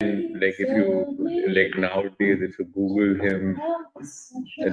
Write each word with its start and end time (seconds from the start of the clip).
like 0.00 0.54
if 0.58 0.68
you 0.78 0.88
like 1.48 1.76
nowadays 1.76 2.38
if 2.40 2.56
you 2.58 2.64
google 2.66 3.14
him 3.24 3.60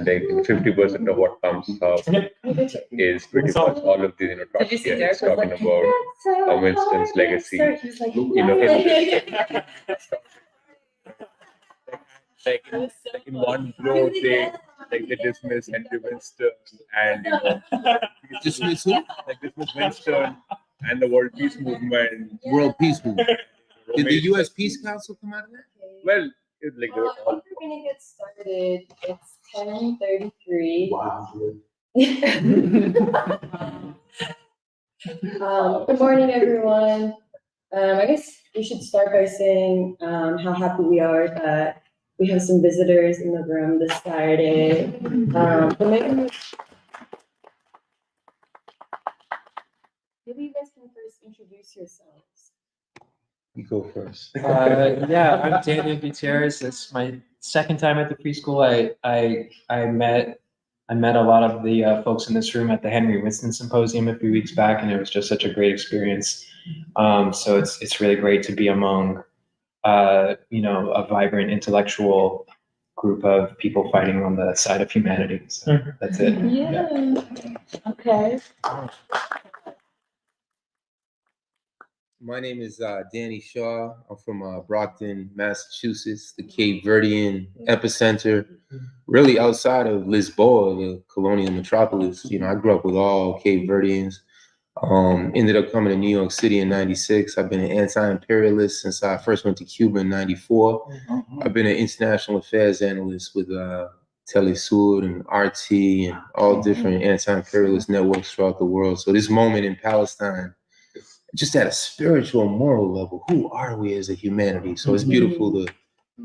like 0.04 0.22
50% 0.46 1.10
of 1.10 1.16
what 1.16 1.42
comes 1.42 1.68
up 1.82 1.98
is 2.92 3.26
pretty 3.26 3.48
much 3.48 3.78
all 3.78 4.04
of 4.04 4.16
these 4.18 4.30
you 4.30 4.36
know 4.36 4.44
Did 4.60 4.70
you 4.70 4.78
see 4.78 4.90
Trotsky 4.90 5.00
Derek 5.00 5.12
is 5.12 5.22
was 5.22 5.30
talking 5.34 5.52
about 5.52 5.84
uh, 6.48 6.60
Winston's 6.60 7.10
legacy 7.16 7.56
you 8.14 8.46
know 8.46 8.56
like 12.46 12.64
in, 12.72 12.90
like 13.12 13.26
in 13.26 13.34
one 13.34 13.74
blow 13.80 14.08
they 14.08 14.52
like 14.92 15.08
they 15.08 15.16
dismiss 15.16 15.66
Henry 15.66 15.98
Winston 16.04 16.52
and 16.96 17.24
you 17.24 17.30
know 17.32 17.60
Dismiss 18.44 18.84
who? 18.84 18.92
like 19.26 19.40
dismiss 19.42 19.74
Winston 19.74 20.36
and 20.82 21.02
the 21.02 21.08
world 21.08 21.30
peace 21.36 21.56
movement. 21.58 22.38
World 22.44 22.74
Peace 22.78 23.04
Movement. 23.04 23.40
Did 23.94 24.06
the 24.06 24.14
U.S. 24.24 24.48
Peace 24.48 24.80
Council 24.82 25.16
come 25.20 25.34
out 25.34 25.44
of 25.44 25.50
that? 25.50 25.64
well 26.04 26.30
it's 26.60 26.76
like 26.78 26.90
they 26.94 27.00
were 27.00 27.06
Well, 27.26 27.28
I 27.28 27.32
think 27.32 27.44
we're 27.60 27.68
gonna 27.68 27.82
get 27.82 28.02
started. 28.02 28.80
It's 29.02 29.38
ten 29.54 29.98
thirty-three. 29.98 30.88
Wow. 30.92 31.32
Um, 35.40 35.84
good 35.86 36.00
morning, 36.00 36.30
everyone. 36.30 37.14
Um, 37.72 37.96
I 37.98 38.06
guess 38.06 38.38
we 38.56 38.64
should 38.64 38.82
start 38.82 39.12
by 39.12 39.24
saying, 39.26 39.96
um, 40.00 40.36
how 40.38 40.52
happy 40.52 40.82
we 40.82 40.98
are 40.98 41.28
that 41.28 41.82
we 42.18 42.26
have 42.28 42.42
some 42.42 42.60
visitors 42.60 43.20
in 43.20 43.32
the 43.32 43.42
room 43.42 43.78
this 43.78 43.92
Saturday. 44.02 44.86
Um, 45.36 45.76
but 45.78 45.86
maybe. 45.86 46.28
Maybe 50.26 50.42
you 50.42 50.52
guys 50.52 50.72
can 50.74 50.88
first 50.88 51.22
introduce 51.24 51.76
yourselves. 51.76 52.25
You 53.56 53.64
go 53.64 53.82
first 53.82 54.36
Uh, 54.44 55.06
yeah, 55.08 55.40
I'm 55.42 55.62
Daniel 55.62 55.96
Gutierrez. 55.96 56.60
It's 56.60 56.92
my 56.92 57.18
second 57.40 57.78
time 57.78 57.98
at 57.98 58.10
the 58.10 58.16
free 58.16 58.34
school. 58.34 58.60
I 58.60 58.90
I 59.02 59.48
I 59.70 59.86
met 59.86 60.40
I 60.90 60.94
met 60.94 61.16
a 61.16 61.22
lot 61.22 61.42
of 61.42 61.64
the 61.64 61.84
uh, 61.84 62.02
folks 62.02 62.28
in 62.28 62.34
this 62.34 62.54
room 62.54 62.70
at 62.70 62.82
the 62.82 62.90
Henry 62.90 63.20
Winston 63.20 63.52
Symposium 63.52 64.08
a 64.08 64.14
few 64.14 64.30
weeks 64.30 64.52
back, 64.54 64.82
and 64.82 64.92
it 64.92 64.98
was 64.98 65.10
just 65.10 65.28
such 65.28 65.44
a 65.44 65.52
great 65.52 65.72
experience. 65.72 66.44
Um, 66.96 67.32
so 67.32 67.58
it's 67.58 67.80
it's 67.80 68.00
really 68.00 68.16
great 68.16 68.42
to 68.44 68.52
be 68.52 68.68
among 68.68 69.24
uh, 69.84 70.34
you 70.50 70.60
know 70.60 70.90
a 70.92 71.06
vibrant 71.06 71.50
intellectual 71.50 72.46
group 72.96 73.24
of 73.24 73.56
people 73.58 73.90
fighting 73.90 74.22
on 74.22 74.36
the 74.36 74.54
side 74.54 74.82
of 74.82 74.90
humanity. 74.90 75.40
So 75.48 75.78
that's 76.00 76.18
it. 76.20 76.38
Yeah, 76.44 77.22
okay. 77.88 78.38
My 82.20 82.40
name 82.40 82.62
is 82.62 82.80
uh, 82.80 83.02
Danny 83.12 83.40
Shaw. 83.40 83.94
I'm 84.08 84.16
from 84.16 84.42
uh, 84.42 84.60
Brockton, 84.60 85.30
Massachusetts, 85.34 86.32
the 86.32 86.44
Cape 86.44 86.82
Verdean 86.82 87.46
epicenter, 87.68 88.46
really 89.06 89.38
outside 89.38 89.86
of 89.86 90.04
Lisboa, 90.04 90.78
the 90.78 91.02
colonial 91.12 91.52
metropolis. 91.52 92.24
You 92.24 92.38
know, 92.38 92.48
I 92.48 92.54
grew 92.54 92.74
up 92.74 92.86
with 92.86 92.94
all 92.94 93.38
Cape 93.40 93.68
Verdeans. 93.68 94.14
Um, 94.82 95.32
ended 95.34 95.56
up 95.56 95.70
coming 95.70 95.90
to 95.90 95.96
New 95.98 96.08
York 96.08 96.30
City 96.30 96.60
in 96.60 96.70
96. 96.70 97.36
I've 97.36 97.50
been 97.50 97.60
an 97.60 97.70
anti-imperialist 97.70 98.82
since 98.82 99.02
I 99.02 99.18
first 99.18 99.44
went 99.44 99.58
to 99.58 99.64
Cuba 99.64 100.00
in 100.00 100.08
94. 100.08 100.88
I've 101.42 101.52
been 101.52 101.66
an 101.66 101.76
international 101.76 102.38
affairs 102.38 102.80
analyst 102.80 103.34
with 103.34 103.50
uh, 103.50 103.88
Telesur 104.26 105.04
and 105.04 105.24
RT 105.30 106.12
and 106.12 106.22
all 106.34 106.62
different 106.62 107.02
anti-imperialist 107.02 107.90
networks 107.90 108.32
throughout 108.32 108.58
the 108.58 108.64
world. 108.64 109.00
So 109.00 109.12
this 109.12 109.30
moment 109.30 109.66
in 109.66 109.76
Palestine, 109.76 110.54
just 111.36 111.54
at 111.54 111.66
a 111.66 111.72
spiritual, 111.72 112.48
moral 112.48 112.90
level, 112.90 113.22
who 113.28 113.50
are 113.50 113.76
we 113.76 113.94
as 113.94 114.08
a 114.08 114.14
humanity? 114.14 114.74
So 114.74 114.94
it's 114.94 115.04
beautiful 115.04 115.52
to 115.52 115.72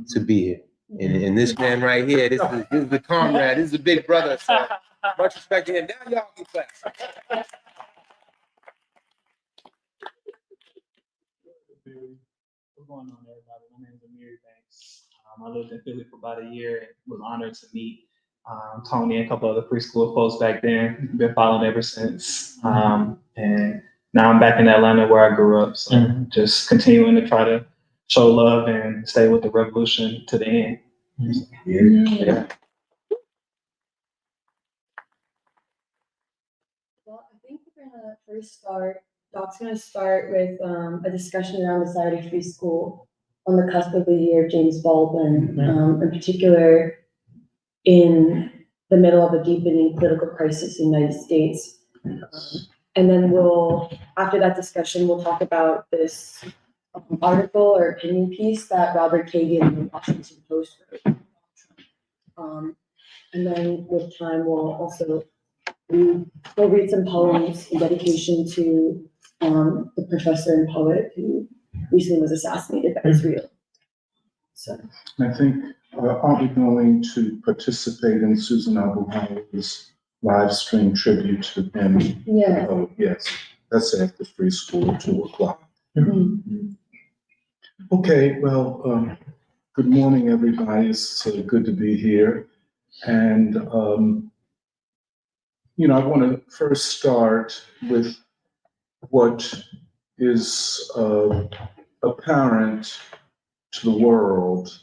to 0.07 0.19
be 0.21 0.41
here. 0.45 0.61
And, 0.99 1.23
and 1.23 1.37
this 1.37 1.57
man 1.57 1.81
right 1.81 2.07
here, 2.07 2.29
this 2.29 2.41
is, 2.41 2.65
this 2.71 2.83
is 2.83 2.89
the 2.89 2.99
comrade, 2.99 3.57
this 3.57 3.65
is 3.65 3.71
the 3.71 3.79
big 3.79 4.07
brother. 4.07 4.37
So 4.37 4.65
much 5.17 5.35
respect 5.35 5.67
to 5.67 5.73
him. 5.73 5.87
Now 5.87 6.11
y'all 6.11 6.29
can 6.35 6.45
clap. 6.45 6.69
What's 12.75 12.87
going 12.87 13.07
on, 13.09 13.17
everybody? 13.21 13.65
My 13.73 13.79
name 13.83 13.95
is 13.95 14.01
Amir 14.09 14.39
Banks. 14.45 15.07
Um, 15.27 15.43
I 15.45 15.49
lived 15.49 15.71
in 15.73 15.81
Philly 15.81 16.05
for 16.09 16.17
about 16.17 16.41
a 16.41 16.47
year 16.47 16.77
and 16.79 16.87
was 17.07 17.19
honored 17.23 17.53
to 17.55 17.65
meet 17.73 18.07
um, 18.49 18.83
Tony 18.89 19.17
and 19.17 19.25
a 19.25 19.29
couple 19.29 19.49
other 19.49 19.67
free 19.67 19.81
school 19.81 20.15
folks 20.15 20.37
back 20.37 20.61
then. 20.61 21.09
Been 21.17 21.33
following 21.33 21.67
ever 21.67 21.81
since. 21.81 22.57
Um, 22.63 23.19
and 23.35 23.81
now 24.13 24.29
I'm 24.29 24.39
back 24.39 24.59
in 24.59 24.67
Atlanta 24.67 25.07
where 25.07 25.31
I 25.31 25.35
grew 25.35 25.61
up. 25.61 25.77
So 25.77 25.95
Mhm. 25.95 26.29
just 26.29 26.67
continuing 26.67 27.15
to 27.15 27.27
try 27.27 27.43
to 27.45 27.65
show 28.07 28.27
love 28.27 28.67
and 28.67 29.07
stay 29.07 29.29
with 29.29 29.41
the 29.43 29.49
revolution 29.49 30.23
to 30.27 30.37
the 30.37 30.47
end. 30.47 30.79
Yeah. 31.65 32.47
Well, 37.05 37.25
I 37.31 37.37
think 37.47 37.61
we're 37.75 37.85
gonna 37.85 38.17
first 38.27 38.59
start, 38.59 39.03
Doc's 39.33 39.59
gonna 39.59 39.77
start 39.77 40.31
with, 40.31 40.59
um, 40.61 41.03
a 41.05 41.09
discussion 41.11 41.63
around 41.65 41.81
the 41.81 41.87
Saturday 41.87 42.27
Free 42.29 42.41
School 42.41 43.07
on 43.47 43.55
the 43.55 43.71
cusp 43.71 43.93
of 43.93 44.05
the 44.05 44.15
year 44.15 44.45
of 44.45 44.51
James 44.51 44.81
Baldwin, 44.81 45.59
um, 45.59 46.01
in 46.01 46.09
particular 46.09 46.95
in 47.85 48.51
the 48.89 48.97
middle 48.97 49.25
of 49.25 49.33
a 49.33 49.43
deepening 49.43 49.95
political 49.97 50.27
crisis 50.27 50.79
in 50.79 50.91
the 50.91 50.99
United 50.99 51.17
States. 51.17 51.79
Um, 52.03 52.21
And 52.95 53.09
then 53.09 53.31
we'll, 53.31 53.91
after 54.17 54.39
that 54.39 54.55
discussion, 54.55 55.07
we'll 55.07 55.23
talk 55.23 55.41
about 55.41 55.85
this 55.91 56.43
article 57.21 57.61
or 57.61 57.91
opinion 57.91 58.29
piece 58.31 58.67
that 58.67 58.95
Robert 58.95 59.31
Kagan 59.31 59.61
in 59.61 59.75
the 59.75 59.89
Washington 59.93 60.37
Post 60.49 60.77
wrote. 60.91 61.15
Um, 62.37 62.75
and 63.33 63.47
then 63.47 63.85
with 63.89 64.17
time, 64.17 64.45
we'll 64.45 64.73
also 64.73 65.23
read, 65.89 66.25
we'll 66.57 66.69
read 66.69 66.89
some 66.89 67.05
poems 67.05 67.67
in 67.69 67.79
dedication 67.79 68.49
to, 68.51 69.09
um, 69.39 69.91
the 69.95 70.03
professor 70.07 70.53
and 70.53 70.69
poet 70.69 71.13
who 71.15 71.47
recently 71.91 72.21
was 72.21 72.31
assassinated 72.31 72.95
by 72.95 73.09
Israel. 73.09 73.49
So, 74.53 74.77
I 75.19 75.33
think, 75.33 75.63
uh, 75.97 76.07
aren't 76.07 76.41
we 76.41 76.47
going 76.49 77.03
to 77.15 77.41
participate 77.43 78.21
in 78.21 78.37
Susan 78.37 78.75
Abulhawa's 78.75 79.93
live 80.21 80.53
stream 80.53 80.93
tribute 80.93 81.43
to 81.43 81.63
him? 81.73 81.99
yeah. 82.25 82.67
Oh, 82.69 82.89
yes, 82.97 83.27
that's 83.71 83.99
at 83.99 84.17
the 84.17 84.25
free 84.25 84.51
school, 84.51 84.95
two 84.97 85.23
o'clock. 85.23 85.63
Mhm. 85.97 86.75
Okay, 87.91 88.39
well, 88.39 88.81
um, 88.85 89.17
good 89.75 89.87
morning, 89.87 90.29
everybody. 90.29 90.89
It's 90.89 91.25
uh, 91.27 91.41
good 91.45 91.65
to 91.65 91.71
be 91.73 91.97
here. 91.97 92.47
And, 93.05 93.57
um, 93.71 94.31
you 95.75 95.87
know, 95.87 95.99
I 95.99 96.05
want 96.05 96.21
to 96.21 96.51
first 96.51 96.97
start 96.99 97.61
with 97.89 98.15
what 99.09 99.53
is, 100.17 100.89
uh, 100.95 101.47
apparent 102.03 102.99
to 103.73 103.91
the 103.91 103.97
world 103.97 104.79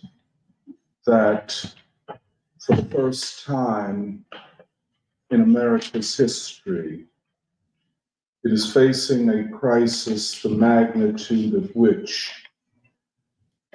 that 1.06 1.52
for 2.60 2.76
the 2.76 2.84
first 2.84 3.44
time 3.44 4.24
in 5.30 5.42
America's 5.42 6.16
history, 6.16 7.04
it 8.44 8.52
is 8.52 8.72
facing 8.72 9.28
a 9.28 9.48
crisis 9.48 10.40
the 10.40 10.48
magnitude 10.48 11.54
of 11.54 11.70
which 11.74 12.32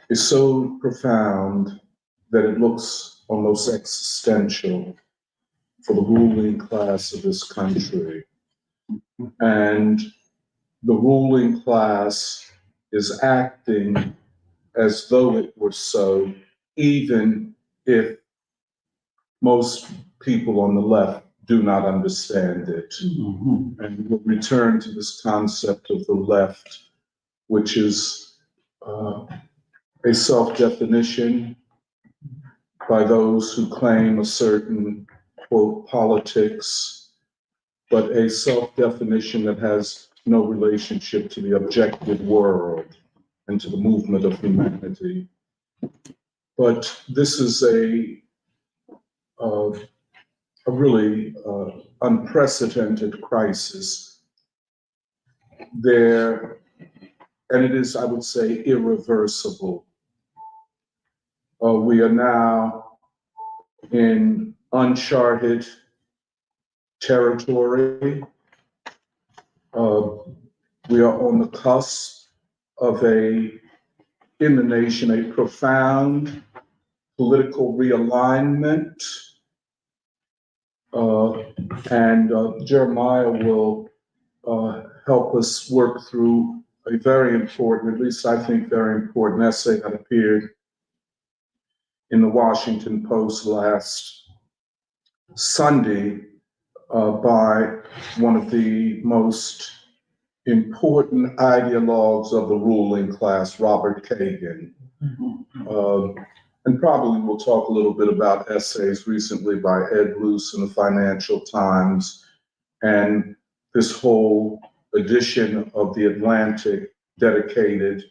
is 0.10 0.28
so 0.28 0.78
profound 0.82 1.80
that 2.32 2.46
it 2.46 2.60
looks 2.60 3.24
almost 3.28 3.74
existential 3.74 4.96
for 5.84 5.96
the 5.96 6.02
ruling 6.02 6.58
class 6.58 7.14
of 7.14 7.22
this 7.22 7.44
country. 7.44 8.24
And 9.40 10.00
the 10.82 10.94
ruling 10.94 11.62
class 11.62 12.52
is 12.92 13.20
acting 13.22 14.16
as 14.76 15.08
though 15.10 15.38
it 15.38 15.54
were 15.56 15.72
so, 15.72 16.34
even 16.78 17.54
if 17.86 18.18
most 19.42 19.92
people 20.20 20.62
on 20.62 20.74
the 20.76 20.82
left 20.82 21.23
do 21.46 21.62
not 21.62 21.86
understand 21.86 22.70
it. 22.70 22.94
And 23.02 24.10
we'll 24.10 24.22
return 24.26 24.80
to 24.82 24.92
this 24.92 25.22
concept 25.22 25.90
of 25.90 26.06
the 26.06 26.14
left, 26.14 26.84
which 27.48 27.78
is 27.78 28.38
uh, 28.86 29.26
a 30.06 30.14
self-definition 30.14 31.56
by 32.90 33.04
those 33.04 33.54
who 33.54 33.70
claim 33.70 34.20
a 34.20 34.26
certain, 34.26 35.08
quote, 35.48 35.88
politics, 35.88 37.12
but 37.90 38.12
a 38.12 38.30
self-definition 38.30 39.46
that 39.46 39.60
has 39.60 40.08
no 40.26 40.46
relationship 40.46 41.30
to 41.30 41.42
the 41.42 41.56
objective 41.56 42.22
world 42.22 42.98
and 43.48 43.60
to 43.60 43.70
the 43.70 43.78
movement 43.78 44.26
of 44.26 44.40
humanity. 44.40 45.28
But 46.58 47.02
this 47.10 47.40
is 47.40 47.64
a, 47.64 48.22
uh, 49.40 49.72
a 50.68 50.72
really 50.72 51.36
uh, 51.46 51.66
unprecedented 52.02 53.22
crisis. 53.22 54.22
There, 55.74 56.58
and 57.50 57.64
it 57.66 57.76
is, 57.76 57.96
I 57.96 58.06
would 58.06 58.24
say, 58.24 58.64
irreversible. 58.64 59.86
uh, 61.64 61.74
we 61.74 62.02
are 62.02 62.12
now 62.12 62.98
in 63.92 64.54
uncharted 64.74 65.66
territory. 67.02 68.24
Uh, 69.74 70.02
we 70.90 71.02
are 71.02 71.28
on 71.28 71.40
the 71.40 71.48
cusp 71.48 72.28
of 72.78 73.04
a, 73.04 73.52
in 74.40 74.56
the 74.56 74.64
nation, 74.64 75.12
a 75.12 75.34
profound 75.34 76.44
political 77.18 77.74
realignment. 77.74 79.02
Uh, 80.94 81.44
and 81.90 82.32
uh, 82.32 82.54
Jeremiah 82.66 83.30
will 83.32 83.90
uh, 84.48 84.84
help 85.06 85.36
us 85.36 85.70
work 85.70 86.08
through 86.08 86.64
a 86.88 86.98
very 86.98 87.34
important, 87.36 87.96
at 87.96 88.02
least 88.02 88.26
I 88.26 88.44
think 88.44 88.70
very 88.70 88.96
important 88.96 89.44
essay 89.44 89.80
that 89.80 89.94
appeared 89.94 90.50
in 92.12 92.22
the 92.22 92.28
Washington 92.28 93.08
Post 93.08 93.46
last 93.46 94.30
Sunday 95.36 96.20
uh, 96.94 97.12
by 97.12 97.78
one 98.18 98.36
of 98.36 98.52
the 98.52 99.02
most 99.04 99.72
important 100.46 101.38
ideologues 101.38 102.34
of 102.34 102.50
the 102.50 102.56
ruling 102.56 103.12
class, 103.12 103.60
Robert 103.60 104.06
Kagan. 104.06 104.74
Um, 105.70 106.16
and 106.66 106.80
probably 106.80 107.20
we'll 107.20 107.38
talk 107.38 107.68
a 107.68 107.72
little 107.72 107.94
bit 107.94 108.08
about 108.08 108.50
essays 108.50 109.08
recently 109.08 109.58
by 109.58 109.82
Ed 109.92 110.16
Luce 110.20 110.54
in 110.54 110.62
the 110.62 110.74
Financial 110.74 111.42
Times 111.42 112.26
and 112.82 113.36
this 113.74 113.98
whole 114.00 114.60
edition 114.96 115.70
of 115.74 115.94
the 115.96 116.06
Atlantic 116.06 116.92
dedicated 117.20 118.04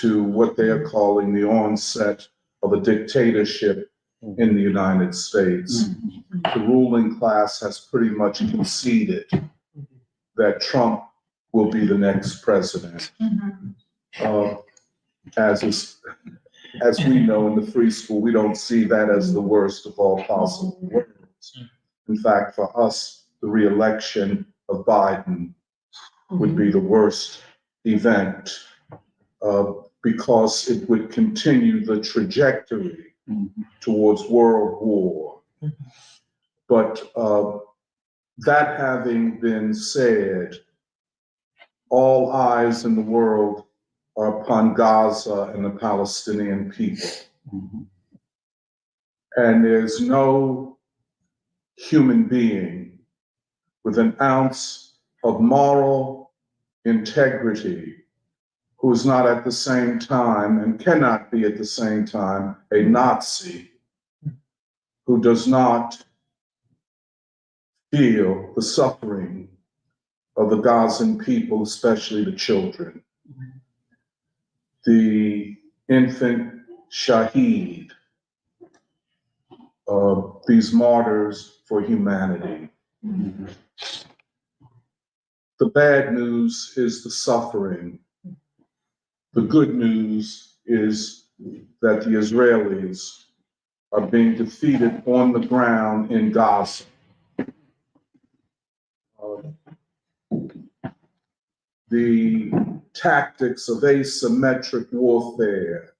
to 0.00 0.22
what 0.22 0.56
they 0.56 0.68
are 0.68 0.86
calling 0.86 1.32
the 1.32 1.46
onset 1.48 2.26
of 2.62 2.72
a 2.72 2.80
dictatorship 2.80 3.90
in 4.38 4.54
the 4.54 4.60
United 4.60 5.14
States. 5.14 5.90
The 6.54 6.60
ruling 6.60 7.18
class 7.18 7.60
has 7.60 7.80
pretty 7.80 8.10
much 8.10 8.38
conceded 8.38 9.24
that 10.36 10.60
Trump 10.60 11.02
will 11.52 11.70
be 11.70 11.86
the 11.86 11.98
next 11.98 12.42
president. 12.42 13.10
Uh, 14.20 14.56
As 15.36 15.62
is, 15.62 15.96
as 16.82 17.04
we 17.04 17.20
know 17.20 17.46
in 17.48 17.54
the 17.54 17.70
free 17.70 17.90
school, 17.90 18.20
we 18.20 18.32
don't 18.32 18.56
see 18.56 18.84
that 18.84 19.10
as 19.10 19.32
the 19.32 19.40
mm-hmm. 19.40 19.48
worst 19.48 19.86
of 19.86 19.98
all 19.98 20.18
mm-hmm. 20.18 20.26
possible 20.26 20.78
worlds. 20.82 21.58
In 22.08 22.16
fact, 22.18 22.54
for 22.54 22.68
us, 22.80 23.26
the 23.42 23.48
reelection 23.48 24.46
of 24.68 24.84
Biden 24.84 25.54
would 26.30 26.56
be 26.56 26.64
mm-hmm. 26.64 26.72
the 26.72 26.84
worst 26.84 27.42
event 27.84 28.50
uh, 29.42 29.72
because 30.02 30.68
it 30.68 30.88
would 30.88 31.10
continue 31.10 31.84
the 31.84 32.00
trajectory 32.00 33.14
towards 33.80 34.24
world 34.24 34.84
war. 34.84 35.40
But 36.68 37.10
uh, 37.16 37.58
that 38.38 38.78
having 38.78 39.40
been 39.40 39.74
said, 39.74 40.56
all 41.90 42.32
eyes 42.32 42.84
in 42.84 42.94
the 42.94 43.02
world 43.02 43.64
upon 44.16 44.74
Gaza 44.74 45.52
and 45.54 45.64
the 45.64 45.70
Palestinian 45.70 46.70
people. 46.70 47.08
And 49.36 49.64
there's 49.64 50.00
no 50.00 50.78
human 51.76 52.24
being 52.24 52.98
with 53.84 53.98
an 53.98 54.16
ounce 54.20 54.94
of 55.24 55.40
moral 55.40 56.32
integrity 56.84 57.96
who 58.78 58.92
is 58.92 59.04
not 59.04 59.26
at 59.26 59.44
the 59.44 59.52
same 59.52 59.98
time 59.98 60.58
and 60.58 60.80
cannot 60.80 61.30
be 61.30 61.44
at 61.44 61.58
the 61.58 61.64
same 61.64 62.04
time 62.04 62.56
a 62.72 62.82
Nazi 62.82 63.70
who 65.06 65.20
does 65.20 65.46
not 65.46 66.02
feel 67.92 68.52
the 68.54 68.62
suffering 68.62 69.48
of 70.36 70.50
the 70.50 70.56
Gazan 70.56 71.18
people, 71.18 71.62
especially 71.62 72.24
the 72.24 72.32
children. 72.32 73.02
The 74.86 75.56
infant 75.88 76.62
Shahid, 76.92 77.90
uh, 79.88 80.22
these 80.46 80.72
martyrs 80.72 81.60
for 81.68 81.82
humanity. 81.82 82.70
The 85.58 85.66
bad 85.66 86.14
news 86.14 86.72
is 86.76 87.04
the 87.04 87.10
suffering. 87.10 87.98
The 89.34 89.42
good 89.42 89.74
news 89.74 90.56
is 90.66 91.26
that 91.82 92.02
the 92.02 92.10
Israelis 92.10 93.24
are 93.92 94.06
being 94.06 94.36
defeated 94.36 95.02
on 95.06 95.32
the 95.32 95.40
ground 95.40 96.10
in 96.10 96.32
Gaza. 96.32 96.84
Uh, 99.22 99.42
The 101.90 102.79
tactics 102.94 103.68
of 103.68 103.78
asymmetric 103.78 104.92
warfare 104.92 105.94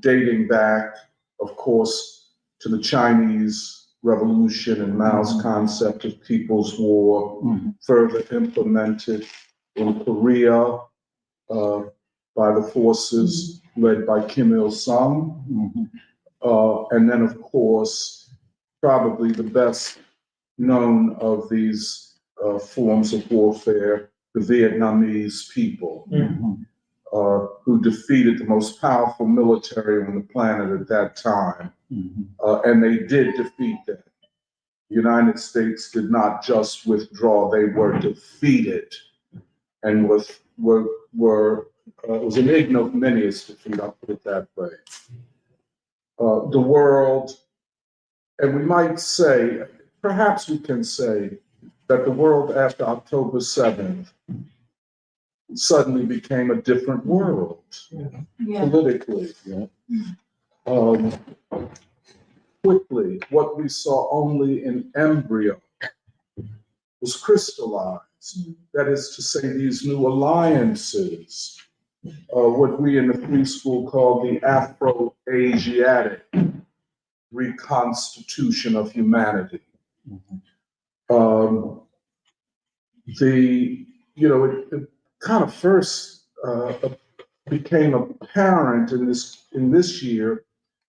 dating 0.00 0.48
back, 0.48 0.94
of 1.40 1.56
course, 1.56 2.32
to 2.60 2.68
the 2.68 2.78
Chinese 2.80 3.88
Revolution 4.02 4.82
and 4.82 4.96
Mao's 4.98 5.40
concept 5.42 6.04
of 6.04 6.20
People's 6.24 6.78
War, 6.78 7.40
further 7.82 8.24
implemented 8.34 9.26
in 9.76 10.04
Korea 10.04 10.78
uh, 11.50 11.82
by 12.34 12.52
the 12.52 12.62
forces 12.72 13.60
led 13.76 14.06
by 14.06 14.24
Kim 14.26 14.52
Il 14.54 14.70
sung. 14.70 15.90
Uh, 16.44 16.84
and 16.90 17.08
then, 17.08 17.22
of 17.22 17.40
course, 17.40 18.34
probably 18.80 19.30
the 19.30 19.42
best 19.42 19.98
known 20.58 21.14
of 21.20 21.48
these 21.48 22.18
uh, 22.44 22.58
forms 22.58 23.12
of 23.12 23.30
warfare, 23.30 24.10
the 24.34 24.40
Vietnamese 24.40 25.50
people, 25.52 26.08
uh, 27.12 27.46
who 27.64 27.80
defeated 27.82 28.38
the 28.38 28.44
most 28.46 28.80
powerful 28.80 29.26
military 29.26 30.04
on 30.06 30.14
the 30.14 30.22
planet 30.32 30.80
at 30.80 30.88
that 30.88 31.16
time. 31.16 31.72
Uh, 32.42 32.60
and 32.62 32.82
they 32.82 32.98
did 33.00 33.36
defeat 33.36 33.78
them. 33.86 34.02
The 34.88 34.96
United 34.96 35.38
States 35.38 35.90
did 35.90 36.10
not 36.10 36.42
just 36.42 36.86
withdraw, 36.86 37.50
they 37.50 37.64
were 37.64 37.98
defeated 37.98 38.94
and 39.82 40.08
was, 40.08 40.40
were, 40.58 40.86
were, 41.14 41.68
uh, 42.08 42.14
it 42.14 42.22
was 42.22 42.36
an 42.38 42.48
ignominious 42.48 43.46
defeat, 43.46 43.80
I'll 43.80 43.92
put 43.92 44.10
it 44.10 44.24
that 44.24 44.48
way. 44.56 44.70
Uh, 46.18 46.48
the 46.50 46.60
world, 46.60 47.32
and 48.38 48.54
we 48.56 48.62
might 48.64 48.98
say, 49.00 49.62
perhaps 50.00 50.48
we 50.48 50.58
can 50.58 50.84
say 50.84 51.38
that 51.88 52.04
the 52.04 52.10
world 52.10 52.52
after 52.56 52.84
October 52.84 53.38
7th 53.38 54.12
suddenly 55.54 56.04
became 56.06 56.50
a 56.50 56.56
different 56.62 57.04
world 57.04 57.62
Yeah. 58.38 58.64
politically. 58.68 59.34
Um, 60.66 61.12
quickly, 62.62 63.20
what 63.30 63.56
we 63.58 63.68
saw 63.68 64.08
only 64.10 64.64
in 64.64 64.90
embryo 64.94 65.60
was 67.00 67.16
crystallized. 67.16 68.00
That 68.72 68.88
is 68.88 69.14
to 69.16 69.22
say, 69.22 69.48
these 69.52 69.84
new 69.84 70.06
alliances, 70.06 71.60
uh, 72.06 72.48
what 72.48 72.80
we 72.80 72.96
in 72.98 73.08
the 73.08 73.18
free 73.26 73.44
school 73.44 73.90
call 73.90 74.22
the 74.22 74.40
Afro-Asiatic 74.46 76.22
reconstitution 77.32 78.76
of 78.76 78.92
humanity. 78.92 79.60
Um, 81.12 81.82
the, 83.18 83.86
you 84.14 84.28
know, 84.28 84.44
it, 84.44 84.66
it 84.72 84.88
kind 85.20 85.42
of 85.42 85.52
first 85.54 86.26
uh, 86.46 86.72
became 87.48 87.94
apparent 87.94 88.92
in 88.92 89.06
this 89.06 89.46
in 89.52 89.70
this 89.70 90.02
year 90.02 90.44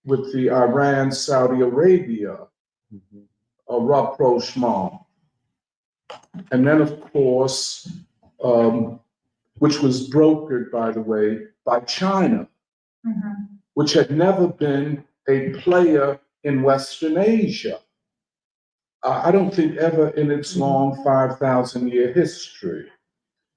with 0.05 0.31
the 0.33 0.49
Iran 0.51 1.11
Saudi 1.11 1.61
Arabia 1.61 2.37
uh, 3.71 3.79
rapprochement, 3.79 4.93
and 6.51 6.65
then 6.67 6.81
of 6.81 7.01
course, 7.11 7.91
um, 8.43 8.99
which 9.59 9.79
was 9.79 10.09
brokered 10.09 10.71
by 10.71 10.91
the 10.91 11.01
way 11.01 11.39
by 11.65 11.79
China, 11.81 12.47
which 13.73 13.93
had 13.93 14.11
never 14.11 14.47
been 14.47 15.03
a 15.27 15.49
player 15.61 16.19
in 16.43 16.63
Western 16.63 17.17
Asia. 17.17 17.79
I 19.03 19.31
don't 19.31 19.53
think 19.53 19.77
ever 19.77 20.09
in 20.09 20.31
its 20.31 20.55
long 20.55 21.03
five 21.03 21.37
thousand 21.37 21.89
year 21.89 22.13
history. 22.13 22.87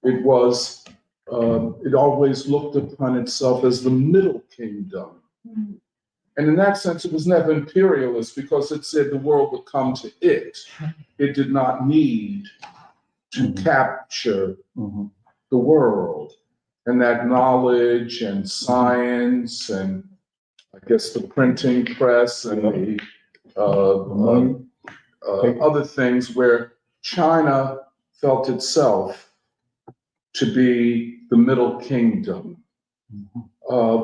It 0.03 0.23
was, 0.23 0.85
um, 1.31 1.77
it 1.85 1.95
always 1.95 2.47
looked 2.47 2.77
upon 2.77 3.17
itself 3.19 3.65
as 3.65 3.83
the 3.83 3.91
middle 3.91 4.43
kingdom. 4.57 5.23
And 6.39 6.49
in 6.49 6.57
that 6.57 6.77
sense, 6.77 7.05
it 7.05 7.13
was 7.13 7.27
never 7.27 7.51
imperialist 7.51 8.37
because 8.37 8.71
it 8.71 8.85
said 8.85 9.11
the 9.11 9.17
world 9.17 9.53
would 9.53 9.67
come 9.67 9.95
to 9.95 10.13
it. 10.21 10.59
It 11.19 11.35
did 11.35 11.51
not 11.51 11.87
need 11.87 12.45
to 13.33 13.53
capture 13.55 14.57
the 15.51 15.59
world. 15.59 16.33
And 16.85 17.01
that 17.01 17.27
knowledge 17.27 18.21
and 18.21 18.49
science 18.49 19.71
and 19.71 20.05
I 20.75 20.79
guess, 20.87 21.11
the 21.11 21.23
printing 21.23 21.87
press 21.87 22.45
and 22.45 22.63
the, 22.63 23.01
uh, 23.57 24.66
uh, 25.27 25.59
other 25.59 25.85
things 25.85 26.35
where 26.35 26.75
China 27.03 27.79
felt 28.21 28.49
itself 28.49 29.33
to 30.35 30.55
be 30.55 31.21
the 31.31 31.37
Middle 31.37 31.81
Kingdom. 31.81 32.63
Uh, 33.71 34.03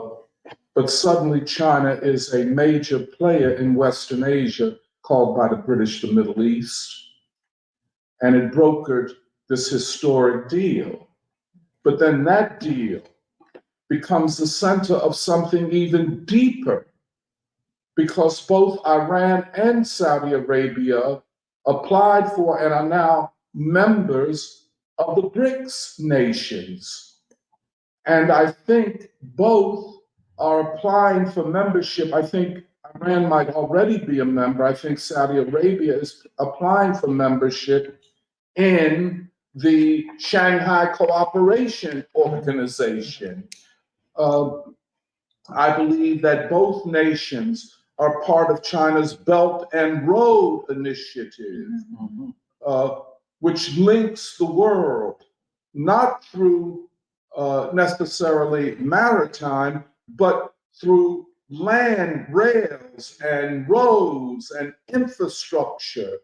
but 0.75 0.91
suddenly 0.91 1.41
China 1.43 1.93
is 2.03 2.33
a 2.33 2.45
major 2.45 3.01
player 3.01 3.53
in 3.53 3.75
Western 3.75 4.25
Asia, 4.25 4.77
called 5.03 5.37
by 5.37 5.49
the 5.49 5.57
British 5.57 6.01
the 6.01 6.13
Middle 6.13 6.43
East. 6.43 6.91
And 8.23 8.37
it 8.37 8.53
brokered 8.53 9.13
this 9.49 9.69
historic 9.69 10.49
deal. 10.49 11.09
But 11.85 11.99
then 11.99 12.25
that 12.25 12.61
deal 12.61 13.03
becomes 13.89 14.37
the 14.37 14.47
center 14.47 14.95
of 14.95 15.17
something 15.17 15.71
even 15.71 16.25
deeper 16.25 16.87
because 17.97 18.45
both 18.47 18.85
Iran 18.87 19.47
and 19.55 19.87
Saudi 19.87 20.33
Arabia 20.33 21.23
applied 21.67 22.33
for 22.33 22.59
and 22.65 22.73
are 22.73 22.89
now 22.89 23.33
members 23.55 24.69
of 24.99 25.17
the 25.17 25.23
BRICS 25.23 26.01
nations. 26.01 27.19
And 28.07 28.33
I 28.33 28.51
think 28.51 29.11
both 29.23 29.97
are 30.39 30.75
applying 30.75 31.31
for 31.31 31.45
membership. 31.45 32.13
I 32.13 32.23
think 32.23 32.65
Iran 32.97 33.29
might 33.29 33.51
already 33.51 33.99
be 33.99 34.21
a 34.21 34.25
member. 34.25 34.65
I 34.65 34.75
think 34.75 34.99
Saudi 34.99 35.39
Arabia 35.39 35.99
is 35.99 36.27
applying 36.39 36.95
for 36.95 37.09
membership 37.09 38.01
in 38.57 39.31
the 39.55 40.05
Shanghai 40.19 40.93
Cooperation 40.93 42.05
Organization. 42.15 43.49
Uh, 44.17 44.51
I 45.51 45.77
believe 45.77 46.23
that 46.23 46.51
both 46.51 46.87
nations 46.87 47.82
are 48.03 48.21
part 48.23 48.51
of 48.51 48.65
China's 48.65 49.15
Belt 49.15 49.69
and 49.73 50.09
Road 50.09 50.65
Initiative, 50.71 51.69
uh, 52.67 52.89
which 53.39 53.77
links 53.77 54.37
the 54.37 54.45
world, 54.45 55.23
not 55.73 56.25
through 56.25 56.89
uh, 57.37 57.71
necessarily 57.73 58.75
maritime, 58.77 59.85
but 60.17 60.53
through 60.81 61.27
land, 61.49 62.27
rails, 62.31 63.19
and 63.25 63.69
roads 63.69 64.51
and 64.51 64.73
infrastructure, 64.93 66.19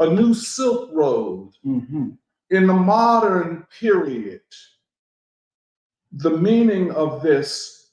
a 0.00 0.06
new 0.08 0.32
Silk 0.32 0.90
Road. 0.92 1.50
In 2.50 2.66
the 2.68 2.74
modern 2.74 3.66
period, 3.80 4.42
the 6.12 6.30
meaning 6.30 6.92
of 6.92 7.20
this 7.20 7.90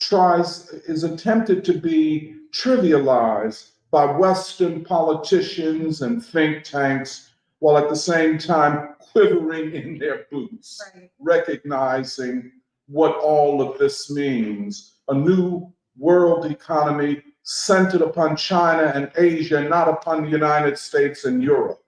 tries 0.00 0.70
is 0.94 1.04
attempted 1.04 1.64
to 1.64 1.74
be 1.74 2.33
trivialized 2.54 3.72
by 3.90 4.04
Western 4.04 4.84
politicians 4.84 6.02
and 6.02 6.24
think 6.24 6.62
tanks, 6.62 7.30
while 7.58 7.76
at 7.76 7.88
the 7.88 7.96
same 7.96 8.38
time 8.38 8.94
quivering 8.98 9.72
in 9.72 9.98
their 9.98 10.26
boots 10.30 10.80
Right. 10.94 11.10
recognizing 11.18 12.52
what 12.86 13.16
all 13.16 13.60
of 13.60 13.78
this 13.78 14.10
means. 14.10 14.98
A 15.08 15.14
new 15.14 15.72
world 15.96 16.46
economy 16.46 17.22
centered 17.42 18.02
upon 18.02 18.36
China 18.36 18.92
and 18.94 19.10
Asia, 19.16 19.60
not 19.62 19.88
upon 19.88 20.22
the 20.22 20.30
United 20.30 20.78
States 20.78 21.24
and 21.24 21.42
Europe. 21.42 21.82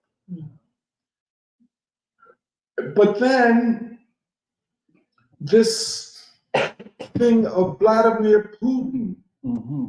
But 2.95 3.19
then 3.19 3.99
this 5.41 6.29
thing 7.17 7.47
of 7.47 7.79
Vladimir 7.79 8.55
Putin, 8.61 9.17
mm-hmm. 9.45 9.87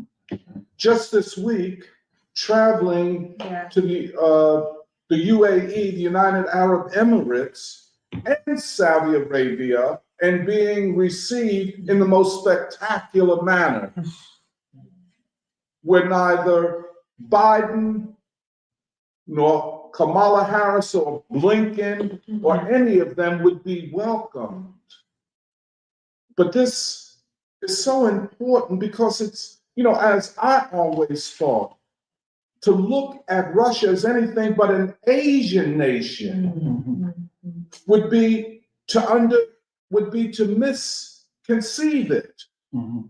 Just 0.77 1.11
this 1.11 1.37
week, 1.37 1.87
traveling 2.35 3.35
Yeah. 3.39 3.67
to 3.69 3.81
the 3.81 4.13
uh, 4.19 4.73
the 5.09 5.29
UAE, 5.29 5.73
the 5.95 6.01
United 6.13 6.47
Arab 6.53 6.91
Emirates, 6.93 7.89
and 8.45 8.59
Saudi 8.61 9.15
Arabia, 9.15 10.01
and 10.21 10.45
being 10.45 10.95
received 10.97 11.89
in 11.89 11.99
the 11.99 12.05
most 12.05 12.41
spectacular 12.41 13.41
manner, 13.41 13.93
where 15.81 16.07
neither 16.09 16.85
Biden 17.29 18.13
nor 19.27 19.89
Kamala 19.93 20.43
Harris 20.43 20.93
or 20.93 21.23
Blinken 21.31 22.19
or 22.43 22.69
any 22.71 22.99
of 22.99 23.15
them 23.15 23.41
would 23.43 23.63
be 23.63 23.89
welcomed. 23.93 24.73
But 26.35 26.51
this 26.51 27.17
is 27.61 27.83
so 27.83 28.05
important 28.07 28.79
because 28.79 29.21
it's, 29.21 29.56
you 29.77 29.83
know, 29.83 29.95
as 29.95 30.35
I 30.41 30.67
always 30.73 31.31
thought, 31.31 31.75
to 32.61 32.71
look 32.71 33.23
at 33.29 33.53
Russia 33.53 33.89
as 33.89 34.03
anything 34.03 34.55
but 34.55 34.71
an 34.71 34.95
Asian 35.05 35.77
nation 35.77 36.51
mm-hmm. 36.57 37.61
would 37.85 38.09
be 38.09 38.63
to 38.87 39.09
under 39.09 39.37
would 39.91 40.11
be 40.11 40.29
to 40.31 40.45
misconceive 40.45 42.11
it. 42.11 42.41
Mm-hmm. 42.73 43.01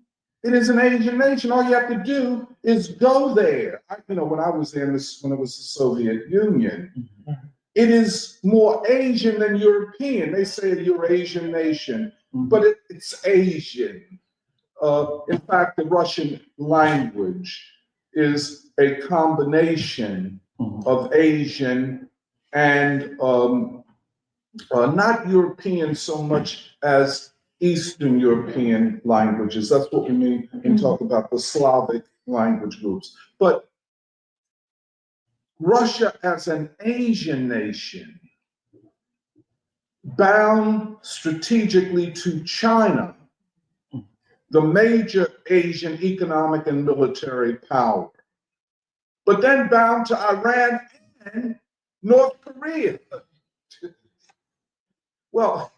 It 0.44 0.54
is 0.54 0.68
an 0.70 0.80
Asian 0.80 1.18
nation. 1.18 1.52
All 1.54 1.64
you 1.64 1.74
have 1.74 1.88
to 1.88 2.04
do 2.04 2.48
is 2.64 2.90
go 2.90 3.34
there. 3.34 3.82
I, 3.90 3.96
you 4.10 4.16
know, 4.16 4.26
when 4.26 4.42
I 4.42 4.50
was 4.50 4.72
there, 4.72 4.86
in 4.86 4.94
this, 4.94 5.22
when 5.22 5.32
it 5.32 5.40
was 5.40 5.58
the 5.58 5.64
Soviet 5.64 6.30
Union, 6.30 6.92
mm-hmm. 6.98 7.48
it 7.76 7.90
is 7.90 8.40
more 8.44 8.86
Asian 8.88 9.40
than 9.40 9.56
European. 9.56 10.34
They 10.34 10.44
say 10.44 10.72
a 10.72 10.82
Eurasian 10.82 11.50
nation, 11.52 12.12
but 12.34 12.64
it, 12.64 12.78
it's 12.90 13.26
Asian. 13.26 14.20
Uh, 14.82 15.20
in 15.30 15.40
fact, 15.40 15.78
the 15.78 15.86
Russian 15.86 16.40
language 16.58 17.66
is 18.14 18.72
a 18.80 18.96
combination 18.96 20.40
of 20.86 21.14
Asian 21.14 22.10
and 22.54 23.20
um, 23.22 23.84
uh, 24.72 24.88
not 24.88 25.28
European 25.28 25.94
so 25.94 26.22
much 26.22 26.76
as 26.84 27.32
Eastern 27.60 28.20
European 28.20 29.02
languages. 29.04 29.70
That's 29.70 29.92
what 29.92 30.10
we 30.10 30.16
mean 30.16 30.50
when 30.52 30.76
we 30.76 30.82
talk 30.82 31.02
about 31.02 31.30
the 31.32 31.40
Slavic 31.40 32.04
language 32.28 32.80
groups. 32.82 33.16
But 33.40 33.68
Russia 35.60 36.14
as 36.24 36.48
an 36.48 36.70
Asian 36.82 37.48
nation, 37.48 38.20
bound 40.04 40.98
strategically 41.02 42.12
to 42.12 42.44
China, 42.44 43.16
the 44.50 44.62
major 44.62 45.28
Asian 45.50 46.02
economic 46.02 46.68
and 46.68 46.86
military 46.86 47.56
power, 47.56 48.10
but 49.26 49.42
then 49.42 49.68
bound 49.68 50.06
to 50.08 50.18
Iran 50.18 50.80
and 51.34 51.60
North 52.02 52.40
Korea. 52.42 53.00
Well, 55.32 55.72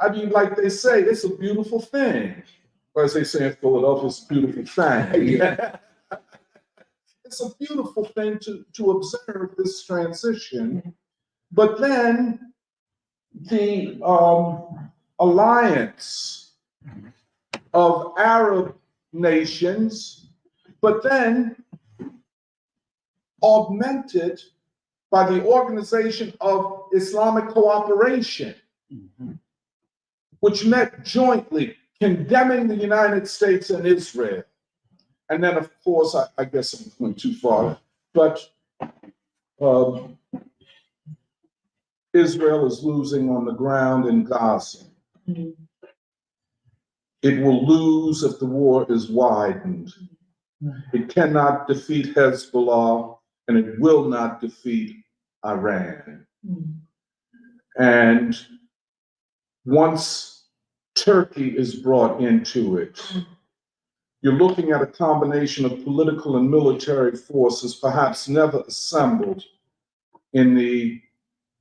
I 0.00 0.08
mean, 0.10 0.30
like 0.30 0.56
they 0.56 0.68
say, 0.68 1.02
it's 1.02 1.24
a 1.24 1.36
beautiful 1.36 1.80
thing. 1.80 2.42
Or 2.94 3.04
as 3.04 3.14
they 3.14 3.24
say 3.24 3.46
in 3.46 3.54
Philadelphia, 3.54 4.06
it's 4.06 4.24
a 4.24 4.26
beautiful 4.26 4.64
thing. 4.64 5.40
it's 7.24 7.40
a 7.40 7.50
beautiful 7.58 8.04
thing 8.04 8.38
to, 8.40 8.64
to 8.74 8.90
observe 8.92 9.54
this 9.56 9.84
transition. 9.84 10.94
But 11.52 11.80
then 11.80 12.52
the 13.34 14.00
um, 14.02 14.90
alliance 15.18 16.49
of 17.72 18.14
Arab 18.18 18.74
nations, 19.12 20.28
but 20.80 21.02
then 21.02 21.56
augmented 23.42 24.40
by 25.10 25.28
the 25.28 25.44
Organization 25.44 26.32
of 26.40 26.84
Islamic 26.92 27.48
Cooperation, 27.48 28.54
which 30.40 30.64
met 30.64 31.04
jointly 31.04 31.76
condemning 32.00 32.68
the 32.68 32.76
United 32.76 33.28
States 33.28 33.70
and 33.70 33.86
Israel. 33.86 34.42
And 35.28 35.42
then, 35.42 35.56
of 35.56 35.70
course, 35.84 36.14
I, 36.14 36.26
I 36.38 36.44
guess 36.44 36.74
I 36.74 36.90
went 36.98 37.18
too 37.18 37.34
far, 37.34 37.78
but 38.14 38.40
um, 39.60 40.18
Israel 42.12 42.66
is 42.66 42.82
losing 42.82 43.30
on 43.30 43.44
the 43.44 43.52
ground 43.52 44.06
in 44.06 44.24
Gaza. 44.24 44.84
It 47.22 47.42
will 47.42 47.66
lose 47.66 48.22
if 48.22 48.38
the 48.38 48.46
war 48.46 48.86
is 48.88 49.10
widened. 49.10 49.92
It 50.92 51.08
cannot 51.08 51.66
defeat 51.66 52.14
Hezbollah 52.14 53.16
and 53.48 53.58
it 53.58 53.80
will 53.80 54.08
not 54.08 54.40
defeat 54.40 54.96
Iran. 55.44 56.26
And 57.76 58.38
once 59.64 60.44
Turkey 60.94 61.56
is 61.56 61.74
brought 61.76 62.20
into 62.20 62.78
it, 62.78 63.00
you're 64.22 64.34
looking 64.34 64.72
at 64.72 64.82
a 64.82 64.86
combination 64.86 65.64
of 65.64 65.82
political 65.84 66.36
and 66.36 66.50
military 66.50 67.16
forces 67.16 67.74
perhaps 67.74 68.28
never 68.28 68.62
assembled 68.66 69.42
in 70.32 70.54
the 70.54 71.00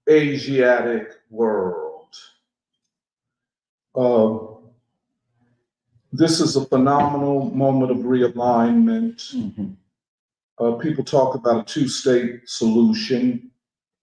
Asiatic 0.10 1.14
world. 1.30 2.16
Uh, 3.96 4.49
this 6.12 6.40
is 6.40 6.56
a 6.56 6.66
phenomenal 6.66 7.52
moment 7.52 7.92
of 7.92 7.98
realignment. 8.00 9.76
Uh, 10.60 10.72
people 10.74 11.04
talk 11.04 11.36
about 11.36 11.62
a 11.62 11.74
two-state 11.74 12.42
solution. 12.50 13.52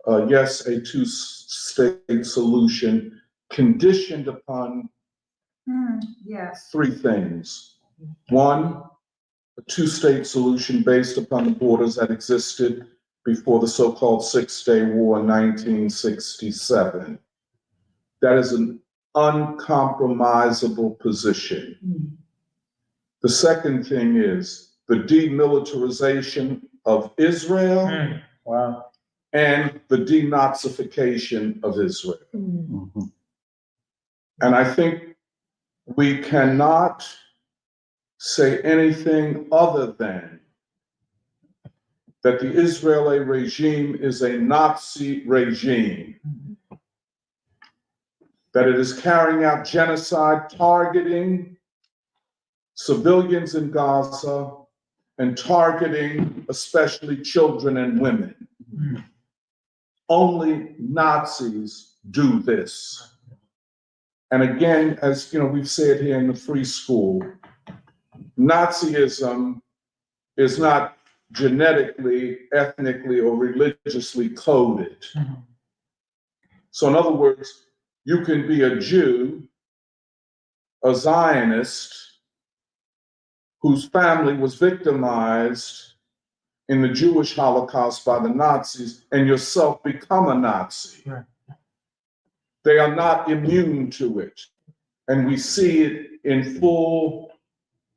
Uh, 0.08 0.26
yes, 0.26 0.66
a 0.66 0.80
two-state 0.80 2.24
solution 2.24 3.20
conditioned 3.50 4.28
upon 4.28 4.88
Hmm, 5.68 5.98
yes. 6.24 6.68
three 6.70 6.92
things. 6.92 7.78
One, 8.28 8.84
a 9.58 9.62
two-state 9.68 10.24
solution 10.24 10.82
based 10.84 11.18
upon 11.18 11.44
the 11.44 11.50
borders 11.50 11.96
that 11.96 12.12
existed 12.12 12.86
before 13.24 13.58
the 13.58 13.66
so-called 13.66 14.24
Six-Day 14.24 14.84
War 14.84 15.18
in 15.18 15.26
1967. 15.26 17.18
That 18.22 18.38
is 18.38 18.52
an 18.52 18.78
uncompromisable 19.16 20.98
position. 20.98 22.18
The 23.22 23.28
second 23.28 23.84
thing 23.86 24.16
is 24.16 24.74
the 24.88 24.96
demilitarization 24.96 26.60
of 26.84 27.10
Israel 27.18 28.20
Wow. 28.44 28.86
and 29.32 29.80
the 29.88 29.96
denazification 29.96 31.64
of 31.64 31.80
Israel. 31.80 32.18
Mm. 32.34 33.10
And 34.40 34.54
I 34.54 34.72
think 34.72 35.16
we 35.96 36.18
cannot 36.18 37.04
say 38.18 38.60
anything 38.62 39.48
other 39.50 39.92
than 39.92 40.40
that 42.22 42.40
the 42.40 42.50
Israeli 42.50 43.20
regime 43.20 43.96
is 44.00 44.22
a 44.22 44.36
Nazi 44.36 45.24
regime, 45.26 46.55
that 48.56 48.66
it 48.66 48.78
is 48.78 48.98
carrying 48.98 49.44
out 49.44 49.66
genocide, 49.66 50.48
targeting 50.48 51.58
civilians 52.74 53.54
in 53.54 53.70
Gaza 53.70 54.50
and 55.18 55.36
targeting 55.36 56.46
especially 56.48 57.20
children 57.20 57.76
and 57.76 58.00
women. 58.00 58.48
Only 60.08 60.74
Nazis 60.78 61.96
do 62.12 62.40
this. 62.40 63.16
And 64.30 64.42
again, 64.42 64.98
as 65.02 65.30
you 65.34 65.38
know, 65.38 65.46
we've 65.48 65.68
said 65.68 66.00
here 66.00 66.18
in 66.18 66.26
the 66.26 66.34
free 66.34 66.64
school, 66.64 67.22
Nazism 68.38 69.60
is 70.38 70.58
not 70.58 70.96
genetically, 71.32 72.38
ethnically, 72.54 73.20
or 73.20 73.36
religiously 73.36 74.30
coded. 74.30 75.04
Mhm. 75.14 75.42
So, 76.70 76.88
in 76.88 76.96
other 76.96 77.12
words, 77.12 77.65
you 78.06 78.24
can 78.24 78.46
be 78.46 78.62
a 78.62 78.76
Jew, 78.76 79.48
a 80.84 80.94
Zionist, 80.94 81.92
whose 83.60 83.88
family 83.88 84.34
was 84.34 84.54
victimized 84.54 85.94
in 86.68 86.80
the 86.80 86.88
Jewish 86.88 87.34
Holocaust 87.34 88.04
by 88.04 88.20
the 88.20 88.28
Nazis, 88.28 89.04
and 89.10 89.26
yourself 89.26 89.82
become 89.82 90.28
a 90.28 90.34
Nazi. 90.34 91.02
Right. 91.04 91.24
They 92.64 92.78
are 92.78 92.94
not 92.94 93.28
immune 93.28 93.90
to 93.92 94.20
it. 94.20 94.40
And 95.08 95.26
we 95.26 95.36
see 95.36 95.82
it 95.82 96.10
in 96.24 96.58
full 96.60 97.32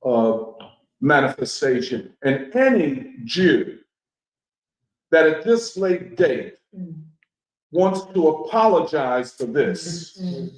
uh, 0.03 0.65
manifestation. 1.01 2.13
And 2.23 2.53
any 2.55 3.15
Jew 3.25 3.77
that 5.11 5.27
at 5.27 5.43
this 5.43 5.77
late 5.77 6.15
date 6.15 6.55
Mm. 6.75 7.08
Wants 7.71 8.01
to 8.13 8.27
apologize 8.29 9.33
for 9.33 9.45
this 9.45 10.17
Mm. 10.19 10.51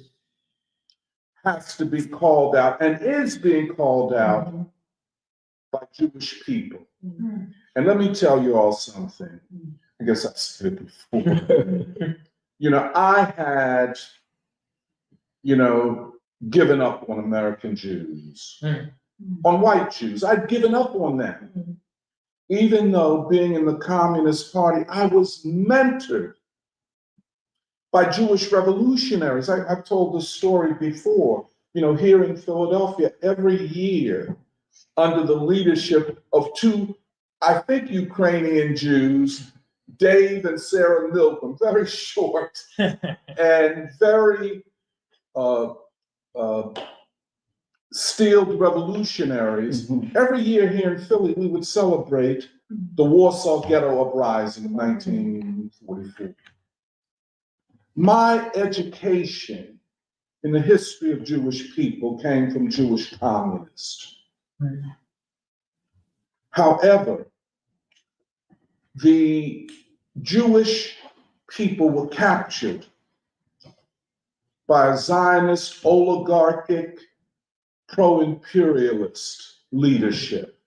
has 1.44 1.76
to 1.76 1.84
be 1.84 2.06
called 2.06 2.54
out 2.56 2.80
and 2.80 3.00
is 3.02 3.36
being 3.36 3.68
called 3.74 4.14
out 4.14 4.46
Mhm. 4.52 4.66
by 5.72 5.86
Jewish 5.92 6.44
people. 6.44 6.80
Hmm. 7.02 7.44
And 7.74 7.86
let 7.86 7.98
me 7.98 8.14
tell 8.14 8.42
you 8.42 8.56
all 8.56 8.72
something. 8.72 9.40
I 10.00 10.04
guess 10.04 10.24
I've 10.26 10.36
said 10.38 10.72
it 10.74 10.86
before. 10.86 11.20
you 12.58 12.70
know, 12.70 12.90
I 12.94 13.24
had, 13.24 13.98
you 15.42 15.56
know, 15.56 16.14
given 16.50 16.80
up 16.80 17.08
on 17.08 17.18
American 17.18 17.74
Jews, 17.76 18.58
Mm. 18.62 18.92
on 19.44 19.60
white 19.60 19.90
Jews. 19.90 20.22
I'd 20.24 20.48
given 20.48 20.74
up 20.74 20.94
on 20.94 21.16
them. 21.16 21.50
Mhm. 21.56 21.76
Even 22.48 22.92
though 22.92 23.28
being 23.28 23.54
in 23.54 23.64
the 23.64 23.76
Communist 23.78 24.52
Party, 24.52 24.84
I 24.88 25.06
was 25.06 25.42
mentored 25.44 26.34
by 27.92 28.08
Jewish 28.08 28.50
revolutionaries. 28.50 29.48
I, 29.48 29.70
I've 29.70 29.84
told 29.84 30.16
this 30.16 30.28
story 30.28 30.74
before. 30.74 31.46
You 31.74 31.82
know, 31.82 31.94
here 31.94 32.24
in 32.24 32.36
Philadelphia, 32.36 33.12
every 33.22 33.66
year, 33.68 34.36
under 34.96 35.24
the 35.24 35.34
leadership 35.34 36.22
of 36.32 36.48
two, 36.54 36.96
I 37.40 37.58
think, 37.58 37.90
Ukrainian 37.90 38.76
Jews, 38.76 39.52
Dave 39.96 40.44
and 40.44 40.60
Sarah 40.60 41.10
Milgram, 41.10 41.58
very 41.62 41.86
short 41.86 42.58
and 42.78 43.90
very 43.98 44.64
uh, 45.34 45.74
uh, 46.34 46.68
steeled 47.92 48.58
revolutionaries. 48.58 49.90
Every 50.14 50.40
year 50.40 50.68
here 50.68 50.94
in 50.94 51.04
Philly, 51.04 51.34
we 51.34 51.46
would 51.46 51.66
celebrate 51.66 52.48
the 52.94 53.04
Warsaw 53.04 53.66
Ghetto 53.68 54.08
Uprising 54.08 54.66
of 54.66 54.72
1944. 54.72 56.34
My 57.94 58.50
education 58.54 59.78
in 60.44 60.52
the 60.52 60.60
history 60.60 61.12
of 61.12 61.24
Jewish 61.24 61.74
people 61.76 62.18
came 62.18 62.50
from 62.50 62.70
Jewish 62.70 63.16
communists. 63.18 64.16
However, 66.50 67.30
the 68.94 69.70
Jewish 70.20 70.96
people 71.48 71.90
were 71.90 72.08
captured 72.08 72.86
by 74.66 74.92
a 74.92 74.96
Zionist, 74.96 75.84
oligarchic, 75.84 76.98
pro 77.88 78.22
imperialist 78.22 79.60
leadership. 79.70 80.58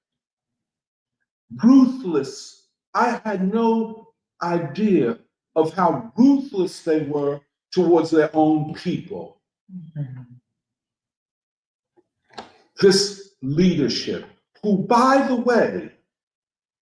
Ruthless. 1.64 2.68
I 2.94 3.20
had 3.26 3.52
no 3.52 4.14
idea 4.42 5.18
of 5.56 5.74
how 5.74 6.12
ruthless 6.18 6.82
they 6.84 7.02
were 7.04 7.39
towards 7.72 8.12
their 8.12 8.30
own 8.34 8.74
people. 8.74 9.41
This 12.82 13.32
leadership, 13.41 14.26
who, 14.63 14.80
by 14.80 15.26
the 15.28 15.36
way, 15.36 15.91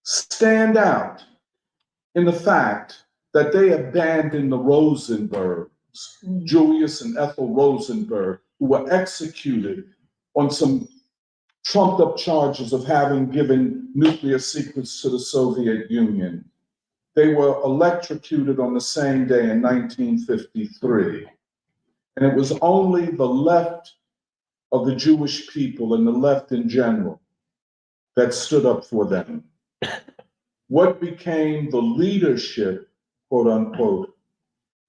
stand 0.04 0.78
out 0.78 1.24
in 2.16 2.26
the 2.26 2.34
fact 2.34 3.04
that 3.34 3.52
they 3.54 3.72
abandoned 3.72 4.52
the 4.52 4.58
Rosenbergs, 4.58 5.70
Mm. 6.26 6.46
Julius 6.46 7.02
and 7.02 7.18
Ethel 7.18 7.54
Rosenberg, 7.54 8.40
who 8.60 8.66
were 8.66 8.92
executed 8.92 9.86
on 10.36 10.50
some 10.50 10.88
trumped 11.64 12.02
up 12.02 12.18
charges 12.18 12.74
of 12.74 12.86
having 12.86 13.30
given 13.30 13.90
nuclear 13.94 14.40
secrets 14.40 15.02
to 15.02 15.10
the 15.10 15.20
Soviet 15.20 15.90
Union. 15.92 16.44
They 17.16 17.34
were 17.34 17.62
electrocuted 17.64 18.60
on 18.60 18.74
the 18.74 18.82
same 18.82 19.28
day 19.28 19.52
in 19.52 19.62
1953. 19.62 21.28
And 22.16 22.26
it 22.26 22.36
was 22.36 22.58
only 22.62 23.08
the 23.08 23.28
left 23.28 23.94
of 24.72 24.86
the 24.86 24.96
Jewish 24.96 25.48
people 25.50 25.94
and 25.94 26.06
the 26.06 26.12
left 26.12 26.52
in 26.52 26.68
general 26.68 27.22
that 28.16 28.34
stood 28.34 28.66
up 28.66 28.86
for 28.86 29.06
them. 29.06 29.44
What 30.68 31.00
became 31.00 31.70
the 31.70 31.82
leadership, 31.82 32.90
quote 33.30 33.48
unquote, 33.48 34.16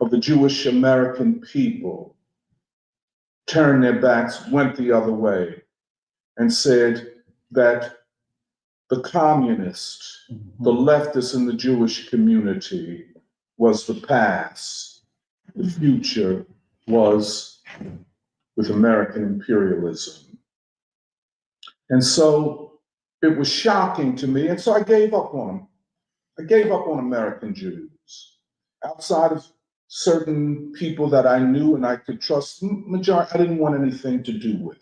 of 0.00 0.10
the 0.10 0.18
Jewish 0.18 0.66
American 0.66 1.40
people 1.40 2.16
turned 3.46 3.84
their 3.84 4.00
backs, 4.00 4.46
went 4.48 4.76
the 4.76 4.92
other 4.92 5.12
way, 5.12 5.62
and 6.36 6.52
said 6.52 7.12
that 7.50 7.98
the 8.90 9.00
communists, 9.00 10.26
the 10.28 10.34
mm-hmm. 10.70 10.88
leftists 10.88 11.34
in 11.34 11.46
the 11.46 11.54
Jewish 11.54 12.08
community 12.08 13.06
was 13.56 13.86
the 13.86 13.94
past. 13.94 15.02
The 15.54 15.64
mm-hmm. 15.64 15.80
future 15.80 16.46
was 16.86 17.60
with 18.56 18.70
American 18.70 19.24
imperialism. 19.24 20.38
And 21.90 22.02
so 22.02 22.80
it 23.22 23.36
was 23.36 23.50
shocking 23.50 24.16
to 24.16 24.26
me, 24.26 24.48
and 24.48 24.60
so 24.60 24.72
I 24.72 24.82
gave 24.82 25.14
up 25.14 25.34
on 25.34 25.46
them. 25.46 25.68
I 26.38 26.42
gave 26.42 26.70
up 26.70 26.86
on 26.86 26.98
American 26.98 27.54
Jews. 27.54 27.90
Outside 28.84 29.32
of 29.32 29.46
certain 29.88 30.72
people 30.72 31.08
that 31.08 31.26
I 31.26 31.38
knew 31.38 31.76
and 31.76 31.86
I 31.86 31.96
could 31.96 32.20
trust, 32.20 32.62
majority, 32.62 33.30
I 33.32 33.38
didn't 33.38 33.58
want 33.58 33.80
anything 33.80 34.22
to 34.24 34.32
do 34.32 34.58
with. 34.58 34.78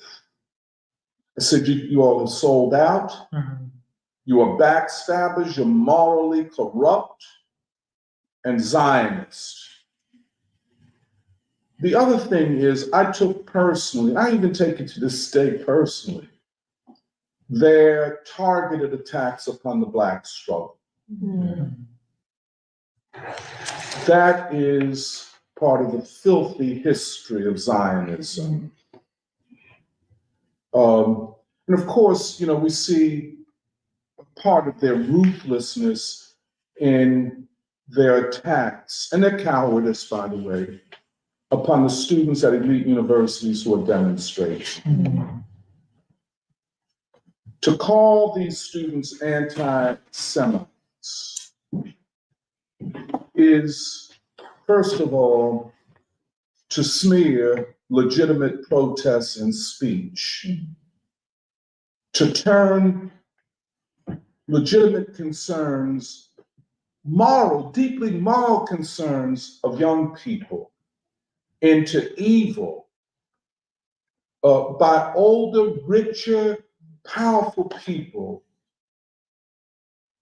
I 1.38 1.43
said, 1.43 1.67
you, 1.67 1.75
you 1.75 2.03
all 2.03 2.21
have 2.21 2.31
sold 2.31 2.75
out. 2.75 3.11
Mm-hmm. 3.33 3.67
You 4.25 4.41
are 4.41 4.59
backstabbers. 4.59 5.57
You're 5.57 5.67
morally 5.67 6.45
corrupt 6.45 7.25
and 8.45 8.61
Zionist. 8.61 9.69
the 11.81 11.95
other 11.95 12.19
thing 12.19 12.59
is, 12.59 12.91
I 12.93 13.11
took 13.11 13.45
personally, 13.47 14.15
I 14.17 14.31
even 14.31 14.53
take 14.53 14.79
it 14.81 14.89
to 14.91 15.01
this 15.01 15.31
day 15.31 15.59
personally, 15.65 16.29
their 17.49 18.21
targeted 18.25 18.95
attacks 18.95 19.49
upon 19.49 19.81
the 19.81 19.87
Black 19.87 20.27
struggle. 20.27 20.79
That 24.07 24.55
is 24.55 25.29
part 25.59 25.85
of 25.85 25.93
the 25.93 26.03
filthy 26.03 26.79
history 26.79 27.47
of 27.47 27.59
Zionism. 27.59 28.73
Um, 30.73 31.35
and 31.69 31.79
of 31.79 31.87
course, 31.87 32.41
you 32.41 32.47
know, 32.47 32.55
we 32.57 32.71
see 32.71 33.42
part 34.37 34.68
of 34.68 34.81
their 34.81 34.95
ruthlessness 34.95 36.35
in 36.81 37.49
their 37.88 38.29
attacks 38.29 39.09
and 39.12 39.23
their 39.23 39.38
cowardice, 39.38 40.09
by 40.09 40.29
the 40.29 40.37
way, 40.37 40.81
upon 41.51 41.83
the 41.83 41.90
students 41.90 42.45
at 42.45 42.55
elite 42.55 42.87
universities 42.87 43.64
who 43.64 43.83
are 43.83 43.87
demonstrating. 43.87 45.45
To 47.61 47.77
call 47.77 48.35
these 48.35 48.59
students 48.59 49.21
anti-Semites 49.23 51.53
is, 53.35 54.12
first 54.66 55.01
of 55.01 55.14
all, 55.14 55.73
to 56.71 56.83
smear 56.83 57.77
legitimate 57.90 58.66
protests 58.68 59.37
and 59.37 59.55
speech, 59.55 60.47
to 62.14 62.33
turn 62.33 63.12
legitimate 64.49 65.15
concerns, 65.15 66.31
moral, 67.05 67.71
deeply 67.71 68.11
moral 68.13 68.61
concerns 68.67 69.61
of 69.65 69.81
young 69.81 70.15
people 70.17 70.71
into 71.63 72.13
evil 72.21 72.89
uh, 74.45 74.71
by 74.73 75.13
older, 75.15 75.75
richer, 75.87 76.59
powerful 77.05 77.65
people 77.85 78.43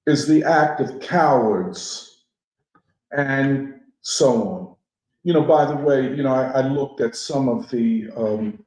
is 0.06 0.26
the 0.26 0.42
act 0.44 0.80
of 0.80 1.00
cowards 1.00 2.24
and 3.12 3.74
so 4.02 4.42
on. 4.48 4.76
You 5.24 5.34
know, 5.34 5.42
by 5.42 5.66
the 5.66 5.76
way, 5.76 6.02
you 6.14 6.22
know, 6.22 6.34
I, 6.34 6.60
I 6.60 6.68
looked 6.68 7.00
at 7.00 7.16
some 7.16 7.48
of 7.48 7.70
the 7.70 8.08
um, 8.16 8.64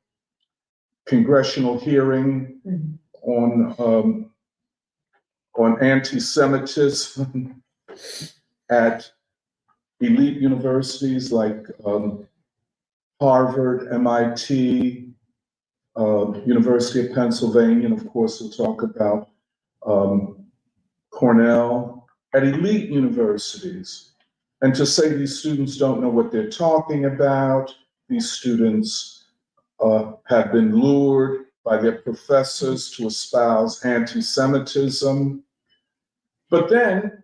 congressional 1.08 1.80
hearing 1.80 2.62
Mhm. 2.66 2.98
on 3.24 3.76
um, 3.80 4.33
on 5.56 5.82
anti-Semitism 5.84 7.62
at 8.70 9.10
elite 10.00 10.38
universities 10.38 11.32
like 11.32 11.66
um, 11.86 12.28
Harvard, 13.22 13.94
MIT, 13.94 15.10
uh, 15.96 16.34
University 16.46 17.08
of 17.08 17.16
Pennsylvania, 17.16 17.88
and 17.88 17.98
of 17.98 18.08
course, 18.10 18.42
we'll 18.42 18.52
talk 18.52 18.84
about 18.84 19.30
um, 19.86 20.46
Cornell, 21.12 22.08
at 22.34 22.44
elite 22.44 22.90
universities. 22.90 24.12
And 24.62 24.74
to 24.76 24.86
say 24.86 25.14
these 25.14 25.40
students 25.40 25.78
don't 25.78 26.02
know 26.02 26.10
what 26.10 26.32
they're 26.32 26.50
talking 26.50 27.06
about, 27.06 27.74
these 28.10 28.32
students 28.32 29.26
uh, 29.80 30.14
have 30.26 30.52
been 30.52 30.76
lured 30.76 31.46
by 31.64 31.78
their 31.78 32.02
professors 32.02 32.92
to 32.92 33.08
espouse 33.08 33.84
anti-Semitism. 33.86 35.43
But 36.54 36.70
then, 36.70 37.24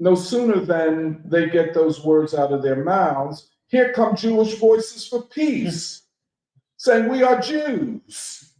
no 0.00 0.14
sooner 0.14 0.60
than 0.60 1.20
they 1.26 1.50
get 1.50 1.74
those 1.74 2.02
words 2.02 2.32
out 2.32 2.50
of 2.50 2.62
their 2.62 2.82
mouths, 2.82 3.50
here 3.66 3.92
come 3.92 4.16
Jewish 4.16 4.54
Voices 4.54 5.06
for 5.06 5.24
Peace 5.24 6.04
saying 6.78 7.10
we 7.10 7.22
are 7.22 7.42
Jews 7.42 8.54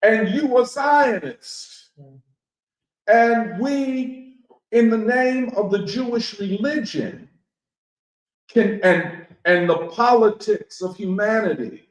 and 0.00 0.28
you 0.28 0.56
are 0.56 0.64
Zionists. 0.64 1.90
And 3.08 3.58
we, 3.58 4.36
in 4.70 4.90
the 4.90 4.98
name 4.98 5.54
of 5.56 5.72
the 5.72 5.84
Jewish 5.84 6.38
religion, 6.38 7.28
can 8.48 8.78
and 8.84 9.26
and 9.44 9.68
the 9.68 9.88
politics 9.88 10.82
of 10.82 10.96
humanity 10.96 11.88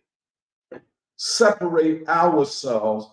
separate 1.18 2.08
ourselves 2.08 3.10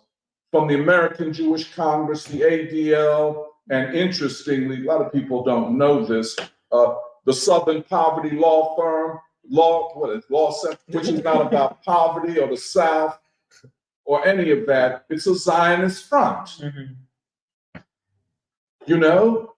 from 0.52 0.68
the 0.68 0.76
American 0.76 1.32
Jewish 1.32 1.74
Congress, 1.74 2.22
the 2.22 2.42
ADL, 2.42 3.48
and 3.70 3.94
interestingly, 3.94 4.86
a 4.86 4.90
lot 4.90 5.00
of 5.00 5.12
people 5.12 5.42
don't 5.42 5.78
know 5.78 6.04
this, 6.04 6.36
uh, 6.72 6.94
the 7.24 7.32
Southern 7.32 7.82
Poverty 7.82 8.36
Law 8.36 8.76
Firm, 8.76 9.18
law, 9.48 9.92
what 9.94 10.10
is 10.10 10.24
law 10.30 10.52
center, 10.52 10.78
which 10.88 11.08
is 11.08 11.22
not 11.22 11.46
about 11.46 11.82
poverty 11.84 12.38
or 12.38 12.48
the 12.48 12.56
South 12.56 13.18
or 14.04 14.26
any 14.26 14.50
of 14.50 14.66
that. 14.66 15.04
It's 15.08 15.26
a 15.26 15.34
Zionist 15.34 16.08
front, 16.08 16.62
you 18.86 18.98
know? 18.98 19.54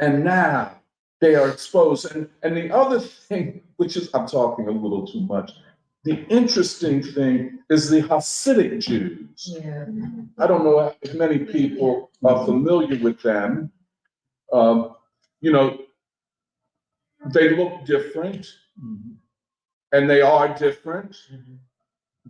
And 0.00 0.24
now 0.24 0.80
they 1.20 1.34
are 1.34 1.48
exposed. 1.48 2.14
And, 2.14 2.28
and 2.42 2.56
the 2.56 2.70
other 2.74 2.98
thing, 3.00 3.62
which 3.76 3.96
is, 3.96 4.10
I'm 4.14 4.26
talking 4.26 4.68
a 4.68 4.70
little 4.70 5.06
too 5.06 5.20
much, 5.20 5.52
the 6.04 6.26
interesting 6.28 7.02
thing 7.02 7.60
is 7.70 7.88
the 7.88 8.02
Hasidic 8.02 8.80
Jews. 8.80 9.56
Yeah. 9.62 9.86
I 10.38 10.46
don't 10.46 10.64
know 10.64 10.92
if 11.00 11.14
many 11.14 11.38
people 11.38 12.10
are 12.24 12.44
familiar 12.44 12.98
with 13.02 13.22
them. 13.22 13.70
Um, 14.52 14.96
you 15.40 15.52
know, 15.52 15.78
they 17.32 17.56
look 17.56 17.84
different 17.84 18.46
mm-hmm. 18.82 19.12
and 19.92 20.10
they 20.10 20.22
are 20.22 20.48
different. 20.58 21.16
Mm-hmm. 21.32 21.54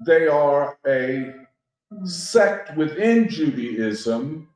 They 0.07 0.27
are 0.27 0.79
a 0.87 0.91
mm-hmm. 0.91 2.07
sect 2.07 2.77
within 2.77 3.29
Judaism 3.29 4.49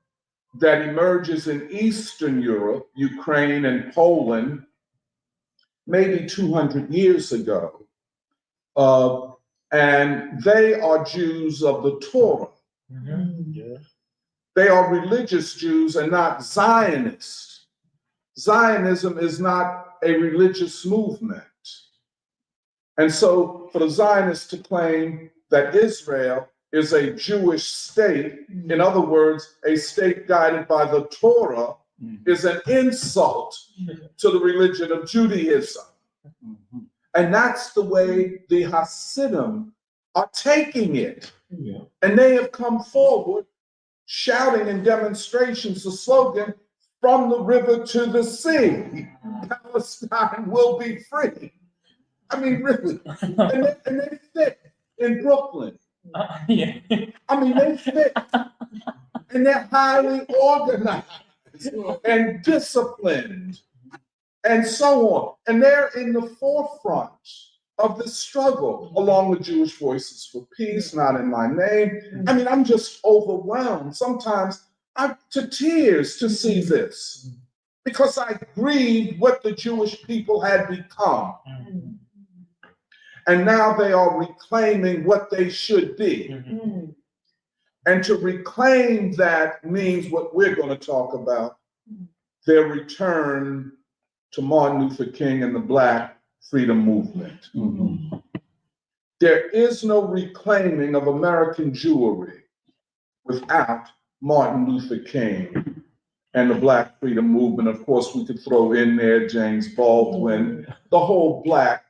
that 0.61 0.83
emerges 0.83 1.49
in 1.49 1.69
Eastern 1.71 2.43
Europe, 2.43 2.89
Ukraine, 2.95 3.65
and 3.65 3.93
Poland, 3.95 4.65
maybe 5.87 6.27
200 6.27 6.93
years 6.93 7.33
ago. 7.33 7.86
Uh, 8.77 9.33
and 9.73 10.43
they 10.43 10.75
are 10.75 11.05
Jews 11.05 11.63
of 11.63 11.83
the 11.83 11.99
Torah. 12.01 12.49
Mm-hmm. 12.93 13.75
They 14.55 14.69
are 14.69 14.93
religious 14.93 15.55
Jews 15.55 15.97
and 15.97 16.11
not 16.11 16.43
Zionists. 16.43 17.67
Zionism 18.39 19.19
is 19.19 19.41
not 19.41 19.97
a 20.03 20.13
religious 20.13 20.85
movement. 20.87 21.43
And 22.99 23.13
so, 23.13 23.69
for 23.73 23.81
the 23.81 23.91
Zionists 23.91 24.47
to 24.49 24.59
claim 24.59 25.31
that 25.51 25.75
Israel 25.75 26.49
is 26.73 26.93
a 26.93 27.13
Jewish 27.13 27.65
state, 27.65 28.41
in 28.49 28.81
other 28.81 29.01
words, 29.01 29.57
a 29.67 29.77
state 29.77 30.27
guided 30.27 30.67
by 30.67 30.91
the 30.91 31.07
Torah, 31.07 31.75
mm-hmm. 32.03 32.29
is 32.29 32.45
an 32.45 32.61
insult 32.67 33.57
to 34.19 34.31
the 34.31 34.41
religion 34.41 34.93
of 34.93 35.09
Judaism. 35.09 35.85
Mm-hmm. 36.45 36.79
And 37.17 37.33
that's 37.33 37.73
the 37.73 37.83
way 37.83 38.41
the 38.49 38.63
Hasidim 38.63 39.73
are 40.15 40.31
taking 40.33 40.97
it. 40.97 41.33
Yeah. 41.51 41.81
And 42.03 42.19
they 42.19 42.35
have 42.35 42.53
come 42.53 42.83
forward 42.83 43.47
shouting 44.07 44.69
in 44.69 44.83
demonstrations 44.83 45.83
the 45.83 45.93
slogan, 45.93 46.55
from 47.01 47.29
the 47.29 47.41
river 47.41 47.85
to 47.87 48.07
the 48.07 48.23
sea, 48.23 49.07
Palestine 49.49 50.51
will 50.51 50.79
be 50.79 50.99
free. 51.11 51.53
I 52.31 52.41
mean, 52.41 52.63
really. 52.63 52.99
And 53.23 53.65
they, 53.65 53.75
and 53.85 54.01
they 54.01 54.19
fit 54.35 54.61
in 54.99 55.23
Brooklyn. 55.23 55.79
Uh, 56.15 56.39
yeah. 56.49 56.79
I 57.29 57.41
mean, 57.41 57.57
they 57.57 57.77
fit. 57.77 58.17
And 59.31 59.47
they're 59.47 59.69
highly 59.71 60.23
organized 60.41 61.05
and 62.05 62.43
disciplined 62.43 63.61
and 64.47 64.67
so 64.67 65.09
on. 65.11 65.35
And 65.47 65.63
they're 65.63 65.89
in 65.97 66.13
the 66.13 66.23
forefront 66.41 67.11
of 67.79 67.99
the 67.99 68.09
struggle 68.09 68.93
along 68.97 69.31
with 69.31 69.43
Jewish 69.43 69.79
Voices 69.79 70.29
for 70.33 70.47
Peace, 70.57 70.95
not 70.95 71.17
in 71.17 71.31
my 71.31 71.47
name. 71.47 72.25
I 72.27 72.33
mean, 72.33 72.49
I'm 72.49 72.65
just 72.65 73.05
overwhelmed. 73.05 73.95
Sometimes 73.95 74.63
I'm 74.97 75.17
to 75.33 75.47
tears 75.47 76.17
to 76.19 76.31
see 76.31 76.63
this 76.63 77.31
because 77.85 78.19
I 78.19 78.39
grieve 78.55 79.21
what 79.21 79.43
the 79.43 79.53
Jewish 79.53 80.03
people 80.05 80.41
had 80.41 80.69
become. 80.69 81.35
And 83.27 83.45
now 83.45 83.77
they 83.77 83.93
are 83.93 84.19
reclaiming 84.19 85.05
what 85.05 85.31
they 85.31 85.51
should 85.51 85.97
be. 85.97 86.35
And 87.85 88.03
to 88.05 88.17
reclaim 88.17 89.13
that 89.13 89.65
means 89.65 90.11
what 90.11 90.35
we're 90.35 90.57
going 90.57 90.71
to 90.71 90.77
talk 90.77 91.15
about 91.15 91.59
their 92.47 92.67
return 92.69 93.76
to 94.33 94.43
Martin 94.43 94.83
Luther 94.83 95.07
King 95.07 95.43
and 95.43 95.55
the 95.55 95.61
Black 95.61 96.19
Freedom 96.51 96.79
Movement. 96.79 97.49
There 99.19 99.49
is 99.49 99.83
no 99.83 100.03
reclaiming 100.07 100.95
of 100.95 101.07
American 101.07 101.73
Jewry 101.73 102.43
without 103.25 103.89
Martin 104.21 104.69
Luther 104.69 104.99
King 104.99 105.83
and 106.35 106.51
the 106.51 106.55
Black 106.55 107.01
Freedom 107.01 107.27
Movement. 107.27 107.69
Of 107.69 107.85
course, 107.87 108.15
we 108.15 108.27
could 108.27 108.41
throw 108.43 108.73
in 108.73 108.97
there 108.97 109.27
James 109.27 109.75
Baldwin, 109.75 110.67
the 110.91 110.99
whole 110.99 111.43
Black 111.43 111.85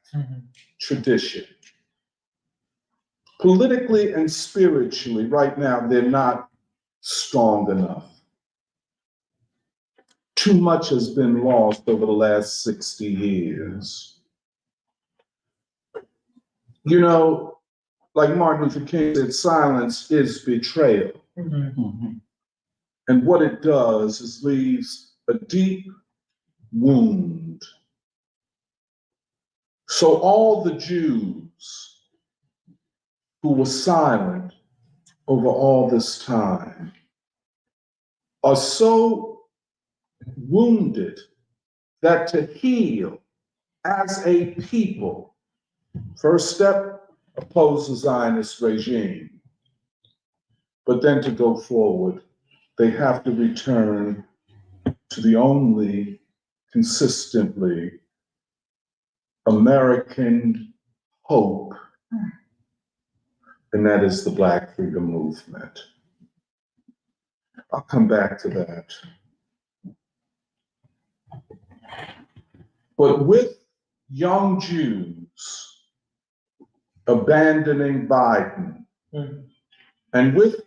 tradition. 0.80 1.44
Politically 3.40 4.12
and 4.12 4.30
spiritually, 4.32 5.26
right 5.26 5.58
now, 5.58 5.86
they're 5.86 6.02
not 6.02 6.48
strong 7.00 7.70
enough. 7.70 8.15
Too 10.46 10.60
much 10.60 10.90
has 10.90 11.08
been 11.08 11.42
lost 11.42 11.88
over 11.88 12.06
the 12.06 12.12
last 12.12 12.62
60 12.62 13.04
years. 13.04 14.20
You 16.84 17.00
know, 17.00 17.58
like 18.14 18.36
Martin 18.36 18.62
Luther 18.62 18.84
King 18.86 19.16
said, 19.16 19.34
silence 19.34 20.08
is 20.12 20.44
betrayal. 20.44 21.10
Mm-hmm. 21.36 22.18
And 23.08 23.26
what 23.26 23.42
it 23.42 23.60
does 23.60 24.20
is 24.20 24.44
leaves 24.44 25.14
a 25.28 25.34
deep 25.34 25.84
wound. 26.72 27.60
So 29.88 30.18
all 30.18 30.62
the 30.62 30.74
Jews 30.74 32.02
who 33.42 33.50
were 33.54 33.66
silent 33.66 34.52
over 35.26 35.48
all 35.48 35.90
this 35.90 36.24
time 36.24 36.92
are 38.44 38.54
so 38.54 39.35
wounded 40.36 41.18
that 42.02 42.28
to 42.28 42.46
heal 42.46 43.18
as 43.84 44.26
a 44.26 44.52
people, 44.52 45.34
first 46.16 46.54
step, 46.54 47.08
oppose 47.36 47.88
the 47.88 47.96
Zionist 47.96 48.60
regime. 48.60 49.40
But 50.84 51.02
then 51.02 51.22
to 51.22 51.30
go 51.30 51.56
forward, 51.56 52.22
they 52.78 52.90
have 52.90 53.24
to 53.24 53.32
return 53.32 54.24
to 55.10 55.20
the 55.20 55.36
only 55.36 56.20
consistently 56.72 57.92
American 59.46 60.74
hope, 61.22 61.74
and 63.72 63.86
that 63.86 64.04
is 64.04 64.24
the 64.24 64.30
Black 64.30 64.74
Freedom 64.76 65.04
Movement. 65.04 65.80
I'll 67.72 67.82
come 67.82 68.08
back 68.08 68.38
to 68.42 68.48
that. 68.50 68.92
But 72.96 73.26
with 73.26 73.58
young 74.10 74.60
Jews 74.60 75.28
abandoning 77.06 78.08
Biden, 78.08 78.84
mm. 79.14 79.44
and 80.12 80.34
with 80.34 80.62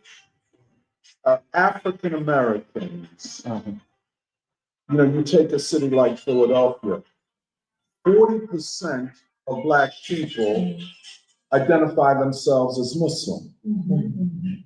uh, 1.26 1.38
African 1.54 2.16
Americans, 2.16 3.42
uh-huh. 3.46 3.72
you 4.90 4.98
know, 4.98 5.04
you 5.04 5.24
take 5.24 5.52
a 5.52 5.60
city 5.60 5.90
like 5.90 6.18
Philadelphia, 6.18 7.02
forty 8.06 8.46
percent 8.48 9.12
of 9.48 9.64
black 9.64 9.92
people 10.06 10.80
identify 11.52 12.14
themselves 12.14 12.80
as 12.80 12.96
Muslim. 12.96 13.54
Mm-hmm. 13.68 14.59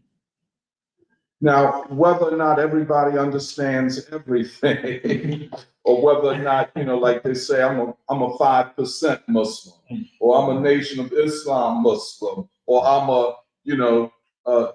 Now, 1.43 1.83
whether 1.89 2.29
or 2.29 2.37
not 2.37 2.57
everybody 2.57 3.17
understands 3.17 4.07
everything, 4.13 5.51
or 5.83 6.01
whether 6.01 6.29
or 6.29 6.37
not, 6.37 6.71
you 6.73 6.85
know, 6.85 6.97
like 6.97 7.21
they 7.21 7.33
say, 7.33 7.61
I'm 7.61 7.81
a, 7.81 7.93
I'm 8.07 8.21
a 8.21 8.37
five 8.37 8.73
percent 8.77 9.21
Muslim, 9.27 10.07
or 10.21 10.41
I'm 10.41 10.55
a 10.55 10.61
Nation 10.61 11.01
of 11.01 11.11
Islam 11.11 11.83
Muslim, 11.83 12.47
or 12.65 12.87
I'm 12.87 13.09
a, 13.09 13.35
you 13.65 13.75
know, 13.75 14.13
a, 14.45 14.69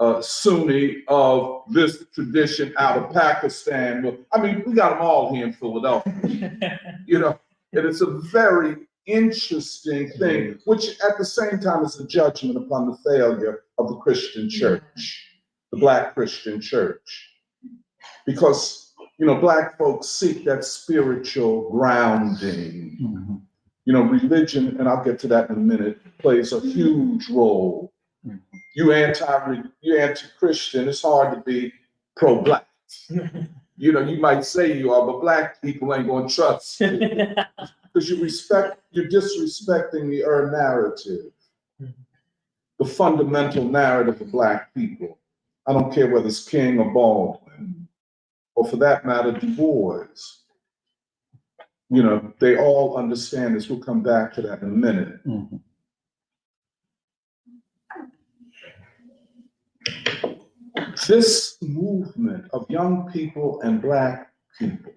a 0.00 0.22
Sunni 0.22 1.02
of 1.08 1.62
this 1.70 2.04
tradition 2.14 2.74
out 2.76 2.98
of 2.98 3.14
Pakistan. 3.14 4.18
I 4.34 4.38
mean, 4.38 4.64
we 4.66 4.74
got 4.74 4.90
them 4.90 5.00
all 5.00 5.34
here 5.34 5.46
in 5.46 5.54
Philadelphia, 5.54 6.78
you 7.06 7.20
know, 7.20 7.40
and 7.72 7.86
it's 7.86 8.02
a 8.02 8.18
very 8.30 8.76
interesting 9.06 10.10
thing, 10.18 10.58
which 10.66 10.88
at 11.08 11.16
the 11.16 11.24
same 11.24 11.58
time 11.58 11.82
is 11.86 11.98
a 11.98 12.06
judgment 12.06 12.58
upon 12.58 12.90
the 12.90 12.98
failure 13.10 13.60
of 13.78 13.88
the 13.88 13.96
Christian 13.96 14.50
church, 14.50 15.30
the 15.72 15.78
Black 15.78 16.14
Christian 16.14 16.60
church. 16.60 17.30
Because, 18.26 18.92
you 19.18 19.26
know, 19.26 19.36
Black 19.36 19.76
folks 19.76 20.08
seek 20.08 20.44
that 20.44 20.64
spiritual 20.64 21.70
grounding. 21.70 22.96
You 23.84 23.92
know, 23.92 24.02
religion, 24.02 24.76
and 24.78 24.88
I'll 24.88 25.02
get 25.02 25.18
to 25.20 25.28
that 25.28 25.50
in 25.50 25.56
a 25.56 25.58
minute, 25.58 25.98
plays 26.18 26.52
a 26.52 26.60
huge 26.60 27.28
role. 27.28 27.92
You 28.76 28.92
anti, 28.92 29.62
you 29.80 29.98
anti-Christian, 29.98 30.88
it's 30.88 31.02
hard 31.02 31.34
to 31.34 31.40
be 31.40 31.72
pro-Black. 32.16 32.66
You 33.78 33.90
know, 33.90 34.00
you 34.00 34.20
might 34.20 34.44
say 34.44 34.78
you 34.78 34.92
are, 34.92 35.04
but 35.04 35.22
Black 35.22 35.60
people 35.60 35.92
ain't 35.92 36.06
gonna 36.06 36.28
trust 36.28 36.78
you. 36.78 37.00
Because 37.92 38.08
you 38.08 38.22
respect, 38.22 38.78
you're 38.92 39.08
disrespecting 39.08 40.08
the 40.08 40.24
er 40.24 40.50
narrative, 40.52 41.32
the 42.78 42.84
fundamental 42.84 43.64
narrative 43.64 44.20
of 44.20 44.30
Black 44.30 44.72
people. 44.72 45.18
I 45.66 45.72
don't 45.72 45.92
care 45.92 46.08
whether 46.08 46.26
it's 46.26 46.48
King 46.48 46.78
or 46.78 46.92
Baldwin, 46.92 47.54
mm-hmm. 47.60 47.82
or 48.56 48.68
for 48.68 48.76
that 48.76 49.04
matter, 49.06 49.32
Du 49.32 49.54
Bois. 49.54 50.06
You 51.88 52.02
know, 52.02 52.32
they 52.38 52.56
all 52.56 52.96
understand 52.96 53.54
this. 53.54 53.68
We'll 53.68 53.80
come 53.80 54.02
back 54.02 54.32
to 54.34 54.42
that 54.42 54.62
in 54.62 54.68
a 54.68 54.72
minute. 54.72 55.26
Mm-hmm. 55.26 55.56
This 61.06 61.58
movement 61.60 62.46
of 62.52 62.68
young 62.70 63.10
people 63.12 63.60
and 63.62 63.82
Black 63.82 64.32
people 64.58 64.92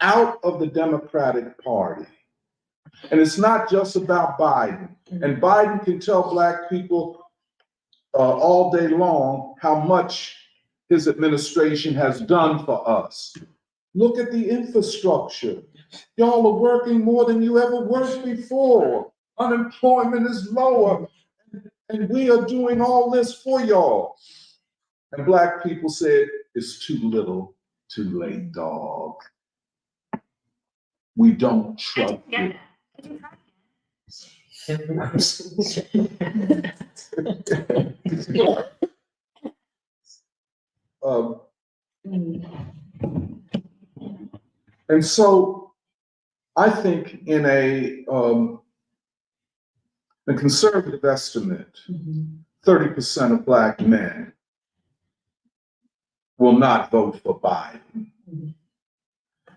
out 0.00 0.38
of 0.42 0.60
the 0.60 0.66
Democratic 0.66 1.62
Party. 1.62 2.06
And 3.10 3.20
it's 3.20 3.38
not 3.38 3.70
just 3.70 3.96
about 3.96 4.38
Biden. 4.38 4.88
And 5.10 5.22
mm-hmm. 5.22 5.44
Biden 5.44 5.84
can 5.84 6.00
tell 6.00 6.30
Black 6.30 6.70
people 6.70 7.23
uh, 8.14 8.38
all 8.38 8.70
day 8.70 8.88
long 8.88 9.54
how 9.60 9.80
much 9.80 10.36
his 10.88 11.08
administration 11.08 11.94
has 11.94 12.20
done 12.20 12.64
for 12.64 12.88
us. 12.88 13.34
Look 13.94 14.18
at 14.18 14.32
the 14.32 14.50
infrastructure. 14.50 15.62
Y'all 16.16 16.46
are 16.46 16.60
working 16.60 17.00
more 17.00 17.24
than 17.24 17.42
you 17.42 17.58
ever 17.58 17.84
worked 17.84 18.24
before. 18.24 19.12
Unemployment 19.38 20.26
is 20.28 20.52
lower. 20.52 21.06
And 21.88 22.08
we 22.08 22.30
are 22.30 22.44
doing 22.44 22.80
all 22.80 23.10
this 23.10 23.42
for 23.42 23.60
y'all. 23.60 24.16
And 25.12 25.26
Black 25.26 25.62
people 25.62 25.88
said, 25.88 26.26
it's 26.54 26.86
too 26.86 26.98
little, 27.02 27.54
too 27.88 28.18
late, 28.18 28.52
dog. 28.52 29.16
We 31.16 31.32
don't 31.32 31.78
trust 31.78 32.18
you. 32.28 32.54
Um, 41.04 41.40
and 44.88 45.04
so 45.04 45.72
I 46.56 46.70
think 46.70 47.24
in 47.26 47.44
a, 47.44 48.06
um, 48.10 48.62
a 50.26 50.32
conservative 50.32 51.04
estimate, 51.04 51.78
thirty 52.64 52.94
percent 52.94 53.34
of 53.34 53.44
black 53.44 53.82
men 53.82 54.32
will 56.38 56.58
not 56.58 56.90
vote 56.90 57.20
for 57.22 57.38
Biden. 57.38 58.54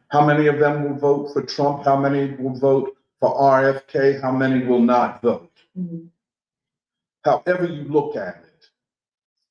How 0.10 0.26
many 0.26 0.48
of 0.48 0.60
them 0.60 0.84
will 0.84 0.98
vote 0.98 1.34
for 1.34 1.44
Trump? 1.44 1.86
How 1.86 1.98
many 1.98 2.36
will 2.36 2.60
vote 2.60 2.97
for 3.20 3.36
RFK? 3.36 4.22
How 4.22 4.32
many 4.32 4.66
will 4.66 4.82
not 4.82 5.22
vote? 5.22 5.52
Mm-hmm. 5.78 6.06
However 7.24 7.66
you 7.66 7.84
look 7.84 8.16
at 8.16 8.44
it, 8.44 8.66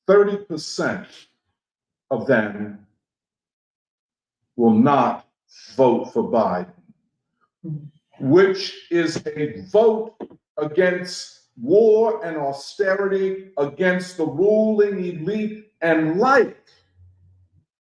thirty 0.06 0.36
percent 0.36 1.06
of 2.10 2.26
them 2.26 2.86
will 4.56 4.74
not 4.74 5.26
vote 5.76 6.12
for 6.12 6.24
Biden, 6.24 6.72
mm-hmm. 7.64 8.30
which 8.30 8.74
is 8.90 9.22
a 9.26 9.60
vote 9.70 10.14
against 10.56 11.40
war 11.60 12.24
and 12.24 12.36
austerity, 12.36 13.50
against 13.58 14.16
the 14.16 14.26
ruling 14.26 15.04
elite 15.04 15.70
and 15.80 16.18
like. 16.18 16.58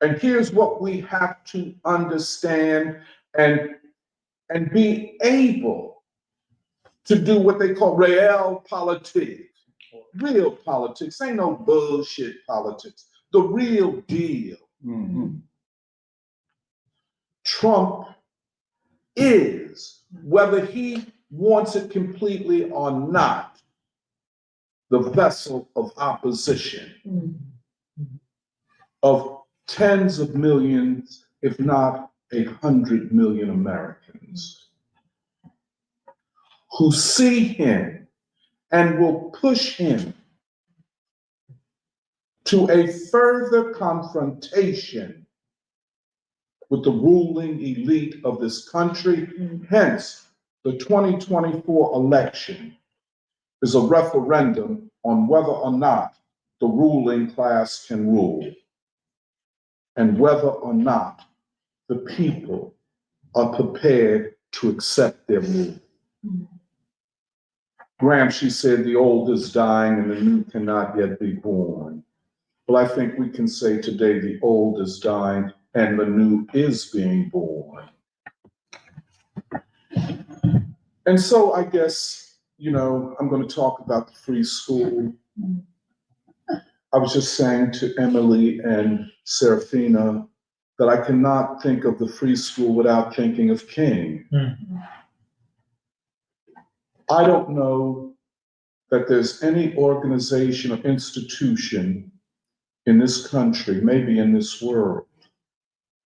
And 0.01 0.17
here's 0.17 0.51
what 0.51 0.81
we 0.81 1.01
have 1.01 1.43
to 1.45 1.73
understand 1.85 2.99
and, 3.37 3.75
and 4.53 4.71
be 4.71 5.17
able 5.21 6.03
to 7.05 7.19
do 7.19 7.39
what 7.39 7.59
they 7.59 7.73
call 7.73 7.95
real 7.95 8.63
politics. 8.69 9.49
Real 10.15 10.51
politics, 10.51 11.19
ain't 11.21 11.37
no 11.37 11.55
bullshit 11.55 12.45
politics, 12.45 13.07
the 13.31 13.41
real 13.41 13.93
deal. 14.01 14.57
Mm-hmm. 14.85 15.37
Trump 17.43 18.07
is, 19.15 20.01
whether 20.23 20.63
he 20.65 21.05
wants 21.31 21.75
it 21.75 21.89
completely 21.89 22.69
or 22.69 22.91
not, 22.91 23.59
the 24.91 24.99
vessel 24.99 25.67
of 25.75 25.91
opposition 25.97 26.93
mm-hmm. 27.07 28.03
of 29.01 29.41
tens 29.67 30.19
of 30.19 30.35
millions, 30.35 31.25
if 31.41 31.59
not 31.59 32.12
a 32.33 32.45
hundred 32.61 33.11
million 33.11 33.49
Americans 33.49 34.69
who 36.77 36.91
see 36.91 37.45
him 37.45 38.07
and 38.71 38.99
will 38.99 39.31
push 39.31 39.75
him 39.75 40.13
to 42.45 42.69
a 42.69 42.91
further 43.11 43.73
confrontation 43.73 45.25
with 46.69 46.83
the 46.83 46.91
ruling 46.91 47.61
elite 47.61 48.15
of 48.25 48.41
this 48.41 48.67
country. 48.67 49.17
Mm-hmm. 49.17 49.65
Hence, 49.69 50.25
the 50.63 50.73
2024 50.77 51.95
election 51.95 52.75
is 53.61 53.75
a 53.75 53.79
referendum 53.79 54.89
on 55.03 55.27
whether 55.27 55.47
or 55.47 55.71
not 55.71 56.15
the 56.59 56.67
ruling 56.67 57.29
class 57.29 57.85
can 57.85 58.07
rule 58.09 58.51
and 59.95 60.17
whether 60.17 60.49
or 60.49 60.73
not 60.73 61.25
the 61.89 61.97
people 61.97 62.75
are 63.35 63.53
prepared 63.55 64.35
to 64.53 64.69
accept 64.69 65.27
their 65.27 65.41
rule. 65.41 65.79
Gramsci 68.01 68.51
said 68.51 68.83
the 68.83 68.95
old 68.95 69.29
is 69.29 69.51
dying 69.51 69.99
and 69.99 70.11
the 70.11 70.15
new 70.15 70.43
cannot 70.45 70.97
yet 70.97 71.19
be 71.19 71.33
born. 71.33 72.03
Well, 72.67 72.83
I 72.83 72.87
think 72.87 73.17
we 73.17 73.29
can 73.29 73.47
say 73.47 73.81
today 73.81 74.19
the 74.19 74.39
old 74.41 74.81
is 74.81 74.99
dying 74.99 75.51
and 75.73 75.99
the 75.99 76.05
new 76.05 76.47
is 76.53 76.85
being 76.91 77.29
born. 77.29 77.89
And 81.05 81.19
so 81.19 81.53
I 81.53 81.63
guess, 81.63 82.37
you 82.57 82.71
know, 82.71 83.15
I'm 83.19 83.29
going 83.29 83.45
to 83.47 83.53
talk 83.53 83.79
about 83.79 84.07
the 84.07 84.13
free 84.13 84.43
school. 84.43 85.13
I 86.93 86.97
was 86.97 87.13
just 87.13 87.35
saying 87.35 87.71
to 87.73 87.93
Emily 87.97 88.59
and 88.59 89.09
Serafina 89.23 90.27
that 90.79 90.89
I 90.89 91.05
cannot 91.05 91.61
think 91.61 91.85
of 91.85 91.99
the 91.99 92.07
free 92.07 92.35
school 92.35 92.73
without 92.73 93.15
thinking 93.15 93.49
of 93.49 93.67
King. 93.67 94.25
I 97.09 97.25
don't 97.27 97.49
know 97.51 98.13
that 98.89 99.07
there's 99.07 99.43
any 99.43 99.75
organization 99.75 100.71
or 100.71 100.77
institution 100.77 102.11
in 102.85 102.99
this 102.99 103.27
country, 103.27 103.81
maybe 103.81 104.19
in 104.19 104.33
this 104.33 104.61
world, 104.61 105.05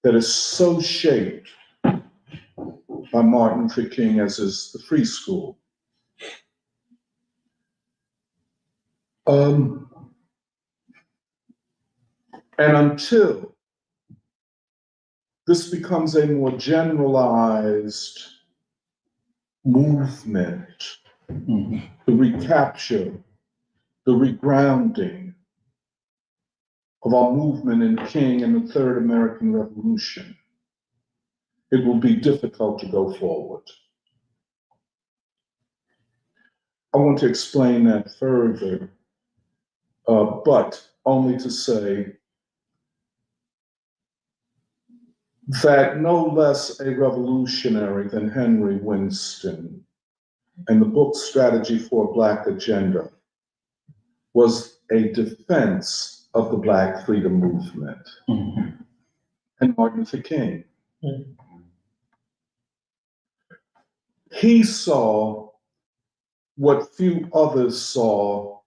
that 0.02 0.14
is 0.14 0.33
so 0.33 0.81
shaped 0.81 1.48
by 1.83 3.22
Martin 3.22 3.62
Luther 3.62 3.88
King 3.88 4.20
as 4.20 4.38
is 4.38 4.72
the 4.72 4.79
free 4.81 5.05
school. 5.05 5.59
Um, 9.26 9.90
and 12.59 12.76
until 12.76 13.56
this 15.46 15.70
becomes 15.70 16.16
a 16.16 16.26
more 16.26 16.52
generalized 16.52 18.20
movement, 19.64 20.66
the 21.28 21.82
recapture, 22.09 23.12
the 24.04 24.12
regrounding 24.12 25.35
of 27.04 27.14
our 27.14 27.32
movement 27.32 27.82
in 27.82 28.06
King 28.06 28.42
and 28.42 28.68
the 28.68 28.72
Third 28.72 28.98
American 28.98 29.52
Revolution, 29.52 30.37
it 31.70 31.85
will 31.85 31.98
be 31.98 32.16
difficult 32.16 32.80
to 32.80 32.87
go 32.87 33.12
forward. 33.12 33.62
I 36.92 36.98
want 36.98 37.18
to 37.20 37.28
explain 37.28 37.85
that 37.85 38.11
further, 38.18 38.90
uh, 40.09 40.24
but 40.44 40.82
only 41.04 41.38
to 41.38 41.50
say 41.50 42.16
that 45.62 45.98
no 45.98 46.24
less 46.24 46.80
a 46.80 46.90
revolutionary 46.90 48.09
than 48.09 48.28
Henry 48.28 48.76
Winston 48.76 49.85
and 50.68 50.80
the 50.80 50.87
book 50.87 51.14
Strategy 51.14 51.78
for 51.78 52.04
a 52.04 52.12
Black 52.12 52.46
Agenda 52.46 53.11
was 54.35 54.80
a 54.90 55.12
defense 55.12 56.28
of 56.35 56.50
the 56.50 56.56
Black 56.56 57.06
freedom 57.06 57.35
movement. 57.35 58.09
Mm-hmm. 58.28 58.70
And 59.61 59.76
Martin 59.76 60.00
Luther 60.00 60.20
King. 60.20 60.64
Mm-hmm. 61.02 61.32
He 64.32 64.62
saw 64.62 65.50
what 66.56 66.94
few 66.94 67.28
others 67.32 67.80
saw, 67.80 68.61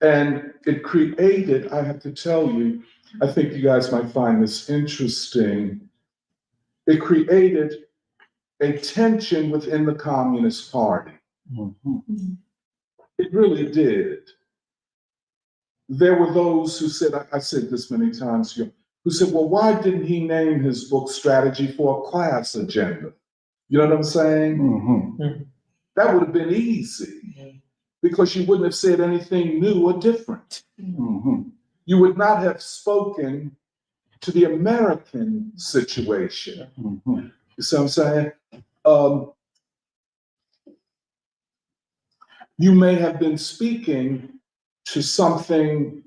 and 0.00 0.52
it 0.66 0.82
created, 0.82 1.72
I 1.72 1.82
have 1.82 2.00
to 2.00 2.12
tell 2.12 2.50
you, 2.50 2.82
I 3.20 3.26
think 3.26 3.52
you 3.52 3.62
guys 3.62 3.92
might 3.92 4.10
find 4.10 4.42
this 4.42 4.70
interesting. 4.70 5.88
It 6.86 7.00
created 7.00 7.84
a 8.60 8.72
tension 8.78 9.50
within 9.50 9.84
the 9.84 9.94
Communist 9.94 10.72
Party. 10.72 11.12
It 13.18 13.32
really 13.32 13.70
did. 13.70 14.30
There 15.88 16.16
were 16.16 16.32
those 16.32 16.78
who 16.78 16.88
said, 16.88 17.12
I, 17.14 17.26
I 17.34 17.38
said 17.38 17.68
this 17.68 17.90
many 17.90 18.10
times 18.10 18.54
here, 18.54 18.72
who 19.04 19.10
said, 19.10 19.32
well, 19.32 19.48
why 19.48 19.80
didn't 19.80 20.04
he 20.04 20.24
name 20.24 20.62
his 20.62 20.84
book 20.84 21.10
Strategy 21.10 21.72
for 21.72 21.98
a 21.98 22.10
Class 22.10 22.54
Agenda? 22.54 23.12
You 23.68 23.78
know 23.78 23.86
what 23.86 23.96
I'm 23.96 24.02
saying? 24.04 24.58
Mm-hmm. 24.58 25.42
That 25.96 26.14
would 26.14 26.22
have 26.22 26.32
been 26.32 26.54
easy 26.54 27.20
mm-hmm. 27.26 27.56
because 28.00 28.34
you 28.34 28.46
wouldn't 28.46 28.64
have 28.64 28.74
said 28.74 29.00
anything 29.00 29.60
new 29.60 29.86
or 29.86 29.98
different. 29.98 30.62
Mm-hmm. 30.80 31.42
You 31.84 31.98
would 31.98 32.16
not 32.16 32.42
have 32.42 32.62
spoken 32.62 33.56
to 34.20 34.30
the 34.30 34.44
American 34.44 35.52
situation. 35.56 36.68
You 37.56 37.62
see 37.62 37.76
what 37.76 37.82
I'm 37.82 37.88
saying? 37.88 38.32
Um, 38.84 39.32
you 42.58 42.72
may 42.72 42.94
have 42.94 43.18
been 43.18 43.36
speaking 43.36 44.28
to 44.86 45.02
something 45.02 46.02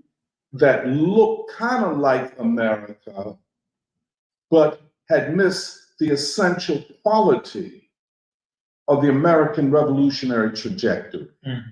that 0.53 0.87
looked 0.87 1.51
kind 1.51 1.83
of 1.83 1.97
like 1.97 2.39
America, 2.39 3.37
but 4.49 4.81
had 5.09 5.35
missed 5.35 5.97
the 5.99 6.11
essential 6.11 6.83
quality 7.03 7.89
of 8.87 9.01
the 9.01 9.09
American 9.09 9.71
revolutionary 9.71 10.51
trajectory. 10.55 11.27
Mm. 11.45 11.63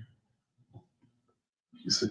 You 1.72 1.90
see? 1.90 2.10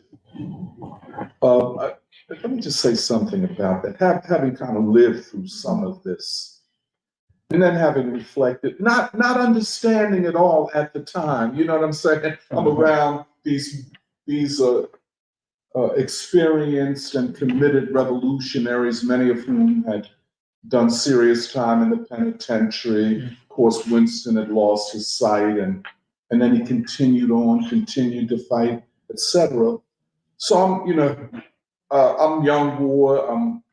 I- 1.44 1.96
let 2.30 2.52
me 2.52 2.62
just 2.62 2.80
say 2.80 2.96
something 2.96 3.44
about 3.44 3.84
that. 3.84 3.98
Have, 4.00 4.24
having 4.26 4.56
kind 4.56 4.78
of 4.78 4.86
lived 4.86 5.26
through 5.26 5.48
some 5.48 5.84
of 5.84 6.04
this, 6.04 6.62
and 7.52 7.62
then 7.62 7.76
having 7.76 8.12
reflected, 8.12 8.80
not 8.80 9.18
not 9.18 9.40
understanding 9.40 10.26
it 10.26 10.36
all 10.36 10.72
at 10.74 10.94
the 10.94 11.02
time. 11.02 11.56
You 11.56 11.66
know 11.66 11.76
what 11.76 11.84
I'm 11.84 11.94
saying? 11.94 12.38
I'm 12.52 12.66
Mhm. 12.66 12.78
around 12.80 13.26
these 13.44 13.92
these 14.28 14.62
uh, 14.62 14.84
uh, 15.76 15.92
experienced 15.96 17.16
and 17.16 17.36
committed 17.36 17.92
revolutionaries, 17.94 19.04
many 19.04 19.30
of 19.30 19.40
whom 19.42 19.84
had 19.84 20.10
done 20.70 20.90
serious 20.90 21.52
time 21.54 21.82
in 21.84 21.90
the 21.92 22.06
penitentiary. 22.06 23.24
Of 23.26 23.50
course, 23.50 23.88
Winston 23.88 24.38
had 24.38 24.50
lost 24.50 24.94
his 24.94 25.08
sight, 25.08 25.60
and 25.60 25.86
and 26.32 26.42
then 26.42 26.56
he 26.56 26.64
continued 26.66 27.32
on, 27.32 27.70
continued 27.70 28.30
to 28.30 28.40
fight, 28.40 28.84
etc. 29.12 29.78
So 30.44 30.58
I'm, 30.58 30.86
you 30.86 30.94
know, 30.94 31.30
uh, 31.90 32.16
I'm 32.18 32.44
young 32.44 32.78
boy. 32.78 33.18
I'm, 33.26 33.64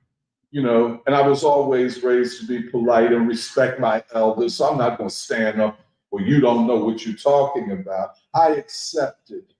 you 0.52 0.62
know, 0.62 1.02
and 1.04 1.16
I 1.16 1.26
was 1.26 1.42
always 1.42 2.04
raised 2.04 2.38
to 2.40 2.46
be 2.46 2.70
polite 2.70 3.12
and 3.12 3.26
respect 3.26 3.80
my 3.80 4.04
elders. 4.14 4.54
So 4.54 4.70
I'm 4.70 4.78
not 4.78 4.96
going 4.96 5.11
to 5.11 5.16
stand 5.16 5.61
up. 5.61 5.80
Well, 6.12 6.24
you 6.24 6.40
don't 6.40 6.68
know 6.68 6.76
what 6.76 7.04
you're 7.04 7.16
talking 7.16 7.72
about. 7.72 8.11
I 8.35 8.50
accepted, 8.50 9.52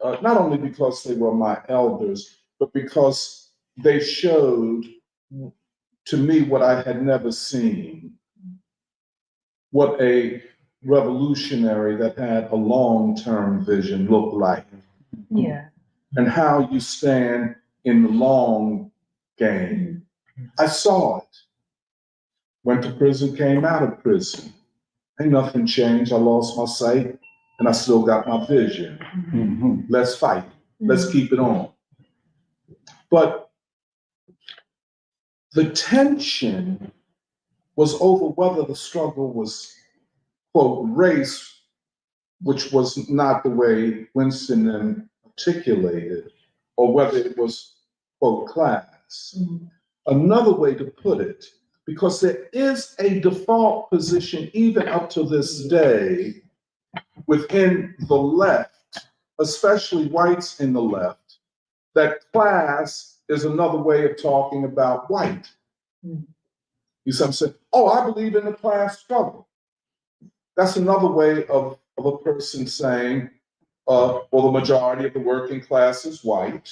uh, 0.00 0.18
not 0.22 0.36
only 0.36 0.56
because 0.56 1.02
they 1.02 1.14
were 1.14 1.34
my 1.34 1.60
elders, 1.68 2.42
but 2.60 2.72
because 2.72 3.50
they 3.76 3.98
showed 3.98 4.84
to 6.04 6.16
me 6.16 6.42
what 6.42 6.62
I 6.62 6.80
had 6.82 7.02
never 7.02 7.32
seen. 7.32 8.12
What 9.72 10.00
a 10.00 10.40
revolutionary 10.84 11.96
that 11.96 12.16
had 12.16 12.52
a 12.52 12.56
long-term 12.56 13.64
vision 13.64 14.08
looked 14.08 14.34
like 14.34 14.66
Yeah. 15.28 15.71
And 16.16 16.28
how 16.28 16.68
you 16.70 16.80
stand 16.80 17.54
in 17.84 18.02
the 18.02 18.08
long 18.08 18.90
game. 19.38 20.02
I 20.58 20.66
saw 20.66 21.18
it. 21.18 21.36
Went 22.64 22.82
to 22.84 22.92
prison, 22.92 23.36
came 23.36 23.64
out 23.64 23.82
of 23.82 24.02
prison. 24.02 24.52
Ain't 25.20 25.30
nothing 25.30 25.66
changed. 25.66 26.12
I 26.12 26.16
lost 26.16 26.56
my 26.56 26.64
sight 26.64 27.18
and 27.58 27.68
I 27.68 27.72
still 27.72 28.02
got 28.02 28.26
my 28.26 28.46
vision. 28.46 28.98
Mm-hmm. 29.32 29.80
Let's 29.88 30.16
fight. 30.16 30.44
Let's 30.80 31.10
keep 31.10 31.32
it 31.32 31.38
on. 31.38 31.70
But 33.10 33.50
the 35.52 35.70
tension 35.70 36.92
was 37.76 37.94
over 38.00 38.26
whether 38.26 38.64
the 38.64 38.76
struggle 38.76 39.32
was, 39.32 39.74
quote, 40.52 40.88
race, 40.90 41.60
which 42.40 42.72
was 42.72 43.08
not 43.08 43.42
the 43.42 43.50
way 43.50 44.08
Winston 44.14 44.66
then 44.66 45.08
articulated, 45.38 46.32
or 46.76 46.92
whether 46.92 47.18
it 47.18 47.36
was, 47.36 47.74
quote, 48.18 48.48
class. 48.48 49.36
Another 50.06 50.52
way 50.52 50.74
to 50.74 50.84
put 50.84 51.20
it, 51.20 51.44
because 51.86 52.20
there 52.20 52.48
is 52.52 52.94
a 52.98 53.20
default 53.20 53.90
position 53.90 54.50
even 54.52 54.88
up 54.88 55.10
to 55.10 55.24
this 55.24 55.66
day 55.68 56.42
within 57.26 57.94
the 58.08 58.16
left, 58.16 58.70
especially 59.40 60.08
whites 60.08 60.60
in 60.60 60.72
the 60.72 60.82
left, 60.82 61.38
that 61.94 62.20
class 62.32 63.18
is 63.28 63.44
another 63.44 63.78
way 63.78 64.04
of 64.04 64.20
talking 64.20 64.64
about 64.64 65.10
white. 65.10 65.48
You 66.02 67.12
see 67.12 67.24
I'm 67.24 67.32
saying? 67.32 67.54
Oh, 67.72 67.88
I 67.88 68.04
believe 68.04 68.34
in 68.36 68.44
the 68.44 68.52
class 68.52 68.98
struggle. 69.00 69.48
That's 70.56 70.76
another 70.76 71.08
way 71.08 71.46
of, 71.46 71.78
of 71.98 72.06
a 72.06 72.18
person 72.18 72.66
saying, 72.66 73.30
uh, 73.92 74.20
well, 74.30 74.50
the 74.50 74.58
majority 74.58 75.06
of 75.06 75.12
the 75.12 75.20
working 75.20 75.60
class 75.60 76.04
is 76.04 76.24
white. 76.24 76.70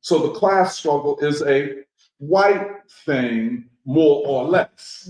So 0.00 0.18
the 0.18 0.32
class 0.32 0.76
struggle 0.76 1.18
is 1.20 1.42
a 1.42 1.84
white 2.18 2.68
thing, 3.06 3.70
more 3.84 4.26
or 4.26 4.44
less. 4.44 5.08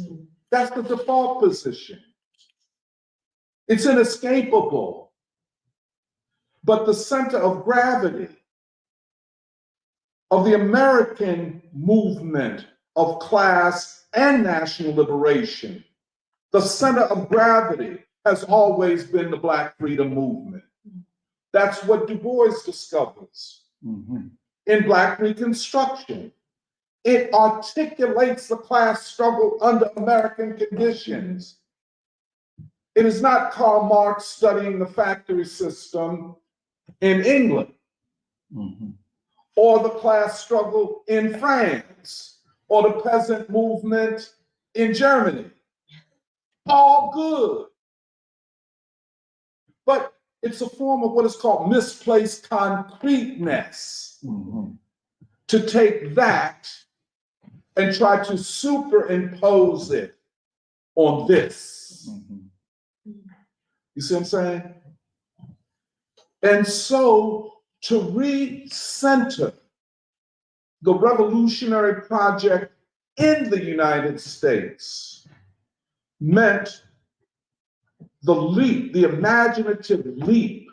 That's 0.50 0.70
the 0.70 0.82
default 0.82 1.42
position. 1.42 2.00
It's 3.66 3.86
inescapable. 3.86 5.12
But 6.62 6.86
the 6.86 6.94
center 6.94 7.38
of 7.38 7.64
gravity 7.64 8.28
of 10.30 10.44
the 10.44 10.54
American 10.54 11.62
movement 11.72 12.66
of 12.96 13.18
class 13.18 14.06
and 14.14 14.44
national 14.44 14.94
liberation, 14.94 15.84
the 16.52 16.60
center 16.60 17.02
of 17.02 17.28
gravity 17.28 17.98
has 18.24 18.44
always 18.44 19.04
been 19.04 19.30
the 19.30 19.36
Black 19.36 19.76
freedom 19.78 20.14
movement. 20.14 20.62
That's 21.54 21.84
what 21.84 22.08
Du 22.08 22.16
Bois 22.16 22.52
discovers 22.66 23.62
mm-hmm. 23.86 24.26
in 24.66 24.82
Black 24.82 25.20
Reconstruction. 25.20 26.32
It 27.04 27.32
articulates 27.32 28.48
the 28.48 28.56
class 28.56 29.06
struggle 29.06 29.58
under 29.62 29.88
American 29.96 30.56
conditions. 30.56 31.58
It 32.96 33.06
is 33.06 33.22
not 33.22 33.52
Karl 33.52 33.84
Marx 33.84 34.24
studying 34.24 34.80
the 34.80 34.86
factory 34.86 35.44
system 35.44 36.34
in 37.00 37.24
England 37.24 37.72
mm-hmm. 38.52 38.90
or 39.54 39.78
the 39.78 39.90
class 39.90 40.42
struggle 40.42 41.04
in 41.06 41.38
France 41.38 42.40
or 42.66 42.82
the 42.82 43.00
peasant 43.00 43.48
movement 43.48 44.34
in 44.74 44.92
Germany. 44.92 45.50
All 46.66 47.12
good. 47.12 47.66
But 49.86 50.13
it's 50.44 50.60
a 50.60 50.68
form 50.68 51.02
of 51.02 51.12
what 51.12 51.24
is 51.24 51.36
called 51.36 51.70
misplaced 51.70 52.48
concreteness 52.50 54.18
mm-hmm. 54.22 54.72
to 55.48 55.66
take 55.66 56.14
that 56.14 56.70
and 57.76 57.96
try 57.96 58.22
to 58.22 58.36
superimpose 58.36 59.90
it 59.90 60.16
on 60.96 61.26
this. 61.26 62.10
Mm-hmm. 62.10 63.12
You 63.94 64.02
see 64.02 64.14
what 64.14 64.20
I'm 64.20 64.26
saying? 64.26 64.74
And 66.42 66.66
so 66.66 67.54
to 67.84 68.00
recenter 68.00 69.54
the 70.82 70.94
revolutionary 70.94 72.02
project 72.02 72.70
in 73.16 73.48
the 73.48 73.64
United 73.64 74.20
States 74.20 75.26
meant 76.20 76.83
the 78.24 78.34
leap, 78.34 78.92
the 78.92 79.04
imaginative 79.04 80.04
leap 80.06 80.70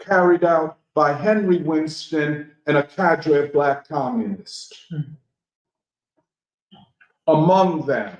carried 0.00 0.44
out 0.44 0.78
by 0.94 1.12
Henry 1.12 1.58
Winston 1.58 2.50
and 2.66 2.76
a 2.76 2.82
cadre 2.82 3.44
of 3.44 3.52
Black 3.52 3.88
communists. 3.88 4.92
Among 7.28 7.86
them, 7.86 8.16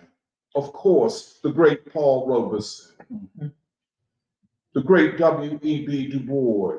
of 0.55 0.73
course, 0.73 1.41
the 1.43 1.51
great 1.51 1.93
Paul 1.93 2.29
Robeson, 2.29 3.53
the 4.73 4.83
great 4.83 5.19
W.E.B. 5.19 6.09
Du 6.09 6.21
Bois, 6.21 6.79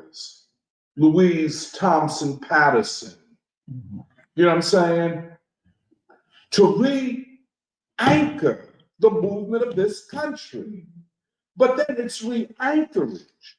Louise 0.96 1.72
Thompson 1.72 2.38
Patterson. 2.38 3.18
You 4.34 4.44
know 4.44 4.48
what 4.48 4.56
I'm 4.56 4.62
saying? 4.62 5.28
To 6.52 6.76
re-anchor 6.76 8.68
the 9.02 9.10
movement 9.10 9.64
of 9.64 9.76
this 9.76 10.06
country. 10.06 10.86
But 11.56 11.76
then 11.76 11.96
its 11.98 12.22
re-anchorage 12.22 13.58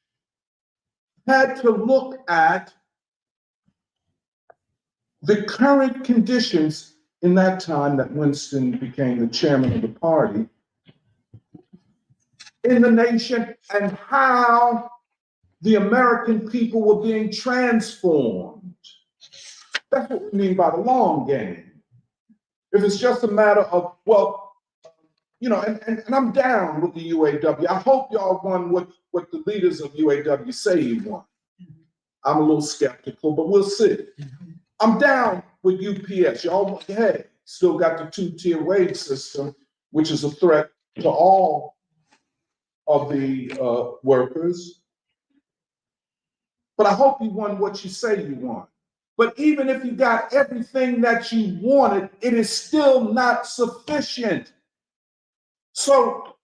had 1.27 1.61
to 1.61 1.69
look 1.69 2.19
at 2.27 2.73
the 5.21 5.43
current 5.43 6.03
conditions 6.03 6.95
in 7.21 7.35
that 7.35 7.59
time 7.59 7.97
that 7.97 8.11
Winston 8.11 8.71
became 8.77 9.19
the 9.19 9.27
chairman 9.27 9.73
of 9.73 9.81
the 9.81 9.87
party 9.89 10.47
in 12.63 12.81
the 12.81 12.91
nation 12.91 13.53
and 13.73 13.97
how 14.07 14.89
the 15.61 15.75
American 15.75 16.49
people 16.49 16.81
were 16.81 17.01
being 17.01 17.31
transformed. 17.31 18.75
That's 19.91 20.09
what 20.09 20.33
we 20.33 20.39
mean 20.39 20.55
by 20.55 20.71
the 20.71 20.77
long 20.77 21.27
game. 21.27 21.71
If 22.71 22.83
it's 22.83 22.97
just 22.97 23.23
a 23.23 23.27
matter 23.27 23.61
of, 23.61 23.93
well, 24.05 24.42
you 25.43 25.49
know, 25.49 25.59
and, 25.59 25.81
and, 25.87 25.99
and 26.05 26.15
I'm 26.15 26.31
down 26.31 26.79
with 26.79 26.93
the 26.93 27.11
UAW. 27.11 27.67
I 27.67 27.77
hope 27.79 28.13
y'all 28.13 28.39
won 28.45 28.69
what, 28.69 28.87
what 29.11 29.29
the 29.29 29.43
leaders 29.45 29.81
of 29.81 29.93
UAW 29.93 30.53
say 30.53 30.79
you 30.79 31.03
won. 31.03 31.25
I'm 32.23 32.37
a 32.37 32.39
little 32.39 32.61
skeptical, 32.61 33.33
but 33.33 33.49
we'll 33.49 33.65
see. 33.65 33.97
I'm 34.79 34.97
down 34.99 35.43
with 35.61 35.85
UPS. 35.85 36.45
Y'all, 36.45 36.81
hey, 36.87 37.25
still 37.43 37.77
got 37.77 37.97
the 37.97 38.05
two-tier 38.05 38.63
wage 38.63 38.95
system, 38.95 39.53
which 39.91 40.11
is 40.11 40.23
a 40.23 40.31
threat 40.31 40.69
to 41.01 41.09
all 41.09 41.75
of 42.87 43.11
the 43.11 43.51
uh, 43.61 43.97
workers. 44.01 44.79
But 46.77 46.87
I 46.87 46.93
hope 46.93 47.17
you 47.19 47.31
won 47.31 47.59
what 47.59 47.83
you 47.83 47.89
say 47.89 48.23
you 48.23 48.35
won. 48.35 48.65
But 49.17 49.37
even 49.37 49.67
if 49.67 49.83
you 49.83 49.91
got 49.91 50.31
everything 50.33 51.01
that 51.01 51.33
you 51.33 51.59
wanted, 51.61 52.11
it 52.21 52.33
is 52.33 52.49
still 52.49 53.13
not 53.13 53.45
sufficient. 53.45 54.53
So, 55.73 56.35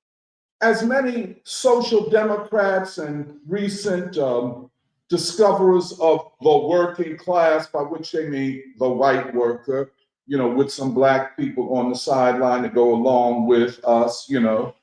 as 0.62 0.84
many 0.84 1.38
social 1.44 2.10
democrats 2.10 2.98
and 2.98 3.38
recent 3.48 4.18
um, 4.18 4.70
discoverers 5.08 5.98
of 6.00 6.32
the 6.42 6.58
working 6.58 7.18
class, 7.18 7.68
by 7.68 7.82
which 7.82 8.12
they 8.12 8.28
mean 8.28 8.74
the 8.78 8.90
white 8.90 9.34
worker, 9.34 9.94
you 10.26 10.38
know, 10.38 10.50
with 10.50 10.72
some 10.72 10.94
black 10.94 11.38
people 11.38 11.78
on 11.78 11.90
the 11.90 11.96
sideline 11.96 12.64
to 12.64 12.70
go 12.70 12.94
along 12.94 13.48
with 13.48 13.80
us, 13.86 14.28
you 14.30 14.40
know. 14.40 14.76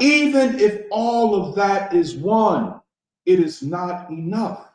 Even 0.00 0.58
if 0.60 0.82
all 0.90 1.34
of 1.34 1.54
that 1.54 1.94
is 1.94 2.14
won, 2.14 2.80
it 3.26 3.40
is 3.40 3.62
not 3.62 4.10
enough. 4.10 4.70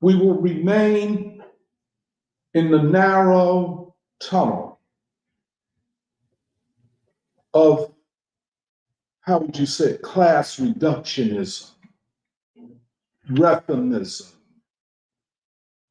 We 0.00 0.16
will 0.16 0.40
remain 0.40 1.27
in 2.54 2.70
the 2.70 2.82
narrow 2.82 3.94
tunnel 4.20 4.80
of, 7.54 7.92
how 9.20 9.38
would 9.38 9.58
you 9.58 9.66
say, 9.66 9.90
it, 9.90 10.02
class 10.02 10.58
reductionism, 10.58 11.70
reformism, 13.30 14.32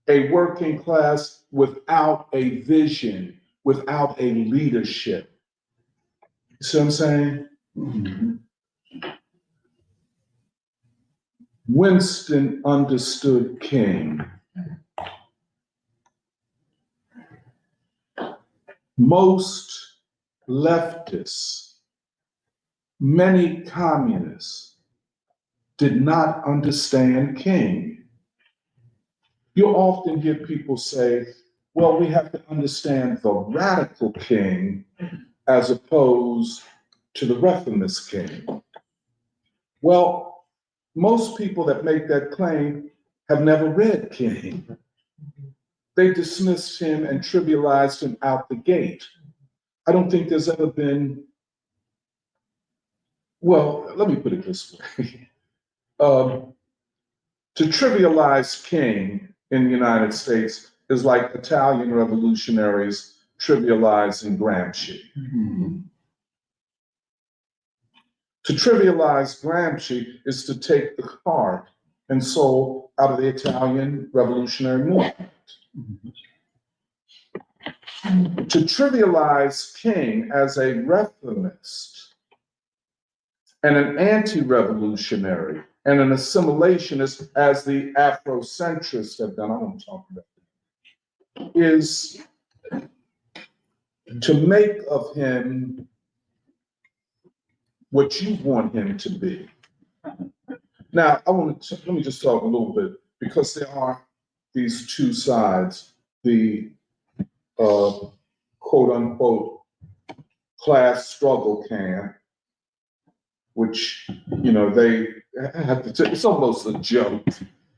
a 0.08 0.30
working 0.30 0.82
class 0.82 1.44
without 1.52 2.28
a 2.34 2.62
vision, 2.62 3.40
without 3.64 4.20
a 4.20 4.34
leadership. 4.34 5.32
You 6.50 6.58
see 6.62 6.78
what 6.78 6.84
I'm 6.86 6.92
saying? 6.92 7.48
Mm-hmm. 7.78 8.36
Winston 11.68 12.62
understood 12.66 13.60
King. 13.60 14.24
Most 18.98 19.80
leftists, 20.50 21.74
many 23.00 23.62
communists 23.62 24.78
did 25.78 26.02
not 26.02 26.44
understand 26.48 27.38
King. 27.38 28.04
You 29.54 29.68
often 29.68 30.22
hear 30.22 30.36
people 30.36 30.78
say, 30.78 31.28
well, 31.74 32.00
we 32.00 32.08
have 32.08 32.32
to 32.32 32.42
understand 32.50 33.20
the 33.22 33.32
radical 33.32 34.12
king 34.14 34.84
as 35.48 35.70
opposed 35.70 36.64
to 37.14 37.26
the 37.26 37.38
reformist 37.38 38.10
king. 38.10 38.62
Well, 39.82 40.46
most 40.96 41.38
people 41.38 41.64
that 41.66 41.86
make 41.86 42.08
that 42.08 42.32
claim 42.32 42.90
have 43.30 43.42
never 43.42 43.70
read 43.70 44.10
King. 44.12 44.78
They 45.98 46.14
dismissed 46.14 46.80
him 46.80 47.06
and 47.06 47.22
trivialized 47.22 48.04
him 48.04 48.18
out 48.22 48.48
the 48.50 48.56
gate. 48.56 49.04
I 49.88 49.92
don't 49.92 50.12
think 50.12 50.30
there's 50.30 50.48
ever 50.48 50.68
been, 50.68 51.24
well, 53.42 53.92
let 53.96 54.08
me 54.08 54.16
put 54.16 54.32
it 54.32 54.46
this 54.46 54.76
way. 55.00 55.28
um, 56.00 56.54
to 57.56 57.64
trivialize 57.64 58.64
King 58.64 59.34
in 59.50 59.64
the 59.64 59.72
United 59.72 60.14
States 60.14 60.70
is 60.92 61.04
like 61.04 61.34
Italian 61.34 61.92
revolutionaries 61.92 63.16
trivializing 63.40 64.38
Gramsci. 64.38 65.02
To 68.44 68.54
trivialize 68.54 69.44
Gramsci 69.44 70.20
is 70.28 70.46
to 70.46 70.60
take 70.60 70.96
the 70.96 71.10
heart 71.26 71.70
and 72.10 72.24
soul 72.24 72.92
out 73.00 73.10
of 73.10 73.18
the 73.18 73.28
Italian 73.28 74.12
revolutionary 74.14 74.84
movement. 74.84 75.32
Mm-hmm. 75.78 76.10
To 78.46 78.60
trivialize 78.60 79.76
King 79.80 80.32
as 80.34 80.58
a 80.58 80.74
reformist 80.76 82.16
and 83.64 83.76
an 83.76 83.98
anti-revolutionary 83.98 85.62
and 85.86 86.00
an 86.00 86.10
assimilationist 86.10 87.30
as 87.36 87.64
the 87.64 87.92
Afrocentrists 87.94 89.20
have 89.20 89.36
done, 89.36 89.52
I 89.52 89.58
want 89.58 89.80
to 89.80 89.86
talk 89.86 90.06
about 90.12 90.26
that, 91.36 91.52
is 91.56 92.22
to 94.22 94.34
make 94.34 94.78
of 94.90 95.14
him 95.16 95.88
what 97.90 98.22
you 98.22 98.36
want 98.44 98.74
him 98.74 98.98
to 98.98 99.10
be. 99.10 99.50
Now, 100.94 101.22
I 101.28 101.32
want 101.32 101.62
to, 101.64 101.76
let 101.76 101.94
me 101.96 102.02
just 102.02 102.22
talk 102.22 102.42
a 102.42 102.46
little 102.46 102.74
bit, 102.74 102.94
because 103.20 103.54
there 103.54 103.70
are 103.70 104.02
these 104.58 104.96
two 104.96 105.14
sides, 105.14 105.94
the 106.24 106.72
uh, 107.60 107.92
quote 108.60 108.92
unquote 108.92 109.62
class 110.60 111.08
struggle 111.08 111.64
camp, 111.70 112.16
which, 113.54 114.10
you 114.42 114.52
know, 114.52 114.72
they 114.72 115.10
have 115.54 115.84
to, 115.84 115.94
t- 115.94 116.12
it's 116.12 116.26
almost 116.26 116.66
a 116.66 116.74
joke 116.80 117.24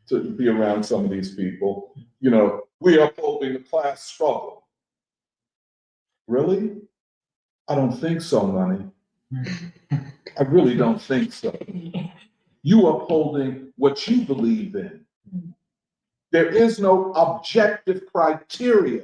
to 0.07 0.23
be 0.23 0.47
around 0.47 0.82
some 0.84 1.03
of 1.03 1.11
these 1.11 1.36
people. 1.36 1.93
You 2.21 2.32
know, 2.32 2.61
we 2.80 2.97
are 2.97 3.07
upholding 3.07 3.53
the 3.53 3.59
class 3.59 4.01
struggle. 4.03 4.63
Really? 6.27 6.77
I 7.67 7.75
don't 7.75 7.91
think 7.91 8.21
so, 8.21 8.47
Money. 8.47 8.86
I 10.39 10.43
really 10.43 10.75
don't 10.75 11.01
think 11.01 11.34
so. 11.34 11.53
You 12.63 12.88
upholding 12.88 13.73
what 13.75 14.07
you 14.07 14.21
believe 14.25 14.75
in. 14.75 15.05
There 16.32 16.49
is 16.49 16.80
no 16.80 17.11
objective 17.13 18.03
criteria 18.11 19.03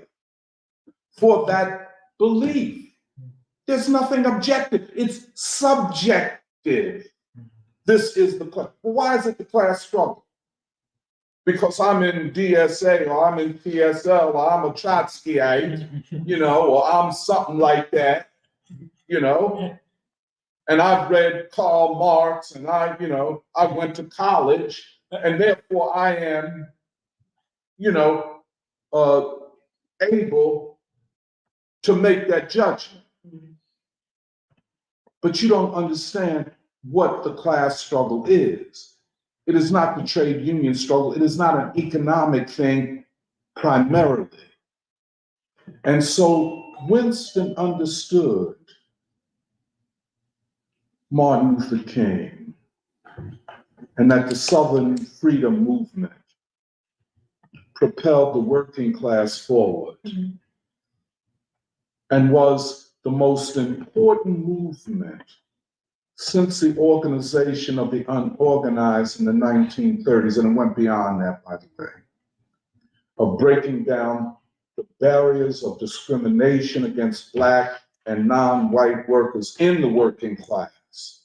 for 1.17 1.45
that 1.47 1.91
belief. 2.17 2.91
There's 3.67 3.89
nothing 3.89 4.25
objective. 4.25 4.91
It's 4.95 5.27
subjective. 5.33 7.07
This 7.85 8.17
is 8.17 8.37
the 8.37 8.45
class. 8.45 8.69
Well, 8.83 8.93
why 8.93 9.17
is 9.17 9.25
it 9.25 9.37
the 9.37 9.45
class 9.45 9.83
struggle? 9.83 10.25
Because 11.45 11.79
I'm 11.79 12.03
in 12.03 12.31
DSA 12.31 13.07
or 13.07 13.25
I'm 13.25 13.39
in 13.39 13.53
PSL 13.55 14.33
or 14.33 14.51
I'm 14.51 14.65
a 14.65 14.73
Trotskyite, 14.73 16.03
you 16.25 16.37
know, 16.37 16.67
or 16.67 16.91
I'm 16.91 17.11
something 17.11 17.59
like 17.59 17.91
that, 17.91 18.29
you 19.07 19.21
know. 19.21 19.77
And 20.67 20.81
I've 20.81 21.11
read 21.11 21.49
Karl 21.51 21.95
Marx 21.95 22.51
and 22.51 22.67
I, 22.67 22.95
you 22.99 23.07
know, 23.07 23.43
I 23.55 23.65
went 23.67 23.95
to 23.95 24.03
college 24.05 24.83
and 25.11 25.39
therefore 25.39 25.95
I 25.95 26.15
am, 26.15 26.67
you 27.77 27.91
know, 27.91 28.41
uh, 28.93 29.23
able 30.01 30.79
to 31.83 31.95
make 31.95 32.27
that 32.27 32.49
judgment. 32.49 33.03
But 35.21 35.41
you 35.41 35.49
don't 35.49 35.73
understand 35.73 36.51
what 36.83 37.23
the 37.23 37.33
class 37.33 37.79
struggle 37.79 38.25
is. 38.27 38.97
It 39.47 39.55
is 39.55 39.71
not 39.71 39.97
the 39.97 40.03
trade 40.03 40.45
union 40.45 40.73
struggle. 40.73 41.13
It 41.13 41.21
is 41.21 41.37
not 41.37 41.59
an 41.59 41.79
economic 41.83 42.49
thing 42.49 43.05
primarily. 43.55 44.29
And 45.83 46.03
so 46.03 46.73
Winston 46.87 47.53
understood 47.57 48.55
Martin 51.11 51.57
Luther 51.57 51.83
King 51.83 52.53
and 53.97 54.11
that 54.11 54.29
the 54.29 54.35
Southern 54.35 54.97
freedom 54.97 55.63
movement 55.63 56.13
propelled 57.75 58.33
the 58.33 58.39
working 58.39 58.93
class 58.93 59.37
forward 59.37 59.97
and 62.09 62.31
was 62.31 62.93
the 63.03 63.11
most 63.11 63.57
important 63.57 64.45
movement 64.45 65.21
since 66.17 66.61
the 66.61 66.75
organization 66.77 67.77
of 67.77 67.91
the 67.91 68.05
unorganized 68.09 69.19
in 69.19 69.25
the 69.25 69.31
1930s, 69.31 70.39
and 70.39 70.51
it 70.51 70.57
went 70.57 70.75
beyond 70.75 71.21
that, 71.21 71.43
by 71.43 71.57
the 71.57 71.67
way, 71.77 71.89
of 73.17 73.37
breaking 73.37 73.83
down 73.83 74.35
the 74.77 74.85
barriers 74.99 75.63
of 75.63 75.77
discrimination 75.77 76.85
against 76.85 77.33
Black 77.33 77.81
and 78.05 78.27
non-white 78.27 79.07
workers 79.09 79.57
in 79.59 79.81
the 79.81 79.87
working 79.87 80.37
class. 80.37 81.21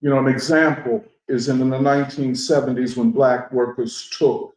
You 0.00 0.10
know, 0.10 0.18
an 0.18 0.28
example 0.28 1.04
is 1.28 1.48
in 1.48 1.58
the 1.58 1.64
1970s 1.64 2.96
when 2.96 3.10
Black 3.10 3.52
workers 3.52 4.08
took 4.16 4.54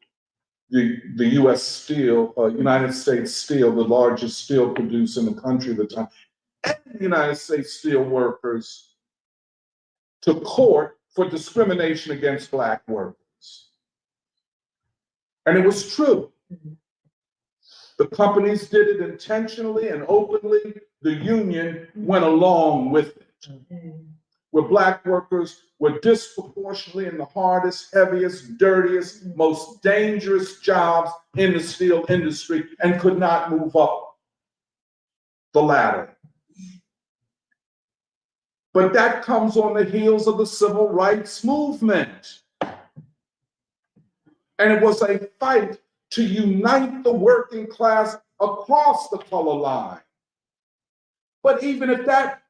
the, 0.74 1.00
the 1.18 1.28
US 1.42 1.62
Steel, 1.62 2.34
uh, 2.36 2.48
United 2.48 2.94
States 2.94 3.32
Steel, 3.32 3.72
the 3.72 3.84
largest 3.84 4.44
steel 4.44 4.74
producer 4.74 5.20
in 5.20 5.28
the 5.28 5.40
country 5.40 5.72
at 5.72 5.78
the 5.78 5.86
time, 5.86 6.08
and 6.66 6.96
the 6.96 7.04
United 7.04 7.36
States 7.36 7.74
Steel 7.74 8.02
Workers 8.02 8.96
to 10.24 10.34
court 10.42 10.98
for 11.14 11.30
discrimination 11.30 12.12
against 12.12 12.50
Black 12.50 12.82
workers. 12.88 13.70
And 15.46 15.60
it 15.60 15.64
was 15.64 15.96
true. 15.96 16.32
The 18.00 18.08
companies 18.08 18.68
did 18.68 18.88
it 18.88 19.02
intentionally 19.02 19.90
and 19.90 20.04
openly. 20.08 20.74
The 21.04 21.14
union 21.14 21.88
went 21.96 22.26
along 22.26 22.90
with 22.90 23.18
it. 23.18 24.13
Where 24.54 24.64
Black 24.64 25.04
workers 25.04 25.64
were 25.80 26.00
disproportionately 26.02 27.08
in 27.08 27.18
the 27.18 27.26
hardest, 27.26 27.88
heaviest, 27.92 28.60
dirtiest, 28.60 29.26
most 29.36 29.82
dangerous 29.82 30.60
jobs 30.60 31.10
in 31.36 31.54
the 31.54 31.60
steel 31.60 32.06
industry 32.08 32.66
and 32.84 33.02
could 33.02 33.18
not 33.18 33.50
move 33.50 33.76
up 33.76 34.16
the 35.54 35.62
ladder. 35.62 36.16
But 38.76 38.94
that 38.94 39.24
comes 39.24 39.58
on 39.58 39.74
the 39.74 39.86
heels 39.86 40.28
of 40.28 40.38
the 40.38 40.46
civil 40.46 40.88
rights 40.88 41.44
movement. 41.44 42.42
And 42.62 44.72
it 44.72 44.84
was 44.84 45.02
a 45.02 45.18
fight 45.40 45.80
to 46.12 46.24
unite 46.24 47.04
the 47.04 47.12
working 47.12 47.66
class 47.66 48.18
across 48.40 49.10
the 49.10 49.18
color 49.18 49.56
line. 49.56 50.02
But 51.42 51.64
even 51.64 51.90
if 51.90 52.06
that 52.06 52.43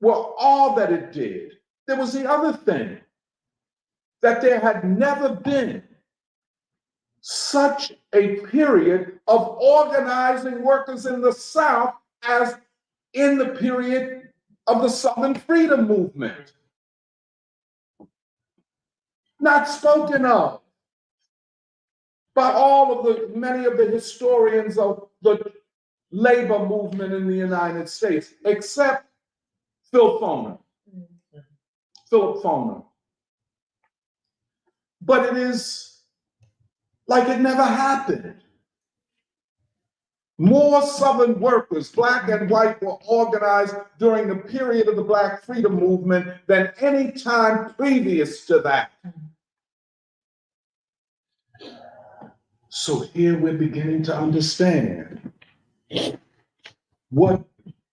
were 0.00 0.14
all 0.38 0.74
that 0.76 0.92
it 0.92 1.12
did, 1.12 1.54
there 1.86 1.96
was 1.96 2.12
the 2.12 2.28
other 2.28 2.52
thing 2.52 2.98
that 4.22 4.40
there 4.40 4.60
had 4.60 4.84
never 4.84 5.30
been 5.30 5.82
such 7.20 7.92
a 8.12 8.36
period 8.46 9.18
of 9.26 9.58
organizing 9.60 10.62
workers 10.62 11.06
in 11.06 11.20
the 11.20 11.32
South 11.32 11.94
as 12.22 12.56
in 13.14 13.38
the 13.38 13.48
period 13.50 14.28
of 14.66 14.82
the 14.82 14.88
Southern 14.88 15.34
Freedom 15.34 15.86
Movement. 15.86 16.52
Not 19.40 19.68
spoken 19.68 20.24
of 20.24 20.60
by 22.34 22.52
all 22.52 22.98
of 22.98 23.04
the 23.04 23.36
many 23.36 23.64
of 23.64 23.76
the 23.76 23.86
historians 23.86 24.78
of 24.78 25.08
the 25.22 25.52
labor 26.10 26.64
movement 26.64 27.12
in 27.12 27.26
the 27.26 27.36
United 27.36 27.88
States, 27.88 28.34
except 28.44 29.07
Phil 29.90 30.20
Foner. 30.20 30.58
Philip 32.08 32.42
Foner. 32.42 32.84
But 35.00 35.26
it 35.26 35.36
is 35.36 36.02
like 37.06 37.28
it 37.28 37.40
never 37.40 37.62
happened. 37.62 38.42
More 40.40 40.82
Southern 40.82 41.40
workers, 41.40 41.90
black 41.90 42.28
and 42.28 42.48
white, 42.48 42.80
were 42.80 42.96
organized 43.08 43.74
during 43.98 44.28
the 44.28 44.36
period 44.36 44.86
of 44.86 44.94
the 44.94 45.02
Black 45.02 45.42
Freedom 45.42 45.74
Movement 45.74 46.28
than 46.46 46.72
any 46.78 47.10
time 47.10 47.74
previous 47.74 48.46
to 48.46 48.60
that. 48.60 48.92
So 52.68 53.00
here 53.00 53.36
we're 53.36 53.58
beginning 53.58 54.04
to 54.04 54.16
understand 54.16 55.32
what 57.10 57.42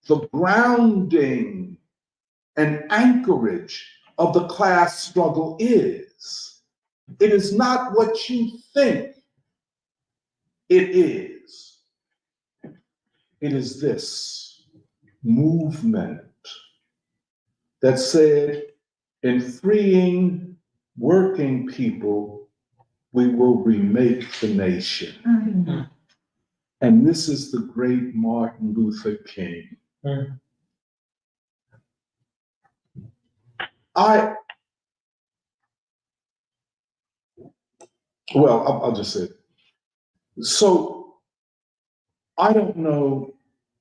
the 0.06 0.28
grounding 0.32 1.78
and 2.56 2.84
anchorage 2.90 3.86
of 4.18 4.32
the 4.32 4.46
class 4.48 5.02
struggle 5.02 5.56
is. 5.60 6.62
It 7.20 7.32
is 7.32 7.54
not 7.54 7.96
what 7.96 8.28
you 8.28 8.58
think 8.74 9.16
it 10.68 10.90
is. 10.90 11.78
It 13.40 13.52
is 13.52 13.80
this 13.80 14.64
movement 15.22 16.22
that 17.82 17.98
said, 17.98 18.62
in 19.22 19.40
freeing 19.40 20.56
working 20.96 21.66
people, 21.68 22.48
we 23.12 23.28
will 23.28 23.56
remake 23.56 24.26
the 24.40 24.48
nation. 24.48 25.14
And 26.80 27.06
this 27.06 27.28
is 27.28 27.50
the 27.50 27.60
great 27.60 28.14
Martin 28.14 28.74
Luther 28.74 29.16
King. 29.16 29.76
Mm. 30.04 30.38
I, 33.96 34.34
well, 38.34 38.66
I'll, 38.66 38.84
I'll 38.84 38.92
just 38.96 39.12
say, 39.12 39.28
so 40.40 41.14
I 42.38 42.52
don't 42.52 42.76
know 42.76 43.34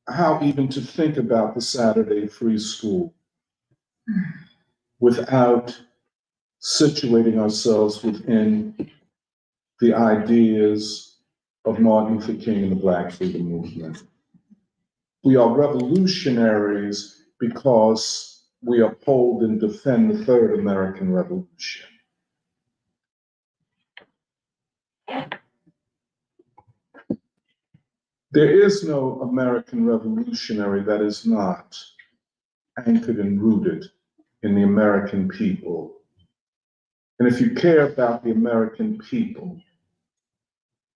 how 0.07 0.39
even 0.41 0.69
to 0.69 0.81
think 0.81 1.17
about 1.17 1.55
the 1.55 1.61
Saturday 1.61 2.27
free 2.27 2.59
school 2.59 3.13
without 4.99 5.77
situating 6.61 7.37
ourselves 7.37 8.01
within 8.03 8.89
the 9.81 9.93
ideas 9.93 11.17
of 11.65 11.79
Martin 11.79 12.19
Luther 12.19 12.41
King 12.41 12.63
and 12.63 12.71
the 12.71 12.75
Black 12.75 13.11
Freedom 13.11 13.43
Movement. 13.43 14.03
We 15.23 15.35
are 15.35 15.49
revolutionaries 15.49 17.23
because 17.39 18.34
we 18.61 18.81
uphold 18.81 19.43
and 19.43 19.59
defend 19.59 20.11
the 20.11 20.25
Third 20.25 20.59
American 20.59 21.11
Revolution. 21.11 21.85
There 28.31 28.65
is 28.65 28.83
no 28.83 29.21
American 29.21 29.85
revolutionary 29.85 30.83
that 30.83 31.01
is 31.01 31.25
not 31.25 31.77
anchored 32.85 33.19
and 33.19 33.41
rooted 33.41 33.85
in 34.43 34.55
the 34.55 34.63
American 34.63 35.29
people. 35.29 35.93
And 37.19 37.29
if 37.29 37.39
you 37.39 37.51
care 37.51 37.87
about 37.87 38.23
the 38.23 38.31
American 38.31 38.97
people, 38.97 39.61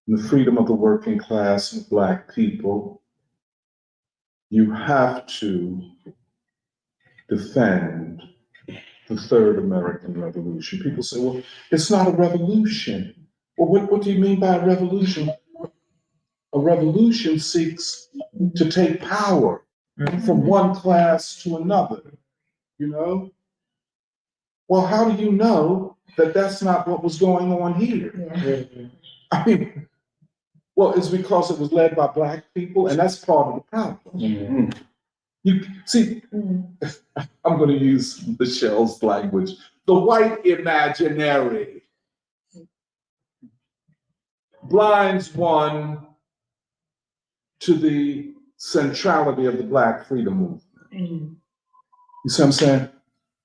and 0.10 0.18
the 0.18 0.28
freedom 0.28 0.58
of 0.58 0.68
the 0.68 0.74
working 0.74 1.18
class 1.18 1.72
and 1.72 1.88
black 1.88 2.34
people, 2.34 3.02
you 4.50 4.72
have 4.72 5.28
to 5.28 5.82
defend 7.30 8.22
the 9.08 9.18
third 9.18 9.58
American 9.58 10.20
Revolution. 10.20 10.82
People 10.82 11.04
say, 11.04 11.20
well, 11.20 11.42
it's 11.72 11.90
not 11.90 12.08
a 12.08 12.12
revolution. 12.12 13.28
Well, 13.58 13.70
what, 13.70 13.92
what 13.92 14.02
do 14.04 14.12
you 14.12 14.20
mean 14.20 14.40
by 14.40 14.56
a 14.56 14.66
revolution? 14.66 15.32
A 16.54 16.60
revolution 16.60 17.40
seeks 17.40 18.10
to 18.56 18.72
take 18.72 19.02
power 19.02 19.64
from 19.98 20.08
mm-hmm. 20.08 20.48
one 20.48 20.76
class 20.76 21.42
to 21.44 21.58
another, 21.58 22.02
you 22.78 22.88
know? 22.88 23.32
Well, 24.68 24.86
how 24.86 25.10
do 25.10 25.22
you 25.22 25.32
know 25.32 25.98
that 26.18 26.34
that's 26.34 26.62
not 26.62 26.88
what 26.88 27.04
was 27.04 27.20
going 27.20 27.52
on 27.52 27.74
here? 27.76 28.14
Yeah. 28.36 28.88
I 29.32 29.46
mean, 29.46 29.88
well, 30.76 30.94
it's 30.94 31.10
because 31.10 31.52
it 31.52 31.60
was 31.60 31.72
led 31.72 31.96
by 31.96 32.08
black 32.08 32.46
people, 32.56 32.88
and 32.88 32.98
that's 32.98 33.18
part 33.18 33.48
of 33.48 33.56
the 33.56 33.62
problem. 33.62 34.00
Mm-hmm. 34.16 34.70
You 35.44 35.62
see, 35.86 36.22
I'm 36.34 37.58
going 37.58 37.70
to 37.70 37.78
use 37.78 38.24
Michelle's 38.40 39.02
language. 39.02 39.52
The 39.86 39.94
white 39.94 40.46
imaginary 40.46 41.84
blinds 44.64 45.34
one 45.34 46.06
to 47.62 47.74
the 47.76 48.34
centrality 48.58 49.46
of 49.46 49.58
the 49.58 49.64
Black 49.64 50.08
freedom 50.08 50.36
movement. 50.36 50.64
Mm. 50.94 51.36
You 52.26 52.30
see 52.30 52.42
what 52.42 52.48
I'm 52.48 52.52
saying? 52.52 52.90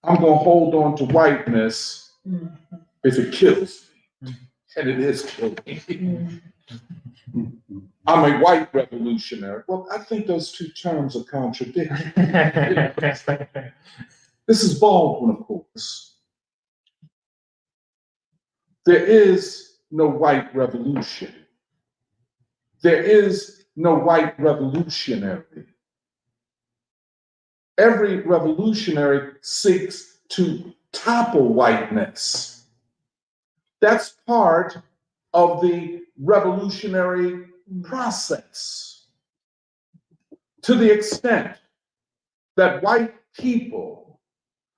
I'm 0.02 0.16
going 0.16 0.32
to 0.38 0.44
hold 0.44 0.74
on 0.74 0.96
to 0.98 1.04
whiteness 1.04 2.00
Mm. 2.26 2.56
if 3.04 3.18
it 3.18 3.34
kills 3.34 3.90
and 4.76 4.88
it 4.88 5.00
is 5.00 5.22
killing 5.22 5.58
me. 5.66 5.82
Mm. 5.88 6.40
I'm 8.06 8.32
a 8.32 8.38
white 8.38 8.72
revolutionary. 8.74 9.62
Well, 9.66 9.88
I 9.90 9.98
think 9.98 10.26
those 10.26 10.52
two 10.52 10.68
terms 10.68 11.16
are 11.16 11.24
contradictory. 11.24 12.12
This 14.46 14.62
is 14.62 14.78
Baldwin, 14.78 15.36
of 15.36 15.46
course. 15.46 16.16
There 18.84 19.02
is 19.02 19.76
no 19.90 20.06
white 20.06 20.54
revolution. 20.54 21.34
There 22.82 23.02
is 23.02 23.64
no 23.74 23.94
white 23.94 24.38
revolutionary. 24.38 25.64
Every 27.78 28.20
revolutionary 28.20 29.32
seeks 29.40 30.18
to 30.30 30.74
topple 30.92 31.54
whiteness. 31.54 32.53
That's 33.84 34.14
part 34.26 34.78
of 35.34 35.60
the 35.60 36.04
revolutionary 36.18 37.32
mm. 37.70 37.84
process. 37.84 39.08
To 40.62 40.74
the 40.74 40.90
extent 40.90 41.58
that 42.56 42.82
white 42.82 43.14
people 43.34 44.20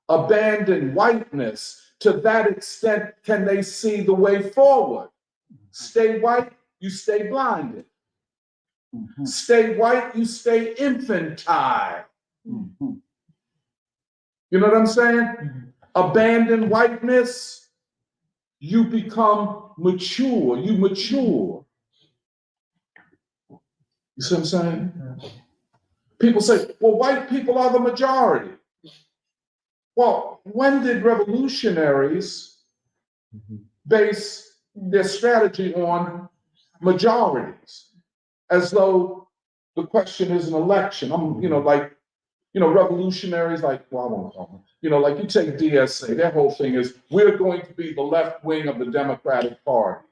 abandon 0.08 0.92
whiteness, 0.92 1.80
to 2.00 2.14
that 2.14 2.50
extent 2.50 3.14
can 3.24 3.44
they 3.44 3.62
see 3.62 4.00
the 4.00 4.12
way 4.12 4.50
forward. 4.50 5.10
Stay 5.70 6.18
white, 6.18 6.52
you 6.80 6.90
stay 6.90 7.28
blinded. 7.28 7.84
Mm-hmm. 8.92 9.24
Stay 9.24 9.76
white, 9.76 10.16
you 10.16 10.24
stay 10.24 10.74
infantile. 10.74 12.06
Mm-hmm. 12.44 12.94
You 14.50 14.58
know 14.58 14.66
what 14.66 14.76
I'm 14.76 14.86
saying? 14.88 15.18
Mm-hmm. 15.20 15.58
Abandon 15.94 16.68
whiteness, 16.68 17.65
you 18.58 18.84
become 18.84 19.70
mature, 19.76 20.58
you 20.58 20.72
mature. 20.72 21.64
You 24.16 24.22
see 24.22 24.34
what 24.34 24.40
I'm 24.40 24.46
saying? 24.46 24.92
People 26.18 26.40
say, 26.40 26.70
well, 26.80 26.96
white 26.96 27.28
people 27.28 27.58
are 27.58 27.72
the 27.72 27.78
majority. 27.78 28.52
Well, 29.94 30.40
when 30.44 30.82
did 30.82 31.02
revolutionaries 31.02 32.58
base 33.86 34.60
their 34.74 35.04
strategy 35.04 35.74
on 35.74 36.28
majorities? 36.80 37.92
As 38.50 38.70
though 38.70 39.28
the 39.74 39.86
question 39.86 40.30
is 40.30 40.48
an 40.48 40.54
election. 40.54 41.12
I'm, 41.12 41.42
you 41.42 41.48
know, 41.48 41.58
like, 41.58 41.95
you 42.52 42.60
know, 42.60 42.68
revolutionaries 42.68 43.62
like, 43.62 43.84
well, 43.90 44.04
I 44.04 44.08
won't 44.08 44.34
call 44.34 44.46
them, 44.46 44.60
you 44.80 44.90
know, 44.90 44.98
like 44.98 45.18
you 45.18 45.26
take 45.26 45.58
DSA, 45.58 46.16
their 46.16 46.30
whole 46.30 46.50
thing 46.50 46.74
is, 46.74 46.94
we're 47.10 47.36
going 47.36 47.62
to 47.62 47.72
be 47.74 47.92
the 47.92 48.02
left 48.02 48.44
wing 48.44 48.68
of 48.68 48.78
the 48.78 48.86
Democratic 48.86 49.62
Party. 49.64 50.04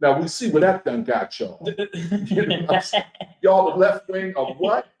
Now, 0.00 0.20
we 0.20 0.26
see 0.26 0.50
where 0.50 0.62
that 0.62 0.84
done 0.84 1.04
got 1.04 1.38
y'all. 1.38 1.64
Y'all 3.40 3.70
the 3.70 3.76
left 3.76 4.08
wing 4.08 4.34
of 4.36 4.56
what? 4.58 4.88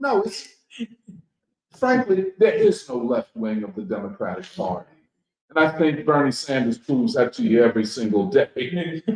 No, 0.00 0.22
it's, 0.22 0.48
frankly, 1.76 2.26
there 2.38 2.52
is 2.52 2.88
no 2.88 2.98
left 2.98 3.34
wing 3.34 3.64
of 3.64 3.74
the 3.74 3.82
Democratic 3.82 4.46
Party. 4.54 4.88
And 5.50 5.58
I 5.58 5.76
think 5.76 6.04
Bernie 6.04 6.30
Sanders 6.30 6.78
proves 6.78 7.14
that 7.14 7.32
to 7.34 7.42
you 7.42 7.64
every 7.64 7.84
single 7.84 8.30
day. 8.30 9.02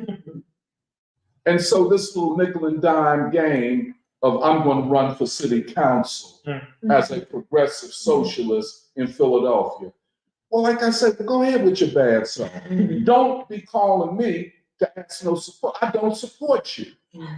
And 1.44 1.60
so 1.60 1.88
this 1.88 2.14
little 2.14 2.36
nickel 2.36 2.66
and 2.66 2.80
dime 2.80 3.30
game 3.30 3.96
of 4.22 4.42
I'm 4.42 4.62
going 4.62 4.84
to 4.84 4.88
run 4.88 5.14
for 5.16 5.26
city 5.26 5.62
council 5.62 6.40
hmm. 6.44 6.90
as 6.90 7.10
a 7.10 7.20
progressive 7.20 7.92
socialist 7.92 8.90
in 8.96 9.06
Philadelphia. 9.06 9.92
Well, 10.50 10.62
like 10.62 10.82
I 10.82 10.90
said, 10.90 11.16
go 11.24 11.42
ahead 11.42 11.64
with 11.64 11.80
your 11.80 11.90
bad 11.90 12.26
self. 12.26 12.52
Hmm. 12.52 13.04
Don't 13.04 13.48
be 13.48 13.62
calling 13.62 14.16
me 14.16 14.52
to 14.78 14.98
ask 14.98 15.24
no 15.24 15.34
support. 15.34 15.76
I 15.80 15.90
don't 15.90 16.16
support 16.16 16.78
you. 16.78 16.92
Hmm. 17.14 17.34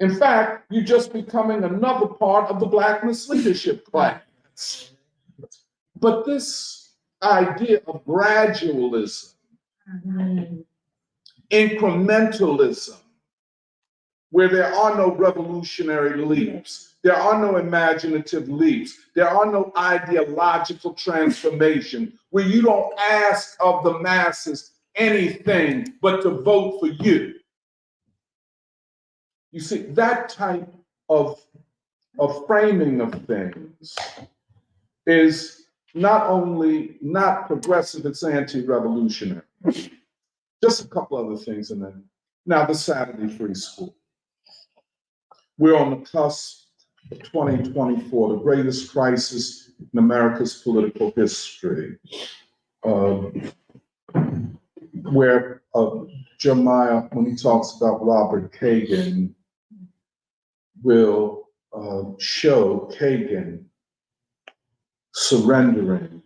In 0.00 0.16
fact, 0.16 0.66
you're 0.70 0.84
just 0.84 1.12
becoming 1.12 1.64
another 1.64 2.06
part 2.06 2.50
of 2.50 2.58
the 2.60 2.66
Black 2.66 3.02
misleadership 3.02 3.84
class. 3.84 4.90
But 5.96 6.26
this 6.26 6.90
idea 7.22 7.80
of 7.86 8.04
gradualism, 8.04 9.30
Mm. 10.06 10.64
incrementalism, 11.50 12.96
where 14.34 14.48
there 14.48 14.74
are 14.74 14.96
no 14.96 15.14
revolutionary 15.14 16.20
leaps, 16.24 16.96
there 17.04 17.14
are 17.14 17.38
no 17.40 17.56
imaginative 17.56 18.48
leaps, 18.48 18.98
there 19.14 19.28
are 19.28 19.46
no 19.46 19.72
ideological 19.78 20.92
transformation, 20.94 22.12
where 22.30 22.44
you 22.44 22.60
don't 22.60 22.92
ask 22.98 23.56
of 23.60 23.84
the 23.84 23.96
masses 24.00 24.72
anything 24.96 25.86
but 26.02 26.20
to 26.20 26.30
vote 26.30 26.80
for 26.80 26.88
you. 26.88 27.34
You 29.52 29.60
see, 29.60 29.82
that 30.02 30.30
type 30.30 30.68
of, 31.08 31.40
of 32.18 32.44
framing 32.44 33.00
of 33.02 33.12
things 33.26 33.94
is 35.06 35.66
not 35.94 36.26
only 36.26 36.96
not 37.00 37.46
progressive, 37.46 38.04
it's 38.04 38.24
anti-revolutionary. 38.24 39.42
Just 40.60 40.84
a 40.84 40.88
couple 40.88 41.18
other 41.18 41.36
things 41.36 41.70
and 41.70 41.80
then, 41.84 42.02
now 42.44 42.66
the 42.66 42.74
Saturday 42.74 43.28
Free 43.28 43.54
School. 43.54 43.94
We're 45.58 45.76
on 45.76 45.90
the 45.90 46.06
cusp 46.06 46.66
of 47.12 47.22
2024, 47.22 48.28
the 48.28 48.36
greatest 48.36 48.92
crisis 48.92 49.70
in 49.92 49.98
America's 49.98 50.54
political 50.62 51.12
history. 51.16 51.98
um, 52.84 53.52
Where 55.02 55.62
a 55.74 56.04
Jeremiah, 56.38 57.02
when 57.12 57.26
he 57.26 57.36
talks 57.36 57.76
about 57.76 58.04
Robert 58.04 58.52
Kagan, 58.52 59.34
will 60.82 61.48
uh, 61.72 62.02
show 62.18 62.90
Kagan 62.98 63.64
surrendering. 65.12 66.22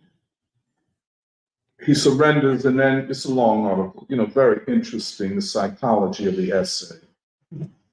He 1.85 1.93
surrenders, 1.93 2.65
and 2.65 2.77
then 2.77 3.07
it's 3.09 3.25
a 3.25 3.33
long 3.33 3.65
article, 3.65 4.05
you 4.09 4.17
know, 4.17 4.25
very 4.25 4.61
interesting, 4.67 5.35
the 5.35 5.41
psychology 5.41 6.27
of 6.27 6.35
the 6.35 6.51
essay. 6.51 6.97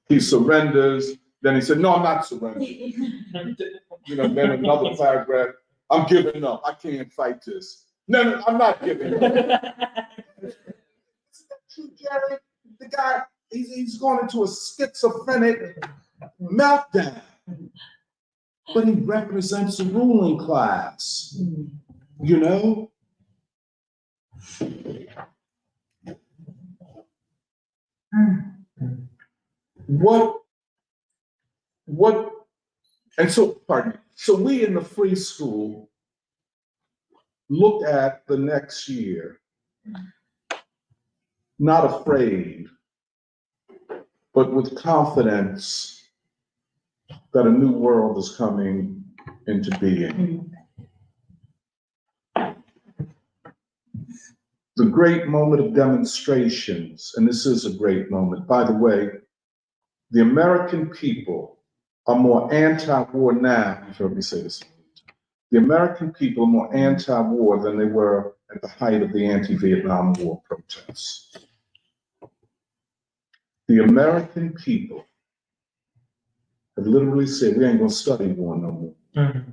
He 0.09 0.19
surrenders, 0.19 1.13
then 1.41 1.55
he 1.55 1.61
said, 1.61 1.79
No, 1.79 1.95
I'm 1.95 2.03
not 2.03 2.25
surrendering. 2.25 2.93
You 4.05 4.15
know, 4.15 4.27
then 4.29 4.51
another 4.51 4.95
paragraph, 4.95 5.49
I'm 5.89 6.07
giving 6.07 6.45
up. 6.45 6.61
I 6.65 6.71
can't 6.71 7.11
fight 7.11 7.43
this. 7.43 7.87
No, 8.07 8.23
no, 8.23 8.41
I'm 8.47 8.57
not 8.57 8.81
giving 8.81 9.21
up. 9.21 9.61
True, 11.73 11.91
Jerry. 11.97 12.39
The 12.79 12.87
guy, 12.87 13.23
he's, 13.51 13.73
he's 13.73 13.97
going 13.97 14.19
into 14.21 14.43
a 14.43 14.47
schizophrenic 14.47 15.77
meltdown. 16.41 17.21
But 18.73 18.87
he 18.87 18.93
represents 18.93 19.77
the 19.77 19.83
ruling 19.85 20.37
class, 20.37 21.37
you 22.21 22.37
know? 22.37 22.91
Hmm. 28.13 28.37
What, 29.87 30.41
what, 31.87 32.31
and 33.17 33.31
so, 33.31 33.61
pardon 33.67 33.93
me, 33.93 33.97
so 34.13 34.35
we 34.35 34.65
in 34.65 34.73
the 34.75 34.81
free 34.81 35.15
school 35.15 35.89
look 37.49 37.83
at 37.83 38.27
the 38.27 38.37
next 38.37 38.89
year, 38.89 39.37
not 41.57 41.85
afraid, 41.85 42.67
but 44.33 44.53
with 44.53 44.77
confidence 44.77 46.03
that 47.33 47.47
a 47.47 47.49
new 47.49 47.71
world 47.71 48.17
is 48.17 48.35
coming 48.35 49.03
into 49.47 49.71
being. 49.79 50.53
The 54.75 54.85
great 54.85 55.27
moment 55.27 55.61
of 55.61 55.73
demonstrations, 55.73 57.13
and 57.15 57.27
this 57.27 57.45
is 57.45 57.65
a 57.65 57.77
great 57.77 58.11
moment, 58.11 58.45
by 58.45 58.63
the 58.65 58.73
way, 58.73 59.09
the 60.11 60.21
American 60.21 60.89
people 60.89 61.56
are 62.07 62.15
more 62.15 62.51
anti-war 62.53 63.33
now, 63.33 63.83
you've 63.85 63.97
heard 63.97 64.15
me 64.15 64.21
say 64.21 64.41
this. 64.41 64.63
The 65.51 65.57
American 65.57 66.11
people 66.13 66.45
are 66.45 66.47
more 66.47 66.75
anti-war 66.75 67.61
than 67.61 67.77
they 67.77 67.85
were 67.85 68.35
at 68.53 68.61
the 68.61 68.67
height 68.67 69.01
of 69.01 69.11
the 69.13 69.25
anti-Vietnam 69.25 70.13
War 70.13 70.41
protests. 70.45 71.37
The 73.67 73.83
American 73.83 74.53
people 74.53 75.05
have 76.77 76.87
literally 76.87 77.27
said, 77.27 77.57
we 77.57 77.65
ain't 77.65 77.79
gonna 77.79 77.89
study 77.89 78.27
war 78.27 78.55
no 78.55 78.71
more. 78.71 78.93
Mm-hmm. 79.15 79.51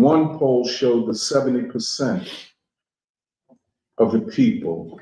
One 0.00 0.38
poll 0.38 0.68
showed 0.68 1.08
that 1.08 1.14
seventy 1.14 1.62
percent 1.62 2.28
of 3.98 4.12
the 4.12 4.20
people 4.20 5.00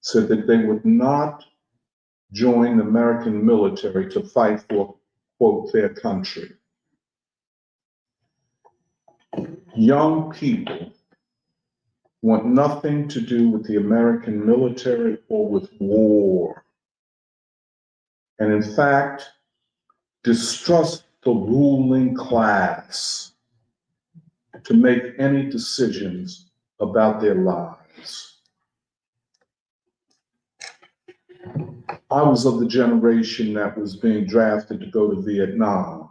said 0.00 0.28
that 0.28 0.46
they 0.46 0.64
would 0.64 0.84
not 0.84 1.44
join 2.32 2.78
the 2.78 2.82
American 2.84 3.44
military 3.44 4.10
to 4.10 4.22
fight 4.22 4.64
for, 4.68 4.96
quote, 5.38 5.72
their 5.72 5.88
country. 5.88 6.52
Young 9.76 10.32
people 10.32 10.92
want 12.22 12.46
nothing 12.46 13.08
to 13.08 13.20
do 13.20 13.48
with 13.50 13.66
the 13.66 13.76
American 13.76 14.46
military 14.46 15.18
or 15.28 15.48
with 15.48 15.70
war. 15.78 16.64
And 18.38 18.52
in 18.52 18.62
fact, 18.74 19.28
distrust 20.22 21.04
the 21.22 21.30
ruling 21.30 22.14
class 22.14 23.32
to 24.64 24.74
make 24.74 25.02
any 25.18 25.50
decisions 25.50 26.50
about 26.80 27.20
their 27.20 27.34
lives. 27.34 28.33
I 32.14 32.22
was 32.22 32.46
of 32.46 32.60
the 32.60 32.68
generation 32.68 33.54
that 33.54 33.76
was 33.76 33.96
being 33.96 34.24
drafted 34.24 34.78
to 34.78 34.86
go 34.86 35.10
to 35.10 35.20
Vietnam. 35.20 36.10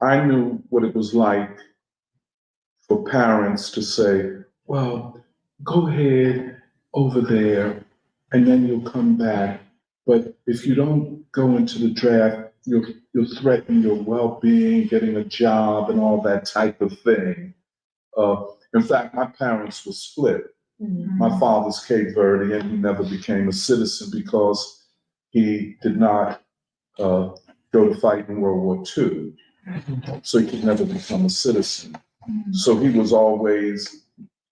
I 0.00 0.24
knew 0.24 0.60
what 0.68 0.82
it 0.82 0.96
was 0.96 1.14
like 1.14 1.56
for 2.88 3.04
parents 3.04 3.70
to 3.70 3.82
say, 3.82 4.32
well, 4.66 5.24
go 5.62 5.86
ahead 5.86 6.60
over 6.92 7.20
there 7.20 7.84
and 8.32 8.44
then 8.44 8.66
you'll 8.66 8.90
come 8.90 9.16
back. 9.16 9.60
But 10.08 10.36
if 10.48 10.66
you 10.66 10.74
don't 10.74 11.24
go 11.30 11.56
into 11.56 11.78
the 11.78 11.90
draft, 11.90 12.50
you'll, 12.64 12.86
you'll 13.14 13.32
threaten 13.36 13.80
your 13.80 13.94
well-being, 13.94 14.88
getting 14.88 15.14
a 15.18 15.24
job 15.24 15.88
and 15.88 16.00
all 16.00 16.20
that 16.22 16.46
type 16.46 16.80
of 16.80 16.98
thing. 17.02 17.54
Uh, 18.18 18.46
in 18.74 18.82
fact, 18.82 19.14
my 19.14 19.26
parents 19.26 19.86
were 19.86 19.92
split. 19.92 20.46
My 21.16 21.38
father's 21.38 21.84
Cape 21.84 22.14
Verde 22.14 22.54
and 22.54 22.70
he 22.70 22.76
never 22.76 23.04
became 23.04 23.48
a 23.48 23.52
citizen 23.52 24.10
because 24.12 24.84
he 25.30 25.76
did 25.82 25.96
not 25.98 26.42
uh, 26.98 27.30
go 27.72 27.88
to 27.88 27.94
fight 28.00 28.28
in 28.28 28.40
World 28.40 28.62
War 28.62 28.84
II. 28.96 29.32
So 30.22 30.38
he 30.38 30.46
could 30.46 30.64
never 30.64 30.84
become 30.84 31.26
a 31.26 31.30
citizen. 31.30 31.96
So 32.52 32.76
he 32.76 32.90
was 32.90 33.12
always, 33.12 34.04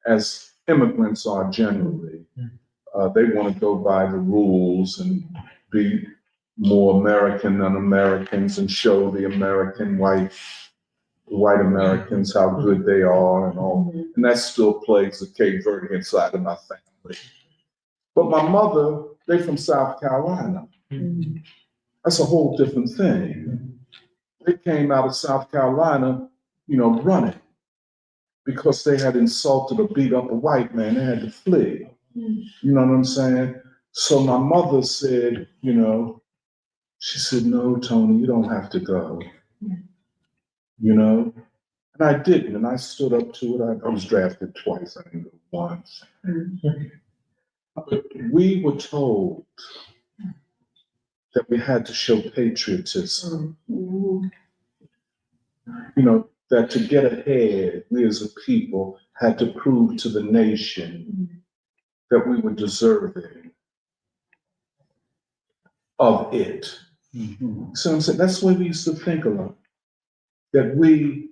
as 0.07 0.53
immigrants 0.69 1.27
are 1.27 1.51
generally, 1.51 2.25
uh, 2.95 3.09
they 3.09 3.25
want 3.25 3.53
to 3.53 3.61
go 3.61 3.77
by 3.77 4.07
the 4.07 4.19
rules 4.19 5.01
and 5.01 5.25
be 5.73 6.07
more 6.59 7.01
American 7.01 7.59
than 7.59 7.77
Americans 7.77 8.59
and 8.59 8.71
show 8.71 9.11
the 9.11 9.27
American 9.27 9.99
white, 9.99 10.33
white 11.31 11.61
Americans 11.61 12.35
how 12.35 12.51
good 12.51 12.85
they 12.85 13.03
are 13.03 13.51
and 13.51 13.59
all. 13.59 13.87
Mm-hmm. 13.87 14.03
And 14.17 14.25
that 14.25 14.39
still 14.39 14.75
plagues 14.75 15.21
the 15.21 15.27
Cape 15.27 15.65
Verdean 15.65 16.05
side 16.05 16.35
of 16.35 16.43
my 16.43 16.57
family. 16.57 17.19
But 18.15 18.31
my 18.31 18.43
mother, 18.43 19.05
they 19.27 19.39
from 19.39 19.57
South 19.57 20.01
Carolina. 20.01 20.67
Mm-hmm. 20.93 21.37
That's 22.05 22.21
a 22.21 22.25
whole 22.25 22.57
different 22.57 22.89
thing. 22.91 23.33
Mm-hmm. 23.49 23.67
They 24.47 24.57
came 24.59 24.91
out 24.91 25.07
of 25.07 25.15
South 25.15 25.51
Carolina, 25.51 26.29
you 26.67 26.77
know, 26.77 27.01
running 27.03 27.39
because 28.45 28.83
they 28.83 28.99
had 28.99 29.17
insulted 29.17 29.79
or 29.79 29.89
beat 29.89 30.13
up 30.13 30.31
a 30.31 30.35
white 30.35 30.75
man. 30.75 30.95
They 30.95 31.05
had 31.05 31.21
to 31.21 31.31
flee. 31.31 31.87
You 32.15 32.73
know 32.73 32.81
what 32.81 32.95
I'm 32.95 33.05
saying? 33.05 33.55
So 33.93 34.21
my 34.21 34.39
mother 34.39 34.83
said, 34.83 35.47
you 35.61 35.75
know, 35.75 36.23
she 36.99 37.19
said, 37.19 37.45
no, 37.45 37.77
Tony, 37.77 38.19
you 38.19 38.27
don't 38.27 38.49
have 38.49 38.69
to 38.71 38.81
go. 38.81 39.21
You 40.81 40.95
know? 40.95 41.35
And 41.99 42.09
I 42.09 42.19
didn't, 42.19 42.57
and 42.57 42.67
I 42.67 42.77
stood 42.77 43.13
up 43.13 43.33
to 43.35 43.57
it. 43.57 43.61
I, 43.63 43.87
I 43.87 43.91
was 43.91 44.05
drafted 44.05 44.55
twice, 44.55 44.97
I 44.97 45.03
didn't 45.05 45.25
go 45.25 45.31
once. 45.51 46.03
But 47.75 48.05
we 48.33 48.63
were 48.63 48.77
told 48.77 49.45
that 51.35 51.49
we 51.49 51.59
had 51.59 51.87
to 51.87 51.95
show 51.95 52.21
patriotism. 52.21 53.57
You 53.69 54.31
know, 55.97 56.29
that 56.51 56.71
to 56.71 56.81
get 56.81 57.05
ahead, 57.05 57.85
we 57.91 58.05
as 58.07 58.23
a 58.23 58.29
people 58.45 58.99
had 59.21 59.39
to 59.39 59.53
prove 59.53 59.97
to 59.99 60.09
the 60.09 60.23
nation 60.23 61.43
that 62.11 62.27
we 62.27 62.41
were 62.41 62.53
deserving 62.53 63.53
of 65.99 66.35
it. 66.35 66.77
Mm-hmm. 67.15 67.75
So 67.75 67.93
I'm 67.93 68.01
saying 68.01 68.19
that's 68.19 68.41
the 68.41 68.47
way 68.47 68.55
we 68.55 68.67
used 68.67 68.85
to 68.87 68.95
think 68.95 69.27
a 69.27 69.29
lot. 69.29 69.55
That 70.53 70.77
we 70.77 71.31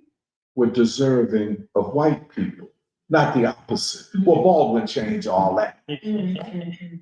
were 0.55 0.67
deserving 0.67 1.67
of 1.75 1.93
white 1.93 2.29
people, 2.29 2.69
not 3.09 3.35
the 3.35 3.45
opposite. 3.47 4.07
Mm-hmm. 4.15 4.25
Well, 4.25 4.43
Baldwin 4.43 4.87
changed 4.87 5.27
all 5.27 5.55
that. 5.55 5.79
Mm-hmm. 5.89 6.95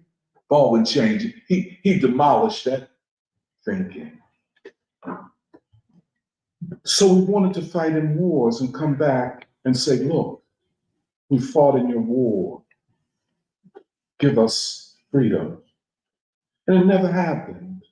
Baldwin 0.49 0.86
changed 0.86 1.26
it. 1.26 1.36
He 1.47 1.80
he 1.84 1.99
demolished 1.99 2.65
that 2.65 2.89
thinking. 3.65 4.20
So 6.86 7.13
we 7.13 7.22
wanted 7.22 7.53
to 7.55 7.61
fight 7.61 7.93
in 7.93 8.18
wars 8.18 8.61
and 8.61 8.74
come 8.74 8.95
back 8.95 9.47
and 9.65 9.78
say, 9.78 9.97
look, 9.97 10.43
we 11.30 11.39
fought 11.39 11.76
in 11.76 11.89
your 11.89 12.01
war. 12.01 12.63
Give 14.20 14.39
us 14.39 14.95
freedom. 15.11 15.61
And 16.68 16.78
it 16.78 16.86
never 16.86 17.11
happened. 17.11 17.84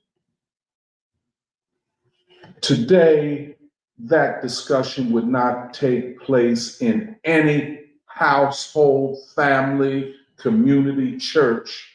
Today, 2.60 3.55
that 3.98 4.42
discussion 4.42 5.10
would 5.12 5.26
not 5.26 5.72
take 5.72 6.20
place 6.20 6.80
in 6.82 7.16
any 7.24 7.80
household, 8.06 9.18
family, 9.34 10.14
community, 10.36 11.16
church, 11.18 11.92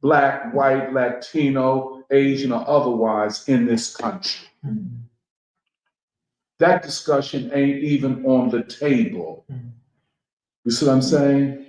black, 0.00 0.52
white, 0.54 0.92
Latino, 0.92 2.04
Asian, 2.10 2.52
or 2.52 2.68
otherwise 2.68 3.48
in 3.48 3.66
this 3.66 3.96
country. 3.96 4.48
That 6.58 6.82
discussion 6.82 7.50
ain't 7.52 7.82
even 7.82 8.24
on 8.24 8.50
the 8.50 8.62
table. 8.62 9.44
Mm-hmm. 9.50 9.68
You 10.64 10.70
see 10.70 10.86
what 10.86 10.94
I'm 10.94 11.02
saying? 11.02 11.65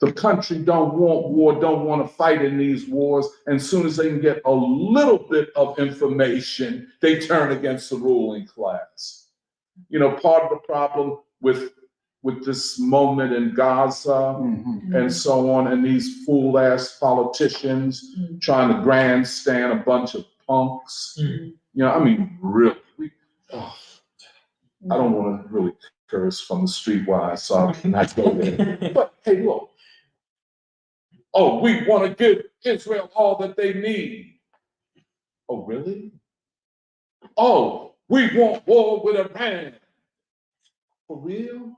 The 0.00 0.12
country 0.12 0.58
don't 0.58 0.94
want 0.94 1.28
war, 1.28 1.58
don't 1.58 1.86
want 1.86 2.06
to 2.06 2.14
fight 2.14 2.44
in 2.44 2.58
these 2.58 2.86
wars, 2.86 3.26
and 3.46 3.56
as 3.56 3.68
soon 3.68 3.86
as 3.86 3.96
they 3.96 4.08
can 4.08 4.20
get 4.20 4.42
a 4.44 4.52
little 4.52 5.18
bit 5.18 5.48
of 5.56 5.78
information, 5.78 6.92
they 7.00 7.18
turn 7.18 7.52
against 7.52 7.88
the 7.90 7.96
ruling 7.96 8.46
class. 8.46 9.28
You 9.88 9.98
know, 9.98 10.12
part 10.12 10.42
of 10.44 10.50
the 10.50 10.66
problem 10.66 11.18
with 11.40 11.72
with 12.22 12.44
this 12.44 12.78
moment 12.78 13.32
in 13.32 13.54
Gaza 13.54 14.34
and 14.94 15.12
so 15.12 15.48
on, 15.50 15.68
and 15.68 15.84
these 15.84 16.24
fool 16.24 16.58
ass 16.58 16.98
politicians 16.98 18.04
Mm. 18.18 18.40
trying 18.40 18.74
to 18.74 18.82
grandstand 18.82 19.72
a 19.72 19.76
bunch 19.76 20.14
of 20.14 20.24
punks. 20.46 21.16
Mm. 21.20 21.52
You 21.74 21.84
know, 21.84 21.92
I 21.92 22.02
mean, 22.02 22.36
really, 22.42 22.76
we, 22.98 23.12
oh, 23.52 23.74
I 24.90 24.96
don't 24.96 25.12
want 25.12 25.42
to 25.42 25.48
really 25.54 25.72
curse 26.08 26.40
from 26.40 26.62
the 26.62 26.66
streetwise, 26.66 27.40
so 27.40 27.68
I 27.68 27.72
cannot 27.80 28.16
go 28.16 28.32
there. 28.34 28.90
But 28.92 29.14
hey, 29.24 29.42
look. 29.42 29.70
Oh, 31.38 31.58
we 31.60 31.86
want 31.86 32.04
to 32.04 32.14
give 32.16 32.46
Israel 32.64 33.10
all 33.14 33.36
that 33.40 33.58
they 33.58 33.74
need. 33.74 34.38
Oh, 35.50 35.64
really? 35.64 36.12
Oh, 37.36 37.92
we 38.08 38.34
want 38.38 38.66
war 38.66 39.02
with 39.04 39.16
Iran. 39.16 39.74
For 41.06 41.18
real? 41.18 41.72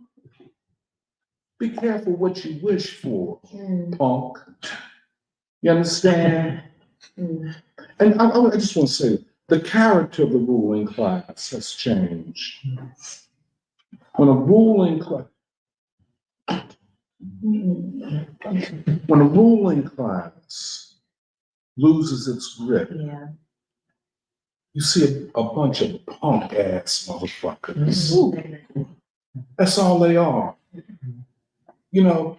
Be 1.58 1.70
careful 1.70 2.12
what 2.14 2.44
you 2.44 2.60
wish 2.62 3.00
for, 3.00 3.40
Mm, 3.52 3.98
punk. 3.98 4.38
You 5.62 5.72
understand? 5.72 6.62
mm, 7.18 7.52
And 7.98 8.22
I, 8.22 8.30
I 8.30 8.50
just 8.50 8.76
want 8.76 8.88
to 8.88 8.94
say, 8.94 9.24
the 9.48 9.58
character 9.60 10.22
of 10.22 10.30
the 10.30 10.38
ruling 10.38 10.86
class 10.86 11.50
has 11.50 11.72
changed. 11.72 12.64
When 14.14 14.28
a 14.28 14.32
ruling 14.32 15.00
class, 15.00 15.26
when 17.20 18.26
a 19.20 19.24
ruling 19.24 19.82
class 19.88 20.94
loses 21.76 22.28
its 22.28 22.54
grip, 22.56 22.90
Yeah. 22.94 23.28
you 24.72 24.80
see 24.80 25.04
a, 25.34 25.38
a 25.40 25.54
bunch 25.54 25.82
of 25.82 26.04
punk 26.06 26.52
ass 26.54 27.08
motherfuckers. 27.08 28.12
Mm. 28.12 28.86
That's 29.56 29.78
all 29.78 29.98
they 29.98 30.16
are. 30.16 30.54
You 31.90 32.04
know, 32.04 32.38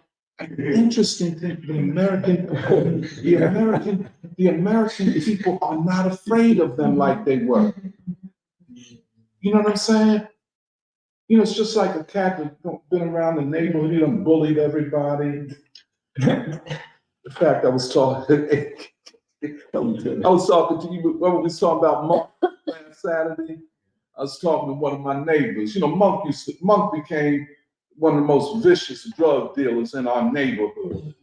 interesting 0.57 1.39
thing, 1.39 1.61
the 1.67 1.77
American, 1.79 2.45
the 3.23 3.35
American, 3.35 4.09
the 4.37 4.47
American 4.47 5.13
people 5.21 5.57
are 5.61 5.77
not 5.83 6.07
afraid 6.07 6.59
of 6.59 6.77
them 6.77 6.97
like 6.97 7.25
they 7.25 7.39
were. 7.39 7.73
You 9.41 9.53
know 9.53 9.59
what 9.61 9.71
I'm 9.71 9.77
saying? 9.77 10.27
You 11.29 11.37
know, 11.37 11.43
it's 11.43 11.53
just 11.53 11.75
like 11.75 11.95
a 11.95 12.03
cat 12.03 12.39
that's 12.39 12.79
been 12.89 13.09
around 13.09 13.35
the 13.35 13.43
neighborhood, 13.43 13.93
he 13.93 13.99
bullied 13.99 14.57
everybody. 14.57 15.47
In 16.17 16.59
fact, 17.31 17.65
I 17.65 17.69
was 17.69 17.93
talking, 17.93 18.49
I 19.43 19.77
was 19.77 20.47
talking 20.47 20.81
to 20.81 20.93
you, 20.93 21.17
when 21.19 21.35
we 21.35 21.41
was 21.43 21.59
talking 21.59 21.85
about 21.85 22.05
Monk 22.05 22.29
last 22.65 23.01
Saturday. 23.01 23.59
I 24.17 24.21
was 24.23 24.39
talking 24.39 24.69
to 24.69 24.73
one 24.73 24.93
of 24.93 25.01
my 25.01 25.23
neighbors. 25.23 25.75
You 25.75 25.81
know, 25.81 25.95
Monk 25.95 26.25
used 26.25 26.45
to, 26.47 26.53
Monk 26.61 26.93
became 26.93 27.47
one 27.95 28.15
of 28.15 28.21
the 28.21 28.25
most 28.25 28.63
vicious 28.63 29.07
drug 29.15 29.55
dealers 29.55 29.93
in 29.93 30.07
our 30.07 30.31
neighborhood. 30.31 31.13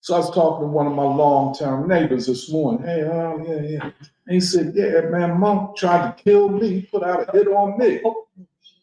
So 0.00 0.14
I 0.14 0.18
was 0.18 0.32
talking 0.32 0.66
to 0.66 0.72
one 0.72 0.86
of 0.86 0.94
my 0.94 1.02
long-term 1.02 1.88
neighbors 1.88 2.26
this 2.26 2.50
morning. 2.50 2.86
Hey, 2.86 3.02
oh, 3.02 3.44
yeah, 3.44 3.60
yeah. 3.60 3.90
And 4.26 4.34
he 4.34 4.40
said, 4.40 4.72
yeah, 4.74 5.00
man, 5.10 5.38
Monk 5.40 5.76
tried 5.76 6.16
to 6.16 6.22
kill 6.22 6.48
me, 6.48 6.68
He 6.74 6.82
put 6.82 7.02
out 7.02 7.28
a 7.28 7.32
hit 7.32 7.48
on 7.48 7.76
me. 7.76 8.00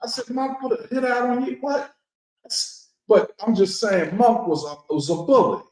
I 0.02 0.08
said, 0.08 0.30
Monk 0.30 0.60
put 0.60 0.80
a 0.80 0.88
hit 0.93 1.06
out 1.06 1.30
on 1.30 1.45
you? 1.45 1.58
What? 1.62 1.93
But 3.08 3.32
I'm 3.45 3.56
just 3.56 3.80
saying, 3.80 4.16
Monk 4.16 4.47
was 4.47 4.64
a, 4.66 4.93
was 4.93 5.10
a 5.10 5.16
bully. 5.16 5.64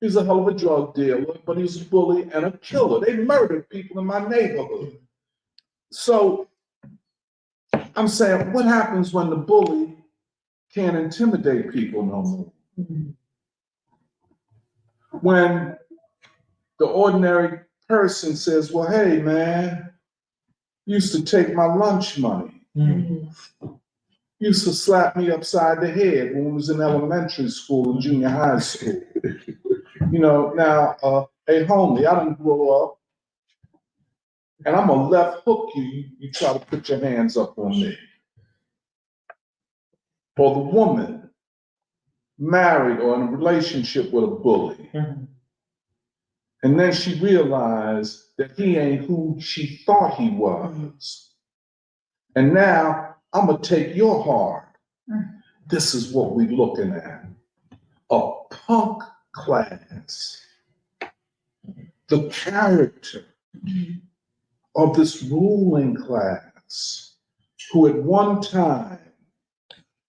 He's 0.00 0.16
a 0.16 0.24
hell 0.24 0.46
of 0.46 0.54
a 0.54 0.58
drug 0.58 0.94
dealer, 0.94 1.38
but 1.44 1.56
he 1.56 1.62
was 1.62 1.80
a 1.80 1.84
bully 1.84 2.28
and 2.32 2.46
a 2.46 2.52
killer. 2.58 3.04
They 3.04 3.16
murdered 3.16 3.68
people 3.68 3.98
in 3.98 4.06
my 4.06 4.26
neighborhood. 4.26 4.98
So 5.90 6.48
I'm 7.96 8.08
saying, 8.08 8.52
what 8.52 8.64
happens 8.64 9.12
when 9.12 9.30
the 9.30 9.36
bully 9.36 9.96
can't 10.72 10.96
intimidate 10.96 11.72
people 11.72 12.04
no 12.04 12.22
more? 12.22 12.52
Mm. 12.78 13.14
When 15.20 15.76
the 16.78 16.86
ordinary 16.86 17.60
person 17.88 18.36
says, 18.36 18.70
well, 18.70 18.88
hey, 18.88 19.20
man, 19.20 19.90
used 20.86 21.12
to 21.12 21.24
take 21.24 21.54
my 21.54 21.64
lunch 21.64 22.18
money, 22.18 22.57
Mm. 22.78 23.34
used 24.40 24.64
to 24.66 24.72
slap 24.72 25.16
me 25.16 25.30
upside 25.30 25.80
the 25.80 25.90
head 25.90 26.34
when 26.34 26.46
we 26.46 26.52
was 26.52 26.70
in 26.70 26.80
elementary 26.80 27.48
school 27.50 27.92
and 27.92 28.02
junior 28.02 28.28
high 28.30 28.58
school. 28.60 29.02
You 30.12 30.20
know, 30.20 30.52
now, 30.54 30.96
uh, 31.02 31.24
hey, 31.46 31.64
homie, 31.66 32.06
I 32.06 32.20
didn't 32.24 32.42
grow 32.42 32.70
up. 32.84 32.98
And 34.66 34.76
I'm 34.76 34.88
gonna 34.88 35.08
left 35.08 35.44
hook 35.44 35.70
you, 35.74 35.82
you, 35.84 36.04
you 36.18 36.32
try 36.32 36.52
to 36.54 36.60
put 36.60 36.88
your 36.88 37.00
hands 37.00 37.36
up 37.36 37.58
on 37.58 37.70
me. 37.72 37.98
Or 40.38 40.54
the 40.54 40.60
woman 40.60 41.30
married 42.38 43.00
or 43.00 43.16
in 43.16 43.22
a 43.22 43.32
relationship 43.32 44.12
with 44.12 44.24
a 44.24 44.28
bully. 44.28 44.90
And 46.62 46.78
then 46.80 46.92
she 46.92 47.20
realized 47.20 48.22
that 48.38 48.52
he 48.58 48.76
ain't 48.78 49.06
who 49.06 49.36
she 49.40 49.78
thought 49.86 50.16
he 50.16 50.30
was. 50.30 51.27
And 52.38 52.54
now 52.54 53.16
I'm 53.32 53.46
gonna 53.46 53.58
take 53.58 53.96
your 53.96 54.22
heart. 54.22 54.68
This 55.66 55.92
is 55.92 56.12
what 56.12 56.36
we're 56.36 56.48
looking 56.48 56.92
at. 56.92 57.24
A 58.10 58.30
punk 58.48 59.02
class. 59.32 60.40
The 62.06 62.28
character 62.28 63.24
of 64.76 64.96
this 64.96 65.24
ruling 65.24 65.96
class 65.96 67.16
who 67.72 67.88
at 67.88 67.96
one 67.96 68.40
time 68.40 69.00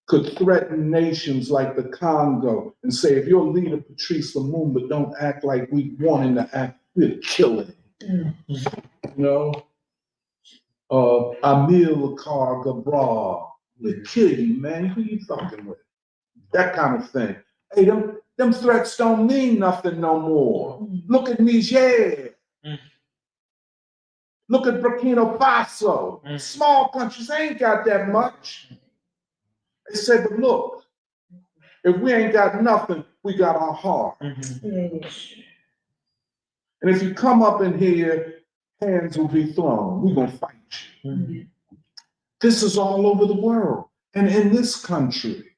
could 0.05 0.37
threaten 0.37 0.91
nations 0.91 1.49
like 1.49 1.75
the 1.75 1.85
Congo 1.85 2.75
and 2.83 2.93
say, 2.93 3.15
if 3.15 3.25
your 3.25 3.45
leader 3.45 3.77
Patrice 3.77 4.35
Lumumba 4.35 4.87
don't 4.87 5.15
act 5.19 5.43
like 5.43 5.67
we 5.71 5.95
want 5.99 6.27
him 6.27 6.35
to 6.35 6.47
act, 6.55 6.79
we'll 6.93 7.17
kill 7.23 7.61
him. 7.61 7.75
Mm. 8.03 8.35
You 8.47 9.23
know? 9.23 9.65
Uh, 10.89 11.35
Amil 11.43 12.15
Akar 12.17 12.63
Gabral, 12.63 13.49
we'll 13.79 14.01
kill 14.05 14.31
you, 14.31 14.59
man. 14.59 14.87
Who 14.87 15.01
you 15.01 15.19
talking 15.25 15.65
with? 15.65 15.77
That 16.51 16.73
kind 16.75 17.01
of 17.01 17.09
thing. 17.11 17.35
Hey, 17.75 17.85
them, 17.85 18.17
them 18.37 18.51
threats 18.51 18.97
don't 18.97 19.27
mean 19.27 19.59
nothing 19.59 20.01
no 20.01 20.19
more. 20.19 20.79
Mm. 20.81 21.03
Look 21.07 21.29
at 21.29 21.39
Niger. 21.39 22.33
Mm. 22.65 22.79
Look 24.49 24.65
at 24.65 24.81
Burkina 24.81 25.37
Faso. 25.37 26.23
Mm. 26.25 26.41
Small 26.41 26.89
countries 26.89 27.29
ain't 27.29 27.59
got 27.59 27.85
that 27.85 28.09
much. 28.09 28.69
They 29.89 29.95
said, 29.95 30.25
but 30.27 30.39
look, 30.39 30.85
if 31.83 31.97
we 31.99 32.13
ain't 32.13 32.33
got 32.33 32.61
nothing, 32.63 33.05
we 33.23 33.35
got 33.35 33.55
our 33.55 33.73
heart. 33.73 34.17
Mhm. 34.21 35.01
Yeah. 35.01 35.09
And 36.81 36.95
if 36.95 37.03
you 37.03 37.13
come 37.13 37.43
up 37.43 37.61
in 37.61 37.77
here, 37.77 38.39
hands 38.81 39.17
will 39.17 39.27
be 39.27 39.51
thrown. 39.53 40.01
We're 40.01 40.15
gonna 40.15 40.31
fight 40.31 40.55
you. 41.03 41.11
Mhm. 41.11 41.47
This 42.41 42.63
is 42.63 42.77
all 42.77 43.05
over 43.07 43.25
the 43.25 43.33
world. 43.33 43.85
And 44.13 44.27
in 44.27 44.53
this 44.53 44.83
country, 44.83 45.55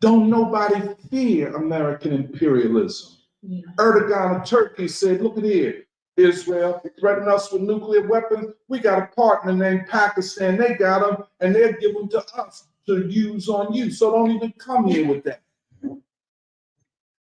don't 0.00 0.30
nobody 0.30 0.94
fear 1.10 1.54
American 1.56 2.12
imperialism. 2.12 3.16
Yeah. 3.42 3.62
Erdogan 3.76 4.40
of 4.40 4.46
Turkey 4.46 4.88
said, 4.88 5.20
look 5.20 5.38
at 5.38 5.44
here, 5.44 5.84
Israel 6.16 6.82
threatened 6.98 7.28
us 7.28 7.50
with 7.52 7.62
nuclear 7.62 8.06
weapons. 8.06 8.52
We 8.68 8.78
got 8.78 9.02
a 9.02 9.06
partner 9.14 9.52
named 9.52 9.86
Pakistan. 9.88 10.58
They 10.58 10.74
got 10.74 11.00
them 11.00 11.26
and 11.40 11.54
they'll 11.54 11.72
give 11.80 11.94
them 11.94 12.08
to 12.10 12.24
us 12.36 12.68
to 12.86 13.08
use 13.08 13.48
on 13.48 13.72
you. 13.72 13.90
So 13.90 14.10
don't 14.10 14.30
even 14.30 14.52
come 14.52 14.86
here 14.86 15.06
with 15.06 15.24
that. 15.24 15.42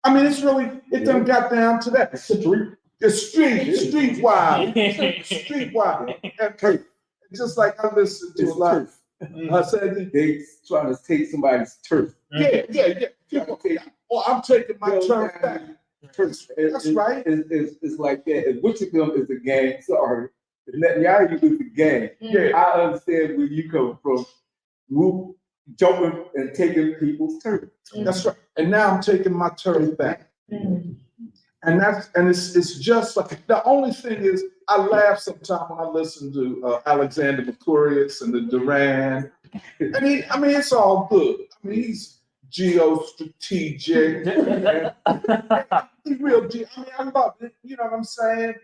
I 0.05 0.13
mean, 0.13 0.27
it's 0.27 0.43
really, 0.43 0.81
it 0.93 1.05
done 1.05 1.25
got 1.25 1.51
down 1.51 1.81
to 1.81 1.91
that. 1.91 2.15
It's 2.15 2.31
street, 3.11 3.69
it's 3.69 3.89
street, 3.89 4.13
street 4.15 4.23
wild, 4.23 4.75
street 5.25 5.73
wild. 5.75 6.11
And 6.41 6.55
hey, 6.61 6.79
just 7.35 7.57
like 7.59 7.75
I 7.85 7.95
listened 7.95 8.35
to 8.37 8.45
a 8.45 8.49
It's 8.49 8.57
lot. 8.57 8.73
turf. 8.73 8.97
I 9.53 9.63
said, 9.63 10.11
They 10.13 10.41
trying 10.69 10.95
to 10.95 11.03
take 11.03 11.29
somebody's 11.29 11.79
turf. 11.89 12.15
yeah, 12.33 12.63
yeah, 12.71 12.87
yeah. 12.99 13.07
People, 13.31 13.59
well, 14.11 14.25
I'm 14.27 14.43
taking 14.43 14.77
my 14.81 14.99
turf 15.07 15.41
back. 15.43 15.63
Turf. 16.13 16.37
It- 16.57 16.73
That's 16.73 16.87
it- 16.87 16.95
right. 16.95 17.23
It's, 17.27 17.49
it's, 17.51 17.77
it's 17.83 17.99
like 17.99 18.25
that. 18.27 18.49
If 18.51 18.63
which 18.63 18.83
of 18.83 18.93
them 18.93 19.13
is 19.13 19.27
the 19.29 19.41
gang? 19.41 19.81
Sorry. 19.83 20.29
If 20.67 20.75
Netanyahu 20.77 21.35
is 21.43 21.59
the 21.59 21.65
gang. 21.75 22.11
Yeah. 22.21 22.57
I 22.57 22.83
understand 22.83 23.37
where 23.39 23.47
you 23.47 23.71
come 23.71 23.99
from. 24.03 24.25
Move, 24.91 25.35
jumping 25.77 26.27
and 26.35 26.55
taking 26.55 26.95
people's 26.95 27.43
turf. 27.43 27.71
That's 27.97 28.25
right. 28.27 28.37
And 28.59 28.71
now 28.71 28.91
I'm 28.91 29.01
taking 29.03 29.33
my 29.33 29.49
turf 29.51 29.97
back. 29.97 30.29
Mm. 30.53 30.97
And 31.67 31.81
that's 31.81 32.11
and 32.15 32.29
it's 32.29 32.55
it's 32.57 32.79
just 32.79 33.17
like 33.17 33.47
the 33.47 33.65
only 33.65 33.93
thing 33.93 34.23
is 34.23 34.45
I 34.69 34.85
laugh 34.87 35.19
sometimes 35.19 35.71
when 35.71 35.79
I 35.79 35.89
listen 35.89 36.31
to 36.35 36.67
uh, 36.67 36.81
Alexander 36.87 37.43
Mercouris 37.43 38.21
and 38.23 38.35
the 38.35 38.43
Duran. 38.43 39.33
I 39.55 40.01
mean, 40.01 40.25
I 40.31 40.39
mean, 40.39 40.51
it's 40.51 40.73
all 40.73 41.07
good. 41.11 41.37
I 41.65 41.67
mean, 41.67 41.85
he's 41.85 42.19
geostrategic. 42.51 44.95
he's 46.05 46.21
real 46.21 46.47
G. 46.49 46.67
I 46.77 46.81
mean, 46.81 46.91
I 46.99 47.05
love 47.05 47.35
it. 47.41 47.55
You 47.63 47.77
know 47.77 47.85
what 47.85 47.95
I'm 47.95 48.05
saying? 48.05 48.55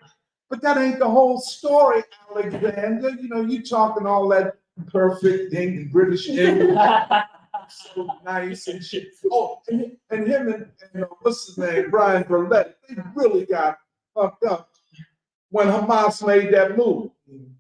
But 0.48 0.62
that 0.62 0.78
ain't 0.78 0.98
the 0.98 1.08
whole 1.08 1.40
story, 1.40 2.02
Alexander. 2.30 3.10
You 3.10 3.28
know, 3.28 3.42
you 3.42 3.62
talking 3.62 4.06
all 4.06 4.26
that 4.28 4.56
perfect 4.88 5.54
English, 5.54 5.92
British 5.92 6.28
English, 6.28 6.76
so 7.70 8.08
nice 8.24 8.68
and 8.68 8.82
shit. 8.84 9.08
Oh, 9.32 9.60
and, 9.68 9.96
and 10.10 10.26
him 10.26 10.52
and, 10.52 10.66
and 10.92 11.04
uh, 11.04 11.08
what's 11.20 11.46
his 11.46 11.58
name, 11.58 11.90
Brian 11.90 12.24
Berletic, 12.24 12.74
they 12.88 12.96
really 13.14 13.46
got 13.46 13.78
fucked 14.14 14.44
up 14.44 14.70
when 15.50 15.68
Hamas 15.68 16.26
made 16.26 16.52
that 16.54 16.76
move. 16.76 17.10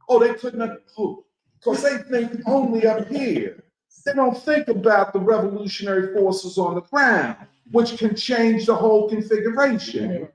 Oh, 0.08 0.18
they 0.18 0.34
couldn't 0.34 0.60
have, 0.60 0.78
oh, 0.98 1.24
because 1.58 1.82
they 1.82 1.98
think 1.98 2.40
only 2.46 2.86
up 2.86 3.08
here. 3.08 3.62
They 4.04 4.14
don't 4.14 4.36
think 4.36 4.68
about 4.68 5.12
the 5.12 5.20
revolutionary 5.20 6.14
forces 6.14 6.56
on 6.58 6.74
the 6.74 6.80
ground, 6.82 7.36
which 7.70 7.98
can 7.98 8.16
change 8.16 8.66
the 8.66 8.74
whole 8.74 9.08
configuration. 9.08 10.28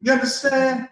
You 0.00 0.12
understand? 0.12 0.88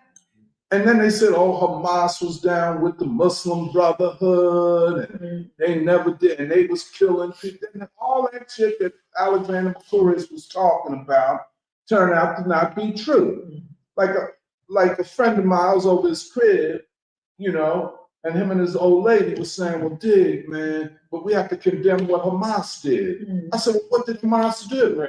And 0.72 0.88
then 0.88 0.98
they 0.98 1.10
said, 1.10 1.34
oh, 1.34 1.52
Hamas 1.60 2.22
was 2.22 2.40
down 2.40 2.80
with 2.80 2.96
the 2.98 3.04
Muslim 3.04 3.70
Brotherhood, 3.72 5.10
and 5.10 5.20
mm-hmm. 5.20 5.42
they 5.58 5.80
never 5.80 6.14
did, 6.14 6.40
and 6.40 6.50
they 6.50 6.66
was 6.66 6.88
killing 6.88 7.32
people. 7.32 7.68
And 7.74 7.86
all 8.00 8.26
that 8.32 8.50
shit 8.50 8.78
that 8.78 8.94
Alexander 9.18 9.76
Torres 9.90 10.30
was 10.30 10.48
talking 10.48 10.94
about 10.94 11.40
turned 11.86 12.14
out 12.14 12.38
to 12.38 12.48
not 12.48 12.74
be 12.74 12.94
true. 12.94 13.44
Mm-hmm. 13.46 13.66
Like 13.96 14.10
a 14.10 14.28
like 14.70 14.98
a 14.98 15.04
friend 15.04 15.38
of 15.38 15.44
mine 15.44 15.74
was 15.74 15.86
over 15.86 16.08
his 16.08 16.30
crib, 16.32 16.80
you 17.36 17.52
know, 17.52 17.98
and 18.24 18.34
him 18.34 18.50
and 18.50 18.60
his 18.60 18.74
old 18.74 19.04
lady 19.04 19.38
was 19.38 19.54
saying, 19.54 19.80
Well, 19.80 19.96
dig, 19.96 20.48
man, 20.48 20.98
but 21.10 21.22
we 21.22 21.34
have 21.34 21.50
to 21.50 21.56
condemn 21.58 22.06
what 22.06 22.22
Hamas 22.22 22.80
did. 22.80 23.28
Mm-hmm. 23.28 23.48
I 23.52 23.58
said, 23.58 23.74
Well, 23.74 23.84
what 23.90 24.06
did 24.06 24.22
Hamas 24.22 24.66
do? 24.70 25.06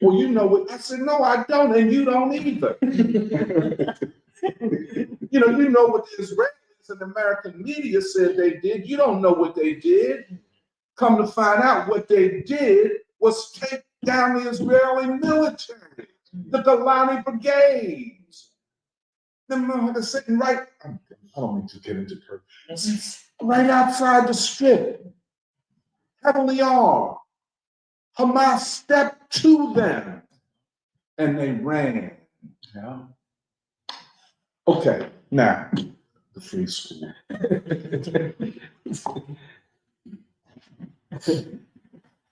Well, 0.00 0.16
you 0.16 0.28
know 0.30 0.46
what? 0.46 0.70
I 0.70 0.78
said, 0.78 1.00
No, 1.00 1.22
I 1.22 1.44
don't, 1.44 1.76
and 1.76 1.92
you 1.92 2.06
don't 2.06 2.32
either. 2.32 2.78
you 4.42 5.40
know, 5.40 5.48
you 5.48 5.68
know 5.68 5.86
what 5.86 6.06
the 6.16 6.22
Israelis 6.22 6.90
and 6.90 7.02
American 7.02 7.62
media 7.62 8.00
said 8.00 8.36
they 8.36 8.54
did. 8.54 8.88
You 8.88 8.96
don't 8.96 9.20
know 9.22 9.32
what 9.32 9.54
they 9.54 9.74
did. 9.74 10.38
Come 10.96 11.18
to 11.18 11.26
find 11.26 11.62
out, 11.62 11.88
what 11.88 12.08
they 12.08 12.42
did 12.42 12.92
was 13.20 13.50
take 13.52 13.82
down 14.04 14.42
the 14.42 14.48
Israeli 14.48 15.06
military, 15.06 16.06
the 16.32 16.62
Golani 16.62 17.24
brigades. 17.24 18.50
Them 19.48 19.70
motherfuckers 19.70 20.04
sitting 20.04 20.38
right, 20.38 20.60
I 20.84 20.98
don't 21.36 21.56
mean 21.56 21.68
to 21.68 21.78
get 21.80 21.96
into 21.96 22.16
her, 22.28 22.42
right 23.42 23.70
outside 23.70 24.26
the 24.28 24.34
strip, 24.34 25.06
heavily 26.24 26.60
armed. 26.60 27.16
Hamas 28.18 28.60
stepped 28.60 29.30
to 29.42 29.74
them 29.74 30.22
and 31.18 31.38
they 31.38 31.52
ran. 31.52 32.16
Yeah. 32.74 32.98
Okay, 34.68 35.08
now, 35.30 35.70
the 36.34 36.40
free 36.40 36.66
school. 36.66 37.12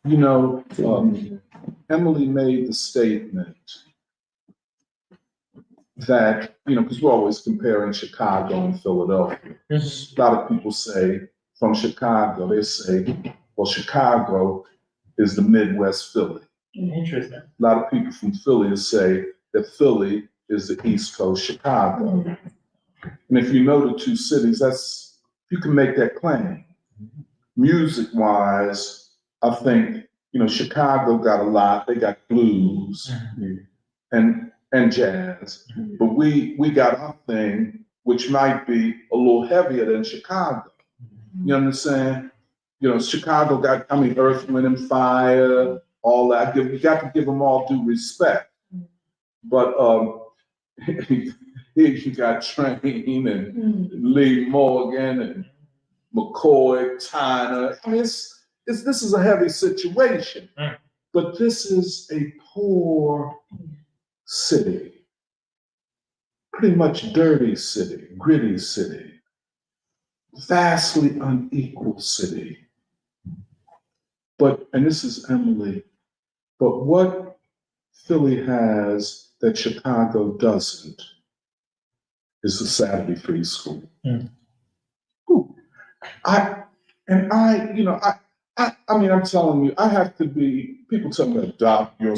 You 0.07 0.19
know, 0.19 0.65
um, 0.85 1.41
Emily 1.89 2.27
made 2.27 2.69
the 2.69 2.75
statement 2.75 3.57
that, 5.97 6.57
you 6.67 6.75
know, 6.75 6.83
because 6.83 7.01
we're 7.01 7.13
always 7.13 7.41
comparing 7.41 7.93
Chicago 7.93 8.65
and 8.65 8.81
Philadelphia. 8.83 9.55
A 9.71 9.81
lot 10.19 10.43
of 10.43 10.49
people 10.49 10.73
say 10.73 11.21
from 11.59 11.75
Chicago, 11.75 12.49
they 12.49 12.63
say, 12.63 13.17
well, 13.57 13.67
Chicago 13.67 14.65
is 15.19 15.37
the 15.37 15.43
Midwest 15.43 16.13
Philly. 16.13 16.43
Interesting. 16.75 17.39
A 17.39 17.45
lot 17.59 17.79
of 17.79 17.91
people 17.91 18.13
from 18.13 18.33
Philly 18.33 18.77
say 18.77 19.25
that 19.53 19.69
Philly 19.79 20.29
is 20.49 20.69
the 20.69 20.87
East 20.87 21.17
Coast 21.17 21.45
Chicago. 21.45 22.05
Mm-hmm. 22.05 23.09
And 23.29 23.39
if 23.39 23.53
you 23.53 23.65
know 23.65 23.87
the 23.87 23.99
two 23.99 24.17
cities, 24.17 24.61
that's, 24.61 25.19
you 25.51 25.59
can 25.59 25.75
make 25.75 25.97
that 25.97 26.17
claim. 26.17 26.65
Music 27.57 28.09
wise, 28.15 29.11
I 29.43 29.55
think, 29.55 30.05
you 30.33 30.41
know, 30.41 30.49
Chicago 30.49 31.19
got 31.19 31.41
a 31.41 31.45
lot, 31.45 31.87
they 31.87 31.95
got 31.95 32.19
blues 32.29 33.11
mm-hmm. 33.13 33.57
and, 34.13 34.51
and 34.73 34.93
jazz. 34.93 35.67
Mm-hmm. 35.77 35.97
But 35.99 36.15
we, 36.15 36.57
we 36.59 36.71
got 36.71 36.99
our 36.99 37.17
thing, 37.27 37.85
which 38.03 38.31
might 38.31 38.67
be 38.67 38.95
a 39.13 39.17
little 39.17 39.47
heavier 39.47 39.93
than 39.93 40.03
Chicago. 40.03 40.65
You 41.45 41.55
understand? 41.55 42.31
You 42.81 42.91
know, 42.91 43.01
Chicago 43.01 43.59
got, 43.59 43.87
I 43.91 43.99
mean, 43.99 44.19
Earth, 44.19 44.49
Wind 44.49 44.67
and 44.67 44.89
Fire, 44.89 45.81
all 46.03 46.29
that. 46.29 46.55
Give- 46.55 46.73
You 46.73 46.79
got 46.79 47.01
to 47.01 47.11
give 47.15 47.27
them 47.27 47.43
all 47.43 47.67
due 47.67 47.85
respect. 47.85 48.51
But, 49.43 49.79
um, 49.79 50.21
you 51.75 52.15
got 52.15 52.43
Trane 52.43 53.27
and 53.27 53.91
Lee 53.93 54.47
Morgan 54.47 55.21
and 55.21 55.45
McCoy, 56.15 56.97
Tyner. 56.97 57.77
I 57.85 57.91
mean, 57.91 58.01
it's, 58.01 58.45
it's, 58.67 58.85
this 58.85 59.03
is 59.03 59.15
a 59.15 59.23
heavy 59.23 59.49
situation. 59.49 60.49
Mm. 60.59 60.77
But 61.13 61.39
this 61.39 61.67
is 61.67 62.11
a 62.13 62.33
poor 62.41 63.37
city. 64.25 64.93
Pretty 66.53 66.75
much 66.75 67.13
dirty 67.13 67.57
city, 67.57 68.09
gritty 68.17 68.59
city, 68.59 69.13
vastly 70.49 71.19
unequal 71.21 71.99
city. 72.01 72.59
But, 74.39 74.67
and 74.73 74.87
this 74.87 75.05
is 75.05 75.29
Emily, 75.31 75.85
but 76.59 76.85
what 76.85 77.39
Philly 77.93 78.45
has 78.45 79.34
that 79.45 79.59
Chicago 79.59 80.33
doesn't 80.39 81.03
is 82.43 82.61
the 82.61 82.67
Saturday 82.67 83.15
free 83.15 83.45
school. 83.45 83.83
Mm. 84.07 84.31
Whew. 85.27 85.55
I, 86.25 86.63
and 87.09 87.31
I, 87.31 87.71
you 87.75 87.85
know, 87.85 88.01
I, 88.03 88.15
I, 88.57 88.73
I 88.89 88.97
mean, 88.97 89.11
I'm 89.11 89.23
telling 89.23 89.63
you, 89.67 89.75
I 89.77 89.89
have 89.89 90.17
to 90.17 90.25
be, 90.25 90.79
people 90.89 91.11
tell 91.11 91.29
me 91.29 91.47
adopt 91.47 92.01
your, 92.01 92.17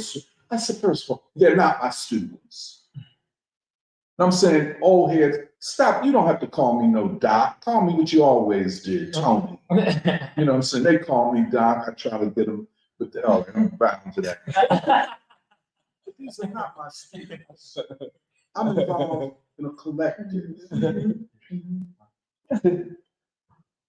I 0.53 0.57
said, 0.57 0.77
first 0.77 1.05
of 1.05 1.11
all, 1.11 1.24
they're 1.35 1.57
not 1.57 1.83
my 1.83 1.91
students. 1.91 2.85
And 2.95 4.27
I'm 4.27 4.31
saying, 4.31 4.77
old 4.81 5.11
heads, 5.11 5.39
stop, 5.59 6.05
you 6.05 6.12
don't 6.12 6.29
have 6.29 6.41
to 6.41 6.47
call 6.47 6.81
me 6.81 6.87
no 6.87 7.09
doc, 7.09 7.64
call 7.64 7.81
me 7.81 7.95
what 7.95 8.12
you 8.12 8.22
always 8.22 8.85
did, 8.85 9.14
Tony. 9.14 9.59
You 9.70 10.45
know 10.45 10.53
what 10.53 10.55
I'm 10.55 10.62
saying? 10.62 10.85
They 10.85 10.99
call 10.99 11.33
me 11.33 11.45
doc, 11.51 11.87
I 11.89 11.91
try 11.91 12.18
to 12.18 12.27
get 12.27 12.47
them 12.47 12.68
with 13.01 13.12
the, 13.12 13.27
oh, 13.27 13.45
I'm 13.53 13.66
bound 13.70 14.14
to 14.14 14.20
that. 14.20 15.09
These 16.18 16.40
are 16.40 16.48
not 16.48 16.74
my 16.78 16.88
students. 16.88 17.76
I'm 18.54 18.78
involved 18.78 19.36
in 19.58 19.66
a 19.66 19.70
collective. 19.70 20.56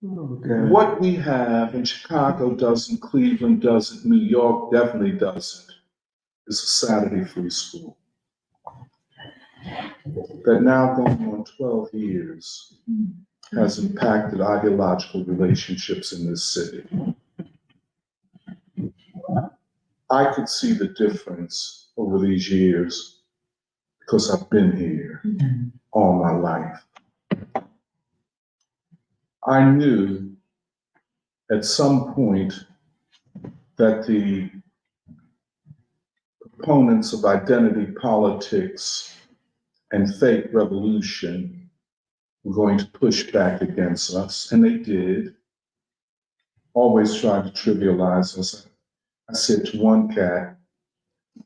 What 0.01 0.99
we 0.99 1.15
have 1.15 1.73
in 1.73 1.85
Chicago 1.85 2.53
doesn't, 2.53 3.01
Cleveland 3.01 3.61
doesn't, 3.61 4.05
New 4.05 4.17
York 4.17 4.71
definitely 4.71 5.13
doesn't, 5.13 5.73
is 6.47 6.61
a 6.61 6.67
Saturday 6.67 7.23
free 7.25 7.49
school. 7.49 7.97
That 10.45 10.61
now 10.61 10.95
going 10.95 11.33
on 11.33 11.43
twelve 11.57 11.93
years 11.93 12.79
has 13.53 13.79
impacted 13.79 14.41
ideological 14.41 15.23
relationships 15.25 16.11
in 16.11 16.29
this 16.29 16.43
city. 16.43 16.83
I 20.09 20.33
could 20.33 20.47
see 20.47 20.73
the 20.73 20.89
difference 20.89 21.86
over 21.97 22.19
these 22.19 22.49
years 22.49 23.21
because 23.99 24.31
I've 24.31 24.49
been 24.49 24.75
here 24.75 25.21
all 25.91 26.23
my 26.23 26.31
life. 26.31 26.85
I 29.45 29.69
knew 29.69 30.35
at 31.51 31.65
some 31.65 32.13
point 32.13 32.53
that 33.77 34.05
the 34.05 34.49
proponents 36.41 37.13
of 37.13 37.25
identity 37.25 37.91
politics 37.93 39.15
and 39.91 40.13
fake 40.15 40.47
revolution 40.51 41.69
were 42.43 42.53
going 42.53 42.77
to 42.77 42.85
push 42.87 43.31
back 43.31 43.61
against 43.61 44.13
us, 44.15 44.51
and 44.51 44.63
they 44.63 44.77
did. 44.77 45.35
Always 46.73 47.19
tried 47.19 47.43
to 47.45 47.51
trivialize 47.51 48.37
us. 48.37 48.67
I 49.29 49.33
said 49.33 49.65
to 49.67 49.77
one 49.79 50.13
cat, 50.13 50.56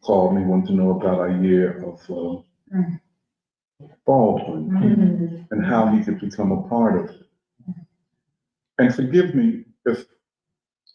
called 0.02 0.36
me, 0.36 0.44
wanted 0.44 0.68
to 0.68 0.74
know 0.74 0.92
about 0.92 1.20
our 1.20 1.30
year 1.30 1.84
of 1.84 2.00
uh, 2.10 2.42
Baldwin 4.06 5.48
and 5.52 5.66
how 5.66 5.88
he 5.88 6.04
could 6.04 6.20
become 6.20 6.52
a 6.52 6.68
part 6.68 6.98
of 7.04 7.10
it. 7.16 7.28
And 8.78 8.94
forgive 8.96 9.36
me 9.36 9.66
if, 9.86 10.06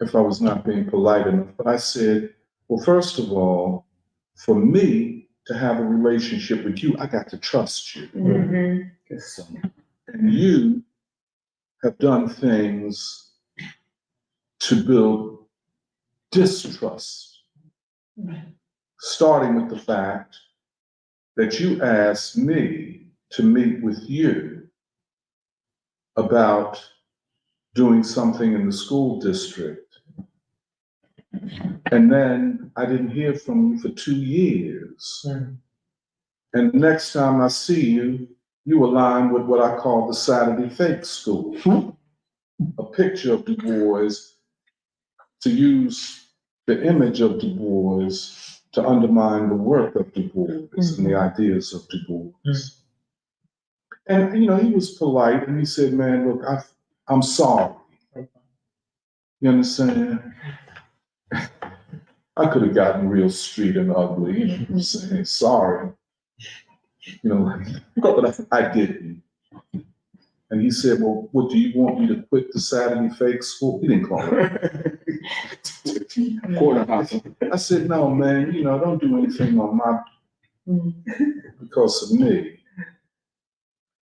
if 0.00 0.14
I 0.14 0.20
was 0.20 0.40
not 0.40 0.64
being 0.64 0.88
polite 0.88 1.26
enough, 1.26 1.48
but 1.56 1.66
I 1.66 1.76
said, 1.76 2.34
well, 2.68 2.82
first 2.84 3.18
of 3.18 3.30
all, 3.32 3.86
for 4.36 4.54
me 4.54 5.28
to 5.46 5.54
have 5.56 5.78
a 5.78 5.84
relationship 5.84 6.64
with 6.64 6.82
you, 6.82 6.96
I 6.98 7.06
got 7.06 7.28
to 7.28 7.38
trust 7.38 7.94
you. 7.94 8.08
And 10.08 10.32
you 10.32 10.82
have 11.82 11.98
done 11.98 12.28
things 12.28 13.30
to 14.60 14.82
build 14.82 15.44
distrust 16.32 17.42
Starting 18.98 19.56
with 19.56 19.68
the 19.68 19.78
fact 19.78 20.36
that 21.36 21.60
you 21.60 21.82
asked 21.82 22.36
me 22.36 23.06
to 23.30 23.42
meet 23.42 23.82
with 23.82 24.02
you 24.08 24.66
about 26.16 26.82
doing 27.74 28.02
something 28.02 28.54
in 28.54 28.66
the 28.66 28.72
school 28.72 29.20
district. 29.20 29.98
And 31.92 32.10
then 32.10 32.72
I 32.76 32.86
didn't 32.86 33.10
hear 33.10 33.34
from 33.34 33.72
you 33.72 33.78
for 33.78 33.90
two 33.90 34.16
years. 34.16 35.24
Hmm. 35.28 35.54
And 36.54 36.72
next 36.72 37.12
time 37.12 37.42
I 37.42 37.48
see 37.48 37.90
you, 37.90 38.28
you 38.64 38.84
align 38.84 39.30
with 39.30 39.42
what 39.42 39.60
I 39.60 39.76
call 39.76 40.06
the 40.06 40.14
Saturday 40.14 40.70
fake 40.70 41.04
school. 41.04 41.56
Hmm. 41.58 41.90
A 42.78 42.84
picture 42.84 43.34
of 43.34 43.44
Du 43.44 43.56
Bois 43.56 44.14
to 45.42 45.50
use 45.50 46.28
the 46.66 46.82
image 46.82 47.20
of 47.20 47.38
Du 47.38 47.54
Bois 47.54 48.55
to 48.76 48.86
undermine 48.86 49.48
the 49.48 49.54
work 49.54 49.96
of 49.96 50.12
Du 50.12 50.28
Bois 50.28 50.48
mm-hmm. 50.48 50.98
and 50.98 51.06
the 51.06 51.14
ideas 51.14 51.72
of 51.72 51.88
Du 51.88 51.98
Bois. 52.06 52.30
Mm-hmm. 52.46 54.12
And, 54.12 54.42
you 54.42 54.48
know, 54.48 54.58
he 54.58 54.70
was 54.70 54.90
polite 54.90 55.48
and 55.48 55.58
he 55.58 55.64
said, 55.64 55.94
man, 55.94 56.28
look, 56.28 56.42
I, 56.46 56.58
I'm 57.08 57.22
sorry. 57.22 57.74
You 59.40 59.48
understand? 59.48 60.22
I 61.32 62.46
could 62.52 62.62
have 62.62 62.74
gotten 62.74 63.08
real 63.08 63.30
street 63.30 63.78
and 63.78 63.90
ugly, 63.90 64.40
you 64.40 64.46
know 64.46 64.52
what 64.52 64.60
I'm 64.60 64.66
mm-hmm. 64.66 64.80
saying? 64.80 65.24
Sorry. 65.24 65.90
You 67.22 67.30
know, 67.30 67.62
but 67.96 68.46
I, 68.52 68.58
I 68.58 68.74
didn't. 68.74 69.22
And 70.50 70.60
he 70.60 70.70
said, 70.70 71.00
well, 71.00 71.30
what, 71.32 71.50
do 71.50 71.58
you 71.58 71.80
want 71.80 72.00
me 72.00 72.08
to 72.08 72.22
quit 72.24 72.52
the 72.52 72.60
Saturday 72.60 73.08
fake 73.14 73.42
school? 73.42 73.80
He 73.80 73.88
didn't 73.88 74.06
call 74.06 74.22
it. 74.22 75.00
Quarter 76.58 76.84
house. 76.84 77.14
I 77.52 77.56
said, 77.56 77.88
no, 77.88 78.10
man, 78.10 78.52
you 78.52 78.64
know, 78.64 78.78
don't 78.78 79.00
do 79.00 79.18
anything 79.18 79.58
on 79.58 79.76
my, 79.76 80.00
because 81.60 82.10
of 82.10 82.18
me. 82.18 82.60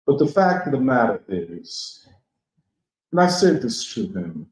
But 0.06 0.18
the 0.18 0.26
fact 0.26 0.66
of 0.66 0.72
the 0.72 0.80
matter 0.80 1.22
is, 1.28 2.06
and 3.10 3.20
I 3.20 3.28
said 3.28 3.62
this 3.62 3.94
to 3.94 4.06
him, 4.06 4.46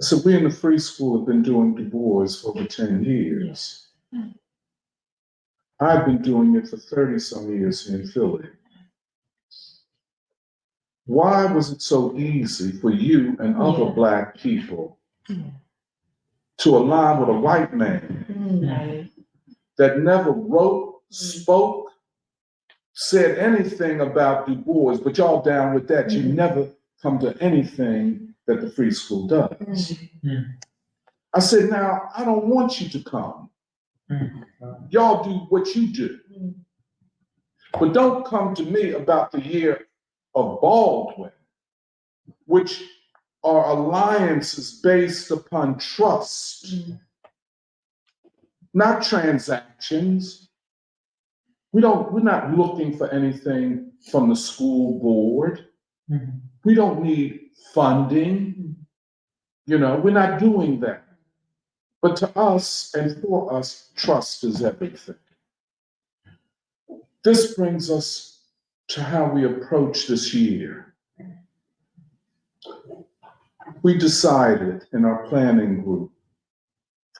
I 0.00 0.04
said, 0.04 0.24
we 0.24 0.36
in 0.36 0.44
the 0.44 0.50
free 0.50 0.78
school 0.78 1.18
have 1.18 1.26
been 1.26 1.42
doing 1.42 1.74
Du 1.74 1.84
Bois 1.84 2.28
for 2.28 2.50
over 2.50 2.66
ten 2.66 3.02
years. 3.02 3.88
I've 5.80 6.04
been 6.06 6.22
doing 6.22 6.54
it 6.54 6.68
for 6.68 6.76
thirty 6.76 7.18
some 7.18 7.50
years 7.50 7.86
here 7.86 8.00
in 8.00 8.06
Philly. 8.08 8.48
Why 11.06 11.46
was 11.46 11.70
it 11.70 11.82
so 11.82 12.16
easy 12.16 12.72
for 12.72 12.90
you 12.90 13.36
and 13.38 13.56
other 13.56 13.86
black 13.86 14.36
people 14.38 14.98
to 15.28 16.76
align 16.76 17.20
with 17.20 17.28
a 17.28 17.32
white 17.32 17.74
man 17.74 18.26
mm-hmm. 18.30 19.02
that 19.78 19.98
never 19.98 20.30
wrote, 20.30 21.02
mm. 21.12 21.14
spoke, 21.14 21.90
said 22.94 23.38
anything 23.38 24.00
about 24.00 24.46
Du 24.46 24.54
Bois, 24.54 24.96
but 24.96 25.18
y'all 25.18 25.42
down 25.42 25.74
with 25.74 25.86
that, 25.88 26.10
you 26.10 26.20
mm-hmm. 26.20 26.36
never 26.36 26.68
come 27.02 27.18
to 27.18 27.36
anything 27.42 28.34
that 28.46 28.60
the 28.60 28.70
free 28.70 28.90
school 28.90 29.26
does. 29.26 29.50
Mm-hmm. 29.50 30.42
I 31.34 31.40
said, 31.40 31.68
now, 31.68 32.08
I 32.16 32.24
don't 32.24 32.46
want 32.46 32.80
you 32.80 32.88
to 32.88 33.02
come. 33.04 33.50
Y'all 34.88 35.24
do 35.24 35.46
what 35.50 35.74
you 35.74 35.88
do. 35.88 36.18
But 37.78 37.92
don't 37.92 38.24
come 38.24 38.54
to 38.54 38.62
me 38.62 38.92
about 38.92 39.32
the 39.32 39.42
year 39.42 39.88
of 40.34 40.60
Baldwin, 40.60 41.32
which 42.46 42.82
are 43.44 43.70
alliances 43.70 44.80
based 44.82 45.30
upon 45.30 45.78
trust, 45.78 46.66
mm-hmm. 46.66 46.92
not 48.74 49.02
transactions. 49.02 50.48
We 51.72 51.80
don't, 51.82 52.12
we're 52.12 52.20
not 52.20 52.56
looking 52.56 52.96
for 52.96 53.08
anything 53.10 53.92
from 54.10 54.28
the 54.28 54.36
school 54.36 54.98
board. 54.98 55.66
Mm-hmm. 56.10 56.38
We 56.64 56.74
don't 56.74 57.02
need 57.02 57.50
funding. 57.72 58.36
Mm-hmm. 58.36 58.72
You 59.66 59.78
know, 59.78 59.96
we're 59.96 60.10
not 60.10 60.40
doing 60.40 60.80
that. 60.80 61.04
But 62.02 62.16
to 62.16 62.38
us 62.38 62.94
and 62.94 63.20
for 63.20 63.52
us, 63.52 63.90
trust 63.96 64.44
is 64.44 64.62
everything. 64.62 65.16
This 67.24 67.54
brings 67.54 67.90
us 67.90 68.42
to 68.88 69.02
how 69.02 69.28
we 69.28 69.44
approach 69.44 70.06
this 70.06 70.32
year. 70.32 70.94
We 73.82 73.96
decided 73.96 74.86
in 74.92 75.04
our 75.04 75.26
planning 75.28 75.82
group, 75.82 76.12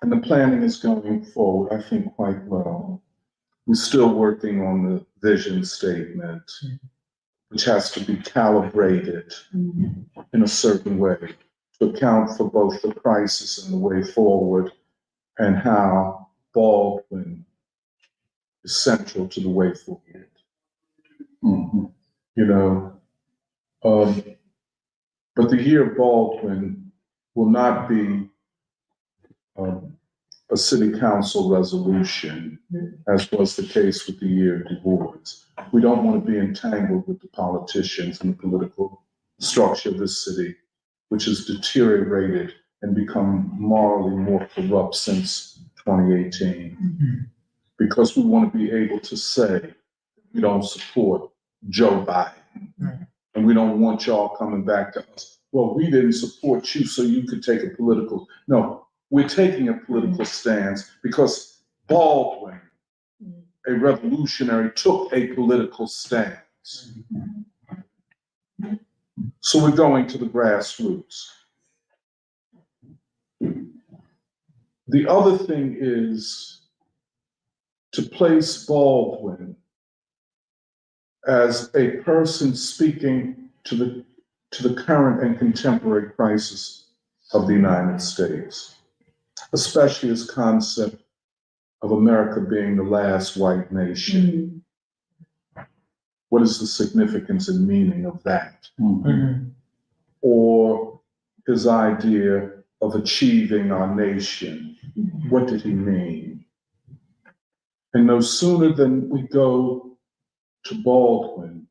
and 0.02 0.12
the 0.12 0.18
planning 0.18 0.62
is 0.62 0.78
going 0.78 1.24
forward, 1.24 1.72
I 1.72 1.82
think, 1.88 2.14
quite 2.14 2.42
well. 2.44 3.02
We're 3.66 3.74
still 3.74 4.14
working 4.14 4.62
on 4.62 4.84
the 4.84 5.06
vision 5.20 5.64
statement, 5.64 6.50
which 7.48 7.64
has 7.64 7.90
to 7.92 8.00
be 8.00 8.16
calibrated 8.16 9.32
in 9.52 10.42
a 10.42 10.48
certain 10.48 10.98
way 10.98 11.16
to 11.78 11.90
account 11.90 12.36
for 12.36 12.50
both 12.50 12.80
the 12.82 12.94
crisis 12.94 13.64
and 13.64 13.74
the 13.74 13.78
way 13.78 14.02
forward 14.02 14.72
and 15.38 15.56
how 15.56 16.28
Baldwin 16.54 17.44
is 18.64 18.78
central 18.78 19.28
to 19.28 19.40
the 19.40 19.50
way 19.50 19.74
forward. 19.74 20.30
Mhm. 21.42 21.92
You 22.36 22.46
know, 22.46 23.00
um, 23.84 24.35
but 25.36 25.50
the 25.50 25.62
year 25.62 25.88
of 25.88 25.96
Baldwin 25.96 26.90
will 27.34 27.50
not 27.50 27.88
be 27.88 28.28
um, 29.58 29.96
a 30.50 30.56
city 30.56 30.98
council 30.98 31.50
resolution, 31.50 32.58
as 33.08 33.30
was 33.30 33.54
the 33.54 33.66
case 33.66 34.06
with 34.06 34.18
the 34.18 34.26
year 34.26 34.62
of 34.62 34.68
Du 34.68 34.76
Bois. 34.80 35.16
We 35.72 35.82
don't 35.82 36.04
want 36.04 36.24
to 36.24 36.30
be 36.30 36.38
entangled 36.38 37.06
with 37.06 37.20
the 37.20 37.28
politicians 37.28 38.20
and 38.20 38.32
the 38.32 38.36
political 38.36 39.02
structure 39.38 39.90
of 39.90 39.98
this 39.98 40.24
city, 40.24 40.54
which 41.10 41.26
has 41.26 41.44
deteriorated 41.44 42.54
and 42.82 42.94
become 42.94 43.50
morally 43.58 44.16
more 44.16 44.46
corrupt 44.54 44.94
since 44.94 45.60
2018. 45.84 47.28
Because 47.78 48.16
we 48.16 48.22
want 48.22 48.52
to 48.52 48.58
be 48.58 48.70
able 48.70 49.00
to 49.00 49.16
say, 49.16 49.74
we 50.32 50.40
don't 50.40 50.64
support 50.64 51.30
Joe 51.68 52.04
Biden. 52.06 53.06
And 53.36 53.46
we 53.46 53.52
don't 53.52 53.80
want 53.80 54.06
y'all 54.06 54.30
coming 54.30 54.64
back 54.64 54.94
to 54.94 55.04
us. 55.12 55.38
Well, 55.52 55.74
we 55.74 55.90
didn't 55.90 56.14
support 56.14 56.74
you, 56.74 56.86
so 56.86 57.02
you 57.02 57.24
could 57.24 57.42
take 57.42 57.62
a 57.62 57.68
political. 57.68 58.26
No, 58.48 58.86
we're 59.10 59.28
taking 59.28 59.68
a 59.68 59.74
political 59.74 60.14
mm-hmm. 60.14 60.24
stance 60.24 60.90
because 61.02 61.60
Baldwin, 61.86 62.60
a 63.20 63.24
mm-hmm. 63.70 63.80
revolutionary, 63.80 64.70
took 64.72 65.12
a 65.12 65.28
political 65.34 65.86
stance. 65.86 66.94
So 69.40 69.62
we're 69.62 69.76
going 69.76 70.06
to 70.08 70.18
the 70.18 70.26
grassroots. 70.26 71.26
The 74.88 75.06
other 75.06 75.36
thing 75.36 75.76
is 75.78 76.62
to 77.92 78.02
place 78.02 78.64
Baldwin 78.64 79.56
as 81.26 81.70
a 81.74 81.98
person 82.02 82.54
speaking 82.54 83.50
to 83.64 83.74
the, 83.74 84.04
to 84.52 84.68
the 84.68 84.82
current 84.82 85.22
and 85.22 85.38
contemporary 85.38 86.10
crisis 86.10 86.86
of 87.32 87.46
the 87.46 87.52
United 87.52 88.00
States, 88.00 88.76
especially 89.52 90.08
his 90.08 90.30
concept 90.30 91.02
of 91.82 91.92
America 91.92 92.40
being 92.40 92.76
the 92.76 92.82
last 92.82 93.36
white 93.36 93.70
nation. 93.72 94.62
Hmm. 95.54 95.62
What 96.28 96.42
is 96.42 96.58
the 96.58 96.66
significance 96.66 97.48
and 97.48 97.66
meaning 97.66 98.06
of 98.06 98.22
that? 98.24 98.68
Mhm. 98.80 99.50
Or 100.22 101.00
his 101.46 101.66
idea 101.66 102.52
of 102.80 102.94
achieving 102.94 103.70
our 103.72 103.94
nation. 103.94 104.76
Hmm. 104.94 105.28
What 105.28 105.48
did 105.48 105.62
he 105.62 105.72
mean? 105.72 106.44
And 107.94 108.06
no 108.06 108.20
sooner 108.20 108.72
than 108.72 109.08
we 109.08 109.22
go 109.22 109.95
to 110.68 110.82
Baldwin, 110.82 111.66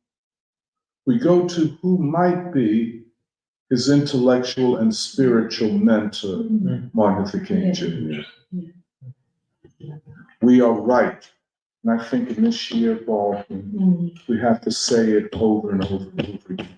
we 1.06 1.18
go 1.20 1.48
to 1.48 1.78
who 1.82 1.98
might 1.98 2.52
be 2.52 3.04
his 3.70 3.90
intellectual 3.90 4.78
and 4.78 4.94
spiritual 4.96 5.72
mentor, 5.72 6.46
Martin 6.94 7.24
Luther 7.24 7.40
King 7.40 7.74
Jr. 7.74 8.22
We 10.42 10.62
are 10.62 10.74
right. 10.74 11.30
And 11.84 12.00
I 12.00 12.04
think 12.04 12.30
in 12.30 12.44
this 12.44 12.72
year, 12.72 12.96
Baldwin, 12.96 13.72
mm. 13.76 14.28
we 14.28 14.40
have 14.40 14.62
to 14.62 14.72
say 14.72 15.12
it 15.12 15.30
over 15.34 15.72
and 15.72 15.84
over 15.84 16.10
and 16.18 16.22
over 16.22 16.54
again. 16.54 16.78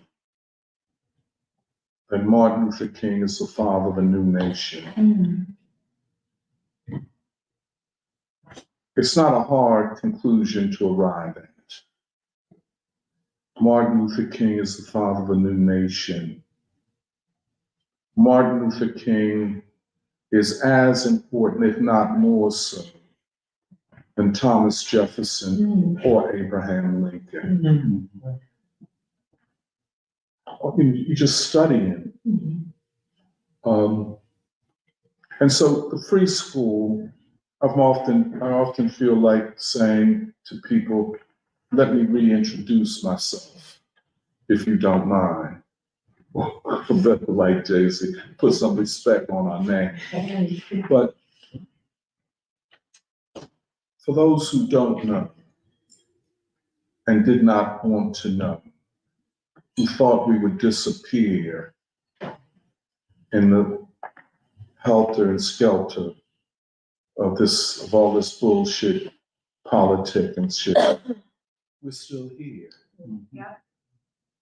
That 2.10 2.26
Martin 2.26 2.66
Luther 2.66 2.88
King 2.88 3.24
is 3.24 3.40
the 3.40 3.48
father 3.48 3.90
of 3.90 3.98
a 3.98 4.02
new 4.02 4.24
nation. 4.24 5.56
Mm. 6.90 7.02
It's 8.96 9.16
not 9.16 9.34
a 9.34 9.44
hard 9.44 9.98
conclusion 10.00 10.76
to 10.78 10.94
arrive 10.94 11.38
at. 11.38 11.50
Martin 13.60 14.08
Luther 14.08 14.28
King 14.28 14.60
is 14.60 14.78
the 14.78 14.92
father 14.92 15.24
of 15.24 15.30
a 15.30 15.36
new 15.36 15.54
nation. 15.54 16.44
Martin 18.16 18.70
Luther 18.70 18.90
King 18.94 19.62
is 20.32 20.62
as 20.62 21.06
important, 21.06 21.66
if 21.66 21.80
not 21.80 22.20
more 22.20 22.52
so, 22.52 22.84
than 24.16 24.34
Thomas 24.34 24.84
Jefferson 24.84 25.98
mm. 25.98 26.06
or 26.06 26.36
Abraham 26.36 27.04
Lincoln. 27.04 28.10
Mm-hmm. 28.24 28.30
Oh, 30.64 30.76
You 30.80 31.16
just 31.16 31.50
study 31.50 31.76
it. 31.76 32.28
Mm-hmm. 32.28 33.70
Um, 33.70 34.18
and 35.40 35.52
so 35.52 35.90
the 35.90 36.04
free 36.10 36.26
school, 36.26 37.10
I've 37.62 37.78
often, 37.78 38.42
I 38.42 38.52
often 38.52 38.90
feel 38.90 39.16
like 39.16 39.54
saying 39.58 40.34
to 40.46 40.62
people, 40.68 41.16
let 41.72 41.94
me 41.94 42.04
reintroduce 42.04 43.04
myself, 43.04 43.80
if 44.50 44.66
you 44.68 44.78
don't 44.78 45.08
mind. 45.08 45.62
Like 47.28 47.66
Jay-Z, 47.66 48.16
put 48.38 48.54
some 48.54 48.76
respect 48.76 49.30
on 49.30 49.48
our 49.48 49.64
name. 49.64 49.98
But 50.90 51.16
for 54.06 54.14
those 54.14 54.50
who 54.50 54.68
don't 54.68 55.04
know 55.06 55.32
and 57.08 57.26
did 57.26 57.44
not 57.44 57.84
want 57.84 58.16
to 58.18 58.30
know, 58.30 58.62
who 59.76 59.88
thought 59.88 60.28
we 60.28 60.38
would 60.40 60.58
disappear 60.60 61.74
in 63.34 63.50
the 63.50 63.86
helter 64.78 65.30
and 65.30 65.42
skelter 65.42 66.12
of 67.18 67.38
this, 67.38 67.84
of 67.84 67.94
all 67.94 68.14
this 68.14 68.40
bullshit, 68.40 69.12
politic 69.66 70.38
and 70.38 70.54
shit, 70.54 70.78
we're 71.88 71.92
still 71.92 72.30
here. 72.38 72.70
Mm-hmm. 73.02 73.38
Yeah. 73.38 73.54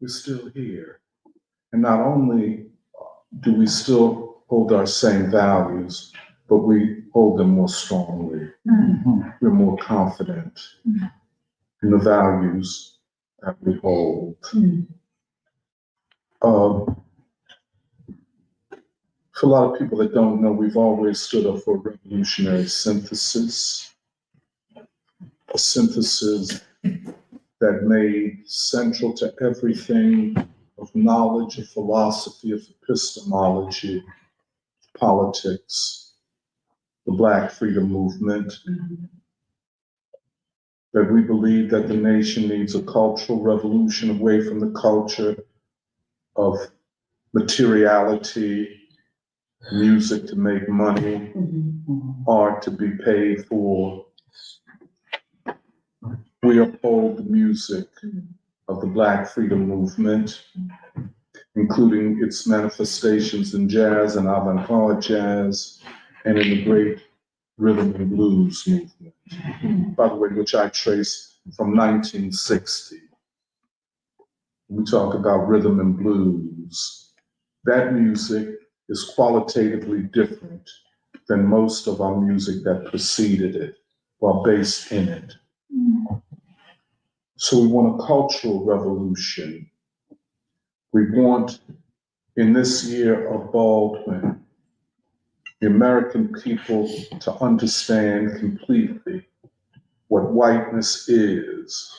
We're 0.01 0.07
still 0.07 0.49
here. 0.55 1.01
And 1.73 1.83
not 1.83 2.01
only 2.01 2.65
uh, 2.99 3.05
do 3.41 3.53
we 3.53 3.67
still 3.67 4.41
hold 4.47 4.73
our 4.73 4.87
same 4.87 5.29
values, 5.29 6.11
but 6.49 6.57
we 6.57 7.03
hold 7.13 7.37
them 7.37 7.51
more 7.51 7.69
strongly. 7.69 8.49
Mm-hmm. 8.67 9.29
We're 9.41 9.51
more 9.51 9.77
confident 9.77 10.59
mm-hmm. 10.89 11.05
in 11.83 11.91
the 11.91 11.99
values 11.99 12.97
that 13.43 13.57
we 13.61 13.77
hold. 13.77 14.37
Um, 16.41 16.99
for 19.33 19.45
a 19.45 19.45
lot 19.45 19.71
of 19.71 19.77
people 19.77 19.99
that 19.99 20.15
don't 20.15 20.41
know, 20.41 20.51
we've 20.51 20.77
always 20.77 21.21
stood 21.21 21.45
up 21.45 21.61
for 21.61 21.77
revolutionary 21.77 22.65
synthesis. 22.65 23.91
A 25.53 25.57
synthesis 25.59 26.61
that 27.61 27.83
made 27.83 28.43
central 28.45 29.13
to 29.13 29.33
everything 29.41 30.35
of 30.77 30.93
knowledge, 30.93 31.57
of 31.57 31.67
philosophy, 31.69 32.51
of 32.51 32.61
epistemology, 32.83 34.03
politics, 34.97 36.13
the 37.05 37.11
Black 37.11 37.51
Freedom 37.51 37.89
Movement, 37.91 38.53
that 40.93 41.11
we 41.11 41.21
believe 41.21 41.69
that 41.69 41.87
the 41.87 41.95
nation 41.95 42.47
needs 42.47 42.75
a 42.75 42.81
cultural 42.83 43.41
revolution 43.41 44.09
away 44.09 44.41
from 44.41 44.59
the 44.59 44.71
culture 44.79 45.35
of 46.35 46.57
materiality, 47.33 48.79
music 49.71 50.27
to 50.27 50.35
make 50.35 50.67
money, 50.69 51.31
mm-hmm. 51.35 52.11
art 52.27 52.61
to 52.61 52.71
be 52.71 52.91
paid 53.03 53.45
for. 53.45 54.05
We 56.45 56.59
uphold 56.59 57.17
the 57.17 57.23
music 57.23 57.87
of 58.67 58.79
the 58.79 58.85
Black 58.85 59.27
Freedom 59.27 59.67
Movement, 59.67 60.43
including 61.55 62.23
its 62.23 62.45
manifestations 62.45 63.55
in 63.55 63.67
jazz 63.67 64.15
and 64.15 64.27
avant-garde 64.27 65.01
jazz, 65.01 65.81
and 66.23 66.37
in 66.37 66.49
the 66.51 66.63
great 66.63 66.99
rhythm 67.57 67.95
and 67.95 68.11
blues 68.11 68.67
movement, 68.67 69.95
by 69.95 70.07
the 70.07 70.13
way, 70.13 70.29
which 70.29 70.53
I 70.53 70.69
trace 70.69 71.39
from 71.57 71.75
1960. 71.75 72.97
We 74.69 74.83
talk 74.83 75.15
about 75.15 75.47
rhythm 75.47 75.79
and 75.79 75.97
blues. 75.97 77.13
That 77.63 77.91
music 77.93 78.49
is 78.87 79.11
qualitatively 79.15 80.03
different 80.13 80.69
than 81.27 81.47
most 81.47 81.87
of 81.87 82.01
our 82.01 82.21
music 82.21 82.63
that 82.65 82.85
preceded 82.85 83.55
it, 83.55 83.77
while 84.19 84.43
based 84.43 84.91
in 84.91 85.09
it. 85.09 85.33
So 87.37 87.59
we 87.59 87.67
want 87.67 87.99
a 87.99 88.05
cultural 88.05 88.63
revolution. 88.63 89.69
We 90.93 91.11
want, 91.11 91.59
in 92.37 92.53
this 92.53 92.85
year 92.85 93.27
of 93.27 93.51
Baldwin, 93.51 94.41
the 95.59 95.67
American 95.67 96.33
people 96.33 96.89
to 97.19 97.33
understand 97.35 98.39
completely 98.39 99.25
what 100.07 100.31
whiteness 100.31 101.09
is 101.09 101.93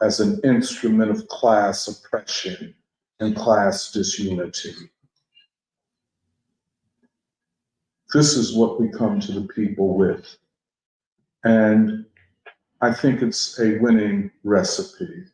as 0.00 0.20
an 0.20 0.40
instrument 0.44 1.10
of 1.10 1.26
class 1.28 1.88
oppression 1.88 2.74
and 3.20 3.36
class 3.36 3.90
disunity. 3.92 4.74
This 8.14 8.36
is 8.36 8.54
what 8.54 8.80
we 8.80 8.88
come 8.88 9.20
to 9.20 9.32
the 9.32 9.48
people 9.48 9.98
with. 9.98 10.36
And 11.44 12.06
I 12.80 12.92
think 12.92 13.22
it's 13.22 13.58
a 13.60 13.78
winning 13.78 14.30
recipe. 14.44 15.24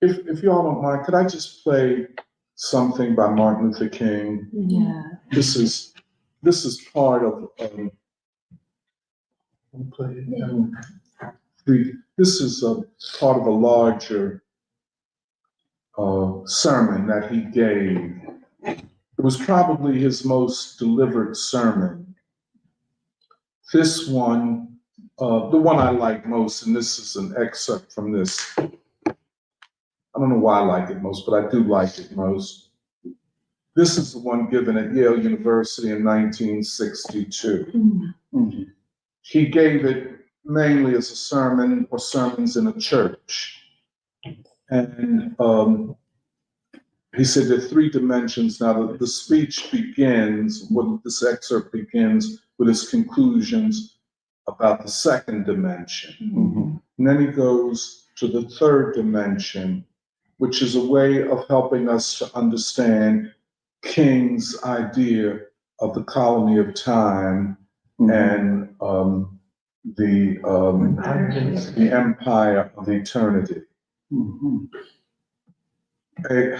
If, 0.00 0.18
if 0.28 0.42
y'all 0.42 0.62
don't 0.62 0.82
mind, 0.82 1.04
could 1.04 1.14
I 1.14 1.24
just 1.24 1.64
play 1.64 2.06
something 2.54 3.14
by 3.14 3.30
Martin 3.30 3.68
Luther 3.70 3.88
King? 3.88 4.48
Yeah. 4.52 5.02
This 5.32 5.56
is, 5.56 5.94
this 6.42 6.64
is 6.64 6.80
part 6.92 7.24
of, 7.24 7.48
um, 7.60 7.90
play 9.92 10.12
it, 10.12 10.42
um, 10.42 10.76
the- 11.66 11.94
this 12.16 12.40
is 12.40 12.62
a 12.64 12.82
part 13.20 13.40
of 13.40 13.46
a 13.46 13.50
larger 13.50 14.42
uh, 15.96 16.40
sermon 16.46 17.06
that 17.06 17.30
he 17.30 17.42
gave. 17.42 18.12
It 18.64 19.24
was 19.24 19.36
probably 19.36 19.98
his 20.00 20.24
most 20.24 20.78
delivered 20.78 21.36
sermon. 21.36 22.14
This 23.72 24.08
one, 24.08 24.77
uh, 25.20 25.50
the 25.50 25.56
one 25.56 25.78
I 25.78 25.90
like 25.90 26.26
most, 26.26 26.66
and 26.66 26.74
this 26.74 26.98
is 26.98 27.14
an 27.16 27.34
excerpt 27.40 27.92
from 27.92 28.10
this. 28.12 28.52
I 28.58 30.18
don't 30.18 30.30
know 30.30 30.38
why 30.38 30.60
I 30.60 30.64
like 30.64 30.90
it 30.90 31.02
most, 31.02 31.26
but 31.26 31.34
I 31.34 31.50
do 31.50 31.64
like 31.64 31.98
it 31.98 32.14
most. 32.14 32.70
This 33.74 33.98
is 33.98 34.12
the 34.12 34.20
one 34.20 34.48
given 34.48 34.76
at 34.76 34.94
Yale 34.94 35.18
University 35.18 35.90
in 35.90 36.04
1962. 36.04 38.14
He 39.22 39.46
gave 39.46 39.84
it 39.84 40.20
mainly 40.44 40.94
as 40.94 41.10
a 41.10 41.16
sermon 41.16 41.88
or 41.90 41.98
sermons 41.98 42.56
in 42.56 42.68
a 42.68 42.78
church. 42.78 43.60
And 44.70 45.34
um, 45.38 45.96
he 47.16 47.24
said 47.24 47.48
there 47.48 47.58
are 47.58 47.68
three 47.68 47.90
dimensions. 47.90 48.60
Now, 48.60 48.86
the, 48.86 48.98
the 48.98 49.06
speech 49.06 49.70
begins, 49.70 50.66
what 50.70 51.02
this 51.04 51.24
excerpt 51.24 51.72
begins 51.72 52.42
with 52.58 52.68
his 52.68 52.88
conclusions 52.88 53.97
about 54.48 54.82
the 54.82 54.88
second 54.90 55.46
dimension. 55.46 56.16
And 56.98 57.06
then 57.06 57.20
he 57.20 57.26
goes 57.28 58.06
to 58.16 58.26
the 58.26 58.42
third 58.48 58.94
dimension, 58.94 59.84
which 60.38 60.62
is 60.62 60.74
a 60.74 60.84
way 60.84 61.22
of 61.28 61.46
helping 61.48 61.88
us 61.88 62.18
to 62.18 62.30
understand 62.36 63.32
King's 63.82 64.56
idea 64.64 65.40
of 65.80 65.94
the 65.94 66.02
colony 66.04 66.58
of 66.58 66.74
time 66.74 67.56
and 67.98 68.74
um, 68.80 69.38
the 69.96 70.38
um, 70.44 70.96
the 71.76 71.90
empire 71.92 72.72
of 72.76 72.88
eternity. 72.88 73.62
Eh, 76.30 76.58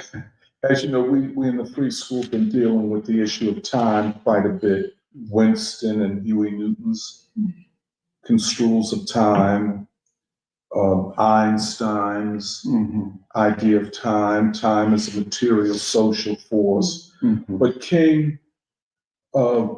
As 0.69 0.83
you 0.85 0.91
know, 0.91 1.01
we, 1.03 1.29
we 1.29 1.49
in 1.49 1.57
the 1.57 1.67
free 1.67 1.91
school 1.91 2.23
have 2.23 2.31
been 2.31 2.49
dealing 2.49 2.91
with 2.91 3.07
the 3.07 3.21
issue 3.21 3.51
of 3.51 3.63
time 3.63 4.13
quite 4.25 4.47
a 4.47 4.51
bit. 4.51 4.95
Winston 5.31 6.03
and 6.03 6.25
Huey 6.25 6.51
Newton's 6.53 7.27
construals 8.29 8.93
of 8.93 9.09
time, 9.11 9.89
um, 10.77 11.15
Einstein's 11.17 12.65
idea 13.35 13.81
of 13.81 13.91
time, 13.91 14.53
time 14.53 14.93
as 14.93 15.09
a 15.09 15.21
material 15.21 15.75
social 15.75 16.37
force. 16.37 17.11
But 17.49 17.81
King 17.81 18.39
uh, 19.35 19.69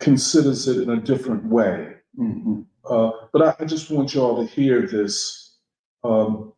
considers 0.00 0.66
it 0.66 0.82
in 0.82 0.90
a 0.90 0.96
different 0.96 1.44
way. 1.44 1.94
Uh, 2.90 3.10
but 3.32 3.42
I, 3.42 3.54
I 3.60 3.64
just 3.66 3.90
want 3.90 4.14
you 4.14 4.22
all 4.22 4.36
to 4.42 4.50
hear 4.50 4.86
this. 4.86 5.58
Um, 6.02 6.54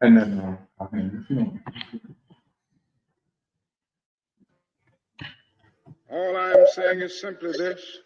and 0.00 0.16
then, 0.16 0.38
uh, 0.38 0.56
I 0.80 0.96
mean, 0.96 1.24
if 1.24 1.28
you 1.28 1.36
don't 1.36 1.60
All 6.08 6.36
I 6.36 6.50
am 6.52 6.66
saying 6.72 7.00
is 7.00 7.20
simply 7.20 7.52
this. 7.52 8.01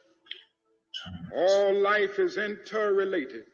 All 1.34 1.74
life 1.74 2.18
is 2.18 2.36
interrelated. 2.38 3.44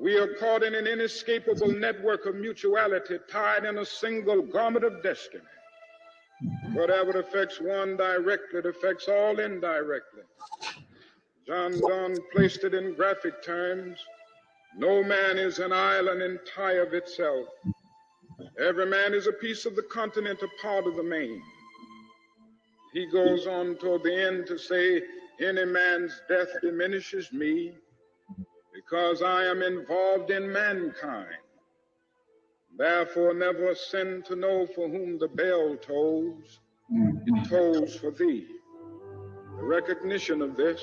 We 0.00 0.16
are 0.16 0.34
caught 0.34 0.62
in 0.62 0.74
an 0.74 0.86
inescapable 0.86 1.72
network 1.72 2.26
of 2.26 2.36
mutuality 2.36 3.18
tied 3.28 3.64
in 3.64 3.78
a 3.78 3.84
single 3.84 4.42
garment 4.42 4.84
of 4.84 5.02
destiny. 5.02 5.42
Whatever 6.72 7.18
affects 7.18 7.60
one 7.60 7.96
directly, 7.96 8.60
it 8.60 8.66
affects 8.66 9.08
all 9.08 9.40
indirectly. 9.40 10.22
John 11.46 11.80
Donne 11.80 12.16
placed 12.32 12.62
it 12.62 12.74
in 12.74 12.94
graphic 12.94 13.42
terms. 13.42 13.98
No 14.76 15.02
man 15.02 15.38
is 15.38 15.58
an 15.58 15.72
island 15.72 16.22
entire 16.22 16.82
of 16.82 16.94
itself. 16.94 17.46
Every 18.60 18.86
man 18.86 19.14
is 19.14 19.26
a 19.26 19.32
piece 19.32 19.66
of 19.66 19.74
the 19.74 19.82
continent, 19.82 20.40
a 20.42 20.62
part 20.62 20.86
of 20.86 20.94
the 20.94 21.02
main. 21.02 21.42
He 22.92 23.06
goes 23.10 23.46
on 23.46 23.76
toward 23.76 24.04
the 24.04 24.14
end 24.14 24.46
to 24.46 24.58
say, 24.58 25.02
Any 25.40 25.64
man's 25.64 26.20
death 26.28 26.48
diminishes 26.62 27.32
me 27.32 27.74
because 28.74 29.22
I 29.22 29.44
am 29.44 29.62
involved 29.62 30.30
in 30.30 30.50
mankind. 30.50 31.36
Therefore, 32.76 33.34
never 33.34 33.74
sin 33.74 34.22
to 34.26 34.36
know 34.36 34.66
for 34.66 34.88
whom 34.88 35.18
the 35.18 35.28
bell 35.28 35.76
tolls, 35.76 36.60
it 36.90 36.94
mm-hmm. 36.94 37.42
tolls 37.44 37.96
for 37.96 38.10
thee. 38.10 38.46
The 39.56 39.64
recognition 39.64 40.42
of 40.42 40.56
this 40.56 40.80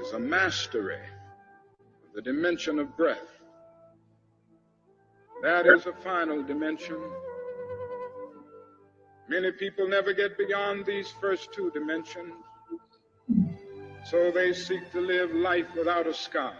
is 0.00 0.12
a 0.12 0.18
mastery 0.18 0.96
of 0.96 2.14
the 2.14 2.22
dimension 2.22 2.78
of 2.78 2.96
breath. 2.96 3.40
That 5.42 5.66
is 5.66 5.86
a 5.86 5.92
final 5.92 6.42
dimension. 6.42 6.98
Many 9.28 9.52
people 9.52 9.86
never 9.86 10.12
get 10.14 10.38
beyond 10.38 10.86
these 10.86 11.10
first 11.20 11.52
two 11.52 11.70
dimensions, 11.70 12.34
so 14.10 14.30
they 14.30 14.54
seek 14.54 14.90
to 14.90 15.00
live 15.00 15.34
life 15.34 15.66
without 15.76 16.06
a 16.06 16.14
sky. 16.14 16.54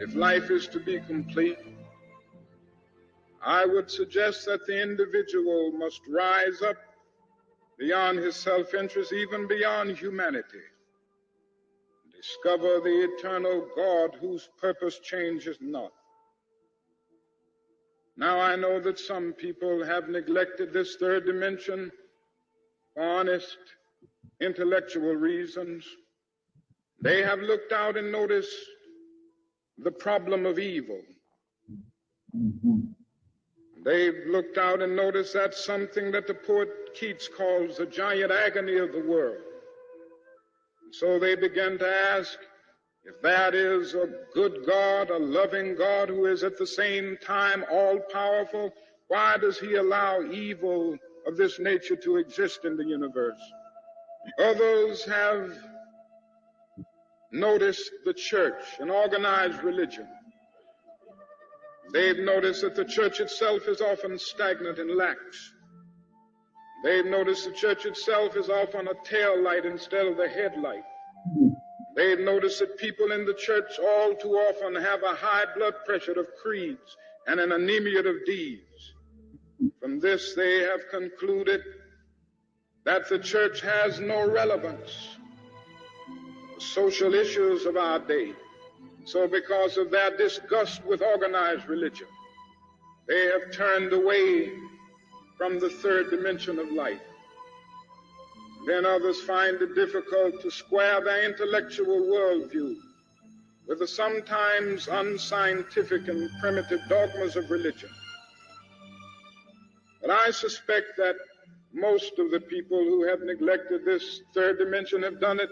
If 0.00 0.14
life 0.16 0.50
is 0.50 0.66
to 0.68 0.80
be 0.80 0.98
complete, 0.98 1.58
I 3.40 3.64
would 3.64 3.90
suggest 3.90 4.44
that 4.46 4.66
the 4.66 4.82
individual 4.82 5.70
must 5.72 6.00
rise 6.08 6.62
up 6.62 6.76
beyond 7.78 8.18
his 8.18 8.34
self 8.34 8.74
interest, 8.74 9.12
even 9.12 9.46
beyond 9.46 9.96
humanity. 9.96 10.64
Discover 12.16 12.80
the 12.80 13.08
eternal 13.14 13.68
God 13.76 14.16
whose 14.20 14.48
purpose 14.60 14.98
changes 14.98 15.58
not. 15.60 15.92
Now 18.16 18.40
I 18.40 18.56
know 18.56 18.80
that 18.80 18.98
some 18.98 19.32
people 19.32 19.84
have 19.84 20.08
neglected 20.08 20.72
this 20.72 20.96
third 20.96 21.24
dimension 21.24 21.92
honest 22.98 23.58
intellectual 24.40 25.14
reasons. 25.14 25.84
They 27.02 27.22
have 27.22 27.40
looked 27.40 27.72
out 27.72 27.96
and 27.96 28.12
noticed 28.12 28.54
the 29.78 29.90
problem 29.90 30.46
of 30.46 30.58
evil. 30.58 31.00
They've 33.84 34.26
looked 34.26 34.58
out 34.58 34.82
and 34.82 34.94
noticed 34.94 35.32
that 35.34 35.54
something 35.54 36.10
that 36.12 36.26
the 36.26 36.34
poet 36.34 36.68
Keats 36.94 37.28
calls 37.28 37.78
the 37.78 37.86
giant 37.86 38.30
agony 38.30 38.76
of 38.76 38.92
the 38.92 39.02
world. 39.02 39.38
So 40.92 41.18
they 41.18 41.34
begin 41.34 41.78
to 41.78 41.88
ask 41.88 42.38
if 43.04 43.20
that 43.22 43.54
is 43.54 43.94
a 43.94 44.08
good 44.34 44.66
God, 44.66 45.10
a 45.10 45.18
loving 45.18 45.74
God 45.74 46.10
who 46.10 46.26
is 46.26 46.42
at 46.44 46.58
the 46.58 46.66
same 46.66 47.16
time 47.24 47.64
all 47.70 47.98
powerful, 48.12 48.74
why 49.08 49.38
does 49.38 49.58
he 49.58 49.76
allow 49.76 50.22
evil 50.22 50.96
of 51.26 51.36
this 51.36 51.58
nature 51.58 51.96
to 51.96 52.16
exist 52.18 52.64
in 52.64 52.76
the 52.76 52.84
universe? 52.84 53.40
Others 54.38 55.04
have 55.04 55.58
noticed 57.32 57.90
the 58.04 58.14
church, 58.14 58.62
an 58.78 58.90
organized 58.90 59.62
religion. 59.62 60.06
They've 61.92 62.18
noticed 62.18 62.62
that 62.62 62.76
the 62.76 62.84
church 62.84 63.20
itself 63.20 63.66
is 63.66 63.80
often 63.80 64.18
stagnant 64.18 64.78
and 64.78 64.96
lax. 64.96 65.52
They've 66.84 67.06
noticed 67.06 67.44
the 67.44 67.52
church 67.52 67.84
itself 67.84 68.36
is 68.36 68.48
often 68.48 68.88
a 68.88 68.94
tail 69.04 69.42
light 69.42 69.66
instead 69.66 70.06
of 70.06 70.16
the 70.16 70.28
headlight. 70.28 70.84
They've 71.96 72.20
noticed 72.20 72.60
that 72.60 72.78
people 72.78 73.12
in 73.12 73.26
the 73.26 73.34
church 73.34 73.78
all 73.78 74.14
too 74.14 74.34
often 74.34 74.74
have 74.76 75.02
a 75.02 75.14
high 75.14 75.44
blood 75.56 75.74
pressure 75.84 76.18
of 76.18 76.28
creeds 76.40 76.96
and 77.26 77.40
an 77.40 77.52
anemia 77.52 78.00
of 78.00 78.24
deeds. 78.24 78.94
From 79.80 79.98
this, 80.00 80.34
they 80.34 80.60
have 80.60 80.88
concluded 80.90 81.60
that 82.84 83.08
the 83.08 83.18
church 83.18 83.60
has 83.60 84.00
no 84.00 84.30
relevance. 84.30 85.16
The 86.54 86.60
social 86.60 87.14
issues 87.14 87.66
of 87.66 87.76
our 87.76 87.98
day 87.98 88.34
so, 89.04 89.26
because 89.26 89.76
of 89.76 89.90
their 89.90 90.16
disgust 90.16 90.84
with 90.84 91.02
organized 91.02 91.68
religion, 91.68 92.06
they 93.08 93.26
have 93.26 93.52
turned 93.52 93.92
away 93.92 94.52
from 95.36 95.58
the 95.58 95.70
third 95.70 96.10
dimension 96.10 96.58
of 96.58 96.70
life. 96.70 97.00
Then 98.66 98.84
others 98.84 99.20
find 99.22 99.60
it 99.60 99.74
difficult 99.74 100.42
to 100.42 100.50
square 100.50 101.02
their 101.02 101.24
intellectual 101.24 102.02
worldview 102.02 102.76
with 103.66 103.78
the 103.78 103.88
sometimes 103.88 104.86
unscientific 104.86 106.08
and 106.08 106.28
primitive 106.40 106.80
dogmas 106.88 107.36
of 107.36 107.50
religion. 107.50 107.90
But 110.02 110.10
I 110.10 110.30
suspect 110.30 110.96
that 110.98 111.16
most 111.72 112.18
of 112.18 112.30
the 112.30 112.40
people 112.40 112.78
who 112.78 113.06
have 113.06 113.20
neglected 113.20 113.84
this 113.84 114.22
third 114.34 114.58
dimension 114.58 115.02
have 115.02 115.20
done 115.20 115.40
it 115.40 115.50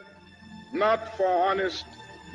not 0.73 1.17
for 1.17 1.27
honest 1.27 1.85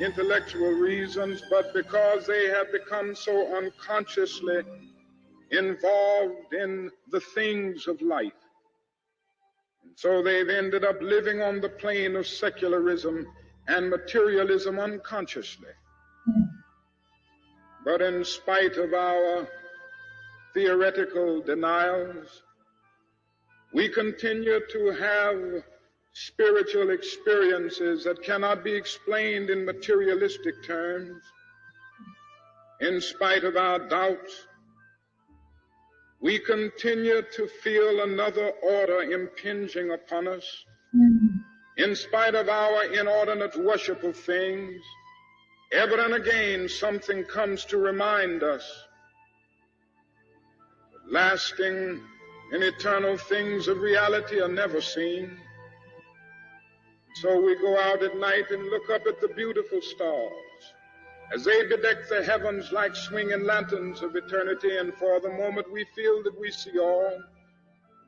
intellectual 0.00 0.72
reasons, 0.72 1.42
but 1.50 1.72
because 1.72 2.26
they 2.26 2.48
have 2.48 2.72
become 2.72 3.14
so 3.14 3.56
unconsciously 3.56 4.62
involved 5.50 6.52
in 6.52 6.90
the 7.10 7.20
things 7.20 7.86
of 7.86 8.00
life. 8.02 8.32
And 9.84 9.92
so 9.96 10.22
they've 10.22 10.48
ended 10.48 10.84
up 10.84 11.00
living 11.00 11.42
on 11.42 11.60
the 11.60 11.68
plane 11.68 12.16
of 12.16 12.26
secularism 12.26 13.26
and 13.68 13.88
materialism 13.88 14.78
unconsciously. 14.78 15.68
But 17.84 18.02
in 18.02 18.24
spite 18.24 18.76
of 18.78 18.94
our 18.94 19.46
theoretical 20.54 21.42
denials, 21.42 22.42
we 23.74 23.88
continue 23.88 24.60
to 24.70 24.90
have 24.92 25.64
spiritual 26.12 26.90
experiences 26.90 28.04
that 28.04 28.22
cannot 28.22 28.62
be 28.62 28.72
explained 28.72 29.50
in 29.50 29.64
materialistic 29.64 30.64
terms. 30.64 31.20
In 32.80 33.00
spite 33.00 33.42
of 33.42 33.56
our 33.56 33.80
doubts, 33.80 34.46
we 36.20 36.38
continue 36.38 37.22
to 37.34 37.48
feel 37.64 38.04
another 38.04 38.52
order 38.62 39.02
impinging 39.02 39.90
upon 39.90 40.28
us. 40.28 40.46
Hmm. 40.92 41.26
In 41.76 41.96
spite 41.96 42.36
of 42.36 42.48
our 42.48 42.84
inordinate 42.84 43.56
worship 43.56 44.04
of 44.04 44.16
things, 44.16 44.80
ever 45.72 46.00
and 46.00 46.14
again 46.14 46.68
something 46.68 47.24
comes 47.24 47.64
to 47.64 47.78
remind 47.78 48.44
us 48.44 48.64
lasting 51.10 52.00
and 52.54 52.62
eternal 52.62 53.16
things 53.16 53.66
of 53.66 53.78
reality 53.80 54.40
are 54.40 54.46
never 54.46 54.80
seen. 54.80 55.36
So 57.16 57.40
we 57.40 57.56
go 57.56 57.76
out 57.80 58.04
at 58.04 58.16
night 58.16 58.48
and 58.52 58.62
look 58.66 58.88
up 58.90 59.08
at 59.08 59.20
the 59.20 59.26
beautiful 59.26 59.80
stars 59.82 60.32
as 61.32 61.44
they 61.44 61.64
bedeck 61.64 62.08
the 62.08 62.22
heavens 62.22 62.70
like 62.70 62.94
swinging 62.94 63.44
lanterns 63.44 64.02
of 64.02 64.14
eternity, 64.14 64.76
and 64.76 64.94
for 64.94 65.18
the 65.20 65.30
moment 65.30 65.72
we 65.72 65.84
feel 65.96 66.22
that 66.22 66.38
we 66.38 66.52
see 66.52 66.78
all. 66.78 67.24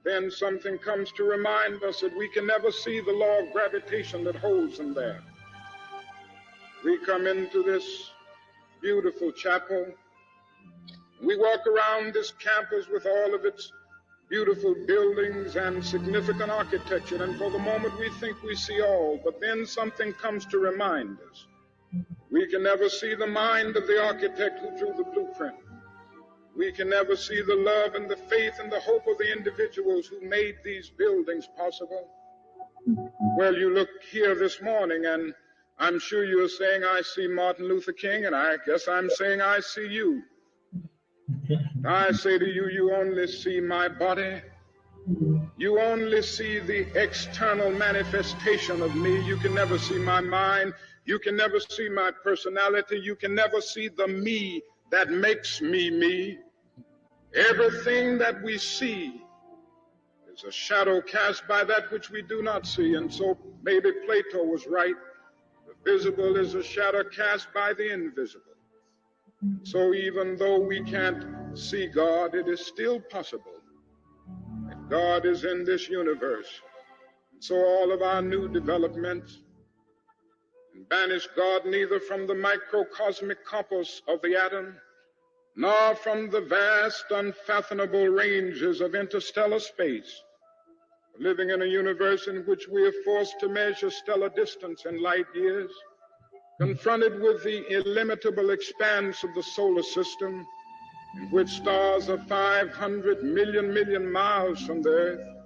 Then 0.04 0.30
something 0.30 0.78
comes 0.78 1.10
to 1.12 1.24
remind 1.24 1.82
us 1.82 2.00
that 2.02 2.16
we 2.16 2.28
can 2.28 2.46
never 2.46 2.70
see 2.70 3.00
the 3.00 3.12
law 3.12 3.40
of 3.40 3.52
gravitation 3.52 4.22
that 4.24 4.36
holds 4.36 4.78
them 4.78 4.94
there. 4.94 5.24
We 6.84 7.04
come 7.04 7.26
into 7.26 7.64
this 7.64 8.12
beautiful 8.80 9.32
chapel. 9.32 9.86
We 11.20 11.36
walk 11.36 11.66
around 11.66 12.14
this 12.14 12.32
campus 12.32 12.86
with 12.86 13.06
all 13.06 13.34
of 13.34 13.44
its 13.44 13.72
beautiful 14.28 14.74
buildings 14.86 15.56
and 15.56 15.84
significant 15.84 16.50
architecture, 16.50 17.22
and 17.22 17.36
for 17.38 17.50
the 17.50 17.58
moment 17.58 17.98
we 17.98 18.10
think 18.20 18.42
we 18.42 18.56
see 18.56 18.82
all, 18.82 19.20
but 19.24 19.40
then 19.40 19.64
something 19.66 20.12
comes 20.14 20.44
to 20.46 20.58
remind 20.58 21.16
us. 21.30 21.46
We 22.30 22.46
can 22.48 22.62
never 22.62 22.88
see 22.88 23.14
the 23.14 23.26
mind 23.26 23.76
of 23.76 23.86
the 23.86 24.02
architect 24.02 24.58
who 24.60 24.76
drew 24.76 24.92
the 24.96 25.04
blueprint. 25.04 25.56
We 26.56 26.72
can 26.72 26.88
never 26.88 27.16
see 27.16 27.42
the 27.42 27.54
love 27.54 27.94
and 27.94 28.10
the 28.10 28.16
faith 28.16 28.54
and 28.60 28.72
the 28.72 28.80
hope 28.80 29.06
of 29.06 29.18
the 29.18 29.30
individuals 29.30 30.06
who 30.06 30.26
made 30.26 30.56
these 30.64 30.90
buildings 30.90 31.48
possible. 31.56 32.08
Well, 33.36 33.54
you 33.54 33.72
look 33.72 33.88
here 34.10 34.34
this 34.34 34.60
morning, 34.60 35.06
and 35.06 35.34
I'm 35.78 36.00
sure 36.00 36.24
you're 36.24 36.48
saying, 36.48 36.82
I 36.82 37.02
see 37.02 37.28
Martin 37.28 37.68
Luther 37.68 37.92
King, 37.92 38.24
and 38.24 38.34
I 38.34 38.56
guess 38.66 38.88
I'm 38.88 39.10
saying, 39.10 39.40
I 39.40 39.60
see 39.60 39.86
you. 39.86 40.22
Mm-hmm. 41.30 41.86
I 41.86 42.12
say 42.12 42.38
to 42.38 42.46
you, 42.46 42.68
you 42.68 42.94
only 42.94 43.26
see 43.26 43.60
my 43.60 43.88
body. 43.88 44.40
Mm-hmm. 45.10 45.38
You 45.56 45.80
only 45.80 46.22
see 46.22 46.58
the 46.60 46.86
external 47.00 47.70
manifestation 47.70 48.82
of 48.82 48.94
me. 48.94 49.24
You 49.24 49.36
can 49.36 49.54
never 49.54 49.78
see 49.78 49.98
my 49.98 50.20
mind. 50.20 50.74
You 51.04 51.18
can 51.18 51.36
never 51.36 51.60
see 51.60 51.88
my 51.88 52.10
personality. 52.22 52.98
You 52.98 53.16
can 53.16 53.34
never 53.34 53.60
see 53.60 53.88
the 53.88 54.06
me 54.06 54.62
that 54.90 55.10
makes 55.10 55.60
me 55.60 55.90
me. 55.90 56.38
Everything 57.34 58.18
that 58.18 58.42
we 58.42 58.58
see 58.58 59.20
is 60.32 60.44
a 60.44 60.52
shadow 60.52 61.00
cast 61.00 61.46
by 61.48 61.64
that 61.64 61.90
which 61.90 62.10
we 62.10 62.22
do 62.22 62.42
not 62.42 62.66
see. 62.66 62.94
And 62.94 63.12
so 63.12 63.36
maybe 63.62 63.90
Plato 64.04 64.44
was 64.44 64.66
right. 64.66 64.94
The 65.66 65.92
visible 65.92 66.36
is 66.36 66.54
a 66.54 66.62
shadow 66.62 67.02
cast 67.04 67.52
by 67.52 67.72
the 67.72 67.92
invisible. 67.92 68.45
So 69.62 69.94
even 69.94 70.36
though 70.36 70.58
we 70.58 70.82
can't 70.82 71.58
see 71.58 71.86
God, 71.86 72.34
it 72.34 72.48
is 72.48 72.66
still 72.66 73.00
possible 73.00 73.60
that 74.68 74.88
God 74.88 75.26
is 75.26 75.44
in 75.44 75.64
this 75.64 75.88
universe. 75.88 76.48
So 77.40 77.56
all 77.56 77.92
of 77.92 78.02
our 78.02 78.22
new 78.22 78.48
developments 78.48 79.40
banish 80.88 81.26
God 81.36 81.64
neither 81.64 81.98
from 82.00 82.26
the 82.26 82.34
microcosmic 82.34 83.44
compass 83.44 84.02
of 84.08 84.20
the 84.22 84.36
atom, 84.36 84.76
nor 85.56 85.94
from 85.94 86.30
the 86.30 86.42
vast, 86.42 87.06
unfathomable 87.10 88.06
ranges 88.08 88.80
of 88.80 88.94
interstellar 88.94 89.58
space. 89.58 90.22
Living 91.18 91.50
in 91.50 91.62
a 91.62 91.66
universe 91.66 92.26
in 92.28 92.44
which 92.44 92.68
we 92.68 92.86
are 92.86 92.92
forced 93.04 93.40
to 93.40 93.48
measure 93.48 93.90
stellar 93.90 94.28
distance 94.28 94.84
in 94.84 95.02
light 95.02 95.26
years, 95.34 95.70
confronted 96.60 97.20
with 97.20 97.42
the 97.44 97.64
illimitable 97.70 98.50
expanse 98.50 99.22
of 99.24 99.34
the 99.34 99.42
solar 99.42 99.82
system, 99.82 100.46
in 101.16 101.30
which 101.30 101.48
stars 101.48 102.08
are 102.08 102.18
500 102.18 103.22
million 103.22 103.72
million 103.72 104.10
miles 104.10 104.60
from 104.62 104.82
the 104.82 104.90
Earth, 104.90 105.36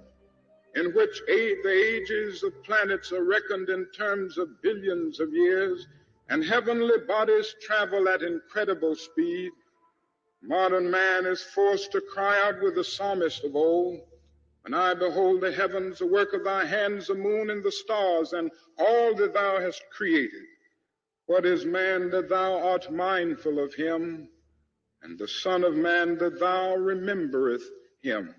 in 0.75 0.93
which 0.93 1.21
the 1.27 1.95
ages 1.95 2.43
of 2.43 2.63
planets 2.63 3.11
are 3.11 3.25
reckoned 3.25 3.69
in 3.69 3.85
terms 3.97 4.37
of 4.37 4.61
billions 4.61 5.19
of 5.19 5.33
years, 5.33 5.85
and 6.29 6.45
heavenly 6.45 6.97
bodies 7.07 7.55
travel 7.61 8.07
at 8.07 8.21
incredible 8.21 8.95
speed, 8.95 9.51
modern 10.41 10.89
man 10.89 11.25
is 11.25 11.43
forced 11.43 11.91
to 11.91 12.01
cry 12.01 12.41
out 12.45 12.61
with 12.61 12.75
the 12.75 12.83
psalmist 12.83 13.43
of 13.43 13.55
old. 13.55 13.99
When 14.63 14.73
I 14.73 14.93
behold 14.93 15.41
the 15.41 15.51
heavens, 15.51 15.99
the 15.99 16.07
work 16.07 16.33
of 16.33 16.43
thy 16.43 16.65
hands, 16.65 17.07
the 17.07 17.15
moon 17.15 17.49
and 17.49 17.63
the 17.63 17.71
stars, 17.71 18.31
and 18.33 18.49
all 18.77 19.13
that 19.15 19.33
thou 19.33 19.59
hast 19.59 19.83
created, 19.91 20.43
what 21.31 21.45
is 21.45 21.63
man 21.63 22.09
that 22.09 22.27
thou 22.27 22.59
art 22.71 22.91
mindful 22.91 23.63
of 23.63 23.73
him, 23.73 24.27
and 25.01 25.17
the 25.17 25.29
Son 25.29 25.63
of 25.63 25.75
Man 25.75 26.17
that 26.17 26.37
thou 26.41 26.75
remembereth 26.75 27.63
him? 28.01 28.35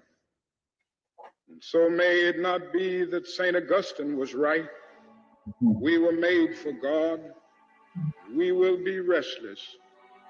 And 1.49 1.63
so 1.63 1.89
may 1.89 2.29
it 2.29 2.39
not 2.39 2.71
be 2.71 3.05
that 3.07 3.27
St. 3.27 3.57
Augustine 3.57 4.19
was 4.19 4.35
right. 4.35 4.69
We 5.61 5.97
were 5.97 6.13
made 6.13 6.55
for 6.59 6.73
God. 6.73 7.21
We 8.37 8.53
will 8.53 8.77
be 8.85 9.01
restless 9.01 9.63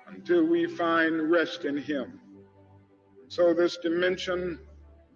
until 0.06 0.46
we 0.46 0.66
find 0.66 1.30
rest 1.30 1.64
in 1.64 1.76
Him. 1.76 2.20
So 3.28 3.52
this 3.52 3.76
dimension 3.76 4.60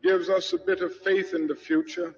gives 0.03 0.29
us 0.29 0.53
a 0.53 0.59
bit 0.59 0.81
of 0.81 0.95
faith 0.97 1.33
in 1.33 1.47
the 1.47 1.55
future. 1.55 2.13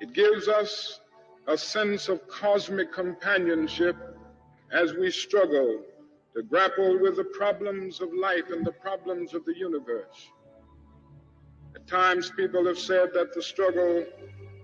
It 0.00 0.12
gives 0.12 0.46
us 0.46 1.00
a 1.46 1.58
sense 1.58 2.08
of 2.08 2.26
cosmic 2.28 2.92
companionship 2.92 3.96
as 4.72 4.94
we 4.94 5.10
struggle 5.10 5.82
to 6.34 6.42
grapple 6.42 6.98
with 7.00 7.16
the 7.16 7.24
problems 7.24 8.00
of 8.00 8.08
life 8.12 8.50
and 8.50 8.66
the 8.66 8.72
problems 8.72 9.34
of 9.34 9.44
the 9.44 9.56
universe. 9.56 10.30
At 11.74 11.86
times, 11.86 12.30
people 12.30 12.66
have 12.66 12.78
said 12.78 13.10
that 13.14 13.34
the 13.34 13.42
struggle 13.42 14.04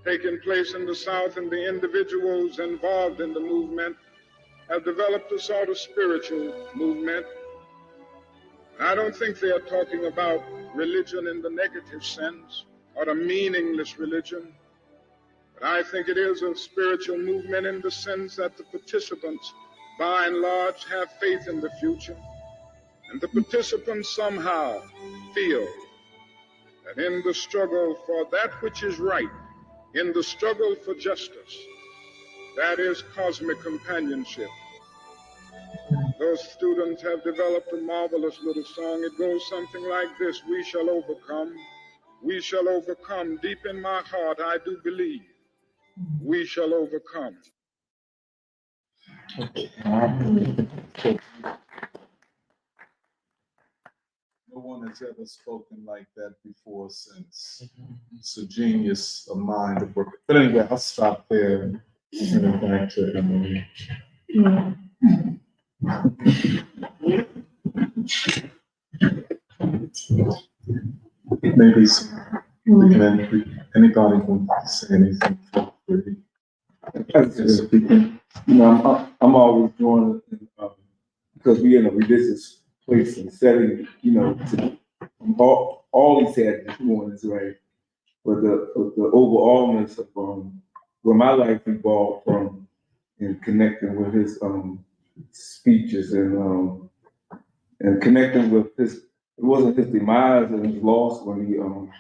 taking 0.05 0.41
place 0.41 0.75
in 0.75 0.87
the 0.87 0.95
South 0.95 1.37
and 1.37 1.51
the 1.51 1.69
individuals 1.69 2.59
involved 2.59 3.21
in 3.21 3.35
the 3.35 3.41
movement 3.41 3.97
have 4.69 4.85
developed 4.85 5.31
a 5.33 5.39
sort 5.39 5.69
of 5.69 5.77
spiritual 5.77 6.69
movement. 6.75 7.27
I 8.81 8.95
don't 8.95 9.15
think 9.15 9.39
they 9.39 9.51
are 9.51 9.61
talking 9.61 10.07
about 10.07 10.43
religion 10.75 11.27
in 11.27 11.43
the 11.43 11.51
negative 11.51 12.03
sense 12.03 12.65
or 12.95 13.05
a 13.05 13.15
meaningless 13.15 13.99
religion. 13.99 14.55
But 15.61 15.69
I 15.69 15.83
think 15.83 16.09
it 16.09 16.17
is 16.17 16.41
a 16.43 16.57
spiritual 16.57 17.19
movement 17.19 17.67
in 17.67 17.81
the 17.83 17.91
sense 17.91 18.37
that 18.37 18.57
the 18.57 18.65
participants, 18.65 19.53
by 19.99 20.27
and 20.27 20.37
large, 20.37 20.87
have 20.87 21.13
faith 21.21 21.49
in 21.49 21.61
the 21.61 21.71
future. 21.81 22.17
And 23.11 23.21
the 23.21 23.29
participants 23.29 24.15
somehow 24.15 24.81
feel 25.35 25.67
that 26.87 27.05
in 27.05 27.23
the 27.25 27.35
struggle 27.35 27.95
for 28.07 28.27
that 28.33 28.53
which 28.63 28.83
is 28.83 28.99
right, 28.99 29.29
in 29.95 30.13
the 30.15 30.23
struggle 30.23 30.75
for 30.77 30.95
justice, 30.95 31.57
that 32.57 32.79
is 32.79 33.03
cosmic 33.15 33.61
companionship. 33.61 34.49
Those 36.19 36.43
students 36.53 37.03
have 37.03 37.23
developed 37.23 37.73
a 37.73 37.77
marvelous 37.79 38.39
little 38.43 38.65
song. 38.65 39.03
It 39.05 39.17
goes 39.19 39.47
something 39.49 39.83
like 39.89 40.09
this 40.19 40.43
We 40.49 40.63
shall 40.65 40.89
overcome. 40.89 41.55
We 42.23 42.41
shall 42.41 42.69
overcome. 42.69 43.39
Deep 43.43 43.67
in 43.67 43.81
my 43.81 44.03
heart, 44.03 44.39
I 44.41 44.59
do 44.65 44.79
believe 44.85 45.23
we 46.23 46.47
shall 46.47 46.75
overcome. 46.75 47.37
No 54.53 54.61
one 54.61 54.89
has 54.89 55.03
ever 55.03 55.25
spoken 55.25 55.85
like 55.87 56.07
that 56.17 56.35
before 56.45 56.91
since. 56.91 57.63
It's 58.19 58.37
a 58.39 58.47
genius, 58.47 59.29
a 59.33 59.37
mind 59.37 59.83
of 59.83 59.95
work. 59.95 60.09
But 60.27 60.37
anyway, 60.39 60.67
I'll 60.71 60.77
stop 60.79 61.27
there 61.29 61.63
and 61.63 61.81
it 62.45 62.61
back 62.61 62.91
to 62.95 63.13
Emily. 63.17 63.67
Maybe 71.43 71.87
can- 72.95 73.65
anybody 73.77 74.21
to 74.63 74.69
say 74.69 74.95
anything? 74.95 75.39
You 78.47 78.55
know, 78.55 78.71
I'm, 78.71 79.13
I'm 79.21 79.35
always 79.35 79.73
drawn, 79.79 80.23
um, 80.59 80.71
because 81.37 81.61
we're 81.61 81.81
in 81.81 81.87
a 81.87 81.91
religious 81.91 82.61
place 82.87 83.17
and 83.19 83.33
setting, 83.33 83.87
you 84.03 84.13
know, 84.13 84.35
to, 84.35 84.79
all, 85.39 85.87
all 85.93 86.25
he 86.25 86.33
said 86.33 86.65
this 86.67 86.81
morning 86.81 87.15
is 87.15 87.25
right. 87.25 87.55
But 88.25 88.43
the, 88.43 88.73
the 88.97 89.11
overallness 89.13 89.99
of, 89.99 90.09
um, 90.17 90.63
where 91.03 91.17
my 91.17 91.33
life 91.33 91.63
evolved 91.67 92.25
from 92.25 92.69
in 93.19 93.39
connecting 93.41 93.97
with 93.97 94.15
his, 94.15 94.39
um, 94.43 94.85
speeches 95.33 96.13
and, 96.15 96.37
um, 96.39 96.91
and 97.81 98.01
connecting 98.01 98.51
with 98.51 98.77
his, 98.77 98.97
it 99.39 99.45
wasn't 99.45 99.77
his 99.77 99.89
demise 99.89 100.51
and 100.51 100.65
his 100.67 100.83
loss 100.83 101.23
when 101.23 101.47
he, 101.47 101.59
um, 101.59 101.91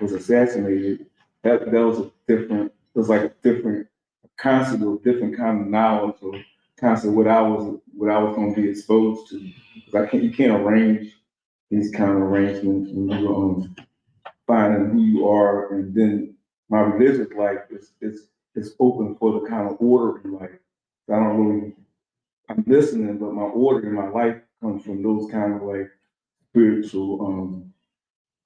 was 0.00 0.12
assassinated. 0.12 1.06
That, 1.42 1.70
that 1.70 1.82
was 1.84 1.98
a 2.00 2.10
different, 2.28 2.72
was 2.94 3.08
like 3.08 3.22
a 3.22 3.32
different 3.42 3.86
concept 4.38 4.82
of 4.82 5.02
different 5.04 5.36
kind 5.36 5.60
of 5.62 5.66
knowledge 5.68 6.16
or 6.22 6.34
concept 6.78 7.14
what 7.14 7.28
I 7.28 7.42
was 7.42 7.80
what 7.94 8.10
I 8.10 8.18
was 8.18 8.36
going 8.36 8.54
to 8.54 8.62
be 8.62 8.68
exposed 8.70 9.30
to. 9.30 9.40
'Cause 9.86 9.94
I 9.96 10.06
can't 10.06 10.22
you 10.24 10.32
can't 10.32 10.62
arrange 10.62 11.16
these 11.70 11.90
kind 11.92 12.10
of 12.12 12.18
arrangements 12.18 12.90
when 12.92 13.08
you 13.10 13.36
um 13.36 13.76
finding 14.46 14.90
who 14.90 15.00
you 15.02 15.28
are 15.28 15.74
and 15.74 15.94
then 15.94 16.36
my 16.70 16.80
religious 16.80 17.32
life 17.34 17.60
is 17.70 17.92
is 18.00 18.28
is 18.56 18.76
open 18.80 19.16
for 19.16 19.40
the 19.40 19.48
kind 19.48 19.70
of 19.70 19.78
order 19.80 20.20
in 20.24 20.32
life. 20.34 20.58
I 21.10 21.16
don't 21.16 21.46
really 21.48 21.74
I'm 22.48 22.64
listening, 22.66 23.18
but 23.18 23.34
my 23.34 23.42
order 23.42 23.88
in 23.88 23.94
my 23.94 24.08
life 24.10 24.40
comes 24.60 24.84
from 24.84 25.02
those 25.02 25.30
kind 25.30 25.54
of 25.54 25.62
like 25.62 25.90
spiritual 26.50 27.26
um 27.26 27.74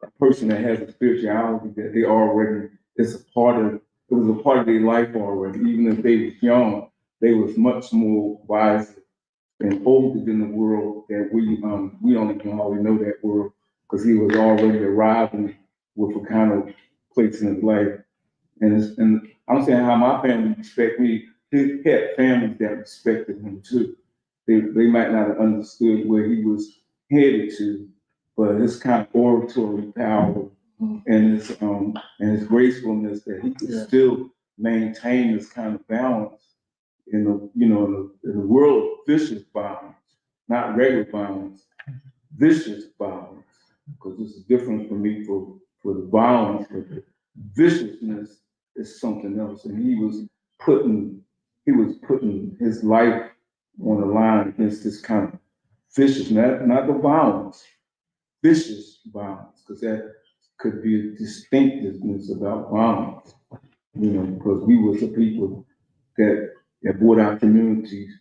a 0.02 0.10
person 0.20 0.48
that 0.48 0.60
has 0.62 0.80
a 0.80 0.92
spirituality 0.92 1.70
that 1.76 1.92
they 1.94 2.04
already 2.04 2.70
it's 2.96 3.14
a 3.14 3.24
part 3.34 3.64
of 3.64 3.80
it 4.10 4.14
was 4.14 4.28
a 4.28 4.42
part 4.42 4.58
of 4.58 4.66
their 4.66 4.80
life 4.80 5.14
already. 5.14 5.60
Even 5.60 5.92
if 5.92 6.02
they 6.02 6.16
was 6.16 6.34
young, 6.42 6.90
they 7.20 7.32
was 7.34 7.56
much 7.56 7.92
more 7.92 8.40
wise 8.46 8.94
and 9.60 9.86
older 9.86 10.20
than 10.24 10.40
the 10.40 10.56
world 10.56 11.04
that 11.08 11.30
we 11.32 11.60
um 11.62 11.96
we 12.02 12.16
only 12.16 12.36
can 12.38 12.56
hardly 12.56 12.82
know 12.82 12.98
that 12.98 13.22
world 13.22 13.52
because 13.82 14.04
he 14.04 14.14
was 14.14 14.36
already 14.36 14.78
arriving 14.78 15.56
with 15.96 16.16
a 16.16 16.26
kind 16.26 16.52
of 16.52 16.74
place 17.14 17.40
in 17.40 17.54
his 17.54 17.64
life. 17.64 17.88
And 18.60 18.82
and 18.98 19.28
I'm 19.48 19.64
saying 19.64 19.84
how 19.84 19.96
my 19.96 20.20
family 20.22 20.54
respect 20.58 21.00
me. 21.00 21.26
He 21.50 21.80
had 21.84 22.16
families 22.16 22.58
that 22.58 22.78
respected 22.78 23.40
him 23.40 23.62
too. 23.62 23.96
They 24.46 24.60
they 24.60 24.86
might 24.88 25.12
not 25.12 25.28
have 25.28 25.38
understood 25.38 26.08
where 26.08 26.24
he 26.24 26.44
was 26.44 26.80
headed 27.10 27.52
to, 27.58 27.88
but 28.36 28.56
his 28.56 28.78
kind 28.78 29.02
of 29.02 29.08
oratory 29.14 29.92
power 29.92 30.48
and 31.06 31.34
his 31.34 31.50
um 31.62 31.94
and 32.20 32.38
his 32.38 32.46
gracefulness 32.48 33.22
that 33.24 33.40
he 33.42 33.54
could 33.54 33.70
Yeah. 33.70 33.86
still 33.86 34.30
maintain 34.58 35.36
this 35.36 35.50
kind 35.50 35.74
of 35.74 35.86
balance 35.88 36.42
in 37.12 37.24
the 37.24 37.50
you 37.54 37.68
know 37.68 37.86
in 37.86 37.92
the, 37.92 38.30
in 38.30 38.40
the 38.40 38.46
world 38.46 38.84
of 38.84 38.98
vicious 39.06 39.42
violence, 39.52 39.96
not 40.48 40.76
regular 40.76 41.10
violence, 41.10 41.66
vicious 42.36 42.84
violence. 42.98 43.46
Because 43.92 44.18
this 44.18 44.30
is 44.36 44.44
different 44.44 44.88
for 44.88 44.94
me 44.96 45.24
for 45.24 45.58
for 45.82 45.94
the 45.94 46.06
violence, 46.20 46.66
but 46.70 46.88
the 46.90 47.02
viciousness 47.54 48.40
is 48.76 49.00
something 49.00 49.38
else. 49.38 49.64
And 49.66 49.76
he 49.86 49.96
was 49.96 50.26
putting 50.60 51.22
he 51.66 51.72
was 51.72 51.96
putting 52.08 52.56
his 52.60 52.84
life 52.84 53.22
on 53.84 54.00
the 54.00 54.06
line 54.06 54.48
against 54.48 54.84
this 54.84 55.00
kind 55.00 55.24
of 55.34 55.38
vicious, 55.96 56.30
not 56.30 56.66
not 56.66 56.86
the 56.86 56.94
violence, 56.94 57.64
vicious 58.42 59.00
violence, 59.12 59.62
because 59.66 59.80
that 59.82 60.12
could 60.58 60.82
be 60.82 61.00
a 61.00 61.12
distinctiveness 61.18 62.30
about 62.32 62.70
violence. 62.70 63.34
You 63.94 64.10
know, 64.10 64.22
because 64.26 64.64
we 64.64 64.76
was 64.78 65.00
the 65.00 65.08
people 65.08 65.66
that, 66.18 66.52
that 66.82 67.00
brought 67.00 67.20
our 67.20 67.36
communities 67.38 68.12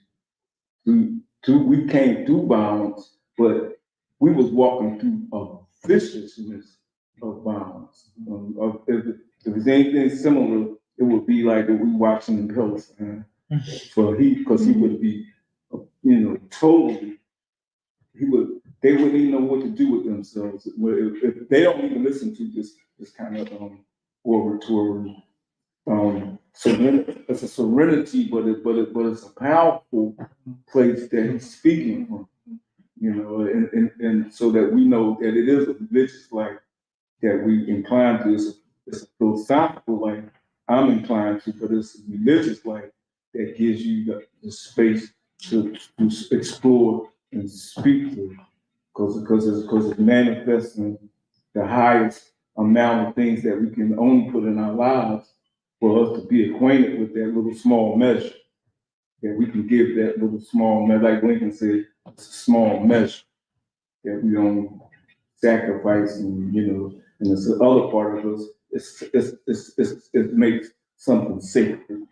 through, 0.85 1.19
through, 1.45 1.64
we 1.65 1.88
came 1.88 2.26
through 2.26 2.47
violence, 2.47 3.18
but 3.38 3.80
we 4.19 4.31
was 4.31 4.47
walking 4.47 4.99
through 4.99 5.27
a 5.39 5.88
viciousness 5.88 6.77
of 7.22 7.43
violence. 7.43 8.11
Um, 8.30 8.55
of, 8.60 8.81
if, 8.88 9.05
it- 9.05 9.18
if 9.45 9.57
it's 9.57 9.68
anything 9.68 10.10
similar, 10.10 10.76
it 10.97 11.03
would 11.03 11.26
be 11.27 11.43
like 11.43 11.68
we 11.68 11.76
watching 11.76 12.39
in 12.39 12.55
Palestine. 12.55 13.26
For 13.93 14.15
he, 14.18 14.35
because 14.35 14.65
he 14.65 14.72
would 14.73 15.01
be, 15.01 15.26
you 16.03 16.18
know, 16.19 16.38
totally, 16.49 17.19
he 18.18 18.26
would, 18.26 18.61
they 18.84 18.93
wouldn't 18.93 19.15
even 19.15 19.31
know 19.31 19.39
what 19.39 19.61
to 19.61 19.69
do 19.69 19.93
with 19.93 20.05
themselves. 20.05 20.68
If, 20.68 21.49
they 21.49 21.64
don't 21.64 21.85
even 21.85 22.03
listen 22.05 22.35
to 22.38 22.51
this, 22.53 22.76
this 22.99 23.11
kind 23.11 23.38
of, 23.38 23.51
um, 23.53 23.85
oratory, 24.26 25.23
um, 25.88 26.39
serenity, 26.53 27.23
it's 27.30 27.43
a 27.43 27.49
serenity, 27.49 28.26
but 28.26 28.47
it, 28.47 28.64
but 28.64 28.77
it, 28.77 28.93
but 28.93 29.07
it's 29.07 29.23
a 29.26 29.31
powerful 29.34 30.15
place 30.72 31.10
that 31.10 31.31
he's 31.31 31.55
speaking 31.57 32.07
from. 32.07 32.30
You 32.99 33.14
know, 33.15 33.41
and, 33.41 33.69
and, 33.73 33.91
and 33.99 34.34
so 34.34 34.51
that 34.51 34.73
we 34.73 34.85
know 34.85 35.18
that 35.22 35.35
it 35.35 35.49
is 35.49 35.68
a 35.69 35.76
religious 35.91 36.31
life 36.31 36.57
that 37.22 37.43
we 37.45 37.69
incline 37.69 38.23
to, 38.23 38.34
it's, 38.34 38.47
a- 38.47 38.53
it's 38.88 39.03
a 39.03 39.07
philosophical 39.19 40.01
life 40.01 40.23
I'm 40.69 40.91
inclined 40.91 41.43
to, 41.43 41.53
but 41.53 41.72
it's 41.72 41.97
a 41.97 42.01
religious 42.10 42.65
life 42.65 42.91
that 43.34 43.57
gives 43.57 43.81
you 43.85 44.05
the, 44.05 44.23
the 44.43 44.51
space 44.51 45.14
to, 45.43 45.76
to 45.99 46.10
explore 46.31 47.10
and 47.31 47.49
speak 47.49 48.15
to. 48.15 48.38
Cause, 48.94 49.20
because 49.22 49.48
it's, 49.48 49.68
cause 49.68 49.90
it's 49.90 49.99
manifesting 49.99 50.98
the 51.56 51.65
highest 51.65 52.32
amount 52.57 53.07
of 53.07 53.15
things 53.15 53.41
that 53.44 53.60
we 53.60 53.70
can 53.70 53.98
only 53.98 54.32
put 54.32 54.44
in 54.44 54.60
our 54.60 54.74
lives 54.74 55.34
for 55.80 56.03
us 56.03 56.20
to 56.20 56.28
be 56.28 56.53
acquainted 56.53 56.99
with 56.99 57.14
that 57.14 57.34
little 57.34 57.56
small 57.56 57.95
measure. 57.95 58.34
That 59.24 59.36
we 59.38 59.48
can 59.48 59.68
give 59.68 59.95
that 59.95 60.22
little 60.22 60.40
small 60.40 60.86
measure, 60.86 61.03
like 61.03 61.24
Lincoln 61.24 61.53
said, 61.53 61.88
it's 62.07 62.28
a 62.28 62.34
small 62.34 62.80
measure. 62.82 63.24
That 64.03 64.22
we 64.24 64.34
don't 64.34 64.82
sacrifice 65.36 66.18
and, 66.18 66.53
you 66.53 66.68
know, 66.68 67.02
and 67.20 67.32
it's 67.32 67.48
the 67.48 67.64
other 67.64 67.90
part 67.90 68.20
of 68.20 68.34
us, 68.34 68.45
it's, 68.72 69.02
it's, 69.14 69.34
it's, 69.48 69.72
it's, 69.78 70.10
it 70.14 70.34
makes 70.34 70.70
something 70.98 71.40
sacred. 71.41 72.07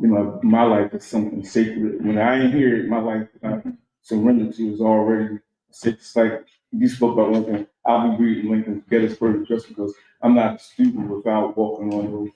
You 0.00 0.08
know, 0.08 0.40
my 0.42 0.62
life 0.62 0.94
is 0.94 1.04
something 1.04 1.44
sacred. 1.44 2.04
When 2.04 2.18
I 2.18 2.42
ain't 2.42 2.54
here, 2.54 2.86
my 2.86 3.00
life, 3.00 3.28
uh, 3.42 3.60
to 4.08 4.72
is 4.72 4.80
already, 4.80 5.38
it's 5.70 6.16
like, 6.16 6.46
you 6.72 6.88
spoke 6.88 7.14
about 7.14 7.32
Lincoln, 7.32 7.66
I'll 7.86 8.16
be 8.16 8.24
reading 8.24 8.50
Lincoln 8.50 8.84
Gettysburg 8.90 9.46
just 9.46 9.68
because 9.68 9.94
I'm 10.22 10.34
not 10.34 10.56
a 10.56 10.58
student 10.58 11.08
without 11.08 11.56
walking 11.56 11.92
on 11.94 12.12
those 12.12 12.30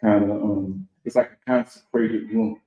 kind 0.00 0.24
of, 0.24 0.30
um, 0.30 0.88
it's 1.04 1.16
like 1.16 1.32
a 1.32 1.50
consecrated 1.50 2.30
room. 2.30 2.60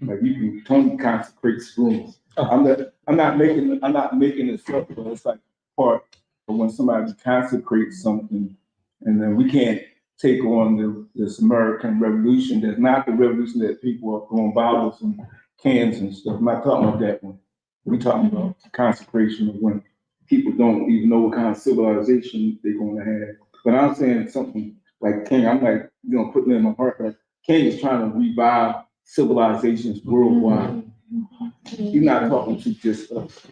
Like 0.00 0.18
you 0.22 0.34
can, 0.34 0.64
Tony 0.66 0.96
consecrates 0.96 1.76
rooms. 1.76 2.18
I'm 2.36 2.64
not, 2.64 2.78
I'm 3.06 3.16
not 3.16 3.38
making, 3.38 3.80
I'm 3.82 3.92
not 3.92 4.16
making 4.18 4.48
this 4.48 4.68
up, 4.70 4.88
but 4.94 5.06
it's 5.06 5.24
like 5.24 5.38
part 5.76 6.04
of 6.48 6.56
when 6.56 6.70
somebody 6.70 7.12
consecrates 7.24 8.02
something 8.02 8.56
and 9.02 9.20
then 9.20 9.36
we 9.36 9.50
can't 9.50 9.80
take 10.18 10.44
on 10.44 10.76
the, 10.76 11.06
this 11.14 11.40
American 11.40 11.98
revolution. 11.98 12.60
That's 12.60 12.78
not 12.78 13.06
the 13.06 13.12
revolution 13.12 13.60
that 13.60 13.80
people 13.80 14.14
are 14.14 14.28
throwing 14.28 14.52
bottles 14.52 15.00
and 15.00 15.18
cans 15.62 15.98
and 15.98 16.14
stuff. 16.14 16.36
I'm 16.38 16.44
not 16.44 16.62
talking 16.62 16.88
about 16.88 17.00
that 17.00 17.24
one. 17.24 17.38
We 17.84 17.98
talking 17.98 18.26
about 18.26 18.56
consecration 18.72 19.48
of 19.48 19.56
when 19.56 19.82
people 20.26 20.52
don't 20.52 20.90
even 20.90 21.08
know 21.08 21.20
what 21.20 21.34
kind 21.34 21.48
of 21.48 21.56
civilization 21.56 22.58
they're 22.62 22.78
gonna 22.78 23.04
have. 23.04 23.36
But 23.64 23.74
I'm 23.74 23.94
saying 23.94 24.28
something 24.28 24.76
like 25.00 25.28
King, 25.28 25.46
I'm 25.46 25.62
like, 25.62 25.90
you 26.06 26.16
know, 26.16 26.30
putting 26.32 26.52
it 26.52 26.56
in 26.56 26.62
my 26.62 26.72
heart, 26.72 27.00
like 27.00 27.16
King 27.46 27.66
is 27.66 27.80
trying 27.80 28.10
to 28.10 28.18
revive 28.18 28.84
civilizations 29.04 30.00
mm-hmm. 30.00 30.12
worldwide. 30.12 30.82
Mm-hmm. 31.12 31.84
You're 31.84 32.04
not 32.04 32.28
talking 32.28 32.60
to 32.60 32.74
just 32.74 33.10
us. 33.12 33.46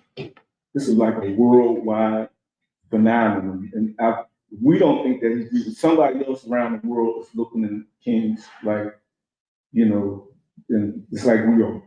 This 0.75 0.89
is 0.89 0.95
like 0.95 1.17
a 1.17 1.31
worldwide 1.31 2.29
phenomenon. 2.91 3.71
And 3.75 3.95
I, 3.99 4.25
we 4.63 4.79
don't 4.79 5.03
think 5.03 5.21
that 5.23 5.49
he's, 5.51 5.81
somebody 5.81 6.25
else 6.27 6.47
around 6.47 6.81
the 6.81 6.87
world 6.87 7.25
is 7.25 7.35
looking 7.35 7.65
at 7.65 8.05
Kings 8.05 8.47
like, 8.63 8.97
you 9.73 9.87
know, 9.87 10.29
and 10.69 11.05
it's 11.11 11.25
like 11.25 11.41
we 11.47 11.63
are. 11.63 11.83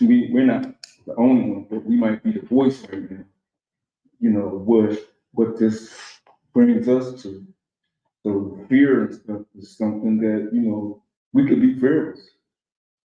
We, 0.00 0.30
we're 0.32 0.46
not 0.46 0.79
the 1.06 1.14
only 1.16 1.50
one, 1.50 1.66
but 1.70 1.84
we 1.84 1.96
might 1.96 2.22
be 2.22 2.32
the 2.32 2.46
voice 2.46 2.82
right 2.82 3.10
now. 3.10 3.24
You 4.20 4.30
know, 4.30 4.48
what, 4.48 4.98
what 5.32 5.58
this 5.58 5.92
brings 6.52 6.88
us 6.88 7.22
to. 7.22 7.46
So 8.22 8.66
fear 8.68 9.04
and 9.04 9.14
stuff 9.14 9.40
is 9.56 9.76
something 9.76 10.18
that, 10.18 10.50
you 10.52 10.60
know, 10.60 11.02
we 11.32 11.46
could 11.46 11.60
be 11.60 11.78
fearless, 11.78 12.20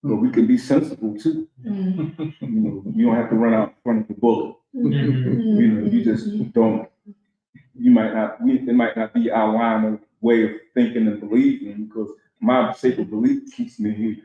but 0.04 0.18
we 0.18 0.30
could 0.30 0.48
be 0.48 0.58
sensible 0.58 1.18
too. 1.18 1.48
Mm. 1.66 2.34
You 2.42 2.50
know, 2.50 2.84
you 2.94 3.06
don't 3.06 3.16
have 3.16 3.30
to 3.30 3.36
run 3.36 3.54
out 3.54 3.70
in 3.70 3.76
front 3.84 4.02
of 4.02 4.08
the 4.10 4.14
bullet. 4.16 4.56
You 4.74 4.90
know, 4.90 5.88
you 5.90 6.04
just 6.04 6.52
don't, 6.52 6.90
you 7.80 7.92
might 7.92 8.14
not, 8.14 8.42
we, 8.44 8.60
it 8.60 8.74
might 8.74 8.98
not 8.98 9.14
be 9.14 9.32
our 9.32 9.54
line 9.54 9.86
of 9.86 10.00
way 10.20 10.44
of 10.44 10.52
thinking 10.74 11.08
and 11.08 11.20
believing, 11.22 11.86
because 11.86 12.10
my 12.42 12.74
sacred 12.74 13.10
belief 13.10 13.56
keeps 13.56 13.80
me 13.80 13.94
here. 13.94 14.18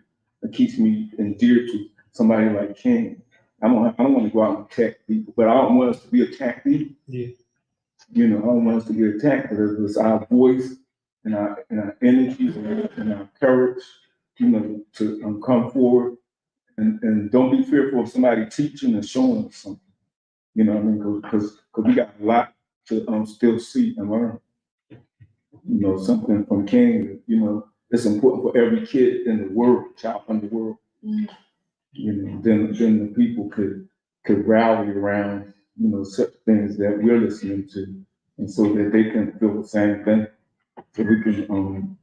It 0.43 0.53
keeps 0.53 0.77
me 0.79 1.13
endeared 1.19 1.69
to 1.69 1.87
somebody 2.11 2.49
like 2.51 2.77
King. 2.77 3.23
I 3.63 3.69
don't, 3.69 3.87
I 3.87 4.03
don't 4.03 4.15
want 4.15 4.27
to 4.27 4.33
go 4.33 4.43
out 4.43 4.57
and 4.57 4.67
attack 4.67 5.07
people, 5.07 5.35
but 5.37 5.49
I 5.49 5.55
don't 5.55 5.77
want 5.77 5.95
us 5.95 6.03
to 6.03 6.09
be 6.09 6.23
attacked 6.23 6.67
either. 6.67 6.91
Yeah. 7.07 7.29
You 8.13 8.29
know, 8.29 8.39
I 8.39 8.47
don't 8.47 8.65
want 8.65 8.79
us 8.79 8.87
to 8.87 8.93
get 8.93 9.17
attacked, 9.17 9.51
but 9.51 9.85
it's 9.85 9.97
our 9.97 10.27
voice 10.31 10.75
and 11.25 11.35
our, 11.35 11.65
and 11.71 11.81
our 11.81 11.97
energies 12.03 12.57
and 12.57 12.67
our, 12.67 12.91
and 12.97 13.13
our 13.13 13.29
courage, 13.39 13.83
you 14.39 14.49
know, 14.49 14.81
to 14.95 15.23
um, 15.25 15.43
come 15.43 15.71
forward 15.71 16.17
and, 16.79 16.99
and 17.03 17.31
don't 17.31 17.51
be 17.51 17.63
fearful 17.63 18.01
of 18.01 18.09
somebody 18.09 18.47
teaching 18.47 18.95
and 18.95 19.07
showing 19.07 19.47
us 19.47 19.57
something. 19.57 19.81
You 20.55 20.65
know 20.65 20.73
what 20.73 20.81
I 20.81 20.85
mean? 20.85 21.21
Because, 21.21 21.59
because 21.75 21.85
we 21.85 21.95
got 21.95 22.15
a 22.21 22.25
lot 22.25 22.55
to 22.89 23.07
um, 23.09 23.27
still 23.27 23.59
see 23.59 23.95
and 23.99 24.11
learn. 24.11 24.41
You 24.91 24.99
know, 25.81 25.99
something 25.99 26.47
from 26.47 26.67
King, 26.67 27.21
you 27.27 27.37
know, 27.37 27.69
it's 27.91 28.07
important 28.07 28.43
for 28.43 28.59
every 28.59 28.87
kid 28.87 29.27
in 29.27 29.39
the 29.39 29.53
world, 29.53 29.97
child 29.97 30.23
in 30.29 30.41
the 30.41 30.47
world. 30.47 30.77
Mm. 31.05 31.29
You 31.93 32.13
know, 32.13 32.41
then, 32.43 32.73
then 32.79 32.99
the 33.01 33.15
people 33.15 33.49
could, 33.51 33.89
could 34.25 34.47
rally 34.47 34.91
around, 34.91 35.53
you 35.77 35.89
know, 35.89 36.05
such 36.05 36.31
things 36.47 36.77
that 36.79 36.99
we're 37.03 37.19
listening 37.19 37.69
to. 37.75 38.05
And 38.39 38.51
so 38.51 38.65
that 38.75 38.91
they 38.93 39.05
can 39.11 39.33
feel 39.39 39.61
the 39.61 39.69
same 39.69 40.05
thing. 40.05 40.27
So 40.95 41.03
we 41.03 41.23
can, 41.23 41.47
um, 41.51 41.99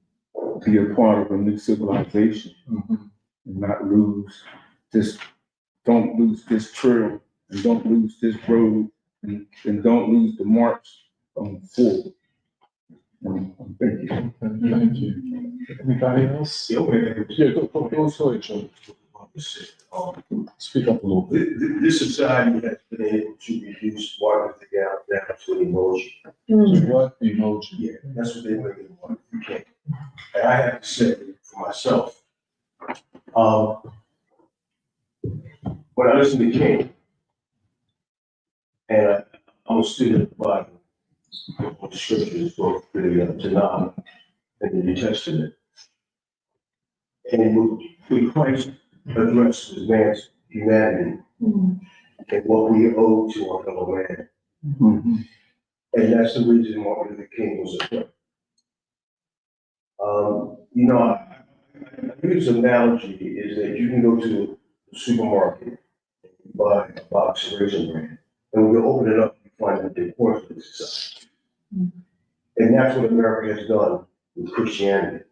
be 0.65 0.77
a 0.77 0.95
part 0.95 1.19
of 1.25 1.31
a 1.31 1.37
new 1.37 1.57
civilization 1.57 2.55
and 2.67 3.09
not 3.45 3.85
lose 3.85 4.43
this, 4.91 5.17
don't 5.85 6.19
lose 6.19 6.45
this 6.45 6.71
trail 6.71 7.21
and 7.49 7.63
don't 7.63 7.85
lose 7.85 8.19
this 8.21 8.35
road 8.47 8.89
and, 9.23 9.45
and 9.65 9.83
don't 9.83 10.11
lose 10.11 10.37
the 10.37 10.45
march 10.45 10.87
um, 11.37 11.61
forward. 11.61 12.13
Um, 13.25 13.55
Thank 13.79 14.01
you. 14.03 14.33
Thank 14.41 14.95
you. 14.95 15.59
Anybody 15.83 16.27
else? 16.27 16.69
Yeah, 16.69 16.79
go, 16.79 17.67
go, 17.73 17.89
go, 17.89 18.09
sorry, 18.09 18.39
Joe. 18.39 18.69
Speak 20.57 20.87
up 20.87 21.03
a 21.03 21.07
little 21.07 21.23
bit. 21.23 21.45
Th- 21.47 21.59
th- 21.59 21.81
This 21.81 21.99
society 21.99 22.67
has 22.67 22.77
been 22.89 23.05
able 23.05 23.35
to 23.39 23.61
reduce 23.81 24.17
Martin 24.19 24.53
Luther 24.53 24.67
King 24.71 25.17
down 25.17 25.37
to 25.45 25.51
an 25.53 25.73
emoji. 25.73 26.11
Mm. 26.49 26.87
What 26.89 27.21
emoji? 27.21 27.69
Yeah, 27.77 27.91
that's 28.15 28.35
what 28.35 28.43
they 28.45 28.51
make 28.55 28.77
it 28.77 28.91
Martin 29.01 29.17
Luther 29.31 29.45
King. 29.47 29.65
And 30.35 30.47
I 30.47 30.55
have 30.55 30.81
to 30.81 30.87
say 30.87 31.15
for 31.43 31.67
myself, 31.67 32.23
um, 33.35 33.81
when 35.95 36.07
I 36.09 36.15
listen 36.15 36.39
to 36.39 36.51
King, 36.51 36.93
and 38.89 39.07
I, 39.07 39.23
I'm 39.67 39.79
a 39.79 39.83
student 39.83 40.23
of 40.23 40.29
the 40.31 40.35
Bible, 40.43 40.81
of 41.81 41.91
the 41.91 41.97
scriptures, 41.97 42.55
both 42.55 42.85
the 42.93 43.23
uh, 43.23 43.31
Tanakh 43.33 43.93
and 44.61 44.71
the 44.79 44.83
New 44.83 44.95
Testament. 44.95 45.53
And 47.31 47.55
when- 47.55 47.95
when 48.07 48.31
Christ 48.31 48.71
addresses 49.09 49.87
man's 49.89 50.29
humanity, 50.49 51.19
Mm. 51.41 51.79
and 52.29 52.45
what 52.45 52.71
we 52.71 52.93
owe 52.95 53.29
to 53.31 53.49
our 53.51 53.63
fellow 53.63 53.95
man. 53.95 54.29
Mhm. 54.65 55.23
And 55.93 56.13
that's 56.13 56.33
the 56.33 56.45
reason 56.47 56.83
Martin 56.83 57.15
Luther 57.15 57.29
King 57.35 57.59
was 57.61 57.75
a 57.79 57.87
threat. 57.87 58.09
Um, 60.03 60.57
you 60.73 60.85
know, 60.85 60.99
I, 60.99 61.43
I 62.23 62.27
use 62.27 62.47
analogy 62.47 63.13
is 63.13 63.57
that 63.57 63.77
you 63.79 63.89
can 63.89 64.01
go 64.01 64.15
to 64.19 64.57
the 64.91 64.97
supermarket 64.97 65.67
and 66.23 66.53
buy 66.55 66.87
a 66.87 67.01
box 67.11 67.51
of 67.51 67.59
Raisin 67.59 67.91
Bran, 67.91 68.17
and 68.53 68.63
when 68.65 68.73
you 68.73 68.85
open 68.85 69.11
it 69.11 69.19
up, 69.19 69.37
you 69.43 69.51
find 69.59 69.83
that 69.83 70.17
pour 70.17 70.39
things 70.41 70.65
inside. 70.79 71.91
And 72.57 72.73
that's 72.73 72.97
what 72.97 73.11
America 73.11 73.53
has 73.53 73.67
done 73.67 74.05
with 74.35 74.51
Christianity. 74.51 75.23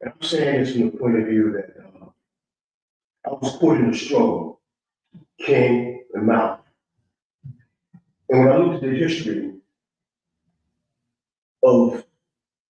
And 0.00 0.12
I'm 0.12 0.22
saying 0.22 0.60
this 0.60 0.72
from 0.72 0.90
the 0.90 0.96
point 0.96 1.18
of 1.18 1.26
view 1.26 1.50
that, 1.52 1.76
uh, 1.84 1.93
I 3.26 3.30
was 3.30 3.56
put 3.56 3.78
in 3.78 3.90
a 3.90 3.94
struggle, 3.94 4.60
King 5.40 6.04
and 6.12 6.26
Mount. 6.26 6.60
And 8.28 8.40
when 8.40 8.48
I 8.48 8.56
looked 8.56 8.84
at 8.84 8.90
the 8.90 8.96
history, 8.96 9.54
of 11.62 12.04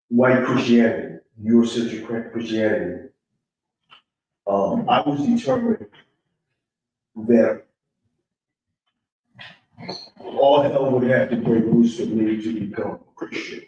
white 0.09 0.44
Christianity, 0.44 1.18
Eurocentric 1.43 2.32
Christianity, 2.32 3.09
um, 4.47 4.89
I 4.89 5.01
was 5.01 5.26
determined 5.26 5.86
that 7.16 7.64
all 10.20 10.62
hell 10.62 10.90
would 10.90 11.10
have 11.10 11.31
to 11.31 11.36
break 11.36 11.64
loose 11.64 11.98
for 11.98 12.06
me 12.06 12.40
to 12.40 12.60
become 12.60 12.93
a 12.93 12.98
Christian. 13.16 13.62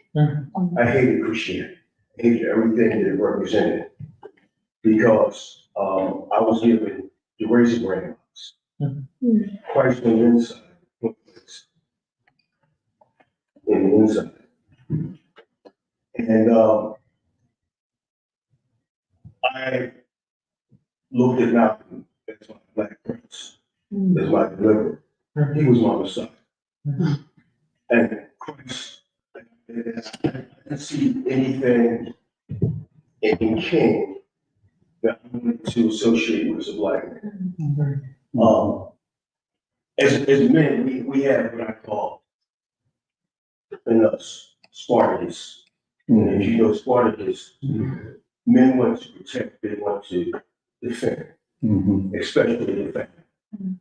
I 0.79 0.85
hated 0.85 1.25
Christianity, 1.25 1.79
I 2.19 2.23
hated 2.23 2.47
everything 2.47 2.91
that 2.91 3.09
it 3.09 3.21
represented. 3.21 3.91
Because, 4.83 5.66
um, 5.79 6.29
I 6.33 6.41
was 6.41 6.63
given 6.63 7.11
the 7.39 7.47
Raisin 7.47 7.85
Bran 7.85 8.13
box. 8.13 8.55
Christ 9.73 10.03
on 10.05 10.19
the 10.19 10.25
inside, 10.25 10.63
in 13.67 13.91
the 13.91 13.97
inside. 13.97 14.31
And, 16.19 16.51
um, 16.51 16.95
I 19.45 19.93
looked 21.11 21.41
at 21.43 21.53
Malcolm 21.53 22.07
as 22.29 22.49
my 22.49 22.57
black 22.75 23.03
prince, 23.05 23.59
as 23.93 24.29
my 24.29 24.49
deliverer. 24.49 25.03
He 25.55 25.65
was 25.65 25.79
my 25.79 25.97
Messiah. 25.97 26.29
And 27.91 28.27
Christ, 28.39 29.01
I 29.37 29.41
didn't 29.69 30.79
see 30.79 31.23
anything 31.29 32.15
in 33.23 33.61
King 33.61 34.21
that 35.07 35.21
I 35.25 35.37
wanted 35.37 35.65
to 35.67 35.89
associate 35.89 36.51
with 36.51 36.61
as 36.61 36.69
a 36.69 36.73
black 36.75 37.05
man. 37.05 37.55
Um, 38.41 38.89
as, 39.99 40.15
as 40.15 40.51
men, 40.51 40.85
we, 40.85 41.03
we 41.03 41.23
have 41.23 41.53
what 41.53 41.69
I 41.69 41.73
call 41.73 42.25
in 43.87 44.05
us 44.05 44.57
Spartacus. 44.73 45.63
And 46.09 46.43
if 46.43 46.49
you 46.49 46.59
know 46.59 46.75
Spartacus, 46.75 47.55
men 48.47 48.79
want 48.79 49.01
to 49.03 49.09
protect, 49.13 49.63
they 49.63 49.75
want 49.75 50.05
to 50.09 50.33
defend, 50.83 51.27
especially 52.21 52.85
the 52.85 52.93
family. 52.93 53.77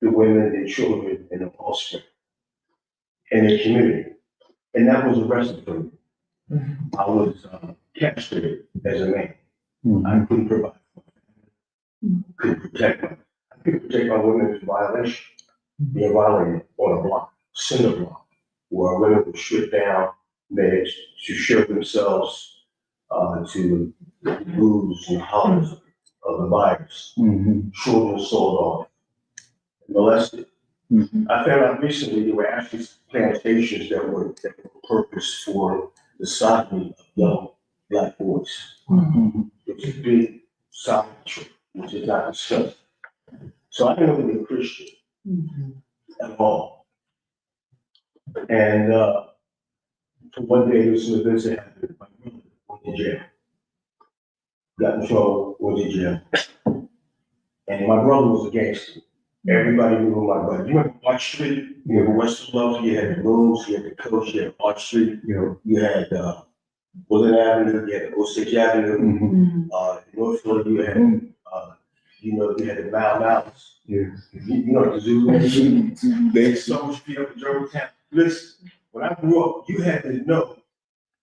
The 0.00 0.10
women, 0.10 0.64
the 0.64 0.70
children, 0.70 1.28
and 1.30 1.42
the 1.42 1.46
offspring. 1.58 2.02
And 3.30 3.48
the 3.48 3.62
community. 3.62 4.10
And 4.74 4.88
that 4.88 5.06
was 5.06 5.18
a 5.18 5.24
wrestle 5.24 5.62
for 5.62 5.74
me. 5.74 5.90
I 6.98 7.06
was 7.06 7.46
uh, 7.50 7.72
castrated 7.96 8.64
as 8.84 9.00
a 9.00 9.06
man. 9.06 9.34
Hmm. 9.82 10.06
I 10.06 10.24
couldn't 10.26 10.48
provide. 10.48 10.72
for 10.72 11.02
my. 12.02 12.08
Hmm. 12.08 12.20
Couldn't 12.36 12.60
protect 12.60 13.02
my, 13.02 13.08
I 13.08 13.62
couldn't 13.64 13.80
protect 13.80 14.08
my 14.08 14.16
women 14.16 14.58
from 14.58 14.66
violation. 14.66 15.24
Hmm. 15.78 15.92
Being 15.94 16.12
violated 16.12 16.62
on 16.78 16.98
a 16.98 17.02
block, 17.02 17.32
cinder 17.54 17.96
block, 17.96 18.26
where 18.68 18.98
women 18.98 19.24
were 19.26 19.36
stripped 19.36 19.72
down, 19.72 20.10
made 20.50 20.86
to 21.26 21.34
show 21.34 21.64
themselves 21.64 22.64
uh, 23.10 23.44
to 23.46 23.92
the 24.22 24.32
blues 24.54 25.06
and 25.08 25.20
hollers 25.20 25.72
of 26.24 26.40
the 26.40 26.46
buyers. 26.46 27.14
Children 27.74 28.20
sold 28.20 28.58
off, 28.58 28.88
molested. 29.88 30.46
Mm-hmm. 30.92 31.30
I 31.30 31.44
found 31.44 31.64
out 31.64 31.82
recently 31.82 32.24
there 32.24 32.34
were 32.34 32.46
actually 32.46 32.86
plantations 33.10 33.88
that 33.88 34.06
were, 34.06 34.34
that 34.42 34.52
were 34.62 34.70
purposed 34.86 35.44
for 35.44 35.90
the 36.20 36.26
sodomy 36.26 36.94
of 36.98 37.06
young 37.14 37.48
black 37.90 38.18
boys. 38.18 38.76
It's 38.90 39.51
a 39.68 40.02
big 40.02 40.40
solid 40.70 41.08
truth, 41.24 41.50
which 41.74 41.94
is 41.94 42.06
not 42.06 42.32
discussed. 42.32 42.76
So 43.70 43.88
I 43.88 43.94
didn't 43.94 44.08
know 44.10 44.16
to 44.26 44.34
be 44.34 44.40
a 44.40 44.44
Christian 44.44 44.88
at 46.22 46.38
all. 46.38 46.86
And, 48.48 48.92
uh, 48.92 49.26
for 50.34 50.42
one 50.42 50.70
day, 50.70 50.82
there 50.82 50.92
was 50.92 51.10
events 51.10 51.44
that 51.44 51.58
happened, 51.58 51.96
my 52.00 52.06
brother 52.22 52.42
went 52.68 52.84
to 52.84 52.96
jail. 52.96 53.20
Got 54.80 54.94
in 55.00 55.06
trouble, 55.06 55.56
went 55.60 55.78
to 55.78 55.92
jail. 55.92 56.20
And 57.68 57.86
my 57.86 58.02
brother 58.02 58.28
was 58.28 58.48
a 58.48 58.50
gangster. 58.50 59.00
Everybody 59.48 59.96
knew 59.96 60.14
who 60.14 60.28
my 60.28 60.42
brother. 60.44 60.66
You 60.66 60.76
remember 60.78 60.94
Arch 61.04 61.34
Street? 61.34 61.76
You 61.84 61.98
remember 61.98 62.18
West 62.18 62.50
Philadelphia? 62.50 62.92
You 62.92 62.98
had 62.98 63.18
the 63.18 63.22
rooms, 63.22 63.68
you 63.68 63.76
had 63.76 63.84
the 63.84 63.90
coach, 63.96 64.34
you 64.34 64.42
had 64.42 64.54
Arch 64.60 64.86
Street, 64.86 65.20
you 65.26 65.34
know, 65.34 65.60
you 65.64 65.80
had, 65.80 66.12
uh, 66.12 66.42
Woodland 67.08 67.36
Avenue, 67.36 67.86
you 67.86 67.94
had 67.94 68.14
Osage 68.14 68.54
Avenue, 68.54 69.68
uh, 69.72 70.00
North 70.14 70.40
Philly, 70.42 70.70
you 70.70 70.82
had, 70.82 71.32
uh, 71.52 71.70
you 72.20 72.34
know, 72.34 72.54
you 72.58 72.64
had 72.66 72.78
the 72.78 72.90
Mile 72.90 73.20
Mountains. 73.20 73.80
Yeah. 73.86 73.98
You, 74.32 74.54
you 74.54 74.72
know, 74.72 74.92
the 74.94 75.00
zoo. 75.00 76.30
They 76.32 76.54
so 76.54 76.86
much 76.86 77.00
feet 77.00 77.18
up 77.18 77.32
in 77.32 77.40
Germantown. 77.40 77.88
Listen, 78.10 78.70
when 78.92 79.04
I 79.04 79.14
grew 79.14 79.42
up, 79.42 79.64
you 79.68 79.80
had 79.80 80.02
to 80.02 80.12
know 80.26 80.58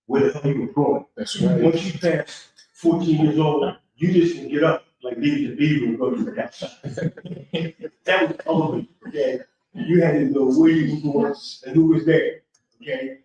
where 0.07 0.31
the 0.31 0.39
hell 0.39 0.51
you 0.51 0.61
were 0.61 0.73
going. 0.73 1.05
That's 1.15 1.39
right. 1.41 1.61
Once 1.61 1.83
you 1.85 1.99
passed 1.99 2.47
fourteen 2.73 3.25
years 3.25 3.37
old, 3.37 3.75
you 3.95 4.11
just 4.11 4.35
can 4.35 4.49
get 4.49 4.63
up 4.63 4.83
like 5.03 5.17
leave 5.17 5.49
the 5.49 5.55
beaver 5.55 5.85
and 5.85 5.99
go 5.99 6.09
to 6.11 6.23
the 6.23 6.41
house. 6.41 6.63
That 8.05 8.27
was 8.27 8.37
all, 8.47 8.73
of 8.73 8.79
it, 8.79 8.87
okay? 9.07 9.39
You 9.73 10.01
had 10.01 10.13
to 10.13 10.25
know 10.25 10.45
where 10.45 10.71
you 10.71 10.95
were 10.95 11.13
going 11.13 11.35
and 11.65 11.75
who 11.75 11.85
was 11.87 12.05
there, 12.05 12.41
okay? 12.81 13.19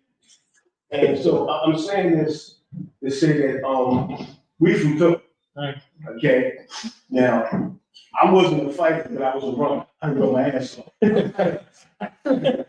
And 0.95 1.19
so 1.19 1.49
I- 1.49 1.65
I'm 1.65 1.79
saying 1.79 2.19
this 2.19 2.61
to 3.03 3.11
say 3.11 3.33
that, 3.39 3.65
um, 3.67 4.27
we 4.59 4.75
from 4.75 4.99
Philly. 4.99 5.21
Right. 5.57 5.77
Okay, 6.17 6.67
now, 7.11 7.79
I 8.21 8.31
wasn't 8.31 8.69
a 8.69 8.73
fighter, 8.73 9.09
but 9.13 9.23
I 9.23 9.35
was 9.35 9.45
a 9.45 9.57
runner. 9.57 9.87
I 10.03 10.11
run 10.11 10.33
my 10.33 10.49
ass 10.51 10.79
off. 10.79 10.93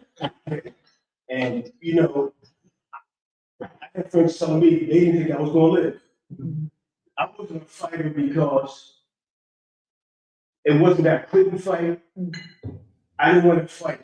And, 1.30 1.72
you 1.82 1.96
know, 1.96 2.34
I 3.62 3.68
had 3.96 4.12
friends 4.12 4.38
telling 4.38 4.60
me 4.60 4.86
they 4.86 5.00
didn't 5.00 5.24
think 5.24 5.32
I 5.32 5.42
was 5.42 5.52
gonna 5.52 5.74
live. 5.74 6.02
I 7.18 7.30
wasn't 7.38 7.64
a 7.64 7.66
fighter 7.66 8.10
because 8.10 9.02
it 10.66 10.80
wasn't 10.80 11.06
that 11.06 11.30
couldn't 11.30 11.58
fight. 11.60 12.02
I 13.18 13.34
didn't 13.34 13.48
want 13.50 13.62
to 13.62 13.68
fight 13.68 14.02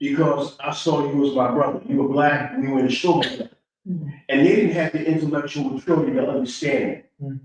because 0.00 0.56
I 0.60 0.72
saw 0.72 1.10
you 1.10 1.28
as 1.28 1.34
my 1.34 1.50
brother. 1.50 1.80
You 1.88 2.02
were 2.02 2.08
black, 2.08 2.56
we 2.58 2.68
were 2.68 2.80
in 2.80 2.86
the 2.86 2.92
show. 2.92 3.20
together. 3.22 3.50
And 3.86 4.46
they 4.46 4.56
didn't 4.56 4.72
have 4.72 4.92
the 4.92 5.04
intellectual 5.04 5.70
maturity 5.70 6.12
to 6.12 6.28
understand. 6.28 6.90
it. 6.90 7.40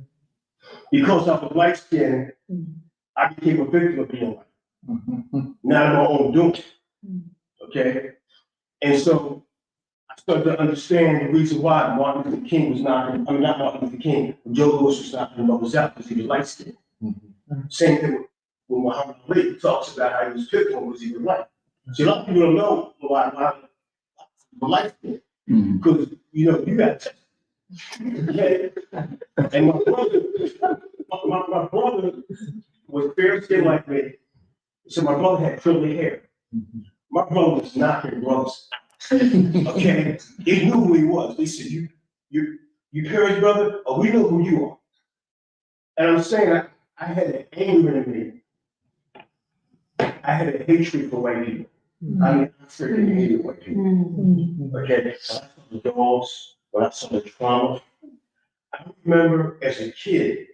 Because 0.92 1.28
I 1.28 1.36
was 1.36 1.56
light 1.56 1.78
skinned, 1.78 2.34
I 3.16 3.34
became 3.34 3.62
a 3.62 3.66
victim 3.66 4.00
of 4.00 4.12
being 4.12 4.36
white 4.36 4.48
not 5.64 5.94
my 5.94 6.06
own 6.06 6.32
doing. 6.32 6.56
Okay? 7.68 8.12
And 8.82 9.00
so 9.00 9.46
I 10.10 10.20
started 10.20 10.44
to 10.44 10.60
understand 10.60 11.28
the 11.28 11.34
reason 11.34 11.62
why 11.62 11.96
Martin 11.96 12.32
Luther 12.32 12.48
King 12.48 12.72
was 12.72 12.82
knocking, 12.82 13.26
I 13.28 13.32
mean, 13.32 13.42
not 13.42 13.60
Martin 13.60 13.88
Luther 13.88 14.02
King, 14.02 14.38
Joe 14.52 14.68
Louis 14.68 15.00
was 15.00 15.14
knocking 15.14 15.38
the 15.38 15.44
mothers 15.44 15.76
out 15.76 15.96
because 15.96 16.10
he 16.10 16.16
was 16.16 16.26
light 16.26 16.48
skinned. 16.48 16.78
Mm-hmm. 17.02 17.68
Same 17.70 18.00
thing 18.00 18.14
with, 18.14 18.28
Muhammad 18.70 19.18
Ali, 19.30 19.56
talks 19.58 19.96
about 19.96 20.14
how 20.14 20.28
he 20.28 20.34
was 20.34 20.48
picked 20.48 20.74
on 20.74 20.88
because 20.88 21.02
he 21.02 21.12
was 21.12 21.22
white. 21.22 21.46
See, 21.92 22.04
a 22.04 22.06
lot 22.06 22.20
of 22.20 22.26
people 22.28 22.42
don't 22.42 22.56
know 22.56 22.94
why, 23.00 23.30
why, 23.34 23.54
why 24.60 24.68
light 24.70 24.94
skinned. 25.00 25.22
Because, 25.82 26.08
you 26.32 26.52
know, 26.52 26.64
you 26.66 26.78
got 26.78 27.06
Okay? 28.02 28.72
And 29.52 29.68
my 29.68 29.80
brother, 29.86 30.22
my, 31.10 31.20
my, 31.26 31.44
my 31.50 31.66
brother 31.66 32.12
was 32.88 33.12
fair 33.16 33.42
skinned 33.42 33.66
like 33.66 33.88
me. 33.88 34.14
So 34.88 35.02
my 35.02 35.16
brother 35.16 35.44
had 35.44 35.62
curly 35.62 35.98
hair. 35.98 36.24
Mm-hmm. 36.56 36.80
My 37.12 37.26
brother 37.26 37.62
was 37.62 37.76
knocking 37.76 38.22
brothers 38.22 38.68
out. 38.72 38.80
Okay, 39.12 40.18
they 40.40 40.66
knew 40.66 40.72
who 40.72 40.94
he 40.94 41.04
was. 41.04 41.36
They 41.38 41.46
said, 41.46 41.68
"You, 41.68 41.90
you, 42.30 42.58
you 42.92 43.10
Perry's 43.10 43.40
brother? 43.40 43.82
Oh, 43.86 44.00
we 44.00 44.12
know 44.12 44.28
who 44.28 44.44
you 44.44 44.66
are." 44.66 44.78
And 45.98 46.10
I'm 46.10 46.24
saying, 46.24 46.52
I, 46.52 46.66
I 46.98 47.06
had 47.06 47.28
an 47.28 47.46
anger 47.54 48.02
in 48.02 48.12
me. 48.12 48.42
I 50.00 50.34
had 50.34 50.56
a 50.56 50.64
hatred 50.64 51.12
for 51.12 51.22
white 51.22 51.46
people. 51.46 51.66
I 52.22 52.36
mean, 52.36 52.54
I 52.62 52.66
freaking 52.66 53.16
hated 53.16 53.44
white 53.44 53.62
people. 53.62 54.72
Okay, 54.76 55.04
when 55.04 55.08
I 55.08 55.16
saw 55.20 55.42
the 55.72 55.80
dogs, 55.80 56.56
when 56.72 56.84
I 56.84 56.90
saw 56.90 57.08
the 57.08 57.22
trauma. 57.22 57.82
I 58.74 58.86
remember 59.06 59.58
as 59.62 59.80
a 59.80 59.92
kid, 59.92 60.48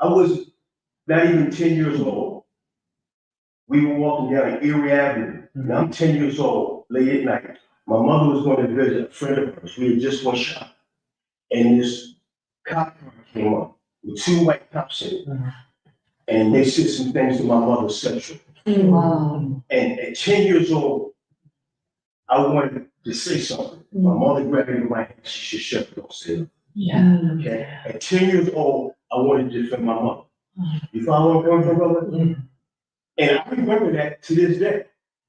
I 0.00 0.06
was 0.06 0.50
not 1.06 1.24
even 1.24 1.50
ten 1.50 1.74
years 1.74 2.00
old. 2.00 2.44
We 3.66 3.86
were 3.86 3.94
walking 3.94 4.34
down 4.34 4.62
Erie 4.62 4.92
Avenue, 4.92 5.42
and 5.54 5.72
I'm 5.72 5.90
ten 5.90 6.16
years 6.16 6.38
old, 6.38 6.84
late 6.90 7.20
at 7.20 7.24
night. 7.24 7.58
My 7.86 8.02
mother 8.02 8.34
was 8.34 8.44
going 8.44 8.66
to 8.66 8.74
visit 8.74 9.08
a 9.08 9.10
friend 9.10 9.38
of 9.38 9.54
hers. 9.54 9.76
We 9.78 9.94
had 9.94 10.00
just 10.00 10.24
went 10.24 10.38
shopping. 10.38 10.68
And 11.50 11.80
this 11.80 12.14
cop 12.66 13.00
car 13.00 13.12
came 13.32 13.54
up 13.54 13.78
with 14.02 14.20
two 14.20 14.44
white 14.44 14.70
cops 14.70 15.00
in 15.00 15.08
it. 15.16 15.28
Mm-hmm. 15.28 15.48
And 16.28 16.54
they 16.54 16.64
said 16.64 16.90
some 16.90 17.12
things 17.12 17.38
to 17.38 17.44
my 17.44 17.58
mother 17.58 17.88
sexual. 17.88 18.38
Wow. 18.76 19.62
And 19.70 19.98
at 20.00 20.16
ten 20.16 20.44
years 20.44 20.70
old, 20.70 21.12
I 22.28 22.40
wanted 22.46 22.86
to 23.04 23.12
say 23.14 23.38
something. 23.38 23.84
My 23.92 24.10
mm. 24.10 24.20
mother 24.20 24.44
grabbed 24.44 24.68
me 24.70 24.80
by 24.80 24.88
my 24.88 25.02
hand. 25.04 25.14
She 25.22 25.58
said, 25.58 25.88
shut 25.88 25.98
up, 25.98 26.12
say. 26.12 26.46
Yeah. 26.74 27.20
Okay? 27.40 27.68
At 27.86 28.00
ten 28.00 28.28
years 28.28 28.50
old, 28.50 28.92
I 29.10 29.16
wanted 29.16 29.50
to 29.52 29.62
defend 29.62 29.84
my 29.84 29.94
mother. 29.94 30.22
You 30.92 31.04
follow 31.04 31.40
where 31.40 31.52
I'm 31.52 31.62
coming 31.62 31.66
from, 31.66 31.76
brother? 31.78 32.06
Mm. 32.06 32.42
And 33.18 33.38
I 33.38 33.48
remember 33.50 33.92
that 33.92 34.22
to 34.24 34.34
this 34.34 34.58
day. 34.58 34.84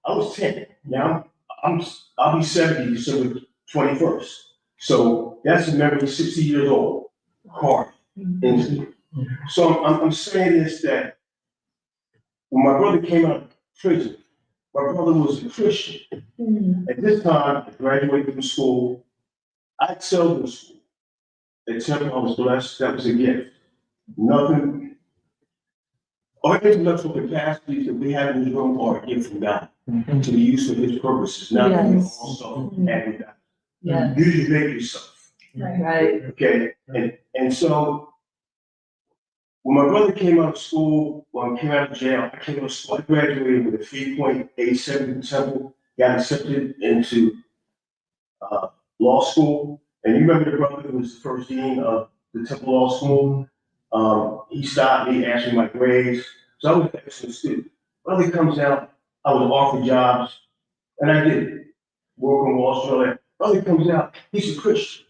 I 0.05 0.13
was 0.13 0.35
ten. 0.35 0.65
Now, 0.85 1.25
I'm, 1.63 1.81
I'll 2.17 2.37
be 2.37 2.43
seventy 2.43 2.93
December 2.95 3.39
twenty-first. 3.71 4.35
So 4.79 5.39
that's 5.43 5.67
a 5.67 5.75
memory, 5.75 6.07
sixty 6.07 6.43
years 6.43 6.69
old, 6.69 7.05
hard. 7.49 7.89
into 8.41 8.83
it. 8.83 8.93
So 9.49 9.83
I'm, 9.83 10.01
I'm 10.01 10.11
saying 10.11 10.63
this 10.63 10.81
that 10.81 11.18
when 12.49 12.65
my 12.65 12.77
brother 12.77 13.01
came 13.01 13.25
out 13.25 13.37
of 13.37 13.55
prison, 13.79 14.17
my 14.73 14.83
brother 14.91 15.13
was 15.13 15.43
a 15.43 15.49
Christian. 15.49 16.01
Mm. 16.39 16.85
At 16.89 17.01
this 17.01 17.23
time, 17.23 17.65
I 17.67 17.71
graduated 17.71 18.33
from 18.33 18.41
school. 18.41 19.05
I 19.79 19.93
excelled 19.93 20.41
in 20.41 20.47
school. 20.47 20.77
At 21.69 21.85
Temple, 21.85 22.13
I 22.13 22.19
was 22.19 22.35
blessed. 22.35 22.79
That 22.79 22.95
was 22.95 23.05
a 23.05 23.13
gift. 23.13 23.51
Nothing. 24.17 24.95
Our 26.43 26.57
intellectual 26.61 27.13
capacities 27.13 27.87
that 27.87 27.93
we 27.93 28.11
have 28.13 28.35
in 28.35 28.45
this 28.45 28.53
room 28.53 28.79
are 28.79 29.03
a 29.03 29.05
gift 29.05 29.29
from 29.29 29.41
God 29.41 29.69
mm-hmm. 29.89 30.21
to 30.21 30.31
be 30.31 30.39
used 30.39 30.73
for 30.73 30.81
His 30.81 30.99
purposes, 30.99 31.51
not 31.51 31.69
to 31.69 31.83
be 31.89 31.97
Yes. 31.97 32.17
also 32.21 32.71
added 32.89 33.19
value. 33.19 33.25
Yeah, 33.81 34.15
You 34.15 34.31
just 34.31 34.49
make 34.49 34.69
yourself. 34.69 35.31
right. 35.55 36.23
Okay, 36.29 36.73
and, 36.87 37.17
and 37.35 37.53
so 37.53 38.09
when 39.69 39.85
my 39.85 39.87
brother 39.87 40.11
came 40.11 40.39
out 40.39 40.55
of 40.55 40.57
school, 40.57 41.27
when 41.29 41.55
I 41.55 41.61
came 41.61 41.69
out 41.69 41.91
of 41.91 41.97
jail, 41.99 42.27
I 42.33 42.43
came 42.43 42.57
out 42.57 42.63
of 42.63 42.73
school, 42.73 42.97
I 42.97 43.01
graduated 43.01 43.65
with 43.67 43.79
a 43.79 43.85
three 43.85 44.17
point 44.17 44.49
eight 44.57 44.77
seven 44.77 45.21
Temple, 45.21 45.75
got 45.99 46.17
accepted 46.17 46.73
into 46.81 47.37
uh, 48.41 48.69
law 48.97 49.21
school. 49.21 49.79
And 50.03 50.15
you 50.15 50.21
remember 50.21 50.49
the 50.49 50.57
brother 50.57 50.81
who 50.81 50.97
was 50.97 51.13
the 51.13 51.21
first 51.21 51.49
dean 51.49 51.83
of 51.83 52.09
the 52.33 52.47
Temple 52.47 52.73
Law 52.73 52.97
School? 52.97 53.47
Um, 53.91 54.41
he 54.49 54.65
stopped 54.65 55.11
me, 55.11 55.27
asked 55.27 55.45
me 55.45 55.53
my 55.53 55.67
grades. 55.67 56.25
So 56.57 56.73
I 56.73 56.77
was 56.77 56.89
an 56.91 57.01
excellent 57.05 57.35
student. 57.35 57.71
Brother 58.03 58.31
comes 58.31 58.57
out, 58.57 58.93
I 59.23 59.33
was 59.33 59.51
offered 59.51 59.85
jobs, 59.85 60.39
and 60.97 61.11
I 61.11 61.23
did. 61.23 61.65
Work 62.17 62.47
on 62.47 62.57
Wall 62.57 62.85
Street, 62.87 63.17
brother 63.37 63.61
comes 63.61 63.87
out, 63.87 64.15
he's 64.31 64.57
a 64.57 64.59
Christian. 64.59 65.05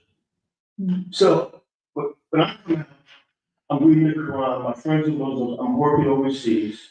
So, 1.11 1.61
but 1.95 2.07
when 2.31 2.41
I 2.41 2.57
come 2.67 2.75
out, 2.75 2.87
I'm 3.69 3.85
reading 3.85 4.07
the 4.07 4.13
Quran, 4.13 4.63
my 4.63 4.73
friends 4.73 5.07
are 5.07 5.11
Muslims, 5.11 5.59
I'm 5.59 5.77
working 5.77 6.07
overseas. 6.07 6.89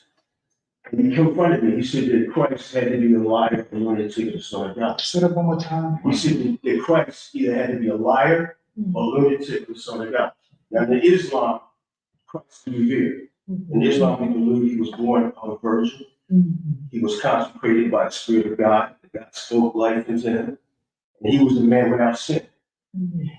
And 0.90 1.10
he 1.10 1.14
confronted 1.14 1.62
me, 1.62 1.76
he 1.76 1.82
said 1.82 2.04
that 2.04 2.30
Christ 2.32 2.72
had 2.72 2.92
to 2.92 2.98
be 2.98 3.14
a 3.14 3.18
liar 3.18 3.66
and 3.72 3.84
lunatic 3.84 4.16
and 4.26 4.34
the 4.34 4.42
son 4.42 4.70
of 4.70 4.76
God. 4.76 5.00
Say 5.00 5.20
that 5.20 5.34
one 5.34 5.46
more 5.46 5.60
time. 5.60 5.98
He 6.04 6.14
said 6.14 6.38
that- 6.38 6.62
that 6.62 6.82
Christ 6.82 7.34
either 7.34 7.54
had 7.54 7.70
to 7.72 7.78
be 7.78 7.88
a 7.88 7.96
liar 7.96 8.56
mm-hmm. 8.78 8.96
or 8.96 9.04
lunatic 9.04 9.68
or 9.68 9.74
the 9.74 9.78
son 9.78 10.06
of 10.06 10.12
God. 10.12 10.32
Now, 10.70 10.84
in 10.84 11.00
Islam, 11.02 11.60
Christ 12.26 12.68
is 12.68 12.74
revered. 12.74 13.28
Mm-hmm. 13.50 13.74
In 13.74 13.82
Islam, 13.82 14.20
we 14.20 14.28
believe 14.32 14.72
he 14.72 14.80
was 14.80 14.90
born 14.90 15.32
of 15.42 15.50
a 15.50 15.58
virgin. 15.58 16.06
Mm-hmm. 16.32 16.72
He 16.90 17.00
was 17.00 17.20
consecrated 17.20 17.90
by 17.90 18.04
the 18.06 18.10
Spirit 18.10 18.52
of 18.52 18.58
God. 18.58 18.94
God 19.14 19.28
spoke 19.32 19.74
life 19.74 20.08
into 20.08 20.30
him. 20.30 20.58
And 21.20 21.32
he 21.32 21.42
was 21.42 21.56
a 21.56 21.62
man 21.62 21.90
without 21.90 22.18
sin. 22.18 22.46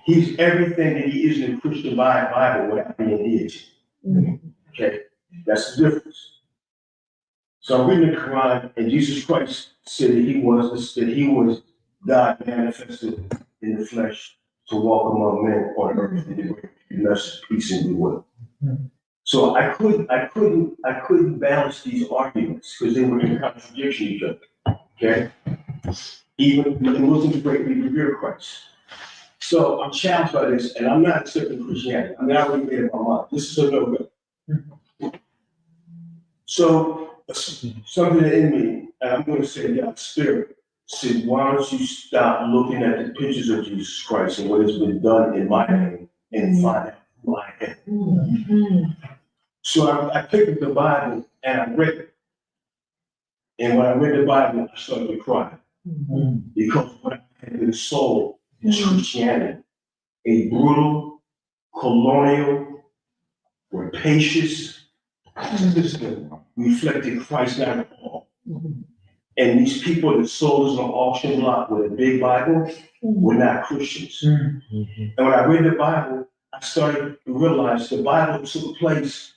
He's 0.05 0.37
everything 0.39 0.93
that 0.95 1.05
he 1.05 1.29
is 1.29 1.39
in 1.39 1.55
the 1.55 1.61
Christian 1.61 1.95
Bi- 1.95 2.31
Bible 2.31 2.75
without 2.75 2.97
being 2.97 3.17
deity. 3.17 3.61
Okay, 4.69 4.99
that's 5.45 5.75
the 5.75 5.89
difference. 5.89 6.39
So 7.59 7.81
I'm 7.81 7.89
reading 7.89 8.11
the 8.11 8.17
Quran, 8.17 8.71
and 8.77 8.89
Jesus 8.89 9.25
Christ 9.25 9.71
said 9.85 10.11
that 10.11 10.23
he 10.23 10.37
was 10.39 10.95
that 10.95 11.07
he 11.07 11.27
was 11.27 11.61
God 12.07 12.45
manifested 12.45 13.35
in 13.61 13.77
the 13.77 13.85
flesh 13.85 14.37
to 14.69 14.77
walk 14.77 15.13
among 15.13 15.49
men 15.49 15.75
on 15.77 15.99
earth 15.99 16.25
and 16.27 16.37
to 16.37 16.43
bring 16.43 17.03
message, 17.03 17.41
peace, 17.49 17.71
and 17.71 17.89
goodwill. 17.89 18.25
So 19.23 19.55
I 19.55 19.73
couldn't, 19.73 20.09
I 20.09 20.25
couldn't, 20.27 20.77
I 20.85 21.01
couldn't 21.01 21.39
balance 21.39 21.83
these 21.83 22.07
arguments 22.09 22.75
because 22.79 22.95
they 22.95 23.03
were 23.03 23.19
in 23.19 23.39
contradiction 23.39 24.07
to 24.07 24.13
each 24.13 24.23
other. 24.23 24.39
Okay, 24.97 25.31
even 26.37 26.73
it 26.73 26.83
the 26.83 26.99
Muslims 26.99 27.41
greatly 27.41 27.73
revere 27.73 28.15
Christ. 28.15 28.49
So 29.41 29.81
I'm 29.81 29.91
challenged 29.91 30.33
by 30.33 30.49
this, 30.49 30.75
and 30.75 30.87
I'm 30.87 31.01
not 31.01 31.21
accepting 31.21 31.59
mm-hmm. 31.59 31.69
Christianity. 31.69 32.15
I 32.19 32.23
mean, 32.23 32.37
I 32.37 32.47
made 32.55 32.85
up 32.85 32.93
my 32.93 33.01
mind. 33.01 33.27
This 33.31 33.51
is 33.51 33.57
a 33.57 33.71
no 33.71 33.85
go. 33.85 35.11
So 36.45 37.11
something 37.85 38.25
in 38.25 38.51
me, 38.51 38.89
and 39.01 39.11
I'm 39.11 39.23
going 39.23 39.41
to 39.41 39.47
say 39.47 39.75
God's 39.75 40.01
spirit, 40.01 40.57
said, 40.87 41.25
why 41.25 41.51
don't 41.51 41.71
you 41.71 41.85
stop 41.85 42.49
looking 42.49 42.81
at 42.81 42.97
the 42.97 43.13
pictures 43.13 43.49
of 43.49 43.63
Jesus 43.63 44.01
Christ 44.03 44.39
and 44.39 44.49
what 44.49 44.61
has 44.61 44.79
been 44.79 44.99
done 45.01 45.35
in 45.35 45.47
my 45.47 45.67
name 45.67 46.09
and 46.31 46.63
find 46.63 46.89
out 46.89 46.95
who 47.23 47.37
I 47.37 47.53
am. 47.87 48.97
So 49.61 49.87
I, 49.87 50.19
I 50.19 50.21
picked 50.23 50.49
up 50.49 50.59
the 50.59 50.73
Bible 50.73 51.27
and 51.43 51.61
I 51.61 51.73
read 51.75 51.89
it. 51.89 52.13
And 53.59 53.77
when 53.77 53.85
I 53.85 53.93
read 53.93 54.19
the 54.19 54.25
Bible, 54.25 54.67
I 54.73 54.79
started 54.79 55.09
to 55.09 55.17
cry 55.17 55.55
mm-hmm. 55.87 56.39
because 56.55 56.91
what 57.01 57.13
I 57.13 57.21
had 57.41 57.59
been 57.59 57.73
sold 57.73 58.38
is 58.61 58.85
Christianity, 58.85 59.59
a 60.25 60.49
brutal, 60.49 61.21
colonial, 61.79 62.83
rapacious 63.71 64.85
system 65.73 66.31
reflecting 66.55 67.21
Christ 67.21 67.59
at 67.59 67.89
all. 68.01 68.29
And 69.37 69.59
these 69.59 69.81
people 69.81 70.19
that 70.19 70.27
sold 70.27 70.71
us 70.71 70.79
on 70.79 70.89
auction 70.89 71.39
block 71.39 71.69
with 71.69 71.91
a 71.91 71.95
big 71.95 72.19
Bible 72.19 72.69
were 73.01 73.35
not 73.35 73.63
Christians. 73.63 74.19
And 74.21 74.61
when 75.15 75.33
I 75.33 75.45
read 75.45 75.63
the 75.63 75.77
Bible, 75.77 76.27
I 76.51 76.59
started 76.59 77.17
to 77.25 77.33
realize 77.37 77.89
the 77.89 78.01
Bible 78.01 78.45
took 78.45 78.77
place 78.77 79.33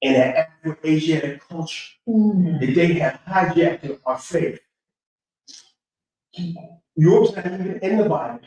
in 0.00 0.14
an 0.14 0.34
Afro-Asiatic 0.64 1.46
culture 1.46 1.90
mm. 2.08 2.58
that 2.60 2.74
they 2.74 2.94
have 2.94 3.20
hijacked 3.28 4.00
our 4.06 4.18
faith. 4.18 4.58
Yours 6.96 7.34
not 7.34 7.46
even 7.46 7.78
in 7.82 7.98
the 7.98 8.08
Bible. 8.08 8.40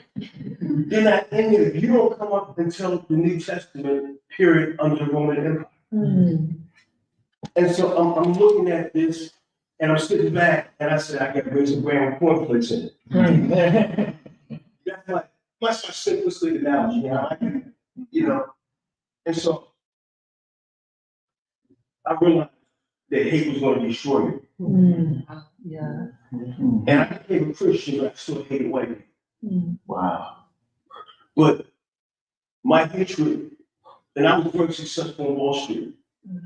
They're 0.61 1.01
not 1.01 1.31
in 1.31 1.51
there. 1.51 1.75
You 1.75 1.87
don't 1.87 2.17
come 2.17 2.33
up 2.33 2.57
until 2.57 3.05
the 3.09 3.15
New 3.15 3.39
Testament 3.39 4.19
period 4.35 4.77
under 4.79 5.05
the 5.05 5.11
Roman 5.11 5.37
Empire. 5.37 5.67
Hmm. 5.91 6.45
And 7.55 7.71
so 7.75 7.97
I'm, 7.97 8.13
I'm 8.23 8.33
looking 8.33 8.69
at 8.69 8.93
this 8.93 9.31
and 9.79 9.91
I'm 9.91 9.97
sitting 9.97 10.33
back 10.33 10.73
and 10.79 10.91
I 10.91 10.97
said, 10.97 11.21
I 11.21 11.33
got 11.33 11.45
to 11.45 11.51
raise 11.51 11.71
a 11.71 11.77
of 11.77 12.19
cornflakes 12.19 12.71
in 12.71 12.83
it. 12.83 12.95
Hmm. 13.11 13.49
That's 14.85 15.09
like, 15.09 15.29
that's 15.61 15.83
my 15.85 15.91
simplistic 15.91 16.59
analogy, 16.59 16.99
you 16.99 17.09
know, 17.09 17.27
I 17.29 17.35
can, 17.35 17.73
you 18.11 18.27
know, 18.27 18.45
and 19.25 19.35
so 19.35 19.69
I 22.05 22.17
realized 22.19 22.49
that 23.09 23.25
hate 23.27 23.53
was 23.53 23.61
gonna 23.61 23.87
destroy 23.87 24.25
me. 24.25 24.39
Hmm. 24.57 25.19
Yeah. 25.65 26.07
Mm-hmm. 26.33 26.83
And 26.87 26.99
I 26.99 27.05
became 27.05 27.51
a 27.51 27.53
Christian, 27.53 27.99
but 27.99 28.11
I 28.11 28.15
still 28.15 28.43
hated 28.43 28.71
white 28.71 28.89
people. 28.89 29.03
Mm. 29.45 29.77
Wow. 29.87 30.37
But 31.35 31.67
my 32.63 32.85
hatred, 32.85 33.51
and 34.15 34.27
I 34.27 34.39
was 34.39 34.53
very 34.53 34.73
successful 34.73 35.27
on 35.27 35.35
Wall 35.35 35.53
Street. 35.53 35.93
Mm. 36.29 36.41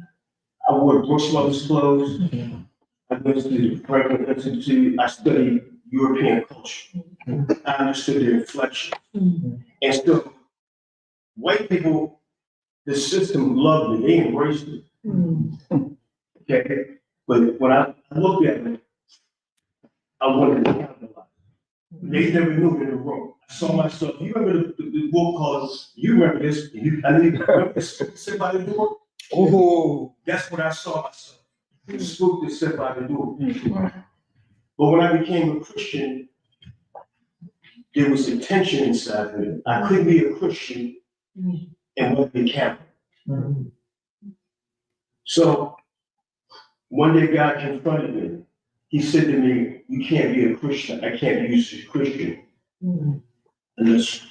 I 0.69 0.73
wore 0.73 1.05
Brooks 1.05 1.29
Brothers 1.31 1.67
clothes. 1.67 2.19
Mm-hmm. 2.19 2.61
I 3.09 3.15
went 3.15 3.41
to 3.43 3.49
the 3.49 3.75
Franklin 3.85 4.25
Institute. 4.25 4.99
I 4.99 5.07
studied 5.07 5.63
European 5.89 6.43
culture. 6.43 6.97
Mm-hmm. 7.27 7.51
I 7.65 7.73
understood 7.73 8.25
the 8.25 8.31
inflection. 8.41 8.93
And 9.13 9.95
so, 10.05 10.33
white 11.35 11.69
people, 11.69 12.19
the 12.85 12.95
system 12.95 13.55
loved 13.55 14.01
me. 14.01 14.07
They 14.07 14.27
embraced 14.27 14.67
me. 14.67 14.83
Mm. 15.05 15.95
Okay, 16.41 16.97
but 17.27 17.59
when 17.59 17.71
I 17.71 17.93
looked 18.11 18.45
at 18.45 18.65
it, 18.67 18.81
I 20.21 20.27
wanted 20.27 20.65
to 20.65 20.73
capitalize. 20.73 21.25
Mm-hmm. 21.93 22.11
They 22.11 22.31
never 22.31 22.53
knew 22.53 22.71
me 22.71 22.85
in 22.85 22.91
the 22.91 22.97
room. 22.97 23.33
I 23.49 23.53
saw 23.53 23.71
myself. 23.71 24.15
You 24.19 24.33
remember 24.33 24.73
the, 24.77 24.83
the, 24.83 25.09
book 25.11 25.37
called? 25.37 25.71
You 25.95 26.13
remember 26.13 26.43
this? 26.43 26.69
You, 26.73 27.01
I 27.05 27.17
think 27.19 27.39
remember 27.47 27.73
this? 27.73 28.01
Sit 28.15 28.39
by 28.39 28.57
the 28.57 28.59
door. 28.59 28.97
Oh. 29.33 30.15
That's 30.25 30.51
what 30.51 30.61
I 30.61 30.71
saw 30.71 31.03
myself. 31.03 31.39
The 31.85 31.99
spook 31.99 32.43
that 32.43 32.51
sat 32.51 32.77
by 32.77 32.95
the 32.95 33.07
door. 33.07 33.37
Mm-hmm. 33.39 33.87
But 34.77 34.85
when 34.91 35.01
I 35.01 35.17
became 35.17 35.57
a 35.57 35.59
Christian, 35.61 36.27
there 37.95 38.09
was 38.09 38.27
a 38.27 38.37
tension 38.37 38.83
inside 38.83 39.39
me. 39.39 39.61
I 39.65 39.87
couldn't 39.87 40.05
be 40.05 40.25
a 40.25 40.33
Christian 40.35 40.97
mm-hmm. 41.39 41.65
and 41.95 42.17
what 42.17 42.33
be 42.33 42.51
Catholic. 42.51 42.87
So 45.23 45.75
one 46.89 47.15
day 47.15 47.33
God 47.33 47.59
confronted 47.59 48.15
me. 48.15 48.39
He 48.89 49.01
said 49.01 49.25
to 49.25 49.37
me, 49.37 49.76
You 49.87 50.05
can't 50.05 50.35
be 50.35 50.51
a 50.51 50.55
Christian. 50.55 51.03
I 51.03 51.17
can't 51.17 51.53
as 51.53 51.73
a 51.73 51.85
Christian 51.87 52.43
mm-hmm. 52.83 53.17
unless 53.77 54.21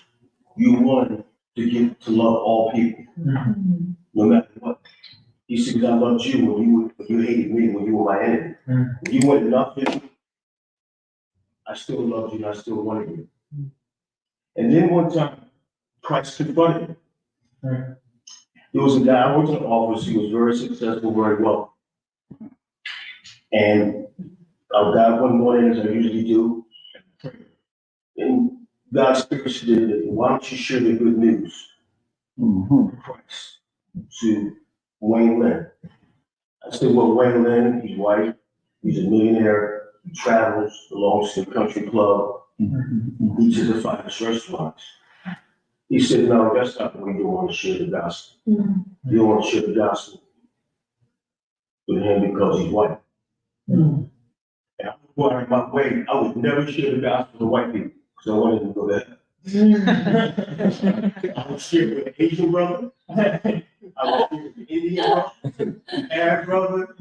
you 0.57 0.75
want 0.75 1.25
to 1.57 1.71
get 1.71 2.01
to 2.03 2.11
love 2.11 2.35
all 2.35 2.73
people, 2.73 3.05
mm-hmm. 3.19 3.93
no 4.15 4.25
matter 4.25 4.49
what. 4.59 4.81
He 5.47 5.57
said, 5.57 5.85
I 5.85 5.95
loved 5.95 6.25
you 6.25 6.45
when 6.45 6.63
you 6.63 6.93
when 6.97 7.09
you 7.09 7.27
hated 7.27 7.53
me, 7.53 7.69
when 7.71 7.87
you 7.87 7.97
were 7.97 8.13
my 8.13 8.23
enemy. 8.23 8.55
Mm-hmm. 8.69 8.83
When 9.01 9.15
you 9.15 9.29
went 9.29 9.47
nothing, 9.47 10.11
I 11.67 11.75
still 11.75 12.03
loved 12.03 12.35
you 12.35 12.45
and 12.45 12.47
I 12.47 12.55
still 12.55 12.83
wanted 12.83 13.11
you. 13.11 13.29
And 14.57 14.73
then 14.73 14.91
one 14.91 15.11
time, 15.13 15.43
Christ 16.03 16.37
confronted 16.37 16.91
me. 16.91 16.97
There 18.73 18.83
was 18.83 18.97
a 18.97 19.01
guy, 19.01 19.23
I 19.23 19.37
worked 19.37 19.49
in 19.51 19.55
the 19.55 19.61
office, 19.61 20.07
he 20.07 20.17
was 20.17 20.31
very 20.31 20.57
successful, 20.57 21.15
very 21.15 21.43
well. 21.43 21.75
And 23.53 24.07
I 24.75 24.93
got 24.95 25.15
up 25.15 25.21
one 25.23 25.39
morning, 25.39 25.71
as 25.73 25.79
I 25.87 25.91
usually 25.91 26.25
do. 26.25 26.65
And 28.17 28.51
God's 28.93 29.21
Spirit 29.23 29.51
said, 29.51 30.03
why 30.05 30.29
don't 30.31 30.51
you 30.53 30.59
share 30.59 30.81
the 30.81 30.95
good 30.95 31.19
news 31.19 31.69
of 32.41 32.93
Christ 33.03 33.59
to 34.21 34.57
Wayne 35.01 35.41
Lynn? 35.41 35.67
I 36.67 36.77
said, 36.77 36.95
well, 36.95 37.15
Wayne 37.15 37.45
Lynn, 37.45 37.81
he's 37.87 37.99
white, 37.99 38.35
he's 38.83 38.99
a 38.99 39.03
millionaire, 39.03 39.91
he 40.05 40.13
travels, 40.13 40.73
belongs 40.91 41.35
to 41.35 41.43
a 41.43 41.47
country 41.47 41.89
club, 41.89 42.43
eats 43.41 43.61
at 43.61 43.75
the 43.75 43.81
finest 43.81 44.21
restaurants. 44.21 44.83
He 45.89 46.01
said, 46.01 46.29
no, 46.29 46.53
that's 46.55 46.79
not 46.79 46.97
what 46.97 47.07
we 47.07 47.15
do 47.15 47.27
want 47.27 47.51
to 47.51 47.57
share 47.57 47.79
the 47.79 47.87
gospel. 47.87 48.39
Mm. 48.49 48.85
You 49.09 49.19
don't 49.19 49.29
want 49.29 49.45
to 49.45 49.51
share 49.51 49.63
the 49.67 49.75
gospel 49.75 50.23
with 51.87 52.03
him 52.03 52.33
because 52.33 52.61
he's 52.61 52.73
white. 52.73 53.01
Mm. 53.71 54.09
And 55.17 55.25
I 55.33 55.43
in 55.43 55.49
my 55.49 55.71
way, 55.71 56.05
I 56.09 56.21
would 56.21 56.37
never 56.37 56.71
share 56.71 56.95
the 56.95 57.01
gospel 57.01 57.41
with 57.41 57.49
white 57.49 57.73
people, 57.73 57.91
because 58.17 58.33
I 58.33 58.37
wanted 58.37 58.61
them 58.61 58.69
to 58.69 58.75
go 58.75 58.87
there. 58.89 59.19
Mm. 59.47 59.89
I 61.37 61.51
would 61.51 61.61
share 61.61 61.87
with 61.95 62.05
the 62.05 62.23
Asian 62.23 62.51
brother, 62.51 62.91
I 63.09 63.15
would 63.15 64.29
share 64.31 64.43
with 64.43 64.57
the 64.57 64.67
Indian 64.69 65.05
brother, 65.05 65.33
the 65.53 66.09
Arab 66.11 66.47
brother, 66.47 66.97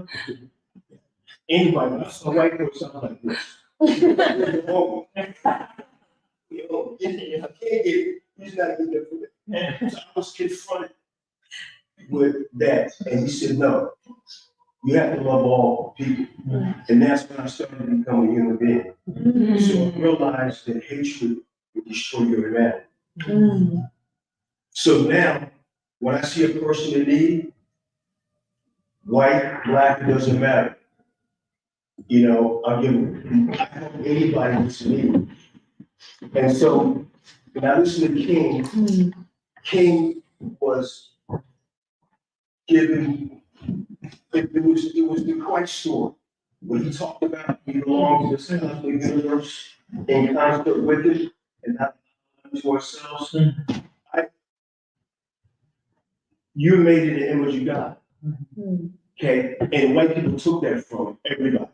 anybody, 1.49 1.91
when 1.91 2.03
I 2.03 2.09
saw 2.09 2.31
a 2.31 2.35
white 2.35 2.51
people 2.51 2.67
I 2.67 2.87
was 2.87 3.03
like 3.03 3.21
this. 3.21 3.39
Yo, 3.99 5.07
I 5.15 5.21
can't 5.21 5.35
get 7.59 7.85
it, 7.85 8.21
he's 8.37 8.55
not 8.55 8.77
getting 8.77 8.93
it 8.93 9.09
for 9.09 9.15
me. 9.15 9.89
So 9.89 9.97
I 9.97 10.01
was 10.15 10.31
confronted 10.31 10.91
with 12.09 12.35
that, 12.53 12.91
and 13.05 13.19
he 13.21 13.27
said, 13.27 13.57
no, 13.57 13.91
you 14.85 14.97
have 14.97 15.15
to 15.15 15.21
love 15.21 15.43
all 15.43 15.93
people. 15.97 16.27
And 16.89 17.01
that's 17.01 17.27
when 17.29 17.39
I 17.39 17.47
started 17.47 17.79
to 17.79 17.85
become 17.85 18.29
a 18.29 18.31
human 18.31 18.57
being. 18.57 19.59
So 19.59 19.87
I 19.87 19.99
realized 19.99 20.65
that 20.67 20.83
hatred 20.83 21.37
would 21.73 21.85
destroy 21.85 22.23
your 22.23 22.47
humanity. 22.47 22.85
Mm. 23.21 23.89
So 24.71 25.03
now, 25.03 25.49
when 25.99 26.15
I 26.15 26.21
see 26.21 26.43
a 26.43 26.59
person 26.59 27.01
in 27.01 27.07
need, 27.07 27.53
white, 29.05 29.63
black, 29.65 30.01
it 30.01 30.07
doesn't 30.07 30.39
matter. 30.39 30.77
You 32.07 32.27
know, 32.27 32.61
I'll 32.67 32.81
give, 32.81 33.59
I 33.59 33.65
help 33.65 33.93
anybody 34.05 34.63
that's 34.63 34.81
in 34.81 34.91
need. 34.91 35.29
And 36.35 36.55
so, 36.55 37.07
now 37.55 37.79
listen 37.79 38.13
to 38.13 38.23
King, 38.25 38.63
Mm. 38.65 39.13
King 39.63 40.21
was 40.59 41.11
given, 42.67 43.41
it, 44.33 44.49
it 44.55 44.63
was, 44.63 44.95
it 44.95 45.01
was 45.01 45.25
the 45.25 45.35
Christ 45.35 45.75
story. 45.79 46.13
When 46.61 46.83
he 46.83 46.91
talked 46.91 47.23
about 47.23 47.59
he 47.65 47.79
belonged 47.79 48.31
to 48.31 48.37
this 48.37 48.59
cosmic 48.59 49.01
universe 49.01 49.69
in 50.07 50.33
concert 50.33 50.81
with 50.81 51.05
it 51.05 51.31
and 51.63 51.77
not 51.79 51.95
to 52.55 52.71
ourselves. 52.71 53.35
I, 54.13 54.25
you 56.55 56.77
made 56.77 57.09
it 57.09 57.21
an 57.21 57.39
image 57.39 57.55
of 57.55 57.65
God, 57.65 57.97
okay? 59.19 59.55
And 59.71 59.95
white 59.95 60.15
people 60.15 60.39
took 60.39 60.63
that 60.63 60.85
from 60.85 61.17
everybody. 61.25 61.69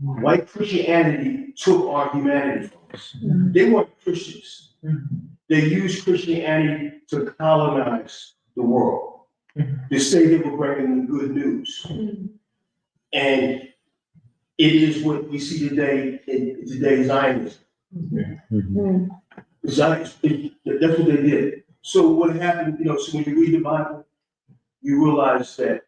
White 0.00 0.48
Christianity 0.48 1.52
took 1.56 1.86
our 1.86 2.10
humanity 2.10 2.68
from 2.68 2.80
us. 2.94 3.14
They 3.22 3.70
weren't 3.70 3.90
Christians. 4.02 4.74
They 5.48 5.64
used 5.64 6.04
Christianity 6.04 7.02
to 7.10 7.34
colonize 7.38 8.34
the 8.56 8.62
world. 8.62 9.09
To 9.90 9.98
say 9.98 10.26
they 10.26 10.36
were 10.38 10.56
bringing 10.56 11.00
the 11.06 11.12
good 11.12 11.30
news. 11.34 11.86
And 13.12 13.62
it 14.58 14.74
is 14.74 15.02
what 15.02 15.28
we 15.28 15.38
see 15.38 15.68
today 15.68 16.20
in 16.28 16.64
today's 16.66 17.06
Zionism. 17.06 17.60
Mm. 18.52 19.08
Zionists, 19.66 20.18
it- 20.22 20.52
that's 20.64 20.98
what 20.98 21.08
they 21.08 21.22
did. 21.22 21.62
So 21.82 22.10
what 22.12 22.36
happened, 22.36 22.78
you 22.78 22.84
know, 22.84 22.98
so 22.98 23.16
when 23.16 23.24
you 23.24 23.40
read 23.40 23.54
the 23.54 23.60
Bible, 23.60 24.06
you 24.82 25.02
realize 25.04 25.56
that 25.56 25.82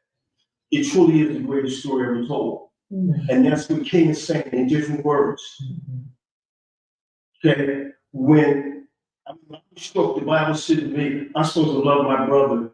it 0.70 0.84
truly 0.90 1.20
is 1.20 1.36
the 1.36 1.42
greatest 1.42 1.80
story 1.80 2.06
ever 2.08 2.26
told. 2.26 2.68
Mm. 2.92 3.28
And 3.28 3.46
that's 3.46 3.68
what 3.68 3.84
King 3.84 4.10
is 4.10 4.26
saying 4.26 4.48
in 4.52 4.66
different 4.68 5.04
words. 5.04 5.42
Okay, 7.44 7.88
when 8.12 8.86
I'm 9.26 9.36
struck, 9.76 10.16
the 10.16 10.22
Bible 10.22 10.54
said 10.54 10.78
to 10.80 10.86
me, 10.86 11.28
I'm 11.34 11.44
supposed 11.44 11.70
to 11.70 11.78
love 11.88 12.04
my 12.06 12.26
brother 12.26 12.70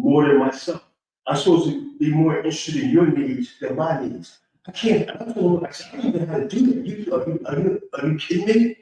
more 0.00 0.26
than 0.26 0.38
myself. 0.38 0.82
I'm 1.26 1.36
supposed 1.36 1.70
to 1.70 1.98
be 1.98 2.10
more 2.10 2.36
interested 2.36 2.76
in 2.76 2.90
your 2.90 3.06
needs 3.06 3.54
than 3.60 3.76
my 3.76 4.00
needs. 4.00 4.38
I 4.66 4.72
can't, 4.72 5.10
I 5.10 5.14
don't 5.14 5.36
know, 5.36 5.66
I 5.66 6.00
don't 6.00 6.14
know 6.14 6.26
how 6.26 6.38
to 6.38 6.48
do 6.48 6.66
that. 6.66 6.86
You, 6.86 7.14
are 7.14 7.28
you, 7.28 7.40
are 7.46 7.58
you, 7.58 7.80
are 7.94 8.06
you 8.06 8.18
kidding 8.18 8.46
me? 8.46 8.76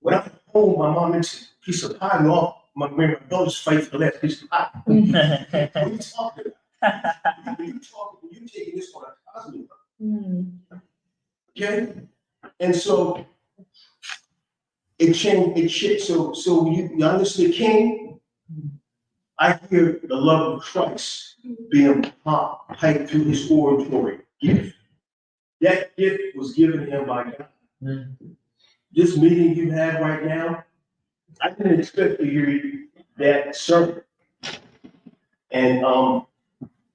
When 0.00 0.14
I'm 0.14 0.30
home, 0.48 0.78
my 0.78 0.90
mom 0.90 1.12
makes 1.12 1.50
a 1.60 1.64
piece 1.64 1.82
of 1.82 1.98
pie, 1.98 2.18
and 2.18 2.28
all, 2.28 2.70
my, 2.76 2.88
my 2.88 3.14
brothers 3.28 3.58
fight 3.58 3.84
for 3.84 3.98
the 3.98 4.04
last 4.04 4.20
piece 4.20 4.42
of 4.42 4.50
pie. 4.50 4.70
What 4.86 5.76
are 5.76 5.88
you 5.88 5.98
talking 5.98 6.44
about? 6.82 7.60
You 7.60 7.80
talking, 7.80 8.30
you 8.30 8.48
taking 8.48 8.76
this 8.76 8.90
one, 8.92 9.04
a 9.04 9.32
cosmic 9.32 9.66
Mm. 10.02 10.58
Okay, 11.56 11.90
and 12.60 12.76
so 12.76 13.24
it 14.98 15.14
changed, 15.14 15.58
it 15.58 15.68
changed, 15.68 16.04
so, 16.04 16.34
so 16.34 16.70
you, 16.70 16.90
you 16.94 17.04
understand 17.04 17.54
king? 17.54 18.20
I 19.38 19.58
hear 19.68 20.00
the 20.02 20.16
love 20.16 20.54
of 20.54 20.60
Christ 20.62 21.36
being 21.70 22.10
piped 22.24 23.10
through 23.10 23.24
his 23.24 23.50
oratory 23.50 24.20
gift. 24.40 24.74
That 25.60 25.96
gift 25.96 26.36
was 26.36 26.54
given 26.54 26.86
him 26.86 27.06
by 27.06 27.32
God. 27.32 28.16
This 28.92 29.16
meeting 29.16 29.54
you 29.54 29.70
have 29.72 30.00
right 30.00 30.24
now, 30.24 30.64
I 31.42 31.50
didn't 31.50 31.78
expect 31.78 32.18
to 32.18 32.24
hear 32.24 32.86
that 33.18 33.54
sermon. 33.54 34.02
And, 35.50 35.84
um, 35.84 36.26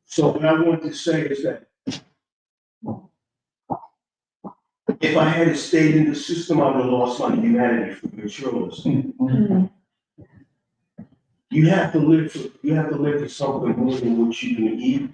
so 0.05 0.30
what 0.30 0.45
I 0.45 0.53
wanted 0.53 0.81
to 0.84 0.93
say 0.93 1.22
is 1.22 1.43
that 1.43 1.68
if 4.99 5.15
I 5.15 5.30
had 5.30 5.57
stayed 5.57 5.95
in 5.95 6.09
the 6.09 6.15
system, 6.15 6.59
I 6.59 6.68
would 6.68 6.84
have 6.84 6.91
lost 6.91 7.19
my 7.19 7.34
humanity 7.35 7.93
for 7.93 8.07
materialism. 8.07 9.13
Mm. 9.19 9.69
You 11.52 11.68
have 11.68 11.91
to 11.91 11.99
live 11.99 12.32
for, 12.32 12.40
you 12.64 12.73
have 12.76 12.90
to 12.90 12.95
live 12.95 13.19
for 13.19 13.28
something 13.28 13.78
more 13.78 13.98
than 13.98 14.26
what 14.26 14.41
you 14.41 14.56
can 14.56 14.80
eat, 14.80 15.10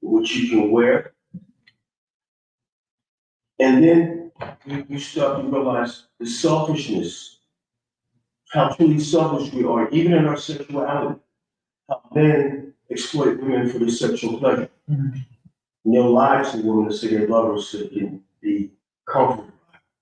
what 0.00 0.28
you 0.34 0.48
can 0.48 0.70
wear. 0.70 1.12
And 3.58 3.84
then 3.84 4.32
you, 4.64 4.86
you 4.88 4.98
start 4.98 5.42
to 5.42 5.48
realize 5.48 6.06
the 6.18 6.26
selfishness, 6.26 7.40
how 8.52 8.70
truly 8.70 8.98
selfish 8.98 9.52
we 9.52 9.64
are, 9.64 9.88
even 9.90 10.14
in 10.14 10.24
our 10.26 10.38
sexuality. 10.38 11.20
How 11.90 12.00
men 12.14 12.72
exploit 12.90 13.38
women 13.38 13.68
for 13.68 13.78
their 13.80 13.90
sexual 13.90 14.38
pleasure. 14.38 14.70
And 14.88 15.24
they'll 15.84 16.10
lie 16.10 16.42
to 16.42 16.56
women 16.62 16.88
to 16.88 16.96
say 16.96 17.08
they 17.08 17.26
love 17.26 17.54
her 17.54 17.60
so 17.60 17.78
they 17.78 17.88
can 17.88 18.22
be 18.40 18.72
comforted. 19.06 19.52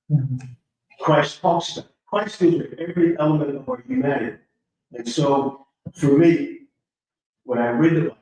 Mm-hmm. 0.09 0.37
Christ 1.01 1.41
talks 1.41 1.77
about, 1.77 1.91
Christ 2.07 2.39
deals 2.39 2.63
with 2.63 2.79
every 2.79 3.19
element 3.19 3.57
of 3.57 3.69
our 3.69 3.83
humanity. 3.89 4.37
And 4.95 5.09
so, 5.09 5.67
for 5.95 6.19
me, 6.19 6.61
when 7.45 7.59
I 7.59 7.71
read 7.71 7.97
the 7.97 8.01
Bible, 8.01 8.17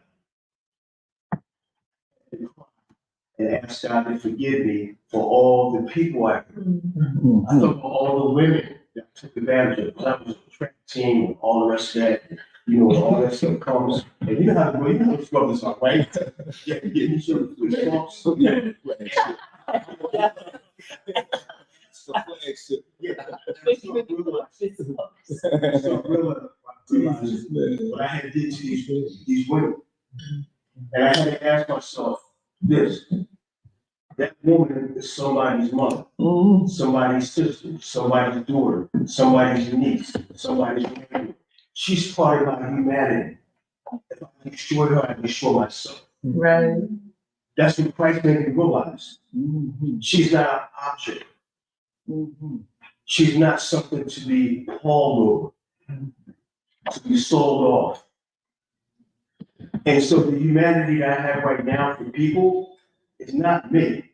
and 3.40 3.54
ask 3.54 3.82
God 3.82 4.04
to 4.04 4.18
forgive 4.18 4.66
me 4.66 4.94
for 5.10 5.22
all 5.22 5.72
the 5.72 5.90
people 5.90 6.26
I 6.26 6.34
hurt. 6.34 6.54
Mm. 6.54 7.44
I 7.48 7.58
thought 7.58 7.80
all 7.82 8.28
the 8.28 8.34
women 8.34 8.74
that 8.94 9.04
I 9.04 9.20
took 9.20 9.36
advantage 9.36 9.78
of, 9.78 9.86
because 9.86 10.06
I 10.06 10.22
was 10.22 10.36
a 10.36 10.50
track 10.50 10.74
team 10.86 11.24
and 11.26 11.36
all 11.40 11.64
the 11.64 11.72
rest 11.72 11.96
of 11.96 12.02
that. 12.02 12.22
You 12.66 12.76
know, 12.76 12.94
all 12.94 13.22
that 13.22 13.32
stuff 13.32 13.58
comes, 13.58 14.04
and 14.20 14.38
you 14.38 14.44
know 14.44 14.54
how, 14.54 14.72
well, 14.72 14.92
you 14.92 14.98
know 14.98 15.06
how 15.06 15.16
those 15.16 15.28
brothers 15.28 15.64
are, 15.64 15.76
right? 15.82 16.06
Yeah, 16.66 16.78
you 16.84 16.90
get 16.90 17.10
each 17.10 17.30
other 22.14 22.32
with 22.32 22.42
trunks. 22.42 22.72
Yeah. 22.98 23.12
Yeah. 24.60 25.78
So 25.78 26.02
I 26.02 26.08
realized- 26.08 26.48
so 26.86 26.96
I 26.96 26.98
realized- 26.98 27.46
I 27.52 27.58
realized 27.58 27.90
what 27.90 28.00
I 28.02 28.06
had 28.06 28.32
did 28.32 28.54
to 28.54 28.62
these, 28.62 29.24
these 29.26 29.48
women. 29.48 29.76
And 30.92 31.04
I 31.04 31.08
had 31.08 31.24
to 31.24 31.46
ask 31.46 31.68
myself 31.68 32.20
this. 32.60 33.04
That 34.16 34.36
woman 34.42 34.94
is 34.96 35.12
somebody's 35.14 35.72
mother, 35.72 36.04
mm-hmm. 36.20 36.66
somebody's 36.66 37.30
sister, 37.30 37.68
somebody's 37.80 38.44
daughter, 38.44 38.90
somebody's 39.06 39.72
niece, 39.72 40.14
somebody's 40.34 40.84
nephew. 40.84 41.34
She's 41.72 42.14
part 42.14 42.46
of 42.46 42.60
my 42.60 42.68
humanity. 42.68 43.38
If 44.10 44.22
I 44.22 44.50
destroy 44.50 44.86
her, 44.88 45.08
I 45.10 45.14
destroy 45.14 45.52
myself. 45.60 46.04
Mm-hmm. 46.24 46.38
Right. 46.38 46.82
That's 47.56 47.78
what 47.78 47.96
Christ 47.96 48.24
made 48.24 48.40
me 48.40 48.52
realize. 48.52 49.20
Mm-hmm. 49.34 50.00
She's 50.00 50.32
not 50.32 50.50
an 50.52 50.60
object. 50.92 51.24
She's 53.04 53.36
not 53.36 53.60
something 53.60 54.08
to 54.08 54.20
be 54.26 54.66
hauled 54.82 55.52
over, 55.88 56.06
to 56.92 57.00
be 57.08 57.16
sold 57.18 57.64
off. 57.64 58.06
And 59.86 60.02
so 60.02 60.20
the 60.20 60.38
humanity 60.38 60.98
that 60.98 61.18
I 61.18 61.22
have 61.22 61.44
right 61.44 61.64
now 61.64 61.96
for 61.96 62.04
people 62.04 62.76
is 63.18 63.34
not 63.34 63.72
me. 63.72 64.10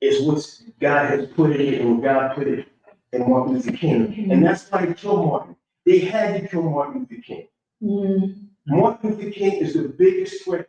It's 0.00 0.22
what 0.22 0.46
God 0.80 1.10
has 1.10 1.28
put 1.28 1.52
in 1.52 1.60
it 1.60 1.80
and 1.80 1.96
what 1.96 2.04
God 2.04 2.34
put 2.34 2.48
it 2.48 2.68
and 3.12 3.26
Martin 3.26 3.54
Luther 3.54 3.72
King. 3.72 4.30
And 4.30 4.44
that's 4.44 4.70
why 4.70 4.86
they 4.86 4.94
killed 4.94 5.26
Martin. 5.26 5.56
They 5.84 5.98
had 6.00 6.40
to 6.40 6.48
kill 6.48 6.62
Martin 6.62 7.06
Luther 7.10 7.22
King. 7.22 7.48
Mm, 7.82 8.48
Martin 8.66 9.10
Luther 9.10 9.30
King 9.30 9.52
is 9.54 9.74
the 9.74 9.88
biggest 9.88 10.44
threat 10.44 10.68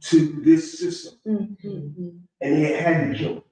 to 0.00 0.40
this 0.42 0.78
system, 0.78 1.18
mm, 1.26 1.56
mm, 1.64 1.94
mm. 1.94 2.20
and 2.40 2.64
they 2.64 2.72
had 2.72 3.12
to 3.12 3.18
kill 3.18 3.32
him. 3.34 3.42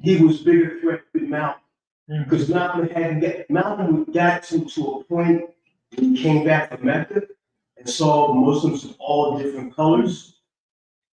He 0.00 0.16
was 0.16 0.38
bigger 0.38 0.80
threat 0.80 1.02
than 1.12 1.30
Malcolm, 1.30 1.62
mm. 2.10 2.24
because 2.24 2.48
Malcolm 2.48 2.88
hadn't 2.88 3.20
get, 3.20 3.50
Malcolm 3.50 4.04
got 4.12 4.42
to, 4.44 4.64
to 4.64 4.84
a 4.86 5.04
point 5.04 5.44
when 5.94 6.14
he 6.14 6.22
came 6.22 6.44
back 6.44 6.70
from 6.70 6.86
Mecca 6.86 7.22
and 7.76 7.88
saw 7.88 8.32
Muslims 8.32 8.84
of 8.84 8.96
all 8.98 9.38
different 9.38 9.74
colors. 9.74 10.40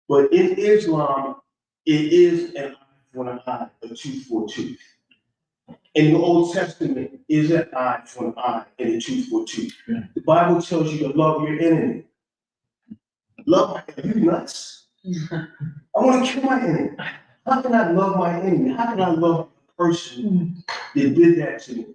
But 0.08 0.34
in 0.34 0.58
Islam, 0.58 1.38
it 1.86 2.14
is 2.14 2.56
an 2.56 2.76
eye 2.76 3.14
for 3.14 3.30
an 3.30 3.40
eye, 3.48 3.68
a 3.84 3.88
tooth 3.90 4.26
for 4.26 4.46
a 4.46 4.48
tooth. 4.48 4.80
In 5.96 6.14
the 6.14 6.20
Old 6.20 6.54
Testament, 6.54 7.20
is 7.30 7.52
an 7.52 7.70
eye 7.76 8.02
for 8.06 8.28
an 8.28 8.34
eye 8.38 8.66
and 8.80 8.96
a 8.96 9.00
tooth 9.00 9.28
for 9.28 9.44
a 9.44 9.46
tooth. 9.46 9.76
The 9.88 10.22
Bible 10.22 10.62
tells 10.62 10.92
you 10.92 11.00
to 11.08 11.18
love 11.18 11.44
your 11.44 11.60
enemy. 11.60 12.06
Love, 13.46 13.78
are 13.78 14.08
you 14.08 14.16
nuts? 14.16 14.88
I 15.32 15.48
want 15.96 16.26
to 16.26 16.34
kill 16.34 16.44
my 16.44 16.62
enemy. 16.62 16.98
How 17.50 17.62
can 17.62 17.74
I 17.74 17.92
love 17.92 18.18
my 18.18 18.40
enemy? 18.40 18.74
How 18.74 18.92
can 18.92 19.02
I 19.02 19.10
love 19.10 19.50
the 19.68 19.84
person 19.84 20.64
that 20.96 21.16
did 21.16 21.40
that 21.40 21.64
to 21.64 21.76
me? 21.76 21.86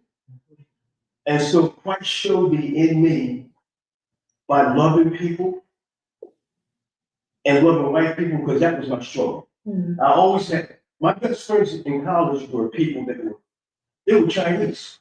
And 1.27 1.43
so 1.43 1.69
Christ 1.69 2.07
showed 2.07 2.53
me 2.53 2.89
in 2.89 3.03
me 3.03 3.47
by 4.49 4.75
loving 4.75 5.17
people 5.17 5.65
and 7.45 7.65
loving 7.67 7.93
white 7.93 8.17
people 8.17 8.39
because 8.39 8.61
that 8.61 8.79
was 8.81 8.89
my 8.89 9.03
struggle. 9.03 9.49
Mm. 9.67 9.97
I 10.01 10.13
always 10.13 10.49
had 10.49 10.79
my 11.01 11.13
best 11.15 11.47
friends 11.47 11.75
in 11.75 12.05
college 12.05 12.49
were 12.51 12.69
people 12.69 13.07
that 13.07 13.25
were 13.25 13.39
they 14.07 14.21
were 14.21 14.29
Chinese. 14.29 14.99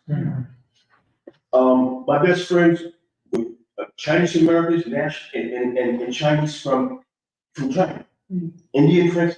Um, 1.51 2.05
my 2.07 2.23
best 2.23 2.47
friends 2.47 2.83
were 3.31 3.45
uh, 3.79 3.85
Chinese 3.97 4.35
Americans, 4.35 4.85
and, 4.85 5.51
and, 5.53 5.77
and, 5.77 6.01
and 6.01 6.13
Chinese 6.13 6.61
from 6.61 7.01
from 7.53 7.71
China, 7.71 8.05
Mm. 8.31 8.53
Indian 8.73 9.11
friends. 9.11 9.35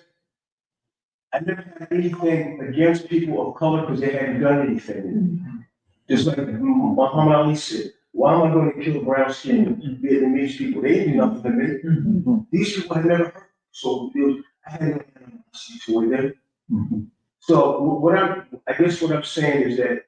I 1.35 1.39
never 1.39 1.65
had 1.77 1.87
anything 1.91 2.61
against 2.61 3.09
people 3.09 3.49
of 3.49 3.55
color 3.55 3.81
because 3.81 3.99
they 3.99 4.13
hadn't 4.13 4.39
done 4.39 4.67
anything. 4.67 5.65
Just 6.09 6.27
like 6.27 6.37
Muhammad 6.37 7.35
Ali 7.35 7.55
said, 7.55 7.91
why 8.13 8.33
am 8.33 8.43
I 8.43 8.53
going 8.53 8.71
to 8.71 8.81
kill 8.81 9.03
brown 9.03 9.33
skinned 9.33 10.01
Vietnamese 10.01 10.57
people? 10.57 10.81
They 10.81 10.93
didn't 10.93 11.11
do 11.11 11.17
nothing 11.17 11.43
to 11.43 11.49
me. 11.49 12.45
These 12.51 12.75
people 12.75 12.95
had 12.95 13.05
never 13.05 13.25
heard. 13.25 13.43
So 13.71 14.11
was, 14.15 14.43
I 14.65 14.71
had 14.71 14.81
no 14.81 15.01
animosity 15.17 15.79
toward 15.85 16.09
them. 16.11 17.11
So 17.39 17.81
what 17.81 18.17
I'm, 18.17 18.47
I 18.69 18.73
guess 18.73 19.01
what 19.01 19.11
I'm 19.11 19.23
saying 19.23 19.69
is 19.69 19.77
that 19.77 20.05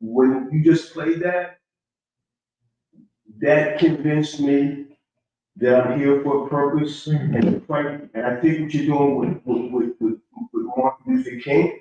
when 0.00 0.48
you 0.50 0.64
just 0.64 0.92
played 0.92 1.20
that, 1.20 1.58
that 3.40 3.78
convinced 3.78 4.40
me 4.40 4.86
that 5.58 5.86
I'm 5.86 6.00
here 6.00 6.20
for 6.22 6.46
a 6.46 6.48
purpose 6.48 7.06
and 7.06 7.42
to 7.42 7.60
pray. 7.60 8.00
And 8.14 8.26
I 8.26 8.40
think 8.40 8.60
what 8.60 8.74
you're 8.74 8.86
doing 8.86 9.16
with, 9.16 9.40
with, 9.44 9.72
with 9.72 9.97
Martin 11.18 11.32
Luther 11.32 11.42
King, 11.42 11.80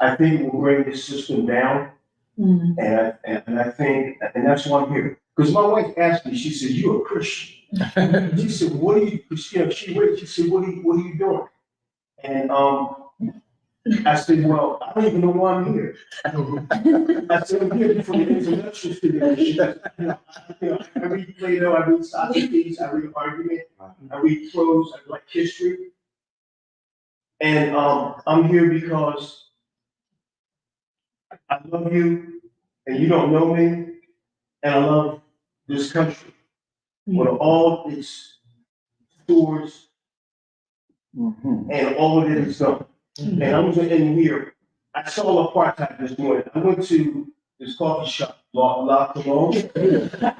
I 0.00 0.16
think 0.16 0.52
we'll 0.52 0.60
bring 0.62 0.84
this 0.84 1.04
system 1.04 1.46
down. 1.46 1.90
Mm. 2.38 2.74
And 2.78 2.96
I, 2.96 3.42
and 3.46 3.60
I 3.60 3.70
think, 3.70 4.18
and 4.34 4.46
that's 4.46 4.66
why 4.66 4.82
I'm 4.82 4.92
here. 4.92 5.18
Because 5.36 5.52
my 5.52 5.64
wife 5.66 5.94
asked 5.96 6.26
me, 6.26 6.36
she 6.36 6.50
said, 6.52 6.70
you're 6.70 7.02
a 7.02 7.04
Christian. 7.04 7.56
She 8.36 8.48
said, 8.50 8.74
what 8.74 8.96
are 8.96 9.04
you, 9.04 9.20
'cause, 9.28 9.50
you 9.52 9.64
know, 9.64 9.70
she 9.70 9.98
waited, 9.98 10.18
she 10.18 10.26
said, 10.26 10.50
what 10.50 10.64
are 10.64 10.70
you, 10.70 10.82
what 10.82 10.96
are 10.96 11.08
you 11.08 11.16
doing? 11.16 11.46
And, 12.22 12.50
um, 12.50 12.96
I 14.06 14.14
said, 14.14 14.46
well, 14.46 14.78
I 14.82 14.92
don't 14.94 15.06
even 15.06 15.20
know 15.22 15.30
why 15.30 15.54
I'm 15.54 15.72
here. 15.72 15.96
I 16.24 17.42
said, 17.44 17.62
I'm 17.62 17.76
here 17.78 18.02
for 18.02 18.12
the 18.12 18.24
the 19.02 19.36
issue. 19.38 19.74
You 19.98 20.68
know, 20.68 20.78
I 20.96 21.04
read 21.06 21.36
Plato, 21.38 21.72
I 21.72 21.86
read 21.86 22.04
Socrates, 22.04 22.80
I 22.80 22.90
read 22.90 23.10
argument, 23.16 23.62
I 23.80 24.18
read 24.20 24.52
prose, 24.52 24.92
I 24.94 25.10
like 25.10 25.24
history. 25.28 25.88
And, 27.42 27.76
um, 27.76 28.22
I'm 28.26 28.48
here 28.48 28.70
because 28.70 29.50
I 31.50 31.58
love 31.68 31.92
you, 31.92 32.40
and 32.86 32.98
you 32.98 33.08
don't 33.08 33.32
know 33.32 33.52
me, 33.54 33.96
and 34.62 34.74
I 34.74 34.78
love 34.78 35.20
this 35.66 35.92
country. 35.92 36.32
Mm-hmm. 37.08 37.18
With 37.18 37.28
all 37.28 37.90
its 37.90 38.38
stores 39.24 39.88
mm-hmm. 41.16 41.68
and 41.70 41.96
all 41.96 42.22
of 42.22 42.30
it 42.30 42.38
is 42.38 42.60
done. 42.60 42.84
And 43.18 43.44
I 43.44 43.58
was 43.58 43.76
in 43.76 44.14
here, 44.16 44.54
I 44.94 45.08
saw 45.10 45.52
apartheid 45.52 46.00
this 46.00 46.16
morning. 46.16 46.48
I 46.54 46.60
went 46.60 46.86
to 46.86 47.26
this 47.58 47.76
coffee 47.76 48.08
shop, 48.08 48.38
La, 48.52 48.80
La 48.82 49.12
Colombe. 49.12 49.70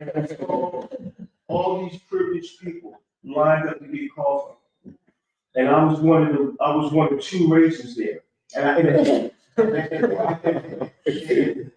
And 0.00 0.12
I 0.14 0.26
saw 0.26 0.86
all 1.48 1.88
these 1.88 2.00
privileged 2.02 2.60
people 2.60 3.00
lined 3.24 3.68
up 3.68 3.80
to 3.80 3.86
get 3.88 4.14
coffee. 4.14 4.57
And 5.56 5.68
I 5.68 5.84
was 5.84 6.00
one 6.00 6.26
of 6.26 6.32
the, 6.32 6.56
I 6.60 6.74
was 6.76 6.92
one 6.92 7.12
of 7.12 7.20
two 7.20 7.48
races 7.48 7.96
there. 7.96 8.20
And 8.54 8.64
I, 8.68 8.78
and 8.78 9.30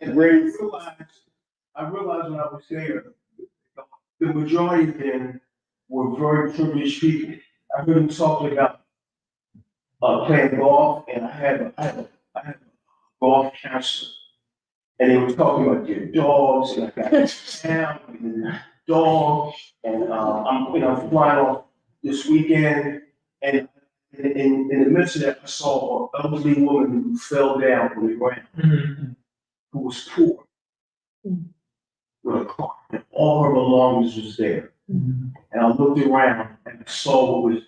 I 0.02 0.06
realized, 0.08 0.58
I 1.76 1.88
realized 1.88 2.30
when 2.32 2.40
I 2.40 2.46
was 2.48 2.64
there, 2.70 3.06
the 4.20 4.28
majority 4.34 4.90
of 4.90 4.98
them 5.00 5.42
were 5.90 6.16
very 6.18 6.54
privileged 6.54 7.02
people. 7.02 7.36
I 7.78 7.82
heard 7.84 7.96
them 7.96 8.10
talking 8.10 8.52
about 8.54 8.82
uh, 10.02 10.26
playing 10.26 10.58
golf, 10.58 11.06
and 11.14 11.26
I 11.26 11.32
had, 11.32 11.62
a- 11.62 11.74
I 11.78 11.84
had, 11.84 11.98
a- 12.00 12.10
I 12.36 12.46
had 12.46 12.56
a 12.56 12.60
golf 13.20 13.54
counselor. 13.62 14.12
And 15.00 15.10
they 15.12 15.18
were 15.18 15.32
talking 15.32 15.68
about 15.68 15.88
their 15.88 16.06
dogs, 16.06 16.74
and 16.74 16.92
I 16.96 17.10
got 17.10 17.36
town, 17.62 18.00
and 18.10 18.44
the 18.46 18.60
dog, 18.88 19.54
and, 19.84 20.12
um, 20.12 20.46
I'm, 20.48 20.74
you 20.76 20.82
know, 20.82 20.96
flying 21.10 21.40
off 21.40 21.64
this 22.04 22.28
weekend, 22.28 23.01
in, 24.18 24.26
in, 24.32 24.70
in 24.72 24.84
the 24.84 24.90
midst 24.90 25.16
of 25.18 25.22
that, 25.24 25.40
I 25.44 25.46
saw 25.46 26.10
an 26.14 26.22
elderly 26.24 26.62
woman 26.62 26.92
who 27.04 27.18
fell 27.18 27.60
down 27.60 27.92
on 27.98 28.08
the 28.08 28.16
ground, 28.16 29.16
who 29.72 29.80
was 29.80 30.10
poor. 30.14 30.44
Mm-hmm. 31.28 31.44
With 32.24 32.42
a 32.44 32.46
car, 32.46 32.76
and 32.92 33.04
all 33.12 33.44
her 33.44 33.52
belongings 33.54 34.16
was 34.16 34.38
there. 34.38 34.74
Mm-hmm. 34.92 35.30
And 35.52 35.62
I 35.62 35.68
looked 35.70 36.00
around 36.02 36.56
and 36.68 36.84
I 36.86 36.90
saw 36.92 37.32
what 37.42 37.54
was, 37.54 37.64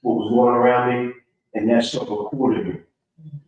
what 0.00 0.14
was 0.16 0.30
going 0.30 0.54
around 0.54 1.06
me, 1.08 1.12
and 1.54 1.68
that 1.68 1.84
struck 1.84 2.04
a 2.04 2.16
chord 2.16 2.58
in 2.58 2.68
me. 2.68 2.74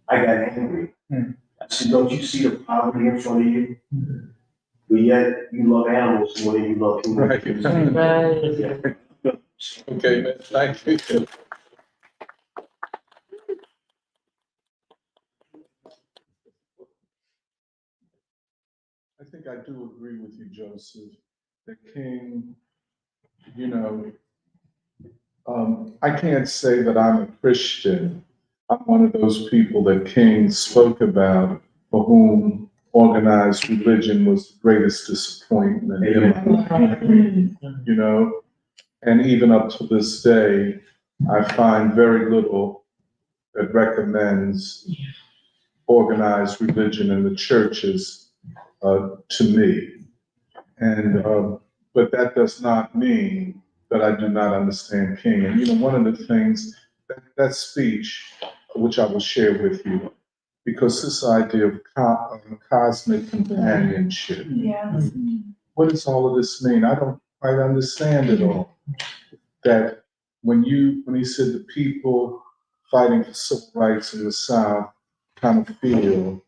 I 0.09 0.17
got 0.17 0.37
angry. 0.37 0.93
Mm-hmm. 1.11 1.31
I 1.63 1.67
said, 1.69 1.91
don't 1.91 2.11
you 2.11 2.23
see 2.25 2.47
the 2.47 2.57
poverty 2.57 3.07
in 3.09 3.21
front 3.21 3.47
of 3.47 3.53
you? 3.53 3.77
But 4.89 5.01
yet 5.03 5.35
you 5.53 5.73
love 5.73 5.89
animals 5.89 6.43
more 6.45 6.55
than 6.55 6.65
you 6.65 6.75
love 6.77 7.03
Right. 7.07 7.43
humans. 7.43 7.95
Right. 7.95 8.97
Okay, 9.91 10.23
man, 10.23 10.39
thank 10.41 10.87
you. 10.87 11.27
Think 19.41 19.59
I 19.59 19.65
do 19.65 19.93
agree 19.95 20.19
with 20.19 20.39
you, 20.39 20.47
Joseph, 20.51 21.11
that 21.67 21.77
King, 21.95 22.55
you 23.57 23.69
know, 23.69 24.13
um, 25.47 25.95
I 26.03 26.11
can't 26.11 26.49
say 26.49 26.83
that 26.83 26.99
I'm 26.99 27.23
a 27.23 27.27
Christian. 27.41 28.25
I'm 28.69 28.81
one 28.81 29.05
of 29.05 29.13
those 29.13 29.49
people 29.49 29.83
that 29.85 30.07
King 30.07 30.51
spoke 30.51 31.01
about 31.01 31.63
for 31.91 32.05
whom 32.05 32.71
organized 32.93 33.69
religion 33.69 34.27
was 34.27 34.51
the 34.51 34.59
greatest 34.61 35.07
disappointment 35.07 36.07
in 36.07 36.31
my 36.31 36.79
life, 36.79 37.03
you 37.87 37.95
know? 37.95 38.43
And 39.03 39.25
even 39.25 39.51
up 39.51 39.71
to 39.71 39.87
this 39.87 40.23
day, 40.23 40.81
I 41.31 41.43
find 41.55 41.95
very 41.95 42.31
little 42.31 42.85
that 43.55 43.73
recommends 43.73 44.89
organized 45.87 46.61
religion 46.61 47.11
in 47.11 47.25
the 47.25 47.35
churches 47.35 48.30
uh, 48.83 49.09
to 49.31 49.45
me. 49.45 49.89
And, 50.79 51.25
um, 51.25 51.61
but 51.95 52.11
that 52.13 52.35
does 52.35 52.61
not 52.61 52.95
mean 52.97 53.63
that 53.91 54.03
I 54.03 54.13
do 54.17 54.29
not 54.29 54.55
understand 54.55 55.19
King. 55.23 55.45
And, 55.47 55.61
you 55.61 55.67
know, 55.67 55.75
one 55.85 56.07
of 56.07 56.17
the 56.17 56.25
things, 56.27 56.75
that, 57.09 57.19
that 57.37 57.55
speech, 57.55 58.33
which 58.77 58.99
I 58.99 59.07
will 59.07 59.21
share 59.21 59.61
with 59.63 59.85
you, 59.85 60.13
because 60.65 61.03
this 61.03 61.25
idea 61.27 61.67
of 61.67 61.81
co- 61.97 62.41
uh, 62.53 62.55
cosmic 62.69 63.29
companionship, 63.31 64.47
Yes. 64.49 65.11
what 65.75 65.89
does 65.89 66.07
all 66.07 66.31
of 66.31 66.37
this 66.37 66.63
mean? 66.65 66.85
I 66.85 66.95
don't 66.95 67.21
quite 67.41 67.59
understand 67.59 68.31
it 68.31 68.43
all. 68.43 68.77
That 69.65 70.05
when 70.43 70.63
you, 70.63 71.03
when 71.05 71.17
he 71.17 71.25
said 71.25 71.49
the 71.53 71.67
people 71.75 72.43
fighting 72.91 73.25
for 73.25 73.35
civil 73.35 73.71
rights 73.75 74.15
in 74.15 74.25
the 74.25 74.33
South 74.33 74.91
kind 75.37 75.69
of 75.69 75.77
feel 75.79 76.43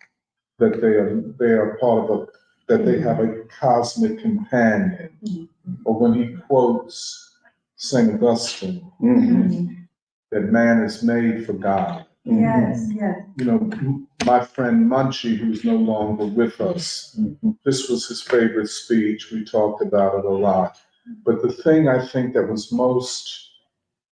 that 0.62 0.80
they 0.80 0.94
are, 1.02 1.20
they 1.38 1.52
are 1.60 1.76
part 1.80 2.08
of 2.08 2.20
a, 2.20 2.26
that 2.68 2.84
they 2.86 3.00
have 3.00 3.18
a 3.20 3.42
cosmic 3.60 4.20
companion. 4.20 5.10
Mm-hmm. 5.24 5.74
Or 5.84 5.98
when 5.98 6.14
he 6.14 6.36
quotes 6.46 7.30
St. 7.76 8.14
Augustine, 8.14 8.90
Mhm. 9.00 9.88
that 10.30 10.52
man 10.58 10.82
is 10.82 11.02
made 11.02 11.44
for 11.46 11.54
God. 11.54 12.06
Yes, 12.24 12.80
mm-hmm. 12.80 12.98
yes. 12.98 13.16
You 13.38 13.44
know, 13.46 14.06
my 14.24 14.44
friend 14.44 14.88
Munchie, 14.88 15.36
who's 15.36 15.64
no 15.64 15.74
longer 15.74 16.26
with 16.26 16.60
us, 16.60 17.16
mm-hmm. 17.18 17.50
this 17.64 17.88
was 17.88 18.06
his 18.06 18.22
favorite 18.22 18.68
speech. 18.68 19.30
We 19.32 19.44
talked 19.44 19.82
about 19.82 20.20
it 20.20 20.24
a 20.24 20.28
lot. 20.28 20.78
But 21.24 21.42
the 21.42 21.52
thing 21.52 21.88
I 21.88 22.06
think 22.06 22.34
that 22.34 22.48
was 22.48 22.70
most 22.70 23.50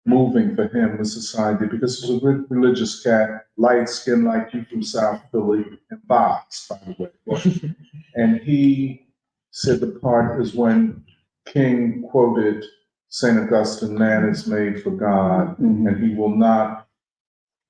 moving 0.05 0.55
for 0.55 0.67
him 0.67 0.97
in 0.97 1.05
society, 1.05 1.65
because 1.65 2.01
he's 2.01 2.09
a 2.09 2.25
re- 2.25 2.45
religious 2.49 3.01
cat, 3.01 3.45
light 3.57 3.87
skinned 3.87 4.25
like 4.25 4.53
you 4.53 4.65
from 4.65 4.83
South 4.83 5.21
Philly, 5.31 5.63
and 5.89 6.07
box, 6.07 6.67
by 6.67 6.79
the 6.85 6.95
way. 7.25 7.75
And 8.15 8.39
he 8.41 9.07
said 9.51 9.79
the 9.79 9.99
part 9.99 10.39
is 10.39 10.53
when 10.53 11.03
King 11.45 12.05
quoted 12.11 12.63
St. 13.09 13.39
Augustine, 13.39 13.97
man 13.97 14.29
is 14.29 14.47
made 14.47 14.83
for 14.83 14.91
God, 14.91 15.57
mm-hmm. 15.57 15.87
and 15.87 16.03
he 16.03 16.15
will 16.15 16.35
not 16.35 16.87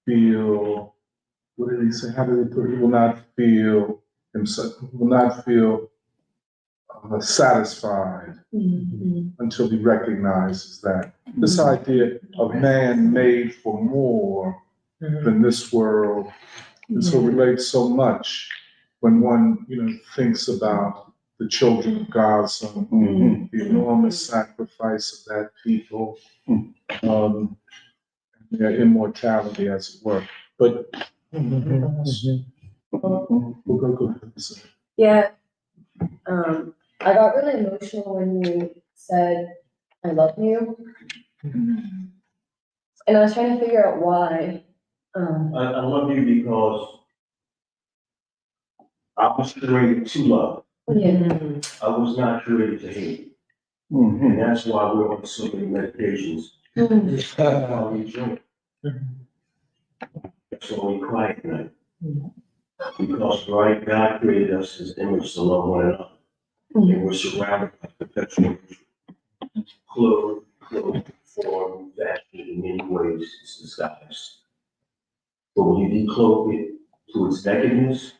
feel, 0.05 0.95
what 1.55 1.69
did 1.69 1.83
he 1.83 1.91
say? 1.91 2.11
How 2.13 2.25
did 2.25 2.39
he 2.39 2.53
put 2.53 2.65
it? 2.65 2.75
He 2.75 2.77
will 2.77 2.89
not 2.89 3.19
feel 3.35 4.01
himself, 4.33 4.73
he 4.79 4.97
will 4.97 5.07
not 5.07 5.45
feel 5.45 5.89
satisfied 7.19 8.35
Mhm. 8.53 9.31
until 9.39 9.69
he 9.69 9.77
recognizes 9.77 10.81
that. 10.81 11.13
This 11.37 11.59
idea 11.59 12.19
of 12.37 12.55
man 12.55 13.11
made 13.11 13.55
for 13.55 13.81
more 13.83 14.61
than 14.99 15.41
this 15.41 15.73
world, 15.73 16.27
and 16.89 17.03
so 17.03 17.19
relates 17.19 17.67
so 17.67 17.89
much 17.89 18.49
when 18.99 19.19
one, 19.21 19.65
you 19.67 19.81
know, 19.81 19.97
thinks 20.15 20.47
about 20.47 21.11
the 21.39 21.47
children 21.47 21.97
of 22.01 22.09
God, 22.09 22.49
so 22.49 22.67
Mhm. 22.67 23.49
the 23.51 23.65
enormous 23.67 24.25
sacrifice 24.25 25.11
of 25.13 25.25
that 25.33 25.51
people, 25.63 26.17
um, 27.03 27.57
their 28.51 28.75
immortality, 28.75 29.67
as 29.67 29.95
it 29.95 30.05
were. 30.05 30.23
But 30.59 30.91
go, 32.91 33.55
go, 33.67 33.93
go 33.93 34.05
ahead. 34.09 34.31
Yeah. 34.97 35.31
Um, 36.27 36.75
I 37.05 37.13
got 37.13 37.35
really 37.35 37.59
emotional 37.65 38.15
when 38.15 38.43
you 38.43 38.75
said, 38.95 39.53
I 40.05 40.09
love 40.11 40.35
you. 40.37 40.77
And 41.43 43.17
I 43.17 43.21
was 43.21 43.33
trying 43.33 43.57
to 43.57 43.63
figure 43.65 43.85
out 43.87 44.01
why. 44.01 44.63
Um, 45.15 45.53
I, 45.55 45.63
I 45.73 45.81
love 45.81 46.09
you 46.11 46.25
because 46.43 46.99
I 49.17 49.27
was 49.27 49.53
created 49.53 50.07
to 50.07 50.19
love. 50.25 50.63
yeah. 50.95 51.59
I 51.81 51.87
was 51.89 52.17
not 52.17 52.43
created 52.45 52.81
to 52.81 52.87
hate. 52.93 53.33
Mhm. 53.91 54.21
And 54.21 54.39
that's 54.39 54.65
why 54.65 54.91
we're 54.91 55.13
on 55.15 55.25
so 55.25 55.43
many 55.45 55.67
medications. 55.67 56.45
That's 56.75 57.37
why 57.37 57.83
we 57.91 58.09
drink. 58.11 58.41
That's 60.51 60.71
why 60.71 60.91
we 60.93 60.99
cry 60.99 61.29
at 61.31 61.45
night. 61.45 61.71
Because 62.99 63.47
right, 63.49 63.85
God 63.85 64.21
created 64.21 64.53
us 64.55 64.75
His 64.77 64.97
image 64.97 65.33
to 65.35 65.41
love 65.41 65.67
one 65.69 65.85
another. 65.87 66.07
And 66.75 67.03
we're 67.03 67.13
surrounded 67.13 67.71
by 67.81 67.89
perpetual 67.99 68.57
clothed, 69.89 70.45
clothed, 70.61 71.11
form, 71.23 71.91
fashion, 71.97 72.23
in 72.49 72.61
many 72.61 72.83
ways, 72.83 73.35
it's 73.43 73.61
disguised. 73.61 74.37
But 75.55 75.63
when 75.63 75.91
you 75.91 76.07
decloak 76.07 76.53
it 76.55 76.73
to 77.13 77.27
its 77.27 77.45
nakedness, 77.45 78.13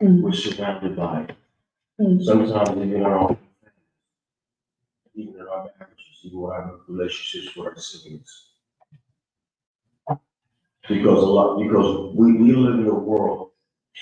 Mm. 0.00 0.22
we're 0.22 0.32
surrounded 0.32 0.94
by 0.96 1.22
it. 1.22 1.36
Mm. 2.00 2.22
Sometimes 2.24 2.70
even 2.70 3.02
our, 3.02 3.36
even 5.14 5.34
in 5.34 5.40
our 5.40 5.64
marriages, 5.76 6.20
even 6.22 6.38
our 6.38 6.80
relationships 6.86 7.56
with 7.56 7.66
our 7.66 7.76
siblings. 7.76 8.50
Because 10.88 11.22
a 11.22 11.26
lot, 11.26 11.58
because 11.60 12.14
we, 12.14 12.32
we 12.34 12.52
live 12.54 12.78
in 12.78 12.86
a 12.86 12.94
world 12.94 13.50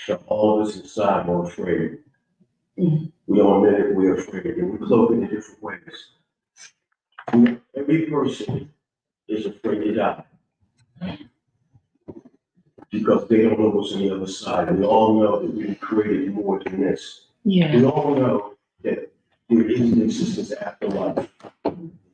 that 0.06 0.22
all 0.26 0.60
of 0.60 0.68
us 0.68 0.76
inside 0.76 1.28
are 1.30 1.44
afraid. 1.46 1.98
Mhm. 2.78 3.10
We 3.26 3.38
don't 3.38 3.64
admit 3.66 3.80
it, 3.80 3.94
we're 3.96 4.16
afraid, 4.16 4.46
and 4.46 4.78
we 4.78 4.86
cloak 4.86 5.10
it 5.10 5.14
in 5.14 5.20
different 5.28 5.62
ways. 5.62 6.10
We- 7.34 7.58
Every 7.74 8.06
person 8.06 8.72
is 9.28 9.46
afraid 9.46 9.80
to 9.80 9.94
die. 9.94 10.24
Because 12.90 13.28
they 13.28 13.42
don't 13.42 13.58
know 13.60 13.68
what's 13.70 13.92
on 13.94 13.98
the 14.00 14.14
other 14.14 14.26
side. 14.26 14.74
We 14.78 14.84
all 14.84 15.20
know 15.20 15.40
that 15.42 15.52
we 15.54 15.74
created 15.74 16.32
more 16.34 16.60
than 16.64 16.80
this. 16.80 17.26
Yeah. 17.44 17.74
We 17.76 17.84
all 17.84 18.14
know 18.14 18.54
that 18.82 19.12
there 19.50 19.68
is 19.68 19.80
an 19.92 20.02
existence 20.02 20.52
after 20.52 20.88
life. 20.88 21.28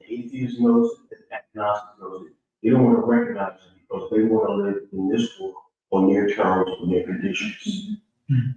Atheists 0.01 0.59
knows 0.60 0.90
it, 1.10 1.18
agnostics 1.32 2.01
knows 2.01 2.26
it. 2.26 2.32
They 2.62 2.70
don't 2.70 2.84
want 2.84 2.97
to 2.98 3.02
recognize 3.02 3.60
it 3.60 3.80
because 3.89 4.10
they 4.10 4.22
want 4.24 4.48
to 4.48 4.55
live 4.55 4.82
in 4.93 5.09
this 5.09 5.28
world 5.39 5.55
on 5.90 6.12
their 6.12 6.28
terms, 6.34 6.70
on 6.80 6.90
their 6.90 7.05
conditions. 7.05 7.98
Mm-hmm. 8.30 8.51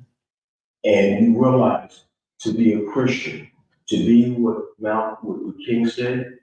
And 0.85 1.25
you 1.25 1.41
realize 1.43 2.04
to 2.39 2.53
be 2.53 2.73
a 2.73 2.83
Christian, 2.91 3.49
to 3.87 3.97
be 3.97 4.31
what 4.31 4.57
Mount, 4.79 5.23
what 5.23 5.55
King 5.65 5.87
said, 5.87 6.39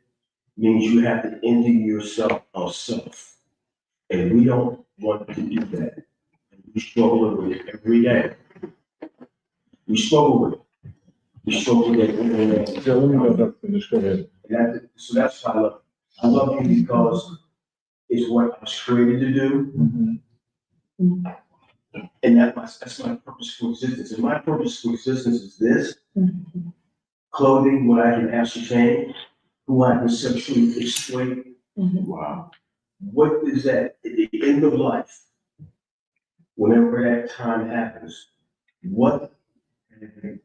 means 0.56 0.84
you 0.84 1.00
have 1.04 1.22
to 1.22 1.28
empty 1.46 1.72
yourself 1.72 2.42
of 2.54 2.74
self. 2.74 3.36
And 4.10 4.32
we 4.32 4.44
don't 4.44 4.84
want 5.00 5.28
to 5.34 5.42
do 5.42 5.64
that. 5.76 6.04
And 6.52 6.62
We 6.74 6.80
struggle 6.80 7.36
with 7.36 7.52
it 7.56 7.68
every 7.72 8.02
day. 8.02 8.34
We 9.86 9.96
struggle 9.96 10.38
with 10.42 10.52
it. 10.54 10.60
We 11.44 11.60
struggle 11.60 11.90
with 11.90 12.00
it 12.00 12.18
every 12.18 12.46
day. 12.46 12.80
Yeah, 12.84 12.94
let 12.94 13.08
me 13.08 13.16
know 13.16 13.32
that 13.32 13.60
finish, 13.60 13.90
go 13.90 13.98
ahead. 13.98 14.28
And 14.48 14.56
that, 14.74 14.88
so 14.96 15.14
that's 15.14 15.42
why 15.44 15.52
I 15.52 15.60
love, 15.60 15.80
I 16.22 16.26
love 16.28 16.66
you 16.66 16.82
because 16.82 17.38
it's 18.08 18.30
what 18.30 18.56
I 18.56 18.60
was 18.60 18.80
created 18.80 19.20
to 19.20 19.32
do. 19.32 19.72
Mm-hmm. 21.00 21.26
And 22.22 22.38
that 22.38 22.56
my, 22.56 22.62
that's 22.80 22.98
my 23.00 23.16
purpose 23.16 23.54
for 23.54 23.70
existence. 23.70 24.12
And 24.12 24.22
my 24.22 24.38
purpose 24.38 24.80
for 24.80 24.94
existence 24.94 25.36
is 25.42 25.58
this, 25.58 25.94
clothing, 27.30 27.86
what 27.86 28.06
I 28.06 28.12
can 28.12 28.30
ascertain, 28.32 29.14
who 29.66 29.84
I 29.84 29.96
can 29.98 30.08
sexually 30.08 30.80
exploit. 30.80 31.44
Mhm. 31.78 32.06
Wow. 32.06 32.50
What 33.00 33.46
is 33.48 33.64
that, 33.64 33.96
at 34.04 34.16
the 34.16 34.28
end 34.42 34.64
of 34.64 34.74
life? 34.74 35.24
Whenever 36.54 37.02
that 37.02 37.30
time 37.30 37.68
happens, 37.68 38.28
what, 38.82 39.32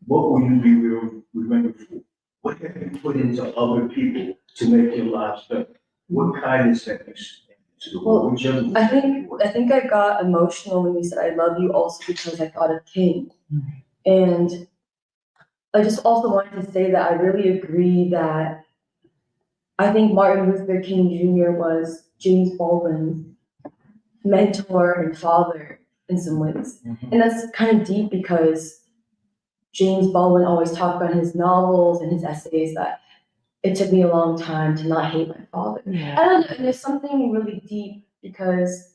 what 0.05 0.31
will 0.31 0.41
you 0.41 0.61
be 0.61 0.75
re- 0.75 1.21
remembered 1.33 1.79
for? 1.79 2.01
What 2.41 2.57
have 2.59 2.77
you 2.77 2.99
put 3.01 3.15
into 3.17 3.53
other 3.55 3.89
people 3.89 4.37
to 4.55 4.69
make 4.69 4.95
your 4.95 5.07
lives 5.07 5.45
better? 5.49 5.67
What 6.07 6.41
kindness 6.41 6.85
have 6.85 7.01
you 7.07 7.13
to 7.81 7.89
the 7.91 8.03
world? 8.03 8.31
Whichever- 8.33 8.65
I 8.75 8.87
think 8.87 9.29
I 9.43 9.47
think 9.49 9.71
I 9.71 9.87
got 9.87 10.23
emotional 10.23 10.83
when 10.83 10.95
you 10.95 11.03
said 11.03 11.19
I 11.19 11.35
love 11.35 11.59
you 11.59 11.71
also 11.73 12.03
because 12.07 12.39
I 12.41 12.47
thought 12.49 12.71
of 12.71 12.85
King. 12.85 13.31
And 14.05 14.67
I 15.73 15.83
just 15.83 16.03
also 16.05 16.29
wanted 16.29 16.61
to 16.61 16.71
say 16.71 16.91
that 16.91 17.11
I 17.11 17.15
really 17.15 17.57
agree 17.57 18.09
that 18.09 18.63
I 19.79 19.91
think 19.91 20.13
Martin 20.13 20.51
Luther 20.51 20.81
King 20.81 21.09
Jr. 21.09 21.51
was 21.51 22.03
James 22.19 22.57
Baldwin's 22.57 23.25
mentor 24.23 24.93
and 24.93 25.17
father 25.17 25.79
in 26.09 26.17
some 26.17 26.39
ways. 26.39 26.79
Mm-hmm. 26.85 27.11
And 27.11 27.21
that's 27.21 27.49
kind 27.51 27.81
of 27.81 27.87
deep 27.87 28.09
because 28.09 28.81
James 29.73 30.07
Baldwin 30.07 30.45
always 30.45 30.71
talked 30.71 30.97
about 30.97 31.11
in 31.11 31.19
his 31.19 31.35
novels 31.35 32.01
and 32.01 32.11
his 32.11 32.23
essays 32.23 32.73
that 32.73 33.01
it 33.63 33.75
took 33.75 33.91
me 33.91 34.03
a 34.03 34.07
long 34.07 34.39
time 34.39 34.75
to 34.77 34.83
not 34.87 35.11
hate 35.11 35.27
my 35.27 35.39
father. 35.51 35.81
I 35.87 36.25
don't 36.25 36.41
know, 36.41 36.55
and 36.55 36.65
there's 36.65 36.79
something 36.79 37.31
really 37.31 37.59
deep 37.67 38.07
because, 38.21 38.93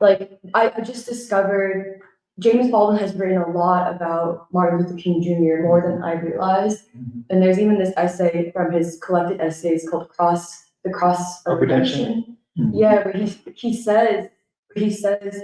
like, 0.00 0.38
I, 0.54 0.72
I 0.76 0.80
just 0.80 1.06
discovered 1.06 2.00
James 2.38 2.70
Baldwin 2.70 2.98
has 2.98 3.14
written 3.14 3.38
a 3.38 3.50
lot 3.50 3.94
about 3.94 4.46
Martin 4.52 4.80
Luther 4.80 4.96
King 4.96 5.22
Jr. 5.22 5.62
more 5.62 5.82
than 5.82 6.02
I 6.02 6.14
realized. 6.14 6.84
And 7.30 7.42
there's 7.42 7.58
even 7.58 7.78
this 7.78 7.92
essay 7.96 8.50
from 8.52 8.72
his 8.72 8.98
collected 9.04 9.40
essays 9.40 9.86
called 9.88 10.08
"Cross 10.08 10.70
the 10.84 10.90
Cross 10.90 11.44
of 11.46 11.60
Redemption. 11.60 12.04
Redemption." 12.04 12.36
Mhm. 12.58 12.70
Yeah, 12.74 13.04
where 13.04 13.12
he 13.14 13.26
he 13.54 13.74
says 13.74 14.28
he 14.74 14.90
says, 14.90 15.42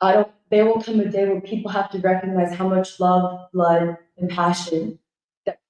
"I 0.00 0.12
don't. 0.14 0.28
There 0.50 0.66
will 0.66 0.80
come 0.82 0.98
a 1.00 1.08
day 1.08 1.28
where 1.28 1.40
people 1.40 1.70
have 1.70 1.90
to 1.92 1.98
recognize 2.00 2.52
how 2.54 2.68
much 2.68 2.98
love, 2.98 3.48
blood, 3.52 3.96
and 4.18 4.28
passion 4.30 4.98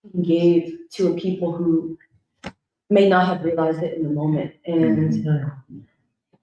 he 0.02 0.22
gave 0.22 0.78
to 0.93 1.12
a 1.12 1.14
people 1.16 1.52
who 1.52 1.98
may 2.89 3.09
not 3.09 3.27
have 3.27 3.44
realized 3.44 3.82
it 3.82 3.97
in 3.97 4.05
the 4.05 4.10
moment." 4.10 4.55
And 4.66 5.27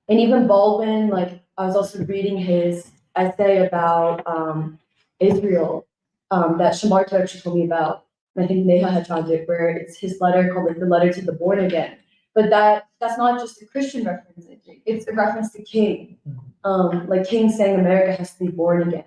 and 0.09 0.19
even 0.19 0.47
Baldwin, 0.47 1.09
like 1.09 1.41
I 1.57 1.65
was 1.65 1.75
also 1.75 2.03
reading 2.05 2.37
his 2.37 2.91
essay 3.15 3.65
about 3.65 4.25
um, 4.27 4.79
Israel 5.19 5.87
um, 6.31 6.57
that 6.57 6.73
Shamar 6.73 7.11
actually 7.11 7.41
told 7.41 7.57
me 7.57 7.65
about. 7.65 8.05
And 8.35 8.45
I 8.45 8.47
think 8.47 8.65
Neha 8.65 8.91
had 8.91 9.07
found 9.07 9.29
it, 9.31 9.47
where 9.47 9.69
it's 9.69 9.97
his 9.97 10.21
letter 10.21 10.53
called 10.53 10.67
like 10.67 10.79
the 10.79 10.85
letter 10.85 11.11
to 11.11 11.21
the 11.21 11.31
born 11.31 11.59
again. 11.59 11.97
But 12.35 12.51
that 12.51 12.87
that's 12.99 13.17
not 13.17 13.39
just 13.39 13.61
a 13.61 13.65
Christian 13.65 14.05
reference. 14.05 14.45
It's 14.85 15.07
a 15.07 15.13
reference 15.13 15.51
to 15.53 15.63
King. 15.63 16.17
Um, 16.63 17.07
like 17.07 17.27
King 17.27 17.49
saying 17.49 17.79
America 17.79 18.15
has 18.15 18.33
to 18.35 18.45
be 18.45 18.51
born 18.51 18.87
again. 18.87 19.05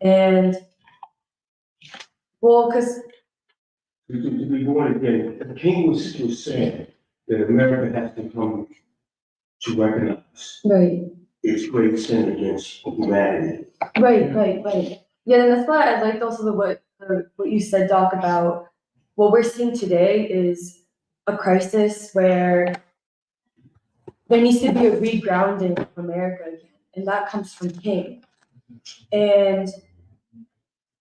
And 0.00 0.56
well, 2.40 2.68
because 2.68 3.00
To, 4.10 4.30
be 4.30 4.64
born 4.64 4.96
again, 4.96 5.38
the 5.38 5.54
king 5.54 5.88
was, 5.88 6.16
was 6.16 6.42
saying 6.42 6.86
that 7.28 7.44
America 7.44 7.94
has 7.94 8.14
to 8.16 8.30
come 8.30 8.66
to 9.62 9.76
recognize 9.76 10.60
right, 10.64 11.02
it's 11.42 11.68
great 11.68 11.98
sin 11.98 12.32
against 12.32 12.80
humanity. 12.84 13.66
Right, 13.98 14.34
right, 14.34 14.64
right. 14.64 15.00
Yeah, 15.26 15.42
and 15.42 15.52
that's 15.52 15.68
why 15.68 15.94
I 15.94 16.00
liked 16.00 16.22
also 16.22 16.44
the 16.44 16.52
what, 16.54 16.82
uh, 17.02 17.22
what 17.36 17.50
you 17.50 17.60
said, 17.60 17.90
Doc, 17.90 18.14
about 18.14 18.68
what 19.16 19.30
we're 19.30 19.42
seeing 19.42 19.76
today 19.76 20.26
is 20.26 20.84
a 21.26 21.36
crisis 21.36 22.10
where 22.14 22.74
there 24.28 24.40
needs 24.40 24.60
to 24.60 24.72
be 24.72 24.86
a 24.86 24.96
regrounding 24.96 25.78
of 25.78 25.88
America 25.96 26.44
again, 26.44 26.70
and 26.94 27.06
that 27.06 27.28
comes 27.28 27.52
from 27.52 27.70
King. 27.70 28.24
And 29.12 29.68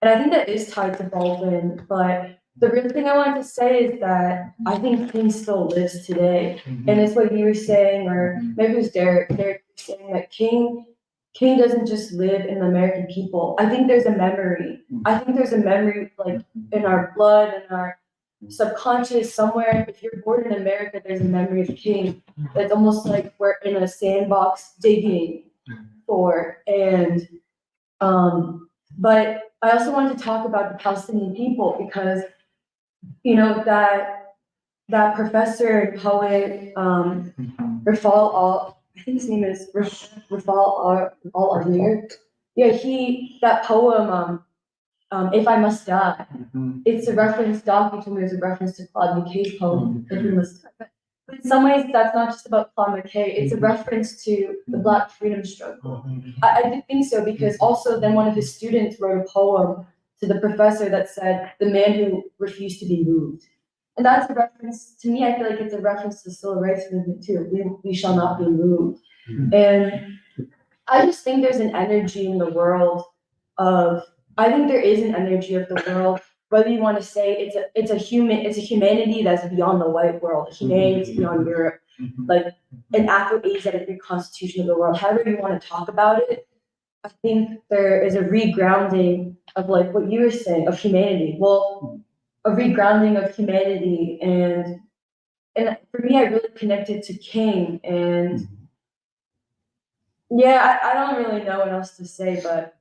and 0.01 0.11
I 0.11 0.19
think 0.19 0.31
that 0.31 0.49
is 0.49 0.69
tied 0.69 0.97
to 0.97 1.03
Baldwin, 1.03 1.85
but 1.88 2.38
the 2.59 2.69
real 2.69 2.89
thing 2.89 3.07
I 3.07 3.15
wanted 3.15 3.35
to 3.35 3.43
say 3.43 3.85
is 3.85 3.99
that 3.99 4.53
I 4.65 4.77
think 4.79 5.11
King 5.11 5.31
still 5.31 5.67
lives 5.67 6.05
today. 6.05 6.61
Mm-hmm. 6.65 6.89
And 6.89 6.99
it's 6.99 7.15
what 7.15 7.31
you 7.31 7.45
were 7.45 7.53
saying, 7.53 8.07
or 8.07 8.39
maybe 8.55 8.73
it 8.73 8.77
was 8.77 8.91
Derek, 8.91 9.29
Derek 9.35 9.63
was 9.71 9.85
saying 9.85 10.13
that 10.13 10.31
King, 10.31 10.85
King 11.35 11.59
doesn't 11.59 11.85
just 11.85 12.13
live 12.13 12.45
in 12.45 12.59
the 12.59 12.65
American 12.65 13.05
people. 13.13 13.55
I 13.59 13.69
think 13.69 13.88
there's 13.88 14.05
a 14.05 14.11
memory. 14.11 14.81
Mm-hmm. 14.91 15.01
I 15.05 15.19
think 15.19 15.38
there's 15.38 15.53
a 15.53 15.57
memory 15.57 16.11
like 16.17 16.41
in 16.71 16.85
our 16.85 17.13
blood 17.15 17.53
and 17.53 17.71
our 17.71 17.99
subconscious 18.49 19.34
somewhere. 19.34 19.85
If 19.88 20.01
you're 20.01 20.21
born 20.23 20.51
in 20.51 20.59
America, 20.59 21.01
there's 21.03 21.21
a 21.21 21.25
memory 21.25 21.61
of 21.61 21.75
King. 21.75 22.23
That's 22.55 22.71
almost 22.71 23.05
like 23.05 23.34
we're 23.38 23.55
in 23.65 23.77
a 23.77 23.88
sandbox 23.88 24.73
digging 24.81 25.43
mm-hmm. 25.69 25.84
for. 26.07 26.57
And 26.65 27.27
um, 28.01 28.69
but 28.97 29.41
I 29.61 29.71
also 29.71 29.91
wanted 29.91 30.17
to 30.17 30.23
talk 30.23 30.45
about 30.45 30.71
the 30.71 30.77
Palestinian 30.77 31.35
people 31.35 31.75
because 31.79 32.21
you 33.23 33.35
know 33.35 33.63
that 33.65 34.33
that 34.89 35.15
professor 35.15 35.79
and 35.79 35.99
poet 35.99 36.73
um, 36.77 37.33
Rafal 37.83 38.33
Al, 38.33 38.81
I 38.97 39.01
think 39.01 39.19
his 39.19 39.29
name 39.29 39.43
is 39.43 39.69
Raf- 39.73 40.09
Rafal 40.29 41.11
Al 41.35 41.61
Amir. 41.61 42.07
Yeah, 42.55 42.71
he 42.71 43.37
that 43.41 43.63
poem, 43.65 44.09
um, 44.09 44.43
um, 45.11 45.33
"If 45.33 45.47
I 45.47 45.57
Must 45.57 45.85
Die." 45.85 46.25
It's 46.85 47.07
a 47.07 47.13
reference. 47.13 47.61
Doc 47.61 47.93
you 47.93 48.01
told 48.01 48.15
me 48.15 48.21
it 48.21 48.23
was 48.23 48.33
a 48.33 48.39
reference 48.39 48.77
to 48.77 48.87
Claude 48.87 49.17
McKay's 49.17 49.55
poem, 49.59 50.05
"If 50.09 50.23
We 50.23 50.31
Must 50.31 50.63
Die." 50.63 50.87
But 51.27 51.35
in 51.35 51.43
some 51.43 51.65
ways, 51.65 51.85
that's 51.91 52.15
not 52.15 52.29
just 52.29 52.47
about 52.47 52.73
Claude 52.73 53.03
McKay. 53.03 53.37
It's 53.37 53.51
a 53.51 53.57
reference 53.57 54.23
to 54.23 54.55
the 54.67 54.77
Black 54.77 55.11
freedom 55.11 55.43
struggle. 55.43 56.05
I, 56.41 56.61
I 56.61 56.69
do 56.69 56.81
think 56.87 57.05
so 57.05 57.25
because 57.25 57.57
also 57.57 57.99
then 57.99 58.13
one 58.13 58.29
of 58.29 58.35
his 58.35 58.55
students 58.55 58.99
wrote 59.01 59.19
a 59.19 59.29
poem 59.29 59.85
to 60.19 60.27
the 60.27 60.39
professor 60.39 60.89
that 60.89 61.10
said, 61.10 61.52
"The 61.60 61.68
man 61.68 61.94
who 61.94 62.23
refused 62.39 62.80
to 62.80 62.88
be 62.88 63.03
moved." 63.03 63.44
And 63.98 64.06
that's 64.06 64.30
a 64.30 64.34
reference, 64.35 64.94
to 65.02 65.10
me, 65.10 65.26
I 65.26 65.35
feel 65.35 65.49
like 65.49 65.60
it's 65.60 65.73
a 65.73 65.81
reference 65.81 66.22
to 66.22 66.30
the 66.30 66.35
civil 66.35 66.61
rights 66.61 66.84
movement 66.91 67.23
too. 67.23 67.49
We, 67.52 67.65
we 67.84 67.95
shall 67.95 68.15
not 68.15 68.38
be 68.38 68.45
moved. 68.45 68.99
Mm-hmm. 69.27 69.53
And 69.56 70.19
I 70.88 71.03
just 71.03 71.23
think 71.23 71.41
there's 71.41 71.60
an 71.60 71.76
energy 71.76 72.27
in 72.27 72.38
the 72.38 72.52
world 72.52 73.03
of, 73.57 74.03
I 74.38 74.52
think 74.52 74.68
there 74.68 74.80
is 74.80 74.99
an 74.99 75.15
energy 75.15 75.56
of 75.56 75.68
the 75.68 75.84
world, 75.88 76.19
whether 76.49 76.69
you 76.69 76.80
want 76.80 76.98
to 76.98 77.03
say 77.03 77.38
it's 77.38 77.56
a, 77.56 77.65
it's 77.73 77.89
a 77.89 77.98
human, 77.98 78.38
it's 78.45 78.60
a 78.60 78.61
humanity 78.61 79.23
that's 79.23 79.48
beyond 79.48 79.81
the 79.81 79.89
white 79.89 80.22
world, 80.22 80.53
humanity 80.53 81.02
is 81.02 81.18
beyond 81.18 81.48
Europe, 81.48 81.80
mm-hmm. 81.99 82.26
like 82.27 82.45
an 82.94 83.10
Afro-Asiatic 83.10 83.88
reconstitution 83.88 84.61
of 84.61 84.68
the 84.68 84.77
world, 84.77 84.98
however 84.98 85.27
you 85.27 85.39
want 85.39 85.60
to 85.60 85.68
talk 85.68 85.89
about 85.89 86.22
it. 86.30 86.46
I 87.07 87.11
think 87.21 87.61
there 87.69 88.03
is 88.03 88.15
a 88.15 88.21
regrounding 88.21 89.38
of 89.55 89.69
like 89.69 89.93
what 89.93 90.11
you 90.11 90.21
were 90.21 90.31
saying 90.31 90.67
of 90.67 90.77
humanity. 90.77 91.38
Well, 91.39 92.01
a 92.43 92.49
regrounding 92.49 93.23
of 93.23 93.34
humanity 93.34 94.19
and 94.21 94.81
and 95.55 95.77
for 95.89 96.01
me, 96.01 96.17
I 96.17 96.23
really 96.23 96.49
connected 96.55 97.01
to 97.03 97.13
King 97.13 97.79
and 97.85 98.41
mm-hmm. 98.41 100.39
yeah, 100.39 100.77
I, 100.84 100.89
I 100.89 100.93
don't 100.93 101.23
really 101.23 101.43
know 101.45 101.59
what 101.59 101.69
else 101.69 101.95
to 101.97 102.05
say, 102.05 102.41
but 102.43 102.77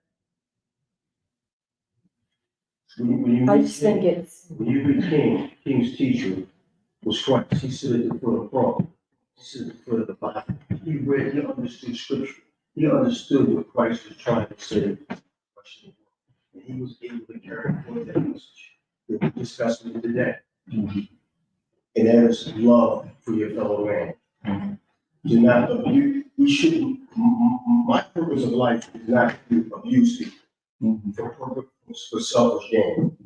When 2.98 3.10
you, 3.10 3.16
when 3.18 3.36
you 3.36 3.52
I 3.52 3.58
just 3.58 3.80
think 3.80 4.02
it's 4.04 4.46
when 4.56 4.68
you 4.68 4.82
read 4.88 5.02
King, 5.08 5.52
King's 5.62 5.96
teacher 5.96 6.42
was 7.04 7.22
Christ. 7.22 7.52
He 7.62 7.70
stood 7.70 8.00
at 8.00 8.08
the 8.08 8.18
foot 8.18 8.34
of 8.34 8.42
the 8.42 8.48
cross. 8.48 8.82
He 9.36 9.44
stood 9.44 9.68
at 9.68 9.76
the 9.76 9.82
foot 9.84 10.00
of 10.00 10.06
the 10.08 10.14
Bible. 10.14 10.42
He 10.84 10.96
read, 10.96 11.34
he 11.34 11.40
understood 11.40 11.96
scripture. 11.96 12.42
He 12.76 12.86
understood 12.86 13.48
what 13.48 13.72
Christ 13.72 14.06
was 14.06 14.18
trying 14.18 14.46
to 14.48 14.60
say. 14.62 14.98
And 16.52 16.62
he 16.62 16.74
was 16.80 16.98
able 17.02 17.24
to 17.26 17.38
carry 17.38 17.72
forth 17.82 18.06
that 18.06 18.20
message 18.20 18.72
that 19.08 19.22
we're 19.22 19.30
discussing 19.30 20.00
today. 20.02 20.34
Mm-hmm. 20.70 21.00
And 21.96 22.06
that 22.06 22.30
is 22.30 22.52
love 22.54 23.08
for 23.22 23.32
your 23.32 23.50
fellow 23.50 23.86
man. 23.86 24.14
Mm-hmm. 24.46 24.72
Do 25.26 25.40
not 25.40 25.70
abuse, 25.72 26.26
we 26.36 26.50
shouldn't, 26.52 27.00
m- 27.16 27.60
m- 27.66 27.86
my 27.86 28.02
purpose 28.02 28.44
of 28.44 28.50
life 28.50 28.90
is 28.94 29.08
not 29.08 29.34
to 29.48 29.72
abuse 29.74 30.18
people 30.18 30.38
mm-hmm. 30.82 31.12
for 31.12 31.30
purpose, 31.30 32.08
for 32.10 32.20
selfish 32.20 32.70
gain. 32.70 33.16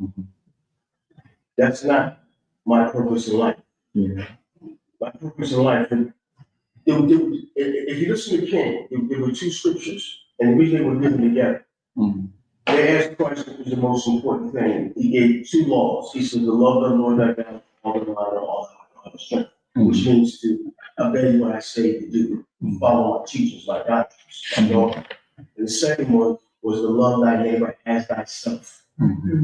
That's 1.58 1.82
not 1.82 2.20
my 2.64 2.88
purpose 2.88 3.26
in 3.26 3.36
life. 3.36 3.56
My 3.94 5.10
purpose 5.10 5.52
in 5.52 5.64
life, 5.64 5.90
and 5.90 6.12
it, 6.90 7.00
would- 7.00 7.10
it, 7.12 7.24
would- 7.24 7.34
if, 7.56 7.88
if 7.88 7.98
you 7.98 8.08
listen 8.12 8.40
to 8.40 8.46
King, 8.46 8.86
there, 8.90 9.00
there 9.08 9.20
were 9.20 9.32
two 9.32 9.50
scriptures, 9.50 10.20
and 10.38 10.50
the 10.50 10.56
reason 10.56 10.78
they 10.78 10.84
were 10.84 11.00
given 11.00 11.22
together. 11.22 11.66
Mm-hmm. 11.96 12.26
They 12.66 12.98
asked 12.98 13.16
Christ 13.16 13.48
what 13.48 13.58
was 13.58 13.68
the 13.68 13.76
most 13.76 14.08
important 14.08 14.52
thing. 14.54 14.92
He 14.96 15.10
gave 15.10 15.48
two 15.48 15.66
laws. 15.66 16.12
He 16.12 16.24
said, 16.24 16.42
"The 16.42 16.52
love 16.52 16.82
of 16.82 16.90
the 16.90 16.96
Lord 16.96 17.18
thy 17.18 17.42
God, 17.42 17.62
all 17.82 17.98
the 17.98 18.06
mind, 18.06 18.18
all 18.18 18.30
the 18.32 18.40
heart, 18.46 18.90
all 19.04 19.12
the 19.12 19.18
strength," 19.18 19.50
mm-hmm. 19.76 19.88
which 19.88 20.06
means 20.06 20.40
to 20.40 20.72
obey 20.98 21.38
what 21.38 21.56
I 21.56 21.60
say 21.60 22.00
to 22.00 22.10
do, 22.10 22.44
mm-hmm. 22.62 22.78
follow 22.78 23.18
my 23.18 23.26
teachings, 23.26 23.66
my 23.66 23.78
doctrines. 23.78 24.70
know? 24.70 24.92
And 24.92 25.46
the 25.56 25.68
second 25.68 26.12
one 26.12 26.38
was 26.62 26.80
to 26.80 26.88
love 26.88 27.22
thy 27.22 27.42
neighbor 27.42 27.76
as 27.86 28.06
thyself. 28.06 28.84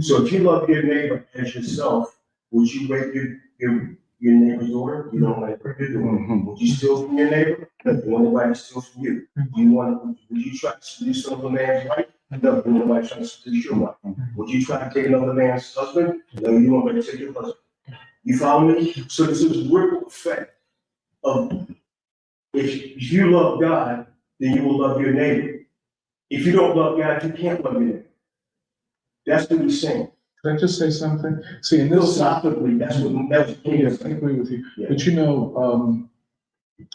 So 0.00 0.24
if 0.24 0.32
you 0.32 0.40
love 0.40 0.68
your 0.68 0.82
neighbor 0.82 1.26
as 1.34 1.54
yourself, 1.54 2.18
would 2.50 2.72
you 2.72 2.88
rape 2.88 3.14
your, 3.14 3.38
your, 3.58 3.96
your 4.18 4.34
neighbor's 4.34 4.70
daughter? 4.70 5.10
You 5.12 5.20
don't 5.20 5.40
want 5.40 5.60
to 5.60 5.68
rape 5.68 5.78
your 5.78 5.88
daughter. 5.88 6.16
Mm-hmm. 6.16 6.46
Would 6.46 6.60
you 6.60 6.74
steal 6.74 7.06
from 7.06 7.18
your 7.18 7.30
neighbor? 7.30 7.70
You 7.84 8.02
want 8.06 8.26
anybody 8.26 8.48
to 8.48 8.54
steal 8.54 8.80
from 8.80 9.02
you. 9.02 9.26
Do 9.36 9.62
you 9.62 9.70
want, 9.72 10.18
would 10.30 10.44
you 10.44 10.58
try 10.58 10.72
to 10.72 10.78
seduce 10.80 11.26
another 11.26 11.50
man's 11.50 11.88
wife? 11.88 12.06
No, 12.30 12.62
you 12.64 12.72
want 12.72 12.88
nobody 12.88 13.06
trying 13.06 13.20
to 13.20 13.26
seduce 13.26 13.64
your 13.66 13.74
wife. 13.74 13.94
Mm-hmm. 14.04 14.36
Would 14.36 14.48
you 14.50 14.64
try 14.64 14.88
to 14.88 14.94
take 14.94 15.06
another 15.06 15.32
man's 15.32 15.74
husband? 15.74 16.22
No, 16.40 16.50
you 16.56 16.72
want 16.72 16.86
nobody 16.86 17.02
to 17.02 17.10
take 17.10 17.20
your 17.20 17.32
husband. 17.32 17.54
You 18.24 18.36
follow 18.38 18.68
me? 18.68 18.92
So 19.08 19.24
there's 19.24 19.42
this 19.42 19.56
ripple 19.68 20.06
effect 20.08 20.54
of, 21.22 21.68
if, 22.52 22.96
if 22.96 23.12
you 23.12 23.30
love 23.30 23.60
God, 23.60 24.06
then 24.40 24.54
you 24.54 24.64
will 24.64 24.78
love 24.78 25.00
your 25.00 25.12
neighbor. 25.12 25.60
If 26.28 26.44
you 26.44 26.52
don't 26.52 26.76
love 26.76 26.98
God, 26.98 27.22
you 27.22 27.32
can't 27.32 27.62
love 27.62 27.74
your 27.74 27.82
neighbor. 27.82 28.06
That's 29.24 29.48
what 29.48 29.60
he's 29.60 29.80
saying. 29.80 30.10
Can 30.46 30.54
I 30.54 30.58
just 30.60 30.78
say 30.78 30.90
something? 30.90 31.42
See, 31.62 31.80
in 31.80 31.88
this. 31.88 31.98
Philosophically, 31.98 32.74
that's 32.78 32.98
what, 32.98 33.28
that's 33.30 33.48
what 33.50 33.64
King 33.64 33.80
Yes, 33.80 33.92
is 33.94 34.00
I 34.00 34.02
saying. 34.04 34.16
agree 34.18 34.34
with 34.38 34.50
you. 34.50 34.64
Yeah. 34.76 34.86
But 34.90 35.04
you 35.04 35.12
know, 35.16 35.56
um, 35.56 36.10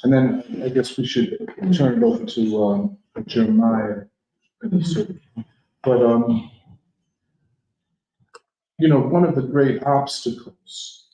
and 0.03 0.13
then 0.13 0.61
I 0.63 0.69
guess 0.69 0.97
we 0.97 1.05
should 1.05 1.37
turn 1.73 1.97
it 2.01 2.03
over 2.03 2.23
to, 2.23 2.63
um, 2.63 2.97
Jeremiah. 3.27 4.03
But, 5.83 6.01
um, 6.05 6.49
you 8.79 8.87
know, 8.87 8.99
one 8.99 9.25
of 9.25 9.35
the 9.35 9.41
great 9.41 9.83
obstacles, 9.83 11.07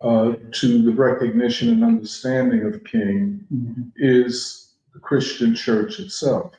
uh, 0.00 0.34
to 0.52 0.82
the 0.82 0.92
recognition 0.92 1.70
and 1.70 1.82
understanding 1.82 2.62
of 2.66 2.84
King 2.84 3.92
is 3.96 4.74
the 4.92 5.00
Christian 5.00 5.56
church 5.56 5.98
itself. 5.98 6.52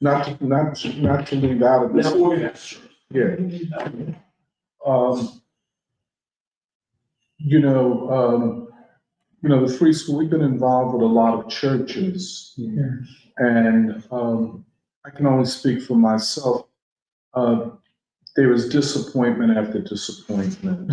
Not, 0.00 0.38
to- 0.38 0.46
not, 0.46 0.76
to- 0.76 1.00
not 1.02 1.26
to 1.28 1.34
leave 1.36 1.62
out 1.62 1.86
of 1.86 1.94
this. 1.94 2.06
Now, 2.06 2.14
organized 2.16 2.64
church. 2.64 2.82
Yeah. 3.10 3.36
Um, 4.86 5.40
you 7.38 7.60
know, 7.60 8.10
um, 8.10 8.68
you 9.42 9.48
know, 9.48 9.66
the 9.66 9.72
free 9.72 9.92
school, 9.92 10.18
we've 10.18 10.30
been 10.30 10.42
involved 10.42 10.94
with 10.94 11.02
a 11.02 11.06
lot 11.06 11.34
of 11.38 11.48
churches. 11.50 12.54
And, 13.38 14.02
um, 14.10 14.64
I 15.04 15.10
can 15.10 15.26
only 15.26 15.46
speak 15.46 15.80
for 15.82 15.94
myself. 15.94 16.66
Uh, 17.34 17.70
there 18.36 18.52
is 18.52 18.68
disappointment 18.68 19.56
after 19.56 19.80
disappointment. 19.80 20.90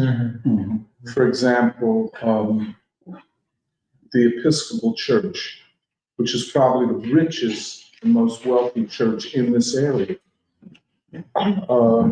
For 1.14 1.28
example, 1.28 2.14
um, 2.22 2.76
the 4.14 4.38
Episcopal 4.40 4.94
Church, 4.96 5.62
which 6.16 6.34
is 6.34 6.52
probably 6.52 6.88
the 6.88 7.14
richest 7.14 7.92
and 8.04 8.14
most 8.14 8.46
wealthy 8.46 8.86
church 8.86 9.34
in 9.34 9.52
this 9.52 9.76
area, 9.76 10.16
uh, 11.36 12.10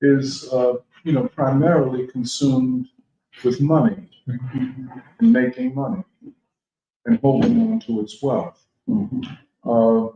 is, 0.00 0.52
uh, 0.52 0.74
you 1.04 1.12
know, 1.12 1.28
primarily 1.28 2.06
consumed 2.08 2.86
with 3.44 3.60
money 3.60 4.08
and 4.26 5.32
making 5.32 5.74
money 5.74 6.02
and 7.04 7.18
holding 7.20 7.60
on 7.60 7.80
to 7.80 8.00
its 8.00 8.22
wealth. 8.22 8.66
Uh, 8.88 10.08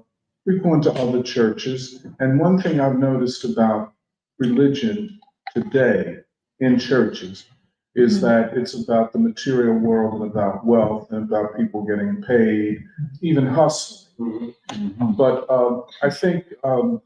we 0.47 0.59
go 0.59 0.75
into 0.75 0.93
other 0.93 1.23
churches, 1.23 2.07
and 2.19 2.41
one 2.41 2.61
thing 2.61 2.81
I've 2.81 2.99
noticed 2.99 3.45
about 3.45 3.93
religion 4.39 5.21
today 5.55 6.19
in 6.61 6.79
churches 6.79 7.47
is 7.95 8.21
that 8.21 8.57
it's 8.57 8.75
about 8.75 9.13
the 9.13 9.19
material 9.19 9.77
world 9.79 10.23
and 10.23 10.31
about 10.31 10.65
wealth 10.65 11.11
and 11.11 11.25
about 11.25 11.57
people 11.57 11.83
getting 11.85 12.23
paid, 12.23 12.83
even 13.21 13.47
hustling. 13.47 14.55
But 15.17 15.49
um, 15.51 15.85
I 16.03 16.11
think 16.11 16.47
um, 16.63 17.03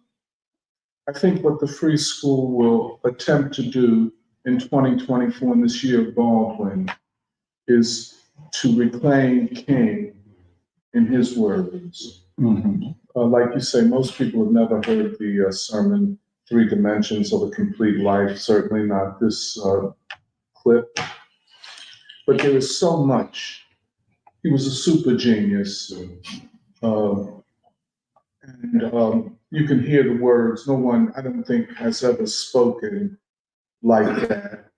I 1.07 1.13
think 1.13 1.45
what 1.45 1.61
the 1.61 1.67
free 1.67 1.97
school 1.97 2.53
will 2.53 3.01
attempt 3.05 3.55
to 3.57 3.63
do 3.63 4.13
in 4.47 4.59
2024 4.59 5.53
in 5.53 5.61
this 5.61 5.85
year 5.85 6.09
of 6.09 6.15
Baldwin 6.15 6.91
is 7.69 8.15
to 8.53 8.77
reclaim 8.77 9.49
King 9.49 10.15
in 10.95 11.07
his 11.07 11.37
words. 11.37 12.25
Uh, 13.17 13.25
like 13.25 13.55
you 13.55 13.61
say, 13.61 13.83
most 13.83 14.17
people 14.17 14.45
have 14.45 14.53
never 14.53 14.77
heard 14.77 15.19
the 15.19 15.47
uh, 15.49 15.53
sermon 15.53 16.19
Three 16.49 16.69
Dimensions 16.69 17.33
of 17.33 17.43
a 17.43 17.51
Complete 17.51 18.01
Life, 18.01 18.39
certainly 18.39 18.87
not 18.87 19.21
this 19.21 19.59
uh, 19.65 19.91
clip. 20.55 20.99
But 22.27 22.39
there 22.39 22.57
is 22.57 22.79
so 22.79 23.05
much. 23.05 23.65
He 24.43 24.51
was 24.51 24.67
a 24.67 24.71
super 24.71 25.17
genius. 25.17 25.93
Um, 26.83 27.43
and 28.43 28.83
um, 28.95 29.39
you 29.55 29.67
can 29.67 29.83
hear 29.83 30.03
the 30.03 30.17
words. 30.23 30.67
No 30.67 30.75
one, 30.75 31.13
I 31.17 31.23
don't 31.23 31.45
think, 31.45 31.73
has 31.77 32.03
ever 32.03 32.27
spoken 32.27 33.17
like 33.83 34.29
that. 34.29 34.71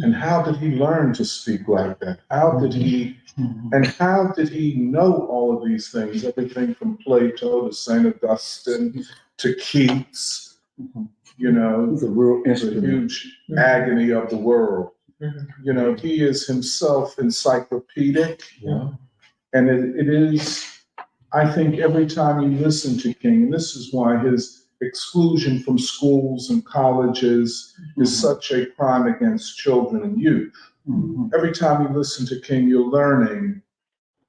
And 0.00 0.14
how 0.14 0.42
did 0.42 0.56
he 0.56 0.70
learn 0.76 1.12
to 1.14 1.24
speak 1.24 1.68
like 1.68 2.00
that? 2.00 2.20
How 2.30 2.58
did 2.58 2.72
he, 2.72 3.18
and 3.36 3.86
how 3.86 4.32
did 4.34 4.48
he 4.48 4.74
know 4.76 5.26
all 5.26 5.56
of 5.56 5.68
these 5.68 5.90
things? 5.90 6.24
Everything 6.24 6.74
from 6.74 6.96
Plato 6.96 7.68
to 7.68 7.72
St. 7.72 8.06
Augustine 8.24 9.04
to 9.36 9.54
Keats, 9.56 10.56
you 11.36 11.52
know, 11.52 11.96
a 12.02 12.06
real 12.06 12.42
the 12.44 12.80
huge 12.80 13.40
agony 13.58 14.10
of 14.10 14.30
the 14.30 14.38
world. 14.38 14.90
You 15.62 15.72
know, 15.72 15.94
he 15.94 16.22
is 16.22 16.46
himself 16.46 17.18
encyclopedic. 17.18 18.42
Yeah. 18.60 18.88
And 19.52 19.68
it, 19.68 20.06
it 20.06 20.08
is, 20.08 20.73
I 21.34 21.50
think, 21.52 21.78
every 21.78 22.06
time 22.06 22.40
you 22.42 22.58
listen 22.58 22.96
to 22.98 23.12
King, 23.12 23.44
and 23.44 23.52
this 23.52 23.74
is 23.74 23.92
why 23.92 24.16
his 24.18 24.66
exclusion 24.80 25.62
from 25.62 25.78
schools 25.78 26.50
and 26.50 26.64
colleges 26.64 27.74
is 27.96 28.10
mm-hmm. 28.10 28.26
such 28.28 28.52
a 28.52 28.66
crime 28.66 29.06
against 29.06 29.58
children 29.58 30.02
and 30.04 30.20
youth. 30.20 30.54
Mm-hmm. 30.88 31.34
Every 31.34 31.52
time 31.52 31.82
you 31.82 31.96
listen 31.96 32.26
to 32.26 32.40
King, 32.40 32.68
you're 32.68 32.86
learning, 32.86 33.62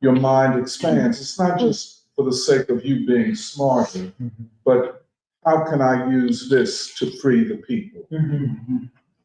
your 0.02 0.14
mind 0.14 0.60
expands. 0.60 1.22
It's 1.22 1.40
not 1.40 1.60
just 1.60 2.06
for 2.16 2.26
the 2.26 2.34
sake 2.34 2.70
of 2.70 2.84
you 2.86 3.06
being 3.06 3.36
smarter, 3.36 4.00
mm-hmm. 4.00 4.44
but 4.64 5.06
how 5.46 5.64
can 5.70 5.82
I 5.82 6.10
use 6.10 6.50
this 6.50 6.96
to 6.96 7.12
free 7.20 7.44
the 7.44 7.58
people? 7.58 8.08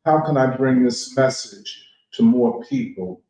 How 0.05 0.20
can 0.20 0.36
I 0.36 0.55
bring 0.55 0.85
this 0.85 1.16
message 1.16 1.86
to 2.15 2.23
more 2.23 2.62
people? 2.65 3.23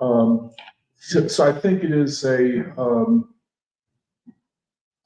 Um, 0.00 0.50
so, 0.96 1.26
so 1.26 1.48
I 1.48 1.52
think 1.58 1.84
it 1.84 1.92
is 1.92 2.24
a, 2.24 2.70
um, 2.78 3.34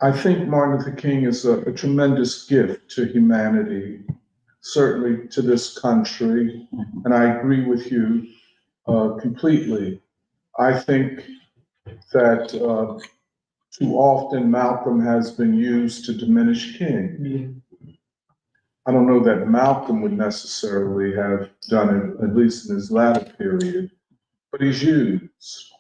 I 0.03 0.11
think 0.11 0.49
Martin 0.49 0.79
Luther 0.79 0.97
King 0.97 1.23
is 1.25 1.45
a, 1.45 1.61
a 1.61 1.73
tremendous 1.73 2.45
gift 2.47 2.91
to 2.91 3.07
humanity, 3.07 4.01
certainly 4.61 5.29
to 5.29 5.43
this 5.43 5.79
country, 5.79 6.67
and 7.05 7.15
I 7.15 7.37
agree 7.37 7.65
with 7.65 7.93
you 7.93 8.27
uh, 8.89 9.11
completely. 9.21 10.03
I 10.59 10.77
think 10.77 11.25
that 12.13 12.53
uh, 12.53 12.99
too 13.71 13.95
often 13.95 14.51
Malcolm 14.51 15.01
has 15.01 15.31
been 15.31 15.55
used 15.55 16.05
to 16.07 16.15
diminish 16.15 16.77
King. 16.79 17.63
I 18.85 18.91
don't 18.91 19.07
know 19.07 19.23
that 19.23 19.49
Malcolm 19.49 20.03
would 20.03 20.19
necessarily 20.19 21.15
have 21.15 21.49
done 21.69 21.95
it, 21.95 22.25
at 22.25 22.35
least 22.35 22.69
in 22.69 22.75
his 22.75 22.91
latter 22.91 23.33
period, 23.39 23.93
but 24.51 24.61
he's 24.61 24.83
used. 24.83 25.72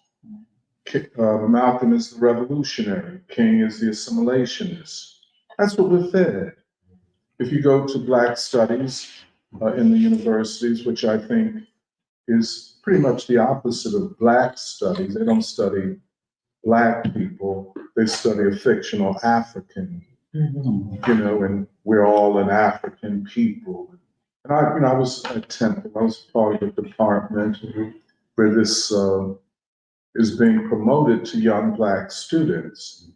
Uh, 1.18 1.38
Malcolm 1.48 1.92
is 1.92 2.10
the 2.10 2.20
revolutionary, 2.20 3.20
King 3.28 3.60
is 3.60 3.80
the 3.80 3.86
assimilationist. 3.86 5.14
That's 5.58 5.76
what 5.78 5.90
we're 5.90 6.10
fed. 6.10 6.52
If 7.38 7.52
you 7.52 7.62
go 7.62 7.86
to 7.86 7.98
Black 7.98 8.36
studies 8.36 9.10
uh, 9.60 9.74
in 9.74 9.90
the 9.90 9.98
universities, 9.98 10.84
which 10.84 11.04
I 11.04 11.18
think 11.18 11.62
is 12.28 12.78
pretty 12.82 13.00
much 13.00 13.26
the 13.26 13.38
opposite 13.38 13.94
of 13.94 14.18
Black 14.18 14.58
studies, 14.58 15.14
they 15.14 15.24
don't 15.24 15.42
study 15.42 15.96
Black 16.64 17.04
people, 17.14 17.74
they 17.96 18.06
study 18.06 18.48
a 18.48 18.56
fictional 18.56 19.18
African 19.22 20.04
you 20.34 21.14
know, 21.14 21.42
and 21.42 21.66
we're 21.84 22.06
all 22.06 22.38
an 22.38 22.48
African 22.48 23.24
people. 23.24 23.94
And 24.44 24.52
I, 24.52 24.74
you 24.74 24.80
know, 24.80 24.88
I 24.88 24.94
was 24.94 25.24
at 25.26 25.48
Temple, 25.48 25.90
I 25.94 26.02
was 26.02 26.16
part 26.32 26.62
of 26.62 26.74
the 26.74 26.82
department 26.82 27.58
where 28.34 28.54
this 28.54 28.92
uh, 28.92 29.28
is 30.14 30.38
being 30.38 30.68
promoted 30.68 31.24
to 31.26 31.38
young 31.38 31.74
black 31.74 32.10
students. 32.10 33.08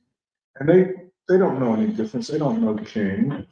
And 0.59 0.69
they, 0.69 0.93
they 1.29 1.39
don't 1.39 1.61
know 1.61 1.75
any 1.75 1.89
difference, 1.89 2.29
they 2.29 2.39
don't 2.39 2.63
know 2.63 2.77
King. 2.77 3.47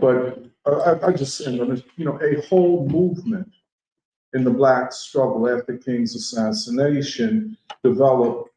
But 0.00 0.44
uh, 0.66 0.96
I, 1.02 1.08
I 1.08 1.12
just, 1.12 1.40
you 1.40 1.78
know, 1.98 2.18
a 2.22 2.40
whole 2.46 2.88
movement 2.88 3.52
in 4.32 4.44
the 4.44 4.50
black 4.50 4.92
struggle 4.92 5.48
after 5.48 5.76
King's 5.76 6.14
assassination 6.14 7.56
developed 7.82 8.50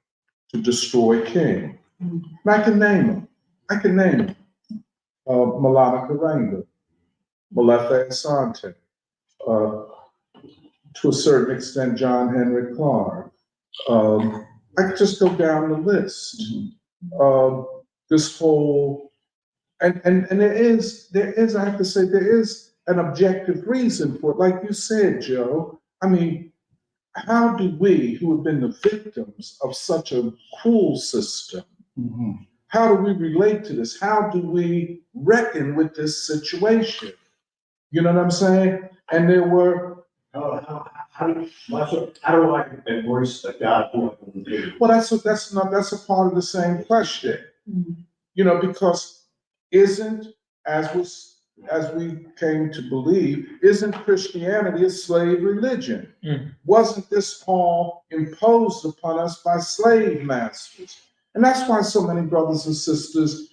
to 0.54 0.62
destroy 0.62 1.26
King. 1.26 1.80
And 2.00 2.26
I 2.48 2.62
can 2.62 2.80
name 2.80 3.08
them. 3.08 3.28
I 3.70 3.78
can 3.78 3.96
name 3.96 4.18
them. 4.18 4.36
Uh, 5.26 5.32
Maulana 5.32 6.08
Karenga, 6.08 6.66
Molefe 7.56 8.10
Asante, 8.10 8.76
uh, 9.48 9.86
to 10.96 11.10
a 11.10 11.14
certain 11.14 11.56
extent, 11.56 11.98
John 11.98 12.34
Henrik 12.34 12.76
Clarke. 12.76 13.33
Um, 13.90 14.46
I 14.78 14.84
could 14.84 14.98
just 14.98 15.20
go 15.20 15.30
down 15.30 15.70
the 15.70 15.78
list. 15.78 16.42
Um, 17.20 17.68
this 18.10 18.38
whole, 18.38 19.12
and, 19.82 20.02
and, 20.06 20.26
and 20.30 20.40
there 20.40 20.54
is, 20.54 21.10
there 21.10 21.34
is, 21.34 21.56
I 21.56 21.66
have 21.66 21.78
to 21.78 21.86
say, 21.86 22.06
there 22.06 22.40
is 22.40 22.74
an 22.88 23.00
objective 23.00 23.68
reason 23.68 24.18
for 24.20 24.32
it. 24.32 24.38
Like 24.38 24.64
you 24.64 24.74
said, 24.74 25.22
Joe, 25.22 25.80
I 26.02 26.08
mean, 26.08 26.52
how 27.16 27.56
do 27.56 27.76
we, 27.80 28.16
who 28.16 28.36
have 28.36 28.44
been 28.44 28.62
the 28.62 28.76
victims 28.84 29.58
of 29.64 29.76
such 29.76 30.12
a 30.12 30.32
cruel 30.62 30.98
system, 30.98 31.64
how 32.68 32.88
do 32.88 33.04
we 33.04 33.14
relate 33.14 33.64
to 33.66 33.74
this? 33.74 34.00
How 34.00 34.30
do 34.30 34.40
we 34.40 35.04
reckon 35.14 35.76
with 35.76 35.96
this 35.96 36.26
situation? 36.26 37.14
You 37.92 38.02
know 38.02 38.14
what 38.14 38.24
I'm 38.24 38.32
saying? 38.32 38.90
And 39.12 39.30
there 39.30 39.44
were, 39.44 40.06
how, 40.34 40.90
how 41.14 41.28
do, 41.28 41.50
why 41.70 41.90
so- 41.90 42.12
how 42.22 42.36
do 42.42 42.56
I 42.56 42.68
embrace 42.88 43.44
a 43.46 43.54
God 43.54 43.90
who 43.94 44.12
I 44.12 44.16
can 44.32 44.44
do? 44.44 44.74
well, 44.80 44.90
that's, 44.92 45.12
what- 45.12 45.24
that's 45.24 45.54
not, 45.54 45.72
that's 45.72 45.92
a 45.92 46.00
part 46.00 46.28
of 46.30 46.36
the 46.36 46.42
same 46.42 46.84
question. 46.86 47.40
You 48.36 48.44
know, 48.44 48.60
because 48.60 49.26
isn't, 49.72 50.28
as 50.66 50.94
was, 50.94 51.38
as 51.72 51.92
we 51.94 52.26
came 52.38 52.72
to 52.74 52.82
believe, 52.90 53.48
isn't 53.62 53.94
Christianity 53.94 54.86
a 54.86 54.90
slave 54.90 55.44
religion? 55.44 56.12
Mm. 56.26 56.54
Wasn't 56.66 57.10
this 57.10 57.44
all 57.48 58.06
imposed 58.12 58.86
upon 58.86 59.20
us 59.20 59.42
by 59.44 59.60
slave 59.60 60.24
masters? 60.24 61.00
And 61.36 61.44
that's 61.44 61.68
why 61.70 61.82
so 61.82 62.02
many 62.06 62.22
brothers 62.28 62.66
and 62.66 62.76
sisters 62.76 63.50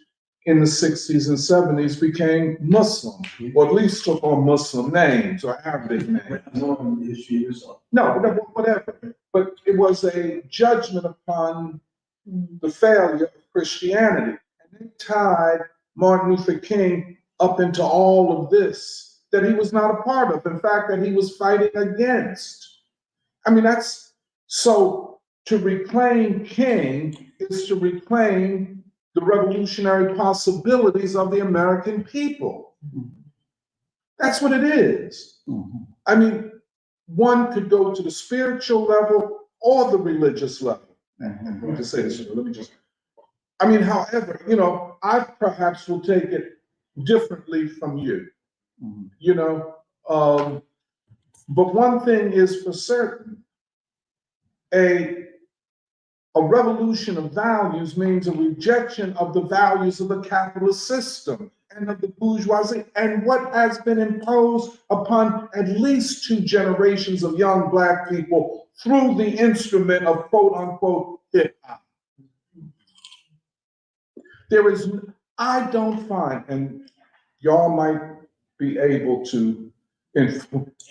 in 0.46 0.60
the 0.60 0.66
sixties 0.66 1.28
and 1.28 1.38
seventies 1.38 2.00
became 2.00 2.56
Muslim, 2.60 3.22
or 3.54 3.66
at 3.66 3.74
least 3.74 4.04
took 4.04 4.22
on 4.24 4.44
Muslim 4.44 4.90
names 4.90 5.44
or 5.44 5.60
Arabic 5.66 6.08
names. 6.08 6.40
Normal 6.54 6.96
history 7.04 7.38
is 7.38 7.62
on. 7.62 7.76
No, 7.92 8.18
no, 8.18 8.30
whatever. 8.54 9.14
But 9.32 9.54
it 9.66 9.76
was 9.76 10.04
a 10.04 10.42
judgment 10.48 11.04
upon 11.04 11.80
the 12.26 12.70
failure 12.70 13.26
of 13.26 13.52
Christianity. 13.52 14.38
And 14.62 14.80
they 14.80 14.86
tied 14.98 15.60
Martin 15.94 16.30
Luther 16.30 16.58
King 16.58 17.18
up 17.38 17.60
into 17.60 17.82
all 17.82 18.42
of 18.42 18.50
this 18.50 19.20
that 19.32 19.44
he 19.44 19.52
was 19.52 19.72
not 19.72 19.92
a 19.92 20.02
part 20.02 20.34
of. 20.34 20.44
In 20.50 20.58
fact, 20.58 20.88
that 20.90 21.04
he 21.04 21.12
was 21.12 21.36
fighting 21.36 21.70
against. 21.76 22.78
I 23.46 23.50
mean, 23.50 23.64
that's 23.64 24.14
so 24.46 25.20
to 25.46 25.58
reclaim 25.58 26.44
King 26.44 27.32
is 27.38 27.66
to 27.68 27.76
reclaim 27.76 28.79
the 29.14 29.20
revolutionary 29.20 30.14
possibilities 30.14 31.16
of 31.16 31.30
the 31.30 31.40
American 31.40 32.04
people. 32.04 32.74
That's 34.18 34.40
what 34.40 34.52
it 34.52 34.64
is. 34.64 35.40
I 36.06 36.14
mean, 36.14 36.52
one 37.06 37.52
could 37.52 37.68
go 37.68 37.92
to 37.94 38.02
the 38.02 38.10
spiritual 38.10 38.82
level 38.84 39.40
or 39.60 39.90
the 39.90 39.98
religious 39.98 40.62
level. 40.62 40.96
Let 41.18 41.62
me 41.62 41.76
just 41.76 41.90
say 41.90 42.02
this, 42.02 42.20
let 42.20 42.44
me 42.44 42.52
just, 42.52 42.72
I 43.60 43.66
mean, 43.66 43.82
however, 43.82 44.40
you 44.48 44.56
know, 44.56 44.96
I 45.02 45.20
perhaps 45.20 45.88
will 45.88 46.00
take 46.00 46.24
it 46.24 46.58
differently 47.04 47.68
from 47.68 47.98
you. 47.98 48.26
You 49.18 49.34
know, 49.34 49.74
um, 50.08 50.62
but 51.48 51.74
one 51.74 52.00
thing 52.04 52.32
is 52.32 52.62
for 52.62 52.72
certain, 52.72 53.42
a 54.72 55.26
A 56.36 56.42
revolution 56.42 57.18
of 57.18 57.32
values 57.32 57.96
means 57.96 58.28
a 58.28 58.32
rejection 58.32 59.12
of 59.14 59.34
the 59.34 59.42
values 59.42 60.00
of 60.00 60.08
the 60.08 60.20
capitalist 60.20 60.86
system 60.86 61.50
and 61.74 61.90
of 61.90 62.00
the 62.00 62.08
bourgeoisie 62.08 62.84
and 62.94 63.24
what 63.24 63.52
has 63.52 63.78
been 63.78 63.98
imposed 63.98 64.78
upon 64.90 65.48
at 65.56 65.68
least 65.68 66.26
two 66.26 66.40
generations 66.40 67.24
of 67.24 67.36
young 67.36 67.68
black 67.70 68.08
people 68.08 68.68
through 68.80 69.16
the 69.16 69.28
instrument 69.28 70.06
of 70.06 70.28
quote 70.28 70.54
unquote 70.54 71.20
hip 71.32 71.56
hop. 71.62 71.82
There 74.50 74.70
is, 74.70 74.88
I 75.38 75.68
don't 75.70 76.06
find, 76.08 76.44
and 76.48 76.90
y'all 77.40 77.74
might 77.74 78.00
be 78.58 78.78
able 78.78 79.24
to 79.26 79.72
influence. 80.16 80.88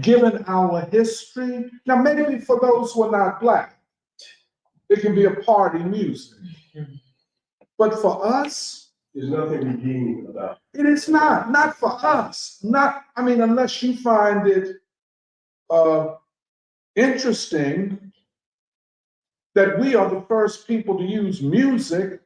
Given 0.00 0.44
our 0.48 0.82
history, 0.86 1.70
now 1.86 1.96
maybe 1.96 2.40
for 2.40 2.58
those 2.60 2.92
who 2.92 3.04
are 3.04 3.12
not 3.12 3.40
black, 3.40 3.73
it 4.94 5.00
can 5.00 5.14
be 5.14 5.24
a 5.24 5.34
party 5.42 5.78
music. 5.80 6.38
But 7.78 7.94
for 8.00 8.24
us, 8.24 8.90
There's 9.14 9.28
nothing 9.30 9.62
redeeming 9.68 10.26
about 10.30 10.58
it. 10.74 10.80
it 10.80 10.86
is 10.86 11.08
not, 11.08 11.50
not 11.50 11.76
for 11.76 11.92
us, 12.04 12.58
not, 12.62 13.04
I 13.16 13.22
mean, 13.22 13.40
unless 13.40 13.82
you 13.82 13.96
find 13.96 14.46
it 14.46 14.76
uh 15.70 16.16
interesting 16.96 18.12
that 19.54 19.78
we 19.80 19.94
are 19.94 20.08
the 20.10 20.20
first 20.28 20.66
people 20.68 20.96
to 20.98 21.04
use 21.04 21.42
music 21.42 22.20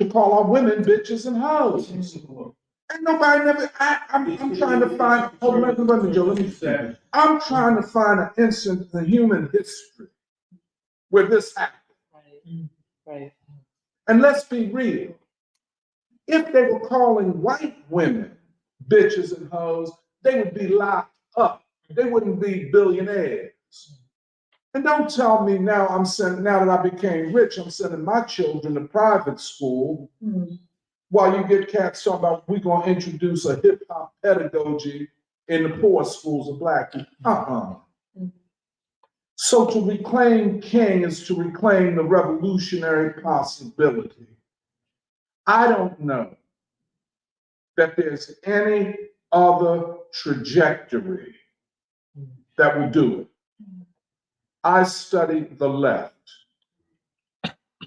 to 0.00 0.08
call 0.08 0.32
our 0.38 0.44
women 0.44 0.84
bitches 0.84 1.26
and 1.26 1.36
hoes. 1.36 1.90
And 1.90 3.02
nobody 3.04 3.44
never, 3.44 3.70
I, 3.78 4.00
I'm, 4.10 4.24
I'm 4.38 4.56
trying 4.56 4.80
to 4.80 4.90
find, 4.98 5.30
hold 5.40 5.54
on, 5.54 5.62
let 5.62 5.78
me, 5.78 5.84
let 5.84 6.02
me, 6.04 6.12
Joe, 6.12 6.24
let 6.24 6.38
me 6.38 6.48
finish. 6.48 6.96
I'm 7.14 7.40
trying 7.40 7.76
to 7.76 7.82
find 7.82 8.20
an 8.20 8.30
instance 8.36 8.92
in 8.92 9.04
human 9.06 9.48
history 9.52 10.08
where 11.10 11.26
this 11.26 11.56
happened. 11.56 11.78
Right. 13.06 13.32
And 14.08 14.20
let's 14.20 14.44
be 14.44 14.66
real. 14.68 15.14
If 16.26 16.52
they 16.52 16.62
were 16.64 16.80
calling 16.80 17.40
white 17.42 17.76
women 17.90 18.36
bitches 18.88 19.36
and 19.36 19.50
hoes, 19.50 19.90
they 20.22 20.38
would 20.38 20.54
be 20.54 20.68
locked 20.68 21.12
up. 21.36 21.62
They 21.90 22.04
wouldn't 22.04 22.40
be 22.40 22.70
billionaires. 22.70 23.50
And 24.74 24.84
don't 24.84 25.10
tell 25.14 25.44
me 25.44 25.58
now 25.58 25.86
I'm 25.88 26.06
sending, 26.06 26.42
now 26.44 26.64
that 26.64 26.68
I 26.80 26.82
became 26.82 27.32
rich, 27.32 27.58
I'm 27.58 27.70
sending 27.70 28.04
my 28.04 28.22
children 28.22 28.74
to 28.74 28.80
private 28.82 29.38
school 29.38 30.10
Hmm. 30.22 30.54
while 31.10 31.36
you 31.36 31.46
get 31.46 31.68
cats 31.68 32.02
talking 32.02 32.20
about 32.20 32.48
we're 32.48 32.58
gonna 32.60 32.86
introduce 32.86 33.44
a 33.44 33.56
hip 33.56 33.82
hop 33.90 34.14
pedagogy 34.22 35.08
in 35.48 35.64
the 35.64 35.70
poor 35.70 36.04
schools 36.04 36.48
of 36.48 36.58
black 36.58 36.92
people. 36.92 37.06
Uh-uh. 37.24 37.76
So 39.36 39.66
to 39.66 39.84
reclaim 39.84 40.60
king 40.60 41.02
is 41.02 41.26
to 41.26 41.34
reclaim 41.34 41.96
the 41.96 42.04
revolutionary 42.04 43.20
possibility. 43.22 44.26
I 45.46 45.68
don't 45.68 45.98
know 45.98 46.36
that 47.76 47.96
there's 47.96 48.32
any 48.44 48.94
other 49.32 49.96
trajectory 50.12 51.34
that 52.58 52.78
will 52.78 52.90
do 52.90 53.20
it. 53.20 53.26
I 54.62 54.84
studied 54.84 55.58
the 55.58 55.68
left 55.68 56.14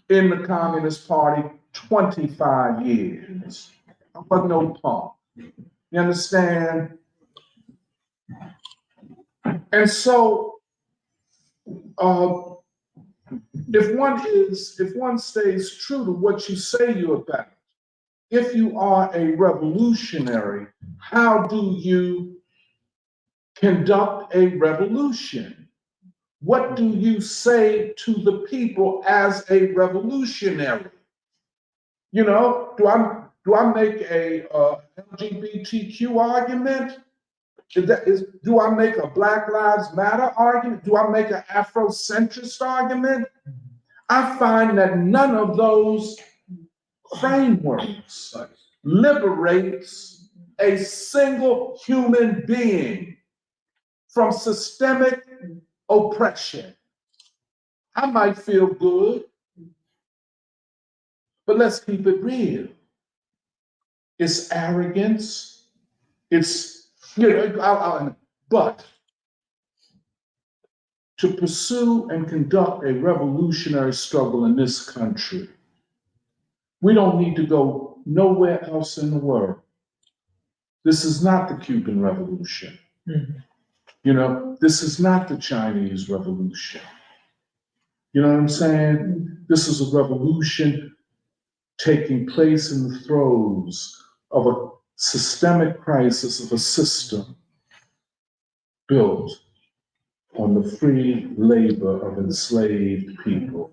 in 0.10 0.30
the 0.30 0.46
Communist 0.46 1.08
Party 1.08 1.48
25 1.74 2.86
years. 2.86 3.72
I 4.16 4.20
wasn't 4.30 4.50
no 4.50 4.78
punk. 4.82 5.14
You 5.92 6.00
understand? 6.00 6.98
And 9.72 9.90
so, 9.90 10.55
uh, 11.98 12.42
if 13.74 13.96
one 13.96 14.26
is, 14.28 14.80
if 14.80 14.96
one 14.96 15.18
stays 15.18 15.76
true 15.76 16.06
to 16.06 16.12
what 16.12 16.48
you 16.48 16.56
say 16.56 16.98
you're 16.98 17.16
about, 17.16 17.48
if 18.30 18.56
you 18.56 18.78
are 18.78 19.10
a 19.16 19.36
revolutionary, 19.36 20.68
how 20.98 21.48
do 21.48 21.76
you 21.78 22.38
conduct 23.56 24.36
a 24.36 24.48
revolution? 24.58 25.68
What 26.42 26.76
do 26.76 26.86
you 26.86 27.22
say 27.22 27.94
to 27.98 28.14
the 28.14 28.46
people 28.50 29.04
as 29.08 29.46
a 29.50 29.72
revolutionary? 29.74 30.92
You 32.12 32.26
know, 32.26 32.74
do 32.78 32.88
I 32.88 33.24
do 33.46 33.56
I 33.56 33.74
make 33.74 34.02
a 34.02 34.48
uh, 34.54 34.82
LGBTQ 35.14 36.18
argument? 36.20 37.00
That 37.76 38.08
is 38.08 38.26
do 38.44 38.60
I 38.60 38.74
make 38.74 38.98
a 38.98 39.08
Black 39.08 39.52
Lives 39.52 39.94
Matter 39.96 40.32
argument? 40.38 40.84
Do 40.84 40.96
I 40.96 41.10
make 41.10 41.30
an 41.32 41.44
Afrocentrist 41.50 42.62
argument? 42.62 43.28
I 44.08 44.38
find 44.38 44.78
that 44.78 44.98
none 45.00 45.36
of 45.36 45.58
those 45.58 46.18
frameworks 47.20 48.36
liberates 48.84 50.30
a 50.60 50.78
single 50.78 51.80
human 51.86 52.44
being 52.46 53.18
from 54.10 54.32
systemic 54.32 55.24
oppression. 55.90 56.74
I 57.96 58.06
might 58.06 58.38
feel 58.38 58.68
good, 58.68 59.26
but 61.46 61.58
let's 61.58 61.80
keep 61.80 62.06
it 62.08 62.24
real. 62.24 62.68
It's 64.18 64.52
arrogance. 64.52 65.68
It's, 66.32 66.75
you 67.16 67.30
know, 67.30 67.62
I- 67.62 68.08
I- 68.08 68.16
but 68.50 68.86
to 71.18 71.34
pursue 71.34 72.10
and 72.10 72.28
conduct 72.28 72.86
a 72.86 72.94
revolutionary 72.94 73.94
struggle 73.94 74.46
in 74.46 74.56
this 74.56 74.90
country, 74.90 75.50
we 76.82 76.94
don't 76.94 77.20
need 77.20 77.36
to 77.38 77.48
go 77.48 78.00
nowhere 78.06 78.64
else 78.70 78.98
in 78.98 79.12
the 79.12 79.18
world. 79.18 79.60
This 80.84 81.04
is 81.04 81.24
not 81.24 81.50
the 81.50 81.56
Cuban 81.56 82.02
Revolution. 82.02 82.78
Mm-hmm. 83.08 83.40
You 84.04 84.14
know, 84.14 84.56
this 84.62 84.84
is 84.84 85.00
not 85.00 85.28
the 85.28 85.38
Chinese 85.38 86.10
Revolution. 86.10 86.82
You 88.14 88.22
know 88.22 88.30
what 88.30 88.40
I'm 88.40 88.50
saying? 88.50 89.46
This 89.50 89.68
is 89.68 89.82
a 89.82 89.98
revolution 89.98 90.96
taking 91.80 92.28
place 92.28 92.72
in 92.72 92.88
the 92.88 93.00
throes 93.00 94.02
of 94.32 94.48
a 94.48 94.70
systemic 94.96 95.82
crisis 95.82 96.44
of 96.44 96.52
a 96.52 96.58
system 96.58 97.36
built 98.88 99.32
on 100.38 100.54
the 100.54 100.78
free 100.78 101.34
labor 101.38 102.08
of 102.08 102.18
enslaved 102.18 103.18
people. 103.24 103.72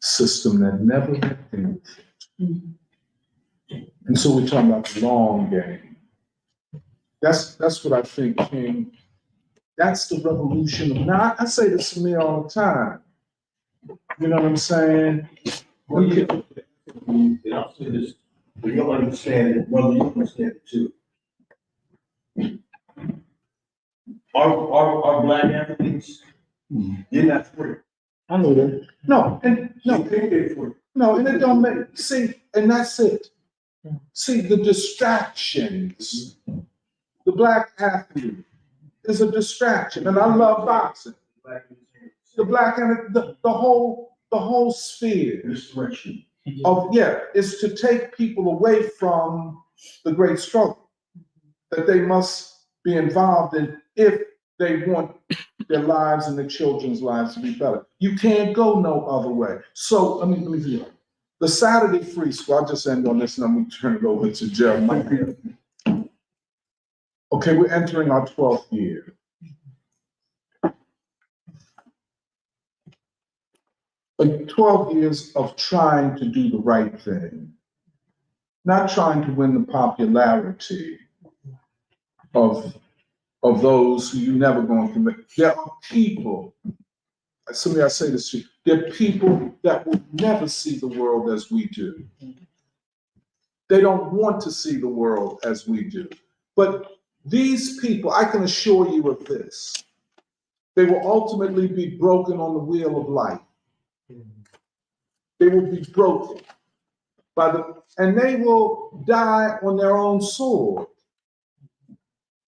System 0.00 0.60
that 0.60 0.80
never 0.80 1.14
them. 1.52 1.80
And 4.06 4.18
so 4.18 4.34
we're 4.34 4.46
talking 4.46 4.70
about 4.70 4.86
the 4.86 5.06
long 5.06 5.50
game. 5.50 5.96
That's, 7.20 7.54
that's 7.54 7.84
what 7.84 7.92
I 7.92 8.02
think 8.02 8.36
King, 8.50 8.92
that's 9.78 10.08
the 10.08 10.16
revolution 10.16 11.06
now, 11.06 11.36
I 11.38 11.44
say 11.44 11.68
this 11.68 11.90
to 11.92 12.00
me 12.00 12.16
all 12.16 12.42
the 12.42 12.48
time. 12.48 13.00
You 14.18 14.28
know 14.28 14.36
what 14.36 14.44
I'm 14.44 14.56
saying? 14.56 15.28
You, 15.88 16.44
and 17.06 17.40
I'll 17.54 17.74
say 17.74 17.90
this, 17.90 18.14
but 18.62 18.72
you'll 18.72 18.92
understand 18.92 19.56
it, 19.56 19.70
brother, 19.70 19.94
you 19.94 20.02
understand 20.02 20.52
it 20.52 20.66
too. 20.66 20.92
Our, 24.34 24.72
our, 24.72 25.04
our 25.04 25.22
black 25.22 25.44
athletes, 25.44 26.22
mm-hmm. 26.72 27.02
they're 27.10 27.24
not 27.24 27.54
free. 27.54 27.74
I 28.28 28.36
know 28.38 28.54
that. 28.54 28.86
No, 29.06 29.40
and, 29.42 29.74
No, 29.84 29.98
no, 29.98 30.04
they 30.04 30.28
they're 30.28 30.54
free. 30.54 30.70
no, 30.94 31.16
and 31.16 31.28
it 31.28 31.38
don't 31.38 31.60
make, 31.60 31.98
see, 31.98 32.34
and 32.54 32.70
that's 32.70 32.98
it. 33.00 33.28
Mm. 33.86 34.00
See, 34.12 34.40
the 34.40 34.56
distractions, 34.56 36.36
the 36.46 37.32
black 37.32 37.72
athlete 37.78 38.44
is 39.04 39.20
a 39.20 39.30
distraction, 39.30 40.06
and 40.06 40.18
I 40.18 40.34
love 40.34 40.64
boxing. 40.66 41.14
The 42.36 42.44
black 42.44 42.78
and 42.78 43.12
the, 43.14 43.36
the 43.42 43.52
whole, 43.52 44.16
the 44.30 44.38
whole 44.38 44.72
sphere 44.72 45.42
This 45.44 45.74
of, 46.64 46.88
yeah, 46.92 47.20
is 47.34 47.58
to 47.58 47.74
take 47.74 48.16
people 48.16 48.48
away 48.48 48.88
from 48.98 49.62
the 50.04 50.12
great 50.12 50.38
struggle 50.38 50.90
that 51.70 51.86
they 51.86 52.00
must 52.00 52.66
be 52.84 52.96
involved 52.96 53.54
in 53.56 53.80
if 53.96 54.22
they 54.58 54.82
want 54.84 55.16
their 55.68 55.82
lives 55.82 56.26
and 56.26 56.36
their 56.38 56.46
children's 56.46 57.02
lives 57.02 57.34
to 57.34 57.40
be 57.40 57.54
better. 57.54 57.86
You 57.98 58.16
can't 58.16 58.54
go 58.54 58.80
no 58.80 59.06
other 59.06 59.30
way. 59.30 59.58
So, 59.72 60.16
let 60.16 60.28
me, 60.28 60.36
let 60.36 60.50
me 60.50 60.62
see. 60.62 60.84
The 61.40 61.48
Saturday 61.48 62.04
Free 62.04 62.30
School, 62.30 62.56
I'll 62.56 62.66
just 62.66 62.86
end 62.86 63.08
on 63.08 63.18
this 63.18 63.38
and 63.38 63.44
I'm 63.44 63.54
gonna 63.54 63.68
turn 63.68 63.96
it 63.96 64.04
over 64.04 64.30
to 64.30 64.50
Jeremiah. 64.50 65.34
Okay, 67.32 67.56
we're 67.56 67.72
entering 67.72 68.10
our 68.10 68.26
twelfth 68.26 68.72
year. 68.72 69.14
Like 74.22 74.46
twelve 74.46 74.94
years 74.94 75.32
of 75.34 75.56
trying 75.56 76.16
to 76.16 76.26
do 76.26 76.48
the 76.48 76.58
right 76.58 76.96
thing. 77.00 77.52
Not 78.64 78.88
trying 78.88 79.26
to 79.26 79.32
win 79.32 79.52
the 79.54 79.66
popularity 79.66 80.98
of, 82.32 82.72
of 83.42 83.62
those 83.62 84.12
who 84.12 84.18
you 84.18 84.34
never 84.34 84.62
gonna 84.62 84.92
convince. 84.92 85.34
There 85.36 85.58
are 85.58 85.72
people, 85.90 86.54
somebody 87.50 87.82
I 87.82 87.88
say 87.88 88.10
this 88.10 88.30
to, 88.30 88.38
you, 88.38 88.44
there 88.64 88.86
are 88.86 88.90
people 88.92 89.52
that 89.64 89.84
will 89.84 90.00
never 90.12 90.46
see 90.46 90.78
the 90.78 90.86
world 90.86 91.30
as 91.30 91.50
we 91.50 91.66
do. 91.66 92.04
They 93.68 93.80
don't 93.80 94.12
want 94.12 94.40
to 94.42 94.52
see 94.52 94.76
the 94.76 94.86
world 94.86 95.40
as 95.42 95.66
we 95.66 95.82
do. 95.82 96.08
But 96.54 96.92
these 97.24 97.80
people, 97.80 98.12
I 98.12 98.26
can 98.26 98.44
assure 98.44 98.88
you 98.88 99.10
of 99.10 99.24
this, 99.24 99.74
they 100.76 100.84
will 100.84 101.04
ultimately 101.04 101.66
be 101.66 101.96
broken 101.96 102.38
on 102.38 102.54
the 102.54 102.60
wheel 102.60 103.00
of 103.00 103.08
life. 103.08 103.40
They 105.42 105.48
will 105.48 105.66
be 105.66 105.82
broken 105.90 106.40
by 107.34 107.50
the, 107.50 107.82
and 107.98 108.16
they 108.16 108.36
will 108.36 109.02
die 109.04 109.58
on 109.64 109.76
their 109.76 109.96
own 109.96 110.22
sword. 110.22 110.86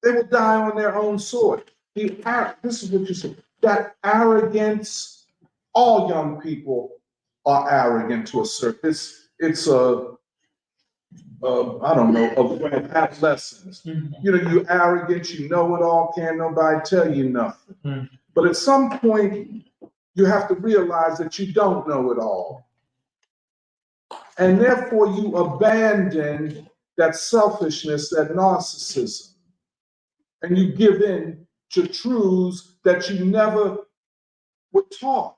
They 0.01 0.12
will 0.12 0.29
die 0.29 0.62
on 0.62 0.77
their 0.77 0.95
own 0.95 1.19
sword. 1.19 1.65
The, 1.97 2.23
this 2.62 2.85
is 2.85 2.93
what 2.93 3.09
you 3.09 3.15
said, 3.16 3.37
that 3.62 3.97
arrogance, 4.05 5.27
all 5.75 6.09
young 6.09 6.41
people 6.41 6.93
are 7.45 7.69
arrogant 7.69 8.29
to 8.29 8.43
a 8.43 8.47
certain, 8.47 8.91
it's, 8.91 9.31
it's 9.41 9.66
a, 9.66 10.12
uh, 11.43 11.79
I 11.81 11.97
don't 11.97 12.15
know, 12.15 12.31
of 12.35 12.62
adolescence. 12.62 13.83
You 13.85 14.31
know, 14.31 14.51
you 14.51 14.65
arrogant, 14.69 15.35
you 15.35 15.49
know 15.49 15.75
it 15.75 15.83
all, 15.83 16.12
can't 16.16 16.39
nobody 16.39 16.79
tell 16.85 17.12
you 17.12 17.29
nothing. 17.29 17.75
Mm. 17.85 18.09
But 18.37 18.47
at 18.47 18.57
some 18.57 19.01
point, 19.01 19.65
you 20.15 20.27
have 20.27 20.47
to 20.47 20.55
realize 20.55 21.19
that 21.19 21.41
you 21.41 21.53
don't 21.53 21.89
know 21.89 22.12
it 22.12 22.19
all. 22.19 22.65
And 24.39 24.61
therefore, 24.61 25.09
you 25.09 25.36
abandon 25.36 26.69
that 26.97 27.16
selfishness, 27.16 28.11
that 28.11 28.31
narcissism, 28.31 29.35
and 30.43 30.59
you 30.59 30.73
give 30.73 31.02
in 31.02 31.47
to 31.70 31.86
truths 31.86 32.77
that 32.85 33.09
you 33.11 33.24
never 33.24 33.78
were 34.73 34.85
taught. 35.01 35.36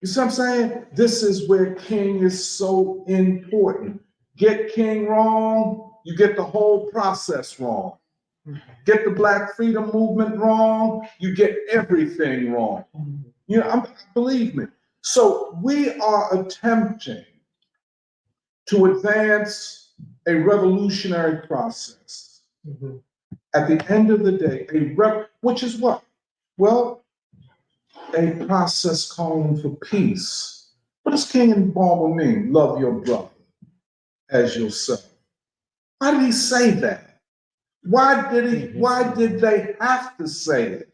You 0.00 0.08
see 0.08 0.20
what 0.20 0.26
I'm 0.26 0.30
saying? 0.30 0.86
This 0.94 1.22
is 1.22 1.48
where 1.48 1.74
King 1.74 2.22
is 2.22 2.46
so 2.46 3.04
important. 3.08 4.00
Get 4.36 4.72
King 4.72 5.06
wrong, 5.06 5.90
you 6.04 6.16
get 6.16 6.36
the 6.36 6.44
whole 6.44 6.86
process 6.86 7.58
wrong. 7.58 7.94
Get 8.86 9.04
the 9.04 9.10
Black 9.10 9.56
Freedom 9.56 9.90
Movement 9.92 10.38
wrong, 10.38 11.06
you 11.18 11.34
get 11.34 11.56
everything 11.70 12.52
wrong. 12.52 12.84
You 13.46 13.60
know, 13.60 13.68
I'm, 13.68 13.86
believe 14.14 14.54
me. 14.54 14.66
So 15.02 15.58
we 15.62 15.92
are 15.98 16.40
attempting 16.40 17.24
to 18.66 18.86
advance 18.86 19.92
a 20.26 20.34
revolutionary 20.34 21.46
process. 21.46 22.42
Mm-hmm. 22.66 22.96
At 23.54 23.68
the 23.68 23.92
end 23.92 24.10
of 24.10 24.22
the 24.22 24.32
day, 24.32 24.66
a 24.74 24.94
rep, 24.94 25.30
which 25.40 25.62
is 25.62 25.78
what? 25.78 26.02
Well, 26.58 27.02
a 28.16 28.44
process 28.46 29.10
calling 29.10 29.60
for 29.60 29.70
peace. 29.76 30.72
What 31.02 31.12
does 31.12 31.30
King 31.30 31.52
and 31.52 31.72
Balmer 31.72 32.14
mean? 32.14 32.52
Love 32.52 32.78
your 32.78 32.92
brother 32.92 33.28
as 34.30 34.56
yourself. 34.56 35.04
Why 35.98 36.10
did 36.12 36.22
he 36.22 36.32
say 36.32 36.70
that? 36.72 37.20
Why 37.82 38.30
did 38.30 38.52
he, 38.52 38.66
mm-hmm. 38.66 38.80
why 38.80 39.14
did 39.14 39.40
they 39.40 39.74
have 39.80 40.16
to 40.18 40.28
say 40.28 40.64
it? 40.64 40.92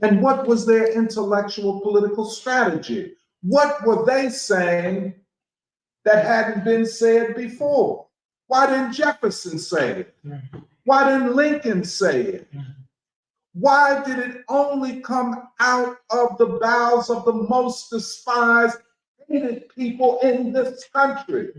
And 0.00 0.22
what 0.22 0.46
was 0.46 0.64
their 0.66 0.92
intellectual 0.92 1.80
political 1.80 2.24
strategy? 2.24 3.12
What 3.42 3.84
were 3.84 4.04
they 4.04 4.28
saying 4.28 5.14
that 6.04 6.24
hadn't 6.24 6.64
been 6.64 6.86
said 6.86 7.34
before? 7.34 8.06
Why 8.46 8.66
didn't 8.66 8.92
Jefferson 8.92 9.58
say 9.58 10.00
it? 10.00 10.14
Why 10.84 11.04
didn't 11.10 11.34
Lincoln 11.34 11.84
say 11.84 12.22
it? 12.22 12.48
Why 13.54 14.02
did 14.04 14.18
it 14.18 14.44
only 14.48 15.00
come 15.00 15.48
out 15.60 15.98
of 16.10 16.38
the 16.38 16.46
bowels 16.46 17.10
of 17.10 17.24
the 17.24 17.32
most 17.32 17.90
despised, 17.90 18.78
hated 19.28 19.68
people 19.74 20.18
in 20.22 20.52
this 20.52 20.84
country? 20.92 21.50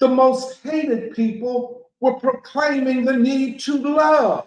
The 0.00 0.08
most 0.08 0.62
hated 0.62 1.14
people 1.14 1.90
were 2.00 2.14
proclaiming 2.14 3.04
the 3.04 3.16
need 3.16 3.60
to 3.60 3.78
love. 3.78 4.46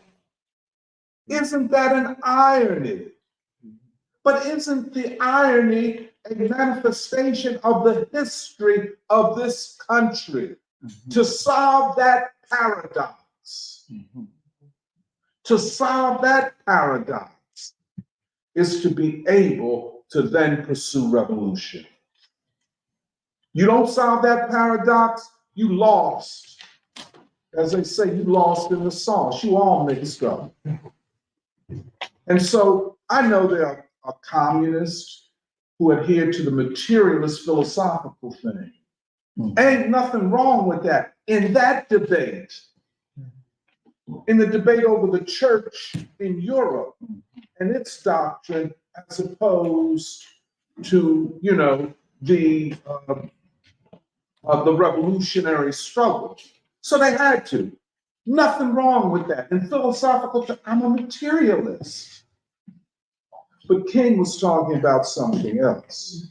Isn't 1.28 1.70
that 1.72 1.96
an 1.96 2.18
irony? 2.24 3.08
But 4.24 4.46
isn't 4.46 4.94
the 4.94 5.20
irony 5.20 6.10
a 6.30 6.36
manifestation 6.36 7.60
of 7.64 7.84
the 7.86 8.08
history 8.12 8.92
of 9.10 9.38
this 9.38 9.78
country? 9.88 10.56
Mm-hmm. 10.84 11.10
To 11.12 11.26
solve 11.26 11.96
that 11.98 12.32
paradox, 12.50 13.86
mm-hmm. 13.92 14.24
to 15.44 15.60
solve 15.60 16.22
that 16.22 16.54
paradox 16.66 17.32
is 18.56 18.82
to 18.82 18.90
be 18.90 19.26
able 19.28 20.04
to 20.12 20.22
then 20.24 20.66
pursue 20.66 21.10
revolution. 21.10 21.86
You 23.54 23.66
don't 23.66 23.90
solve 23.90 24.22
that 24.24 24.50
paradox, 24.50 25.30
you 25.54 25.74
lost. 25.74 26.62
As 27.58 27.72
they 27.72 27.84
say, 27.84 28.16
you 28.16 28.24
lost 28.24 28.72
in 28.72 28.84
the 28.84 28.92
sauce. 28.92 29.44
You 29.44 29.58
all 29.58 29.86
mixed 29.86 30.24
up. 30.24 30.54
And 32.28 32.42
so 32.42 32.98
I 33.10 33.28
know 33.28 33.48
there 33.48 33.66
are, 33.66 33.89
are 34.10 34.18
communists 34.24 35.30
who 35.78 35.94
adhered 35.94 36.34
to 36.34 36.44
the 36.44 36.52
materialist 36.52 37.46
philosophical 37.46 38.32
thing. 38.34 38.74
Ain't 39.58 39.90
nothing 39.90 40.32
wrong 40.32 40.68
with 40.68 40.84
that. 40.84 41.14
In 41.28 41.54
that 41.54 41.88
debate, 41.88 42.54
in 44.28 44.38
the 44.38 44.48
debate 44.48 44.84
over 44.84 45.08
the 45.08 45.24
church 45.24 45.96
in 46.20 46.42
Europe 46.42 46.96
and 47.60 47.76
its 47.76 48.02
doctrine, 48.02 48.74
as 49.10 49.20
opposed 49.20 50.26
to, 50.84 51.40
you 51.42 51.56
know, 51.56 51.94
the 52.22 52.76
uh, 52.86 53.22
uh, 54.46 54.64
the 54.64 54.74
revolutionary 54.74 55.72
struggle. 55.72 56.38
So 56.82 56.98
they 56.98 57.12
had 57.12 57.46
to. 57.48 57.72
Nothing 58.26 58.74
wrong 58.74 59.12
with 59.12 59.28
that. 59.28 59.52
In 59.52 59.68
philosophical, 59.68 60.48
I'm 60.66 60.82
a 60.82 60.90
materialist. 60.90 62.19
But 63.70 63.88
King 63.88 64.18
was 64.18 64.42
talking 64.42 64.78
about 64.78 65.06
something 65.06 65.60
else. 65.60 66.28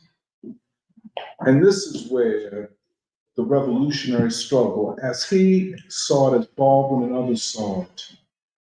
And 1.41 1.65
this 1.65 1.87
is 1.87 2.11
where 2.11 2.71
the 3.37 3.45
revolutionary 3.45 4.33
struggle, 4.33 4.99
as 5.03 5.29
he 5.31 5.75
saw 5.89 6.35
it, 6.35 6.41
as 6.41 6.47
Baldwin 6.49 7.09
and 7.09 7.17
others 7.17 7.45
saw 7.45 7.83
it, 7.83 8.13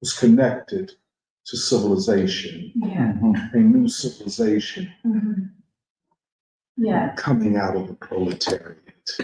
was 0.02 0.14
connected 0.18 0.92
to 1.46 1.56
civilization, 1.58 2.72
Yeah. 2.76 3.14
a 3.54 3.58
new 3.60 3.88
civilization 3.88 4.90
Mhm. 5.06 5.52
Yeah. 6.78 7.14
coming 7.16 7.58
out 7.58 7.76
of 7.76 7.88
the 7.90 7.94
proletariat. 7.94 8.80
See 9.08 9.24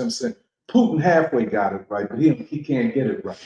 what 0.00 0.04
I'm 0.04 0.10
saying? 0.10 0.36
Putin 0.68 1.00
halfway 1.00 1.46
got 1.46 1.72
it 1.74 1.86
right, 1.88 2.08
but 2.08 2.18
he, 2.18 2.34
he 2.34 2.62
can't 2.62 2.94
get 2.94 3.06
it 3.06 3.24
right. 3.24 3.38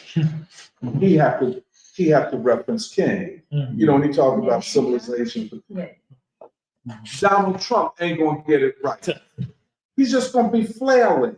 He 1.00 1.14
have 1.16 1.40
to, 1.40 1.62
he 1.96 2.08
have 2.08 2.30
to 2.30 2.36
reference 2.36 2.92
King. 2.92 3.42
Mm-hmm. 3.52 3.80
You 3.80 3.86
know, 3.86 3.94
when 3.94 4.02
he 4.02 4.12
talked 4.12 4.44
about 4.44 4.62
civilization, 4.64 5.62
Yeah. 5.68 5.86
Donald 7.18 7.60
Trump 7.60 7.94
ain't 8.00 8.20
gonna 8.20 8.44
get 8.46 8.62
it 8.62 8.76
right. 8.84 9.08
He's 9.96 10.12
just 10.12 10.32
gonna 10.32 10.52
be 10.52 10.64
flailing. 10.64 11.36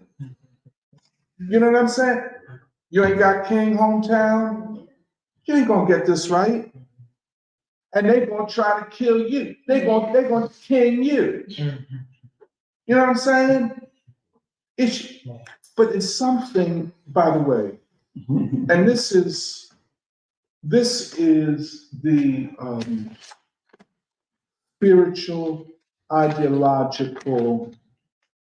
You 1.38 1.60
know 1.60 1.70
what 1.70 1.80
I'm 1.80 1.88
saying? 1.88 2.22
You 2.90 3.04
ain't 3.04 3.18
got 3.18 3.46
King 3.46 3.76
hometown, 3.76 4.88
you 5.44 5.54
ain't 5.54 5.68
gonna 5.68 5.88
get 5.88 6.06
this 6.06 6.28
right. 6.28 6.70
And 7.94 8.10
they 8.10 8.26
gonna 8.26 8.46
try 8.48 8.80
to 8.80 8.86
kill 8.90 9.26
you. 9.26 9.54
They 9.66 9.86
gonna, 9.86 10.12
they 10.12 10.28
gonna 10.28 10.50
king 10.62 11.02
you. 11.02 11.44
You 11.48 12.94
know 12.94 13.00
what 13.00 13.08
I'm 13.10 13.16
saying? 13.16 13.80
It's, 14.76 15.26
but 15.76 15.94
it's 15.94 16.14
something, 16.14 16.92
by 17.06 17.30
the 17.30 17.42
way, 17.42 17.78
and 18.28 18.86
this 18.86 19.12
is, 19.12 19.67
this 20.68 21.14
is 21.14 21.88
the 22.02 22.50
um, 22.58 23.16
spiritual, 24.76 25.66
ideological 26.12 27.72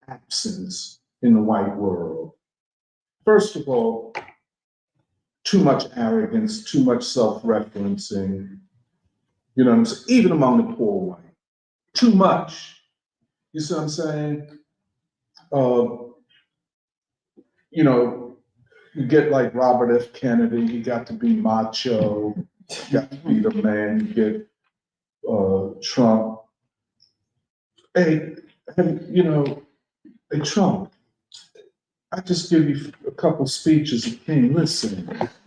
absence 0.09 0.99
in 1.23 1.35
the 1.35 1.41
white 1.41 1.77
world. 1.77 2.33
First 3.25 3.55
of 3.55 3.69
all, 3.69 4.13
too 5.45 5.63
much 5.63 5.85
arrogance, 5.97 6.65
too 6.65 6.83
much 6.83 7.05
self-referencing, 7.05 8.59
you 9.55 9.65
know 9.65 9.71
what 9.71 9.79
I'm 9.79 9.85
saying? 9.87 10.05
Even 10.09 10.33
among 10.33 10.57
the 10.59 10.77
poor 10.77 11.11
white. 11.11 11.35
Too 11.95 12.11
much. 12.11 12.83
You 13.53 13.61
see 13.61 13.75
what 13.75 13.83
I'm 13.85 13.89
saying? 13.89 14.59
Uh, 15.53 15.87
you 17.71 17.85
know, 17.85 18.28
you 18.99 19.07
get 19.07 19.31
like 19.31 19.55
Robert 19.55 19.95
F. 19.97 20.13
Kennedy, 20.13 20.61
you 20.61 20.83
got 20.83 21.07
to 21.07 21.13
be 21.13 21.37
macho, 21.37 22.35
you 22.37 22.93
got 22.93 23.11
to 23.13 23.17
be 23.19 23.39
the 23.39 23.53
man. 23.63 24.01
You 24.01 24.15
get 24.15 24.49
uh, 25.31 25.69
Trump. 25.81 26.41
Hey, 27.95 28.35
hey, 28.77 28.99
you 29.09 29.23
know, 29.23 29.63
hey, 30.33 30.41
Trump, 30.41 30.93
I 32.11 32.21
just 32.21 32.51
give 32.51 32.69
you 32.69 32.93
a 33.07 33.13
couple 33.13 33.47
speeches 33.47 34.05
of 34.07 34.25
King. 34.25 34.53
Listen. 34.53 35.07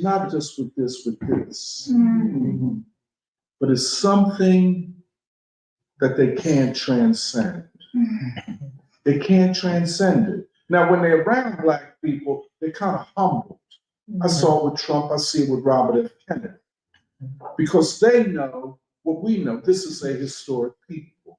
Not 0.00 0.30
just 0.30 0.56
with 0.56 0.72
this, 0.76 1.04
with 1.04 1.18
this, 1.20 1.92
but 3.60 3.70
it's 3.70 3.98
something 3.98 4.94
that 5.98 6.16
they 6.16 6.36
can't 6.36 6.76
transcend. 6.76 7.64
They 9.08 9.18
can't 9.18 9.56
transcend 9.56 10.28
it. 10.28 10.48
Now, 10.68 10.90
when 10.90 11.00
they're 11.00 11.22
around 11.22 11.62
black 11.62 11.98
people, 12.04 12.44
they're 12.60 12.72
kind 12.72 12.94
of 12.94 13.06
humbled. 13.16 13.58
I 14.20 14.26
saw 14.26 14.58
it 14.58 14.72
with 14.72 14.82
Trump, 14.82 15.10
I 15.10 15.16
see 15.16 15.44
it 15.44 15.50
with 15.50 15.64
Robert 15.64 16.04
F. 16.04 16.10
Kennedy. 16.28 16.58
Because 17.56 17.98
they 18.00 18.26
know 18.26 18.78
what 19.04 19.22
we 19.22 19.38
know. 19.38 19.62
This 19.64 19.84
is 19.84 20.04
a 20.04 20.12
historic 20.12 20.74
people. 20.86 21.38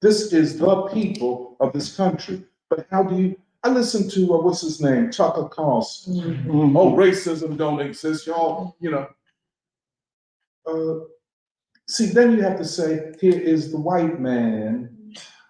This 0.00 0.32
is 0.32 0.56
the 0.56 0.82
people 0.82 1.56
of 1.58 1.72
this 1.72 1.96
country. 1.96 2.44
But 2.70 2.86
how 2.92 3.02
do 3.02 3.20
you, 3.20 3.36
I 3.64 3.70
listened 3.70 4.12
to, 4.12 4.34
uh, 4.34 4.40
what's 4.40 4.60
his 4.60 4.80
name, 4.80 5.10
Tucker 5.10 5.48
Carlson. 5.48 6.46
Oh, 6.48 6.92
racism 6.92 7.56
don't 7.56 7.80
exist, 7.80 8.28
y'all, 8.28 8.76
you 8.78 8.92
know. 8.92 9.08
Uh, 10.64 11.06
see, 11.88 12.06
then 12.06 12.36
you 12.36 12.42
have 12.42 12.58
to 12.58 12.64
say, 12.64 13.14
here 13.20 13.40
is 13.40 13.72
the 13.72 13.80
white 13.80 14.20
man 14.20 14.93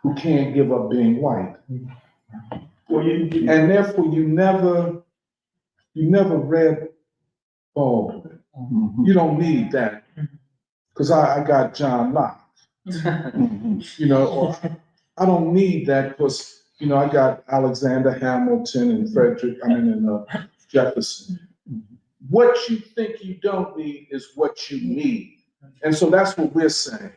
who 0.04 0.14
can't 0.14 0.54
give 0.54 0.70
up 0.70 0.90
being 0.90 1.20
white. 1.20 1.56
Well, 2.88 3.02
you, 3.04 3.24
you- 3.32 3.50
And 3.50 3.70
therefore, 3.70 4.06
you 4.06 4.28
never, 4.28 5.02
you 5.94 6.10
never 6.10 6.36
read 6.36 6.90
Baldwin. 7.74 8.38
Mm-hmm. 8.56 9.04
You 9.04 9.14
don't 9.14 9.38
need 9.38 9.72
that. 9.72 10.04
Mm-hmm. 10.16 10.36
Cause 10.94 11.10
I, 11.10 11.40
I 11.40 11.44
got 11.44 11.74
John 11.74 12.12
Locke, 12.12 12.40
you 12.84 14.06
know, 14.06 14.26
or 14.28 14.56
I 15.16 15.24
don't 15.26 15.52
need 15.52 15.86
that 15.86 16.10
because, 16.10 16.62
you 16.78 16.86
know, 16.86 16.96
I 16.98 17.08
got 17.08 17.42
Alexander 17.50 18.12
Hamilton 18.12 18.90
and 18.90 19.12
Frederick, 19.12 19.58
I 19.64 19.68
mean, 19.68 19.92
and 19.92 20.08
uh, 20.10 20.24
Jefferson. 20.70 21.40
Mm-hmm. 21.68 21.94
What 22.28 22.68
you 22.68 22.76
think 22.78 23.24
you 23.24 23.34
don't 23.36 23.76
need 23.76 24.08
is 24.10 24.32
what 24.34 24.70
you 24.70 24.86
need. 24.86 25.38
And 25.82 25.96
so 25.96 26.10
that's 26.10 26.36
what 26.36 26.54
we're 26.54 26.68
saying. 26.68 27.12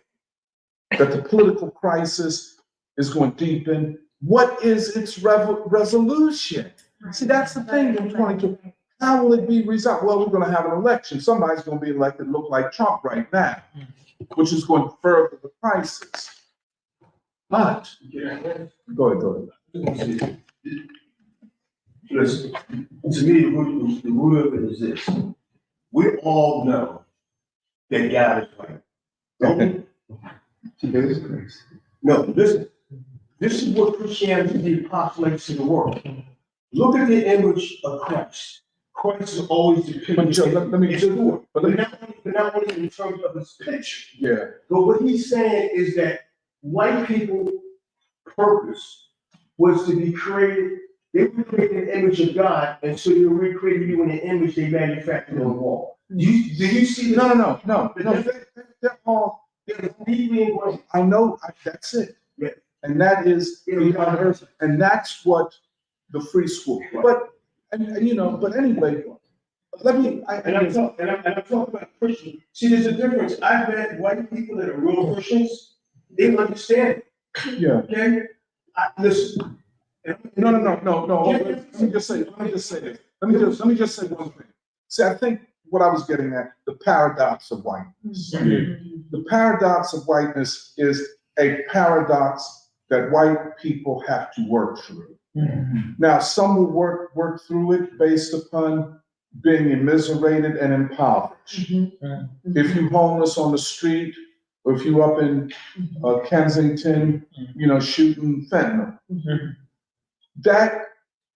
That 0.97 1.11
the 1.11 1.21
political 1.21 1.69
crisis 1.69 2.56
is 2.97 3.13
going 3.13 3.33
to 3.33 3.45
deepen. 3.45 3.99
What 4.21 4.63
is 4.63 4.95
its 4.95 5.19
rev- 5.19 5.61
resolution? 5.65 6.71
See, 7.11 7.25
that's 7.25 7.53
the 7.53 7.63
thing 7.63 7.95
in 7.95 8.09
twenty-two. 8.09 8.57
How 8.99 9.23
will 9.23 9.33
it 9.33 9.47
be 9.47 9.61
resolved? 9.63 10.05
Well, 10.05 10.19
we're 10.19 10.31
gonna 10.31 10.51
have 10.51 10.65
an 10.65 10.71
election. 10.71 11.21
Somebody's 11.21 11.63
gonna 11.63 11.79
be 11.79 11.91
elected, 11.91 12.27
look 12.29 12.49
like 12.49 12.71
Trump 12.71 13.03
right 13.03 13.31
now, 13.31 13.61
hmm. 13.73 13.83
which 14.33 14.51
is 14.51 14.65
going 14.65 14.89
to 14.89 14.95
further 15.01 15.37
the 15.43 15.51
crisis. 15.61 16.31
But, 17.49 17.89
go 18.95 19.11
ahead, 19.11 19.21
go 19.21 19.49
ahead. 19.73 20.41
Listen, 22.09 22.53
to 23.11 23.23
me, 23.23 23.41
the 23.41 23.49
root, 23.49 24.03
the 24.03 24.11
root 24.11 24.47
of 24.47 24.53
it 24.55 24.71
is 24.71 24.79
this. 24.79 25.09
We 25.91 26.15
all 26.17 26.65
know 26.65 27.05
that 27.89 28.11
God 28.11 28.43
is 28.43 28.49
right. 28.59 28.81
Don't 29.39 29.85
we? 30.81 31.03
No, 32.01 32.21
listen, 32.35 32.69
this 33.39 33.61
is 33.63 33.69
what 33.69 33.97
Christianity 33.97 34.83
postulates 34.83 35.49
in 35.49 35.57
the 35.57 35.63
world. 35.63 36.01
Look 36.73 36.95
at 36.97 37.07
the 37.07 37.33
image 37.33 37.79
of 37.83 38.01
Christ. 38.01 38.61
Christ 38.93 39.33
is 39.35 39.47
always 39.47 39.85
But 39.85 39.93
depicted. 40.07 40.31
Joe, 40.33 40.45
let, 40.45 40.69
let 40.71 40.81
me 40.81 40.87
just, 40.89 41.03
Scripture. 41.05 41.39
but 41.53 41.61
But 41.63 41.75
not, 41.75 41.99
only- 42.01 42.15
but 42.23 42.33
not 42.33 42.55
only 42.55 42.75
in 42.83 42.89
terms 42.89 43.21
of 43.23 43.35
his 43.35 43.53
picture, 43.61 44.05
yeah, 44.19 44.45
but 44.69 44.81
what 44.81 45.01
he's 45.01 45.29
saying 45.29 45.69
is 45.73 45.95
that 45.95 46.21
white 46.61 47.07
people 47.07 47.47
purpose 48.25 49.09
was 49.57 49.85
to 49.87 49.95
be 49.95 50.11
created, 50.11 50.79
they 51.13 51.25
were 51.25 51.43
created 51.43 51.77
in 51.77 51.85
the 51.85 51.97
image 51.97 52.19
of 52.21 52.35
God, 52.35 52.77
and 52.83 52.99
so 52.99 53.11
they 53.11 53.19
recreated 53.23 53.87
you 53.87 54.01
in 54.03 54.09
the 54.09 54.23
image 54.25 54.55
they 54.55 54.67
manufactured 54.69 55.41
on 55.41 55.47
the 55.47 55.53
wall. 55.53 55.99
Do 56.15 56.23
you, 56.23 56.55
do 56.57 56.65
you 56.67 56.85
see? 56.85 57.15
no, 57.15 57.27
no, 57.33 57.59
no, 57.65 57.93
no, 57.97 58.03
no, 58.03 58.21
they- 58.21 58.31
they- 58.55 58.61
they're 58.81 58.97
all, 59.05 59.47
They're. 59.67 59.93
I 60.93 61.01
know, 61.01 61.37
I- 61.43 61.51
that's 61.65 61.93
it. 61.93 62.15
Yeah. 62.37 62.49
And 62.83 62.99
that 63.01 63.27
is, 63.27 63.63
Yeah. 63.67 63.79
beyond 63.79 64.19
earth, 64.19 64.43
and 64.61 64.81
that's 64.81 65.25
what 65.25 65.53
the 66.11 66.21
free 66.21 66.47
school, 66.47 66.81
but, 67.01 67.29
and, 67.71 67.87
and 67.97 68.07
you 68.07 68.15
know, 68.15 68.31
but 68.37 68.55
anyway, 68.55 69.03
let 69.83 69.99
me, 69.99 70.23
I, 70.27 70.37
And 70.37 70.57
I'm 70.57 70.71
talking, 70.73 70.95
and 71.01 71.11
I'm, 71.11 71.25
and 71.25 71.35
I'm 71.35 71.43
talking 71.43 71.75
about 71.75 71.89
Christians. 71.99 72.41
See, 72.53 72.69
there's 72.69 72.85
a 72.85 72.93
difference. 72.93 73.35
I've 73.41 73.67
met 73.69 73.99
white 73.99 74.31
people 74.31 74.57
that 74.57 74.69
are 74.69 74.77
real 74.77 75.13
Christians, 75.13 75.75
they 76.17 76.35
understand, 76.37 77.01
yeah. 77.57 77.81
okay? 77.83 78.21
I, 78.75 78.89
listen. 78.99 79.57
No, 80.37 80.51
no, 80.51 80.59
no, 80.59 80.79
no, 80.83 81.05
no, 81.05 81.21
let 81.23 81.81
me 81.81 81.91
just 81.91 82.07
say, 82.07 82.19
let 82.23 82.39
me 82.39 82.51
just 82.51 82.69
say 82.69 82.79
this, 82.79 82.99
let 83.21 83.31
me 83.31 83.39
just, 83.39 83.59
let 83.59 83.67
me 83.67 83.75
just 83.75 83.95
say 83.95 84.07
one 84.07 84.29
thing. 84.31 84.47
See, 84.87 85.03
I 85.03 85.13
think 85.15 85.41
what 85.65 85.81
I 85.81 85.89
was 85.89 86.05
getting 86.05 86.31
at, 86.33 86.53
the 86.65 86.75
paradox 86.75 87.51
of 87.51 87.65
whiteness. 87.65 88.31
The 88.31 89.25
paradox 89.29 89.93
of 89.93 90.07
whiteness 90.07 90.73
is 90.77 91.05
a 91.37 91.63
paradox 91.69 92.66
that 92.89 93.11
white 93.11 93.57
people 93.57 94.03
have 94.07 94.33
to 94.35 94.47
work 94.47 94.79
through. 94.83 95.17
Mm-hmm. 95.35 95.91
Now, 95.99 96.19
some 96.19 96.55
will 96.55 96.71
work, 96.71 97.15
work 97.15 97.41
through 97.45 97.73
it 97.73 97.99
based 97.99 98.33
upon 98.33 98.99
being 99.41 99.71
immiserated 99.71 100.57
and 100.57 100.73
impoverished. 100.73 101.71
Mm-hmm. 101.71 102.57
If 102.57 102.75
you're 102.75 102.89
homeless 102.89 103.37
on 103.37 103.51
the 103.51 103.57
street, 103.57 104.15
or 104.63 104.73
if 104.73 104.83
you 104.83 105.01
up 105.01 105.19
in 105.19 105.49
mm-hmm. 105.79 106.05
uh, 106.05 106.19
Kensington, 106.25 107.25
you 107.55 107.67
know, 107.67 107.79
shooting 107.79 108.47
fentanyl. 108.51 108.99
That 110.41 110.87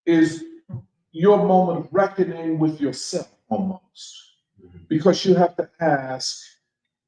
is 0.06 0.44
your 1.12 1.46
moment 1.46 1.80
of 1.80 1.94
reckoning 1.94 2.60
with 2.60 2.82
yourself 2.82 3.32
almost. 3.50 4.32
Because 4.90 5.26
you 5.26 5.36
have 5.36 5.56
to 5.56 5.70
ask, 5.80 6.42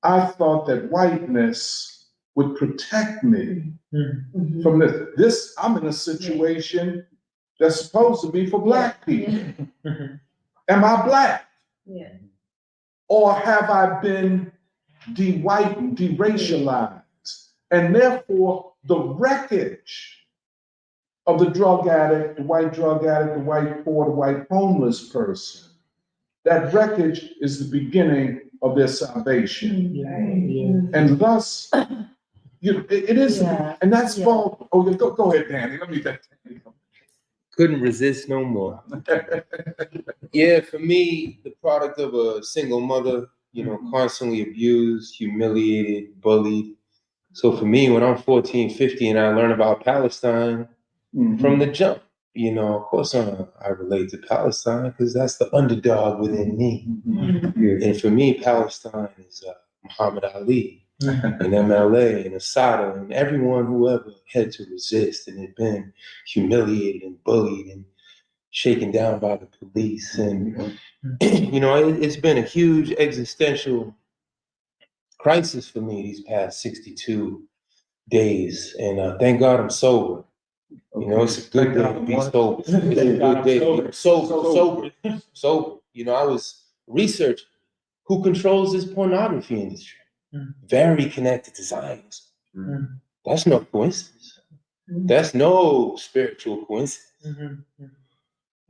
I 0.02 0.26
thought 0.26 0.66
that 0.68 0.90
whiteness 0.90 1.93
would 2.36 2.56
protect 2.56 3.24
me 3.24 3.74
mm-hmm. 3.94 4.62
from 4.62 4.80
this. 4.80 5.08
This, 5.16 5.56
I'm 5.58 5.78
in 5.78 5.88
a 5.88 5.94
situation 5.94 7.06
that's 7.60 7.82
supposed 7.82 8.22
to 8.22 8.32
be 8.32 8.50
for 8.50 8.62
black 8.62 9.06
people. 9.06 9.34
Mm-hmm. 9.86 10.16
Am 10.70 10.84
I 10.84 11.06
black? 11.06 11.46
Yeah. 11.86 12.14
Or 13.08 13.34
have 13.34 13.70
I 13.70 14.00
been 14.02 14.52
de-whitened, 15.14 15.98
de-racialized? 15.98 17.02
And 17.72 17.96
therefore, 17.96 18.74
the 18.86 19.00
wreckage 19.00 20.26
of 21.26 21.40
the 21.40 21.50
drug 21.50 21.88
addict, 21.88 22.38
the 22.38 22.44
white 22.44 22.74
drug 22.74 23.06
addict, 23.06 23.36
the 23.36 23.44
white 23.44 23.86
poor, 23.86 24.06
the 24.06 24.12
white 24.12 24.46
homeless 24.50 25.10
person, 25.10 25.70
that 26.46 26.74
wreckage 26.74 27.32
is 27.40 27.60
the 27.60 27.80
beginning 27.80 28.42
of 28.62 28.76
their 28.76 28.88
salvation. 28.88 29.94
And 30.94 31.20
thus, 31.20 31.72
you, 32.66 32.74
it, 32.90 33.02
it 33.12 33.18
is, 33.18 33.42
Yeah. 33.42 33.76
and 33.82 33.92
that's 33.92 34.18
Yeah. 34.18 34.26
fault. 34.26 34.68
Oh, 34.72 34.90
yeah, 34.90 34.96
go, 34.98 35.12
go 35.12 35.32
ahead, 35.32 35.48
Danny. 35.50 35.78
Let 35.78 35.90
me 35.92 36.00
get. 36.02 36.20
Couldn't 37.58 37.82
resist 37.82 38.30
no 38.30 38.44
more. 38.44 38.82
Yeah, 40.32 40.62
for 40.62 40.80
me, 40.80 41.40
the 41.44 41.52
product 41.62 42.00
of 42.00 42.14
a 42.16 42.42
single 42.42 42.80
mother, 42.94 43.28
you 43.52 43.64
know, 43.66 43.78
constantly 43.92 44.42
abused, 44.42 45.16
humiliated, 45.16 46.20
bullied. 46.22 46.76
So 47.34 47.56
for 47.58 47.66
me, 47.66 47.90
when 47.92 48.02
I'm 48.02 48.18
14, 48.18 48.70
15, 48.72 49.18
I 49.18 49.30
learn 49.34 49.52
about 49.52 49.84
Palestine 49.84 50.68
from 51.40 51.60
the 51.60 51.68
jump. 51.68 52.02
You 52.34 52.52
know, 52.54 52.78
of 52.80 52.84
course, 52.86 53.14
uh, 53.14 53.46
I 53.64 53.68
relate 53.70 54.10
to 54.12 54.18
Palestine 54.18 54.90
because 54.90 55.14
that's 55.14 55.38
the 55.38 55.54
underdog 55.56 56.20
within 56.22 56.58
me. 56.58 56.88
And 57.86 58.00
for 58.02 58.10
me, 58.10 58.40
Palestine 58.40 59.10
is 59.28 59.44
uh, 59.48 59.54
Muhammad 59.84 60.24
Ali 60.34 60.83
and 61.02 61.54
MLK 61.54 62.26
and 62.26 62.36
Assata 62.36 62.94
and 62.94 63.12
everyone 63.12 63.66
who 63.66 63.90
ever 63.90 64.14
had 64.32 64.52
to 64.54 64.66
resist 64.70 65.28
and 65.28 65.40
had 65.40 65.56
been 65.56 65.94
humiliated 66.28 67.04
and 67.04 67.24
bullied 67.24 67.68
and 67.68 67.86
shaken 68.52 68.92
down 68.92 69.20
by 69.20 69.38
the 69.38 69.48
police. 69.48 70.18
And, 70.18 70.78
you 71.22 71.60
know, 71.60 71.76
it, 71.76 72.04
it's 72.04 72.18
been 72.18 72.38
a 72.38 72.44
huge 72.44 72.92
existential 72.94 73.96
crisis 75.20 75.68
for 75.68 75.82
me 75.82 76.04
these 76.04 76.22
past 76.22 76.62
62 76.62 77.44
days. 78.10 78.76
And 78.80 79.00
uh, 79.00 79.18
thank 79.18 79.40
God 79.40 79.60
I'm 79.60 79.70
sober. 79.70 80.24
You 80.96 81.08
know, 81.08 81.24
it's 81.24 81.48
a 81.48 81.50
good 81.50 81.74
day 81.76 81.94
to 81.94 82.00
be 82.02 82.22
sober. 82.22 82.62
It's 82.62 82.70
a 82.70 82.82
good 82.82 83.44
day 83.44 83.60
to 83.60 83.82
be 83.84 83.92
sober, 83.92 83.92
sober, 83.92 84.92
sober. 85.34 85.78
You 85.94 86.06
know, 86.06 86.16
I 86.16 86.24
was 86.24 86.64
researching 86.88 87.48
who 88.06 88.22
controls 88.22 88.74
this 88.74 88.86
pornography 88.86 89.62
industry. 89.62 90.00
Mm. 90.34 90.54
Very 90.68 91.10
connected 91.10 91.56
to 91.56 91.64
Zionism. 91.64 92.26
Mm. 92.56 93.00
That's 93.26 93.46
no 93.46 93.60
coincidence. 93.60 94.40
Mm. 94.92 95.08
That's 95.08 95.34
no 95.34 95.96
spiritual 95.98 96.66
coincidence. 96.66 97.12
Mm-hmm. 97.26 97.84
Mm-hmm. 97.84 97.86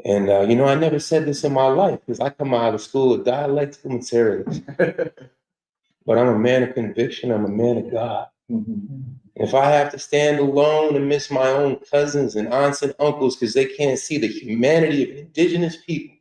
And 0.06 0.30
uh, 0.30 0.42
you 0.42 0.56
know, 0.56 0.66
I 0.66 0.75
never 0.75 1.00
said 1.00 1.25
this 1.25 1.43
in 1.43 1.53
my 1.53 1.67
life 1.67 2.00
because 2.06 2.19
I 2.19 2.30
come 2.30 2.53
out 2.53 2.74
of 2.74 2.82
school 2.82 3.14
a 3.14 3.24
dialectical 3.24 3.92
materialist. 3.92 4.61
but 4.77 6.17
I'm 6.17 6.27
a 6.27 6.40
man 6.40 6.64
of 6.64 6.74
conviction. 6.74 7.32
I'm 7.32 7.45
a 7.45 7.50
man 7.50 7.77
of 7.77 7.92
God. 7.92 8.27
Mm-hmm. 8.51 9.14
If 9.35 9.53
I 9.53 9.72
have 9.72 9.92
to 9.92 10.00
stand 10.00 10.40
alone 10.40 10.95
and 10.95 11.08
miss 11.08 11.32
my 11.32 11.48
own 11.48 11.77
cousins 11.90 12.35
and 12.35 12.53
aunts 12.53 12.82
and 12.82 12.93
uncles 13.00 13.35
because 13.35 13.53
they 13.53 13.66
can't 13.66 13.98
see 13.98 14.17
the 14.17 14.27
humanity 14.27 15.09
of 15.09 15.17
indigenous 15.17 15.77
people, 15.77 16.16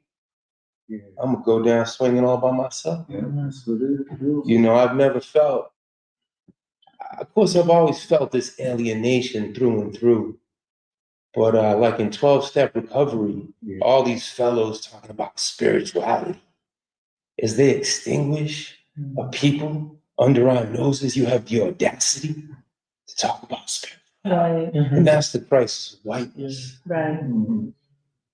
Yeah, 0.93 0.99
I'm 1.23 1.33
gonna 1.33 1.45
go 1.45 1.63
down 1.63 1.87
swinging 1.87 2.25
all 2.25 2.37
by 2.37 2.53
myself. 2.53 3.07
yeah, 3.09 3.21
that's 3.25 3.67
what 3.67 3.81
it 3.81 4.01
is. 4.21 4.49
You 4.53 4.59
know, 4.59 4.75
I've 4.77 4.95
never 4.95 5.21
felt, 5.21 5.71
of 7.19 7.33
course, 7.35 7.57
I've 7.57 7.71
always 7.71 8.03
felt 8.05 8.31
this 8.31 8.59
alienation 8.61 9.55
through 9.55 9.81
and 9.81 9.97
through. 9.97 10.39
But 11.35 11.55
uh, 11.55 11.79
like 11.79 11.99
in 11.99 12.11
12 12.11 12.45
step 12.47 12.75
recovery, 12.77 13.49
Yeah. 13.63 13.79
all 13.81 14.03
these 14.03 14.29
fellows 14.29 14.87
talking 14.87 15.11
about 15.11 15.41
spirituality. 15.41 16.39
As 17.43 17.57
they 17.57 17.71
extinguish 17.71 18.77
a 19.19 19.29
people 19.29 19.99
under 20.19 20.51
our 20.51 20.67
noses, 20.67 21.17
you 21.17 21.25
have 21.25 21.47
the 21.47 21.63
audacity 21.63 22.35
to 23.09 23.17
talk 23.17 23.43
about 23.43 23.71
spirituality. 23.71 23.99
Right, 24.25 24.75
And 24.93 25.07
that's 25.07 25.33
the 25.33 25.39
price 25.41 25.95
of 25.95 26.01
whiteness. 26.05 26.79
right. 26.87 27.19
Mhm. 27.25 27.73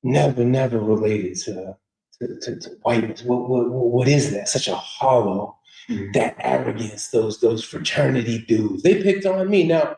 Never, 0.03 0.45
never 0.45 0.79
related 0.81 1.37
to, 1.45 1.77
to, 2.21 2.41
to, 2.41 2.57
to 2.59 2.71
whiteness. 2.83 3.23
What, 3.23 3.49
what, 3.49 3.69
what 3.71 4.09
is 4.09 4.33
that? 4.33 4.49
Such 4.49 4.69
a 4.69 4.75
hollow, 4.75 5.57
Yeah. 5.89 5.97
Mm-hmm. 5.97 6.13
that 6.13 6.37
arrogance, 6.41 7.09
those 7.09 7.41
those 7.41 7.65
fraternity 7.65 8.39
dudes. 8.47 8.83
They 8.83 9.03
picked 9.03 9.25
on 9.27 9.49
me. 9.49 9.65
Now, 9.65 9.97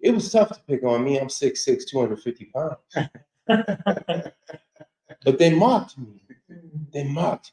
it 0.00 0.10
was 0.10 0.30
tough 0.30 0.48
to 0.48 0.60
pick 0.68 0.84
on 0.84 1.04
me. 1.04 1.18
I'm 1.18 1.28
6'6", 1.28 1.88
250 1.88 2.44
pounds. 2.46 2.76
but 5.24 5.38
they 5.38 5.54
mocked 5.54 5.96
me. 5.98 6.22
Mm-hmm. 6.50 6.82
They 6.92 7.04
mocked 7.04 7.52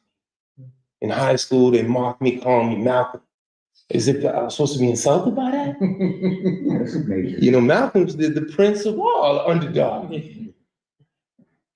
me. 0.58 0.66
In 1.02 1.10
high 1.10 1.36
school, 1.38 1.72
they 1.72 1.84
mocked 1.84 2.22
me, 2.22 2.40
calling 2.40 2.70
me 2.70 2.78
Malcolm. 2.84 3.22
Is 3.90 4.08
it 4.08 4.26
I 4.26 4.44
was 4.44 4.56
supposed 4.56 4.74
to 4.74 4.80
be 4.80 4.90
insulted 4.90 5.36
by 5.36 5.52
that. 5.52 5.76
That's 6.80 6.96
amazing. 6.96 7.44
You 7.44 7.52
know, 7.52 7.62
Malcolm's 7.62 8.16
the, 8.16 8.30
the 8.30 8.44
prince 8.54 8.86
of 8.86 8.98
all 9.00 9.50
underdog. 9.50 10.14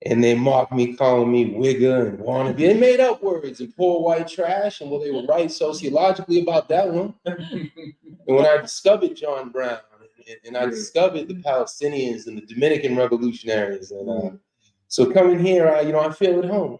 And 0.06 0.22
they 0.22 0.34
mocked 0.34 0.72
me, 0.72 0.94
calling 0.94 1.32
me 1.32 1.54
wigger 1.54 2.08
and 2.08 2.18
wannabe. 2.20 2.56
They 2.56 2.74
made 2.74 3.00
up 3.00 3.20
words 3.22 3.60
and 3.60 3.74
poor 3.76 4.00
white 4.00 4.28
trash, 4.28 4.80
and 4.80 4.90
well, 4.90 5.00
they 5.00 5.10
were 5.10 5.24
right 5.24 5.50
sociologically 5.50 6.42
about 6.42 6.68
that 6.68 6.88
one. 6.88 7.14
And 7.24 8.36
when 8.36 8.46
I 8.46 8.58
discovered 8.58 9.16
John 9.16 9.50
Brown, 9.50 9.78
and, 10.28 10.36
and 10.44 10.56
I 10.56 10.66
discovered 10.66 11.26
the 11.26 11.34
Palestinians 11.34 12.26
and 12.26 12.36
the 12.38 12.46
Dominican 12.46 12.96
revolutionaries, 12.96 13.90
and 13.90 14.08
uh, 14.08 14.36
so 14.86 15.10
coming 15.10 15.38
here, 15.38 15.68
I, 15.68 15.80
you 15.80 15.92
know, 15.92 16.00
I 16.00 16.12
feel 16.12 16.38
at 16.38 16.44
home. 16.44 16.78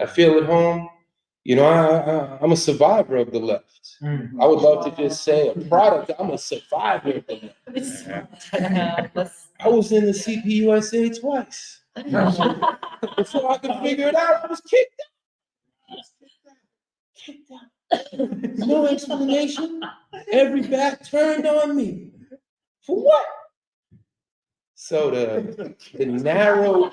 I 0.00 0.06
feel 0.06 0.36
at 0.38 0.44
home. 0.44 0.88
You 1.44 1.56
know, 1.56 1.64
I, 1.64 1.96
I, 1.96 2.38
I'm 2.42 2.52
a 2.52 2.56
survivor 2.56 3.16
of 3.16 3.32
the 3.32 3.38
left. 3.38 3.96
I 4.02 4.46
would 4.46 4.60
love 4.60 4.84
to 4.84 5.02
just 5.02 5.24
say 5.24 5.48
a 5.48 5.54
product. 5.54 6.10
I'm 6.18 6.30
a 6.30 6.38
survivor 6.38 7.12
of 7.12 7.26
the 7.26 7.52
left. 7.72 9.32
I 9.60 9.68
was 9.68 9.90
in 9.90 10.04
the 10.04 10.12
CPUSA 10.12 11.18
twice. 11.20 11.80
Before 13.16 13.52
I 13.52 13.58
could 13.58 13.76
figure 13.82 14.08
it 14.08 14.14
out, 14.14 14.44
I 14.44 14.48
was 14.48 14.60
kicked 14.60 15.00
out. 15.90 16.04
Kicked 17.16 17.50
out. 17.50 18.58
No 18.58 18.86
explanation. 18.86 19.82
Every 20.32 20.62
back 20.62 21.04
turned 21.04 21.46
on 21.46 21.76
me. 21.76 22.10
For 22.82 23.02
what? 23.02 23.26
So 24.74 25.10
the 25.10 25.74
the 25.94 26.06
narrow, 26.06 26.90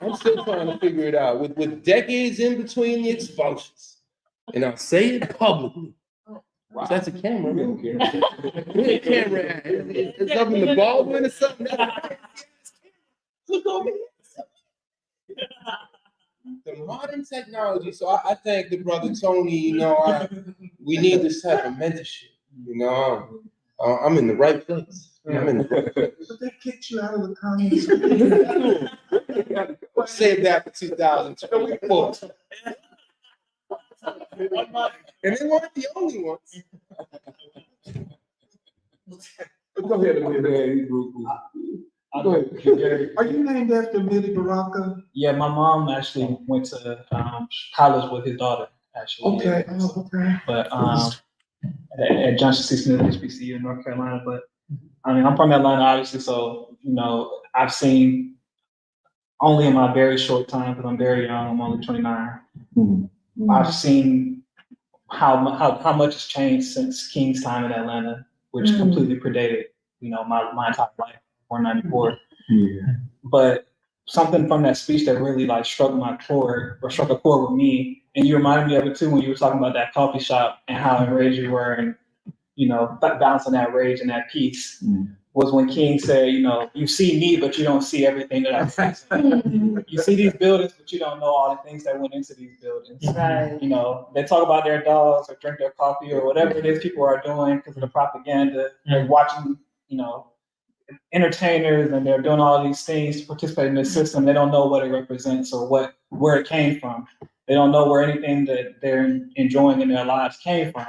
I'm 0.00 0.14
still 0.14 0.44
trying 0.44 0.68
to 0.68 0.78
figure 0.78 1.04
it 1.04 1.14
out 1.14 1.40
with, 1.40 1.56
with 1.56 1.84
decades 1.84 2.38
in 2.38 2.62
between 2.62 3.02
the 3.02 3.10
expulsions. 3.10 3.96
And 4.54 4.64
I'll 4.64 4.76
say 4.76 5.16
it 5.16 5.36
publicly. 5.38 5.92
That's 6.88 7.08
a 7.08 7.12
camera. 7.12 7.52
Okay. 7.52 7.94
Where 7.94 8.86
the 8.86 8.98
camera 8.98 9.42
at? 9.44 9.66
Is 9.66 10.30
is 10.30 10.30
up 10.36 10.48
in 10.48 10.66
the 10.66 10.76
Baldwin 10.76 11.26
or 11.26 11.30
something? 11.30 11.66
Look 13.48 13.66
over 13.66 13.84
here. 13.84 13.96
The 16.64 16.76
modern 16.76 17.24
technology. 17.24 17.90
So 17.92 18.08
I, 18.08 18.30
I 18.30 18.34
thank 18.34 18.70
the 18.70 18.78
brother 18.78 19.12
Tony. 19.14 19.56
You 19.56 19.76
know, 19.78 19.96
I, 19.96 20.28
we 20.84 20.96
need 20.96 21.22
this 21.22 21.42
type 21.42 21.64
of 21.64 21.74
mentorship. 21.74 22.30
You 22.64 22.76
know, 22.78 23.40
uh, 23.80 23.96
I'm 23.98 24.16
in 24.18 24.26
the 24.28 24.36
right 24.36 24.64
place. 24.64 25.10
I'm 25.28 25.48
in 25.48 25.58
the 25.58 25.64
right 25.68 25.92
place. 25.92 26.12
But 26.28 26.40
they 26.40 26.52
kicked 26.62 26.90
you 26.90 27.00
out 27.00 27.14
of 27.14 27.28
the 27.28 27.34
comments. 27.34 27.86
Save 30.06 30.44
that 30.44 30.64
for 30.64 30.70
2024. 30.70 32.12
And 35.24 35.36
they 35.36 35.46
weren't 35.46 35.74
the 35.74 35.86
only 35.96 36.22
ones. 36.22 36.62
Go 39.76 40.02
ahead, 40.02 40.22
man. 40.42 40.88
Go 42.22 42.34
ahead. 42.34 43.10
Are 43.16 43.24
you 43.26 43.42
named 43.44 43.72
after 43.72 43.98
Amiri 43.98 44.34
Baraka? 44.34 45.02
Yeah, 45.12 45.32
my 45.32 45.48
mom 45.48 45.88
actually 45.88 46.36
went 46.46 46.66
to 46.66 47.04
um, 47.12 47.48
college 47.74 48.10
with 48.10 48.26
his 48.26 48.36
daughter, 48.36 48.68
actually. 48.96 49.36
Okay, 49.36 49.64
Yeah. 49.68 49.78
oh, 49.80 50.06
okay. 50.06 50.36
But 50.46 50.72
um, 50.72 51.10
at, 51.98 52.10
at 52.16 52.38
Johnson 52.38 52.64
C. 52.64 52.82
Smith 52.84 53.00
HBCU 53.00 53.56
in 53.56 53.62
North 53.62 53.84
Carolina. 53.84 54.22
But 54.24 54.42
I 55.04 55.12
mean, 55.14 55.24
I'm 55.26 55.36
from 55.36 55.52
Atlanta, 55.52 55.82
obviously, 55.82 56.20
so 56.20 56.76
you 56.82 56.92
know, 56.94 57.40
I've 57.54 57.72
seen 57.72 58.36
only 59.40 59.66
in 59.66 59.74
my 59.74 59.92
very 59.92 60.16
short 60.18 60.48
time 60.48 60.74
because 60.74 60.88
I'm 60.88 60.98
very 60.98 61.26
young. 61.26 61.48
I'm 61.50 61.60
only 61.60 61.84
29. 61.84 62.40
I've 63.50 63.72
seen 63.74 64.42
how 65.10 65.50
how 65.52 65.76
how 65.78 65.92
much 65.92 66.14
has 66.14 66.24
changed 66.26 66.66
since 66.68 67.08
King's 67.08 67.42
time 67.42 67.64
in 67.64 67.72
Atlanta, 67.72 68.26
which 68.50 68.70
Mm. 68.70 68.78
completely 68.78 69.16
predated 69.20 69.64
you 70.00 70.10
know 70.10 70.24
my 70.24 70.52
my 70.52 70.68
entire 70.68 70.88
life, 70.98 71.16
494 71.48 72.18
Yeah. 72.48 72.80
but 73.24 73.66
something 74.08 74.46
from 74.46 74.62
that 74.62 74.76
speech 74.76 75.04
that 75.06 75.20
really 75.20 75.46
like 75.46 75.64
struck 75.64 75.92
my 75.94 76.16
chord 76.16 76.78
or 76.82 76.90
struck 76.90 77.10
a 77.10 77.16
chord 77.18 77.50
with 77.50 77.58
me. 77.58 78.02
And 78.14 78.26
you 78.26 78.36
reminded 78.36 78.68
me 78.68 78.76
of 78.76 78.86
it 78.86 78.96
too 78.96 79.10
when 79.10 79.20
you 79.22 79.28
were 79.30 79.34
talking 79.34 79.58
about 79.58 79.74
that 79.74 79.92
coffee 79.92 80.20
shop 80.20 80.60
and 80.68 80.78
how 80.78 81.02
enraged 81.04 81.38
you 81.38 81.50
were 81.50 81.72
and, 81.74 81.94
you 82.54 82.68
know, 82.68 82.96
ba- 83.00 83.16
balancing 83.18 83.52
that 83.54 83.74
rage 83.74 84.00
and 84.00 84.08
that 84.10 84.30
peace 84.30 84.80
Mm. 84.86 85.16
was 85.34 85.52
when 85.52 85.68
King 85.68 85.98
said, 85.98 86.28
you 86.30 86.40
know, 86.40 86.70
you 86.72 86.86
see 86.86 87.18
me, 87.18 87.36
but 87.36 87.58
you 87.58 87.64
don't 87.64 87.82
see 87.82 88.06
everything 88.06 88.44
that 88.44 88.54
I 88.54 88.66
see. 88.92 89.82
you 89.88 89.98
see 90.00 90.14
these 90.14 90.32
buildings, 90.34 90.72
but 90.78 90.90
you 90.92 90.98
don't 91.00 91.18
know 91.20 91.26
all 91.34 91.54
the 91.56 91.68
things 91.68 91.82
that 91.84 91.98
went 92.00 92.14
into 92.14 92.32
these 92.34 92.56
buildings. 92.62 93.02
Right. 93.14 93.58
You 93.60 93.68
know, 93.68 94.08
they 94.14 94.22
talk 94.22 94.44
about 94.44 94.64
their 94.64 94.82
dogs 94.84 95.28
or 95.28 95.36
drink 95.40 95.58
their 95.58 95.72
coffee 95.72 96.12
or 96.12 96.24
whatever 96.24 96.52
it 96.52 96.64
is 96.64 96.78
people 96.82 97.04
are 97.04 97.20
doing 97.22 97.56
because 97.56 97.76
of 97.76 97.80
the 97.82 97.88
propaganda. 97.88 98.70
They're 98.86 99.06
watching, 99.06 99.58
you 99.88 99.98
know, 99.98 100.28
entertainers 101.12 101.92
and 101.92 102.06
they're 102.06 102.22
doing 102.22 102.40
all 102.40 102.62
these 102.64 102.82
things 102.84 103.20
to 103.20 103.26
participate 103.26 103.66
in 103.66 103.74
the 103.74 103.82
mm-hmm. 103.82 103.90
system. 103.90 104.24
They 104.24 104.32
don't 104.32 104.50
know 104.50 104.66
what 104.66 104.84
it 104.84 104.90
represents 104.90 105.52
or 105.52 105.66
what 105.68 105.94
where 106.10 106.36
it 106.36 106.48
came 106.48 106.78
from. 106.80 107.06
They 107.48 107.54
don't 107.54 107.72
know 107.72 107.88
where 107.88 108.02
anything 108.02 108.44
that 108.46 108.80
they're 108.80 109.20
enjoying 109.36 109.80
in 109.80 109.88
their 109.88 110.04
lives 110.04 110.36
came 110.38 110.72
from. 110.72 110.86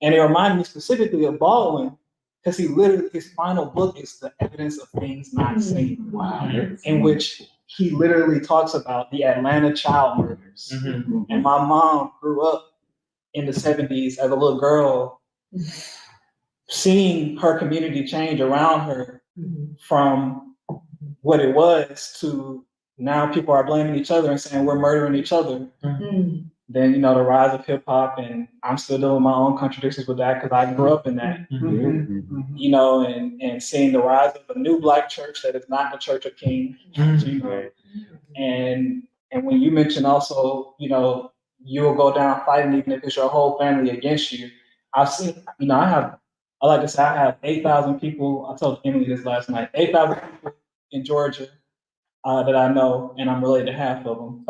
And 0.00 0.14
it 0.14 0.20
reminded 0.20 0.58
me 0.58 0.64
specifically 0.64 1.24
of 1.24 1.38
Baldwin 1.38 1.96
because 2.42 2.56
he 2.56 2.68
literally 2.68 3.08
his 3.12 3.32
final 3.32 3.66
book 3.66 3.98
is 3.98 4.18
the 4.18 4.32
evidence 4.40 4.78
of 4.78 4.88
things 5.00 5.32
not 5.32 5.56
mm-hmm. 5.56 5.60
seen. 5.60 6.10
Wow. 6.12 6.50
In 6.84 7.00
which 7.00 7.42
he 7.66 7.90
literally 7.90 8.40
talks 8.40 8.74
about 8.74 9.10
the 9.10 9.24
Atlanta 9.24 9.74
child 9.74 10.18
murders. 10.18 10.72
Mm-hmm. 10.74 11.22
And 11.28 11.42
my 11.42 11.64
mom 11.64 12.12
grew 12.20 12.46
up 12.46 12.72
in 13.34 13.44
the 13.44 13.52
70s 13.52 14.18
as 14.18 14.30
a 14.30 14.34
little 14.34 14.58
girl, 14.58 15.20
seeing 16.68 17.36
her 17.36 17.58
community 17.58 18.06
change 18.06 18.40
around 18.40 18.88
her 18.88 19.17
from 19.86 20.54
what 21.22 21.40
it 21.40 21.54
was 21.54 22.16
to 22.20 22.64
now 22.98 23.32
people 23.32 23.54
are 23.54 23.64
blaming 23.64 23.94
each 23.94 24.10
other 24.10 24.30
and 24.30 24.40
saying 24.40 24.64
we're 24.64 24.78
murdering 24.78 25.14
each 25.14 25.32
other. 25.32 25.66
Mm. 25.84 26.46
Then, 26.70 26.92
you 26.92 26.98
know, 26.98 27.14
the 27.14 27.22
rise 27.22 27.54
of 27.54 27.64
hip 27.64 27.82
hop, 27.88 28.18
and 28.18 28.46
I'm 28.62 28.76
still 28.76 28.98
dealing 28.98 29.14
with 29.14 29.22
my 29.22 29.32
own 29.32 29.56
contradictions 29.56 30.06
with 30.06 30.18
that 30.18 30.34
because 30.42 30.52
I 30.52 30.70
grew 30.74 30.92
up 30.92 31.06
in 31.06 31.16
that, 31.16 31.50
mm-hmm. 31.50 31.66
Mm-hmm. 31.66 32.56
you 32.56 32.70
know, 32.70 33.06
and, 33.06 33.40
and 33.40 33.62
seeing 33.62 33.92
the 33.92 34.02
rise 34.02 34.34
of 34.34 34.54
a 34.54 34.58
new 34.58 34.78
black 34.78 35.08
church 35.08 35.42
that 35.44 35.56
is 35.56 35.66
not 35.70 35.92
the 35.92 35.98
Church 35.98 36.26
of 36.26 36.36
King, 36.36 36.76
you 36.92 37.38
know, 37.38 37.70
and 38.36 39.02
and 39.30 39.44
when 39.44 39.62
you 39.62 39.70
mention 39.70 40.04
also, 40.04 40.74
you 40.78 40.90
know, 40.90 41.32
you 41.62 41.82
will 41.82 41.94
go 41.94 42.12
down 42.12 42.44
fighting 42.44 42.74
even 42.74 42.92
if 42.92 43.02
it's 43.02 43.16
your 43.16 43.28
whole 43.30 43.58
family 43.58 43.90
against 43.90 44.32
you. 44.32 44.50
I've 44.94 45.10
seen, 45.10 45.42
you 45.58 45.68
know, 45.68 45.78
I 45.78 45.88
have, 45.88 46.18
I 46.60 46.66
like 46.66 46.80
to 46.80 46.88
say, 46.88 47.02
I 47.02 47.16
have 47.16 47.36
eight 47.42 47.62
thousand 47.62 48.00
people. 48.00 48.46
I 48.52 48.56
told 48.58 48.80
Emily 48.84 49.06
this 49.06 49.24
last 49.24 49.48
night. 49.48 49.70
Eight 49.74 49.92
thousand 49.92 50.16
people 50.16 50.54
in 50.90 51.04
Georgia 51.04 51.48
uh, 52.24 52.42
that 52.42 52.56
I 52.56 52.72
know, 52.72 53.14
and 53.18 53.30
I'm 53.30 53.42
related 53.42 53.66
to 53.66 53.72
half 53.72 54.04
of 54.06 54.18
them. 54.18 54.44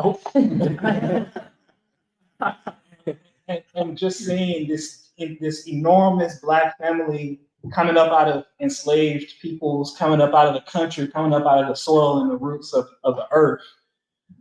and, 3.47 3.63
and 3.75 3.97
just 3.97 4.19
seeing 4.19 4.67
this 4.67 5.09
this 5.39 5.67
enormous 5.67 6.39
black 6.39 6.77
family 6.77 7.41
coming 7.73 7.97
up 7.97 8.11
out 8.11 8.27
of 8.27 8.45
enslaved 8.61 9.33
peoples, 9.41 9.95
coming 9.97 10.21
up 10.21 10.33
out 10.33 10.47
of 10.47 10.53
the 10.53 10.71
country, 10.71 11.07
coming 11.07 11.33
up 11.33 11.45
out 11.45 11.61
of 11.61 11.67
the 11.67 11.75
soil 11.75 12.21
and 12.21 12.31
the 12.31 12.37
roots 12.37 12.73
of, 12.73 12.87
of 13.03 13.17
the 13.17 13.27
earth, 13.31 13.61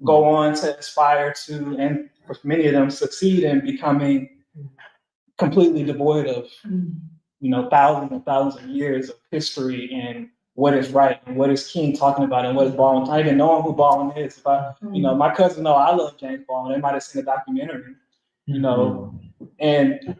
go 0.04 0.24
on 0.24 0.54
to 0.54 0.78
aspire 0.78 1.34
to, 1.46 1.76
and 1.78 2.08
many 2.44 2.66
of 2.66 2.72
them 2.72 2.90
succeed 2.90 3.42
in 3.42 3.60
becoming 3.60 4.28
completely 5.36 5.82
devoid 5.82 6.26
of, 6.26 6.46
you 7.40 7.50
know, 7.50 7.68
thousands 7.68 8.12
and 8.12 8.24
thousands 8.24 8.62
of 8.64 8.70
years 8.70 9.10
of 9.10 9.16
history 9.30 9.90
and 9.92 10.28
what 10.54 10.74
is 10.74 10.90
right 10.90 11.20
and 11.26 11.36
what 11.36 11.50
is 11.50 11.68
King 11.70 11.96
talking 11.96 12.24
about 12.24 12.44
and 12.44 12.56
what 12.56 12.66
is 12.66 12.74
Baldwin. 12.74 13.08
I 13.10 13.20
even 13.20 13.36
knowing 13.36 13.62
who 13.62 13.72
Baldwin 13.72 14.16
is. 14.16 14.38
If 14.38 14.46
I, 14.46 14.72
you 14.92 15.02
know, 15.02 15.14
my 15.14 15.32
cousin 15.32 15.62
know 15.62 15.74
I 15.74 15.94
love 15.94 16.18
James 16.18 16.44
Baldwin. 16.48 16.74
They 16.74 16.80
might 16.80 16.94
have 16.94 17.02
seen 17.02 17.22
a 17.22 17.24
documentary, 17.24 17.94
you 18.46 18.58
know, 18.58 19.14
and 19.60 20.16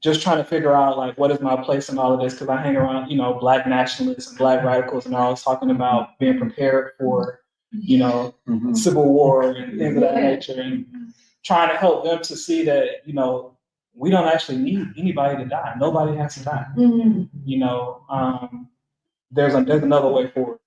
just 0.00 0.20
trying 0.22 0.38
to 0.38 0.44
figure 0.44 0.74
out 0.74 0.96
like 0.98 1.16
what 1.16 1.30
is 1.30 1.40
my 1.40 1.56
place 1.62 1.88
in 1.88 1.98
all 1.98 2.12
of 2.12 2.20
this 2.20 2.34
because 2.34 2.48
I 2.48 2.60
hang 2.60 2.76
around, 2.76 3.10
you 3.10 3.16
know, 3.16 3.34
black 3.34 3.66
nationalists 3.68 4.28
and 4.30 4.38
black 4.38 4.64
radicals 4.64 5.06
and 5.06 5.14
I 5.14 5.28
was 5.28 5.42
talking 5.42 5.70
about 5.70 6.18
being 6.18 6.38
prepared 6.38 6.92
for, 6.98 7.40
you 7.70 7.98
know, 7.98 8.34
Mhm. 8.48 8.76
civil 8.76 9.12
war 9.12 9.42
and 9.42 9.78
things 9.78 9.94
of 9.96 10.02
that 10.02 10.16
nature 10.16 10.60
and 10.60 10.86
trying 11.44 11.68
to 11.68 11.76
help 11.76 12.04
them 12.04 12.20
to 12.22 12.36
see 12.36 12.64
that, 12.64 13.06
you 13.06 13.12
know, 13.12 13.56
we 13.98 14.10
don't 14.10 14.28
actually 14.28 14.58
need 14.58 14.86
anybody 14.96 15.36
to 15.42 15.44
die. 15.48 15.74
Nobody 15.78 16.16
has 16.16 16.34
to 16.34 16.44
die. 16.44 16.66
Mhm. 16.76 17.28
You 17.44 17.58
know, 17.58 18.04
um, 18.08 18.68
there's 19.30 19.54
a, 19.54 19.62
there's 19.64 19.82
another 19.82 20.08
way 20.08 20.28
forward. 20.28 20.58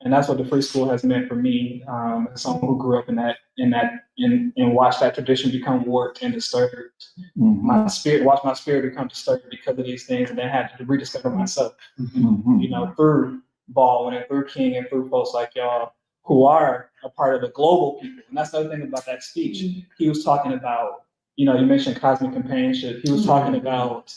And 0.00 0.12
that's 0.12 0.28
what 0.28 0.38
the 0.38 0.44
free 0.44 0.62
school 0.62 0.88
has 0.90 1.02
meant 1.02 1.28
for 1.28 1.34
me, 1.34 1.82
um, 1.88 2.28
as 2.32 2.42
someone 2.42 2.62
who 2.66 2.78
grew 2.78 2.98
up 3.00 3.08
in 3.08 3.16
that, 3.16 3.36
in 3.58 3.68
that, 3.70 4.04
in, 4.16 4.52
and 4.56 4.72
watched 4.72 5.00
that 5.00 5.14
tradition 5.14 5.50
become 5.50 5.84
warped 5.84 6.22
and 6.22 6.32
disturbed 6.32 6.92
Mhm. 7.36 7.60
my 7.62 7.88
spirit, 7.88 8.24
watch 8.24 8.40
my 8.44 8.54
spirit 8.54 8.82
become 8.88 9.08
disturbed 9.08 9.44
because 9.50 9.76
of 9.78 9.84
these 9.84 10.06
things, 10.06 10.30
and 10.30 10.38
then 10.38 10.48
had 10.48 10.70
to 10.78 10.84
rediscover 10.84 11.30
myself, 11.30 11.74
Mhm. 11.98 12.62
you 12.62 12.70
know, 12.70 12.92
through 12.96 13.42
Baldwin 13.68 14.14
and 14.14 14.26
through 14.28 14.46
King 14.46 14.76
and 14.76 14.88
through 14.88 15.08
folks 15.10 15.34
like 15.34 15.50
y'all 15.56 15.92
who 16.24 16.44
are 16.44 16.90
a 17.02 17.08
part 17.08 17.34
of 17.34 17.40
the 17.42 17.48
global 17.48 17.98
people. 18.00 18.22
And 18.28 18.38
that's 18.38 18.52
the 18.52 18.58
other 18.58 18.68
thing 18.70 18.82
about 18.82 19.04
that 19.06 19.22
speech. 19.24 19.58
He 19.98 20.08
was 20.08 20.22
talking 20.24 20.52
about, 20.52 21.02
you 21.38 21.44
know, 21.44 21.56
you 21.56 21.64
mentioned 21.64 22.00
cosmic 22.00 22.32
companionship. 22.32 23.00
He 23.04 23.12
was 23.12 23.20
mm-hmm. 23.20 23.30
talking 23.30 23.54
about, 23.54 24.12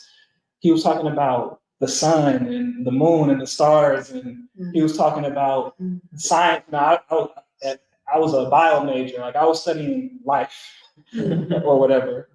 he 0.58 0.72
was 0.72 0.82
talking 0.82 1.06
about 1.06 1.60
the 1.78 1.86
sun 1.86 2.48
and 2.48 2.84
the 2.84 2.90
moon 2.90 3.30
and 3.30 3.40
the 3.40 3.46
stars, 3.46 4.10
and 4.10 4.48
he 4.72 4.82
was 4.82 4.96
talking 4.96 5.24
about 5.26 5.80
mm-hmm. 5.80 5.98
science. 6.16 6.64
Now, 6.72 6.98
I, 7.08 7.28
I, 7.64 7.78
I 8.12 8.18
was 8.18 8.34
a 8.34 8.50
bio 8.50 8.82
major, 8.82 9.20
like 9.20 9.36
I 9.36 9.44
was 9.44 9.62
studying 9.62 10.18
life 10.24 10.52
mm-hmm. 11.14 11.64
or 11.64 11.78
whatever. 11.78 12.28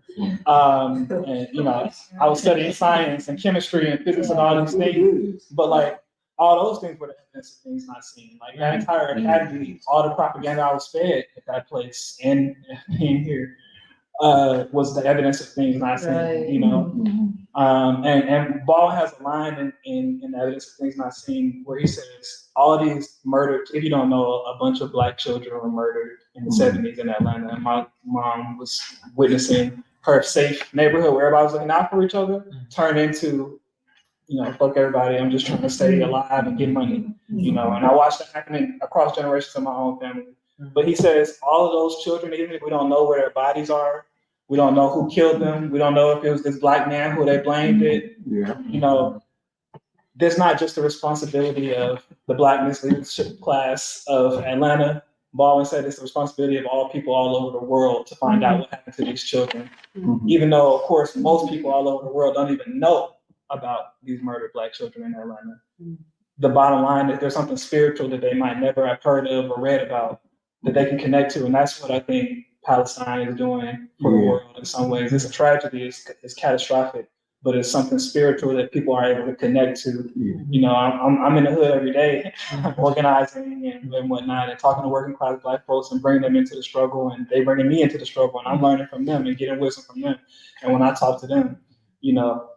Um, 0.46 1.12
and 1.12 1.50
you 1.52 1.64
know, 1.64 1.92
I 2.22 2.28
was 2.28 2.40
studying 2.40 2.72
science 2.72 3.28
and 3.28 3.40
chemistry 3.40 3.92
and 3.92 4.04
physics 4.06 4.30
and 4.30 4.40
all 4.40 4.60
these 4.60 4.74
things, 4.74 5.44
but 5.52 5.70
like 5.70 6.00
all 6.40 6.64
those 6.64 6.82
things 6.82 6.98
were 6.98 7.08
the 7.08 7.16
evidence 7.28 7.58
of 7.58 7.64
things 7.64 7.86
not 7.88 8.06
seen. 8.06 8.40
Like 8.40 8.58
that 8.58 8.76
entire 8.76 9.10
academy, 9.10 9.82
all 9.86 10.04
the 10.04 10.16
propaganda 10.16 10.62
I 10.62 10.74
was 10.74 10.88
fed 10.88 11.26
at 11.36 11.46
that 11.46 11.68
place 11.68 12.18
and 12.24 12.56
being 12.98 13.24
here 13.24 13.58
uh, 14.20 14.66
was 14.72 14.96
the 14.96 15.06
evidence 15.06 15.42
of 15.42 15.50
things 15.50 15.76
not 15.78 16.00
seen. 16.00 16.14
Right. 16.14 16.50
You 16.50 16.60
know, 16.60 16.92
mm-hmm. 16.96 17.62
um, 17.62 18.04
and 18.04 18.24
and 18.28 18.66
Ball 18.66 18.90
has 18.90 19.14
a 19.20 19.24
line 19.24 19.56
in, 19.56 19.74
in, 19.86 20.22
in 20.24 20.32
the 20.32 20.38
evidence 20.40 20.72
of 20.72 20.78
things 20.78 20.98
not 20.98 21.14
seen 21.14 21.62
where 21.66 21.80
he 21.80 21.88
says 21.88 22.50
all 22.56 22.84
these 22.84 23.20
murdered. 23.26 23.68
If 23.74 23.84
you 23.84 23.90
don't 23.90 24.10
know, 24.10 24.42
a 24.44 24.58
bunch 24.58 24.82
of 24.82 24.92
black 24.92 25.18
children 25.18 25.54
were 25.54 25.70
murdered 25.70 26.20
in 26.36 26.46
the 26.46 26.50
mm-hmm. 26.50 26.58
seventies 26.58 27.00
in 27.00 27.10
Atlanta, 27.10 27.54
and 27.54 27.64
my 27.64 27.86
mom 28.06 28.58
was 28.58 28.82
witnessing 29.16 29.84
her 30.02 30.24
safe 30.24 30.74
neighborhood 30.74 31.14
where 31.14 31.28
everybody 31.28 31.44
was 31.44 31.54
looking 31.54 31.70
out 31.70 31.90
for 31.90 32.04
each 32.04 32.16
other 32.16 32.40
mm-hmm. 32.40 32.70
turn 32.70 32.98
into, 32.98 33.60
you 34.28 34.42
know, 34.42 34.52
fuck 34.54 34.78
everybody. 34.78 35.18
I'm 35.18 35.30
just 35.30 35.46
trying 35.46 35.62
to 35.62 35.70
stay 35.70 36.02
alive 36.02 36.48
and 36.48 36.58
get 36.58 36.70
money, 36.70 37.14
you 37.30 37.52
know. 37.52 37.74
And 37.74 37.86
I 37.86 37.94
watched 37.94 38.20
that 38.20 38.30
happening 38.34 38.80
across 38.82 39.16
generations 39.16 39.56
in 39.56 39.64
my 39.64 39.74
own 39.74 40.00
family. 40.00 40.28
But 40.60 40.88
he 40.88 40.96
says 40.96 41.38
all 41.44 41.66
of 41.68 41.72
those 41.72 42.04
children, 42.04 42.34
even 42.34 42.52
if 42.56 42.62
we 42.64 42.70
don't 42.70 42.90
know 42.90 43.04
where 43.06 43.20
their 43.20 43.30
bodies 43.30 43.70
are, 43.70 44.06
we 44.48 44.58
don't 44.58 44.76
know 44.76 44.90
who 44.90 45.10
killed 45.10 45.42
them, 45.42 45.70
we 45.70 45.78
don't 45.78 45.94
know 45.94 46.12
if 46.18 46.24
it 46.24 46.32
was 46.32 46.44
this 46.44 46.58
black 46.58 46.88
man 46.88 47.16
who 47.16 47.26
they 47.26 47.38
blamed 47.40 47.82
it, 47.84 48.16
Yeah. 48.26 48.58
you 48.68 48.80
know, 48.80 49.22
there's 50.16 50.38
not 50.38 50.58
just 50.58 50.76
the 50.76 50.82
responsibility 50.82 51.76
of 51.76 52.04
the 52.28 52.34
black 52.34 52.62
misleadership 52.62 53.40
class 53.40 54.04
of 54.08 54.44
Atlanta. 54.44 55.04
Baldwin 55.34 55.66
said 55.66 55.86
it's 55.86 55.98
the 55.98 56.02
responsibility 56.02 56.58
of 56.58 56.66
all 56.66 56.90
people 56.90 57.14
all 57.14 57.36
over 57.36 57.60
the 57.60 57.64
world 57.64 58.08
to 58.08 58.16
find 58.16 58.44
out 58.44 58.62
what 58.62 58.70
happened 58.72 58.96
to 58.96 59.06
these 59.06 59.24
children. 59.24 59.70
Mhm. 59.96 60.22
Even 60.28 60.50
though, 60.50 60.76
of 60.76 60.82
course, 60.84 61.16
most 61.16 61.50
people 61.50 61.72
all 61.72 61.88
over 61.88 62.06
the 62.06 62.12
world 62.12 62.34
don't 62.34 62.52
even 62.52 62.80
know 62.80 63.12
about 63.52 63.94
these 64.02 64.22
murdered 64.24 64.52
black 64.54 64.74
children 64.74 65.06
in 65.06 65.14
Atlanta. 65.14 65.60
The 66.40 66.50
bottom 66.50 66.82
line 66.84 67.10
is 67.12 67.20
there's 67.20 67.34
something 67.36 67.58
spiritual 67.58 68.10
that 68.10 68.22
they 68.22 68.34
might 68.34 68.60
never 68.60 68.88
have 68.88 69.04
heard 69.04 69.28
of 69.28 69.52
or 69.52 69.60
read 69.60 69.82
about 69.82 70.22
that 70.68 70.74
they 70.74 70.86
can 70.86 71.00
connect 71.00 71.32
to. 71.32 71.46
And 71.46 71.56
that's 71.56 71.82
what 71.82 71.92
I 71.92 72.00
think 72.00 72.46
Palestine 72.66 73.30
is 73.30 73.36
doing 73.36 73.88
for 74.02 74.12
the 74.12 74.18
world 74.18 74.58
in 74.58 74.66
some 74.66 74.90
ways. 74.90 75.14
It's 75.14 75.24
a 75.24 75.32
tragedy, 75.32 75.88
it's, 75.88 76.10
it's 76.22 76.34
catastrophic, 76.34 77.10
but 77.42 77.56
it's 77.56 77.72
something 77.72 77.98
spiritual 77.98 78.54
that 78.56 78.74
people 78.74 78.94
are 78.94 79.06
able 79.06 79.26
to 79.26 79.36
connect 79.36 79.82
to. 79.84 80.12
Yeah. 80.16 80.36
You 80.50 80.62
know, 80.62 80.76
I'm, 80.76 81.24
I'm, 81.24 81.38
in 81.38 81.46
the 81.46 81.52
hood 81.52 81.72
every 81.72 81.94
day, 81.94 82.34
organizing 82.78 83.72
and, 83.74 83.94
and 83.94 84.10
whatnot, 84.10 84.50
and 84.50 84.60
talking 84.60 84.84
to 84.84 84.90
working 84.90 85.16
class 85.16 85.40
black 85.42 85.66
folks 85.66 85.92
and 85.92 86.02
bringing 86.02 86.24
them 86.24 86.36
into 86.36 86.56
the 86.56 86.64
struggle, 86.64 87.12
and 87.12 87.28
they 87.30 87.42
bringing 87.42 87.70
me 87.70 87.82
into 87.82 87.98
the 87.98 88.06
struggle, 88.06 88.40
and 88.40 88.48
I'm 88.50 88.62
learning 88.62 88.88
from 88.88 89.06
them 89.06 89.26
and 89.26 89.38
getting 89.38 89.60
wisdom 89.60 89.86
from 89.86 90.02
them. 90.02 90.20
And 90.62 90.74
when 90.74 90.82
I 90.82 90.94
talk 90.94 91.22
to 91.22 91.28
them, 91.28 91.58
you 92.02 92.12
know, 92.12 92.50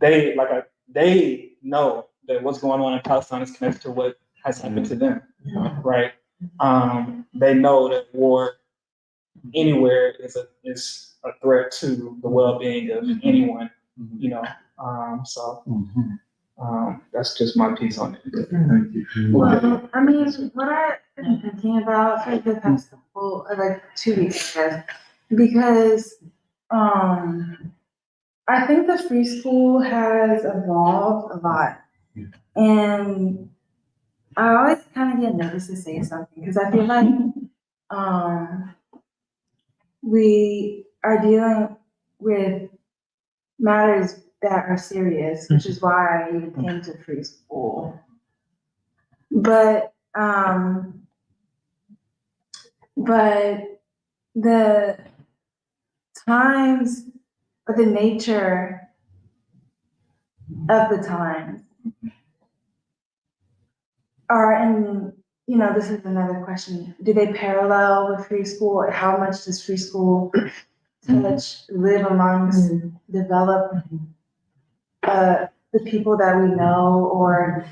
they 0.00 0.36
like 0.36 0.50
I, 0.52 0.62
they 0.88 1.52
know 1.62 2.06
that 2.28 2.40
what's 2.40 2.58
going 2.58 2.80
on 2.80 2.92
in 2.92 3.00
Palestine 3.00 3.42
is 3.42 3.50
connected 3.50 3.82
to 3.82 3.90
what 3.90 4.16
has 4.44 4.60
happened 4.60 4.86
to 4.86 4.94
them, 4.94 5.20
right? 5.82 6.12
Um, 6.60 7.26
they 7.34 7.54
know 7.54 7.88
that 7.88 8.06
war 8.14 8.52
anywhere 9.54 10.14
is 10.20 10.36
a 10.36 10.46
is 10.64 11.14
a 11.24 11.30
threat 11.42 11.72
to 11.72 12.16
the 12.22 12.28
well-being 12.28 12.90
of 12.90 13.04
anyone, 13.22 13.70
you 14.16 14.30
know. 14.30 14.44
Um, 14.78 15.22
so 15.24 15.62
Mhm. 15.66 16.18
um, 16.60 17.02
that's 17.12 17.36
just 17.36 17.56
my 17.56 17.74
piece 17.74 17.98
on 17.98 18.14
it. 18.14 18.48
Thank 18.50 18.94
you. 18.94 19.06
Well, 19.32 19.88
I 19.92 20.00
mean, 20.00 20.32
what 20.54 20.68
I've 20.68 20.98
been 21.16 21.40
thinking 21.40 21.82
about 21.82 22.24
for 22.24 22.38
the 22.38 22.60
past 22.60 22.90
couple, 22.90 23.46
uh, 23.50 23.56
like 23.56 23.82
two 23.96 24.14
weeks, 24.16 24.56
I 24.56 24.84
because, 25.34 26.14
um, 26.70 27.72
I 28.46 28.66
think 28.66 28.86
the 28.86 28.98
free 28.98 29.24
school 29.24 29.80
has 29.80 30.44
evolved 30.44 31.32
a 31.34 31.36
lot. 31.46 31.80
Yeah. 32.14 32.26
And 32.56 33.50
I 34.36 34.54
always 34.54 34.78
kind 34.94 35.14
of 35.14 35.20
get 35.20 35.34
nervous 35.34 35.66
to 35.68 35.76
say 35.76 36.02
something, 36.02 36.42
because 36.42 36.56
I 36.56 36.70
feel 36.70 36.84
like, 36.84 37.06
um, 37.90 38.74
we 40.02 40.84
are 41.02 41.20
dealing 41.20 41.76
with 42.18 42.70
matters 43.58 44.20
that 44.42 44.66
are 44.68 44.78
serious, 44.78 45.48
which 45.50 45.66
is 45.66 45.82
why 45.82 46.24
I 46.24 46.28
even 46.28 46.52
came 46.52 46.80
to 46.82 46.96
free 47.02 47.24
school. 47.24 48.00
But, 49.30 49.92
um, 50.14 51.02
but 52.96 53.80
the 54.34 54.98
times 56.26 57.04
or 57.66 57.74
the 57.76 57.86
nature 57.86 58.88
of 60.68 60.90
the 60.90 61.02
times 61.04 61.62
are 64.30 64.62
in, 64.62 65.12
you 65.46 65.56
know, 65.56 65.72
this 65.74 65.90
is 65.90 66.04
another 66.04 66.42
question. 66.44 66.94
Do 67.02 67.12
they 67.12 67.32
parallel 67.32 68.10
with 68.10 68.26
free 68.26 68.44
school? 68.44 68.84
How 68.90 69.16
much 69.16 69.44
does 69.44 69.64
free 69.64 69.76
school 69.76 70.32
touch, 71.06 71.68
live 71.70 72.06
amongst, 72.06 72.70
mm-hmm. 72.70 72.88
develop 73.10 73.72
uh, 75.02 75.46
the 75.72 75.80
people 75.80 76.16
that 76.16 76.36
we 76.36 76.48
know, 76.48 77.10
or 77.12 77.66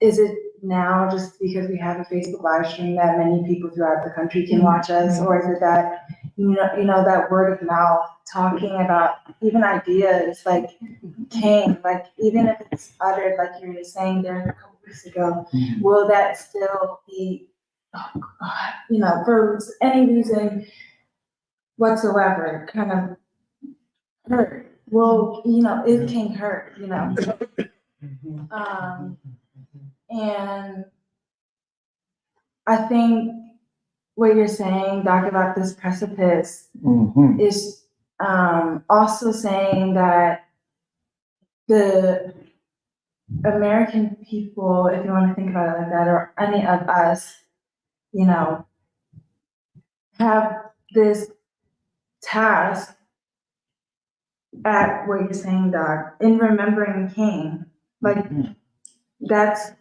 is 0.00 0.18
it 0.18 0.36
now 0.62 1.08
just 1.10 1.38
because 1.40 1.68
we 1.68 1.76
have 1.76 2.00
a 2.00 2.04
Facebook 2.04 2.42
live 2.42 2.66
stream 2.66 2.96
that 2.96 3.18
many 3.18 3.46
people 3.46 3.70
throughout 3.70 4.04
the 4.04 4.10
country 4.10 4.46
can 4.46 4.58
mm-hmm. 4.58 4.66
watch 4.66 4.90
us, 4.90 5.20
or 5.20 5.38
is 5.38 5.46
it 5.46 5.60
that 5.60 6.06
you 6.36 6.48
know, 6.48 6.68
you 6.76 6.84
know 6.84 7.04
that 7.04 7.30
word 7.30 7.52
of 7.52 7.66
mouth, 7.66 8.08
talking 8.32 8.74
about 8.80 9.16
even 9.40 9.62
ideas 9.62 10.42
like 10.46 10.70
mm-hmm. 10.80 11.24
came, 11.40 11.78
like 11.84 12.06
even 12.18 12.46
if 12.48 12.60
it's 12.72 12.92
uttered 13.00 13.36
like 13.38 13.62
you 13.62 13.72
were 13.72 13.84
saying 13.84 14.22
there 14.22 14.36
are 14.36 14.48
a 14.50 14.52
couple 14.52 14.73
weeks 14.86 15.06
ago, 15.06 15.46
will 15.80 16.06
that 16.08 16.36
still 16.36 17.00
be, 17.06 17.48
oh 17.94 18.10
God, 18.14 18.72
you 18.90 18.98
know, 18.98 19.22
for 19.24 19.58
any 19.80 20.06
reason 20.06 20.66
whatsoever, 21.76 22.68
kind 22.72 22.92
of 22.92 23.16
hurt? 24.28 24.70
Well, 24.90 25.42
you 25.44 25.62
know, 25.62 25.82
it 25.86 26.08
can 26.08 26.28
hurt, 26.28 26.74
you 26.78 26.86
know. 26.86 27.14
Um, 28.50 29.16
and 30.10 30.84
I 32.66 32.76
think 32.88 33.32
what 34.14 34.36
you're 34.36 34.46
saying, 34.48 35.02
Doc, 35.04 35.26
about 35.26 35.56
this 35.56 35.74
precipice 35.74 36.68
Mhm. 36.82 37.40
is 37.40 37.84
um, 38.20 38.84
also 38.88 39.32
saying 39.32 39.94
that 39.94 40.44
the 41.66 42.32
American 43.44 44.16
people, 44.28 44.86
if 44.86 45.04
you 45.04 45.10
want 45.10 45.28
to 45.28 45.34
think 45.34 45.50
about 45.50 45.76
it 45.76 45.80
like 45.80 45.90
that, 45.90 46.08
or 46.08 46.32
any 46.38 46.66
of 46.66 46.88
us, 46.88 47.34
you 48.12 48.26
know, 48.26 48.66
have 50.18 50.70
this 50.94 51.30
task 52.22 52.96
at 54.64 55.06
what 55.06 55.20
you're 55.20 55.32
saying, 55.32 55.72
Doc, 55.72 56.16
in 56.20 56.38
remembering 56.38 57.10
King. 57.10 57.66
Like, 58.00 58.16
mm-hmm. 58.16 58.52
that's 59.20 59.72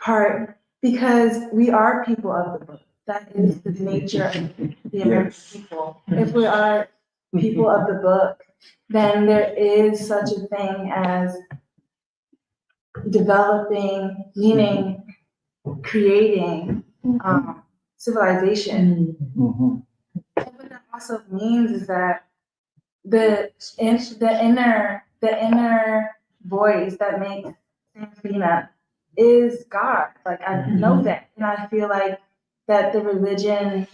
part 0.00 0.58
because 0.82 1.44
we 1.52 1.70
are 1.70 2.04
people 2.04 2.32
of 2.32 2.60
the 2.60 2.66
book. 2.66 2.80
That 3.06 3.30
is 3.34 3.60
the 3.60 3.70
nature 3.70 4.24
of 4.24 4.56
the 4.90 5.00
American 5.00 5.40
people. 5.52 6.02
If 6.08 6.32
we 6.32 6.44
are 6.44 6.88
people 7.36 7.68
of 7.68 7.86
the 7.86 7.94
book, 7.94 8.42
then 8.88 9.26
there 9.26 9.54
is 9.56 10.06
such 10.06 10.30
a 10.32 10.46
thing 10.48 10.92
as 10.94 11.36
developing, 13.10 14.24
meaning 14.34 15.02
creating 15.82 16.84
um, 17.24 17.62
civilization. 17.96 19.16
Mhm. 19.36 19.82
What 20.34 20.70
that 20.70 20.82
also 20.92 21.22
means 21.30 21.70
is 21.72 21.86
that 21.86 22.26
the 23.04 23.50
in, 23.78 23.96
the 24.18 24.44
inner 24.44 25.04
the 25.20 25.44
inner 25.44 26.10
voice 26.44 26.96
that 26.98 27.20
makes 27.20 27.50
Serafina 27.94 28.70
is 29.16 29.64
God. 29.70 30.08
Like 30.24 30.40
I 30.46 30.66
know 30.70 31.02
that, 31.02 31.30
and 31.36 31.44
I 31.44 31.66
feel 31.66 31.88
like 31.88 32.20
that 32.68 32.92
the 32.92 33.00
religion 33.00 33.86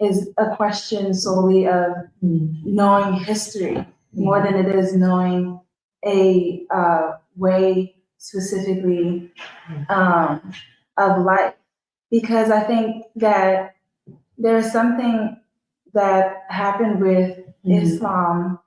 is 0.00 0.30
a 0.38 0.54
question 0.54 1.12
solely 1.12 1.66
of 1.66 1.92
knowing 2.22 3.14
history 3.14 3.84
more 4.12 4.42
than 4.42 4.54
it 4.54 4.72
is 4.74 4.94
knowing 4.94 5.60
a 6.04 6.64
uh, 6.70 7.16
way 7.36 7.96
specifically 8.18 9.32
um, 9.88 10.52
of 10.96 11.24
life. 11.24 11.54
Because 12.10 12.50
I 12.50 12.60
think 12.60 13.06
that 13.16 13.76
there's 14.36 14.72
something 14.72 15.40
that 15.94 16.44
happened 16.48 17.00
with 17.00 17.38
mm-hmm. 17.38 17.72
Islam 17.72 18.58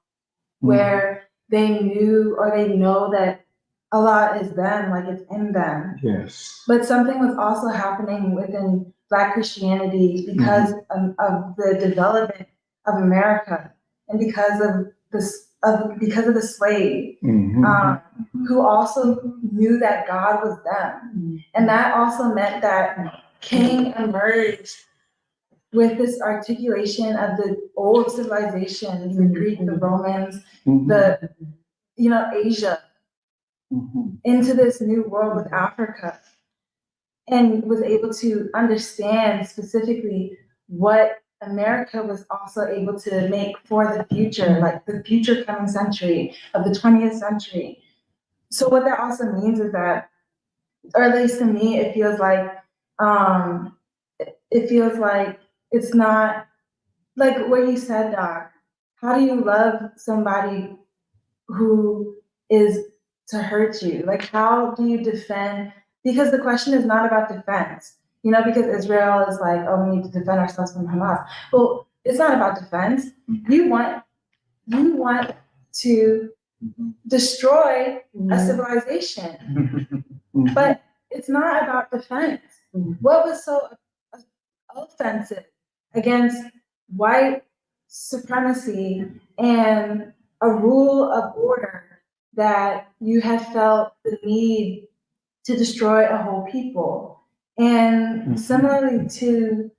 where 0.60 1.28
mm-hmm. 1.52 1.56
they 1.56 1.80
knew 1.82 2.36
or 2.38 2.52
they 2.56 2.76
know 2.76 3.12
that 3.12 3.46
Allah 3.92 4.40
is 4.42 4.54
them, 4.54 4.90
like 4.92 5.06
it's 5.06 5.24
in 5.32 5.52
them. 5.52 5.98
Yes. 6.02 6.64
But 6.68 6.86
something 6.86 7.20
was 7.20 7.36
also 7.38 7.68
happening 7.68 8.36
within 8.36 8.94
Black 9.10 9.34
Christianity 9.34 10.26
because 10.26 10.72
mm-hmm. 10.72 11.10
of, 11.10 11.16
of 11.20 11.56
the 11.58 11.78
development 11.80 12.48
of 12.86 12.96
America 12.96 13.72
and 14.08 14.20
because 14.20 14.62
of 14.62 14.92
this, 15.12 15.48
of 15.64 16.00
because 16.00 16.28
of 16.28 16.34
the 16.34 16.42
slave, 16.42 17.18
Mhm. 17.22 17.66
um, 17.66 18.02
who 18.48 18.62
also 18.62 19.36
knew 19.52 19.78
that 19.80 20.08
God 20.08 20.44
was 20.44 20.58
them, 20.64 21.44
and 21.54 21.68
that 21.70 21.96
also 21.96 22.34
meant 22.34 22.62
that 22.62 23.24
King 23.42 23.94
emerged 23.98 24.76
with 25.74 25.98
this 25.98 26.22
articulation 26.22 27.16
of 27.16 27.38
the 27.38 27.58
old 27.78 28.12
civilizations, 28.12 29.18
the 29.18 29.26
Greek, 29.26 29.66
the 29.66 29.78
Romans, 29.78 30.44
Mhm. 30.66 30.88
the 30.88 31.30
you 31.96 32.10
know 32.10 32.30
Asia, 32.34 32.80
into 34.24 34.54
this 34.54 34.82
new 34.82 35.04
world 35.04 35.36
with 35.36 35.52
Africa 35.54 36.20
and 37.28 37.64
was 37.64 37.82
able 37.82 38.14
to 38.14 38.50
understand 38.54 39.48
specifically 39.48 40.38
what 40.68 41.22
America 41.42 42.04
was 42.04 42.26
also 42.30 42.68
able 42.68 43.00
to 43.02 43.28
make 43.30 43.56
for 43.66 43.86
the 43.98 44.04
future, 44.16 44.60
like 44.60 44.86
the 44.86 45.04
future 45.04 45.44
coming 45.44 45.68
century 45.68 46.36
of 46.54 46.64
the 46.64 46.72
20th 46.78 47.16
century. 47.18 47.84
So 48.52 48.70
what 48.70 48.86
that 48.86 49.00
also 49.00 49.26
means 49.34 49.60
is 49.60 49.72
that, 49.74 50.10
or 50.96 51.04
at 51.04 51.16
least 51.16 51.40
to 51.40 51.46
me, 51.46 51.78
it 51.80 51.94
feels 51.94 52.20
like 52.20 52.52
um 53.00 53.78
it- 54.52 54.70
feels 54.70 54.98
like 55.00 55.40
it's 55.72 55.94
not 55.96 56.48
like 57.16 57.48
what 57.48 57.68
you 57.68 57.78
said, 57.78 58.14
Doc. 58.14 58.52
How 58.96 59.16
do 59.18 59.26
you 59.26 59.36
love 59.42 59.92
somebody 59.98 60.78
who 61.48 62.18
is 62.50 62.80
to 63.30 63.42
hurt 63.42 63.82
you? 63.82 64.04
Like, 64.06 64.26
how 64.28 64.72
do 64.76 64.88
you 64.88 65.04
defend? 65.04 65.74
Because 66.04 66.32
the 66.32 66.40
question 66.40 66.74
is 66.74 66.86
not 66.86 67.06
about 67.06 67.30
defense, 67.30 67.96
you 68.24 68.32
know, 68.32 68.44
because 68.44 68.66
Israel 68.66 69.26
is 69.28 69.40
like, 69.40 69.62
oh, 69.68 69.84
we 69.84 69.96
need 69.96 70.04
to 70.04 70.20
defend 70.20 70.40
ourselves 70.40 70.74
from 70.74 70.88
Hamas. 70.88 71.26
Well, 71.52 71.88
it's 72.06 72.20
not 72.20 72.36
about 72.36 72.60
defense. 72.60 73.08
Mm-hmm. 73.30 73.52
You 73.52 73.70
want, 73.70 74.04
you 74.68 74.96
want 74.96 75.34
to 75.74 76.30
destroy 77.08 77.98
a 77.98 78.18
mm-hmm. 78.18 78.46
civilization, 78.46 80.06
Mhm. 80.36 80.54
but 80.54 80.82
it's 81.10 81.30
not 81.30 81.64
about 81.64 81.92
defense. 81.92 82.42
Mm-hmm. 82.76 82.94
What 83.02 83.26
was 83.26 83.44
so 83.44 83.68
offensive 84.76 85.46
against 85.94 86.38
white 86.96 87.44
supremacy 87.88 89.06
and 89.38 90.14
a 90.42 90.50
rule 90.50 91.12
of 91.12 91.36
order 91.36 92.02
that 92.34 92.88
you 93.00 93.20
had 93.20 93.46
felt 93.52 93.94
the 94.06 94.18
need 94.24 94.88
to 95.44 95.58
destroy 95.58 96.08
a 96.08 96.18
whole 96.18 96.48
people. 96.50 97.11
And 97.58 98.28
Mhm. 98.28 98.40
similarly 98.40 99.08
to 99.10 99.72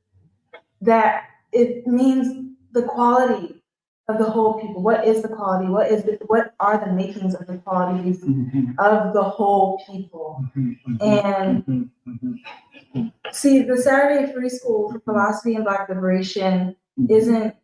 that, 0.83 1.25
it 1.53 1.87
means 1.87 2.51
the 2.73 2.83
quality 2.83 3.63
of 4.09 4.19
the 4.19 4.25
whole 4.25 4.55
people. 4.61 4.83
What 4.83 5.07
is 5.07 5.23
the 5.23 5.29
quality? 5.29 5.69
What 5.69 5.91
is 5.91 6.03
the, 6.05 6.19
what 6.27 6.55
are 6.61 6.79
the 6.79 6.93
makings 6.93 7.35
of 7.35 7.47
the 7.47 7.59
qualities 7.59 8.23
Mhm. 8.25 8.75
of 8.79 9.13
the 9.15 9.23
whole 9.23 9.81
people? 9.87 10.45
Mhm. 10.57 10.77
And 11.01 11.67
Mhm. 11.67 11.91
Mhm. 12.07 13.13
see, 13.31 13.63
the 13.63 13.77
Saturday 13.77 14.33
Free 14.33 14.49
School 14.49 14.91
for 14.91 15.01
Philosophy 15.01 15.55
and 15.55 15.65
Black 15.65 15.89
Liberation 15.89 16.77
isn't 17.09 17.55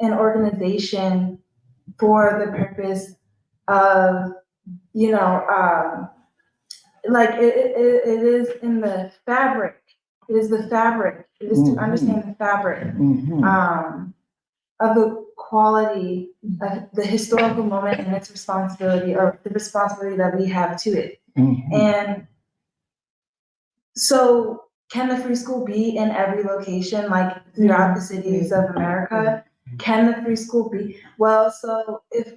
an 0.00 0.12
organization 0.12 1.38
for 1.98 2.38
the 2.44 2.52
purpose 2.52 3.16
of, 3.68 4.32
you 4.92 5.10
know, 5.10 5.44
um, 5.48 6.08
like 7.08 7.30
it, 7.30 7.54
it, 7.56 8.08
it- 8.08 8.22
is 8.22 8.48
in 8.62 8.80
the 8.80 9.10
fabric. 9.24 9.76
It 10.28 10.34
is 10.36 10.48
the 10.50 10.64
fabric. 10.68 11.26
It 11.40 11.52
is 11.52 11.62
to 11.64 11.70
Mhm. 11.72 11.78
understand 11.78 12.24
the 12.28 12.34
fabric 12.34 12.94
Mhm. 12.94 13.44
um, 13.44 14.14
of 14.80 14.94
the 14.96 15.24
quality 15.36 16.30
of 16.60 16.90
the 16.92 17.04
historical 17.06 17.62
moment 17.64 18.00
and 18.00 18.14
its 18.14 18.30
responsibility, 18.30 19.14
or 19.14 19.38
the 19.44 19.50
responsibility 19.50 20.16
that 20.16 20.36
we 20.36 20.46
have 20.46 20.76
to 20.82 20.90
it. 20.90 21.20
Mhm. 21.38 21.72
And 21.72 22.26
so, 23.94 24.64
can 24.90 25.08
the 25.08 25.16
free 25.16 25.34
school 25.34 25.64
be 25.64 25.96
in 25.96 26.10
every 26.10 26.42
location, 26.44 27.10
like 27.10 27.32
throughout 27.54 27.94
the 27.94 28.00
cities 28.00 28.52
of 28.52 28.64
America? 28.76 29.44
Can 29.78 30.06
the 30.06 30.14
free 30.22 30.36
school 30.36 30.68
be? 30.70 30.96
Well, 31.18 31.50
so 31.50 32.02
if 32.10 32.34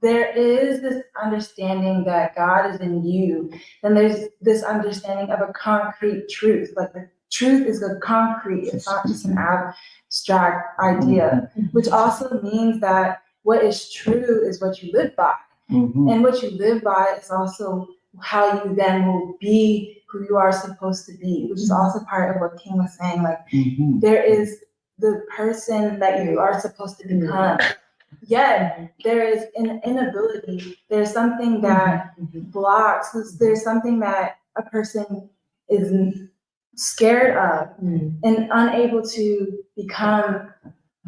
there 0.00 0.30
is 0.36 0.80
this 0.80 1.02
understanding 1.20 2.04
that 2.04 2.36
God 2.36 2.72
is 2.72 2.80
in 2.80 3.04
you, 3.04 3.52
and 3.82 3.96
there's 3.96 4.28
this 4.40 4.62
understanding 4.62 5.30
of 5.30 5.40
a 5.40 5.52
concrete 5.52 6.28
truth. 6.28 6.72
Like 6.76 6.92
the 6.92 7.08
truth 7.30 7.66
is 7.66 7.82
a 7.82 7.98
concrete, 8.00 8.68
it's 8.68 8.86
not 8.86 9.06
just 9.06 9.24
an 9.24 9.36
abstract 9.38 10.78
idea, 10.80 11.50
which 11.72 11.88
also 11.88 12.40
means 12.42 12.80
that 12.80 13.22
what 13.42 13.64
is 13.64 13.90
true 13.92 14.46
is 14.46 14.60
what 14.60 14.82
you 14.82 14.92
live 14.92 15.16
by. 15.16 15.34
Mhm. 15.70 16.12
And 16.12 16.22
what 16.22 16.42
you 16.42 16.50
live 16.50 16.82
by 16.82 17.06
is 17.20 17.30
also 17.30 17.88
how 18.20 18.62
you 18.62 18.74
then 18.74 19.06
will 19.06 19.36
be 19.40 20.02
who 20.08 20.24
you 20.28 20.36
are 20.36 20.52
supposed 20.52 21.06
to 21.06 21.16
be, 21.18 21.48
which 21.50 21.60
is 21.60 21.70
also 21.70 22.04
part 22.04 22.36
of 22.36 22.40
what 22.40 22.58
King 22.58 22.76
was 22.76 22.96
saying. 22.98 23.22
Like 23.22 23.40
Mhm. 23.50 24.00
there 24.00 24.22
is 24.22 24.62
the 24.98 25.22
person 25.34 25.98
that 25.98 26.24
you 26.24 26.38
are 26.38 26.60
supposed 26.60 27.00
to 27.00 27.08
become. 27.08 27.58
Yet 28.22 28.92
there 29.04 29.26
is 29.26 29.44
an 29.56 29.80
inability. 29.84 30.78
There's 30.88 31.12
something 31.12 31.60
that 31.62 32.14
mm-hmm. 32.20 32.50
blocks. 32.50 33.10
There's- 33.12 33.36
There's 33.38 33.62
something 33.62 33.98
that 34.00 34.38
a 34.56 34.62
person 34.62 35.28
is 35.68 36.28
scared 36.76 37.36
of 37.36 37.68
mm-hmm. 37.82 38.08
and 38.24 38.48
unable 38.52 39.02
to 39.02 39.58
become 39.76 40.52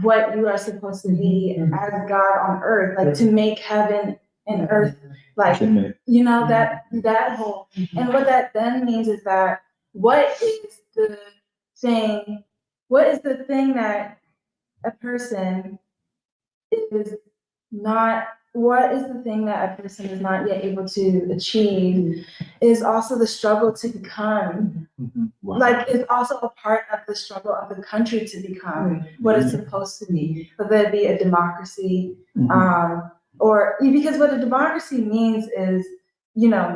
what 0.02 0.36
you 0.36 0.46
are 0.48 0.58
supposed 0.58 1.02
to 1.02 1.08
be 1.08 1.56
mm-hmm. 1.58 1.72
as 1.74 2.08
God 2.08 2.38
on 2.48 2.62
earth, 2.62 2.98
like 2.98 3.14
to 3.14 3.30
make 3.30 3.58
heaven 3.58 4.18
and 4.46 4.68
earth 4.70 4.96
like 5.36 5.60
you 5.60 6.24
know 6.24 6.46
that 6.46 6.84
that 6.92 7.36
whole 7.36 7.68
and 7.96 8.08
what 8.08 8.26
that 8.26 8.52
then 8.52 8.84
means 8.84 9.08
is 9.08 9.22
that 9.24 9.62
what 9.92 10.30
is 10.42 10.80
the 10.94 11.18
thing 11.78 12.44
what 12.88 13.06
is 13.06 13.20
the 13.20 13.36
thing 13.44 13.74
that 13.74 14.18
a 14.84 14.90
person 14.90 15.78
is 16.92 17.14
not 17.72 18.26
what 18.52 18.92
is 18.92 19.02
the 19.08 19.20
thing 19.24 19.44
that 19.46 19.60
a 19.78 19.82
person 19.82 20.06
is 20.06 20.20
not 20.20 20.46
yet 20.46 20.64
able 20.64 20.86
to 20.88 21.28
achieve 21.32 22.24
is 22.60 22.82
also 22.84 23.18
the 23.18 23.26
struggle 23.26 23.72
to 23.72 23.88
become 23.88 24.86
Mhm. 25.00 25.32
Wow. 25.42 25.58
like 25.58 25.88
it's 25.88 26.04
also 26.08 26.36
a 26.38 26.50
part 26.50 26.82
of 26.92 27.00
the 27.08 27.16
struggle 27.16 27.52
of 27.52 27.68
the 27.74 27.82
country 27.82 28.24
to 28.26 28.40
become 28.40 29.04
what 29.20 29.36
it's 29.36 29.50
supposed 29.50 29.98
to 30.00 30.06
be 30.12 30.50
whether 30.56 30.76
it 30.76 30.92
be 30.92 31.06
a 31.06 31.18
democracy 31.18 32.16
Mhm. 32.36 32.50
um, 32.50 33.10
or 33.40 33.74
because 33.80 34.18
what 34.20 34.32
a 34.32 34.38
democracy 34.38 35.00
means 35.00 35.48
is, 35.56 35.84
you 36.36 36.48
know, 36.48 36.68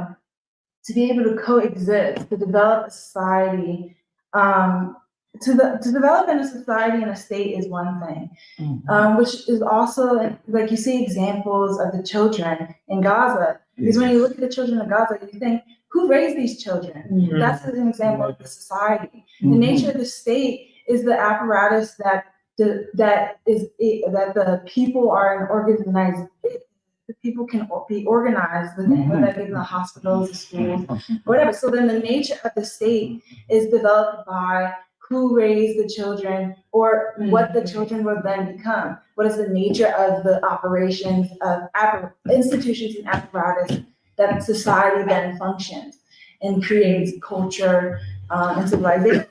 to 0.85 0.93
be 0.93 1.09
able 1.11 1.23
to 1.31 1.37
coexist, 1.37 2.29
to 2.29 2.37
develop 2.37 2.89
a 2.89 2.91
society, 2.91 3.97
um, 4.33 4.97
to 5.43 5.55
the 5.55 5.79
to 5.83 5.93
develop 5.93 6.29
in 6.29 6.39
a 6.39 6.49
society 6.49 7.03
and 7.03 7.11
a 7.13 7.17
state 7.17 7.57
is 7.59 7.69
one 7.69 8.01
thing, 8.05 8.31
Mhm. 8.59 8.89
um, 8.89 9.17
which 9.17 9.49
is 9.49 9.63
also 9.63 10.37
like 10.49 10.71
you 10.71 10.77
see 10.77 11.03
examples 11.03 11.79
of 11.81 11.93
the 11.93 12.03
children 12.03 12.75
in 12.89 13.01
Gaza. 13.01 13.61
Because 13.77 13.99
when 13.99 14.11
you 14.11 14.21
look 14.23 14.33
at 14.33 14.41
the 14.41 14.49
children 14.49 14.81
in 14.81 14.89
Gaza, 14.89 15.19
you 15.33 15.39
think 15.39 15.63
who 15.91 16.09
raised 16.09 16.37
these 16.37 16.63
children? 16.63 17.29
That's 17.39 17.65
an 17.65 17.89
example 17.89 18.27
of 18.29 18.39
the 18.39 18.49
society. 18.49 19.25
The 19.41 19.47
nature 19.69 19.91
of 19.91 19.99
the 19.99 20.05
state 20.07 20.71
is 20.89 21.05
the 21.05 21.19
apparatus 21.19 21.95
that 21.97 22.25
the, 22.59 22.89
that 22.95 23.39
is, 23.47 23.69
that 24.17 24.35
the 24.35 24.63
people 24.67 25.11
are 25.11 25.41
in 25.41 25.49
organized, 25.49 26.27
the 26.43 27.15
people 27.23 27.47
can 27.47 27.69
be 27.89 28.05
organized 28.05 28.77
within, 28.77 29.09
whether 29.09 29.27
that 29.27 29.37
be 29.37 29.45
in 29.45 29.53
the 29.53 29.61
hospitals, 29.63 30.29
the 30.31 30.35
schools, 30.35 30.81
whatever. 31.25 31.53
So 31.53 31.71
then 31.71 31.87
the 31.87 32.01
nature 32.01 32.39
of 32.45 32.51
the 32.57 32.65
state 32.65 33.23
is 33.49 33.69
developed 33.69 34.27
by 34.27 34.75
who 35.09 35.35
raised 35.35 35.79
the 35.79 35.89
children 35.89 36.55
or 36.73 37.15
what 37.17 37.55
the 37.55 37.67
children 37.67 38.05
will 38.05 38.21
then 38.23 38.57
become. 38.57 38.99
What 39.15 39.27
is 39.27 39.37
the 39.37 39.49
nature 39.49 39.89
of 39.89 40.23
the 40.23 40.45
operations 40.45 41.31
of 41.41 41.63
appar- 41.75 42.13
institutions 42.31 42.97
and 42.97 43.09
apparatus 43.09 43.79
that 44.17 44.43
society 44.43 45.05
then 45.05 45.39
functions 45.39 45.99
and 46.43 46.63
creates 46.63 47.13
culture 47.23 48.01
um, 48.31 48.59
and 48.59 48.69
civilization. 48.69 49.27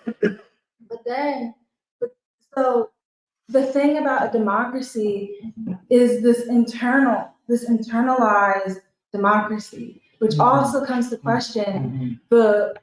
But 0.90 1.04
then, 1.06 1.54
but, 2.00 2.16
so 2.56 2.90
the 3.50 3.66
thing 3.68 3.98
about 3.98 4.30
a 4.30 4.38
democracy 4.38 5.54
is 5.90 6.24
this 6.24 6.48
internal, 6.48 7.30
this 7.48 7.70
internalized 7.70 8.78
democracy, 9.12 10.02
which 10.20 10.40
also 10.40 10.86
comes 10.86 11.10
to 11.10 11.18
question 11.18 12.20
the 12.30 12.74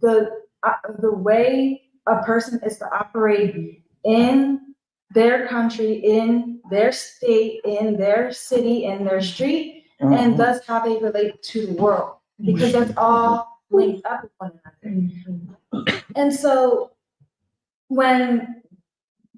the 0.00 0.30
uh, 0.62 0.72
the 1.00 1.12
way 1.12 1.85
a 2.06 2.22
person 2.22 2.60
is 2.64 2.78
to 2.78 2.86
operate 2.94 3.82
in 4.04 4.60
their 5.10 5.46
country, 5.48 5.94
in 5.94 6.60
their 6.70 6.92
state, 6.92 7.60
in 7.64 7.96
their 7.96 8.32
city, 8.32 8.84
in 8.84 9.04
their 9.04 9.20
street, 9.20 9.84
and 10.00 10.10
mm-hmm. 10.10 10.36
thus 10.36 10.66
how 10.66 10.84
they 10.84 10.98
relate 10.98 11.42
to 11.42 11.66
the 11.66 11.72
world, 11.74 12.16
because 12.44 12.72
that's 12.72 12.92
all 12.96 13.62
linked 13.70 14.04
up 14.06 14.22
with 14.22 14.32
one 14.38 14.52
another. 14.52 14.96
Mm-hmm. 14.96 15.96
And 16.14 16.32
so 16.32 16.92
when 17.88 18.62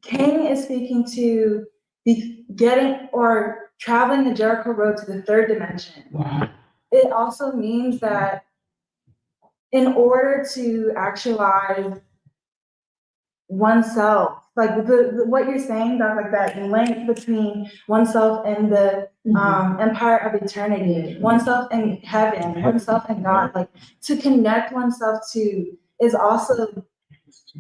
King 0.02 0.46
is 0.46 0.64
speaking 0.64 1.06
to 1.14 1.66
be 2.04 2.44
getting 2.54 3.08
or 3.12 3.70
traveling 3.78 4.24
the 4.24 4.34
Jericho 4.34 4.70
Road 4.70 4.96
to 4.98 5.06
the 5.06 5.22
third 5.22 5.48
dimension, 5.48 6.02
it 6.90 7.12
also 7.12 7.52
means 7.52 8.00
that 8.00 8.44
in 9.70 9.88
order 9.88 10.46
to 10.54 10.92
actualize 10.96 12.00
oneself, 13.48 14.38
like 14.56 14.76
the, 14.76 14.82
the- 15.16 15.24
what 15.26 15.46
you're 15.48 15.58
saying, 15.58 15.98
that 15.98 16.16
like 16.16 16.30
that 16.32 16.62
link 16.62 17.06
between 17.06 17.70
oneself 17.88 18.46
and 18.46 18.70
the 18.72 19.08
um, 19.36 19.78
empire 19.80 20.18
of 20.18 20.40
eternity, 20.42 21.18
oneself 21.20 21.68
and 21.70 21.98
heaven, 22.04 22.62
oneself 22.62 23.04
and 23.08 23.24
God, 23.24 23.52
like 23.54 23.68
to 24.02 24.16
connect 24.16 24.72
oneself 24.72 25.22
to 25.32 25.76
is 26.00 26.14
also 26.14 26.84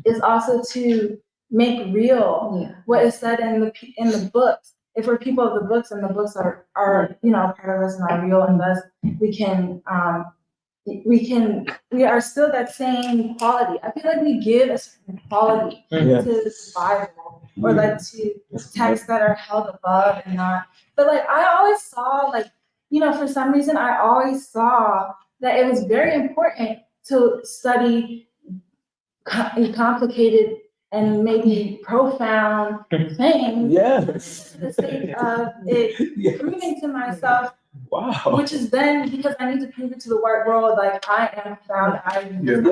is 0.04 0.20
also 0.20 0.62
to 0.72 1.18
make 1.50 1.92
real 1.94 2.58
Yeah. 2.62 2.74
what 2.86 3.02
is 3.04 3.14
said 3.16 3.40
in 3.40 3.60
the 3.60 3.70
p- 3.70 3.94
in 3.98 4.10
the 4.10 4.30
books. 4.32 4.74
If 4.94 5.06
we're 5.06 5.18
people 5.18 5.44
of 5.46 5.54
the 5.62 5.68
books 5.68 5.90
and 5.92 6.02
the 6.02 6.08
books 6.08 6.36
are 6.36 6.66
are 6.76 7.16
you 7.22 7.30
know 7.30 7.52
part 7.60 7.76
of 7.78 7.86
us 7.86 7.94
and 7.98 8.08
are 8.10 8.24
real 8.26 8.42
and 8.42 8.58
thus 8.60 8.78
we 9.20 9.34
can 9.34 9.82
um 9.90 10.26
we 11.04 11.26
can 11.26 11.66
we 11.90 12.04
are 12.04 12.20
still 12.20 12.50
that 12.52 12.74
same 12.74 13.34
quality. 13.36 13.78
I 13.82 13.90
feel 13.92 14.10
like 14.12 14.22
we 14.22 14.38
give 14.40 14.70
a 14.70 14.78
certain 14.78 15.20
quality 15.28 15.84
mm-hmm. 15.92 16.08
Yeah. 16.08 16.18
Mm-hmm. 16.18 16.28
to 16.28 16.44
the 16.44 16.54
Bible 16.74 17.42
or 17.62 17.72
like 17.72 17.98
to 18.10 18.34
texts 18.74 19.06
that 19.06 19.22
are 19.22 19.34
held 19.34 19.68
above 19.68 20.22
and 20.24 20.36
not. 20.36 20.66
But 20.96 21.06
like 21.06 21.28
I 21.28 21.44
always 21.56 21.82
saw 21.82 22.30
like 22.32 22.46
you 22.90 23.00
know 23.00 23.12
for 23.12 23.28
some 23.28 23.52
reason 23.52 23.76
I 23.76 23.98
always 23.98 24.48
saw 24.48 25.12
that 25.40 25.58
it 25.58 25.66
was 25.66 25.84
very 25.84 26.14
important 26.14 26.80
to 27.08 27.40
study 27.44 28.28
co- 29.24 29.72
complicated 29.72 30.56
and 30.92 31.22
maybe 31.22 31.80
profound 31.82 32.80
things 33.16 33.72
Yes. 33.72 34.52
for 34.52 34.58
the 34.58 34.72
sake 34.72 35.10
of 35.18 35.48
it 35.66 36.12
Yes. 36.16 36.40
proving 36.40 36.80
to 36.80 36.88
myself, 36.88 37.52
Wow. 37.90 38.36
which 38.36 38.52
is 38.52 38.70
then 38.70 39.10
because 39.10 39.34
I 39.38 39.52
need 39.52 39.60
to 39.60 39.68
prove 39.68 39.92
it 39.92 40.00
to 40.00 40.08
the 40.08 40.16
white 40.20 40.44
world, 40.46 40.78
like 40.78 41.08
I 41.08 41.30
am 41.44 41.56
profound, 41.56 42.00
I 42.04 42.20
am 42.20 42.46
Yeah. 42.46 42.54
and 42.54 42.68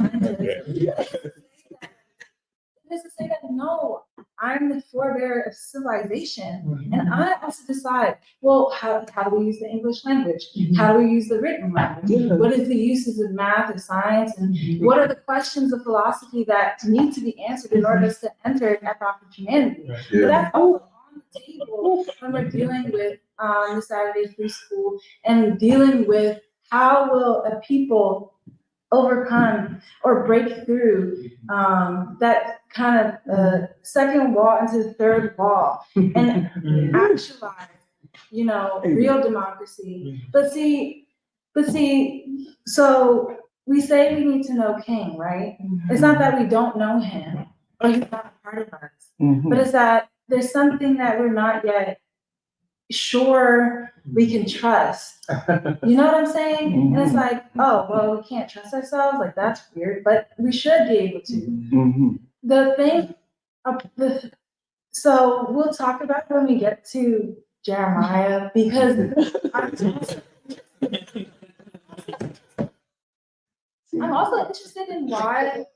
I'm 0.00 0.24
a 0.24 0.30
It 0.40 0.94
is 2.92 3.02
to 3.02 3.10
say 3.18 3.28
that 3.28 3.40
no, 3.50 4.04
I'm 4.38 4.68
the 4.68 4.82
forebearer 4.92 5.46
of 5.46 5.54
civilization. 5.54 6.62
Mm-hmm. 6.66 6.92
And 6.92 7.12
I 7.12 7.34
also 7.42 7.64
decide, 7.66 8.18
well, 8.42 8.70
how, 8.78 9.04
how 9.12 9.24
do 9.28 9.36
we 9.36 9.46
use 9.46 9.58
the 9.58 9.68
English 9.68 10.04
language? 10.04 10.46
Mm-hmm. 10.56 10.74
How 10.74 10.92
do 10.92 10.98
we 10.98 11.10
use 11.10 11.28
the 11.28 11.40
written 11.40 11.72
language? 11.72 12.10
Yeah. 12.10 12.34
What 12.34 12.52
is 12.52 12.68
the 12.68 12.76
uses 12.76 13.18
of 13.20 13.32
math 13.32 13.70
and 13.70 13.80
science? 13.80 14.36
And 14.36 14.54
mm-hmm. 14.54 14.84
what 14.84 14.98
are 14.98 15.08
the 15.08 15.16
questions 15.16 15.72
of 15.72 15.82
philosophy 15.82 16.44
that 16.44 16.80
need 16.84 17.14
to 17.14 17.20
be 17.20 17.42
answered 17.44 17.72
in 17.72 17.84
order 17.86 18.12
to 18.12 18.30
enter 18.44 18.78
epoch 18.82 19.20
of 19.26 19.34
humanity? 19.34 19.84
But 19.88 19.98
Yeah. 20.10 20.26
that's 20.26 20.54
also 20.54 20.84
on 21.16 21.22
the 21.32 21.40
table 21.40 22.04
when 22.20 22.32
we're 22.32 22.50
dealing 22.50 22.90
with 22.92 23.18
um, 23.38 23.76
the 23.76 23.82
Saturday 23.82 24.26
Free 24.34 24.48
School 24.48 24.98
and 25.24 25.58
dealing 25.58 26.06
with 26.06 26.40
how 26.70 27.10
will 27.12 27.44
a 27.44 27.60
people 27.60 28.34
overcome 28.92 29.80
or 30.04 30.24
break 30.26 30.64
through 30.64 31.30
um, 31.48 32.16
that 32.20 32.60
kind 32.70 33.06
of 33.06 33.38
uh, 33.38 33.66
second 33.82 34.32
wall 34.34 34.58
into 34.60 34.82
the 34.84 34.94
third 34.94 35.34
wall 35.38 35.84
and 35.96 36.50
actualize, 36.94 37.68
you 38.30 38.44
know, 38.44 38.80
real 38.84 39.20
democracy. 39.22 40.22
But 40.32 40.52
see, 40.52 41.06
but 41.54 41.66
see, 41.66 42.54
so 42.66 43.36
we 43.66 43.80
say 43.80 44.14
we 44.14 44.24
need 44.24 44.44
to 44.46 44.54
know 44.54 44.78
King, 44.84 45.16
right? 45.16 45.56
It's 45.90 46.00
not 46.00 46.18
that 46.18 46.38
we 46.38 46.46
don't 46.46 46.76
know 46.76 47.00
him 47.00 47.46
or 47.80 47.90
he's 47.90 48.00
not 48.12 48.32
a 48.38 48.42
part 48.42 48.62
of 48.62 48.72
us, 48.74 49.12
Mhm. 49.20 49.48
but 49.50 49.58
it's 49.58 49.72
that 49.72 50.08
there's 50.28 50.52
something 50.52 50.96
that 50.96 51.18
we're 51.18 51.32
not 51.32 51.64
yet 51.64 52.00
sure 52.90 53.92
we 54.12 54.30
can 54.30 54.44
mm-hmm. 54.44 54.58
trust. 54.58 55.26
You 55.86 55.96
know 55.96 56.06
what 56.06 56.14
I'm 56.14 56.32
saying? 56.32 56.72
And 56.72 56.98
it's 56.98 57.08
mm-hmm. 57.08 57.16
like, 57.16 57.44
oh, 57.58 57.86
well, 57.90 58.16
we 58.16 58.22
can't 58.26 58.48
trust 58.48 58.74
ourselves. 58.74 59.18
Like 59.18 59.34
that's 59.34 59.62
weird, 59.74 60.04
but 60.04 60.30
we 60.38 60.52
should 60.52 60.88
be 60.88 60.96
able 60.98 61.20
to. 61.22 61.34
Mhm. 61.34 62.18
The 62.42 62.74
thing, 62.76 63.14
uh, 63.64 63.78
the, 63.96 64.30
so 64.92 65.50
we'll 65.50 65.72
talk 65.72 66.02
about 66.02 66.30
when 66.30 66.46
we 66.46 66.58
get 66.58 66.84
to 66.92 67.36
Jeremiah 67.64 68.50
because 68.54 68.98
I'm 69.54 69.70
also, 69.72 70.22
I'm 74.00 74.12
also 74.12 74.36
interested 74.38 74.88
in 74.88 75.08
why 75.08 75.66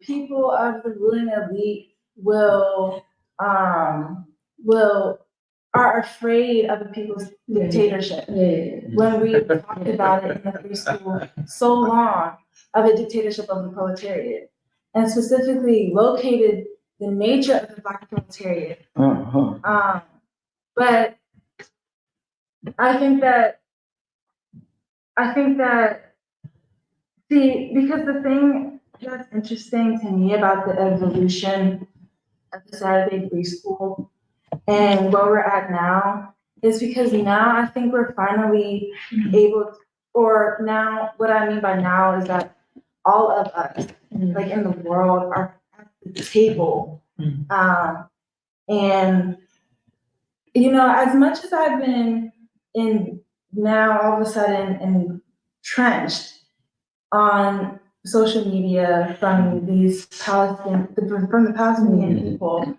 people 0.00 0.50
of 0.50 0.82
the 0.82 0.90
ruling 0.90 1.28
elite 1.28 1.94
will 2.16 3.04
um 3.38 4.26
will 4.64 5.18
are 5.74 6.00
afraid 6.00 6.66
of 6.70 6.78
the 6.78 6.86
people's 6.86 7.26
dictatorship 7.52 8.24
Yeah. 8.28 8.80
when 8.94 9.20
we 9.20 9.32
talked 9.44 9.86
about 9.88 10.24
it 10.24 10.36
in 10.44 10.50
the 10.50 10.58
free 10.58 10.74
school 10.74 11.20
so 11.46 11.74
long 11.74 12.36
of 12.74 12.84
a 12.86 12.96
dictatorship 12.96 13.48
of 13.50 13.64
the 13.64 13.70
proletariat 13.70 14.50
and 14.94 15.10
specifically 15.10 15.92
located 15.94 16.64
the 16.98 17.10
nature 17.10 17.56
of 17.56 17.74
the 17.74 17.82
black 17.82 18.08
proletariat 18.08 18.80
Uh-huh. 18.96 19.58
um, 19.64 20.02
but 20.74 21.16
I 22.78 22.96
think 22.98 23.20
that, 23.20 23.60
I 25.16 25.32
think 25.34 25.58
that, 25.58 26.14
see, 27.30 27.70
because 27.74 28.04
the 28.06 28.22
thing 28.22 28.80
that's 29.00 29.28
interesting 29.32 30.00
to 30.00 30.10
me 30.10 30.34
about 30.34 30.66
the 30.66 30.72
evolution 30.80 31.86
of 32.52 32.60
the 32.70 32.76
Saturday 32.76 33.28
Free 33.28 33.44
School. 33.44 34.10
And 34.66 35.12
where 35.12 35.26
we're 35.26 35.40
at 35.40 35.70
now 35.70 36.34
is 36.62 36.80
because 36.80 37.12
now 37.12 37.56
I 37.56 37.66
think 37.66 37.92
we're 37.92 38.12
finally 38.14 38.92
mm-hmm. 39.12 39.34
able, 39.34 39.72
or 40.14 40.58
now, 40.62 41.10
what 41.16 41.30
I 41.30 41.48
mean 41.48 41.60
by 41.60 41.80
now 41.80 42.18
is 42.18 42.26
that 42.28 42.56
all 43.04 43.30
of 43.30 43.46
us, 43.48 43.86
mm-hmm. 44.12 44.32
like 44.32 44.50
in 44.50 44.62
the 44.62 44.70
world, 44.70 45.32
are 45.34 45.60
at 45.78 46.14
the 46.14 46.22
table. 46.22 47.02
Mm-hmm. 47.20 47.50
Um, 47.52 48.08
and 48.68 49.38
you 50.54 50.72
know, 50.72 50.90
as 50.90 51.14
much 51.14 51.44
as 51.44 51.52
I've 51.52 51.80
been 51.80 52.32
in 52.74 53.20
now 53.52 54.00
all 54.00 54.20
of 54.20 54.26
a 54.26 54.30
sudden 54.30 55.20
entrenched 55.62 56.40
on 57.12 57.78
social 58.06 58.44
media 58.44 59.16
from 59.20 59.60
mm-hmm. 59.60 59.66
these 59.66 60.06
Palestinian, 60.06 60.94
from 61.30 61.44
the 61.44 61.52
Palestinian 61.52 62.16
mm-hmm. 62.16 62.30
people, 62.30 62.78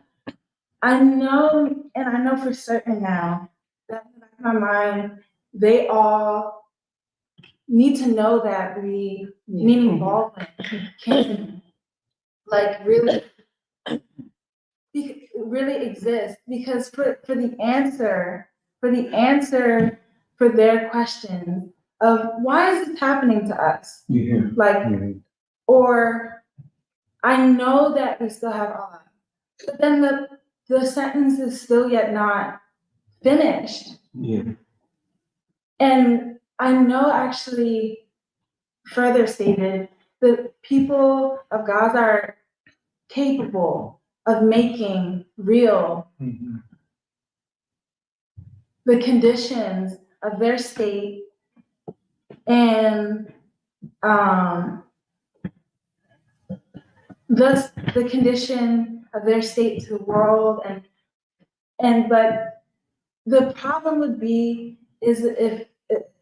I 0.81 0.99
know, 0.99 1.75
and 1.95 2.09
I 2.09 2.23
know 2.23 2.37
for 2.37 2.53
certain 2.53 3.01
now 3.01 3.49
that 3.89 4.05
in 4.05 4.19
the 4.19 4.25
back 4.25 4.31
of 4.39 4.45
my 4.45 4.53
mind, 4.53 5.19
they 5.53 5.87
all 5.87 6.71
need 7.67 7.97
to 7.97 8.07
know 8.07 8.41
that 8.43 8.81
we, 8.81 9.27
meaning 9.47 9.99
Baldwin, 9.99 10.47
can 11.03 11.61
like 12.47 12.85
really 12.85 13.23
really 15.35 15.85
exist. 15.85 16.37
Because 16.47 16.89
for, 16.89 17.19
for 17.25 17.35
the 17.35 17.55
answer, 17.61 18.49
for 18.79 18.91
the 18.91 19.07
answer 19.15 19.99
for 20.35 20.49
their 20.49 20.89
questions, 20.89 21.71
of 22.01 22.29
why 22.41 22.71
is 22.71 22.87
this 22.87 22.99
happening 22.99 23.47
to 23.47 23.55
us? 23.61 24.03
Yeah. 24.07 24.41
Like, 24.55 24.77
Mhm. 24.77 25.21
or 25.67 26.43
I 27.23 27.47
know 27.47 27.93
that 27.95 28.21
we 28.21 28.29
still 28.29 28.51
have 28.51 28.71
Allah, 28.71 29.03
but 29.65 29.79
then 29.79 30.01
the 30.01 30.37
the 30.69 30.85
sentence 30.85 31.39
is 31.39 31.61
still 31.61 31.89
yet 31.89 32.11
not 32.11 32.61
finished. 33.23 33.99
Yeah. 34.13 34.43
And 35.79 36.39
I 36.59 36.73
know 36.73 37.09
actually 37.09 38.09
further 38.87 39.27
stated, 39.27 39.87
the 40.19 40.51
people 40.61 41.39
of 41.51 41.65
Gaza 41.65 41.97
are 41.99 42.37
capable 43.07 44.01
of 44.25 44.43
making 44.43 45.23
real 45.37 46.11
Mhm. 46.19 46.63
the 48.85 48.99
conditions 49.01 49.97
of 50.21 50.39
their 50.39 50.57
state 50.57 51.23
and 52.47 53.31
um, 54.03 54.83
thus 57.29 57.69
the 57.93 58.07
condition 58.09 59.05
of 59.13 59.25
their 59.25 59.41
state 59.41 59.83
to 59.83 59.97
the 59.97 60.03
world 60.03 60.61
and 60.65 60.81
and 61.79 62.09
but 62.09 62.63
the 63.25 63.53
problem 63.55 63.99
would 63.99 64.19
be 64.19 64.79
is 65.01 65.23
if 65.23 65.67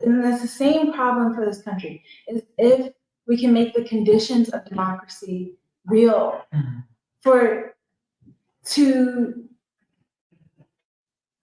and 0.01 0.23
that's 0.23 0.41
the 0.41 0.47
same 0.47 0.93
problem 0.93 1.33
for 1.33 1.45
this 1.45 1.61
country 1.61 2.03
is 2.27 2.41
if 2.57 2.93
we 3.27 3.37
can 3.37 3.53
make 3.53 3.73
the 3.73 3.83
conditions 3.83 4.49
of 4.49 4.65
democracy 4.65 5.53
real 5.85 6.41
for 7.21 7.75
to 8.65 9.45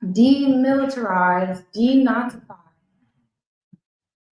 demilitarize, 0.04 1.64
denazify, 1.74 2.56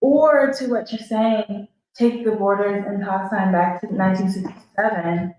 or 0.01 0.53
to 0.53 0.67
what 0.69 0.91
you're 0.93 1.01
saying, 1.01 1.69
take 1.95 2.25
the 2.25 2.33
borders 2.33 2.85
in 2.87 3.01
Palestine 3.01 3.53
back 3.53 3.81
to 3.81 3.87
1967. 3.87 5.35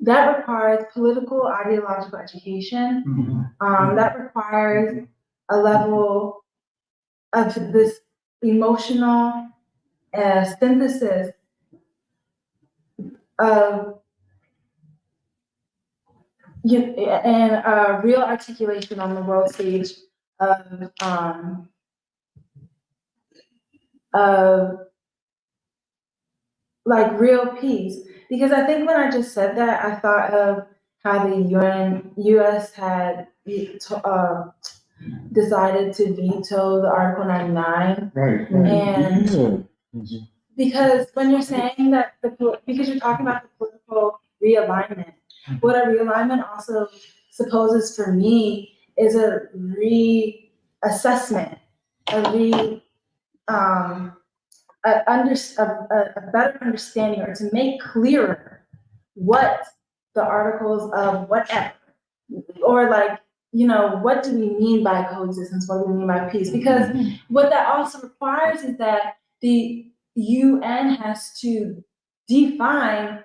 That 0.00 0.36
requires 0.36 0.84
political, 0.92 1.46
ideological 1.46 2.18
education. 2.18 3.04
Mhm. 3.06 3.66
Um, 3.66 3.96
that 3.96 4.18
requires 4.18 5.06
a 5.48 5.56
level 5.56 6.44
of 7.32 7.54
this 7.72 8.00
emotional 8.42 9.48
uh, 10.12 10.44
synthesis 10.44 11.32
of 13.38 14.00
and 16.74 17.52
a 17.52 18.00
real 18.02 18.20
articulation 18.20 18.98
on 18.98 19.14
the 19.14 19.22
world 19.22 19.48
stage 19.50 19.92
of 20.40 20.90
um, 21.00 21.68
of 24.16 24.78
like 26.84 27.18
real 27.20 27.46
peace. 27.56 27.98
Because 28.28 28.52
I 28.52 28.66
think 28.66 28.86
when 28.86 28.96
I 28.96 29.10
just 29.10 29.32
said 29.34 29.56
that, 29.56 29.84
I 29.84 29.96
thought 29.96 30.30
of 30.32 30.66
how 31.04 31.28
the 31.28 31.36
UN 31.56 32.10
U.S. 32.16 32.72
had 32.72 33.28
uh, 34.04 34.44
decided 35.32 35.92
to 35.94 36.14
veto 36.14 36.80
the 36.82 36.88
Article 36.88 37.24
99 37.26 38.12
Right. 38.14 38.50
and 38.50 39.66
Yeah. 39.92 40.18
because 40.56 41.06
when 41.14 41.30
you're 41.30 41.42
saying 41.42 41.90
that 41.92 42.14
the 42.22 42.30
because 42.66 42.88
you're 42.88 42.98
talking 42.98 43.26
about 43.26 43.42
the 43.42 43.48
political 43.58 44.20
realignment, 44.42 45.12
what 45.60 45.76
a 45.76 45.86
realignment 45.88 46.42
also 46.50 46.88
supposes 47.30 47.94
for 47.94 48.12
me 48.12 48.72
is 48.96 49.14
a 49.14 49.42
reassessment, 50.84 51.58
a 52.12 52.32
re 52.32 52.82
um 53.48 54.12
a, 54.84 55.10
under, 55.10 55.32
a, 55.58 55.62
a- 55.62 56.12
a 56.16 56.30
better 56.32 56.58
understanding 56.62 57.20
or 57.20 57.34
to 57.34 57.48
make 57.52 57.80
clearer 57.80 58.62
what 59.14 59.60
the 60.14 60.22
articles 60.22 60.92
of 60.92 61.28
whatever 61.28 61.72
or 62.62 62.88
like 62.90 63.18
you 63.52 63.66
know 63.66 63.98
what 64.02 64.22
do 64.22 64.32
we 64.38 64.50
mean 64.58 64.82
by 64.84 65.02
coexistence? 65.04 65.68
What 65.68 65.78
do 65.84 65.90
we 65.90 65.98
mean 65.98 66.06
by 66.08 66.28
peace? 66.28 66.50
Because 66.50 66.94
what 67.28 67.50
that 67.50 67.68
also 67.74 68.00
requires 68.00 68.62
is 68.62 68.76
that 68.78 69.16
the 69.40 69.90
UN 70.14 70.90
has 70.96 71.38
to 71.40 71.82
define 72.28 73.22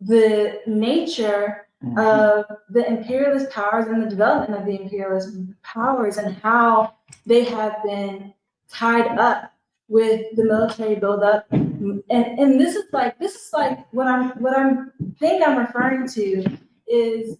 the 0.00 0.60
nature 0.66 1.66
of 1.98 2.44
the 2.70 2.86
imperialist 2.86 3.50
powers 3.50 3.86
and 3.86 4.02
the 4.02 4.08
development 4.08 4.58
of 4.58 4.66
the 4.66 4.80
imperialist 4.82 5.36
powers 5.62 6.16
and 6.18 6.34
how 6.36 6.94
they 7.26 7.44
have 7.44 7.76
been 7.84 8.32
tied 8.70 9.18
up 9.18 9.52
with 9.88 10.34
the 10.36 10.44
military 10.44 10.96
buildup. 10.96 11.46
And 11.52 12.02
and 12.10 12.60
this 12.60 12.74
is 12.76 12.84
like 12.92 13.18
this 13.18 13.34
is 13.34 13.50
like 13.52 13.86
what 13.92 14.06
I'm 14.06 14.30
what 14.42 14.56
I'm 14.56 14.92
think 15.18 15.46
I'm 15.46 15.58
referring 15.58 16.08
to 16.08 16.44
is 16.86 17.36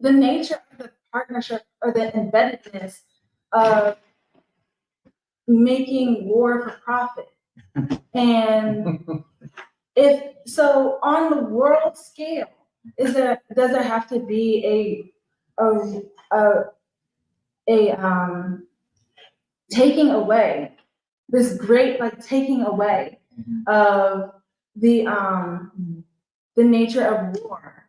the 0.00 0.12
nature 0.12 0.60
of 0.72 0.78
the 0.78 0.90
partnership 1.12 1.62
or 1.82 1.92
the 1.92 2.12
embeddedness 2.14 3.00
of 3.52 3.96
making 5.46 6.28
war 6.28 6.62
for 6.62 6.70
profit. 6.84 7.28
And 8.14 9.24
if 9.96 10.22
so 10.46 10.98
on 11.02 11.30
the 11.30 11.42
world 11.44 11.96
scale, 11.96 12.48
is 12.98 13.14
there 13.14 13.40
does 13.56 13.72
there 13.72 13.82
have 13.82 14.08
to 14.10 14.20
be 14.20 15.12
a 15.58 15.62
a 15.62 16.02
a, 16.30 16.62
a 17.68 17.90
um 17.92 18.67
taking 19.70 20.10
away 20.10 20.72
this 21.28 21.56
great 21.56 22.00
like 22.00 22.24
taking 22.24 22.62
away 22.62 23.18
of 23.66 24.32
the 24.76 25.06
um 25.06 26.04
the 26.56 26.64
nature 26.64 27.04
of 27.04 27.36
war 27.42 27.84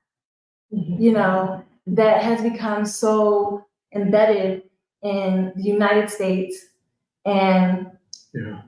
you 0.71 1.11
know 1.11 1.63
that 1.87 2.21
has 2.21 2.41
become 2.41 2.85
so 2.85 3.65
embedded 3.95 4.63
in 5.03 5.51
the 5.55 5.63
United 5.63 6.09
States 6.09 6.65
and 7.25 7.91
Yeah. 8.33 8.61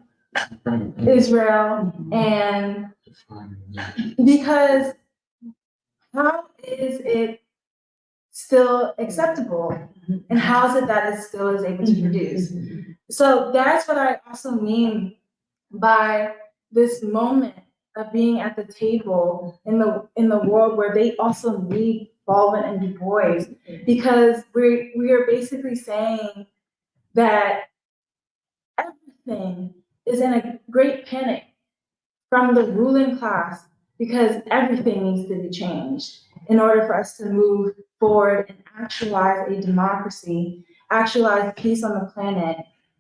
Israel 1.06 1.94
and 2.14 2.88
because 4.24 4.94
how 6.14 6.46
is 6.64 7.00
it 7.04 7.42
still 8.32 8.94
acceptable? 8.98 9.78
And 10.30 10.40
how 10.40 10.68
is 10.70 10.76
it 10.84 10.88
that 10.88 11.14
it 11.14 11.22
still 11.22 11.50
is 11.50 11.64
able 11.64 11.86
to 11.86 12.02
produce 12.02 12.54
so 13.12 13.52
that's 13.54 13.88
what 13.88 13.98
i 13.98 14.18
also 14.28 14.52
mean 14.52 15.16
by 15.72 16.34
this 16.72 17.04
moment 17.04 17.54
of 17.98 18.12
being 18.14 18.40
at 18.40 18.56
the 18.56 18.64
table 18.64 19.60
in 19.66 19.78
the 19.78 20.08
in 20.16 20.30
the 20.30 20.40
world 20.40 20.78
where 20.78 20.94
they 20.94 21.16
also 21.18 21.60
need 21.62 22.10
Baldwin 22.26 22.64
and 22.64 22.80
Du 22.82 22.98
Bois. 22.98 23.46
Because 23.86 24.44
we 24.54 24.94
we 24.98 25.12
are 25.12 25.26
basically 25.26 25.76
saying 25.76 26.48
that 27.14 27.64
everything 28.78 29.74
is 30.06 30.22
in 30.22 30.34
a 30.34 30.60
great 30.70 31.06
panic 31.06 31.44
from 32.30 32.56
the 32.56 32.64
ruling 32.64 33.18
class 33.18 33.66
because 34.00 34.42
everything 34.50 35.04
needs 35.04 35.28
to 35.28 35.36
be 35.36 35.50
changed 35.50 36.20
in 36.48 36.60
order 36.60 36.88
for 36.88 36.98
us 36.98 37.18
to 37.18 37.26
move 37.26 37.74
forward 38.00 38.46
and 38.50 38.58
actualize 38.80 39.48
a 39.50 39.62
democracy, 39.62 40.66
actualize 40.90 41.54
peace 41.58 41.84
on 41.84 41.94
the 42.00 42.06
planet, 42.06 42.58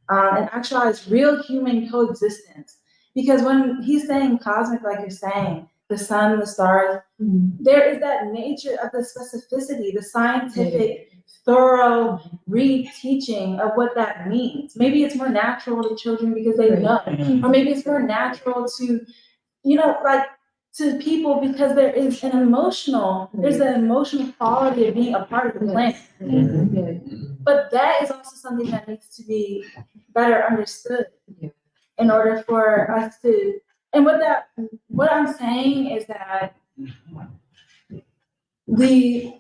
um, 0.10 0.38
and 0.38 0.50
actualize 0.52 1.10
real 1.10 1.42
human 1.44 1.90
coexistence. 1.90 2.78
Because 3.14 3.42
when 3.42 3.82
he's 3.84 4.08
saying 4.08 4.40
cosmic, 4.40 4.84
like 4.84 5.00
you're 5.00 5.10
saying, 5.10 5.68
the 5.90 5.98
sun, 5.98 6.40
the 6.40 6.48
stars, 6.48 7.02
mm-hmm. 7.22 7.50
there 7.60 7.88
is 7.90 8.00
that 8.00 8.28
nature 8.28 8.78
of 8.82 8.92
the 8.92 9.00
specificity, 9.00 9.94
the 9.94 10.02
scientific, 10.02 11.10
thorough 11.46 12.20
re-teaching 12.48 13.60
of 13.60 13.72
what 13.76 13.96
that 13.96 14.28
means. 14.28 14.76
Maybe 14.76 15.04
it's 15.04 15.16
more 15.16 15.30
natural 15.30 15.84
to 15.84 15.96
children 15.96 16.34
because 16.34 16.58
they 16.58 16.70
know, 16.70 17.02
mm-hmm. 17.06 17.44
or 17.44 17.50
maybe 17.50 17.72
it's 17.72 17.86
more 17.86 18.02
natural 18.02 18.68
to, 18.78 19.06
you 19.64 19.76
know, 19.76 19.98
like 20.04 20.26
to 20.78 20.98
people 21.00 21.42
because 21.42 21.76
there 21.76 21.92
is 21.92 22.24
an 22.24 22.32
emotional, 22.32 23.30
there's 23.34 23.60
an 23.60 23.74
emotional 23.74 24.32
quality 24.34 24.88
of 24.88 24.94
being 24.96 25.16
a 25.16 25.26
part 25.26 25.56
of 25.56 25.62
the 25.62 25.72
planet. 25.72 25.96
Mm-hmm. 26.22 27.31
But 27.44 27.72
that 27.72 28.04
is 28.04 28.12
also 28.12 28.36
something 28.36 28.70
that 28.72 28.88
needs 28.88 29.16
to 29.18 29.24
be 29.24 29.66
better 30.14 30.44
understood 30.44 31.08
in 31.98 32.12
order 32.12 32.44
for 32.48 32.92
us 32.92 33.20
to, 33.22 33.60
and 33.94 34.06
what 34.06 34.20
that, 34.20 34.50
what 34.88 35.12
I'm 35.12 35.32
saying 35.34 35.92
is 35.92 36.06
that 36.08 36.56
the, 38.68 39.34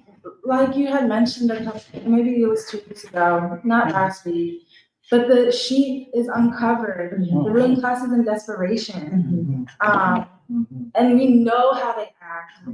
like 0.43 0.75
you 0.75 0.87
had 0.87 1.07
mentioned 1.07 1.51
a 1.51 1.63
couple, 1.63 1.81
maybe 2.05 2.41
it 2.41 2.47
was 2.47 2.65
two 2.69 2.81
weeks 2.87 3.03
ago, 3.03 3.59
not 3.63 3.91
last 3.91 4.25
week, 4.25 4.67
but 5.09 5.27
the 5.27 5.51
sheep 5.51 6.09
is 6.13 6.27
uncovered, 6.27 7.21
the 7.21 7.51
ruling 7.51 7.79
class 7.79 8.03
is 8.03 8.11
in 8.11 8.23
desperation. 8.23 9.67
Um, 9.81 10.27
and 10.95 11.17
we 11.17 11.27
know 11.27 11.73
how 11.73 11.93
they 11.93 12.13
act. 12.21 12.67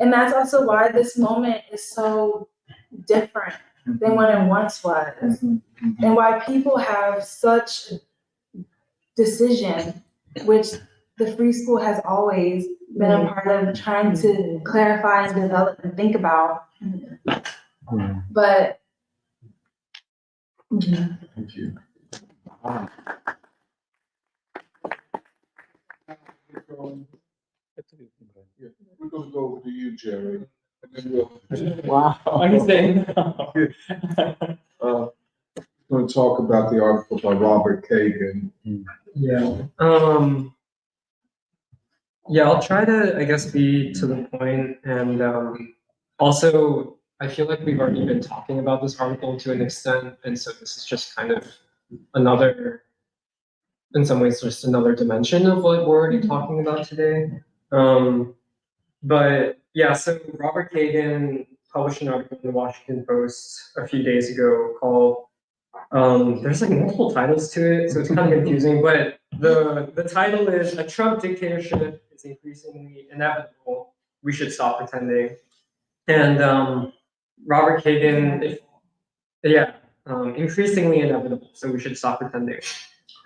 And 0.00 0.12
that's 0.12 0.32
also 0.34 0.66
why 0.66 0.90
this 0.90 1.16
moment 1.16 1.62
is 1.72 1.90
so 1.90 2.48
different 3.06 3.54
than 3.86 4.14
what 4.14 4.30
it 4.30 4.36
mm-hmm. 4.36 4.48
once 4.48 4.82
was. 4.84 5.12
Mm-hmm. 5.22 5.54
mm-hmm. 5.54 6.04
And 6.04 6.14
why 6.14 6.40
people 6.40 6.78
have 6.78 7.24
such 7.24 7.92
decision, 9.16 10.02
which 10.44 10.68
the 11.18 11.36
free 11.36 11.52
school 11.52 11.78
has 11.78 12.00
always 12.04 12.66
been 12.98 13.10
a 13.10 13.16
mm-hmm. 13.16 13.34
part 13.34 13.68
of 13.68 13.78
trying 13.78 14.16
to 14.18 14.60
clarify 14.64 15.26
and 15.26 15.34
develop 15.34 15.80
and 15.82 15.96
think 15.96 16.14
about. 16.14 16.64
But 18.30 18.80
Thank 20.70 21.54
you. 21.56 21.76
Yeah, 28.58 28.68
We're 28.98 29.08
gonna 29.08 29.30
go 29.30 29.40
over 29.40 29.60
to 29.60 29.70
you, 29.70 29.96
Jerry. 29.96 30.46
And 30.82 30.92
then 30.94 31.12
we'll- 31.12 31.80
Wow. 31.84 32.18
I'm 32.26 32.58
saying 32.66 33.06
no. 33.16 33.52
Uh, 34.80 35.06
Gonna 35.90 36.08
talk 36.08 36.38
about 36.40 36.72
the 36.72 36.82
article 36.82 37.18
by 37.18 37.32
Robert 37.34 37.86
Kagan. 37.88 38.50
Yeah. 39.14 39.62
Um. 39.78 40.54
Yeah, 42.28 42.48
I'll 42.48 42.62
try 42.62 42.84
to, 42.84 43.16
I 43.18 43.24
guess, 43.24 43.50
be 43.50 43.92
to 43.94 44.06
the 44.06 44.24
point, 44.32 44.78
and 44.84 45.20
um, 45.20 45.74
also, 46.18 46.96
I 47.20 47.28
feel 47.28 47.46
like 47.46 47.60
we've 47.60 47.78
already 47.80 48.06
been 48.06 48.20
talking 48.22 48.58
about 48.60 48.80
this 48.80 48.98
article 49.00 49.38
to 49.40 49.52
an 49.52 49.60
extent, 49.60 50.14
and 50.24 50.38
so 50.38 50.52
this 50.52 50.76
is 50.78 50.84
just 50.86 51.14
kind 51.14 51.30
of 51.32 51.44
another, 52.14 52.84
in 53.94 54.04
some 54.06 54.20
ways, 54.20 54.40
just 54.40 54.64
another 54.64 54.94
dimension 54.94 55.46
of 55.46 55.62
what 55.62 55.86
we're 55.86 55.98
already 55.98 56.26
talking 56.26 56.60
about 56.60 56.86
today. 56.86 57.30
Um, 57.72 58.34
but 59.02 59.58
yeah, 59.74 59.92
so 59.92 60.18
Robert 60.34 60.72
Kagan 60.72 61.46
published 61.72 62.02
an 62.02 62.08
article 62.08 62.38
in 62.42 62.50
the 62.50 62.54
Washington 62.54 63.04
Post 63.06 63.72
a 63.76 63.86
few 63.86 64.02
days 64.02 64.30
ago 64.30 64.74
called 64.78 65.24
um, 65.90 66.42
there's 66.42 66.62
like 66.62 66.70
multiple 66.70 67.12
titles 67.12 67.50
to 67.52 67.84
it, 67.84 67.90
so 67.90 68.00
it's 68.00 68.08
kind 68.08 68.32
of 68.32 68.38
confusing. 68.38 68.82
But 68.82 69.18
the 69.38 69.92
the 69.94 70.04
title 70.04 70.48
is 70.48 70.76
"A 70.78 70.86
Trump 70.86 71.20
Dictatorship 71.20 72.02
is 72.14 72.24
Increasingly 72.24 73.08
Inevitable. 73.12 73.94
We 74.22 74.32
Should 74.32 74.52
Stop 74.52 74.78
Pretending." 74.78 75.36
And 76.08 76.42
um, 76.42 76.92
Robert 77.46 77.84
Kagan, 77.84 78.42
if, 78.42 78.58
yeah, 79.44 79.72
um, 80.06 80.34
increasingly 80.34 81.00
inevitable. 81.00 81.50
So 81.52 81.70
we 81.70 81.78
should 81.78 81.96
stop 81.96 82.18
pretending, 82.20 82.60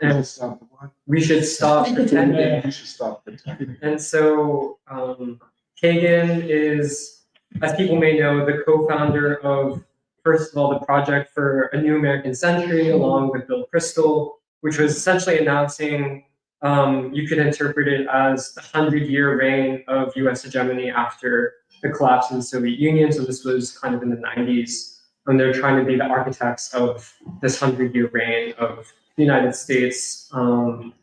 and 0.03 0.27
Stop 0.27 0.61
we 1.07 1.21
should 1.21 1.45
stop 1.45 1.87
pretending. 1.95 2.65
You 2.65 2.71
should 2.71 2.89
stop 2.89 3.25
pretending. 3.25 3.77
And 3.83 4.01
so 4.01 4.79
um, 4.89 5.41
Kagan 5.83 6.47
is, 6.49 7.25
as 7.63 7.75
people 7.77 7.97
may 7.97 8.19
know, 8.19 8.45
the 8.47 8.63
co-founder 8.65 9.37
of, 9.45 9.85
first 10.25 10.53
of 10.53 10.59
all, 10.59 10.71
the 10.71 10.85
Project 10.85 11.33
for 11.35 11.65
a 11.73 11.81
New 11.81 11.97
American 11.97 12.35
Century, 12.35 12.91
along 12.91 13.31
with 13.31 13.47
Bill 13.47 13.67
Kristol, 13.73 14.33
which 14.63 14.79
was 14.79 14.97
essentially 14.97 15.39
announcing, 15.39 16.25
um, 16.63 17.13
you 17.13 17.29
could 17.29 17.39
interpret 17.39 17.89
it 17.89 18.07
as 18.13 18.55
the 18.55 18.63
hundred-year 18.63 19.39
reign 19.39 19.85
of 19.89 20.17
U.S. 20.17 20.43
hegemony 20.43 20.91
after 20.91 21.55
the 21.83 21.91
collapse 21.91 22.31
of 22.31 22.39
the 22.39 22.43
Soviet 22.43 22.79
Union. 22.79 23.13
So 23.13 23.23
this 23.23 23.45
was 23.45 23.77
kind 23.77 23.95
of 23.95 24.03
in 24.03 24.09
the 24.09 24.17
90s, 24.17 25.01
when 25.25 25.37
they're 25.37 25.53
trying 25.53 25.79
to 25.79 25.85
be 25.85 25.97
the 25.97 26.07
architects 26.07 26.73
of 26.73 27.13
this 27.43 27.61
hundred-year 27.61 28.09
reign 28.09 28.55
of 28.59 28.91
the 29.17 29.23
United 29.23 29.55
States. 29.55 30.29
Um, 30.33 30.95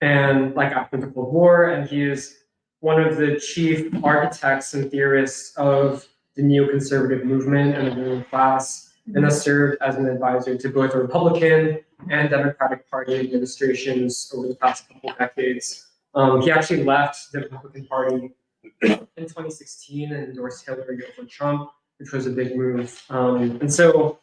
and 0.00 0.54
like 0.54 0.72
after 0.72 0.96
the 0.96 1.08
Cold 1.08 1.32
War, 1.32 1.70
and 1.70 1.88
he 1.88 2.02
is 2.02 2.39
one 2.80 3.00
of 3.00 3.16
the 3.16 3.38
chief 3.38 3.92
architects 4.02 4.74
and 4.74 4.90
theorists 4.90 5.56
of 5.56 6.06
the 6.34 6.42
neoconservative 6.42 7.24
movement 7.24 7.76
and 7.76 7.88
the 7.88 8.02
ruling 8.02 8.24
class, 8.24 8.92
and 9.14 9.24
has 9.24 9.42
served 9.42 9.76
as 9.82 9.96
an 9.96 10.06
advisor 10.06 10.56
to 10.56 10.68
both 10.68 10.92
the 10.92 10.98
Republican 10.98 11.80
and 12.10 12.30
Democratic 12.30 12.88
Party 12.90 13.18
administrations 13.18 14.32
over 14.34 14.48
the 14.48 14.54
past 14.54 14.88
couple 14.88 15.12
decades. 15.18 15.88
Um, 16.14 16.40
he 16.40 16.50
actually 16.50 16.84
left 16.84 17.32
the 17.32 17.40
Republican 17.40 17.86
Party 17.86 18.32
in 18.82 18.98
2016 19.16 20.12
and 20.12 20.24
endorsed 20.24 20.64
Hillary 20.64 21.02
over 21.12 21.26
Trump, 21.28 21.70
which 21.98 22.12
was 22.12 22.26
a 22.26 22.30
big 22.30 22.56
move. 22.56 23.02
Um, 23.10 23.58
and 23.60 23.72
so 23.72 24.18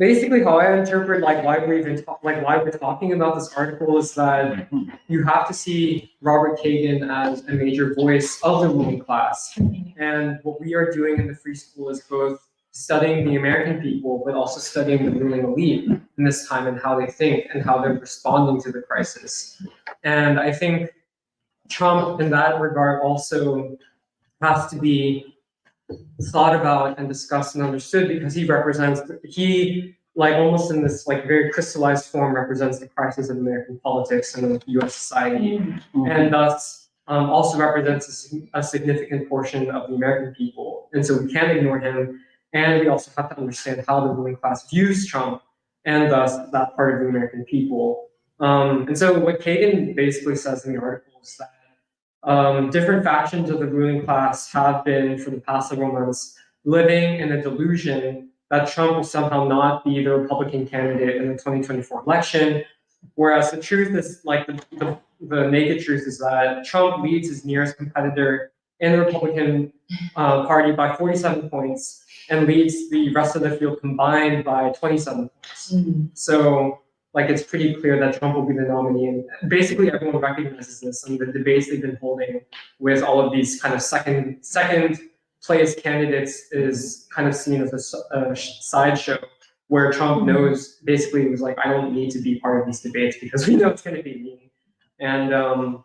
basically 0.00 0.42
how 0.42 0.58
I 0.58 0.78
interpret 0.78 1.20
like 1.20 1.44
why 1.44 1.58
we're 1.58 1.78
even 1.78 2.02
like 2.22 2.42
why 2.42 2.56
we're 2.56 2.70
talking 2.70 3.12
about 3.12 3.34
this 3.34 3.52
article 3.52 3.98
is 3.98 4.14
that 4.14 4.68
you 5.08 5.22
have 5.24 5.46
to 5.46 5.52
see 5.52 6.10
Robert 6.22 6.58
Kagan 6.58 7.06
as 7.08 7.46
a 7.46 7.52
major 7.52 7.94
voice 7.94 8.40
of 8.42 8.62
the 8.62 8.68
ruling 8.68 8.98
class. 8.98 9.56
And 9.98 10.40
what 10.42 10.58
we 10.58 10.74
are 10.74 10.90
doing 10.90 11.20
in 11.20 11.26
the 11.28 11.34
free 11.34 11.54
school 11.54 11.90
is 11.90 12.00
both 12.00 12.40
studying 12.72 13.26
the 13.26 13.36
American 13.36 13.82
people, 13.82 14.22
but 14.24 14.34
also 14.34 14.58
studying 14.58 15.04
the 15.04 15.12
ruling 15.12 15.44
elite 15.44 15.84
in 16.16 16.24
this 16.24 16.48
time 16.48 16.66
and 16.66 16.80
how 16.80 16.98
they 16.98 17.06
think 17.06 17.48
and 17.52 17.62
how 17.62 17.82
they're 17.82 17.92
responding 17.92 18.62
to 18.62 18.72
the 18.72 18.80
crisis. 18.80 19.62
And 20.02 20.40
I 20.40 20.50
think 20.50 20.90
Trump, 21.68 22.22
in 22.22 22.30
that 22.30 22.58
regard, 22.58 23.02
also 23.02 23.76
has 24.40 24.70
to 24.70 24.76
be 24.76 25.36
thought 26.32 26.54
about 26.54 26.98
and 26.98 27.08
discussed 27.08 27.54
and 27.54 27.64
understood 27.64 28.08
because 28.08 28.34
he 28.34 28.44
represents 28.44 29.00
he 29.24 29.96
like 30.16 30.34
almost 30.34 30.70
in 30.70 30.82
this 30.82 31.06
like 31.06 31.26
very 31.26 31.50
crystallized 31.50 32.06
form 32.06 32.34
represents 32.34 32.78
the 32.78 32.88
crisis 32.88 33.30
of 33.30 33.38
American 33.38 33.78
politics 33.80 34.34
and 34.34 34.56
of 34.56 34.62
U.S. 34.66 34.94
society, 34.94 35.62
and 35.94 36.32
thus 36.32 36.88
um, 37.06 37.30
also 37.30 37.58
represents 37.58 38.34
a, 38.54 38.58
a 38.58 38.62
significant 38.62 39.28
portion 39.28 39.70
of 39.70 39.88
the 39.88 39.94
American 39.94 40.34
people. 40.34 40.88
And 40.92 41.04
so 41.04 41.16
we 41.22 41.32
can't 41.32 41.50
ignore 41.50 41.78
him, 41.78 42.20
and 42.52 42.80
we 42.80 42.88
also 42.88 43.10
have 43.16 43.30
to 43.30 43.38
understand 43.38 43.84
how 43.86 44.00
the 44.00 44.08
ruling 44.12 44.36
class 44.36 44.68
views 44.68 45.06
Trump 45.06 45.42
and 45.84 46.10
thus 46.10 46.36
that 46.52 46.76
part 46.76 46.94
of 46.94 47.00
the 47.00 47.06
American 47.06 47.44
people. 47.44 48.08
Um, 48.40 48.88
and 48.88 48.98
so 48.98 49.18
what 49.18 49.40
Kagan 49.40 49.94
basically 49.94 50.36
says 50.36 50.64
in 50.64 50.74
the 50.74 50.80
article 50.80 51.20
is 51.22 51.36
that 51.38 51.50
um, 52.22 52.70
different 52.70 53.04
factions 53.04 53.50
of 53.50 53.60
the 53.60 53.66
ruling 53.66 54.04
class 54.04 54.50
have 54.52 54.84
been, 54.84 55.18
for 55.18 55.30
the 55.30 55.40
past 55.40 55.70
several 55.70 55.92
months, 55.92 56.36
living 56.64 57.20
in 57.20 57.32
a 57.32 57.42
delusion 57.42 58.28
that 58.50 58.68
Trump 58.68 58.96
will 58.96 59.04
somehow 59.04 59.46
not 59.46 59.84
be 59.84 60.02
the 60.02 60.10
Republican 60.10 60.66
candidate 60.66 61.16
in 61.16 61.28
the 61.28 61.34
2024 61.34 62.02
election. 62.02 62.64
Whereas 63.14 63.50
the 63.50 63.56
truth 63.56 63.96
is, 63.96 64.20
like 64.24 64.46
the, 64.46 64.60
the, 64.72 64.98
the 65.20 65.48
naked 65.48 65.82
truth 65.84 66.06
is 66.06 66.18
that 66.18 66.64
Trump 66.64 67.02
leads 67.02 67.28
his 67.28 67.44
nearest 67.44 67.76
competitor 67.76 68.52
in 68.80 68.92
the 68.92 68.98
Republican 68.98 69.72
uh, 70.16 70.44
Party 70.46 70.72
by 70.72 70.94
47 70.94 71.48
points 71.48 72.04
and 72.28 72.46
leads 72.46 72.90
the 72.90 73.12
rest 73.12 73.36
of 73.36 73.42
the 73.42 73.50
field 73.52 73.80
combined 73.80 74.44
by 74.44 74.70
27 74.70 75.28
points. 75.28 75.74
So 76.14 76.80
like 77.12 77.28
it's 77.28 77.42
pretty 77.42 77.74
clear 77.74 77.98
that 77.98 78.18
Trump 78.18 78.36
will 78.36 78.46
be 78.46 78.54
the 78.54 78.62
nominee, 78.62 79.06
and 79.06 79.50
basically 79.50 79.90
everyone 79.90 80.20
recognizes 80.20 80.80
this. 80.80 81.04
And 81.04 81.18
the 81.18 81.26
debates 81.26 81.68
they've 81.68 81.80
been 81.80 81.96
holding 81.96 82.40
with 82.78 83.02
all 83.02 83.20
of 83.20 83.32
these 83.32 83.60
kind 83.60 83.74
of 83.74 83.82
second 83.82 84.42
second 84.42 84.98
place 85.42 85.74
candidates 85.74 86.52
is 86.52 87.08
kind 87.14 87.26
of 87.26 87.34
seen 87.34 87.62
as 87.62 87.72
a, 88.12 88.34
sh- 88.34 88.60
sideshow, 88.60 89.18
where 89.68 89.90
Trump 89.90 90.24
knows 90.24 90.80
basically 90.84 91.22
it 91.22 91.30
was 91.30 91.40
like, 91.40 91.56
I 91.64 91.70
don't 91.70 91.94
need 91.94 92.10
to 92.10 92.20
be 92.20 92.38
part 92.38 92.60
of 92.60 92.66
these 92.66 92.80
debates 92.80 93.16
because 93.20 93.46
we 93.46 93.56
know 93.56 93.68
it's 93.68 93.82
going 93.82 93.96
to 93.96 94.02
be 94.02 94.16
me. 94.16 94.52
And 94.98 95.32
um, 95.32 95.84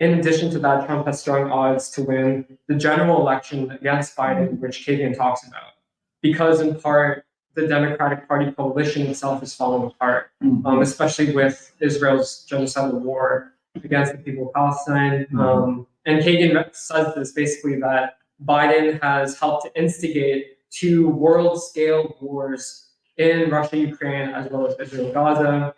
in 0.00 0.18
addition 0.18 0.50
to 0.50 0.58
that, 0.60 0.86
Trump 0.86 1.06
has 1.06 1.20
strong 1.20 1.50
odds 1.50 1.90
to 1.90 2.02
win 2.02 2.58
the 2.68 2.74
general 2.74 3.20
election 3.20 3.70
against 3.70 4.16
Biden, 4.16 4.58
which 4.60 4.86
Kagan 4.86 5.16
talks 5.16 5.46
about, 5.48 5.72
because 6.20 6.60
in 6.60 6.78
part 6.78 7.24
the 7.54 7.66
Democratic 7.66 8.28
Party 8.28 8.52
coalition 8.52 9.06
itself 9.06 9.42
is 9.42 9.54
falling 9.54 9.88
apart, 9.88 10.30
um, 10.42 10.80
especially 10.80 11.34
with 11.34 11.72
Israel's 11.80 12.46
genocidal 12.48 13.00
war 13.00 13.54
against 13.76 14.12
the 14.12 14.18
people 14.18 14.48
of 14.48 14.54
Palestine. 14.54 15.26
Um, 15.38 15.86
and 16.06 16.22
Kagan 16.22 16.74
says 16.74 17.14
this 17.14 17.32
basically 17.32 17.80
that 17.80 18.18
Biden 18.44 19.02
has 19.02 19.38
helped 19.38 19.64
to 19.66 19.80
instigate 19.80 20.58
two 20.70 21.08
world 21.08 21.62
scale 21.62 22.16
wars 22.20 22.90
in 23.16 23.50
Russia, 23.50 23.76
Ukraine, 23.76 24.28
as 24.30 24.50
well 24.50 24.66
as 24.66 24.78
Israel, 24.78 25.12
Gaza. 25.12 25.74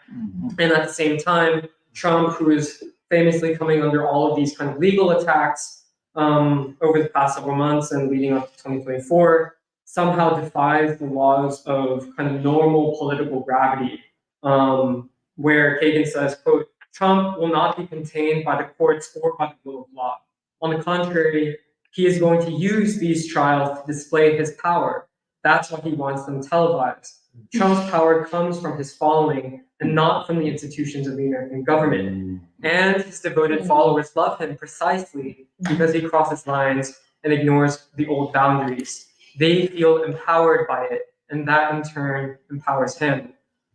And 0.58 0.73
at 0.73 0.86
the 0.86 0.92
same 0.92 1.18
time, 1.18 1.68
Trump, 1.94 2.34
who 2.34 2.50
is 2.50 2.84
famously 3.08 3.57
coming 3.57 3.82
under 3.82 4.07
all 4.07 4.31
of 4.31 4.36
these 4.36 4.57
kind 4.57 4.70
of 4.70 4.78
legal 4.78 5.10
attacks 5.10 5.84
um, 6.15 6.76
over 6.81 7.02
the 7.02 7.08
past 7.08 7.36
several 7.36 7.57
months 7.57 7.92
and 7.92 8.10
leading 8.10 8.32
up 8.32 8.50
to 8.50 8.62
2024, 8.62 9.57
somehow 9.91 10.41
defies 10.41 10.99
the 10.99 11.05
laws 11.05 11.65
of 11.67 12.07
kind 12.17 12.36
of 12.36 12.44
normal 12.44 12.97
political 12.97 13.41
gravity, 13.41 14.01
um, 14.44 15.10
where 15.35 15.81
Kagan 15.81 16.07
says, 16.07 16.36
quote, 16.36 16.69
Trump 16.94 17.39
will 17.39 17.49
not 17.49 17.77
be 17.77 17.86
contained 17.89 18.44
by 18.44 18.62
the 18.62 18.69
courts 18.78 19.19
or 19.20 19.36
by 19.36 19.47
the 19.47 19.57
rule 19.65 19.83
of 19.83 19.89
law. 19.93 20.19
On 20.62 20.70
the 20.70 20.81
contrary, 20.81 21.59
he 21.93 22.07
is 22.07 22.20
going 22.20 22.41
to 22.47 22.52
use 22.52 22.99
these 22.99 23.33
trials 23.33 23.81
to 23.81 23.86
display 23.93 24.36
his 24.36 24.52
power. 24.62 25.09
That's 25.43 25.73
why 25.73 25.81
he 25.81 25.91
wants 25.91 26.25
them 26.25 26.41
televised. 26.41 27.12
Trump's 27.52 27.91
power 27.91 28.25
comes 28.27 28.60
from 28.60 28.78
his 28.78 28.94
following 28.94 29.65
and 29.81 29.93
not 29.93 30.25
from 30.25 30.39
the 30.39 30.47
institutions 30.47 31.09
of 31.09 31.17
the 31.17 31.27
American 31.27 31.65
government. 31.65 32.43
And 32.62 33.02
his 33.02 33.19
devoted 33.19 33.67
followers 33.67 34.15
love 34.15 34.39
him 34.39 34.57
precisely 34.57 35.49
because 35.62 35.93
he 35.93 36.02
crosses 36.02 36.47
lines 36.47 36.97
and 37.25 37.33
ignores 37.33 37.86
the 37.97 38.07
old 38.07 38.33
boundaries. 38.33 39.09
They 39.39 39.67
feel 39.68 40.02
empowered 40.02 40.67
by 40.68 40.84
it, 40.84 41.02
and 41.31 41.47
that 41.49 41.75
in 41.75 41.83
turn 41.83 42.39
empowers 42.50 42.97
him. 42.99 43.33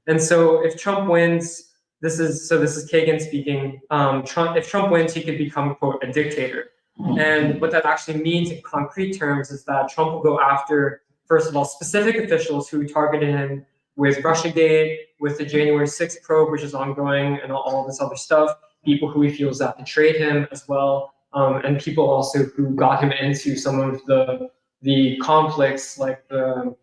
And 0.07 0.21
so 0.21 0.63
if 0.65 0.77
Trump 0.77 1.09
wins, 1.09 1.73
this 2.01 2.19
is 2.19 2.47
so 2.47 2.59
this 2.59 2.77
is 2.77 2.89
Kagan 2.91 3.19
speaking. 3.19 3.81
Um, 3.89 4.23
Trump, 4.23 4.57
if 4.57 4.69
Trump 4.69 4.91
wins, 4.91 5.13
he 5.13 5.23
could 5.23 5.37
become 5.37 5.75
quote 5.75 6.03
a 6.03 6.11
dictator. 6.11 6.69
And 7.17 7.59
what 7.59 7.71
that 7.71 7.85
actually 7.85 8.21
means 8.21 8.51
in 8.51 8.61
concrete 8.61 9.13
terms 9.13 9.51
is 9.51 9.65
that 9.65 9.89
Trump 9.89 10.13
will 10.13 10.21
go 10.21 10.39
after, 10.39 11.01
first 11.25 11.49
of 11.49 11.57
all, 11.57 11.65
specific 11.65 12.15
officials 12.15 12.69
who 12.69 12.87
targeted 12.87 13.29
him 13.29 13.65
with 13.97 14.17
Russiagate, 14.17 14.97
with 15.19 15.37
the 15.37 15.45
January 15.45 15.87
6th 15.87 16.21
probe, 16.21 16.51
which 16.51 16.61
is 16.61 16.73
ongoing, 16.73 17.39
and 17.41 17.51
all, 17.51 17.85
this 17.85 18.01
other 18.01 18.15
stuff. 18.15 18.51
People 18.83 19.09
who 19.09 19.21
he 19.21 19.29
feels 19.29 19.57
that 19.59 19.77
betrayed 19.77 20.15
him 20.15 20.47
as 20.51 20.67
well, 20.67 21.13
um, 21.33 21.57
and 21.65 21.79
people 21.79 22.07
also 22.09 22.43
who 22.43 22.69
got 22.75 23.03
him 23.03 23.11
into 23.11 23.57
some 23.57 23.79
of 23.79 24.05
the 24.05 24.49
the 24.85 25.17
conflicts, 25.17 25.97
like 25.97 26.27
the 26.29 26.75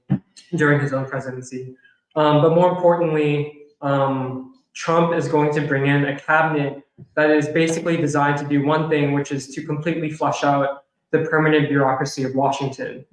during 0.56 0.81
his 0.81 0.92
own 0.92 1.06
presidency. 1.06 1.74
Um, 2.14 2.42
but 2.42 2.55
more 2.55 2.70
importantly, 2.70 3.32
um, 3.81 4.55
Trump 4.74 5.14
is 5.14 5.28
going 5.28 5.55
to 5.55 5.60
bring 5.66 5.86
in 5.86 6.05
a 6.05 6.18
cabinet 6.18 6.82
that 7.14 7.31
is 7.31 7.48
basically 7.48 7.97
designed 7.97 8.39
to 8.39 8.47
do 8.47 8.64
one 8.64 8.90
thing, 8.90 9.12
which 9.12 9.32
is 9.32 9.55
to 9.55 9.64
completely 9.64 10.10
flush 10.10 10.44
out 10.44 10.84
the 11.10 11.20
permanent 11.31 11.68
bureaucracy 11.68 12.22
of 12.22 12.34
Washington. 12.34 13.05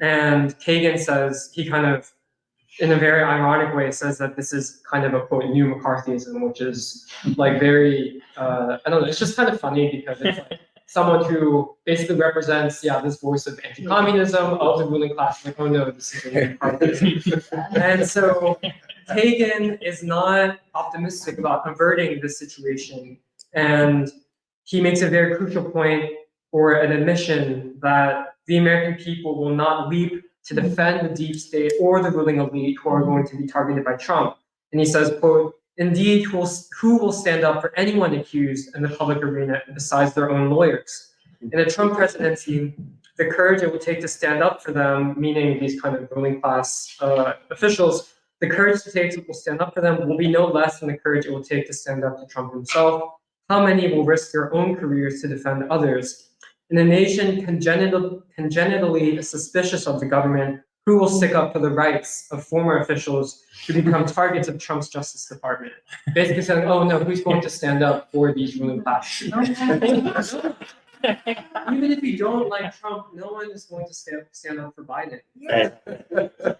And 0.00 0.58
Kagan 0.58 0.98
says 0.98 1.50
he 1.52 1.68
kind 1.68 1.86
of, 1.86 2.10
in 2.78 2.92
a 2.92 2.96
very 2.96 3.22
ironic 3.22 3.74
way, 3.74 3.90
says 3.90 4.18
that 4.18 4.36
this 4.36 4.52
is 4.52 4.82
kind 4.90 5.04
of 5.04 5.14
a 5.14 5.20
quote 5.26 5.46
new 5.46 5.74
McCarthyism, 5.74 6.46
which 6.46 6.60
is 6.60 7.06
like 7.36 7.58
very, 7.58 8.22
uh, 8.36 8.78
I 8.84 8.90
don't 8.90 9.02
know, 9.02 9.08
it's 9.08 9.18
just 9.18 9.36
kind 9.36 9.48
of 9.48 9.58
funny 9.60 9.90
because 9.90 10.20
it's 10.20 10.38
like 10.38 10.60
someone 10.88 11.22
who 11.30 11.76
basically 11.84 12.16
represents, 12.16 12.82
yeah, 12.82 12.98
this 12.98 13.20
voice 13.20 13.46
of 13.46 13.60
anti-communism 13.62 14.54
of 14.54 14.78
the 14.78 14.86
ruling 14.86 15.14
class. 15.14 15.44
Like, 15.44 15.60
oh 15.60 15.68
no, 15.68 15.90
this 15.90 16.14
is 16.14 16.32
new 16.32 16.56
McCarthyism. 16.56 17.76
and 17.76 18.08
so 18.08 18.58
Kagan 19.10 19.82
is 19.82 20.02
not 20.02 20.58
optimistic 20.74 21.38
about 21.38 21.68
averting 21.68 22.20
this 22.22 22.38
situation. 22.38 23.18
And 23.52 24.10
he 24.64 24.80
makes 24.80 25.02
a 25.02 25.10
very 25.10 25.36
crucial 25.36 25.70
point 25.70 26.10
or 26.52 26.80
an 26.80 26.90
admission 26.90 27.78
that 27.82 28.36
the 28.46 28.56
American 28.56 29.04
people 29.04 29.36
will 29.36 29.54
not 29.54 29.90
leap 29.90 30.24
to 30.46 30.54
defend 30.54 31.06
the 31.06 31.14
deep 31.14 31.36
state 31.36 31.72
or 31.78 32.02
the 32.02 32.10
ruling 32.10 32.38
elite 32.38 32.78
who 32.82 32.88
are 32.88 33.02
going 33.02 33.26
to 33.26 33.36
be 33.36 33.46
targeted 33.46 33.84
by 33.84 33.92
Trump. 33.96 34.38
And 34.72 34.80
he 34.80 34.86
says, 34.86 35.12
quote, 35.20 35.54
indeed, 35.78 36.24
who 36.24 36.38
will, 36.38 36.50
who 36.78 36.98
will 36.98 37.12
stand 37.12 37.44
up 37.44 37.60
for 37.60 37.72
anyone 37.76 38.14
accused 38.14 38.74
in 38.76 38.82
the 38.82 38.90
public 38.90 39.18
arena 39.18 39.62
besides 39.72 40.14
their 40.14 40.30
own 40.30 40.50
lawyers? 40.50 41.12
In 41.40 41.58
a 41.60 41.66
Trump 41.66 41.94
presidency, 41.94 42.74
the 43.16 43.26
courage 43.26 43.62
it 43.62 43.72
will 43.72 43.78
take 43.78 44.00
to 44.00 44.08
stand 44.08 44.42
up 44.42 44.62
for 44.62 44.72
them, 44.72 45.14
meaning 45.18 45.58
these 45.58 45.80
kind 45.80 45.96
of 45.96 46.08
ruling 46.14 46.40
class 46.40 46.96
uh, 47.00 47.32
officials, 47.50 48.14
the 48.40 48.48
courage 48.48 48.82
to 48.84 48.92
take 48.92 49.10
to 49.12 49.34
stand 49.34 49.60
up 49.60 49.74
for 49.74 49.80
them 49.80 50.08
will 50.08 50.16
be 50.16 50.28
no 50.28 50.46
less 50.46 50.78
than 50.78 50.88
the 50.88 50.96
courage 50.96 51.26
it 51.26 51.32
will 51.32 51.42
take 51.42 51.66
to 51.66 51.72
stand 51.72 52.04
up 52.04 52.20
to 52.20 52.26
Trump 52.26 52.52
himself. 52.52 53.14
How 53.48 53.64
many 53.64 53.92
will 53.92 54.04
risk 54.04 54.30
their 54.30 54.54
own 54.54 54.76
careers 54.76 55.20
to 55.22 55.28
defend 55.28 55.64
others? 55.70 56.30
In 56.70 56.78
a 56.78 56.84
nation 56.84 57.44
congenital, 57.44 58.22
congenitally 58.36 59.20
suspicious 59.22 59.86
of 59.86 60.00
the 60.00 60.06
government, 60.06 60.60
who 60.88 60.96
will 60.98 61.08
stick 61.08 61.34
up 61.34 61.52
for 61.52 61.58
the 61.58 61.68
rights 61.68 62.26
of 62.30 62.42
former 62.42 62.78
officials 62.78 63.44
who 63.66 63.74
become 63.74 64.06
targets 64.20 64.48
of 64.48 64.58
Trump's 64.58 64.88
Justice 64.88 65.26
Department? 65.26 65.74
Basically 66.14 66.40
saying, 66.40 66.66
oh 66.66 66.82
no, 66.82 66.98
who's 66.98 67.22
going 67.22 67.42
to 67.42 67.50
stand 67.50 67.82
up 67.82 68.10
for 68.10 68.32
these 68.32 68.58
ruling 68.58 68.82
class? 68.82 69.22
Even 71.74 71.92
if 71.92 72.02
you 72.02 72.16
don't 72.16 72.48
like 72.48 72.74
Trump, 72.76 73.08
no 73.12 73.28
one 73.38 73.50
is 73.50 73.66
going 73.66 73.86
to 73.86 73.92
stand, 73.92 74.22
stand 74.32 74.58
up 74.60 74.74
for 74.74 74.82
Biden. 74.82 75.20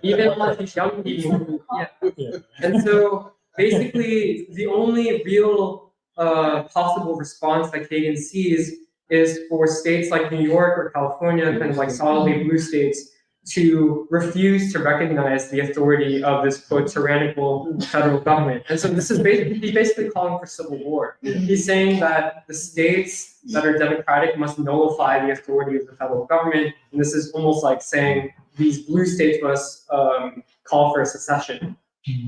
Even 0.02 0.28
all 0.28 0.54
these 0.54 0.76
young 0.76 1.02
people, 1.02 1.38
who- 1.38 1.62
yeah. 2.16 2.36
And 2.58 2.82
so 2.82 3.32
basically, 3.56 4.46
the 4.52 4.66
only 4.66 5.22
real 5.24 5.92
uh, 6.18 6.64
possible 6.64 7.16
response 7.16 7.70
that 7.70 7.88
Kagan 7.90 8.18
sees 8.18 8.76
is 9.08 9.40
for 9.48 9.66
states 9.66 10.10
like 10.10 10.30
New 10.30 10.46
York 10.46 10.78
or 10.78 10.90
California, 10.90 11.58
kind 11.58 11.70
of 11.70 11.78
like 11.78 11.90
solidly 11.90 12.44
blue 12.44 12.58
states, 12.58 13.12
to 13.50 14.06
refuse 14.10 14.72
to 14.72 14.78
recognize 14.78 15.50
the 15.50 15.60
authority 15.60 16.22
of 16.22 16.44
this 16.44 16.66
quote 16.66 16.88
tyrannical 16.88 17.78
federal 17.80 18.20
government. 18.20 18.64
And 18.68 18.78
so 18.78 18.88
this 18.88 19.10
is 19.10 19.20
basically 19.20 19.58
he's 19.58 19.72
basically 19.72 20.10
calling 20.10 20.38
for 20.38 20.46
civil 20.46 20.78
war. 20.78 21.18
He's 21.22 21.64
saying 21.64 22.00
that 22.00 22.44
the 22.46 22.54
states 22.54 23.40
that 23.52 23.64
are 23.64 23.78
democratic 23.78 24.38
must 24.38 24.58
nullify 24.58 25.24
the 25.24 25.32
authority 25.32 25.78
of 25.78 25.86
the 25.86 25.92
federal 25.92 26.26
government. 26.26 26.74
And 26.92 27.00
this 27.00 27.14
is 27.14 27.30
almost 27.32 27.64
like 27.64 27.80
saying 27.80 28.32
these 28.56 28.86
blue 28.86 29.06
states 29.06 29.38
must 29.42 29.90
um, 29.90 30.42
call 30.64 30.92
for 30.92 31.00
a 31.00 31.06
secession. 31.06 31.76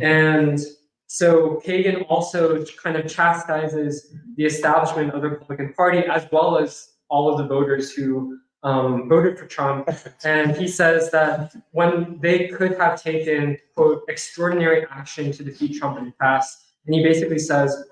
And 0.00 0.58
so 1.06 1.60
Kagan 1.64 2.06
also 2.08 2.64
kind 2.82 2.96
of 2.96 3.08
chastises 3.08 4.14
the 4.36 4.44
establishment 4.44 5.12
of 5.12 5.22
the 5.22 5.28
Republican 5.28 5.72
Party 5.74 5.98
as 5.98 6.26
well 6.30 6.58
as 6.58 6.92
all 7.08 7.30
of 7.30 7.38
the 7.38 7.46
voters 7.46 7.92
who 7.92 8.38
um, 8.62 9.08
voted 9.08 9.38
for 9.38 9.46
Trump. 9.46 9.88
And 10.24 10.54
he 10.56 10.68
says 10.68 11.10
that 11.10 11.54
when 11.72 12.18
they 12.20 12.48
could 12.48 12.76
have 12.78 13.02
taken, 13.02 13.58
quote, 13.74 14.02
extraordinary 14.08 14.86
action 14.90 15.32
to 15.32 15.44
defeat 15.44 15.78
Trump 15.78 15.98
in 15.98 16.06
the 16.06 16.12
past, 16.20 16.66
and 16.86 16.94
he 16.94 17.02
basically 17.02 17.38
says 17.38 17.84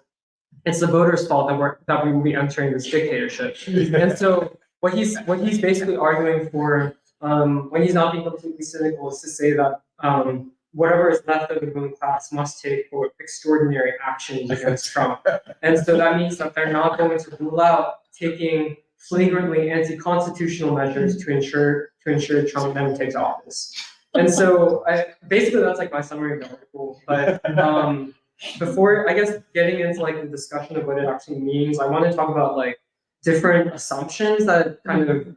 it's 0.65 0.81
the 0.81 0.87
voters' 0.87 1.27
fault 1.27 1.49
that 1.49 1.59
we're 1.59 1.79
that 1.87 2.05
we 2.05 2.13
will 2.13 2.23
be 2.23 2.35
entering 2.35 2.73
this 2.73 2.89
dictatorship. 2.91 3.57
And 3.67 4.17
so 4.17 4.57
what 4.81 4.95
he's 4.95 5.19
what 5.27 5.41
he's 5.41 5.61
basically 5.61 5.97
arguing 5.97 6.51
for 6.51 6.95
um, 7.21 7.71
when 7.71 7.83
he's 7.83 7.95
not 7.95 8.13
being 8.13 8.25
completely 8.25 8.63
cynical 8.63 9.11
is 9.11 9.21
to 9.21 9.29
say 9.29 9.53
that 9.53 9.83
um, 10.01 10.53
whatever 10.73 11.11
is 11.11 11.21
left 11.27 11.51
of 11.51 11.61
the 11.61 11.67
ruling 11.69 11.95
class 11.95 12.33
must 12.33 12.63
take 12.63 12.91
quote, 12.91 13.13
extraordinary 13.21 13.93
actions 14.05 14.51
against 14.51 14.93
Trump. 14.93 15.27
And 15.63 15.79
so 15.79 15.97
that 15.97 16.17
means 16.17 16.37
that 16.39 16.55
they're 16.55 16.73
not 16.73 16.99
going 16.99 17.19
to 17.19 17.37
rule 17.41 17.61
out 17.61 17.95
taking 18.17 18.77
flagrantly 18.99 19.71
anti-constitutional 19.71 20.75
measures 20.75 21.17
to 21.25 21.31
ensure 21.31 21.91
to 22.05 22.13
ensure 22.13 22.47
Trump 22.47 22.75
never 22.75 22.97
takes 22.97 23.15
office. 23.15 23.75
And 24.15 24.33
so 24.33 24.85
I, 24.87 25.07
basically 25.29 25.61
that's 25.61 25.79
like 25.79 25.93
my 25.93 26.01
summary 26.01 26.35
of 26.35 26.41
the 26.41 26.51
article. 26.51 27.01
But 27.07 27.59
um, 27.59 28.15
before 28.59 29.09
I 29.09 29.15
guess 29.15 29.33
getting 29.55 29.81
into 29.81 30.01
like 30.01 30.21
the 30.21 30.29
discussion 30.29 30.77
of 30.77 30.87
what 30.87 30.99
it 30.99 31.07
actually 31.07 31.41
means, 31.41 31.79
I 31.79 31.87
want 31.87 32.05
to 32.11 32.13
talk 32.13 32.29
about 32.29 32.57
like 32.57 32.79
different 33.23 33.75
assumptions 33.75 34.47
that 34.47 34.79
kind 34.87 35.09
of 35.09 35.37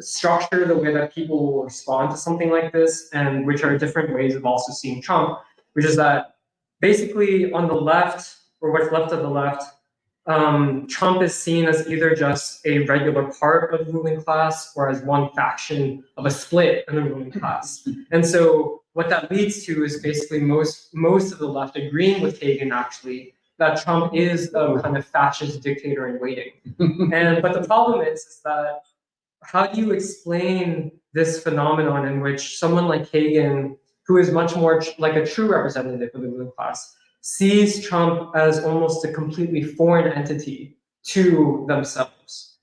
structure 0.00 0.64
the 0.64 0.76
way 0.76 0.92
that 0.92 1.14
people 1.14 1.46
will 1.46 1.64
respond 1.64 2.10
to 2.10 2.16
something 2.16 2.50
like 2.50 2.72
this, 2.72 3.10
and 3.12 3.46
which 3.46 3.62
are 3.62 3.76
different 3.76 4.14
ways 4.14 4.34
of 4.34 4.46
also 4.46 4.72
seeing 4.72 5.02
Trump, 5.02 5.38
which 5.74 5.84
is 5.84 5.96
that 5.96 6.36
basically 6.80 7.52
on 7.52 7.68
the 7.68 7.74
left, 7.74 8.36
or 8.60 8.72
what's 8.72 8.90
left 8.90 9.12
of 9.12 9.20
the 9.20 9.28
left, 9.28 9.64
um, 10.26 10.86
Trump 10.88 11.22
is 11.22 11.34
seen 11.34 11.66
as 11.66 11.88
either 11.88 12.14
just 12.14 12.64
a 12.64 12.84
regular 12.86 13.32
part 13.32 13.74
of 13.74 13.86
the 13.86 13.92
ruling 13.92 14.22
class 14.22 14.72
or 14.76 14.88
as 14.88 15.02
one 15.02 15.30
faction 15.34 16.04
of 16.16 16.26
a 16.26 16.30
split 16.30 16.84
in 16.88 16.96
the 16.96 17.02
ruling 17.02 17.32
class. 17.32 17.86
And 18.12 18.24
so 18.24 18.82
what 18.92 19.08
that 19.08 19.30
leads 19.32 19.64
to 19.66 19.84
is 19.84 20.00
basically 20.00 20.40
most 20.40 20.94
most 20.94 21.32
of 21.32 21.38
the 21.38 21.48
left 21.48 21.76
agreeing 21.76 22.22
with 22.22 22.40
Kagan 22.40 22.72
actually 22.72 23.34
that 23.58 23.82
Trump 23.82 24.14
is 24.14 24.52
a 24.54 24.80
kind 24.82 24.96
of 24.96 25.04
fascist 25.04 25.62
dictator 25.62 26.08
in 26.08 26.20
waiting. 26.20 26.52
and 27.12 27.42
but 27.42 27.52
the 27.52 27.66
problem 27.66 28.06
is, 28.06 28.20
is 28.20 28.40
that 28.44 28.82
how 29.42 29.66
do 29.66 29.80
you 29.80 29.90
explain 29.90 30.92
this 31.14 31.42
phenomenon 31.42 32.06
in 32.06 32.20
which 32.20 32.58
someone 32.58 32.86
like 32.86 33.10
Kagan, 33.10 33.76
who 34.06 34.18
is 34.18 34.30
much 34.30 34.54
more 34.56 34.82
like 34.98 35.16
a 35.16 35.26
true 35.26 35.50
representative 35.50 36.10
of 36.14 36.22
the 36.22 36.28
ruling 36.28 36.52
class, 36.52 36.94
sees 37.22 37.86
Trump 37.86 38.34
as 38.36 38.64
almost 38.64 39.04
a 39.04 39.12
completely 39.12 39.62
foreign 39.62 40.12
entity 40.12 40.76
to 41.04 41.64
themselves? 41.68 42.58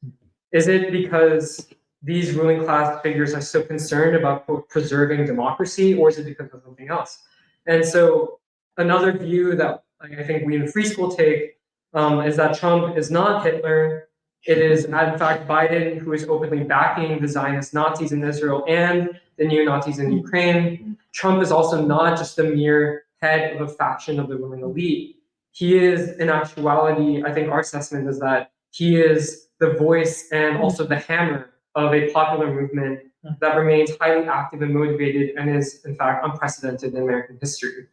Is 0.52 0.68
it 0.68 0.92
because 0.92 1.68
these 2.04 2.34
ruling 2.34 2.64
class 2.64 3.02
figures 3.02 3.34
are 3.34 3.42
so 3.42 3.64
concerned 3.64 4.16
about 4.16 4.46
preserving 4.70 5.26
democracy, 5.26 5.96
or 5.96 6.10
is 6.10 6.18
it 6.18 6.26
because 6.26 6.54
of 6.54 6.62
something 6.64 6.90
else? 6.90 7.20
And 7.66 7.84
so, 7.84 8.40
another 8.78 9.18
view 9.18 9.56
that 9.56 9.84
I 10.02 10.24
think 10.24 10.46
we 10.46 10.56
in 10.56 10.68
free 10.68 10.86
school 10.86 11.12
take 11.12 11.58
um, 11.94 12.22
is 12.22 12.38
that 12.38 12.58
Trump 12.58 12.98
is 12.98 13.12
not 13.12 13.44
Hitler. 13.46 14.10
It 14.46 14.58
is, 14.58 14.86
in 14.86 14.92
fact, 14.92 15.48
Biden 15.48 15.98
who 15.98 16.14
is 16.14 16.24
openly 16.26 16.64
backing 16.64 17.20
the 17.22 17.28
Zionist 17.28 17.74
Nazis 17.74 18.14
in 18.14 18.24
Israel 18.24 18.64
and 18.68 19.20
the 19.38 19.46
neo 19.46 19.66
Nazis 19.66 20.00
in 20.00 20.12
Ukraine. 20.12 20.98
Trump 21.12 21.42
is 21.42 21.52
also 21.52 21.86
not 21.86 22.18
just 22.18 22.40
a 22.40 22.44
mere 22.44 23.04
head 23.22 23.56
of 23.56 23.62
a 23.62 23.72
faction 23.72 24.20
of 24.20 24.28
the 24.28 24.38
ruling 24.38 24.62
elite. 24.62 25.18
He 25.52 25.78
is, 25.78 26.18
in 26.18 26.30
actuality, 26.30 27.24
I 27.24 27.34
think 27.34 27.50
our 27.50 27.60
assessment 27.60 28.08
is 28.08 28.20
that 28.20 28.52
he 28.72 28.98
is 28.98 29.48
the 29.60 29.74
voice 29.74 30.30
and 30.32 30.58
also 30.58 30.86
the 30.86 31.00
hammer 31.00 31.50
of 31.76 31.94
a 31.94 32.10
popular 32.12 32.54
movement 32.54 33.00
that 33.42 33.56
remains 33.56 33.92
highly 34.00 34.26
active 34.28 34.62
and 34.62 34.74
motivated 34.74 35.36
and 35.36 35.54
is, 35.54 35.84
in 35.86 35.96
fact, 35.96 36.26
unprecedented 36.26 36.94
in 36.94 37.02
American 37.02 37.38
history. 37.42 37.88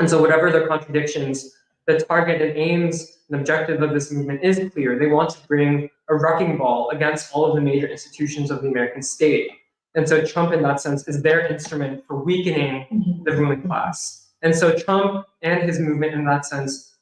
And 0.00 0.08
so, 0.08 0.20
whatever 0.20 0.50
the 0.50 0.66
contradictions, 0.66 1.54
the 1.86 1.98
target 2.00 2.40
and 2.40 2.56
aims 2.56 3.18
and 3.28 3.38
objective 3.38 3.82
of 3.82 3.92
this 3.92 4.10
movement 4.10 4.42
is 4.42 4.60
clear. 4.72 4.98
They 4.98 5.06
want 5.06 5.30
to 5.30 5.46
bring 5.46 5.90
a 6.08 6.16
wrecking 6.16 6.56
ball 6.56 6.90
against 6.90 7.32
all 7.32 7.44
of 7.44 7.54
the 7.54 7.60
major 7.60 7.86
institutions 7.86 8.50
of 8.50 8.62
the 8.62 8.68
American 8.68 9.02
state. 9.02 9.50
And 9.94 10.08
so 10.08 10.24
Trump, 10.24 10.52
in 10.52 10.62
that 10.62 10.80
sense, 10.80 11.06
is 11.06 11.22
their 11.22 11.46
instrument 11.46 12.04
for 12.06 12.22
weakening 12.22 13.22
the 13.24 13.32
ruling 13.32 13.62
class. 13.62 14.23
And 14.44 14.54
so 14.54 14.76
Trump 14.76 15.26
and 15.40 15.62
his 15.62 15.80
movement, 15.80 16.12
in 16.12 16.26
that 16.26 16.44
sense, 16.44 16.96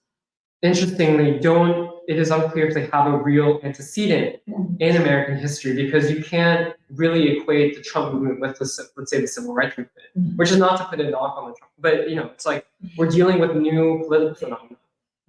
interestingly, 0.63 1.41
don't. 1.41 1.93
It 2.09 2.19
is 2.19 2.31
unclear 2.31 2.69
if 2.69 2.75
they 2.75 2.87
have 2.87 3.07
a 3.07 3.17
real 3.17 3.61
antecedent 3.65 4.41
in 4.79 4.97
American 4.97 5.37
history 5.37 5.75
because 5.75 6.11
you 6.11 6.23
can't 6.23 6.75
really 6.91 7.37
equate 7.37 7.77
the 7.77 7.83
Trump 7.83 8.15
movement 8.15 8.41
with 8.41 8.59
the, 8.59 8.89
let's 8.97 9.11
say, 9.11 9.21
the 9.21 9.27
civil 9.27 9.55
rights 9.55 9.77
movement, 9.77 10.07
mm-hmm. 10.17 10.37
which 10.37 10.51
is 10.51 10.57
not 10.57 10.79
to 10.79 10.85
put 10.85 11.01
a 11.01 11.11
knock 11.11 11.37
on 11.37 11.51
the 11.51 11.57
Trump, 11.57 11.73
but 11.79 12.09
you 12.09 12.17
know, 12.17 12.27
it's 12.27 12.47
like 12.47 12.67
we're 12.97 13.09
dealing 13.09 13.39
with 13.39 13.55
new 13.57 14.03
political 14.07 14.35
phenomena. 14.35 14.77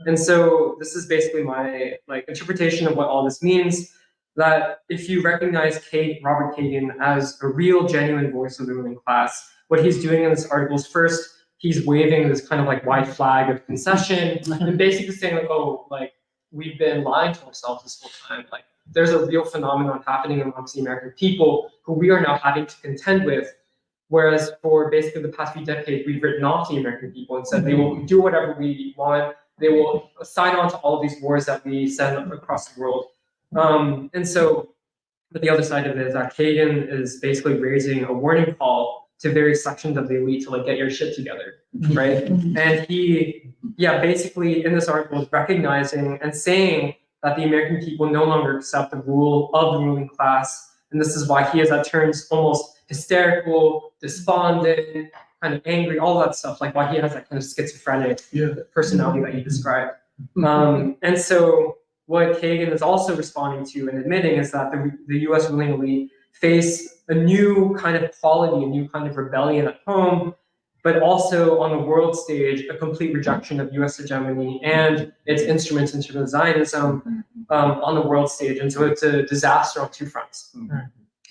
And 0.06 0.18
so 0.18 0.76
this 0.80 0.96
is 0.96 1.06
basically 1.08 1.44
my 1.44 1.98
like 2.08 2.26
interpretation 2.28 2.88
of 2.88 2.96
what 2.96 3.08
all 3.08 3.24
this 3.24 3.42
means. 3.42 3.92
That 4.36 4.80
if 4.90 5.10
you 5.10 5.22
recognize 5.22 5.78
Kate, 5.88 6.20
Robert 6.24 6.56
Kagan 6.56 6.90
as 7.00 7.38
a 7.44 7.48
real, 7.48 7.88
genuine 7.88 8.32
voice 8.32 8.60
of 8.60 8.66
the 8.66 8.74
ruling 8.74 8.96
class, 8.96 9.52
what 9.68 9.86
he's 9.86 10.02
doing 10.02 10.24
in 10.24 10.32
this 10.32 10.48
article 10.48 10.76
is 10.76 10.88
first 10.88 11.43
he's 11.64 11.86
waving 11.86 12.28
this 12.28 12.46
kind 12.46 12.62
of 12.62 12.68
like 12.68 12.86
white 12.86 13.08
flag 13.08 13.50
of 13.50 13.66
concession 13.66 14.38
and 14.52 14.78
basically 14.78 15.16
saying 15.16 15.36
like, 15.36 15.50
oh, 15.50 15.88
like 15.90 16.12
we've 16.52 16.78
been 16.78 17.04
lying 17.04 17.34
to 17.34 17.44
ourselves 17.46 17.84
this 17.84 18.00
whole 18.00 18.12
time. 18.28 18.46
Like 18.52 18.66
there's 18.92 19.12
a 19.12 19.26
real 19.26 19.46
phenomenon 19.46 20.04
happening 20.06 20.42
amongst 20.42 20.76
the 20.76 20.82
American 20.82 21.12
people 21.12 21.72
who 21.84 21.94
we 21.94 22.12
are 22.12 22.22
now 22.22 22.38
having 22.38 22.68
to 22.68 22.76
contend 22.82 23.26
with. 23.26 23.48
Whereas 24.10 24.52
for 24.62 24.92
basically 24.92 25.22
the 25.24 25.30
past 25.30 25.54
few 25.54 25.66
decades, 25.66 26.06
we've 26.06 26.22
written 26.22 26.44
off 26.44 26.70
the 26.70 26.78
American 26.78 27.12
people 27.12 27.38
and 27.38 27.48
said 27.48 27.64
they 27.64 27.74
will 27.74 28.04
do 28.04 28.22
whatever 28.22 28.56
we 28.60 28.94
want. 28.98 29.36
They 29.58 29.70
will 29.70 30.12
sign 30.22 30.58
on 30.58 30.70
to 30.70 30.76
all 30.78 30.98
of 30.98 31.02
these 31.02 31.20
wars 31.22 31.46
that 31.46 31.66
we 31.66 31.88
send 31.88 32.32
across 32.32 32.68
the 32.68 32.82
world. 32.82 33.06
Um, 33.56 34.12
and 34.14 34.28
so, 34.28 34.74
but 35.32 35.42
the 35.42 35.50
other 35.50 35.64
side 35.64 35.88
of 35.88 35.98
it 35.98 36.08
is 36.08 36.14
that 36.14 36.36
Kagan 36.36 36.92
is 36.92 37.20
basically 37.22 37.58
raising 37.58 38.04
a 38.04 38.12
warning 38.12 38.54
call 38.56 39.03
to 39.24 39.32
various 39.32 39.64
sections 39.64 39.98
of 39.98 40.10
the 40.10 40.18
elite 40.18 40.44
to 40.44 40.50
like 40.50 40.66
get 40.66 40.78
your 40.78 40.90
shit 40.90 41.16
together, 41.16 41.56
mm-hmm. 41.76 41.98
right? 41.98 42.26
Mm-hmm. 42.26 42.58
And 42.58 42.86
he, 42.88 43.54
yeah, 43.78 44.02
basically 44.02 44.66
in 44.66 44.76
this 44.76 44.90
article 44.90 45.22
is 45.22 45.32
recognizing 45.32 46.20
and 46.22 46.36
saying 46.36 46.96
that 47.24 47.38
the 47.38 47.44
American 47.44 47.80
people 47.80 48.10
no 48.10 48.26
longer 48.26 48.58
accept 48.58 48.92
the 48.92 48.98
rule 48.98 49.50
of 49.54 49.76
the 49.76 49.80
ruling 49.80 50.10
class. 50.10 50.72
And 50.92 51.00
this 51.00 51.16
is 51.16 51.30
why 51.30 51.50
he 51.50 51.62
is 51.62 51.72
at 51.72 51.88
turns 51.88 52.28
almost 52.30 52.82
hysterical, 52.88 53.94
despondent, 54.02 55.10
kind 55.42 55.54
of 55.56 55.62
angry, 55.66 56.00
all 56.00 56.20
that 56.20 56.36
stuff, 56.36 56.60
like 56.60 56.76
why 56.76 56.92
he 56.92 57.00
has 57.00 57.14
that 57.14 57.30
kind 57.30 57.42
of 57.42 57.50
schizophrenic 57.50 58.20
Yeah. 58.34 58.48
personality 58.74 59.22
that 59.22 59.36
you 59.36 59.42
described. 59.42 59.94
Mm-hmm. 60.36 60.46
Um, 60.46 60.98
and 61.02 61.18
so 61.18 61.78
what 62.08 62.42
Kagan 62.42 62.74
is 62.74 62.82
also 62.82 63.16
responding 63.16 63.66
to 63.68 63.88
and 63.88 64.00
admitting 64.00 64.38
is 64.38 64.52
that 64.52 64.74
the, 64.74 64.92
the 65.08 65.20
US 65.30 65.50
ruling 65.50 65.70
elite 65.70 66.12
face 66.34 66.93
a 67.10 67.14
new 67.14 67.76
kind 67.78 67.96
of 67.98 68.12
quality, 68.20 68.64
a 68.64 68.68
new 68.68 68.88
kind 68.88 69.08
of 69.08 69.18
rebellion 69.18 69.68
at 69.68 69.80
home, 69.86 70.34
but 70.84 71.02
also 71.02 71.60
on 71.60 71.72
the 71.72 71.78
world 71.78 72.16
stage, 72.16 72.66
a 72.70 72.76
complete 72.76 73.14
rejection 73.14 73.60
of 73.60 73.74
US 73.74 73.98
hegemony 73.98 74.62
and 74.64 75.14
its 75.26 75.42
instruments 75.42 75.94
in 75.94 76.02
terms 76.02 76.16
of 76.18 76.30
Zionism 76.30 77.24
um, 77.50 77.72
on 77.82 77.96
the 77.96 78.02
world 78.02 78.30
stage. 78.30 78.58
And 78.58 78.72
so 78.72 78.86
it's 78.86 79.04
a 79.04 79.24
disaster 79.24 79.82
on 79.82 79.90
two 79.92 80.06
fronts. 80.06 80.56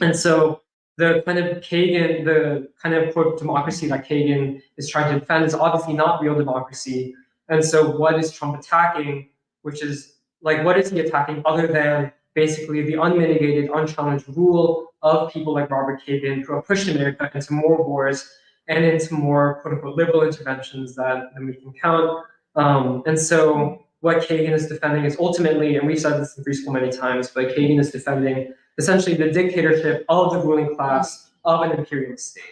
And 0.00 0.16
so 0.16 0.62
the 0.96 1.22
kind 1.24 1.38
of 1.38 1.58
Kagan, 1.58 2.24
the 2.24 2.68
kind 2.82 2.94
of 2.94 3.12
quote 3.12 3.38
democracy 3.38 3.88
that 3.88 4.08
Kagan 4.08 4.62
is 4.76 4.88
trying 4.88 5.12
to 5.12 5.20
defend 5.20 5.44
is 5.44 5.54
obviously 5.54 5.94
not 5.94 6.22
real 6.22 6.34
democracy. 6.34 7.14
And 7.48 7.64
so 7.64 7.96
what 7.96 8.18
is 8.18 8.32
Trump 8.32 8.58
attacking, 8.58 9.28
which 9.62 9.82
is 9.82 10.14
like 10.42 10.64
what 10.64 10.78
is 10.78 10.90
he 10.90 11.00
attacking 11.00 11.42
other 11.44 11.66
than 11.66 12.12
basically 12.34 12.82
the 12.82 13.00
unmitigated, 13.00 13.70
unchallenged 13.74 14.26
rule 14.28 14.92
of 15.02 15.32
people 15.32 15.54
like 15.54 15.70
Robert 15.70 16.00
Kagan 16.06 16.44
who 16.44 16.54
have 16.54 16.66
pushed 16.66 16.88
America 16.88 17.30
into 17.34 17.52
more 17.52 17.86
wars 17.86 18.28
and 18.68 18.84
into 18.84 19.14
more 19.14 19.60
quote 19.62 19.74
unquote 19.74 19.96
liberal 19.96 20.22
interventions 20.22 20.94
that, 20.96 21.30
that 21.34 21.44
we 21.44 21.54
can 21.54 21.72
count. 21.72 22.24
Um, 22.54 23.02
and 23.06 23.18
so 23.18 23.84
what 24.00 24.18
Kagan 24.18 24.52
is 24.52 24.66
defending 24.66 25.04
is 25.04 25.16
ultimately, 25.18 25.76
and 25.76 25.86
we've 25.86 26.00
said 26.00 26.20
this 26.20 26.36
in 26.36 26.44
free 26.44 26.54
school 26.54 26.72
many 26.72 26.90
times, 26.90 27.30
but 27.30 27.48
Kagan 27.56 27.78
is 27.78 27.90
defending 27.90 28.52
essentially 28.78 29.16
the 29.16 29.30
dictatorship 29.30 30.04
of 30.08 30.32
the 30.32 30.38
ruling 30.38 30.74
class 30.74 31.30
of 31.44 31.62
an 31.62 31.72
imperial 31.72 32.16
state. 32.16 32.42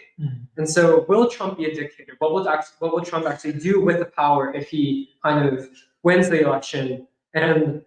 And 0.57 0.69
so, 0.69 1.05
will 1.07 1.29
Trump 1.29 1.57
be 1.57 1.65
a 1.65 1.73
dictator? 1.73 2.13
What 2.19 2.33
will 2.33 2.43
what 2.43 2.93
will 2.93 3.03
Trump 3.03 3.25
actually 3.25 3.53
do 3.53 3.81
with 3.81 3.99
the 3.99 4.05
power 4.05 4.53
if 4.53 4.69
he 4.69 5.09
kind 5.23 5.47
of 5.47 5.67
wins 6.03 6.29
the 6.29 6.41
election? 6.41 7.07
And 7.33 7.81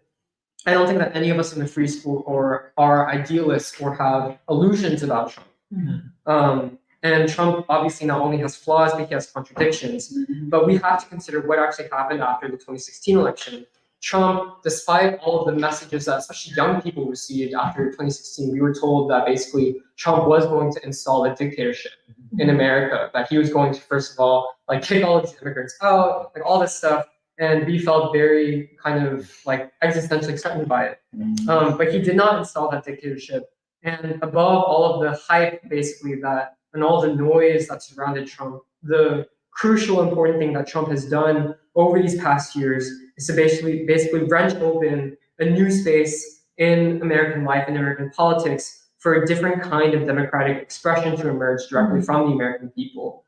I 0.67 0.73
don't 0.73 0.86
think 0.86 0.99
that 0.99 1.15
any 1.15 1.31
of 1.31 1.39
us 1.39 1.52
in 1.52 1.60
the 1.60 1.67
free 1.67 1.86
school 1.86 2.25
or 2.26 2.73
are 2.76 3.09
idealists 3.09 3.81
or 3.81 3.94
have 3.94 4.39
illusions 4.49 5.02
about 5.02 5.31
Trump. 5.31 5.49
Mm-hmm. 5.73 6.31
Um, 6.31 6.78
and 7.02 7.28
Trump 7.28 7.67
obviously 7.68 8.07
not 8.07 8.20
only 8.20 8.39
has 8.39 8.57
flaws, 8.57 8.93
but 8.93 9.07
he 9.07 9.15
has 9.15 9.31
contradictions. 9.31 10.17
Mm-hmm. 10.17 10.49
But 10.49 10.67
we 10.67 10.78
have 10.78 11.02
to 11.02 11.09
consider 11.09 11.47
what 11.47 11.59
actually 11.59 11.89
happened 11.93 12.23
after 12.23 12.47
the 12.47 12.57
2016 12.57 13.18
election. 13.18 13.67
Trump, 14.01 14.62
despite 14.62 15.18
all 15.20 15.41
of 15.41 15.55
the 15.55 15.59
messages 15.59 16.07
that 16.07 16.18
especially 16.18 16.55
young 16.55 16.81
people 16.81 17.07
received 17.07 17.55
after 17.55 17.86
2016, 17.86 18.52
we 18.52 18.60
were 18.60 18.75
told 18.75 19.10
that 19.10 19.25
basically 19.25 19.81
Trump 19.97 20.26
was 20.26 20.44
going 20.47 20.73
to 20.73 20.84
install 20.84 21.25
a 21.25 21.34
dictatorship 21.34 21.93
mm-hmm. 22.10 22.41
in 22.41 22.51
America, 22.51 23.10
that 23.15 23.28
he 23.28 23.39
was 23.39 23.51
going 23.51 23.73
to, 23.73 23.81
first 23.81 24.12
of 24.12 24.20
all, 24.20 24.57
like 24.68 24.83
kick 24.83 25.05
all 25.05 25.18
of 25.18 25.26
these 25.26 25.41
immigrants 25.41 25.75
out, 25.83 26.33
like 26.34 26.44
all 26.44 26.59
this 26.59 26.75
stuff. 26.75 27.07
And 27.39 27.67
we 27.67 27.79
felt 27.79 28.13
very 28.13 28.71
kind 28.83 29.07
of 29.07 29.31
like 29.45 29.73
existentially 29.83 30.41
threatened 30.41 30.69
by 30.69 30.87
it. 30.87 31.01
Um, 31.49 31.77
but 31.77 31.93
he 31.93 32.01
did 32.01 32.17
not 32.17 32.39
install 32.39 32.71
that 32.71 32.85
dictatorship. 32.85 33.45
And 33.83 34.19
above 34.23 34.65
all 34.65 34.95
of 34.95 35.03
the 35.03 35.21
hype, 35.21 35.69
basically, 35.69 36.21
that 36.23 36.57
and 36.73 36.83
all 36.83 37.01
the 37.01 37.15
noise 37.15 37.69
that 37.69 37.83
surrounded 37.83 38.27
Trump, 38.27 38.63
the 38.83 39.27
crucial 39.51 40.03
important 40.03 40.39
thing 40.39 40.53
that 40.53 40.67
Trump 40.67 40.89
has 40.89 41.09
done 41.09 41.55
over 41.77 42.01
these 42.01 42.19
past 42.19 42.57
years 42.57 42.91
is 43.17 43.27
to 43.27 43.33
basically 43.33 43.85
basically 43.87 44.25
wrench 44.25 44.55
open 44.57 45.17
a 45.39 45.45
new 45.45 45.71
space 45.71 46.43
in 46.59 47.01
American 47.03 47.45
life 47.45 47.65
and 47.67 47.77
American 47.77 48.11
politics 48.11 48.89
for 48.99 49.23
a 49.23 49.27
different 49.27 49.63
kind 49.63 49.95
of 49.95 50.07
democratic 50.07 50.63
expression 50.63 51.17
to 51.17 51.29
emerge 51.29 51.61
directly 51.69 52.01
from 52.01 52.29
the 52.29 52.33
American 52.35 52.71
people. 52.71 53.24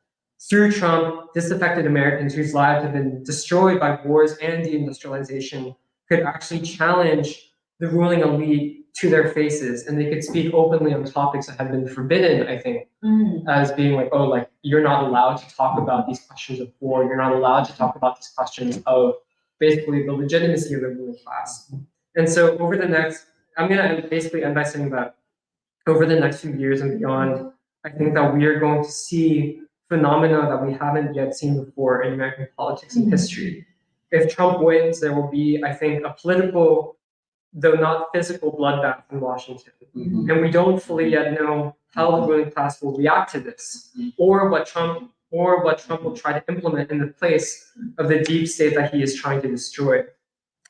Through 0.49 0.73
Trump, 0.73 1.33
disaffected 1.35 1.87
Americans 1.87 2.35
whose 2.35 2.55
lives 2.55 2.85
have 2.85 2.93
been 2.93 3.23
destroyed 3.25 3.81
by 3.81 3.99
wars 4.05 4.37
and 4.39 4.65
deindustrialization 4.65 5.75
could 6.09 6.21
actually 6.21 6.61
challenge 6.61 7.53
the 7.81 7.89
ruling 7.89 8.21
elite 8.21 8.95
to 8.97 9.11
their 9.11 9.29
faces 9.31 9.87
and 9.87 9.99
they 9.99 10.09
could 10.09 10.25
speak 10.25 10.53
openly 10.55 10.95
on 10.95 11.05
topics 11.05 11.47
that 11.47 11.59
have 11.59 11.71
been 11.71 11.87
forbidden, 11.87 12.47
I 12.49 12.59
think, 12.59 12.89
mm. 13.05 13.45
as 13.49 13.73
being 13.73 13.95
like, 13.95 14.09
oh, 14.13 14.25
like 14.25 14.49
you're 14.63 14.83
not 14.83 15.05
allowed 15.05 15.37
to 15.37 15.55
talk 15.55 15.79
about 15.79 16.07
these 16.07 16.21
questions 16.21 16.61
of 16.61 16.73
war. 16.81 17.05
You're 17.05 17.17
not 17.17 17.33
allowed 17.33 17.65
to 17.65 17.77
talk 17.77 17.97
about 17.97 18.17
these 18.17 18.33
questions 18.35 18.81
of 18.87 19.15
basically 19.59 20.07
the 20.07 20.13
legitimacy 20.13 20.75
of 20.75 20.81
the 20.83 20.89
ruling 20.89 21.17
class. 21.25 21.73
And 22.15 22.29
so 22.29 22.57
over 22.59 22.77
the 22.77 22.87
next, 22.87 23.27
I'm 23.59 23.69
gonna 23.69 24.03
basically 24.09 24.45
end 24.45 24.55
by 24.55 24.65
saying 24.65 24.91
that 24.91 25.17
over 25.87 26.07
the 26.07 26.19
next 26.19 26.41
few 26.41 26.55
years 26.55 26.81
and 26.81 26.99
beyond, 26.99 27.53
I 27.85 27.91
think 27.91 28.15
that 28.15 28.35
we 28.35 28.45
are 28.47 28.59
going 28.59 28.83
to 28.83 28.91
see 28.91 29.61
phenomena 29.89 30.49
that 30.49 30.65
we 30.67 30.73
haven't 30.73 31.15
yet 31.15 31.35
seen 31.35 31.65
before 31.65 32.03
in 32.03 32.15
American 32.15 32.49
politics 32.57 32.97
and 32.97 33.05
mm-hmm. 33.05 33.13
history. 33.13 33.67
If 34.11 34.35
Trump 34.35 34.61
wins, 34.61 35.01
there 35.01 35.15
will 35.15 35.29
be, 35.29 35.63
I 35.65 35.73
think, 35.73 36.05
a 36.05 36.15
political, 36.21 36.97
though 37.53 37.75
not 37.75 38.07
physical, 38.15 38.53
bloodbath 38.53 39.03
in 39.11 39.21
Washington. 39.21 39.73
Mm-hmm. 39.97 40.31
And 40.31 40.41
we 40.41 40.51
don't 40.51 40.83
fully 40.83 41.09
yet 41.11 41.33
know 41.33 41.77
how 41.95 42.21
the 42.21 42.27
ruling 42.27 42.51
class 42.51 42.83
will 42.83 42.97
react 42.97 43.33
to 43.33 43.41
this, 43.41 43.91
mm-hmm. 43.99 44.11
or 44.19 44.49
what 44.49 44.67
Trump 44.67 45.11
or 45.31 45.65
what 45.65 45.79
Trump 45.79 46.03
will 46.03 46.17
try 46.17 46.39
to 46.39 46.53
implement 46.53 46.91
in 46.91 47.01
the 47.01 47.09
place 47.09 47.73
of 47.99 48.09
the 48.09 48.21
deep 48.21 48.49
state 48.49 48.75
that 48.75 48.95
he 48.95 49.03
is 49.03 49.15
trying 49.15 49.43
to 49.43 49.49
destroy. 49.49 50.03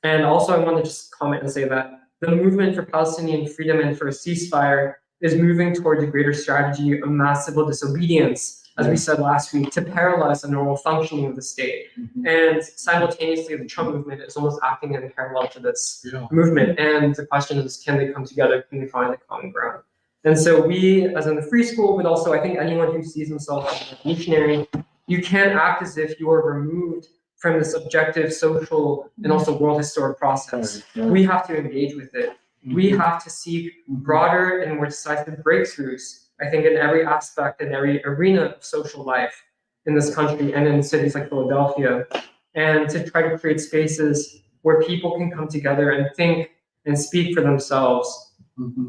And 0.02 0.24
also, 0.24 0.54
I 0.54 0.64
want 0.64 0.78
to 0.78 0.82
just 0.82 1.10
comment 1.10 1.42
and 1.42 1.50
say 1.50 1.68
that 1.68 1.90
the 2.20 2.30
movement 2.34 2.74
for 2.74 2.82
Palestinian 2.82 3.46
freedom 3.46 3.80
and 3.80 3.96
for 3.96 4.08
a 4.08 4.10
ceasefire 4.10 4.94
is 5.20 5.34
moving 5.34 5.74
towards 5.74 6.02
a 6.02 6.06
greater 6.06 6.32
strategy 6.32 6.98
of 7.00 7.10
mass 7.10 7.46
civil 7.46 7.66
disobedience, 7.66 8.65
as 8.78 8.88
we 8.88 8.96
said 8.96 9.18
last 9.18 9.52
week, 9.52 9.70
to 9.72 9.82
paralyze 9.82 10.42
the 10.42 10.48
normal 10.48 10.76
functioning 10.76 11.26
of 11.26 11.36
the 11.36 11.42
state. 11.42 11.86
Mm-hmm. 11.98 12.26
And 12.26 12.62
simultaneously, 12.62 13.56
the 13.56 13.64
Trump 13.64 13.94
movement 13.94 14.22
is 14.22 14.36
almost 14.36 14.60
acting 14.62 14.94
in 14.94 15.10
parallel 15.16 15.48
to 15.48 15.60
this 15.60 16.06
Yeah. 16.12 16.26
movement. 16.30 16.78
And 16.78 17.14
the 17.14 17.26
question 17.26 17.58
is, 17.58 17.78
can 17.78 17.96
they 17.96 18.12
come 18.12 18.24
together? 18.24 18.62
Can 18.68 18.80
they 18.80 18.86
find 18.86 19.14
a 19.14 19.16
common 19.16 19.50
ground? 19.50 19.82
And 20.24 20.38
so 20.38 20.66
we, 20.66 21.14
as 21.14 21.26
in 21.26 21.36
the 21.36 21.42
free 21.42 21.62
school, 21.62 21.96
but 21.96 22.04
also 22.04 22.34
I 22.34 22.40
think 22.40 22.58
anyone 22.58 22.92
who 22.92 23.02
sees 23.02 23.28
themselves 23.28 23.66
as 23.72 23.92
a 23.92 23.96
revolutionary, 23.96 24.66
you 25.06 25.22
can't 25.22 25.52
act 25.52 25.82
as 25.82 25.96
if 25.96 26.18
you 26.18 26.28
are 26.30 26.42
removed 26.52 27.06
from 27.36 27.58
this 27.58 27.74
objective 27.74 28.32
social 28.32 29.10
and 29.22 29.32
also 29.32 29.56
world 29.56 29.78
historic 29.78 30.18
process. 30.18 30.82
We 30.96 31.22
have 31.24 31.46
to 31.46 31.56
engage 31.56 31.94
with 31.94 32.14
it. 32.14 32.30
We 32.66 32.90
mm-hmm. 32.90 33.00
have 33.00 33.22
to 33.22 33.30
seek 33.30 33.86
broader 33.86 34.62
and 34.62 34.76
more 34.76 34.86
decisive 34.86 35.38
breakthroughs, 35.44 36.25
I 36.40 36.50
think, 36.50 36.66
in 36.66 36.76
every 36.76 37.04
aspect 37.04 37.60
and 37.60 37.74
every 37.74 38.04
arena 38.04 38.42
of 38.42 38.64
social 38.64 39.04
life 39.04 39.42
in 39.86 39.94
this 39.94 40.14
country 40.14 40.52
and 40.52 40.66
in 40.66 40.82
cities 40.82 41.14
like 41.14 41.28
Philadelphia, 41.28 42.06
and 42.54 42.88
to 42.90 43.08
try 43.08 43.22
to 43.22 43.38
create 43.38 43.60
spaces 43.60 44.42
where 44.62 44.82
people 44.82 45.16
can 45.16 45.30
come 45.30 45.48
together 45.48 45.92
and 45.92 46.14
think 46.16 46.50
and 46.86 46.98
speak 46.98 47.34
for 47.34 47.42
themselves 47.42 48.26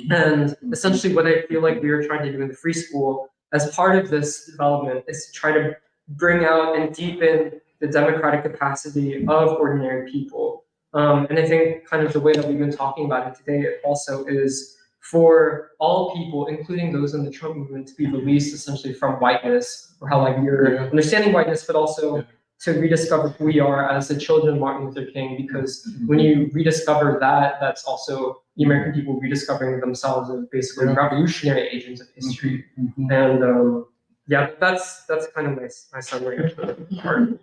And 0.10 0.56
essentially, 0.72 1.14
what 1.14 1.28
I 1.28 1.42
feel 1.44 1.62
like 1.62 1.82
we 1.82 1.90
are 1.90 2.04
trying 2.04 2.24
to 2.24 2.32
do 2.32 2.42
in 2.42 2.48
the 2.48 2.54
free 2.54 2.74
school 2.74 3.30
as 3.54 3.70
part 3.72 3.98
of 3.98 4.10
this 4.10 4.46
development 4.46 5.04
is 5.08 5.28
to 5.28 5.32
try 5.34 5.52
to 5.52 5.76
bring 6.10 6.46
out 6.46 6.78
and 6.78 6.94
deepen 6.94 7.60
the 7.80 7.88
democratic 7.88 8.44
capacity 8.44 9.26
of 9.28 9.50
ordinary 9.60 10.10
people. 10.10 10.64
Um, 10.94 11.28
and 11.30 11.38
I 11.38 11.46
think 11.46 11.86
kind 11.86 12.06
of 12.06 12.14
the 12.14 12.20
way 12.20 12.34
that 12.34 12.48
we've 12.48 12.58
been 12.58 12.76
talking 12.76 13.06
about 13.06 13.28
it 13.28 13.36
today 13.36 13.76
also 13.84 14.26
is 14.26 14.77
for 15.12 15.72
all 15.80 16.14
people, 16.16 16.48
including 16.48 16.92
those 16.92 17.14
in 17.14 17.24
the 17.24 17.32
Trump 17.32 17.56
movement, 17.56 17.88
to 17.88 17.96
be 17.96 18.06
released 18.08 18.54
essentially 18.54 18.94
from 18.94 19.14
whiteness 19.22 19.96
or 20.02 20.08
how 20.10 20.22
like 20.22 20.38
we're 20.40 20.74
Yeah. 20.74 20.84
understanding 20.94 21.32
whiteness, 21.34 21.66
but 21.66 21.76
also 21.76 22.26
to 22.64 22.72
rediscover 22.74 23.30
who 23.30 23.46
we 23.46 23.60
are 23.60 23.88
as 23.90 24.08
the 24.08 24.18
children 24.18 24.56
of 24.56 24.60
Martin 24.60 24.88
Luther 24.88 25.06
King. 25.12 25.38
Because 25.38 25.72
when 26.08 26.20
you 26.20 26.50
rediscover 26.54 27.18
that, 27.22 27.60
that's 27.62 27.84
also 27.86 28.42
the 28.58 28.64
American 28.66 28.92
people 28.98 29.14
rediscovering 29.20 29.80
themselves 29.80 30.30
as 30.30 30.46
basically 30.52 30.88
Yeah. 30.88 30.96
revolutionary 31.04 31.68
agents 31.76 32.02
of 32.02 32.08
history. 32.16 32.66
Mhm. 32.80 33.12
And 33.24 33.44
um, 33.44 33.86
yeah, 34.28 34.50
that's 34.60 35.06
that's 35.06 35.28
kind 35.36 35.48
of 35.48 35.54
my 35.62 35.70
my 35.94 36.02
summary 36.02 36.38
of 36.44 36.56
the 36.58 36.74
part. 37.02 37.40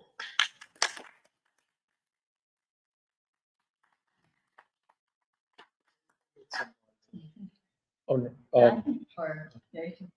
Oh, 8.08 8.30
Or, 8.52 8.82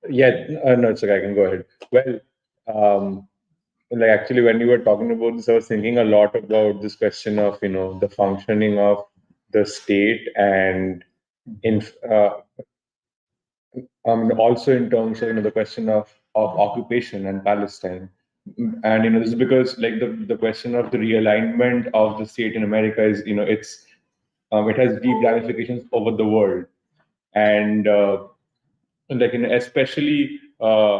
Yeah, 0.09 0.47
uh, 0.65 0.75
no, 0.75 0.89
it's 0.89 1.03
okay. 1.03 1.17
I 1.17 1.21
can 1.21 1.35
go 1.35 1.43
ahead. 1.43 1.65
Well, 1.91 2.19
um, 2.67 3.27
like 3.91 4.09
actually, 4.09 4.41
when 4.41 4.59
you 4.59 4.67
were 4.67 4.79
talking 4.79 5.11
about 5.11 5.35
this, 5.37 5.49
I 5.49 5.53
was 5.53 5.67
thinking 5.67 5.97
a 5.97 6.03
lot 6.03 6.35
about 6.35 6.81
this 6.81 6.95
question 6.95 7.39
of 7.39 7.59
you 7.61 7.69
know 7.69 7.99
the 7.99 8.09
functioning 8.09 8.79
of 8.79 9.05
the 9.51 9.65
state 9.65 10.27
and 10.35 11.03
in 11.63 11.83
uh, 12.09 12.29
um 14.07 14.31
also 14.39 14.75
in 14.75 14.89
terms 14.89 15.21
of 15.21 15.27
you 15.29 15.33
know 15.33 15.41
the 15.41 15.51
question 15.51 15.89
of 15.89 16.13
of 16.35 16.57
occupation 16.59 17.27
and 17.27 17.43
Palestine. 17.43 18.09
And 18.83 19.03
you 19.03 19.09
know 19.09 19.19
this 19.19 19.29
is 19.29 19.35
because 19.35 19.77
like 19.77 19.99
the 19.99 20.07
the 20.27 20.37
question 20.37 20.75
of 20.75 20.91
the 20.91 20.97
realignment 20.97 21.89
of 21.93 22.17
the 22.17 22.25
state 22.25 22.55
in 22.55 22.63
America 22.63 23.03
is 23.03 23.23
you 23.25 23.35
know 23.35 23.43
it's 23.43 23.85
um, 24.51 24.69
it 24.69 24.77
has 24.77 24.99
deep 25.01 25.17
ramifications 25.23 25.83
over 25.91 26.11
the 26.11 26.25
world 26.25 26.65
and. 27.33 27.87
Uh, 27.87 28.27
like 29.09 29.33
in 29.33 29.45
especially 29.45 30.39
uh 30.61 30.99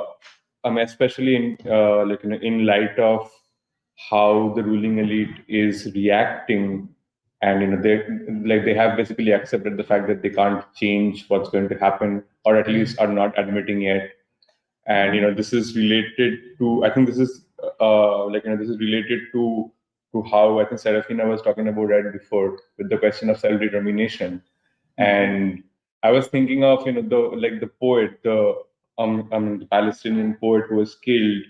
um 0.64 0.78
especially 0.78 1.36
in 1.36 1.58
uh 1.70 2.06
like 2.06 2.24
in, 2.24 2.34
in 2.34 2.66
light 2.66 2.98
of 3.00 3.30
how 4.10 4.54
the 4.56 4.64
ruling 4.64 5.00
elite 5.00 5.36
is 5.48 5.92
reacting 5.96 6.88
and 7.42 7.62
you 7.62 7.68
know 7.68 7.82
they 7.82 7.98
like 8.46 8.64
they 8.66 8.74
have 8.74 8.96
basically 8.96 9.32
accepted 9.32 9.78
the 9.78 9.84
fact 9.84 10.08
that 10.08 10.22
they 10.22 10.30
can't 10.30 10.64
change 10.76 11.26
what's 11.28 11.50
going 11.50 11.68
to 11.68 11.78
happen 11.78 12.24
or 12.46 12.56
at 12.56 12.68
least 12.68 13.00
are 13.00 13.08
not 13.08 13.38
admitting 13.38 13.82
yet 13.82 14.10
and 14.88 15.16
you 15.16 15.22
know 15.22 15.34
this 15.34 15.54
is 15.54 15.76
related 15.76 16.40
to 16.58 16.84
i 16.86 16.90
think 16.90 17.08
this 17.08 17.18
is 17.20 17.46
uh 17.82 18.26
like 18.26 18.44
you 18.44 18.50
know 18.52 18.58
this 18.58 18.70
is 18.70 18.80
related 18.80 19.20
to 19.34 19.72
to 20.14 20.22
how 20.32 20.60
i 20.60 20.66
think 20.66 20.80
serafina 20.80 21.26
was 21.28 21.42
talking 21.42 21.68
about 21.68 21.84
right 21.96 22.12
before 22.14 22.58
with 22.78 22.90
the 22.90 22.98
question 22.98 23.30
of 23.30 23.40
self-determination 23.40 24.42
and 24.98 25.64
I 26.03 26.11
was 26.11 26.27
thinking 26.27 26.64
of 26.64 26.85
you 26.85 26.93
know 26.93 27.01
the 27.01 27.22
like 27.38 27.59
the 27.59 27.67
poet, 27.67 28.19
the 28.24 28.56
um, 28.98 29.30
um 29.32 29.59
the 29.59 29.66
Palestinian 29.66 30.35
poet 30.35 30.66
who 30.69 30.76
was 30.76 30.95
killed. 30.95 31.43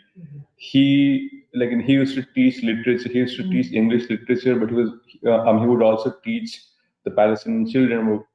He 0.55 1.29
like 1.53 1.69
he 1.69 1.93
used 1.93 2.15
to 2.15 2.23
teach 2.35 2.63
literature. 2.63 3.09
He 3.09 3.19
used 3.19 3.37
to 3.37 3.49
teach 3.49 3.71
English 3.73 4.09
literature, 4.09 4.55
but 4.59 4.69
he 4.69 4.75
was 4.75 4.89
uh, 5.25 5.41
um 5.49 5.61
he 5.61 5.67
would 5.67 5.83
also 5.83 6.13
teach 6.23 6.61
the 7.05 7.11
Palestinian 7.11 7.69
children. 7.69 8.07
About, 8.07 8.25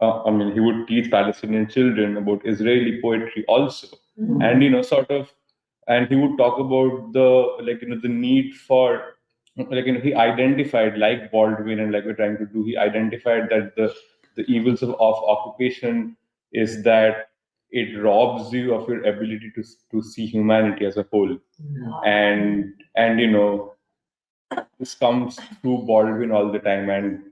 uh, 0.00 0.22
I 0.28 0.30
mean, 0.30 0.52
he 0.52 0.60
would 0.60 0.86
teach 0.88 1.10
Palestinian 1.10 1.68
children 1.68 2.16
about 2.16 2.46
Israeli 2.46 3.00
poetry 3.00 3.44
also, 3.46 3.88
and 4.40 4.62
you 4.62 4.70
know 4.70 4.82
sort 4.82 5.10
of, 5.10 5.32
and 5.88 6.08
he 6.08 6.16
would 6.16 6.36
talk 6.38 6.58
about 6.58 7.12
the 7.12 7.28
like 7.60 7.82
you 7.82 7.88
know 7.88 8.00
the 8.00 8.08
need 8.08 8.54
for 8.54 9.14
like 9.56 9.86
you 9.86 9.92
know 9.92 10.00
he 10.00 10.14
identified 10.14 10.98
like 10.98 11.30
Baldwin 11.30 11.80
and 11.80 11.92
like 11.92 12.04
we're 12.04 12.14
trying 12.14 12.38
to 12.38 12.46
do. 12.46 12.64
He 12.64 12.76
identified 12.76 13.48
that 13.50 13.76
the 13.76 13.94
the 14.36 14.42
evils 14.44 14.82
of, 14.82 14.90
of 14.90 15.14
occupation 15.24 16.16
is 16.52 16.82
that 16.84 17.30
it 17.70 17.98
robs 18.02 18.52
you 18.52 18.74
of 18.74 18.88
your 18.88 19.04
ability 19.04 19.50
to 19.54 19.64
to 19.90 20.02
see 20.02 20.26
humanity 20.26 20.84
as 20.84 20.96
a 20.96 21.06
whole. 21.10 21.38
And 22.04 22.74
and 22.96 23.20
you 23.20 23.30
know 23.30 23.74
this 24.78 24.94
comes 24.94 25.38
through 25.60 25.84
baldwin 25.86 26.30
all 26.30 26.52
the 26.52 26.58
time. 26.58 26.90
And 26.90 27.22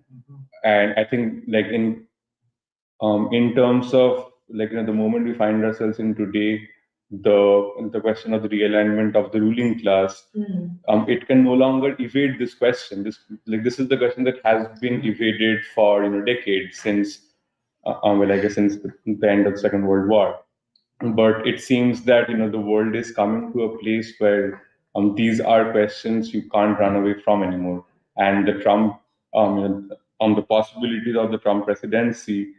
and 0.65 0.95
i 0.99 1.05
think 1.05 1.45
like 1.49 1.67
in 1.67 2.07
um 3.01 3.29
in 3.33 3.55
terms 3.55 3.95
of 3.95 4.33
like 4.49 4.71
you 4.71 4.77
know 4.77 4.87
the 4.87 4.93
moment 4.93 5.25
we 5.25 5.35
find 5.35 5.65
ourselves 5.65 5.99
in 5.99 6.15
today 6.15 6.61
the 7.11 7.91
the 7.93 8.01
question 8.01 8.33
of 8.33 8.43
the 8.43 8.49
realignment 8.49 9.17
of 9.17 9.33
the 9.33 9.41
ruling 9.41 9.81
class 9.81 10.27
um, 10.89 11.09
it 11.09 11.27
can 11.27 11.45
no 11.45 11.55
longer 11.55 11.97
evade 11.99 12.39
this 12.39 12.55
question. 12.55 13.03
This 13.03 13.19
like 13.47 13.65
this 13.65 13.79
is 13.79 13.89
the 13.89 13.97
question 13.97 14.25
that 14.25 14.41
has 14.45 14.79
been 14.81 15.05
evaded 15.05 15.61
for 15.75 16.05
you 16.05 16.11
know 16.11 16.25
decades 16.25 16.79
since, 16.79 17.21
uh, 17.87 17.95
um, 18.03 18.19
well, 18.19 18.33
I 18.33 18.39
guess 18.39 18.55
since 18.55 18.77
the, 18.77 18.93
the 19.07 19.31
end 19.31 19.47
of 19.47 19.55
the 19.55 19.59
Second 19.59 19.87
World 19.87 20.09
War. 20.09 20.39
But 21.01 21.47
it 21.47 21.61
seems 21.61 22.03
that 22.05 22.29
you 22.29 22.37
know 22.37 22.51
the 22.51 22.61
world 22.61 22.95
is 22.95 23.13
coming 23.13 23.53
to 23.53 23.63
a 23.63 23.79
place 23.79 24.15
where 24.19 24.63
um, 24.95 25.15
these 25.15 25.41
are 25.41 25.73
questions 25.73 26.35
you 26.35 26.49
can't 26.51 26.79
run 26.79 26.97
away 26.97 27.15
from 27.25 27.43
anymore. 27.43 27.85
And 28.17 28.47
the 28.47 28.55
Trump 28.55 29.01
um, 29.35 29.91
on 30.21 30.35
the 30.35 30.43
possibilities 30.43 31.17
of 31.17 31.31
the 31.31 31.39
Trump 31.39 31.65
presidency 31.65 32.55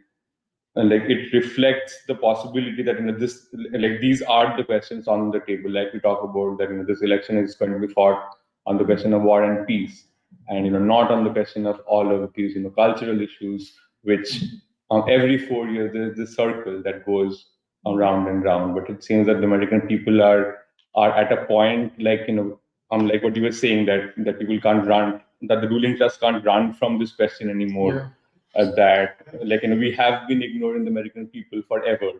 and 0.76 0.88
like 0.88 1.02
it 1.02 1.32
reflects 1.32 1.96
the 2.06 2.14
possibility 2.14 2.82
that 2.82 2.98
you 2.98 3.06
know 3.06 3.18
this 3.18 3.48
like 3.72 4.00
these 4.00 4.22
are 4.22 4.56
the 4.56 4.64
questions 4.64 5.06
on 5.06 5.30
the 5.30 5.40
table. 5.40 5.70
Like 5.70 5.92
we 5.92 6.00
talk 6.00 6.22
about 6.22 6.58
that 6.58 6.70
you 6.70 6.76
know 6.76 6.84
this 6.84 7.02
election 7.02 7.36
is 7.38 7.54
going 7.54 7.72
to 7.72 7.78
be 7.78 7.92
fought 7.92 8.36
on 8.66 8.78
the 8.78 8.84
question 8.84 9.12
of 9.12 9.22
war 9.22 9.42
and 9.44 9.66
peace. 9.66 10.04
And 10.48 10.64
you 10.64 10.72
know 10.72 10.78
not 10.78 11.10
on 11.10 11.24
the 11.24 11.30
question 11.30 11.66
of 11.66 11.80
all 11.86 12.10
of 12.10 12.32
these 12.34 12.54
you 12.54 12.62
know 12.62 12.70
cultural 12.70 13.20
issues 13.20 13.74
which 14.02 14.44
um, 14.90 15.04
every 15.08 15.38
four 15.46 15.68
years 15.68 15.92
there's 15.92 16.16
this 16.16 16.34
circle 16.34 16.82
that 16.82 17.04
goes 17.06 17.46
around 17.86 18.28
and 18.28 18.42
round 18.44 18.74
but 18.74 18.88
it 18.88 19.04
seems 19.04 19.26
that 19.26 19.40
the 19.40 19.44
american 19.44 19.80
people 19.82 20.22
are 20.22 20.58
are 20.94 21.12
at 21.12 21.32
a 21.32 21.44
point 21.46 21.92
like 22.00 22.22
you 22.26 22.34
know 22.34 22.58
um 22.90 23.06
like 23.06 23.22
what 23.22 23.36
you 23.36 23.42
were 23.42 23.52
saying 23.52 23.84
that 23.86 24.12
that 24.16 24.38
people 24.38 24.60
can't 24.60 24.86
run 24.86 25.20
that 25.48 25.60
the 25.60 25.68
ruling 25.68 25.96
class 25.96 26.16
can't 26.16 26.44
run 26.44 26.72
from 26.72 26.98
this 26.98 27.12
question 27.12 27.50
anymore. 27.50 28.00
Uh, 28.00 28.08
that 28.54 29.16
like 29.44 29.62
you 29.62 29.68
know 29.68 29.76
we 29.76 29.92
have 29.92 30.28
been 30.28 30.42
ignoring 30.42 30.84
the 30.84 30.90
American 30.90 31.26
people 31.26 31.62
forever, 31.68 32.12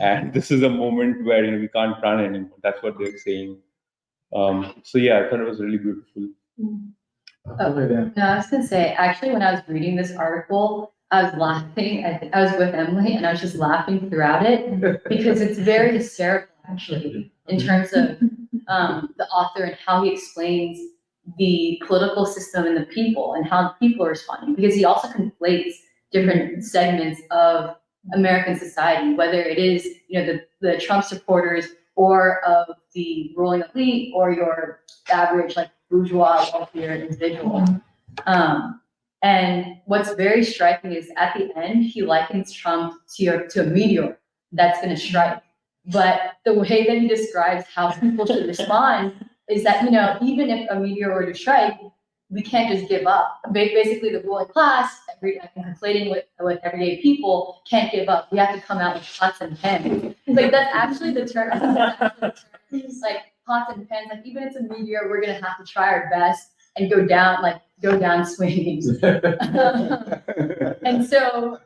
and 0.00 0.32
this 0.36 0.50
is 0.50 0.62
a 0.62 0.68
moment 0.68 1.24
where 1.24 1.44
you 1.44 1.50
know 1.50 1.58
we 1.58 1.68
can't 1.68 1.96
run 2.02 2.24
anymore. 2.24 2.58
That's 2.62 2.82
what 2.82 2.98
they're 2.98 3.18
saying. 3.18 3.58
Um, 4.34 4.80
so 4.82 4.98
yeah, 4.98 5.20
I 5.20 5.30
thought 5.30 5.40
it 5.40 5.48
was 5.48 5.60
really 5.60 5.78
beautiful. 5.78 6.28
Oh, 7.60 7.72
no, 7.72 8.12
I 8.16 8.36
was 8.36 8.46
gonna 8.50 8.66
say, 8.66 8.92
actually, 8.92 9.32
when 9.32 9.42
I 9.42 9.52
was 9.52 9.62
reading 9.68 9.96
this 9.96 10.14
article, 10.14 10.92
I 11.10 11.22
was 11.22 11.34
laughing, 11.34 12.04
I, 12.04 12.18
thi- 12.18 12.32
I 12.32 12.42
was 12.42 12.52
with 12.52 12.74
Emily 12.74 13.14
and 13.14 13.26
I 13.26 13.32
was 13.32 13.40
just 13.40 13.56
laughing 13.56 14.10
throughout 14.10 14.44
it 14.44 14.80
because 15.08 15.40
it's 15.40 15.58
very 15.58 15.96
hysterical, 15.96 16.54
actually, 16.68 17.32
in 17.48 17.58
terms 17.58 17.92
of, 17.94 18.18
um, 18.68 19.14
the 19.16 19.26
author 19.28 19.64
and 19.64 19.76
how 19.84 20.04
he 20.04 20.12
explains 20.12 20.78
the 21.36 21.80
political 21.86 22.24
system 22.24 22.64
and 22.64 22.76
the 22.76 22.86
people 22.86 23.34
and 23.34 23.46
how 23.46 23.70
people 23.80 24.06
are 24.06 24.10
responding, 24.10 24.54
because 24.54 24.74
he 24.74 24.84
also 24.84 25.08
conflates 25.08 25.74
different 26.12 26.64
segments 26.64 27.20
of 27.30 27.76
American 28.14 28.56
society, 28.56 29.14
whether 29.14 29.40
it 29.40 29.58
is, 29.58 29.86
you 30.08 30.18
know, 30.18 30.26
the, 30.26 30.40
the 30.60 30.78
Trump 30.78 31.04
supporters 31.04 31.68
or 31.96 32.44
of 32.44 32.68
the 32.94 33.32
ruling 33.36 33.62
elite 33.74 34.12
or 34.14 34.32
your 34.32 34.80
average 35.10 35.56
like 35.56 35.70
bourgeois 35.90 36.46
wealthier 36.52 36.94
individual. 36.94 37.64
Um, 38.26 38.80
and 39.22 39.78
what's 39.86 40.14
very 40.14 40.44
striking 40.44 40.92
is 40.92 41.10
at 41.16 41.36
the 41.36 41.50
end, 41.58 41.84
he 41.84 42.02
likens 42.02 42.52
Trump 42.52 42.94
to, 43.16 43.24
your, 43.24 43.46
to 43.48 43.62
a 43.62 43.64
meteor 43.64 44.18
that's 44.52 44.80
going 44.80 44.94
to 44.94 45.00
strike. 45.00 45.42
But 45.86 46.20
the 46.44 46.54
way 46.54 46.86
that 46.86 46.98
he 46.98 47.08
describes 47.08 47.64
how 47.74 47.90
people 47.92 48.26
should 48.26 48.46
respond 48.48 49.27
is 49.48 49.64
that, 49.64 49.84
you 49.84 49.90
know, 49.90 50.18
even 50.22 50.50
if 50.50 50.70
a 50.70 50.78
meteor 50.78 51.14
were 51.14 51.26
to 51.26 51.34
strike, 51.34 51.78
we 52.30 52.42
can't 52.42 52.70
just 52.74 52.88
give 52.88 53.06
up. 53.06 53.40
Basically, 53.52 54.10
the 54.10 54.20
ruling 54.20 54.48
class, 54.48 55.00
every, 55.16 55.40
I'm 55.40 55.48
conflating 55.64 56.10
with, 56.10 56.24
with 56.40 56.60
everyday 56.62 57.00
people, 57.00 57.62
can't 57.68 57.90
give 57.90 58.08
up. 58.08 58.30
We 58.30 58.38
have 58.38 58.54
to 58.54 58.60
come 58.60 58.78
out 58.78 58.96
with 58.96 59.16
pots 59.18 59.40
and 59.40 59.58
pans. 59.58 60.14
Like, 60.26 60.50
that's 60.50 60.74
actually 60.74 61.12
the 61.12 61.26
term. 61.26 61.50
I 61.52 61.58
think 61.58 61.72
that's 61.72 61.94
actually 62.02 62.20
the 62.20 62.32
term. 62.32 62.32
It's 62.70 63.00
like 63.00 63.16
pots 63.46 63.72
and 63.74 63.88
pans, 63.88 64.08
like 64.10 64.26
even 64.26 64.42
if 64.42 64.54
it's 64.54 64.56
a 64.56 64.62
meteor, 64.62 65.08
we're 65.08 65.22
gonna 65.22 65.40
have 65.42 65.56
to 65.56 65.64
try 65.64 65.88
our 65.88 66.10
best 66.10 66.50
and 66.76 66.90
go 66.90 67.06
down, 67.06 67.42
like, 67.42 67.62
go 67.80 67.98
down 67.98 68.26
swinging. 68.26 68.82
And 70.84 71.06
so 71.06 71.58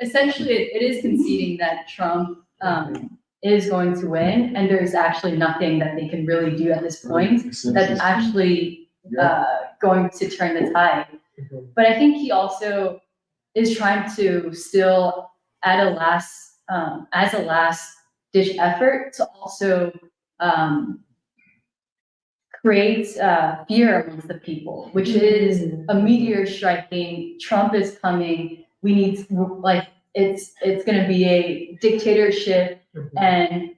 essentially, 0.00 0.54
it 0.54 0.76
it 0.76 0.82
is 0.82 1.02
conceding 1.02 1.58
that 1.58 1.88
Trump 1.88 2.38
um, 2.62 3.18
is 3.42 3.70
going 3.70 3.98
to 4.00 4.08
win, 4.08 4.54
and 4.54 4.70
there's 4.70 4.94
actually 4.94 5.36
nothing 5.36 5.78
that 5.78 5.96
they 5.96 6.08
can 6.08 6.26
really 6.26 6.56
do 6.56 6.70
at 6.70 6.82
this 6.82 7.04
point 7.04 7.42
that's 7.72 8.00
actually 8.00 8.88
uh, 9.18 9.44
going 9.80 10.10
to 10.10 10.28
turn 10.28 10.62
the 10.62 10.70
tide. 10.72 11.06
But 11.74 11.86
I 11.86 11.98
think 11.98 12.16
he 12.16 12.30
also 12.32 13.00
is 13.54 13.76
trying 13.76 14.14
to 14.16 14.52
still 14.52 15.30
at 15.64 15.86
a 15.86 15.90
last, 15.90 16.58
um, 16.68 17.06
as 17.12 17.32
a 17.32 17.38
last 17.38 17.90
ditch 18.32 18.56
effort 18.58 19.14
to 19.14 19.26
also, 19.26 19.90
um, 20.38 21.00
create, 22.52 23.16
uh, 23.18 23.64
fear 23.64 24.02
amongst 24.02 24.28
the 24.28 24.34
people, 24.34 24.90
which 24.92 25.08
is 25.08 25.64
a 25.88 25.94
meteor 25.94 26.46
striking, 26.46 27.38
Trump 27.40 27.74
is 27.74 27.98
coming, 27.98 28.64
we 28.82 28.94
need, 28.94 29.26
like, 29.30 29.88
it's, 30.14 30.52
it's 30.60 30.84
gonna 30.84 31.08
be 31.08 31.24
a 31.24 31.78
dictatorship 31.80 32.79
Mm-hmm. 32.96 33.18
and 33.18 33.70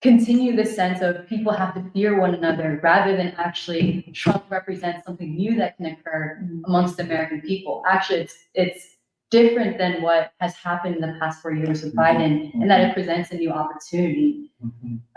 continue 0.00 0.56
the 0.56 0.64
sense 0.64 1.02
of 1.02 1.28
people 1.28 1.52
have 1.52 1.74
to 1.74 1.84
fear 1.90 2.18
one 2.18 2.34
another 2.34 2.80
rather 2.82 3.14
than 3.14 3.34
actually 3.36 4.10
Trump 4.14 4.46
represents 4.48 5.04
something 5.04 5.34
new 5.34 5.56
that 5.56 5.76
can 5.76 5.86
occur 5.86 6.38
mm-hmm. 6.42 6.64
amongst 6.64 6.96
the 6.96 7.02
American 7.02 7.42
people. 7.42 7.82
Actually, 7.86 8.20
it's, 8.20 8.34
it's 8.54 8.96
different 9.30 9.76
than 9.76 10.00
what 10.00 10.32
has 10.40 10.54
happened 10.56 10.94
in 10.94 11.00
the 11.02 11.14
past 11.20 11.42
four 11.42 11.52
years 11.52 11.82
with 11.82 11.94
mm-hmm. 11.94 12.22
Biden 12.22 12.54
and 12.54 12.70
that 12.70 12.80
it 12.80 12.94
presents 12.94 13.30
a 13.32 13.36
new 13.36 13.50
opportunity. 13.50 14.50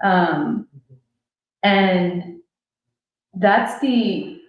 Um, 0.03 0.67
and 1.63 2.39
that's 3.35 3.79
the, 3.79 4.41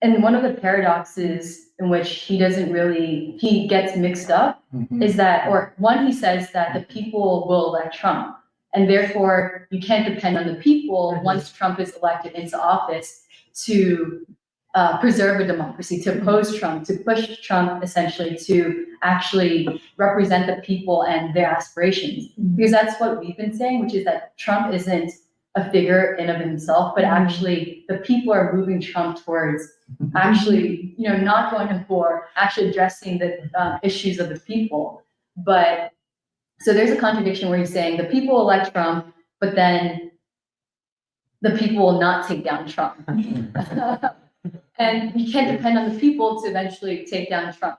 and 0.00 0.22
one 0.22 0.34
of 0.34 0.42
the 0.42 0.58
paradoxes 0.58 1.63
in 1.78 1.88
which 1.88 2.10
he 2.22 2.38
doesn't 2.38 2.72
really, 2.72 3.36
he 3.38 3.66
gets 3.66 3.96
mixed 3.96 4.30
up 4.30 4.62
mm-hmm. 4.74 5.02
is 5.02 5.16
that, 5.16 5.48
or 5.48 5.74
one, 5.78 6.06
he 6.06 6.12
says 6.12 6.52
that 6.52 6.74
the 6.74 6.80
people 6.92 7.46
will 7.48 7.74
elect 7.74 7.94
Trump. 7.94 8.36
And 8.74 8.88
therefore, 8.88 9.68
you 9.70 9.80
can't 9.80 10.12
depend 10.12 10.36
on 10.36 10.46
the 10.46 10.54
people 10.54 11.14
mm-hmm. 11.14 11.24
once 11.24 11.52
Trump 11.52 11.80
is 11.80 11.94
elected 11.96 12.32
into 12.32 12.60
office 12.60 13.22
to 13.64 14.26
uh, 14.74 14.98
preserve 14.98 15.40
a 15.40 15.46
democracy, 15.46 16.00
to 16.02 16.18
oppose 16.18 16.50
mm-hmm. 16.50 16.58
Trump, 16.58 16.84
to 16.86 16.96
push 16.98 17.40
Trump 17.40 17.82
essentially 17.82 18.36
to 18.36 18.86
actually 19.02 19.80
represent 19.96 20.46
the 20.46 20.62
people 20.62 21.02
and 21.02 21.34
their 21.34 21.46
aspirations. 21.46 22.28
Because 22.56 22.72
that's 22.72 23.00
what 23.00 23.20
we've 23.20 23.36
been 23.36 23.56
saying, 23.56 23.84
which 23.84 23.94
is 23.94 24.04
that 24.04 24.36
Trump 24.38 24.72
isn't 24.72 25.12
a 25.56 25.70
figure 25.70 26.14
in 26.14 26.28
of 26.30 26.40
himself, 26.40 26.94
but 26.94 27.04
mm-hmm. 27.04 27.14
actually 27.14 27.84
the 27.88 27.98
people 27.98 28.32
are 28.32 28.52
moving 28.52 28.80
Trump 28.80 29.24
towards 29.24 29.62
mm-hmm. 30.02 30.16
actually, 30.16 30.94
you 30.98 31.08
know, 31.08 31.16
not 31.16 31.52
going 31.52 31.84
for 31.86 32.28
actually 32.36 32.70
addressing 32.70 33.18
the 33.18 33.48
uh, 33.54 33.78
issues 33.82 34.18
of 34.18 34.28
the 34.28 34.40
people. 34.40 35.02
But 35.36 35.92
so 36.60 36.72
there's 36.72 36.90
a 36.90 36.96
contradiction 36.96 37.50
where 37.50 37.58
he's 37.58 37.72
saying 37.72 37.98
the 37.98 38.04
people 38.04 38.40
elect 38.40 38.72
Trump, 38.72 39.14
but 39.40 39.54
then 39.54 40.10
the 41.42 41.50
people 41.50 41.84
will 41.84 42.00
not 42.00 42.26
take 42.26 42.42
down 42.44 42.66
Trump. 42.66 43.08
and 44.78 45.20
you 45.20 45.32
can't 45.32 45.56
depend 45.56 45.78
on 45.78 45.92
the 45.92 46.00
people 46.00 46.42
to 46.42 46.48
eventually 46.48 47.06
take 47.06 47.30
down 47.30 47.52
Trump. 47.54 47.78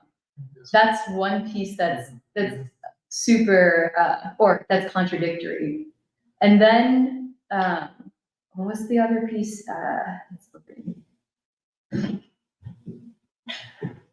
That's 0.72 1.08
one 1.10 1.50
piece 1.52 1.76
that's 1.76 2.10
that's 2.34 2.56
super 3.08 3.92
uh, 3.98 4.30
or 4.38 4.66
that's 4.68 4.92
contradictory. 4.92 5.86
And 6.40 6.60
then 6.60 7.25
um, 7.50 7.88
what 8.52 8.68
was 8.68 8.88
the 8.88 8.98
other 8.98 9.26
piece? 9.28 9.68
Uh, 9.68 10.18
let's 10.30 10.48
look 10.52 10.62
at 10.70 10.78
it. 10.78 12.20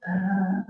Uh, 0.07 0.61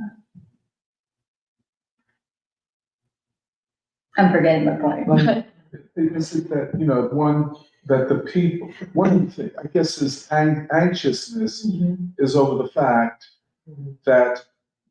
I'm 4.18 4.32
forgetting 4.32 4.66
the 4.66 4.76
point. 4.76 5.08
but- 5.08 5.48
Is 5.96 6.36
it 6.36 6.50
that, 6.50 6.80
you 6.80 6.86
know, 6.86 7.08
one, 7.12 7.56
that 7.88 8.08
the 8.08 8.20
people, 8.20 8.72
one 8.94 9.28
thing, 9.32 9.50
I 9.58 9.66
guess 9.68 10.00
is 10.04 10.28
ang- 10.32 10.68
anxiousness 10.72 11.66
is 12.20 12.36
over 12.36 12.62
the 12.62 12.70
fact 12.70 13.26
that 14.06 14.46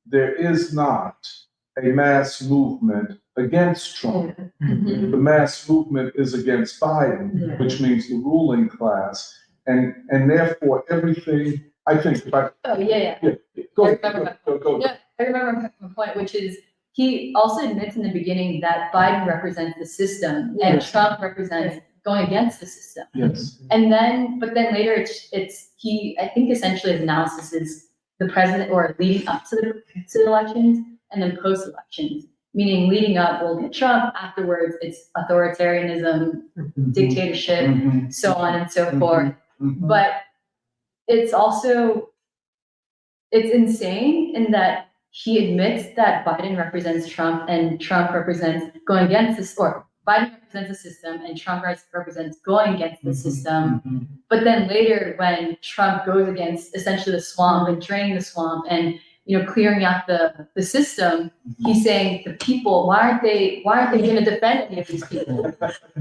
there 0.07 0.35
is 0.35 0.75
not 0.75 1.17
a 1.79 1.87
mass 1.87 2.43
movement 2.43 3.21
against 3.37 3.97
Trump. 3.97 4.39
Mhm. 4.63 5.11
The 5.11 5.17
mass 5.17 5.69
movement 5.69 6.13
is 6.17 6.35
against 6.35 6.81
Biden, 6.81 7.59
which 7.59 7.81
means 7.81 8.09
the 8.09 8.17
ruling 8.17 8.69
class. 8.69 9.35
And, 9.67 9.95
and 10.11 10.29
therefore, 10.31 10.85
everything, 10.91 11.65
I 11.87 11.97
think, 11.97 12.27
if 12.27 12.35
I, 12.35 12.51
Oh, 12.65 12.79
yeah, 12.79 12.97
yeah. 12.97 13.19
yeah, 13.55 13.65
go, 13.77 13.85
I 13.87 13.89
ahead, 13.91 14.01
remember 14.05 14.39
go, 14.45 14.59
go, 14.59 14.79
go. 14.79 14.81
Yeah, 14.81 14.97
I 15.19 15.23
remember 15.25 15.73
my 15.81 15.89
point, 15.95 16.17
which 16.17 16.35
is 16.35 16.59
he 16.93 17.33
also 17.35 17.67
admits 17.69 17.97
in 17.97 18.03
the 18.03 18.13
beginning 18.13 18.61
that 18.61 18.93
Biden 18.93 19.27
represents 19.27 19.79
the 19.79 19.87
system 19.87 20.35
and 20.63 20.75
Yes. 20.75 20.91
Trump 20.91 21.21
represents 21.23 21.77
going 22.05 22.27
against 22.27 22.61
the 22.61 22.67
system. 22.67 23.07
Yes. 23.15 23.63
And 23.71 23.91
then, 23.91 24.39
but 24.41 24.53
then 24.55 24.75
later 24.75 24.93
it's, 24.93 25.29
it's, 25.33 25.71
he, 25.77 26.19
I 26.21 26.29
think 26.29 26.51
essentially 26.51 26.93
his 26.93 27.03
analysis 27.03 27.53
is 27.53 27.89
the 28.19 28.29
president 28.29 28.71
or 28.71 28.95
leading 28.99 29.27
up 29.29 29.49
to 29.49 29.57
the, 29.57 29.83
to 30.11 30.19
the 30.19 30.27
elections 30.27 30.85
and 31.13 31.23
then 31.23 31.39
post 31.43 31.67
elections. 31.69 32.27
Meaning 32.55 32.89
leading 32.91 33.17
up, 33.17 33.43
we'll 33.43 33.59
get 33.61 33.73
Trump, 33.73 34.15
afterwards 34.15 34.77
it's 34.83 35.09
authoritarianism, 35.17 36.43
dictatorship, 36.93 37.65
Mhm. 37.67 38.13
so 38.13 38.35
on 38.35 38.55
and 38.55 38.71
so 38.71 38.91
Mhm. 38.91 38.99
forth. 38.99 39.35
Mhm. 39.61 39.89
But 39.89 40.11
it's 41.09 41.33
also, 41.33 42.11
it's 43.31 43.51
insane 43.55 44.37
in 44.37 44.53
that 44.53 44.89
he 45.11 45.49
admits 45.49 45.95
that 45.97 46.25
Biden 46.27 46.57
represents 46.59 47.09
Trump 47.09 47.49
and 47.49 47.81
Trump 47.81 48.13
represents 48.13 48.77
going 48.87 49.07
against 49.07 49.39
the 49.57 49.63
or 49.63 49.87
Biden 50.07 50.33
represents 50.33 50.69
the 50.69 50.75
system 50.75 51.21
and 51.25 51.39
Trump 51.39 51.65
res- 51.65 51.87
represents 51.95 52.39
going 52.41 52.75
against 52.75 53.05
the 53.05 53.15
system. 53.15 53.81
Mhm. 53.87 54.07
But 54.29 54.43
then 54.45 54.67
later, 54.69 55.15
when 55.17 55.57
Trump 55.63 56.05
goes 56.05 56.29
against 56.29 56.75
essentially 56.77 57.15
the 57.17 57.23
swamp 57.23 57.69
and 57.69 57.81
draining 57.81 58.15
the 58.17 58.21
swamp 58.21 58.65
and 58.69 58.99
you 59.25 59.39
know 59.39 59.45
clearing 59.47 59.85
out 59.85 60.07
the 60.07 60.49
the 60.55 60.63
system, 60.63 61.31
he's 61.65 61.83
saying 61.83 62.23
the 62.27 62.35
people, 62.35 62.87
why 62.87 63.11
aren't 63.11 63.23
they 63.23 63.61
why 63.63 63.81
aren't 63.81 63.93
they 63.93 64.03
going 64.07 64.23
to 64.23 64.31
defend 64.31 64.71
any 64.71 64.81
of 64.81 64.87
these 64.87 65.07
people? 65.07 65.53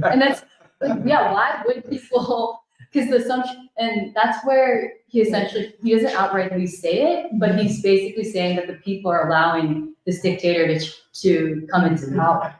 And 0.04 0.22
that's 0.22 0.44
like, 0.82 1.00
yeah, 1.06 1.32
why 1.32 1.62
would 1.66 1.90
people? 1.90 2.64
Because 2.92 3.10
the 3.10 3.18
assumption, 3.18 3.70
and 3.78 4.14
that's 4.14 4.46
where 4.46 4.94
he 5.08 5.22
essentially 5.22 5.74
he 5.82 5.94
doesn't 5.94 6.12
outrightly 6.12 6.68
say 6.68 7.22
it, 7.24 7.32
but 7.40 7.58
he's 7.58 7.82
basically 7.82 8.26
saying 8.26 8.58
that 8.58 8.68
the 8.68 8.74
people 8.74 9.10
are 9.12 9.28
allowing 9.28 9.94
this 10.06 10.22
dictator 10.22 10.68
to 10.68 10.86
to 11.22 11.68
come 11.72 11.86
into 11.86 12.14
power. 12.16 12.56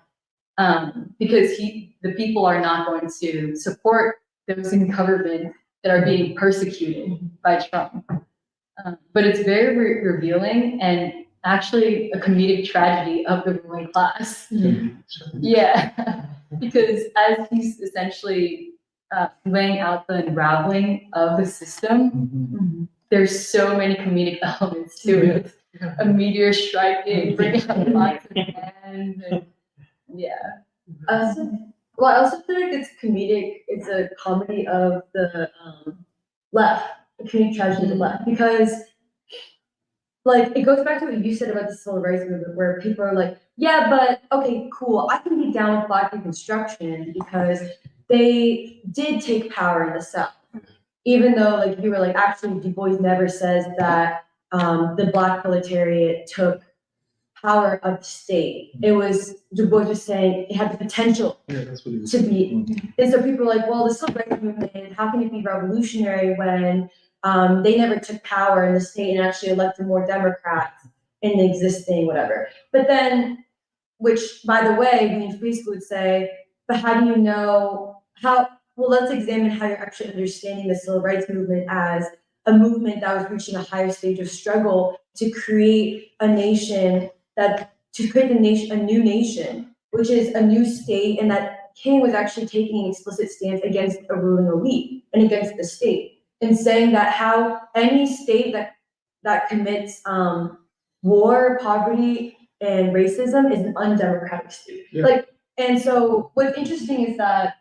Um, 0.58 1.16
because 1.18 1.58
he, 1.58 1.96
the 2.04 2.12
people 2.12 2.46
are 2.46 2.62
not 2.62 2.86
going 2.86 3.10
to 3.22 3.56
support 3.56 4.18
those 4.48 4.74
in 4.74 4.92
government 4.92 5.54
that 5.84 5.92
are 5.92 6.06
being 6.06 6.36
persecuted 6.36 7.20
by 7.42 7.60
Trump. 7.60 8.06
Um, 8.84 8.98
but 9.14 9.26
it's 9.26 9.44
very 9.44 9.76
re- 9.78 10.02
revealing 10.02 10.82
and 10.82 11.26
actually 11.44 12.12
a 12.12 12.20
comedic 12.20 12.70
tragedy 12.70 13.26
of 13.26 13.44
the 13.46 13.56
ruling 13.62 13.92
class. 13.92 14.48
Yeah, 15.40 16.26
because 16.60 17.02
as 17.16 17.48
he's 17.50 17.80
essentially 17.80 18.72
uh, 19.16 19.28
laying 19.46 19.80
out 19.80 20.08
the 20.08 20.26
unraveling 20.26 21.10
of 21.14 21.38
the 21.38 21.46
system, 21.46 22.88
there's 23.10 23.48
so 23.48 23.78
many 23.78 23.96
comedic 23.96 24.40
elements 24.62 25.02
to 25.04 25.36
it. 25.36 25.54
A 26.00 26.06
meteor 26.06 26.52
striking, 26.52 27.36
bringing 27.36 27.70
up 27.70 27.88
lines 27.88 28.22
of 28.36 28.38
hands, 28.84 29.24
and 29.30 29.46
yeah. 30.14 30.36
I 31.08 31.24
also, 31.24 31.58
well, 31.98 32.12
I 32.12 32.24
also 32.24 32.42
feel 32.42 32.60
like 32.60 32.74
it's 32.74 32.90
comedic, 33.02 33.62
it's 33.68 33.88
a 33.88 34.10
comedy 34.22 34.68
of 34.68 35.04
the 35.14 35.50
um, 35.64 36.06
left, 36.52 36.90
comedic 37.28 37.56
tragedy 37.56 37.88
the 37.88 37.96
left, 37.96 38.26
because 38.26 38.72
like 40.24 40.56
it 40.56 40.64
goes 40.64 40.84
back 40.86 41.00
to 41.00 41.06
what 41.06 41.26
you 41.26 41.36
said 41.36 41.50
about 41.50 41.68
the 41.68 41.76
civil 41.76 42.00
rights 42.00 42.24
movement, 42.30 42.56
where 42.56 42.80
people 42.82 43.04
are 43.04 43.14
like, 43.14 43.40
yeah, 43.58 43.90
but 43.90 44.22
okay, 44.32 44.70
cool, 44.74 45.10
I 45.12 45.18
can 45.18 45.42
be 45.42 45.52
down 45.52 45.80
with 45.80 45.88
Black 45.88 46.14
Reconstruction 46.14 47.14
because 47.14 47.60
they 48.08 48.82
did 48.92 49.22
take 49.22 49.52
power 49.52 49.88
in 49.88 49.94
the 49.94 50.02
South. 50.02 50.34
Even 51.06 51.34
though, 51.34 51.56
like, 51.56 51.80
you 51.80 51.90
were 51.90 51.98
like, 51.98 52.16
actually, 52.16 52.60
Du 52.60 52.70
Bois 52.70 52.98
never 53.00 53.28
says 53.28 53.66
that 53.80 54.26
um, 54.52 54.96
the 54.98 55.08
Black 55.08 55.42
proletariat 55.42 56.28
took 56.28 56.62
power 57.42 57.80
of 57.82 57.98
the 58.00 58.04
state. 58.04 58.72
It 58.84 58.92
was 58.92 59.36
Du 59.56 59.68
Bois 59.68 59.86
was 59.86 60.04
saying 60.04 60.46
it 60.50 60.56
had 60.56 60.72
the 60.72 60.78
potential 60.78 61.40
Yeah, 61.48 61.64
that's 61.64 61.84
what 61.84 61.94
he 61.94 62.00
was. 62.00 62.12
to 62.12 62.20
be. 62.20 62.68
And 63.00 63.12
so 63.12 63.24
people 63.24 63.50
are 63.50 63.56
like, 63.56 63.68
well, 63.68 63.88
the 63.88 63.96
civil 63.96 64.14
rights 64.14 64.44
movement, 64.44 64.94
how 64.94 65.10
can 65.10 65.24
it 65.24 65.32
be 65.32 65.42
revolutionary 65.42 66.36
when 66.36 66.88
um, 67.24 67.64
they 67.64 67.78
never 67.78 68.00
took 68.00 68.24
power 68.24 68.66
in 68.66 68.74
the 68.74 68.82
state 68.82 69.16
and 69.16 69.26
actually 69.26 69.52
elected 69.52 69.88
more 69.88 70.06
Democrats 70.06 70.88
in 71.22 71.38
the 71.38 71.46
existing 71.46 72.08
whatever. 72.08 72.50
But 72.72 72.88
then, 72.88 73.44
which 73.98 74.44
by 74.46 74.68
the 74.68 74.74
way, 74.74 75.36
free 75.40 75.54
school 75.54 75.74
would 75.74 75.84
say, 75.84 76.30
but 76.68 76.78
how 76.78 77.00
do 77.00 77.06
you 77.06 77.18
know 77.18 77.98
how? 78.14 78.48
Well, 78.76 78.90
let's 78.90 79.12
examine 79.12 79.52
how 79.52 79.68
you're 79.68 79.78
actually 79.78 80.12
understanding 80.12 80.68
the 80.68 80.76
civil 80.76 81.02
rights 81.02 81.30
movement 81.30 81.68
as 81.70 82.06
a 82.46 82.54
movement 82.54 83.02
that 83.02 83.16
was 83.16 83.30
reaching 83.30 83.56
a 83.56 83.62
higher 83.62 83.92
stage 83.92 84.20
of 84.20 84.30
struggle 84.30 84.98
to 85.18 85.30
create 85.32 86.14
a 86.20 86.28
nation 86.28 87.10
that 87.36 87.74
to 87.94 88.08
create 88.08 88.32
a 88.32 88.40
nation, 88.40 88.72
a 88.72 88.82
new 88.82 89.04
nation, 89.04 89.76
which 89.92 90.10
is 90.10 90.34
a 90.34 90.42
new 90.42 90.66
state, 90.66 91.20
and 91.20 91.30
that 91.30 91.76
King 91.76 92.02
was 92.02 92.14
actually 92.14 92.48
taking 92.48 92.86
an 92.86 92.92
explicit 92.92 93.30
stance 93.30 93.62
against 93.64 94.00
a 94.10 94.16
ruling 94.16 94.48
elite 94.48 95.04
and 95.14 95.24
against 95.24 95.58
the 95.58 95.64
state, 95.64 96.21
and 96.42 96.58
saying 96.58 96.92
that 96.92 97.14
how 97.14 97.62
any 97.76 98.06
state 98.06 98.54
that 98.54 98.74
that 99.24 99.50
commits 99.50 100.02
um, 100.06 100.58
war, 101.04 101.60
poverty, 101.62 102.38
and 102.60 102.90
racism 102.90 103.52
is 103.52 103.60
an 103.60 103.74
undemocratic 103.78 104.52
state. 104.52 104.86
Yeah. 104.92 105.04
Like, 105.04 105.28
and 105.58 105.80
so 105.80 106.32
what's 106.34 106.58
interesting 106.58 107.06
is 107.06 107.18
that 107.18 107.56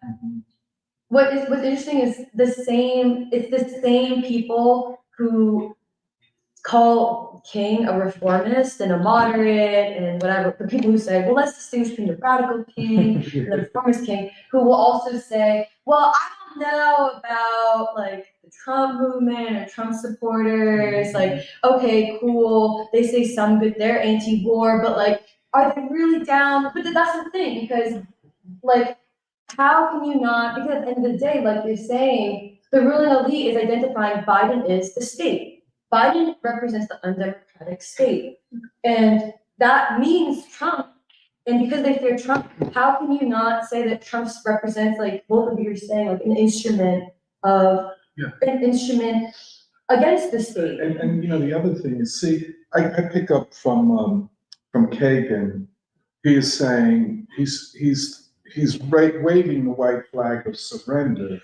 what 1.09 1.35
is 1.37 1.49
what's 1.51 1.63
interesting 1.63 2.01
is 2.01 2.23
the 2.35 2.47
same 2.47 3.29
it's 3.33 3.51
the 3.51 3.81
same 3.81 4.23
people 4.23 4.99
who 5.17 5.77
call 6.63 7.43
King 7.51 7.87
a 7.87 7.99
reformist 7.99 8.81
and 8.81 8.93
a 8.93 8.99
moderate 8.99 9.97
and 9.97 10.21
whatever. 10.21 10.55
The 10.59 10.69
people 10.69 10.91
who 10.91 10.99
say, 10.99 11.25
well, 11.25 11.35
let's 11.35 11.55
distinguish 11.55 11.91
between 11.91 12.09
the 12.09 12.17
radical 12.17 12.65
king 12.65 13.17
and 13.35 13.53
the 13.53 13.57
reformist 13.59 14.05
king, 14.05 14.31
who 14.51 14.65
will 14.65 14.75
also 14.75 15.17
say, 15.19 15.69
well, 15.87 16.13
I 16.15 16.31
don't 16.39 16.61
know 16.61 17.11
about 17.19 17.97
like 17.97 18.27
the 18.51 18.57
Trump 18.65 19.01
movement 19.01 19.57
or 19.57 19.67
Trump 19.69 19.95
supporters. 19.95 21.09
Mm-hmm. 21.09 21.17
Like, 21.17 21.45
okay, 21.65 22.19
cool. 22.21 22.89
They 22.93 23.07
say 23.07 23.25
some 23.25 23.61
good, 23.61 23.75
they're 23.79 24.03
anti-war, 24.03 24.83
but 24.83 24.97
like, 24.97 25.23
are 25.53 25.73
they 25.75 25.83
really 25.91 26.25
down? 26.25 26.71
But 26.75 26.85
that's 26.93 27.25
the 27.25 27.31
thing, 27.31 27.61
because 27.61 28.03
like, 28.63 28.97
how 29.57 29.91
can 29.91 30.05
you 30.05 30.21
not, 30.21 30.55
because 30.55 30.71
at 30.71 30.85
the 30.85 30.91
end 30.93 31.07
of 31.07 31.13
the 31.13 31.19
day, 31.19 31.43
like 31.45 31.65
you're 31.65 31.77
saying, 31.77 32.59
the 32.73 32.83
ruling 32.83 33.11
elite 33.11 33.49
is 33.49 33.57
identifying 33.57 34.25
Biden 34.25 34.71
is 34.71 34.95
the 34.95 35.03
state. 35.03 35.65
Biden 35.93 36.37
represents 36.43 36.87
the 36.87 37.05
undemocratic 37.05 37.83
state. 37.83 38.39
And 38.85 39.33
that 39.59 39.99
means 39.99 40.47
Trump. 40.53 40.87
And 41.47 41.65
because 41.65 41.83
they 41.83 41.99
fear 41.99 42.17
Trump, 42.17 42.49
how 42.73 42.97
can 42.99 43.11
you 43.11 43.27
not 43.29 43.65
say 43.65 43.83
that 43.89 44.03
Trump 44.03 44.31
represents, 44.47 45.01
like 45.01 45.27
both 45.27 45.53
of 45.53 45.59
you 45.59 45.73
are 45.73 45.77
saying, 45.77 46.07
like 46.07 46.23
an 46.23 46.37
instrument 46.37 47.13
of, 47.43 47.91
Yeah. 48.17 48.31
an 48.43 48.63
instrument 48.63 49.35
against 49.89 50.33
the 50.33 50.43
state? 50.43 50.81
And, 50.81 50.97
and, 50.97 51.23
you 51.23 51.29
know, 51.29 51.39
the 51.39 51.53
other 51.53 51.75
thing 51.75 52.01
is, 52.01 52.21
see, 52.21 52.55
I, 52.75 52.85
I 52.91 53.03
pick 53.03 53.31
up 53.31 53.55
from, 53.55 53.97
um, 53.97 54.31
from 54.73 54.89
Kagan, 54.89 55.67
he 56.23 56.35
is 56.35 56.53
saying, 56.53 57.27
he's, 57.37 57.75
he's, 57.79 58.31
he's 58.53 58.79
ra- 58.83 59.21
waving 59.21 59.65
the 59.65 59.71
white 59.71 60.07
flag 60.11 60.47
of 60.47 60.59
surrender 60.59 61.41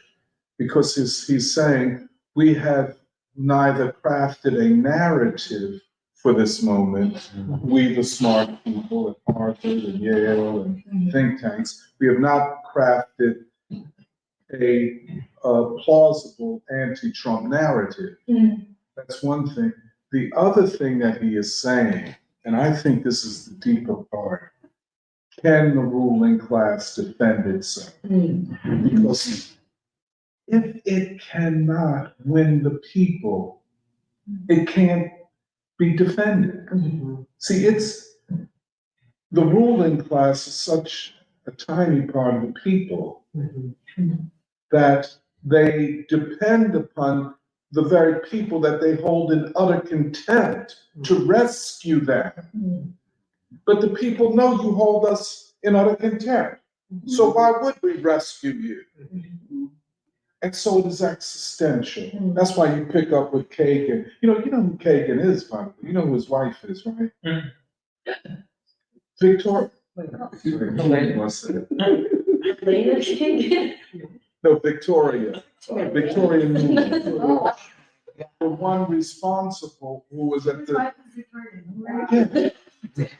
because 0.59 0.95
he's, 0.95 1.27
he's 1.27 1.55
saying, 1.55 2.09
we 2.35 2.55
have 2.55 2.97
neither 3.37 3.95
crafted 4.05 4.61
a 4.61 4.69
narrative 4.69 5.81
for 6.15 6.33
this 6.33 6.63
moment, 6.63 7.31
we 7.63 7.95
the 7.95 8.03
smart 8.03 8.51
people 8.65 9.11
at 9.11 9.35
Harvard 9.35 9.59
and 9.65 10.01
Yale 10.01 10.63
and 10.63 11.13
think 11.13 11.41
tanks, 11.41 11.93
we 12.01 12.09
have 12.09 12.19
not 12.19 12.63
crafted 12.75 13.45
a, 14.55 15.01
uh 15.45 15.65
plausible 15.85 16.63
anti-Trump 16.71 17.47
narrative. 17.47 18.17
Mm. 18.29 18.67
That's 18.97 19.23
one 19.23 19.55
thing. 19.55 19.73
The 20.13 20.33
other 20.37 20.67
thing 20.67 20.99
that 21.01 21.23
he 21.23 21.37
is 21.37 21.61
saying, 21.61 22.15
and 22.45 22.57
I 22.57 22.73
think 22.73 23.03
this 23.03 23.25
is 23.25 23.47
the 23.47 23.55
deeper 23.57 23.97
part, 24.05 24.53
can 25.43 25.75
the 25.75 25.83
ruling 25.83 26.39
class 26.39 26.95
defend 26.95 27.47
itself? 27.55 27.93
Because 28.03 29.57
if 30.49 30.81
it 30.85 31.21
cannot 31.21 32.15
win 32.25 32.63
the 32.63 32.81
people, 32.93 33.63
it 34.49 34.69
can't 34.69 35.11
be 35.79 35.95
defended. 35.95 36.69
See, 37.39 37.67
it's, 37.67 38.17
the 39.33 39.45
ruling 39.45 40.03
class 40.03 40.47
is 40.47 40.55
such 40.55 41.15
a 41.47 41.51
tiny 41.51 42.07
part 42.07 42.37
of 42.37 42.43
the 42.43 42.61
people 42.61 43.25
that 44.71 45.09
they 45.45 46.05
depend 46.09 46.75
upon 46.75 47.35
the 47.73 47.83
very 47.83 48.21
people 48.21 48.61
that 48.61 48.81
they 48.81 48.97
hold 48.97 49.33
in 49.33 49.53
utter 49.57 49.81
contempt 49.81 50.77
to 51.05 51.15
mm. 51.15 51.29
rescue 51.29 52.01
them. 52.01 52.33
Mm. 52.57 52.93
But 53.67 53.81
the 53.81 53.91
people 53.91 54.35
know 54.35 54.53
you 54.63 54.73
hold 54.73 55.07
us 55.07 55.55
in 55.63 55.75
utter 55.75 55.97
contempt. 55.97 56.61
Mm-hmm. 56.93 57.09
So 57.09 57.31
why 57.31 57.53
would 57.61 57.77
we 57.83 57.97
rescue 57.99 58.53
you? 58.53 58.83
Mm-hmm. 59.03 59.67
And 60.43 60.55
so 60.55 60.79
it 60.79 60.87
is 60.87 61.03
existential. 61.03 62.05
Mm. 62.05 62.35
That's 62.35 62.57
why 62.57 62.75
you 62.75 62.85
pick 62.87 63.13
up 63.13 63.33
with 63.33 63.49
Kagan. 63.49 64.07
You 64.21 64.33
know, 64.33 64.39
you 64.45 64.51
know 64.51 64.63
who 64.63 64.79
Kagan 64.79 65.25
is, 65.25 65.45
by 65.45 65.65
the 65.65 65.69
way. 65.69 65.75
You 65.83 65.93
know 65.93 66.03
who 66.03 66.15
his 66.15 66.29
wife 66.29 66.57
is, 66.65 66.87
right? 66.87 67.11
Victoria. 69.21 69.71
Elena 72.63 73.01
King? 73.01 73.75
No, 74.47 74.59
Victoria. 74.61 75.43
Victoria 75.69 76.47
Nuland. 76.47 77.57
The 78.41 78.49
one 78.49 78.91
responsible 78.91 80.07
who 80.11 80.29
was 80.31 80.47
at 80.47 80.67
the, 80.67 80.93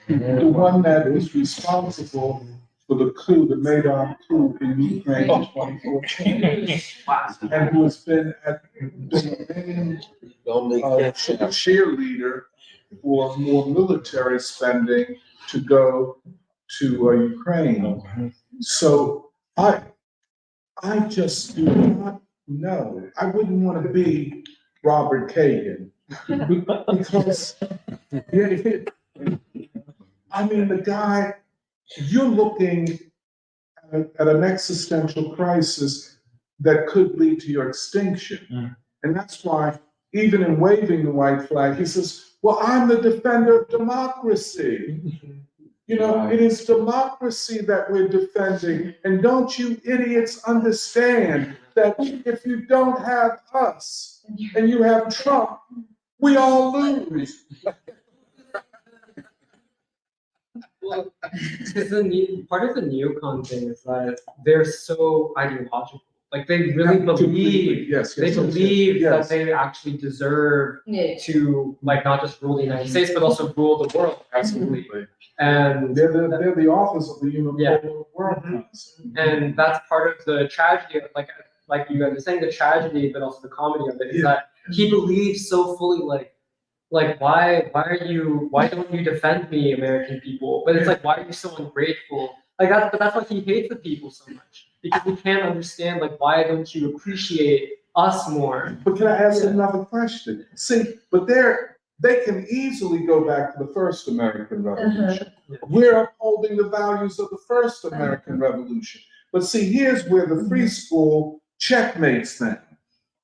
Yeah. 0.07 0.37
the 0.41 0.47
one 0.67 0.81
that 0.83 1.13
was 1.13 1.35
responsible 1.35 2.47
for 2.87 2.97
the 2.97 3.11
coup, 3.11 3.47
the 3.47 3.57
Maidan 3.57 4.17
coup 4.27 4.57
in 4.63 4.81
Ukraine 4.81 5.29
in 5.31 5.47
twenty 5.49 5.79
fourteen. 5.85 6.43
And 7.53 7.69
who 7.73 7.83
has 7.83 7.99
been 8.09 8.35
at, 8.47 8.63
been 9.11 9.27
a 9.45 9.53
main 9.53 10.01
uh, 10.47 11.13
cheerleader 11.61 12.35
for 13.03 13.37
more 13.37 13.67
military 13.67 14.41
spending 14.41 15.07
to 15.51 15.61
go 15.61 16.17
to 16.79 16.87
uh, 17.11 17.13
Ukraine. 17.35 18.33
So 18.61 19.31
I, 19.59 19.83
I 20.83 21.01
just 21.01 21.57
do 21.57 21.65
not 21.65 22.21
know. 22.47 23.11
I 23.19 23.27
wouldn't 23.27 23.65
want 23.65 23.83
to 23.83 23.89
be 23.89 24.45
Robert 24.85 25.33
Kagan. 25.33 25.91
Because, 26.29 27.57
I 30.31 30.47
mean, 30.47 30.69
the 30.69 30.83
guy, 30.85 31.35
you're 31.97 32.25
looking 32.25 32.99
at, 33.93 34.11
at 34.19 34.29
an 34.29 34.45
existential 34.45 35.35
crisis 35.35 36.19
that 36.61 36.87
could 36.87 37.19
lead 37.19 37.41
to 37.41 37.49
your 37.49 37.69
extinction. 37.69 38.47
Mm. 38.51 38.77
And 39.03 39.17
that's 39.17 39.45
why, 39.45 39.79
even 40.13 40.43
in 40.43 40.61
waving 40.61 41.05
the 41.05 41.11
white 41.11 41.49
flag, 41.49 41.77
he 41.77 41.87
says, 41.87 42.37
well, 42.43 42.59
I'm 42.63 42.89
the 42.89 43.01
defender 43.01 43.63
of 43.63 43.69
democracy. 43.69 45.01
You 45.87 45.99
know, 46.01 46.29
it 46.29 46.41
is 46.41 46.65
democracy 46.65 47.59
that 47.61 47.91
we're 47.91 48.09
defending. 48.09 48.95
And 49.05 49.23
don't 49.23 49.57
you 49.57 49.81
idiots 49.85 50.43
understand 50.45 51.57
that 51.75 51.95
if 52.01 52.45
you 52.45 52.67
don't 52.67 53.01
have 53.05 53.43
us 53.55 54.25
and 54.57 54.69
you 54.69 54.83
have 54.83 55.15
Trump, 55.15 55.61
we 56.19 56.37
all 56.37 56.73
lose. 56.73 57.45
Well, 60.83 61.13
the 61.33 62.47
part 62.49 62.69
of 62.69 62.77
the 62.77 62.83
neocon 62.83 63.47
thing 63.47 63.69
is 63.69 63.83
that 63.83 64.19
they're 64.45 64.65
so 64.65 65.33
ideological. 65.39 66.03
Like 66.33 66.47
they 66.49 66.73
really 66.73 66.99
believe, 66.99 67.89
Yes, 67.89 68.15
they 68.15 68.27
yes, 68.29 68.37
yes, 68.37 68.47
believe 68.47 68.95
that 69.03 69.17
yes. 69.19 69.29
they 69.29 69.53
actually 69.53 69.97
deserve 69.97 70.81
Yeah. 70.87 71.17
to 71.19 71.79
like 71.83 72.05
not 72.05 72.21
just 72.21 72.43
rule 72.43 72.57
the 72.57 72.65
United 72.65 72.89
States, 72.91 73.13
but 73.15 73.23
also 73.23 73.53
rule 73.55 73.87
the 73.87 73.97
world. 73.97 74.25
Absolutely. 74.35 75.07
And 75.39 75.95
They're 75.95 76.13
the, 76.13 76.29
they're 76.39 76.55
the 76.55 76.67
authors 76.69 77.09
of 77.11 77.21
the 77.21 77.31
Yeah. 77.31 77.79
unipolar 77.79 78.05
world 78.15 78.43
concept. 78.43 79.01
Mm-hmm. 79.07 79.19
and 79.19 79.57
that's 79.57 79.79
part 79.89 80.19
of 80.19 80.25
the 80.25 80.49
tragedy 80.49 80.99
of 80.99 81.05
like 81.15 81.29
like 81.69 81.89
you 81.91 81.99
guys 82.01 82.13
are 82.17 82.21
saying 82.21 82.41
the 82.41 82.51
tragedy 82.53 83.13
but 83.13 83.23
also 83.23 83.41
the 83.43 83.49
comedy 83.61 83.85
of 83.93 84.01
it 84.01 84.09
is 84.15 84.23
Yeah. 84.23 84.29
that 84.31 84.41
he 84.73 84.91
believes 84.91 85.49
so 85.49 85.77
fully 85.77 86.01
like 86.15 86.33
like 86.91 87.21
why 87.21 87.69
why 87.73 87.83
are 87.83 88.03
you 88.13 88.49
why 88.51 88.67
don't 88.69 88.93
you 88.95 89.03
defend 89.03 89.51
me 89.51 89.73
american 89.73 90.21
people 90.21 90.63
but 90.65 90.75
it's 90.77 90.87
like 90.93 91.03
why 91.05 91.15
are 91.17 91.27
you 91.27 91.33
so 91.33 91.49
ungrateful 91.57 92.35
like 92.59 92.69
that's 92.71 92.89
but 92.93 92.99
that's 93.01 93.15
why 93.17 93.25
he 93.25 93.41
hates 93.41 93.69
the 93.69 93.77
people 93.77 94.11
so 94.11 94.25
much 94.33 94.66
because 94.83 95.05
we 95.05 95.17
can't 95.17 95.43
understand 95.43 96.01
like 96.01 96.19
why 96.21 96.43
don't 96.43 96.75
you 96.75 96.95
appreciate 96.95 97.73
us 97.97 98.29
more 98.29 98.77
But 98.85 98.97
can 98.97 99.07
I 99.07 99.17
ask 99.17 99.43
Yeah. 99.43 99.51
another 99.51 99.85
question? 99.85 100.47
See, 100.55 100.95
but 101.11 101.27
they're, 101.27 101.79
they 101.99 102.21
can 102.25 102.47
easily 102.51 103.07
go 103.07 103.27
back 103.27 103.55
to 103.55 103.65
the 103.65 103.73
first 103.73 104.09
American 104.09 104.67
uh-huh. 104.67 104.85
Revolution. 104.85 105.33
We're 105.69 106.03
upholding 106.03 106.57
the 106.59 106.69
values 106.69 107.19
of 107.19 107.31
the 107.31 107.39
first 107.49 107.85
American 107.87 108.35
uh-huh. 108.35 108.53
Revolution. 108.53 109.01
But 109.33 109.45
see, 109.45 109.73
here's 109.73 110.07
where 110.09 110.27
the 110.27 110.47
free 110.49 110.61
mm-hmm. 110.61 110.69
school 110.69 111.43
checkmates 111.59 112.39
them. 112.39 112.59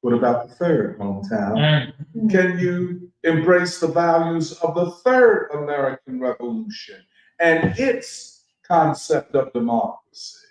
What 0.00 0.14
about 0.14 0.48
the 0.48 0.54
third 0.56 0.98
hometown? 0.98 1.92
Mm. 2.16 2.30
Can 2.30 2.58
you 2.58 3.12
embrace 3.22 3.78
the 3.78 3.86
values 3.86 4.52
of 4.54 4.74
the 4.74 4.90
third 4.90 5.50
American 5.54 6.18
Revolution 6.18 6.96
and 7.38 7.78
its 7.78 8.46
concept 8.66 9.36
of 9.36 9.52
democracy? 9.52 10.41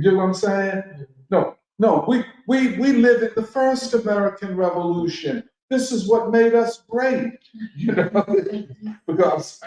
You 0.00 0.10
get 0.10 0.16
what 0.16 0.22
I'm 0.24 0.32
saying? 0.34 0.82
No, 1.30 1.56
no, 1.78 2.06
we, 2.08 2.24
we, 2.48 2.78
we 2.78 2.92
live 2.94 3.22
in 3.22 3.30
the 3.36 3.42
first 3.42 3.92
American 3.92 4.56
Revolution. 4.56 5.44
This 5.68 5.92
is 5.92 6.08
what 6.08 6.30
made 6.30 6.54
us 6.54 6.82
great, 6.88 7.34
you 7.76 7.92
know? 7.92 8.08
Because, 9.06 9.60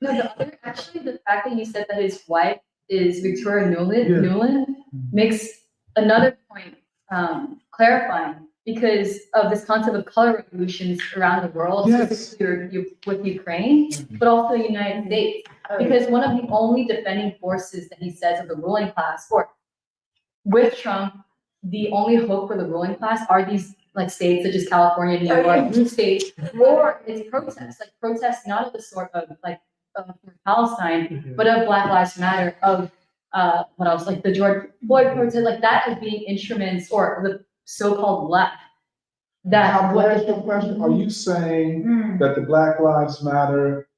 No, 0.00 0.12
the 0.12 0.32
other, 0.32 0.58
actually, 0.64 1.04
the 1.04 1.20
fact 1.24 1.48
that 1.48 1.56
you 1.56 1.64
said 1.64 1.86
that 1.88 2.02
his 2.02 2.22
wife 2.26 2.58
is 2.88 3.20
Victoria 3.20 3.68
Nuland, 3.76 4.08
Yeah. 4.08 4.16
Nuland 4.28 4.66
makes 5.12 5.46
another 5.94 6.36
point, 6.50 6.74
um, 7.12 7.60
clarifying. 7.70 8.36
because 8.66 9.20
of 9.38 9.44
this 9.48 9.64
concept 9.64 9.94
of 9.94 10.04
color 10.06 10.32
revolutions 10.42 10.98
around 11.16 11.38
the 11.46 11.52
world, 11.56 11.88
Yes. 11.88 12.08
specifically 12.08 12.68
U- 12.78 12.96
with 13.06 13.24
Ukraine, 13.24 13.80
but 14.18 14.26
also 14.26 14.58
the 14.58 14.64
United 14.74 15.06
States. 15.06 15.48
Because 15.78 16.04
one 16.16 16.24
of 16.28 16.32
the 16.38 16.44
only 16.50 16.82
defending 16.84 17.30
forces 17.40 17.82
that 17.90 18.00
he 18.04 18.10
says 18.10 18.40
of 18.42 18.46
the 18.48 18.56
ruling 18.56 18.90
class, 18.94 19.20
or 19.30 19.40
with 20.46 20.78
Trump, 20.78 21.14
the 21.62 21.90
only 21.90 22.16
hope 22.16 22.48
for 22.48 22.56
the 22.56 22.64
ruling 22.64 22.94
class 22.94 23.20
are 23.28 23.44
these 23.44 23.74
like 23.94 24.10
states 24.10 24.44
such 24.46 24.54
as 24.54 24.68
California, 24.68 25.18
New. 25.18 25.34
York, 25.34 25.72
blue 25.72 25.88
states, 25.88 26.26
or 26.58 27.02
it's 27.06 27.28
protests, 27.30 27.80
like 27.80 27.90
protests 28.00 28.46
not 28.46 28.66
of 28.66 28.72
the 28.72 28.80
sort 28.80 29.10
of 29.14 29.24
like 29.42 29.60
of 29.96 30.14
Palestine, 30.44 31.34
but 31.36 31.46
of 31.46 31.66
Black 31.66 31.86
Lives 31.88 32.18
Matter, 32.18 32.54
of 32.62 32.90
uh, 33.32 33.64
what 33.76 33.88
else, 33.88 34.06
like 34.06 34.22
the 34.22 34.32
George 34.32 34.68
Floyd 34.86 35.14
protest, 35.14 35.36
like 35.38 35.60
that 35.62 35.88
as 35.88 35.98
being 35.98 36.22
instruments 36.24 36.90
or 36.90 37.20
the 37.24 37.44
so-called 37.64 38.30
left. 38.30 38.56
That 39.44 39.82
Now, 39.82 39.94
what 39.94 40.06
can 40.06 40.18
ask 40.18 40.26
you 40.28 40.34
question? 40.42 40.82
Are 40.82 40.90
you 40.90 41.08
saying 41.10 41.84
Mm. 41.84 42.18
that 42.20 42.34
the 42.34 42.42
Black 42.42 42.80
Lives 42.80 43.22
Matter, 43.22 43.88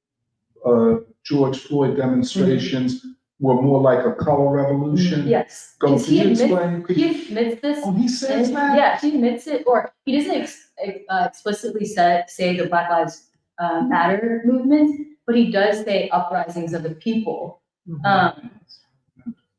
uh, 0.65 0.95
George 1.23 1.57
Floyd 1.59 1.97
demonstrations 1.97 3.05
were 3.39 3.61
more 3.61 3.81
like 3.81 4.05
a 4.05 4.13
color 4.13 4.51
revolution? 4.57 5.27
Yes, 5.27 5.75
Go, 5.79 5.87
because 5.87 6.05
could 6.05 6.11
he 6.11 6.17
you 6.17 6.21
admits, 6.23 6.41
explain? 6.41 6.83
Could 6.83 6.97
you- 6.97 7.13
he 7.13 7.27
admits 7.27 7.61
this. 7.61 7.79
Oh, 7.85 7.91
he 7.93 8.07
says 8.07 8.47
and- 8.49 8.57
that? 8.57 8.77
Yeah, 8.77 8.99
he 8.99 9.15
admits 9.15 9.47
it, 9.47 9.63
or 9.65 9.91
he 10.05 10.17
doesn't 10.17 10.41
ex- 10.41 10.71
ex- 10.83 10.99
uh, 11.09 11.25
explicitly 11.29 11.85
say, 11.85 12.23
say 12.27 12.57
the 12.57 12.65
Black 12.67 12.89
Lives 12.89 13.29
uh, 13.59 13.81
Matter 13.81 14.41
movement, 14.45 15.07
but 15.25 15.35
he 15.35 15.51
does 15.51 15.83
say 15.83 16.09
uprisings 16.09 16.73
of 16.73 16.83
the 16.83 16.91
people. 16.95 17.61
Um, 18.05 18.51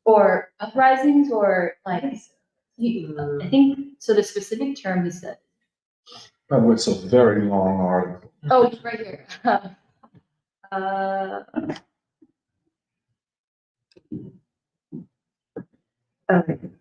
or 0.05 0.53
uprisings, 0.61 1.33
or 1.33 1.73
like, 1.85 2.05
he, 2.77 3.13
I 3.43 3.49
think, 3.49 3.79
so 3.99 4.15
the 4.15 4.23
specific 4.23 4.81
term 4.81 5.05
he 5.05 5.11
said, 5.11 5.39
Oh, 6.53 6.71
it's 6.73 6.87
a 6.87 6.95
very 7.09 7.43
long 7.43 7.81
article. 7.81 8.31
oh, 8.51 8.65
it's 8.69 8.83
right 8.85 8.99
here. 8.99 9.27
Uh, 10.73 11.41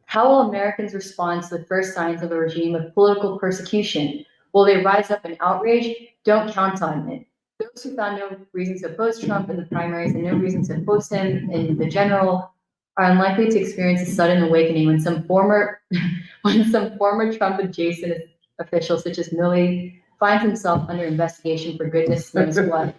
How 0.05 0.29
will 0.29 0.49
Americans 0.49 0.93
respond 0.93 1.43
to 1.43 1.57
the 1.57 1.65
first 1.65 1.93
signs 1.93 2.21
of 2.21 2.31
a 2.31 2.37
regime 2.37 2.75
of 2.75 2.93
political 2.93 3.37
persecution? 3.39 4.25
Will 4.53 4.65
they 4.65 4.83
rise 4.83 5.11
up 5.11 5.25
in 5.25 5.37
outrage? 5.39 5.95
Don't 6.23 6.51
count 6.51 6.81
on 6.81 7.09
it. 7.09 7.25
Those 7.59 7.83
who 7.83 7.95
found 7.95 8.17
no 8.17 8.37
reason 8.53 8.79
to 8.79 8.93
oppose 8.93 9.23
Trump 9.23 9.49
in 9.49 9.57
the 9.57 9.65
primaries 9.65 10.13
and 10.13 10.23
no 10.23 10.33
reason 10.35 10.63
to 10.65 10.77
oppose 10.77 11.09
him 11.09 11.49
in 11.51 11.77
the 11.77 11.87
general 11.87 12.53
are 12.97 13.11
unlikely 13.11 13.49
to 13.49 13.59
experience 13.59 14.01
a 14.01 14.11
sudden 14.11 14.43
awakening 14.43 14.87
when 14.87 14.99
some 14.99 15.23
former 15.23 15.81
when 16.41 16.69
some 16.71 16.97
former 16.97 17.31
Trump 17.33 17.59
adjacent 17.59 18.23
official 18.59 18.97
such 18.97 19.17
as 19.17 19.29
Milley 19.29 20.01
finds 20.19 20.43
himself 20.43 20.89
under 20.89 21.05
investigation 21.05 21.77
for 21.77 21.89
goodness 21.89 22.33
knows 22.33 22.59
what. 22.59 22.95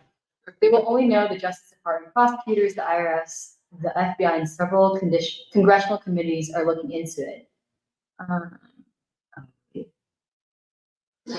They 0.60 0.68
will 0.68 0.84
only 0.86 1.06
know 1.06 1.28
the 1.28 1.38
Justice 1.38 1.70
Department 1.70 2.12
prosecutors, 2.12 2.74
the 2.74 2.82
IRS, 2.82 3.56
the 3.78 3.90
FBI, 3.97 4.39
and 4.40 4.49
several 4.49 4.99
condition, 4.99 5.44
congressional 5.52 5.99
committees 5.99 6.52
are 6.55 6.66
looking 6.66 6.92
into 6.92 7.23
it. 7.23 7.49
Um, 8.18 8.58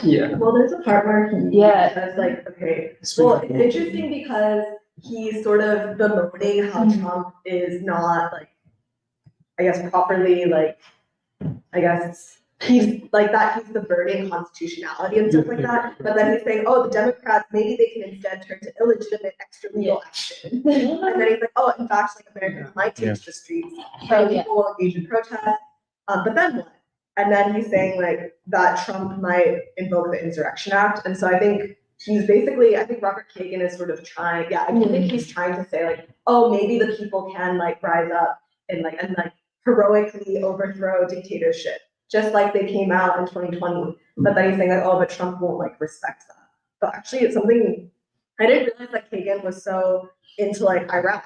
Yeah. 0.03 0.37
Well, 0.37 0.53
there's 0.53 0.71
a 0.71 0.77
part 0.79 1.05
where 1.05 1.27
he 1.29 1.57
Yeah. 1.59 1.93
says 1.93 2.17
like, 2.17 2.47
okay, 2.47 2.95
Speak 3.01 3.25
well, 3.25 3.41
it's 3.41 3.51
interesting 3.51 4.09
because 4.09 4.63
he's 5.01 5.43
sort 5.43 5.59
of 5.61 5.97
bemoaning 5.97 6.71
how 6.71 6.85
Mm-hmm. 6.85 7.01
Trump 7.01 7.35
is 7.45 7.81
not 7.83 8.31
like, 8.31 8.47
I 9.59 9.63
guess 9.63 9.89
properly 9.89 10.45
like, 10.45 10.79
I 11.73 11.81
guess 11.81 12.37
he's 12.61 13.01
like 13.11 13.31
that, 13.31 13.55
he's 13.63 13.73
subverting 13.73 14.29
constitutionality 14.29 15.17
and 15.19 15.31
stuff 15.31 15.47
like 15.47 15.61
that. 15.61 15.95
But 15.99 16.15
then 16.15 16.33
he's 16.33 16.43
saying, 16.43 16.63
oh, 16.67 16.83
the 16.83 16.89
Democrats, 16.89 17.45
maybe 17.51 17.75
they 17.77 18.01
can 18.01 18.13
instead 18.13 18.45
turn 18.47 18.59
to 18.61 18.71
illegitimate 18.79 19.35
extra 19.39 19.69
legal 19.73 20.01
action. 20.05 20.61
And 20.65 21.19
then 21.21 21.27
he's 21.27 21.41
like, 21.41 21.51
oh, 21.55 21.73
in 21.79 21.87
fact, 21.87 22.11
like 22.17 22.27
Americans 22.35 22.75
might 22.75 22.95
take 22.95 23.07
Yeah. 23.07 23.13
to 23.15 23.25
the 23.25 23.31
streets, 23.31 23.73
Oh, 24.11 24.29
yeah. 24.29 24.43
people 24.43 24.75
engage 24.79 24.95
in 24.95 25.05
protest. 25.07 25.59
Um, 26.07 26.23
but 26.23 26.35
then 26.35 26.57
what? 26.57 26.67
And 27.17 27.31
then 27.31 27.53
he's 27.53 27.69
saying 27.69 28.01
like 28.01 28.33
that 28.47 28.83
Trump 28.85 29.21
might 29.21 29.59
invoke 29.77 30.11
the 30.11 30.23
Insurrection 30.23 30.71
Act. 30.73 31.05
And 31.05 31.15
so 31.17 31.27
I 31.27 31.37
think 31.37 31.75
he's 31.99 32.25
basically, 32.25 32.77
I 32.77 32.85
think 32.85 33.01
Robert 33.03 33.25
Kagan 33.35 33.61
is 33.61 33.75
sort 33.77 33.91
of 33.91 34.01
trying, 34.03 34.49
yeah, 34.49 34.63
I 34.67 34.71
think 34.71 35.11
he's 35.11 35.27
trying 35.27 35.55
to 35.55 35.67
say 35.69 35.85
like, 35.85 36.07
oh, 36.25 36.49
maybe 36.49 36.79
the 36.79 36.95
people 36.95 37.31
can 37.35 37.57
like 37.57 37.83
rise 37.83 38.09
up 38.11 38.39
and 38.69 38.81
like, 38.81 38.97
and 39.03 39.13
like 39.17 39.33
heroically 39.65 40.41
overthrow 40.41 41.05
dictatorship, 41.07 41.79
just 42.11 42.33
like 42.33 42.53
they 42.53 42.67
came 42.67 42.91
out 42.91 43.19
in 43.19 43.25
2020. 43.25 43.95
But 44.17 44.35
then 44.35 44.49
he's 44.49 44.59
saying 44.59 44.69
like, 44.69 44.83
oh, 44.83 44.99
but 44.99 45.09
Trump 45.09 45.41
won't 45.41 45.57
like 45.57 45.79
respect 45.79 46.23
that. 46.27 46.47
But 46.79 46.95
actually, 46.95 47.21
it's 47.21 47.35
something 47.35 47.89
I 48.39 48.47
didn't 48.47 48.73
realize 48.79 48.93
that 48.93 49.11
Kagan 49.11 49.43
was 49.43 49.63
so 49.63 50.09
into 50.37 50.65
like 50.65 50.91
Iraq. 50.91 51.25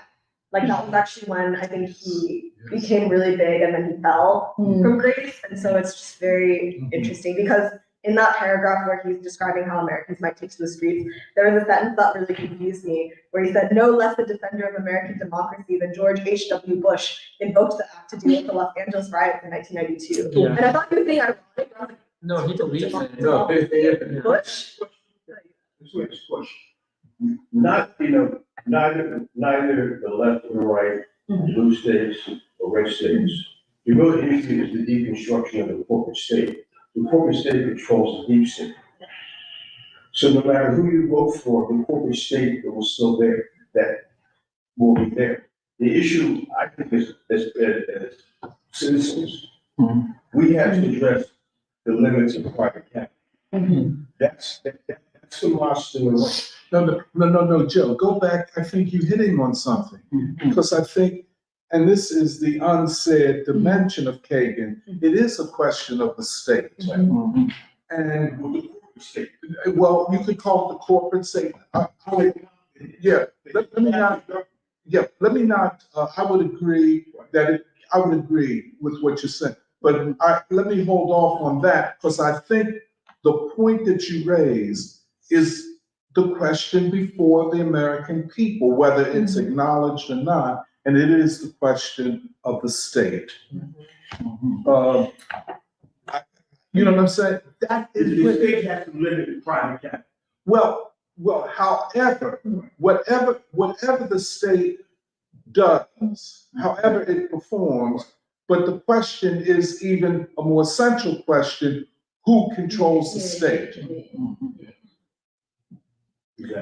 Like 0.51 0.67
that 0.67 0.85
was 0.85 0.93
actually 0.93 1.27
when 1.27 1.55
I 1.55 1.65
think 1.65 1.89
he 1.89 2.51
became 2.69 3.09
really 3.09 3.35
big 3.35 3.61
and 3.61 3.73
then 3.73 3.95
he 3.95 4.01
fell 4.01 4.53
hmm. 4.57 4.81
from 4.81 4.97
grace. 4.97 5.41
And 5.49 5.59
so 5.59 5.75
it's 5.75 5.93
just 5.93 6.19
very 6.19 6.81
mm-hmm. 6.81 6.93
interesting 6.93 7.35
because 7.35 7.71
in 8.05 8.15
that 8.15 8.35
paragraph 8.37 8.87
where 8.87 9.01
he's 9.05 9.21
describing 9.21 9.63
how 9.63 9.79
Americans 9.79 10.21
might 10.21 10.37
take 10.37 10.51
to 10.51 10.57
the 10.59 10.67
streets, 10.67 11.09
there 11.35 11.51
was 11.51 11.63
a 11.63 11.65
sentence 11.65 11.95
that 11.97 12.15
really 12.15 12.33
confused 12.33 12.85
me 12.85 13.11
where 13.31 13.43
he 13.43 13.51
said, 13.51 13.71
no 13.71 13.89
less 13.89 14.17
a 14.19 14.25
defender 14.25 14.65
of 14.67 14.75
American 14.75 15.17
democracy 15.17 15.79
than 15.79 15.93
George 15.93 16.19
H.W. 16.25 16.81
Bush 16.81 17.17
invoked 17.39 17.77
the 17.77 17.85
act 17.95 18.09
to 18.11 18.17
deal 18.17 18.37
with 18.37 18.47
the 18.47 18.53
Los 18.53 18.73
Angeles 18.79 19.11
riots 19.11 19.43
in 19.43 19.51
1992. 19.51 20.39
Yeah. 20.39 20.55
And 20.55 20.65
I 20.65 20.71
thought 20.71 20.89
he 20.89 20.95
was 20.95 21.05
being 21.05 21.21
ironic. 21.21 21.39
I 21.57 21.61
was 21.61 21.89
like, 21.89 21.97
No, 22.21 22.47
he 22.47 22.53
believes 22.55 22.83
it. 22.93 23.19
No, 23.19 23.49
it- 23.49 23.69
it- 23.71 24.23
Bush? 24.23 24.79
This 25.81 25.93
way, 25.93 26.05
this. 26.05 26.21
Not, 27.51 27.95
you 27.99 28.09
know, 28.09 28.39
neither, 28.67 29.25
neither 29.35 30.01
the 30.03 30.13
left 30.13 30.45
or 30.45 30.59
the 30.59 30.65
right, 30.65 30.99
blue 31.27 31.73
states 31.75 32.29
or 32.59 32.71
red 32.71 32.91
states. 32.91 33.31
The 33.85 33.93
real 33.93 34.15
issue 34.17 34.63
is 34.63 34.73
the 34.73 34.85
deconstruction 34.85 35.69
of 35.69 35.77
the 35.77 35.83
corporate 35.87 36.17
state. 36.17 36.64
The 36.95 37.09
corporate 37.09 37.37
state 37.37 37.65
controls 37.65 38.27
the 38.27 38.35
deep 38.35 38.47
state. 38.47 38.75
So 40.13 40.29
no 40.31 40.41
matter 40.43 40.71
who 40.71 40.89
you 40.89 41.09
vote 41.09 41.31
for, 41.41 41.67
the 41.67 41.83
corporate 41.83 42.15
state 42.15 42.63
that 42.63 42.71
was 42.71 42.93
still 42.93 43.17
there, 43.17 43.49
that 43.73 44.11
will 44.77 44.95
be 44.95 45.09
there. 45.13 45.47
The 45.79 45.93
issue, 45.93 46.45
I 46.57 46.67
think, 46.67 46.93
is, 46.93 47.15
is, 47.29 47.51
is 47.55 48.23
citizens, 48.71 49.47
mm-hmm. 49.77 50.11
we 50.33 50.53
have 50.53 50.75
to 50.75 50.95
address 50.95 51.25
the 51.85 51.93
limits 51.93 52.35
of 52.35 52.55
private 52.55 52.85
capital. 52.91 53.09
Mm-hmm. 53.53 54.03
That's, 54.19 54.59
that- 54.59 54.79
that's 54.87 55.41
the 55.41 55.49
monster 55.49 55.99
in. 55.99 56.15
No, 56.71 56.85
no, 56.85 57.01
no, 57.13 57.29
no, 57.29 57.45
no, 57.45 57.65
Joe, 57.67 57.95
go 57.95 58.19
back. 58.19 58.51
I 58.57 58.63
think 58.63 58.93
you're 58.93 59.05
hitting 59.05 59.39
on 59.39 59.53
something. 59.53 59.99
Mm-hmm. 60.13 60.49
Because 60.49 60.71
I 60.71 60.83
think, 60.83 61.25
and 61.71 61.87
this 61.87 62.11
is 62.11 62.39
the 62.39 62.59
unsaid 62.59 63.35
mm-hmm. 63.35 63.51
dimension 63.51 64.07
of 64.07 64.21
Kagan, 64.21 64.81
mm-hmm. 64.87 65.05
it 65.05 65.13
is 65.13 65.39
a 65.39 65.47
question 65.47 66.01
of 66.01 66.15
the 66.17 66.23
state. 66.23 66.77
Mm-hmm. 66.79 67.47
And, 67.89 68.69
well, 69.75 70.07
you 70.11 70.19
could 70.19 70.37
call 70.37 70.69
it 70.69 70.73
the 70.73 70.79
corporate 70.79 71.25
state. 71.25 71.53
Uh, 71.73 71.87
I- 72.07 72.15
I- 72.15 72.33
Yeah, 72.99 73.25
let, 73.53 73.71
let 73.73 73.83
me 73.83 73.91
not, 73.91 74.29
yeah, 74.85 75.05
let 75.21 75.31
me 75.33 75.43
not, 75.43 75.85
uh, 75.95 76.07
I 76.17 76.23
would 76.29 76.43
agree 76.45 77.05
that 77.31 77.49
it, 77.49 77.65
I 77.93 77.99
would 77.99 78.17
agree 78.17 78.73
with 78.81 79.01
what 79.01 79.23
you're 79.23 79.29
saying. 79.29 79.55
But 79.81 80.15
I, 80.19 80.41
let 80.49 80.67
me 80.67 80.83
hold 80.83 81.09
off 81.11 81.41
on 81.41 81.61
that, 81.61 81.95
because 81.95 82.19
I 82.19 82.37
think 82.49 82.67
the 83.23 83.33
point 83.55 83.85
that 83.85 84.09
you 84.09 84.25
raised 84.25 85.03
is 85.31 85.47
the 86.15 86.35
question 86.35 86.91
before 86.91 87.49
the 87.51 87.61
American 87.61 88.27
people, 88.27 88.71
whether 88.71 89.05
it's 89.07 89.37
acknowledged 89.37 90.09
or 90.11 90.15
not, 90.15 90.65
and 90.85 90.97
it 90.97 91.09
is 91.09 91.41
the 91.41 91.49
question 91.59 92.29
of 92.43 92.61
the 92.61 92.69
state. 92.69 93.31
Uh, 94.65 95.07
I- 96.07 96.21
You 96.73 96.83
know 96.85 96.91
what 96.91 96.99
I'm 96.99 97.07
saying? 97.07 97.39
That 97.61 97.89
is 97.95 98.09
The 98.11 98.27
is. 98.27 98.35
state 98.37 98.65
has 98.65 98.85
to 98.85 98.91
limit 98.91 99.27
the 99.27 99.41
private 99.41 99.81
capital. 99.81 100.05
Well, 100.45 100.93
well, 101.17 101.47
however, 101.47 102.41
whatever, 102.77 103.41
whatever 103.51 104.05
the 104.07 104.19
state 104.19 104.79
does, 105.53 106.47
however 106.57 107.01
it 107.03 107.31
performs, 107.31 108.03
but 108.47 108.65
the 108.65 108.79
question 108.81 109.41
is 109.41 109.83
even 109.83 110.27
a 110.37 110.41
more 110.43 110.65
central 110.65 111.23
question, 111.23 111.87
who 112.25 112.53
controls 112.53 113.13
the 113.13 113.21
state? 113.21 113.73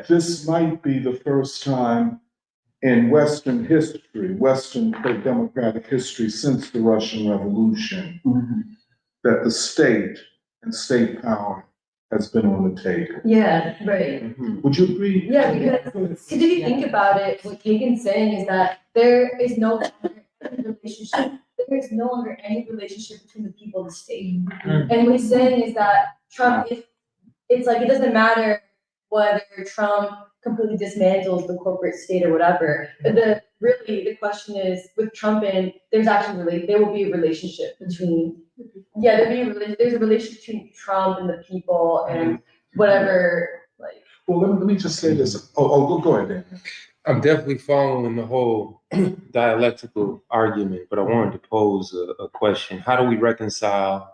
This 0.08 0.48
might 0.48 0.82
be 0.84 1.00
the 1.00 1.14
first 1.16 1.64
time 1.64 2.22
in 2.84 3.10
Western 3.10 3.66
history, 3.66 4.36
Western 4.36 4.92
democratic 5.24 5.88
history 5.88 6.30
since 6.30 6.70
the 6.70 6.80
Russian 6.80 7.30
Revolution, 7.30 8.20
that 9.24 9.44
the 9.44 9.52
state 9.52 10.18
and 10.62 10.76
state 10.76 11.22
power 11.22 11.66
has 12.12 12.30
been 12.30 12.46
on 12.46 12.76
the 12.76 12.82
table. 12.82 13.22
Yeah, 13.26 13.76
right. 13.86 14.36
Would 14.64 14.78
you 14.78 14.86
agree? 14.86 15.28
Yeah, 15.32 15.54
because 15.54 16.32
if 16.32 16.42
you 16.42 16.64
think 16.64 16.86
about 16.86 17.20
it, 17.22 17.44
what 17.44 17.64
Kagan's 17.64 18.04
saying 18.04 18.34
is 18.34 18.48
that 18.48 18.82
there 18.94 19.36
is 19.40 19.58
no 19.58 19.82
relationship 20.42 21.40
there 21.70 21.78
is 21.78 21.92
no 21.92 22.08
longer 22.08 22.38
any 22.44 22.68
relationship 22.70 23.22
between 23.24 23.46
the 23.46 23.52
people 23.52 23.82
and 23.82 23.90
the 23.90 23.96
state. 23.96 24.46
Mm. 24.66 24.92
And 24.92 25.08
what 25.08 25.20
he's 25.20 25.30
saying 25.30 25.62
is 25.64 25.74
that 25.76 26.18
Trump, 26.32 26.68
if, 26.70 26.84
it's 27.50 27.68
like, 27.68 27.82
it 27.82 27.88
doesn't 27.88 28.14
matter 28.14 28.62
whether 29.14 29.42
Trump 29.66 30.10
completely 30.42 30.78
dismantles 30.78 31.48
the 31.48 31.56
corporate 31.56 31.96
state 31.96 32.26
or 32.26 32.32
whatever. 32.32 32.90
But 33.02 33.16
the, 33.16 33.42
really, 33.62 34.04
the 34.06 34.16
question 34.16 34.56
is, 34.58 34.88
with 34.98 35.14
Trump 35.14 35.44
in, 35.44 35.72
there's 35.92 36.08
actually 36.08 36.44
really, 36.44 36.66
there 36.66 36.84
will 36.84 36.94
be 36.94 37.04
a 37.04 37.12
relationship 37.12 37.80
between, 37.80 38.42
yeah, 38.98 39.18
there'll 39.18 39.54
be 39.54 39.66
a, 39.66 39.76
there's 39.78 39.94
a 39.94 40.00
relationship 40.00 40.42
between 40.46 40.74
Trump 40.74 41.20
and 41.20 41.30
the 41.30 41.44
people 41.48 42.08
and 42.10 42.34
mm-hmm. 42.34 42.80
whatever, 42.80 43.62
like, 43.80 44.04
Well, 44.28 44.42
let 44.42 44.52
me, 44.52 44.58
let 44.58 44.66
me 44.66 44.76
just 44.78 45.00
say 45.00 45.14
this. 45.14 45.52
Oh, 45.56 45.72
oh, 45.72 45.88
go, 45.88 45.98
go 46.00 46.16
ahead, 46.16 46.30
Dan. 46.30 46.62
I'm 47.06 47.22
definitely 47.22 47.58
following 47.58 48.16
the 48.16 48.26
whole 48.26 48.82
dialectical 49.32 50.24
argument, 50.30 50.88
but 50.90 51.00
I 51.00 51.02
wanted 51.04 51.34
to 51.34 51.50
pose 51.50 51.94
a, 51.94 52.24
a 52.24 52.30
question. 52.30 52.80
How 52.80 52.96
do 52.96 53.04
we 53.04 53.18
reconcile 53.18 54.13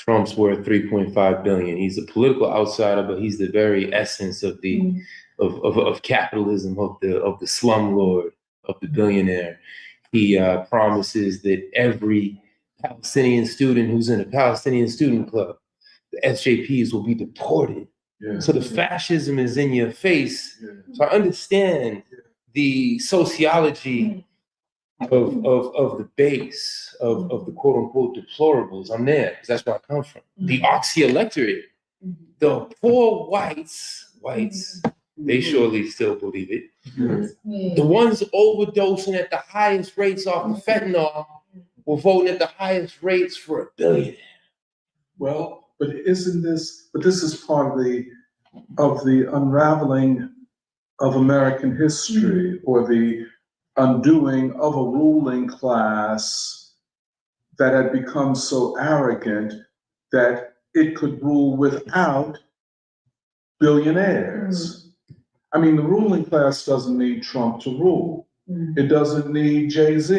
Trump's 0.00 0.34
worth 0.34 0.64
3.5 0.64 1.44
billion? 1.44 1.76
He's 1.76 1.98
a 1.98 2.02
political 2.02 2.50
outsider, 2.50 3.02
but 3.02 3.20
he's 3.20 3.38
the 3.38 3.48
very 3.48 3.92
essence 3.92 4.42
of 4.42 4.60
the 4.62 4.94
of, 5.38 5.62
of, 5.64 5.78
of 5.78 6.02
capitalism, 6.02 6.78
of 6.78 6.96
the 7.02 7.20
of 7.20 7.38
the 7.38 7.46
slumlord, 7.46 8.30
of 8.64 8.76
the 8.80 8.88
billionaire. 8.88 9.60
He 10.12 10.38
uh, 10.38 10.64
promises 10.64 11.42
that 11.42 11.62
every 11.74 12.42
Palestinian 12.82 13.44
student 13.46 13.90
who's 13.90 14.08
in 14.08 14.20
a 14.20 14.24
Palestinian 14.24 14.88
student 14.88 15.30
club, 15.30 15.56
the 16.12 16.20
SJPs 16.24 16.92
will 16.92 17.02
be 17.02 17.14
deported. 17.14 17.86
Yeah. 18.20 18.40
So 18.40 18.52
the 18.52 18.62
fascism 18.62 19.38
is 19.38 19.56
in 19.56 19.72
your 19.72 19.90
face. 19.90 20.58
Yeah. 20.62 20.70
So 20.94 21.04
I 21.04 21.08
understand 21.10 22.02
the 22.54 22.98
sociology 22.98 24.26
of, 25.02 25.08
mm-hmm. 25.08 25.46
of, 25.46 25.74
of 25.74 25.98
the 25.98 26.08
base 26.16 26.94
of, 27.00 27.18
mm-hmm. 27.18 27.30
of 27.30 27.46
the 27.46 27.52
quote 27.52 27.76
unquote 27.76 28.16
deplorables. 28.16 28.90
I'm 28.92 29.04
there 29.04 29.30
because 29.30 29.48
that's 29.48 29.66
where 29.66 29.76
I 29.76 29.78
come 29.78 30.02
from. 30.02 30.22
The 30.36 30.58
mm-hmm. 30.58 30.66
Oxy 30.66 31.04
electorate, 31.04 31.64
the 32.38 32.60
poor 32.80 33.28
whites, 33.28 34.12
whites, 34.20 34.82
they 35.16 35.40
surely 35.40 35.88
still 35.88 36.14
believe 36.16 36.50
it. 36.50 36.64
The 36.96 37.84
ones 37.84 38.22
overdosing 38.34 39.18
at 39.18 39.30
the 39.30 39.38
highest 39.38 39.96
rates 39.96 40.26
off 40.26 40.50
of 40.50 40.64
fentanyl 40.64 41.26
were 41.84 41.96
voting 41.96 42.28
at 42.28 42.38
the 42.38 42.46
highest 42.46 43.02
rates 43.02 43.36
for 43.36 43.62
a 43.62 43.66
billion. 43.76 44.16
Well, 45.18 45.68
but 45.78 45.90
isn't 45.90 46.42
this, 46.42 46.88
but 46.92 47.02
this 47.02 47.22
is 47.22 47.36
part 47.36 47.72
of 47.72 47.84
the, 47.84 48.06
of 48.78 49.04
the 49.04 49.34
unraveling 49.34 50.30
of 51.00 51.16
American 51.16 51.76
history 51.76 52.60
or 52.64 52.86
the 52.86 53.26
undoing 53.80 54.52
of 54.60 54.76
a 54.76 54.84
ruling 54.84 55.46
class 55.48 56.72
that 57.58 57.72
had 57.74 57.92
become 57.92 58.34
so 58.34 58.76
arrogant 58.78 59.52
that 60.12 60.54
it 60.74 60.96
could 60.96 61.22
rule 61.22 61.56
without 61.56 62.38
billionaires. 63.58 64.92
Mm. 65.12 65.16
I 65.52 65.58
mean, 65.58 65.76
the 65.76 65.82
ruling 65.82 66.24
class 66.24 66.64
doesn't 66.64 66.96
need 66.96 67.22
Trump 67.22 67.60
to 67.62 67.70
rule. 67.70 68.28
Mm. 68.48 68.78
It 68.78 68.88
doesn't 68.88 69.32
need 69.32 69.70
Jay-Z 69.70 70.16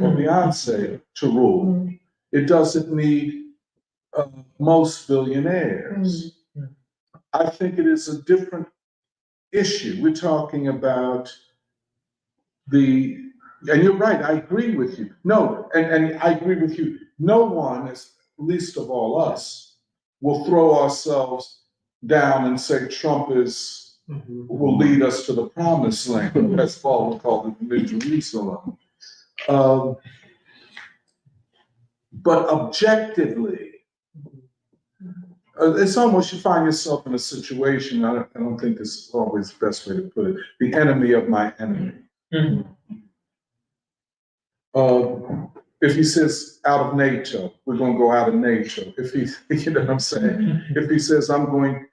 or 0.00 0.10
mm. 0.10 0.16
Beyonce 0.16 1.00
to 1.16 1.26
rule. 1.26 1.90
It 2.32 2.46
doesn't 2.46 2.92
need 2.92 3.44
uh, 4.16 4.26
most 4.58 5.08
billionaires. 5.08 6.32
I 7.32 7.50
think 7.50 7.78
it 7.78 7.86
is 7.86 8.08
a 8.08 8.22
different 8.22 8.66
issue. 9.52 10.00
We're 10.02 10.14
talking 10.14 10.68
about 10.68 11.34
the, 12.68 13.18
and 13.68 13.82
you're 13.82 13.96
right, 13.96 14.22
I 14.22 14.32
agree 14.32 14.76
with 14.76 14.98
you. 14.98 15.14
No, 15.24 15.68
and, 15.74 15.86
and 15.86 16.18
I 16.20 16.32
agree 16.32 16.56
with 16.56 16.78
you. 16.78 16.98
No 17.18 17.44
one, 17.44 17.88
is 17.88 18.12
least 18.38 18.76
of 18.76 18.90
all 18.90 19.20
us, 19.20 19.76
will 20.20 20.44
throw 20.44 20.82
ourselves 20.82 21.62
down 22.06 22.46
and 22.46 22.60
say 22.60 22.88
Trump 22.88 23.30
is 23.30 23.86
will 24.08 24.76
lead 24.76 25.02
us 25.02 25.26
to 25.26 25.32
the 25.32 25.46
promised 25.46 26.08
land, 26.08 26.60
as 26.60 26.78
Paul 26.78 27.10
would 27.10 27.22
call 27.22 27.48
it, 27.48 27.58
the 27.58 27.76
New 27.76 27.98
Jerusalem. 27.98 28.78
Um, 29.48 29.96
but 32.12 32.48
objectively, 32.48 33.72
uh, 35.60 35.74
it's 35.74 35.96
almost 35.96 36.32
you 36.32 36.38
find 36.38 36.64
yourself 36.64 37.06
in 37.06 37.14
a 37.14 37.18
situation. 37.18 38.04
I 38.04 38.14
don't, 38.14 38.28
I 38.36 38.38
don't 38.38 38.58
think 38.58 38.78
this 38.78 38.94
is 38.96 39.10
always 39.12 39.52
the 39.52 39.66
best 39.66 39.86
way 39.86 39.96
to 39.96 40.02
put 40.02 40.26
it. 40.26 40.36
The 40.60 40.74
enemy 40.74 41.12
of 41.12 41.28
my 41.28 41.52
enemy. 41.58 41.94
Uh, 44.74 45.46
if 45.80 45.94
he 45.94 46.02
says 46.04 46.60
out 46.66 46.80
of 46.86 46.94
NATO, 46.96 47.52
we're 47.64 47.76
going 47.76 47.92
to 47.92 47.98
go 47.98 48.12
out 48.12 48.28
of 48.28 48.34
NATO. 48.34 48.92
If 48.98 49.12
he, 49.12 49.26
you 49.64 49.70
know 49.70 49.80
what 49.80 49.90
I'm 49.90 50.00
saying? 50.00 50.62
If 50.76 50.90
he 50.90 50.98
says 50.98 51.30
I'm 51.30 51.46
going, 51.46 51.86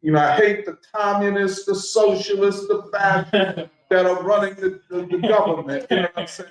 you 0.00 0.12
know, 0.12 0.20
I 0.20 0.36
hate 0.36 0.66
the 0.66 0.78
communists, 0.94 1.64
the 1.66 1.74
socialists, 1.74 2.66
the 2.68 2.88
fascists 2.92 3.70
that 3.90 4.06
are 4.06 4.22
running 4.22 4.54
the, 4.54 4.80
the, 4.90 5.06
the 5.06 5.18
government. 5.28 5.86
You 5.90 5.96
know 5.98 6.02
what 6.02 6.18
I'm 6.18 6.26
saying? 6.26 6.50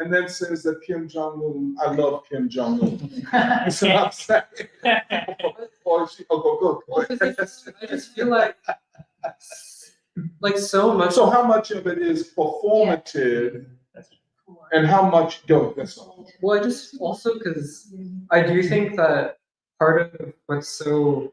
And 0.00 0.12
then 0.12 0.28
says 0.28 0.62
that 0.62 0.80
Kim 0.86 1.08
Jong 1.08 1.42
Un, 1.44 1.76
I 1.86 1.94
love 1.94 2.22
Kim 2.28 2.48
Jong 2.48 2.80
Un. 2.80 3.62
You 3.66 3.70
see 3.70 3.88
what 3.88 4.06
I'm 4.06 4.12
saying? 4.12 4.42
Or 5.84 6.08
she, 6.08 6.24
oh, 6.30 6.40
go, 6.40 6.58
go, 6.58 6.82
Well, 6.88 7.06
go. 7.06 7.16
'cause 7.16 7.22
I 7.22 7.32
just, 7.32 7.68
I 7.82 7.86
just 7.86 8.12
feel 8.14 8.28
like, 8.28 8.56
like 10.40 10.58
so 10.58 10.94
much. 10.94 11.12
So 11.12 11.28
how 11.28 11.42
much 11.42 11.70
of 11.70 11.86
it 11.86 11.98
is 11.98 12.32
performative 12.36 13.66
and 14.72 14.86
how 14.86 15.08
much, 15.08 15.46
go, 15.46 15.74
that's 15.76 15.98
all. 15.98 16.28
Well, 16.40 16.58
I 16.58 16.62
just 16.62 16.96
also 17.00 17.34
because 17.34 17.92
I 18.30 18.42
do 18.42 18.62
think 18.62 18.96
that 18.96 19.38
part 19.78 20.14
of 20.20 20.32
what's 20.46 20.68
so 20.68 21.32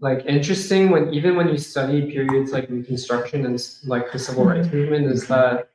like 0.00 0.24
interesting 0.26 0.90
when 0.90 1.12
even 1.12 1.36
when 1.36 1.48
you 1.48 1.58
study 1.58 2.10
periods 2.10 2.52
like 2.52 2.68
Reconstruction 2.68 3.46
and 3.46 3.58
like 3.86 4.12
the 4.12 4.18
Civil 4.18 4.44
Rights 4.44 4.68
mm-hmm. 4.68 4.76
Movement 4.76 5.06
is 5.06 5.26
that 5.28 5.70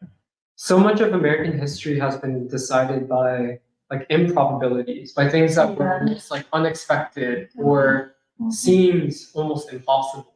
so 0.55 0.77
much 0.79 1.01
of 1.01 1.13
American 1.13 1.57
history 1.57 1.99
has 1.99 2.17
been 2.17 2.47
decided 2.47 3.09
by 3.09 3.59
like 3.89 4.05
improbabilities, 4.09 5.11
by 5.11 5.27
things 5.27 5.55
that 5.55 5.75
were 5.75 5.99
almost 5.99 6.31
like 6.31 6.45
unexpected 6.53 7.49
mm-hmm. 7.49 7.65
or 7.65 8.15
seemed 8.49 9.13
almost 9.33 9.73
impossible. 9.73 10.33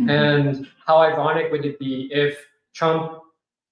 Mm-hmm. 0.00 0.10
And 0.10 0.68
how 0.86 0.98
ironic 0.98 1.50
would 1.50 1.64
it 1.64 1.78
be 1.78 2.10
if 2.12 2.38
Trump, 2.74 3.20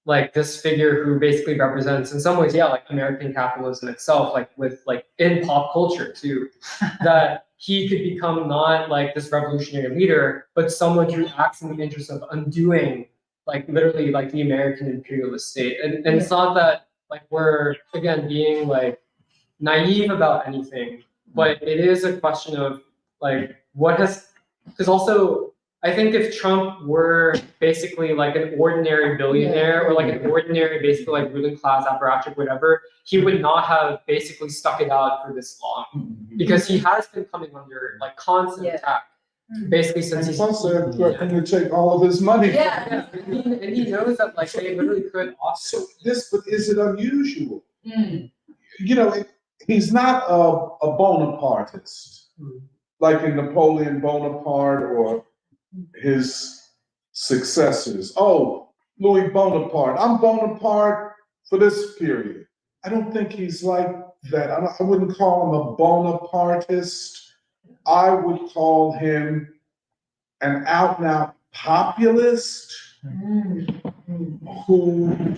like 0.05 0.33
this 0.33 0.61
figure 0.61 1.03
who 1.03 1.19
basically 1.19 1.59
represents, 1.59 2.11
in 2.11 2.19
some 2.19 2.37
ways, 2.37 2.53
yeah, 2.53 2.65
like 2.65 2.83
American 2.89 3.33
capitalism 3.33 3.89
itself, 3.89 4.33
like 4.33 4.49
with 4.57 4.81
like 4.85 5.05
in 5.19 5.45
pop 5.45 5.73
culture 5.73 6.11
too, 6.11 6.49
that 7.03 7.47
he 7.57 7.87
could 7.87 7.99
become 7.99 8.47
not 8.47 8.89
like 8.89 9.15
this 9.15 9.31
revolutionary 9.31 9.95
leader, 9.95 10.47
but 10.55 10.71
someone 10.71 11.11
who 11.11 11.27
acts 11.37 11.61
in 11.61 11.75
the 11.75 11.83
interest 11.83 12.11
of 12.11 12.23
undoing, 12.31 13.07
like 13.47 13.67
literally, 13.69 14.11
like 14.11 14.31
the 14.31 14.41
American 14.41 14.87
imperialist 14.87 15.51
state. 15.51 15.77
And 15.83 16.05
and 16.05 16.17
it's 16.17 16.29
not 16.29 16.53
that 16.55 16.87
like 17.09 17.23
we're 17.29 17.75
again 17.93 18.27
being 18.27 18.67
like 18.67 18.99
naive 19.59 20.11
about 20.11 20.47
anything, 20.47 21.03
but 21.33 21.57
mm-hmm. 21.57 21.67
it 21.67 21.79
is 21.79 22.03
a 22.03 22.19
question 22.19 22.55
of 22.55 22.81
like 23.21 23.55
what 23.73 23.99
has 23.99 24.27
because 24.65 24.87
also 24.87 25.54
I 25.85 25.93
think 25.95 26.15
if 26.15 26.35
Trump 26.35 26.83
were 26.83 27.35
basically 27.59 28.13
like 28.13 28.35
an 28.35 28.55
ordinary 28.57 29.17
billionaire 29.17 29.87
or 29.87 29.93
like 29.93 30.11
an 30.11 30.25
ordinary, 30.25 30.81
basically 30.81 31.21
like 31.21 31.31
ruling 31.31 31.57
class 31.57 31.85
apparatchik, 31.85 32.35
whatever, 32.37 32.81
he 33.03 33.19
would 33.19 33.39
not 33.39 33.65
have 33.65 33.99
basically 34.07 34.49
stuck 34.49 34.81
it 34.81 34.89
out 34.89 35.23
for 35.23 35.31
this 35.31 35.59
long 35.61 35.85
mm-hmm. 35.95 36.37
because 36.37 36.67
he 36.67 36.79
has 36.79 37.05
been 37.07 37.25
coming 37.25 37.51
under 37.55 37.97
like 38.01 38.17
constant 38.17 38.65
Yeah. 38.65 38.75
attack 38.77 39.03
mm. 39.55 39.69
basically 39.69 40.01
since 40.01 40.25
And 40.25 40.27
he's. 40.27 40.37
plus 40.37 40.63
they're 40.63 40.91
threatening 40.91 41.43
to 41.43 41.59
take 41.59 41.71
all 41.71 42.01
of 42.01 42.07
his 42.09 42.19
money. 42.19 42.47
Yeah. 42.51 42.87
Yeah, 42.89 43.07
and 43.13 43.33
he, 43.33 43.53
and 43.53 43.75
he 43.75 43.83
knows 43.91 44.17
that 44.17 44.35
like 44.35 44.51
they 44.53 44.75
literally 44.75 45.03
could 45.11 45.35
also. 45.39 45.77
So 45.81 45.85
this, 46.03 46.29
but 46.31 46.41
is 46.47 46.67
it 46.69 46.79
unusual? 46.79 47.63
Mm. 47.85 48.31
You 48.79 48.95
know, 48.95 49.09
it- 49.13 49.29
he's 49.67 49.93
not 49.93 50.23
a, 50.27 50.41
a 50.87 50.97
Bonapartist, 50.97 52.23
Hmm. 52.39 52.57
like 52.99 53.21
in 53.23 53.35
Napoleon 53.35 54.01
Bonaparte 54.01 54.83
or 54.83 55.23
his 55.95 56.71
successors. 57.11 58.13
Oh, 58.17 58.69
Louis 58.99 59.29
Bonaparte. 59.29 59.97
I'm 59.99 60.19
Bonaparte 60.19 61.13
for 61.49 61.57
this 61.59 61.95
period. 61.97 62.47
I 62.83 62.89
don't 62.89 63.11
think 63.11 63.31
he's 63.31 63.63
like 63.63 63.87
that. 64.31 64.51
I, 64.51 64.65
I 64.79 64.83
wouldn't 64.83 65.17
call 65.17 65.47
him 65.47 65.55
a 65.55 65.75
Bonapartist. 65.75 67.21
I 67.85 68.09
would 68.11 68.49
call 68.51 68.93
him 68.93 69.53
an 70.41 70.63
out 70.67 70.99
and 70.99 71.07
out 71.07 71.35
populist 71.53 72.73
who, 74.67 75.35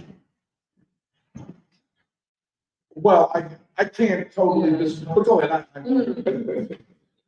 well, 2.96 3.32
I, 3.36 3.46
I 3.78 3.86
can't 3.86 4.32
totally, 4.32 4.72
dis- 4.78 4.96
but 5.00 5.24
go 5.26 5.40
ahead. 5.42 5.66
I- 5.76 5.80
I- 5.80 6.78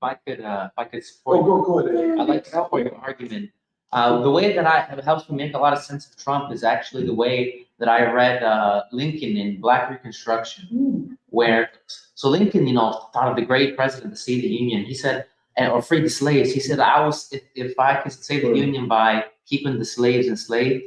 I 0.01 0.15
could, 0.15 0.41
uh, 0.41 0.69
if 0.71 0.77
I 0.77 0.83
could 0.85 0.99
Oh, 0.99 1.05
support, 1.05 1.45
go, 1.45 1.61
go 1.61 1.79
ahead. 1.79 2.19
I'd 2.19 2.27
like 2.29 2.43
to 2.45 2.49
support 2.49 2.83
your 2.85 2.95
argument. 2.95 3.51
Uh, 3.91 4.21
the 4.21 4.29
way 4.29 4.53
that 4.55 4.67
I, 4.67 4.81
it 4.93 5.03
helps 5.03 5.29
me 5.29 5.35
make 5.35 5.53
a 5.55 5.57
lot 5.57 5.73
of 5.73 5.79
sense 5.79 6.07
of 6.07 6.15
Trump 6.17 6.53
is 6.53 6.63
actually 6.63 7.05
the 7.05 7.13
way 7.13 7.65
that 7.79 7.89
I 7.89 8.11
read, 8.11 8.43
uh, 8.43 8.83
Lincoln 8.91 9.35
in 9.37 9.59
Black 9.59 9.89
Reconstruction, 9.89 11.17
where 11.29 11.69
so 12.13 12.29
Lincoln, 12.29 12.67
you 12.67 12.73
know, 12.73 13.07
thought 13.13 13.29
of 13.29 13.35
the 13.35 13.41
great 13.41 13.75
president 13.75 14.13
to 14.13 14.19
save 14.19 14.41
the 14.41 14.47
Union. 14.49 14.85
He 14.85 14.93
said, 14.93 15.25
and 15.57 15.71
or 15.71 15.81
free 15.81 16.01
the 16.01 16.09
slaves. 16.09 16.51
He 16.53 16.59
said, 16.59 16.79
I 16.79 17.05
was 17.05 17.31
if, 17.31 17.41
if 17.55 17.79
I 17.79 17.95
could 17.95 18.11
save 18.11 18.43
the 18.43 18.55
Union 18.55 18.87
by 18.87 19.25
keeping 19.45 19.79
the 19.79 19.85
slaves 19.85 20.27
enslaved, 20.27 20.83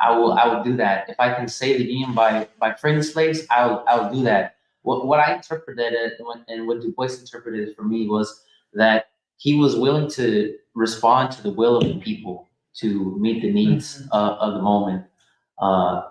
I 0.00 0.16
will 0.16 0.32
I 0.32 0.46
will 0.48 0.64
do 0.64 0.76
that. 0.76 1.08
If 1.10 1.20
I 1.20 1.34
can 1.34 1.46
save 1.48 1.78
the 1.78 1.84
Union 1.84 2.14
by 2.14 2.48
by 2.58 2.74
freeing 2.74 2.98
the 2.98 3.04
slaves, 3.04 3.46
I 3.50 3.66
will 3.66 3.84
I 3.86 3.96
will 4.00 4.12
do 4.14 4.22
that. 4.24 4.56
What 4.82 5.06
what 5.06 5.20
I 5.20 5.34
interpreted 5.34 5.92
it 5.92 6.12
and 6.48 6.66
what- 6.66 6.80
Du 6.80 6.92
Bois 6.92 7.14
interpreted 7.20 7.76
for 7.76 7.82
me 7.84 8.08
was 8.08 8.44
that 8.74 9.06
he 9.36 9.56
was 9.56 9.76
willing 9.76 10.08
to 10.12 10.56
respond 10.74 11.32
to 11.32 11.42
the 11.42 11.50
will 11.50 11.76
of 11.78 11.84
the 11.84 11.98
people 12.00 12.48
to 12.80 13.16
meet 13.18 13.42
the 13.42 13.52
needs 13.52 14.02
uh, 14.12 14.36
of 14.40 14.54
the 14.54 14.62
moment. 14.62 15.04
Uh, 15.60 16.02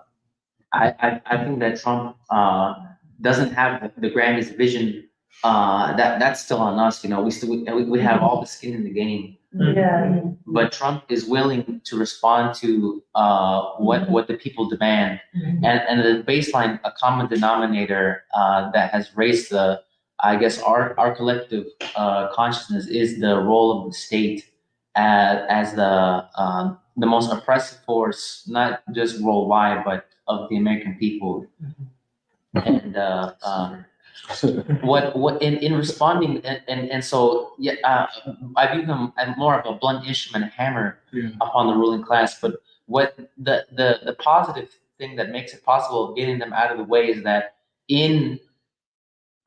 I, 0.72 0.94
I 1.06 1.20
I 1.26 1.44
think 1.44 1.58
that 1.60 1.80
Trump 1.80 2.16
uh, 2.30 2.74
doesn't 3.20 3.52
have 3.52 3.92
the 3.98 4.10
grandest 4.10 4.56
vision. 4.56 5.08
Uh, 5.42 5.96
that 5.96 6.18
that's 6.20 6.44
still 6.44 6.58
on 6.58 6.78
us. 6.78 7.02
You 7.02 7.10
know, 7.10 7.22
we 7.22 7.30
still 7.30 7.50
we, 7.50 7.84
we 7.84 8.00
have 8.00 8.22
all 8.22 8.40
the 8.40 8.46
skin 8.46 8.74
in 8.74 8.84
the 8.84 8.90
game 8.90 9.36
Yeah. 9.52 10.20
but 10.46 10.70
Trump 10.70 11.04
is 11.08 11.24
willing 11.24 11.80
to 11.84 11.96
respond 11.98 12.54
to 12.56 13.02
uh, 13.14 13.62
what 13.78 14.08
what 14.08 14.28
the 14.28 14.34
people 14.34 14.68
demand, 14.68 15.20
and 15.34 15.64
and 15.64 16.00
the 16.00 16.22
baseline, 16.22 16.78
a 16.84 16.92
common 16.92 17.26
denominator 17.26 18.24
uh, 18.32 18.70
that 18.70 18.92
has 18.92 19.10
raised 19.16 19.50
the, 19.50 19.82
I 20.22 20.36
guess 20.36 20.62
our 20.62 20.94
our 20.98 21.14
collective 21.14 21.66
uh, 21.96 22.28
consciousness 22.32 22.86
is 22.86 23.18
the 23.18 23.38
role 23.38 23.78
of 23.78 23.90
the 23.90 23.94
state 23.94 24.50
as 24.94 25.38
as 25.48 25.74
the 25.74 26.28
um, 26.36 26.78
the 26.96 27.06
most 27.06 27.32
oppressive 27.32 27.80
force, 27.84 28.44
not 28.46 28.82
just 28.92 29.20
worldwide, 29.20 29.84
but 29.84 30.06
of 30.28 30.48
the 30.48 30.56
American 30.56 30.96
people, 30.96 31.46
and. 32.54 32.96
Uh, 32.96 33.34
um, 33.44 33.84
what 34.82 35.16
what 35.16 35.40
in, 35.42 35.54
in 35.58 35.74
responding 35.74 36.40
and, 36.44 36.60
and, 36.68 36.90
and 36.90 37.04
so 37.04 37.52
yeah 37.58 37.74
uh, 37.84 38.06
I 38.56 38.72
view 38.72 38.84
him 38.84 39.12
as 39.18 39.36
more 39.36 39.58
of 39.60 39.66
a 39.66 39.78
blunt 39.78 40.06
instrument, 40.06 40.44
a 40.44 40.48
hammer 40.48 40.98
Yeah. 41.12 41.30
upon 41.40 41.66
the 41.68 41.74
ruling 41.74 42.02
class. 42.02 42.40
But 42.40 42.54
what 42.86 43.16
the, 43.38 43.66
the 43.72 43.88
the 44.04 44.14
positive 44.14 44.68
thing 44.98 45.16
that 45.16 45.30
makes 45.30 45.52
it 45.54 45.64
possible 45.64 46.10
of 46.10 46.16
getting 46.16 46.38
them 46.38 46.52
out 46.52 46.70
of 46.72 46.78
the 46.78 46.84
way 46.84 47.06
is 47.08 47.22
that 47.24 47.54
in 47.88 48.38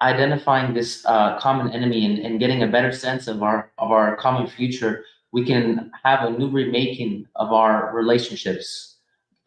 identifying 0.02 0.74
this 0.74 1.06
uh, 1.06 1.38
common 1.40 1.72
enemy 1.72 2.06
and, 2.06 2.20
and 2.26 2.40
getting 2.40 2.64
a 2.64 2.68
better 2.68 2.92
sense 2.92 3.28
of 3.28 3.42
our 3.44 3.72
of 3.78 3.92
our 3.92 4.16
common 4.18 4.48
future, 4.48 5.06
we 5.32 5.46
can 5.46 5.92
have 6.04 6.28
a 6.28 6.32
new 6.32 6.50
remaking 6.50 7.26
of 7.36 7.52
our 7.54 7.92
relationships 7.96 8.98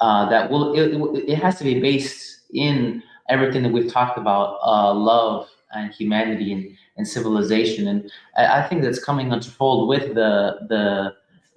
uh, 0.00 0.28
that 0.30 0.50
will 0.50 0.74
it- 0.74 1.28
it 1.28 1.36
has 1.36 1.58
to 1.58 1.64
be 1.64 1.80
based 1.80 2.42
in 2.54 3.02
everything 3.28 3.62
that 3.62 3.72
we've 3.72 3.92
talked 3.92 4.18
about 4.18 4.58
uh, 4.62 4.92
love 4.92 5.48
and 5.72 5.92
humanity 5.92 6.52
and, 6.52 6.76
and 6.96 7.06
civilization. 7.06 7.88
And 7.88 8.10
I, 8.36 8.60
I 8.60 8.68
think 8.68 8.82
that's 8.82 9.02
coming 9.02 9.32
into 9.32 9.50
fold 9.50 9.88
with 9.88 10.14
the 10.14 10.58
the 10.68 11.14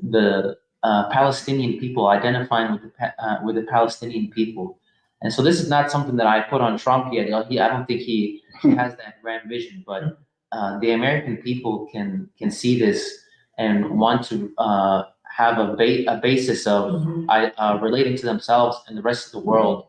the 0.09 0.57
uh, 0.83 1.09
Palestinian 1.09 1.80
people 1.80 2.07
identifying 2.07 2.72
with 2.72 2.81
the 2.83 3.23
uh, 3.23 3.39
with 3.43 3.56
the 3.56 3.64
Palestinian 3.64 4.30
people. 4.31 4.80
And 5.22 5.33
so 5.33 5.41
this 5.41 5.59
is 5.59 5.69
not 5.69 5.91
something 5.91 6.15
that 6.15 6.27
I 6.27 6.41
put 6.41 6.61
on 6.61 6.77
Trump 6.77 7.14
yet. 7.14 7.27
He, 7.49 7.59
I 7.59 7.67
don't 7.67 7.85
think 7.85 7.99
he, 7.99 8.41
he 8.61 8.69
has 8.81 8.95
that 8.95 9.22
grand 9.22 9.49
vision 9.49 9.83
but 9.85 10.17
uh, 10.51 10.80
the 10.80 10.91
American 10.91 11.38
people 11.38 11.88
can 11.91 12.30
can 12.38 12.49
see 12.49 12.80
this 12.80 13.25
and 13.57 13.99
want 13.99 14.23
to 14.23 14.51
uh, 14.57 15.03
have 15.30 15.59
a, 15.59 15.75
ba- 15.75 16.11
a 16.11 16.17
basis 16.17 16.65
of 16.65 17.06
I, 17.30 17.51
uh, 17.57 17.77
relating 17.81 18.15
to 18.17 18.25
themselves 18.25 18.77
and 18.88 18.98
the 18.98 19.01
rest 19.01 19.27
of 19.27 19.31
the 19.33 19.48
world 19.48 19.89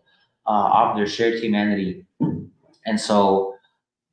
of 0.52 0.96
their 0.96 1.06
shared 1.06 1.38
humanity. 1.42 2.06
And 2.86 2.98
so 2.98 3.54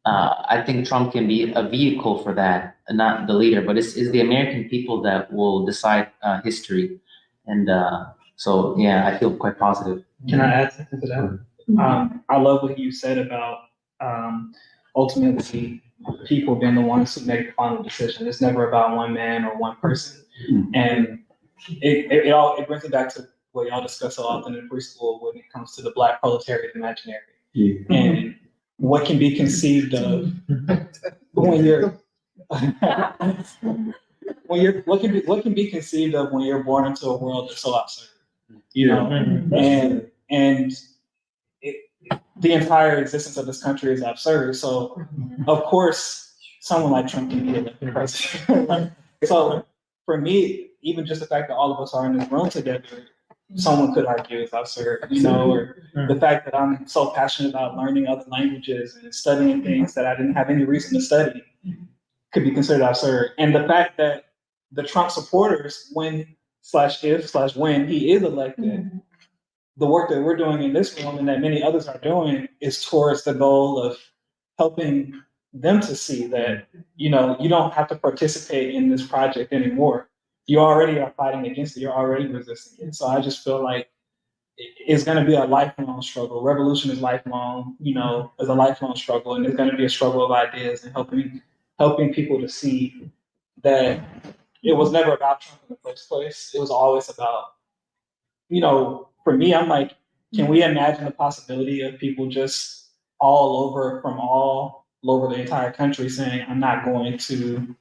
uh, 0.05 0.43
I 0.47 0.61
think 0.65 0.87
Trump 0.87 1.13
can 1.13 1.27
be 1.27 1.51
a 1.53 1.63
vehicle 1.67 2.23
for 2.23 2.33
that, 2.33 2.77
not 2.89 3.27
the 3.27 3.33
leader, 3.33 3.61
but 3.61 3.77
it's, 3.77 3.95
it's 3.95 4.11
the 4.11 4.21
American 4.21 4.69
people 4.69 5.01
that 5.03 5.31
will 5.31 5.65
decide 5.65 6.09
uh, 6.23 6.41
history. 6.41 6.99
And 7.45 7.69
uh, 7.69 8.05
so, 8.35 8.77
yeah, 8.77 9.07
I 9.07 9.17
feel 9.17 9.35
quite 9.35 9.57
positive. 9.57 10.03
Can 10.29 10.41
I 10.41 10.53
add 10.53 10.73
something 10.73 11.01
to 11.01 11.07
that? 11.07 11.39
Um, 11.83 12.23
I 12.29 12.37
love 12.37 12.63
what 12.63 12.77
you 12.79 12.91
said 12.91 13.17
about 13.17 13.57
um, 13.99 14.53
ultimately 14.95 15.81
people 16.25 16.55
being 16.55 16.75
the 16.75 16.81
ones 16.81 17.15
who 17.15 17.25
make 17.25 17.47
the 17.47 17.53
final 17.53 17.83
decision. 17.83 18.27
It's 18.27 18.41
never 18.41 18.69
about 18.69 18.95
one 18.95 19.13
man 19.13 19.43
or 19.43 19.57
one 19.57 19.75
person. 19.77 20.23
And 20.73 21.19
it, 21.81 22.11
it, 22.11 22.27
it 22.27 22.31
all 22.31 22.55
it 22.57 22.67
brings 22.67 22.83
it 22.83 22.91
back 22.91 23.13
to 23.15 23.27
what 23.57 23.67
y'all 23.67 23.81
discuss 23.81 24.15
so 24.15 24.23
often 24.23 24.55
in 24.55 24.69
free 24.69 24.81
school 24.81 25.19
when 25.21 25.35
it 25.37 25.51
comes 25.51 25.75
to 25.75 25.81
the 25.81 25.91
black 25.91 26.21
proletariat 26.21 26.75
imaginary. 26.75 27.21
And 27.89 28.35
what 28.77 29.05
can 29.05 29.17
be 29.17 29.35
conceived 29.35 29.93
of 29.95 30.31
when 31.33 31.65
you're 31.65 31.99
when 34.45 34.61
you're 34.61 34.81
what 34.83 35.01
can 35.01 35.11
be 35.11 35.21
what 35.21 35.41
can 35.43 35.53
be 35.53 35.69
conceived 35.69 36.13
of 36.15 36.31
when 36.31 36.43
you're 36.43 36.63
born 36.63 36.85
into 36.85 37.07
a 37.07 37.17
world 37.17 37.49
that's 37.49 37.61
so 37.61 37.73
absurd 37.73 38.09
you 38.73 38.87
know? 38.87 39.09
And 39.55 40.09
and 40.29 40.71
it, 41.61 41.89
the 42.39 42.53
entire 42.53 42.97
existence 42.97 43.37
of 43.37 43.45
this 43.45 43.61
country 43.63 43.91
is 43.93 44.01
absurd. 44.01 44.55
So 44.55 45.01
of 45.47 45.63
course 45.63 46.35
someone 46.59 46.91
like 46.91 47.07
trump 47.07 47.31
can 47.31 47.45
be 47.45 47.57
elected 47.57 47.91
president. 47.93 48.93
So 49.23 49.65
for 50.05 50.21
me 50.21 50.69
even 50.83 51.03
just 51.03 51.21
the 51.21 51.25
fact 51.25 51.47
that 51.47 51.55
all 51.55 51.73
of 51.73 51.79
us 51.79 51.95
are 51.95 52.05
in 52.05 52.15
this 52.15 52.31
room 52.31 52.51
together 52.51 53.07
someone 53.55 53.93
could 53.93 54.05
argue 54.05 54.39
it's 54.39 54.53
absurd 54.53 55.07
you 55.09 55.21
know 55.21 55.49
or 55.49 55.77
the 56.07 56.15
fact 56.19 56.43
that 56.43 56.53
i'm 56.53 56.85
so 56.85 57.11
passionate 57.11 57.49
about 57.49 57.77
learning 57.77 58.05
other 58.05 58.25
languages 58.27 58.95
and 58.95 59.13
studying 59.15 59.63
things 59.63 59.93
that 59.93 60.05
i 60.05 60.15
didn't 60.15 60.33
have 60.33 60.49
any 60.49 60.65
reason 60.65 60.93
to 60.93 61.01
study 61.01 61.41
could 62.33 62.43
be 62.43 62.51
considered 62.51 62.83
absurd. 62.83 63.31
And 63.37 63.55
the 63.55 63.67
fact 63.67 63.97
that 63.97 64.25
the 64.71 64.83
Trump 64.83 65.11
supporters, 65.11 65.89
when 65.93 66.35
slash 66.61 67.03
if 67.03 67.29
slash 67.29 67.55
when 67.55 67.87
he 67.87 68.11
is 68.11 68.23
elected, 68.23 68.91
the 69.77 69.87
work 69.87 70.09
that 70.09 70.21
we're 70.21 70.35
doing 70.35 70.63
in 70.63 70.73
this 70.73 70.99
room 71.01 71.17
and 71.17 71.27
that 71.29 71.39
many 71.39 71.63
others 71.63 71.87
are 71.87 71.99
doing 71.99 72.47
is 72.61 72.83
towards 72.83 73.23
the 73.23 73.33
goal 73.33 73.81
of 73.81 73.97
helping 74.57 75.13
them 75.53 75.79
to 75.79 75.95
see 75.95 76.27
that, 76.27 76.67
you 76.95 77.09
know, 77.09 77.37
you 77.39 77.47
don't 77.47 77.73
have 77.73 77.87
to 77.87 77.95
participate 77.95 78.75
in 78.75 78.89
this 78.89 79.05
project 79.05 79.53
anymore. 79.53 80.09
You 80.47 80.59
already 80.59 80.99
are 80.99 81.13
fighting 81.15 81.45
against 81.45 81.77
it, 81.77 81.81
you're 81.81 81.93
already 81.93 82.27
resisting 82.27 82.87
it. 82.87 82.95
So 82.95 83.07
I 83.07 83.21
just 83.21 83.43
feel 83.43 83.63
like 83.63 83.89
it's 84.57 85.03
going 85.03 85.17
to 85.17 85.25
be 85.25 85.35
a 85.35 85.45
lifelong 85.45 86.01
struggle. 86.01 86.41
Revolution 86.41 86.89
is 86.89 86.99
lifelong, 86.99 87.75
you 87.79 87.93
know, 87.93 88.31
is 88.39 88.49
a 88.49 88.53
lifelong 88.53 88.95
struggle, 88.95 89.35
and 89.35 89.45
it's 89.45 89.55
going 89.55 89.69
to 89.69 89.77
be 89.77 89.85
a 89.85 89.89
struggle 89.89 90.25
of 90.25 90.31
ideas 90.31 90.83
and 90.83 90.93
helping 90.93 91.41
helping 91.77 92.13
people 92.13 92.41
to 92.41 92.49
see 92.49 93.11
that 93.61 94.01
it 94.63 94.73
was 94.73 94.91
never 94.91 95.13
about 95.13 95.41
Trump 95.41 95.61
in 95.69 95.75
the 95.75 95.89
first 95.89 96.09
place. 96.09 96.51
It 96.55 96.59
was 96.59 96.71
always 96.71 97.09
about, 97.09 97.53
you 98.49 98.61
know, 98.61 99.09
for 99.23 99.37
me, 99.37 99.53
I'm 99.53 99.69
like, 99.69 99.95
can 100.33 100.47
we 100.47 100.63
imagine 100.63 101.05
the 101.05 101.11
possibility 101.11 101.81
of 101.81 101.99
people 101.99 102.27
just 102.27 102.89
all 103.19 103.65
over 103.65 104.01
from 104.01 104.19
all 104.19 104.85
over 105.05 105.27
the 105.27 105.39
entire 105.39 105.71
country 105.71 106.09
saying, 106.09 106.45
I'm 106.49 106.59
not 106.59 106.83
going 106.83 107.17
to 107.19 107.75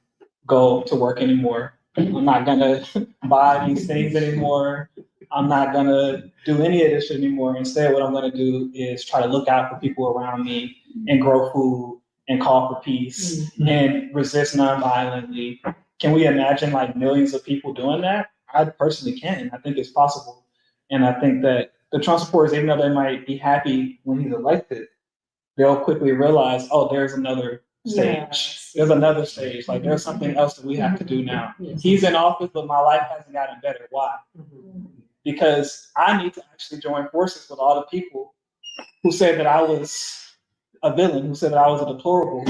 go 0.45 0.83
to 0.83 0.95
work 0.95 1.21
anymore. 1.21 1.76
I'm 1.97 2.25
not 2.25 2.45
gonna 2.45 2.85
buy 3.27 3.67
these 3.67 3.87
things 3.87 4.15
anymore. 4.15 4.89
I'm 5.31 5.49
not 5.49 5.73
gonna 5.73 6.31
do 6.45 6.61
any 6.61 6.85
of 6.85 6.91
this 6.91 7.11
anymore. 7.11 7.57
Instead, 7.57 7.93
what 7.93 8.03
I'm 8.03 8.13
gonna 8.13 8.31
do 8.31 8.71
is 8.73 9.03
try 9.03 9.21
to 9.21 9.27
look 9.27 9.47
out 9.47 9.69
for 9.69 9.79
people 9.79 10.07
around 10.07 10.45
me 10.45 10.77
and 11.07 11.21
grow 11.21 11.51
food 11.51 12.01
and 12.29 12.41
call 12.41 12.69
for 12.69 12.81
peace 12.81 13.41
mm-hmm. 13.41 13.67
and 13.67 14.15
resist 14.15 14.55
nonviolently. 14.55 15.59
Can 15.99 16.11
we 16.11 16.25
imagine 16.25 16.71
like 16.71 16.95
millions 16.95 17.33
of 17.33 17.43
people 17.43 17.73
doing 17.73 18.01
that? 18.01 18.27
I 18.53 18.65
personally 18.65 19.19
can. 19.19 19.49
I 19.53 19.57
think 19.57 19.77
it's 19.77 19.91
possible. 19.91 20.45
And 20.89 21.05
I 21.05 21.19
think 21.19 21.41
that 21.41 21.73
the 21.91 21.99
Trump 21.99 22.19
supporters, 22.21 22.53
even 22.53 22.67
though 22.67 22.81
they 22.81 22.93
might 22.93 23.25
be 23.25 23.37
happy 23.37 23.99
when 24.03 24.21
he's 24.21 24.33
elected, 24.33 24.87
they'll 25.57 25.79
quickly 25.79 26.11
realize, 26.11 26.67
oh, 26.71 26.87
there's 26.91 27.13
another 27.13 27.63
stage. 27.85 28.71
There's 28.73 28.89
another 28.89 29.25
stage. 29.25 29.67
Like 29.67 29.83
there's 29.83 30.01
mm-hmm. 30.01 30.11
something 30.11 30.37
else 30.37 30.55
that 30.55 30.65
we 30.65 30.75
have 30.77 30.97
to 30.97 31.03
do 31.03 31.23
now. 31.23 31.53
He's 31.79 32.03
in 32.03 32.15
office, 32.15 32.49
but 32.53 32.67
my 32.67 32.79
life 32.79 33.03
hasn't 33.09 33.33
gotten 33.33 33.59
better. 33.61 33.87
Why? 33.91 34.15
Mm-hmm. 34.37 34.85
Because 35.23 35.89
I 35.97 36.21
need 36.21 36.33
to 36.35 36.43
actually 36.53 36.79
join 36.79 37.09
forces 37.09 37.49
with 37.49 37.59
all 37.59 37.75
the 37.75 37.87
people 37.87 38.33
who 39.03 39.11
said 39.11 39.37
that 39.39 39.47
I 39.47 39.61
was 39.61 40.35
a 40.83 40.95
villain, 40.95 41.27
who 41.27 41.35
said 41.35 41.51
that 41.51 41.59
I 41.59 41.67
was 41.67 41.81
a 41.81 41.85
deplorable. 41.85 42.45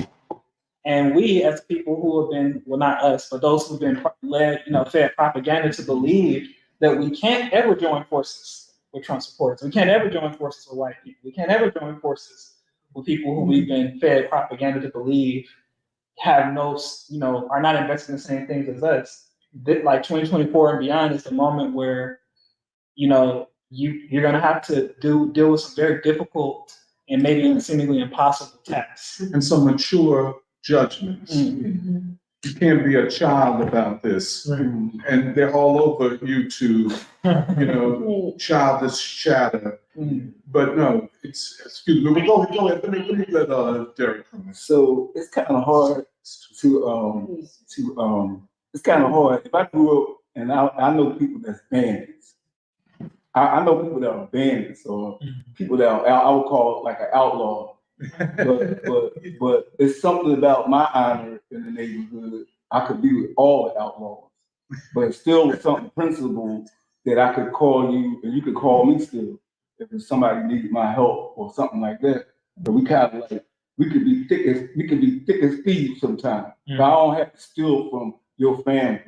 And 0.85 1.15
we, 1.15 1.43
as 1.43 1.61
people 1.61 1.99
who 1.99 2.21
have 2.21 2.31
been, 2.31 2.61
well, 2.65 2.79
not 2.79 3.03
us, 3.03 3.29
but 3.29 3.41
those 3.41 3.67
who've 3.67 3.79
been 3.79 4.01
led, 4.21 4.63
you 4.65 4.71
know, 4.71 4.85
fed 4.85 5.15
propaganda 5.15 5.71
to 5.73 5.81
believe 5.81 6.49
that 6.79 6.97
we 6.97 7.09
can't 7.09 7.51
ever 7.51 7.75
join 7.75 8.05
forces 8.05 8.73
with 8.93 9.03
Trump 9.03 9.21
supporters. 9.21 9.63
We 9.63 9.71
can't 9.71 9.89
ever 9.89 10.09
join 10.09 10.33
forces 10.33 10.67
with 10.69 10.77
white 10.77 10.95
people. 11.03 11.19
We 11.23 11.31
can't 11.31 11.51
ever 11.51 11.71
join 11.71 11.99
forces 11.99 12.56
with 12.97 13.05
people 13.05 13.35
who 13.35 13.41
we've 13.41 13.67
been 13.67 13.99
fed 13.99 14.27
propaganda 14.29 14.81
to 14.81 14.89
believe 14.89 15.47
have 16.17 16.51
no, 16.51 16.79
you 17.09 17.19
know, 17.19 17.47
are 17.51 17.61
not 17.61 17.75
invested 17.75 18.09
in 18.09 18.15
the 18.15 18.21
same 18.21 18.47
things 18.47 18.67
as 18.67 18.83
us. 18.83 19.29
That, 19.63 19.83
like 19.83 20.03
2024 20.03 20.71
and 20.71 20.79
beyond 20.79 21.13
is 21.13 21.23
the 21.23 21.31
moment 21.31 21.73
where, 21.73 22.19
you 22.95 23.07
know, 23.07 23.47
you 23.69 23.91
you're 24.09 24.23
gonna 24.23 24.41
have 24.41 24.61
to 24.63 24.93
do 24.99 25.31
deal 25.33 25.51
with 25.51 25.61
some 25.61 25.75
very 25.75 26.01
difficult 26.01 26.75
and 27.09 27.21
maybe 27.21 27.59
seemingly 27.59 27.99
impossible 27.99 28.59
tasks. 28.65 29.19
And 29.19 29.43
some 29.43 29.65
mature 29.65 30.35
judgments. 30.63 31.35
Mm-hmm. 31.35 32.13
You 32.43 32.53
can't 32.55 32.83
be 32.83 32.95
a 32.95 33.09
child 33.09 33.67
about 33.67 34.03
this. 34.03 34.47
And 34.47 35.35
they're 35.35 35.53
all 35.53 35.81
over 35.81 36.17
YouTube, 36.17 36.97
you 37.59 37.65
know, 37.65 38.35
childish 38.39 39.23
chatter. 39.23 39.79
But 39.97 40.77
no, 40.77 41.09
it's, 41.23 41.59
excuse 41.65 42.03
me, 42.03 42.13
but 42.13 42.27
go 42.27 42.43
ahead, 42.43 42.55
go 42.55 42.67
ahead, 42.67 42.83
let 42.83 42.91
me, 42.91 42.99
let 42.99 43.17
me 43.17 43.25
let, 43.29 43.49
uh, 43.49 43.85
Derek 43.97 44.29
come 44.29 44.45
in. 44.47 44.53
So 44.53 45.11
it's 45.15 45.29
kind 45.29 45.47
of 45.47 45.63
hard 45.63 46.05
to 46.61 46.87
um 46.87 47.47
to 47.75 47.99
um 47.99 48.47
it's 48.75 48.83
kind 48.83 49.03
of 49.03 49.09
hard. 49.09 49.45
If 49.45 49.55
I 49.55 49.65
grew 49.65 50.03
up 50.03 50.17
and 50.35 50.53
I 50.53 50.67
I 50.67 50.93
know 50.93 51.11
people 51.11 51.41
that's 51.43 51.61
bandits. 51.71 52.35
I, 53.33 53.41
I 53.41 53.65
know 53.65 53.81
people 53.81 53.99
that 54.01 54.11
are 54.11 54.27
bandits 54.27 54.85
or 54.85 55.19
people 55.55 55.77
that 55.77 55.87
are, 55.87 56.07
I 56.07 56.29
would 56.29 56.45
call 56.45 56.83
like 56.83 56.99
an 56.99 57.07
outlaw. 57.13 57.75
But 58.37 58.83
but 58.85 59.13
but 59.39 59.71
it's 59.79 59.99
something 59.99 60.33
about 60.33 60.69
my 60.69 60.87
honor 60.93 61.41
in 61.49 61.65
the 61.65 61.71
neighborhood. 61.71 62.45
I 62.69 62.85
could 62.85 63.01
be 63.01 63.19
with 63.19 63.31
all 63.35 63.69
the 63.73 63.81
outlaws, 63.81 64.29
but 64.93 65.01
it's 65.05 65.17
still 65.19 65.57
something 65.57 65.89
principle 65.95 66.65
that 67.05 67.17
I 67.17 67.33
could 67.33 67.51
call 67.51 67.91
you 67.91 68.19
and 68.23 68.33
you 68.33 68.43
could 68.43 68.55
call 68.55 68.85
me 68.85 68.99
still 69.03 69.39
if 69.79 70.03
somebody 70.03 70.43
needed 70.47 70.71
my 70.71 70.91
help 70.91 71.33
or 71.37 71.53
something 71.53 71.81
like 71.81 72.01
that. 72.01 72.27
But 72.57 72.73
we 72.73 72.85
kind 72.85 73.13
of 73.23 73.31
like 73.31 73.45
we 73.77 73.89
could 73.91 74.05
be 74.05 74.27
thick 74.27 74.45
as 74.47 74.69
we 74.77 74.87
could 74.87 75.01
be 75.01 75.21
thick 75.21 75.43
as 75.43 75.59
thieves 75.65 76.01
sometimes. 76.01 76.53
But 76.67 76.83
I 76.85 76.91
don't 76.91 77.15
have 77.17 77.33
to 77.33 77.39
steal 77.41 77.89
from 77.89 78.15
your 78.37 78.59
family, 78.63 79.01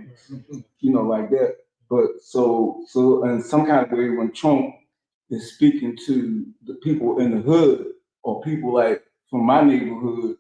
you 0.80 0.94
know, 0.94 1.04
like 1.04 1.30
that. 1.32 1.58
But 1.90 2.22
so 2.24 2.84
so 2.88 3.26
in 3.26 3.44
some 3.44 3.66
kind 3.66 3.86
of 3.86 3.98
way, 3.98 4.10
when 4.12 4.32
Trump 4.34 4.76
is 5.30 5.54
speaking 5.54 5.98
to 6.08 6.46
the 6.68 6.76
people 6.76 7.20
in 7.20 7.32
the 7.36 7.42
hood 7.42 7.88
or 8.24 8.42
people 8.44 8.74
like 8.74 9.04
from 9.30 9.46
my 9.46 9.62
neighborhood, 9.64 10.38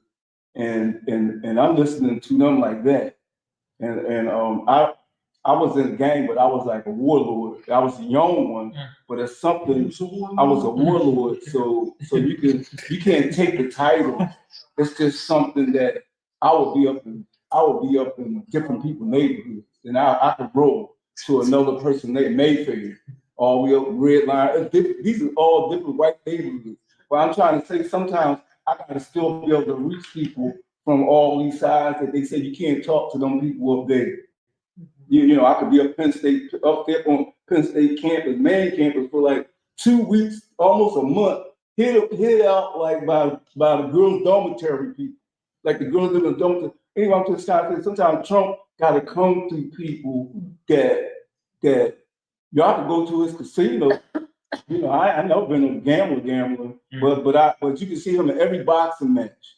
and 0.55 1.01
and 1.07 1.45
and 1.45 1.59
I'm 1.59 1.75
listening 1.77 2.21
to 2.21 2.37
them 2.37 2.59
like 2.61 2.83
that, 2.85 3.17
and 3.79 3.99
and 4.01 4.29
um 4.29 4.65
I 4.67 4.93
I 5.49 5.53
was 5.53 5.77
in 5.77 5.93
a 5.93 5.97
gang, 5.97 6.27
but 6.27 6.37
I 6.37 6.45
was 6.45 6.67
like 6.67 6.85
a 6.85 6.91
warlord. 6.91 7.67
I 7.69 7.79
was 7.79 7.99
a 7.99 8.03
young 8.03 8.53
one, 8.53 8.71
but 9.07 9.17
it's 9.17 9.41
something. 9.41 9.91
I 10.37 10.43
was 10.43 10.63
a 10.63 10.69
warlord, 10.69 11.41
so 11.43 11.95
so 12.07 12.17
you 12.17 12.35
can 12.37 12.63
you 12.91 13.01
can't 13.01 13.33
take 13.33 13.57
the 13.57 13.67
title. 13.71 14.17
It's 14.77 14.95
just 14.95 15.25
something 15.25 15.71
that 15.73 16.03
I 16.41 16.53
would 16.53 16.75
be 16.75 16.87
up 16.87 17.03
in. 17.07 17.25
I 17.51 17.63
would 17.63 17.81
be 17.89 17.97
up 17.97 18.19
in 18.19 18.43
different 18.51 18.83
people's 18.83 19.09
neighborhoods, 19.09 19.65
and 19.85 19.97
I 19.97 20.19
I 20.21 20.35
could 20.37 20.51
roll 20.53 20.95
to 21.25 21.41
another 21.41 21.79
person 21.79 22.13
named 22.13 22.35
Mayfair, 22.37 22.99
all 23.35 23.65
the 23.65 23.71
way 23.71 23.79
up 23.79 23.87
Red 23.89 24.25
Line. 24.27 24.69
These 24.71 25.23
are 25.23 25.33
all 25.35 25.71
different 25.71 25.97
white 25.97 26.19
neighborhoods. 26.27 26.77
But 27.09 27.15
I'm 27.17 27.33
trying 27.33 27.59
to 27.59 27.65
say 27.65 27.87
sometimes 27.87 28.39
I 28.67 28.75
gotta 28.77 28.99
still 28.99 29.43
be 29.43 29.51
able 29.51 29.65
to 29.65 29.73
reach 29.73 30.05
people 30.13 30.53
from 30.85 31.09
all 31.09 31.43
these 31.43 31.59
sides 31.59 31.99
that 32.01 32.13
they 32.13 32.23
say 32.23 32.37
you 32.37 32.55
can't 32.55 32.85
talk 32.85 33.11
to 33.13 33.17
them 33.17 33.41
people 33.41 33.81
up 33.81 33.87
there. 33.87 34.28
You, 35.09 35.23
you 35.23 35.35
know, 35.35 35.45
I 35.45 35.55
could 35.55 35.71
be 35.71 35.81
up 35.81 35.97
Penn 35.97 36.13
State, 36.13 36.53
up 36.63 36.85
there 36.87 37.07
on 37.09 37.33
Penn 37.49 37.63
State 37.63 37.99
campus, 37.99 38.37
main 38.37 38.75
campus 38.75 39.09
for 39.09 39.21
like 39.21 39.49
two 39.77 40.01
weeks, 40.03 40.41
almost 40.57 40.97
a 40.97 41.01
month, 41.01 41.45
hit, 41.75 42.13
hit 42.13 42.45
out 42.45 42.77
like 42.77 43.05
by, 43.05 43.37
by 43.55 43.81
the 43.81 43.87
girls 43.87 44.23
dormitory 44.23 44.93
people. 44.93 45.15
Like 45.63 45.79
the 45.79 45.85
girls 45.85 46.15
in 46.15 46.23
the 46.23 46.33
dormitory. 46.33 46.71
Anyway, 46.95 47.13
I'm 47.13 47.33
just 47.33 47.45
trying 47.45 47.71
to 47.71 47.77
say, 47.77 47.83
sometimes 47.83 48.27
Trump 48.27 48.57
gotta 48.79 49.01
come 49.01 49.47
to 49.49 49.71
people 49.75 50.31
that, 50.67 51.11
that 51.63 51.97
y'all 52.51 52.75
can 52.75 52.87
go 52.87 53.05
to 53.07 53.23
his 53.23 53.35
casino. 53.35 53.89
You 54.67 54.79
know, 54.79 54.89
I, 54.89 55.17
I 55.17 55.27
never 55.27 55.45
been 55.47 55.63
a 55.63 55.79
gambler, 55.79 56.21
gambler, 56.21 56.73
mm. 56.93 57.01
but, 57.01 57.23
but 57.23 57.35
I, 57.35 57.55
but 57.59 57.79
you 57.81 57.87
can 57.87 57.97
see 57.97 58.15
him 58.15 58.29
in 58.29 58.39
every 58.39 58.63
boxing 58.63 59.13
match. 59.13 59.55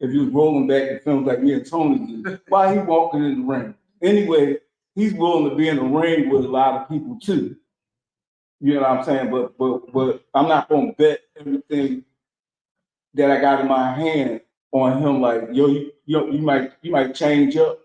If 0.00 0.12
you 0.12 0.24
was 0.24 0.28
rolling 0.28 0.68
back 0.68 0.90
the 0.90 1.00
films 1.00 1.26
like 1.26 1.42
me 1.42 1.54
and 1.54 1.66
Tony 1.68 2.22
did, 2.22 2.40
why 2.48 2.72
he 2.72 2.78
walking 2.78 3.24
in 3.24 3.40
the 3.40 3.46
ring? 3.46 3.74
Anyway, 4.00 4.58
he's 4.98 5.14
willing 5.14 5.48
to 5.48 5.54
be 5.54 5.68
in 5.68 5.76
the 5.76 5.82
ring 5.82 6.28
with 6.28 6.44
a 6.44 6.48
lot 6.48 6.74
of 6.74 6.88
people 6.88 7.18
too. 7.22 7.56
You 8.60 8.74
know 8.74 8.80
what 8.80 8.90
I'm 8.90 9.04
saying? 9.04 9.30
But 9.30 9.56
but 9.56 9.92
but 9.92 10.24
I'm 10.34 10.48
not 10.48 10.68
gonna 10.68 10.92
bet 10.92 11.20
everything 11.38 12.04
that 13.14 13.30
I 13.30 13.40
got 13.40 13.60
in 13.60 13.68
my 13.68 13.94
hand 13.94 14.40
on 14.72 15.00
him. 15.00 15.20
Like 15.20 15.42
yo, 15.52 15.68
you 15.68 15.92
you, 16.04 16.32
you 16.32 16.40
might 16.40 16.72
you 16.82 16.90
might 16.90 17.14
change 17.14 17.56
up. 17.56 17.78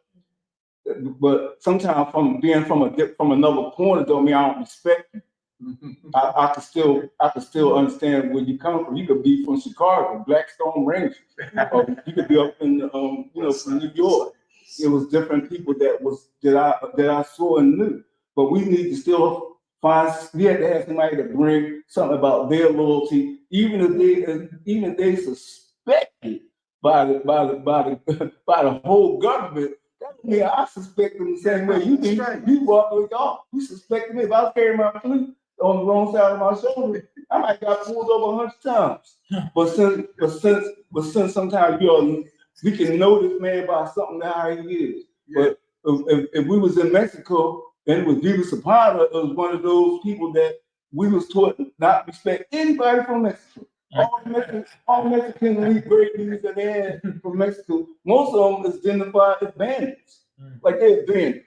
But 1.21 1.61
sometimes 1.61 2.11
from 2.11 2.41
being 2.41 2.65
from 2.65 2.81
a 2.81 3.07
from 3.15 3.31
another 3.31 3.69
corner 3.71 4.03
don't 4.03 4.25
mean 4.25 4.33
I 4.33 4.47
don't 4.47 4.61
respect 4.61 5.13
you. 5.13 5.21
I, 6.15 6.33
I 6.35 6.53
can 6.53 6.63
still 6.63 7.03
I 7.19 7.29
can 7.29 7.43
still 7.43 7.77
understand 7.77 8.33
where 8.33 8.43
you 8.43 8.57
come 8.57 8.85
from. 8.85 8.95
You 8.95 9.05
could 9.05 9.21
be 9.21 9.45
from 9.45 9.61
Chicago, 9.61 10.23
Blackstone 10.25 10.83
Rangers, 10.83 11.17
or 11.71 11.85
you 12.07 12.13
could 12.13 12.27
be 12.27 12.39
up 12.39 12.55
in 12.59 12.89
um 12.95 13.29
you 13.35 13.43
know 13.43 13.53
from 13.53 13.77
New 13.77 13.91
York. 13.93 14.33
It 14.79 14.87
was 14.87 15.07
different 15.07 15.49
people 15.49 15.73
that 15.79 16.01
was 16.01 16.29
that 16.41 16.57
I 16.57 16.73
that 16.95 17.09
I 17.09 17.23
saw 17.23 17.57
and 17.57 17.77
knew. 17.77 18.03
But 18.35 18.51
we 18.51 18.61
need 18.65 18.89
to 18.89 18.95
still 18.95 19.57
find 19.81 20.11
we 20.33 20.45
had 20.45 20.59
to 20.59 20.73
have 20.73 20.85
somebody 20.85 21.17
to 21.17 21.23
bring 21.23 21.83
something 21.87 22.17
about 22.17 22.49
their 22.49 22.69
loyalty, 22.69 23.39
even 23.51 23.81
if 23.81 23.91
they 23.97 24.71
even 24.71 24.91
if 24.91 24.97
they 24.97 25.15
suspect 25.15 26.13
it 26.23 26.41
by 26.81 27.05
the 27.05 27.19
by 27.19 27.45
the 27.45 27.53
by 27.55 27.83
the 27.83 28.31
by 28.47 28.63
the 28.63 28.73
whole 28.85 29.19
government. 29.19 29.73
That 30.01 30.23
means 30.23 30.43
I 30.43 30.65
suspect 30.65 31.17
them 31.17 31.35
the 31.35 31.41
same 31.41 31.67
way 31.67 31.83
you 31.83 31.97
do. 31.97 32.13
You 32.45 32.65
walk 32.65 32.91
with 32.91 33.11
y'all. 33.11 33.45
You 33.53 33.61
suspect 33.61 34.13
me 34.13 34.23
if 34.23 34.31
I 34.31 34.43
was 34.43 34.51
carrying 34.53 34.77
my 34.77 34.91
flute 34.99 35.35
on 35.61 35.77
the 35.77 35.85
wrong 35.85 36.11
side 36.13 36.33
of 36.33 36.39
my 36.39 36.59
shoulder, 36.59 37.09
I 37.31 37.37
might 37.37 37.61
got 37.61 37.85
pulled 37.85 38.09
over 38.09 38.33
a 38.33 38.37
hundred 38.37 38.61
times. 38.61 39.17
But 39.55 39.69
since 39.69 40.07
but 40.19 40.29
since 40.29 40.67
but 40.91 41.03
since 41.03 41.33
sometimes 41.33 41.81
you're 41.81 42.23
we 42.63 42.75
can 42.75 42.97
know 42.97 43.21
this 43.21 43.39
man 43.39 43.67
by 43.67 43.85
something 43.93 44.21
how 44.21 44.55
he 44.55 44.73
is. 44.73 45.03
But 45.33 45.59
if, 45.85 46.01
if, 46.07 46.29
if 46.33 46.47
we 46.47 46.57
was 46.57 46.77
in 46.77 46.91
Mexico 46.91 47.63
and 47.87 47.99
it 48.01 48.05
was 48.07 48.17
Viva 48.17 48.43
Zapata, 48.43 49.03
it 49.03 49.13
was 49.13 49.35
one 49.35 49.53
of 49.53 49.63
those 49.63 49.99
people 50.01 50.31
that 50.33 50.59
we 50.91 51.09
was 51.09 51.27
taught 51.27 51.59
not 51.79 52.07
respect 52.07 52.45
anybody 52.53 53.03
from 53.03 53.23
Mexico. 53.23 53.67
All 53.95 54.21
Mexicans, 54.25 54.67
all 54.87 55.09
Mexicans 55.09 55.59
leave 55.59 55.87
great 55.87 56.17
news 56.17 56.41
that 56.41 56.55
they 56.55 56.63
had 56.63 57.01
from 57.21 57.37
Mexico. 57.37 57.87
Most 58.05 58.33
of 58.33 58.63
them 58.63 58.71
is 58.71 58.79
identified 58.79 59.37
as 59.41 59.53
bandits. 59.55 60.21
Like 60.63 60.79
they're 60.79 61.05
bandits. 61.05 61.45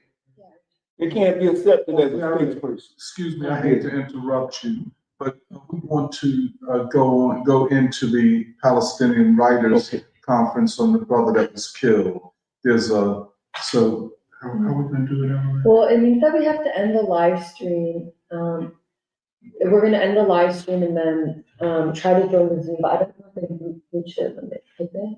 They 0.98 1.10
can't 1.10 1.40
be 1.40 1.48
accepted 1.48 1.98
as 1.98 2.12
a 2.12 2.16
spokesperson. 2.16 2.92
Excuse 2.94 3.38
me, 3.38 3.48
I 3.48 3.60
hate 3.60 3.82
to 3.82 3.90
interrupt 3.90 4.64
you, 4.64 4.90
but 5.18 5.36
we 5.70 5.80
want 5.80 6.12
to 6.20 6.48
uh, 6.70 6.78
go 6.84 7.30
on, 7.30 7.44
go 7.44 7.66
into 7.66 8.06
the 8.06 8.46
Palestinian 8.62 9.36
Writers 9.36 9.94
Conference 10.26 10.78
on 10.80 10.92
the 10.92 10.98
brother 10.98 11.32
that 11.40 11.52
was 11.52 11.70
killed. 11.70 12.20
There's 12.64 12.90
a, 12.90 13.26
so 13.62 14.12
how, 14.42 14.48
how 14.48 14.72
we 14.72 14.92
gonna 14.92 15.08
do 15.08 15.22
it, 15.24 15.30
Emily? 15.30 15.62
Well, 15.64 15.84
it 15.84 15.98
means 15.98 16.20
that 16.20 16.34
we 16.36 16.44
have 16.44 16.62
to 16.64 16.78
end 16.78 16.94
the 16.96 17.02
live 17.02 17.44
stream. 17.44 18.10
Um, 18.32 18.74
we're 19.60 19.82
gonna 19.82 19.98
end 19.98 20.16
the 20.16 20.22
live 20.22 20.54
stream 20.54 20.82
and 20.82 20.96
then, 20.96 21.44
um, 21.60 21.92
try 21.92 22.18
to 22.20 22.28
join 22.28 22.56
the 22.56 22.62
Zoom, 22.62 22.78
but 22.80 22.90
I 22.92 22.96
don't 22.96 23.18
know 23.20 23.26
if 23.36 23.48
they 23.48 23.98
reach 23.98 24.18
it 24.18 24.36
limit, 24.36 24.64
did 24.76 24.92
they? 24.92 25.16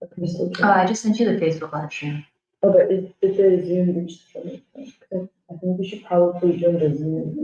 Or 0.00 0.08
can 0.08 0.22
we 0.22 0.28
still 0.28 0.50
join? 0.50 0.68
Uh, 0.68 0.72
I 0.72 0.86
just 0.86 1.02
sent 1.02 1.20
you 1.20 1.26
the 1.26 1.40
Facebook 1.40 1.72
live 1.72 1.92
stream. 1.92 2.24
Oh, 2.62 2.72
but 2.72 2.90
is, 2.90 3.04
is 3.22 3.36
the 3.36 3.64
Zoom 3.66 3.96
reach 3.96 4.32
the 4.32 4.40
limit? 4.40 4.62
I 5.50 5.54
think 5.60 5.78
we 5.78 5.88
should 5.88 6.04
probably 6.04 6.56
join 6.58 6.78
the 6.78 6.96
Zoom. 6.96 7.36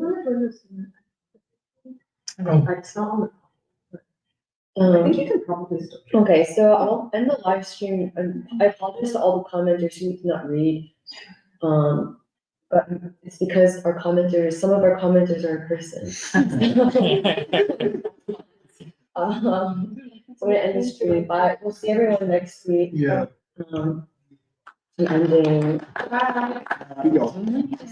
It's 2.39 2.97
not 2.97 3.11
on 3.11 3.21
the. 3.21 3.31
I 4.79 4.83
Um, 4.85 5.03
think 5.05 5.17
you 5.17 5.27
can 5.27 5.45
probably 5.45 5.81
still. 5.83 6.01
Okay, 6.23 6.45
so 6.45 6.73
I'll 6.73 7.11
end 7.15 7.31
the 7.31 7.39
live 7.45 7.67
stream, 7.67 8.13
and 8.17 8.47
I 8.61 8.67
apologize 8.67 9.13
to 9.13 9.21
all 9.21 9.39
the 9.39 9.45
commenters 9.49 9.99
who 9.99 10.13
did 10.13 10.25
not 10.25 10.49
read. 10.49 10.93
Um, 11.63 12.21
but 12.71 12.87
it's 13.23 13.39
because 13.39 13.83
our 13.85 13.99
commenters, 13.99 14.55
some 14.55 14.71
of 14.71 14.83
our 14.83 14.99
commenters 15.01 15.45
are 15.45 15.63
in 15.63 15.69
person. 15.69 16.11
Um, 19.17 19.97
so 20.37 20.47
I'm 20.47 20.53
gonna 20.53 20.59
end 20.59 20.83
the 20.83 20.87
stream, 20.87 21.25
but 21.27 21.59
we'll 21.63 21.73
see 21.73 21.89
everyone 21.89 22.29
next 22.29 22.69
week. 22.69 22.91
Yeah. 22.93 23.25
Um, 23.73 24.07
I'm 24.99 25.07
ending. 25.09 25.81
You 27.03 27.11
go. 27.19 27.35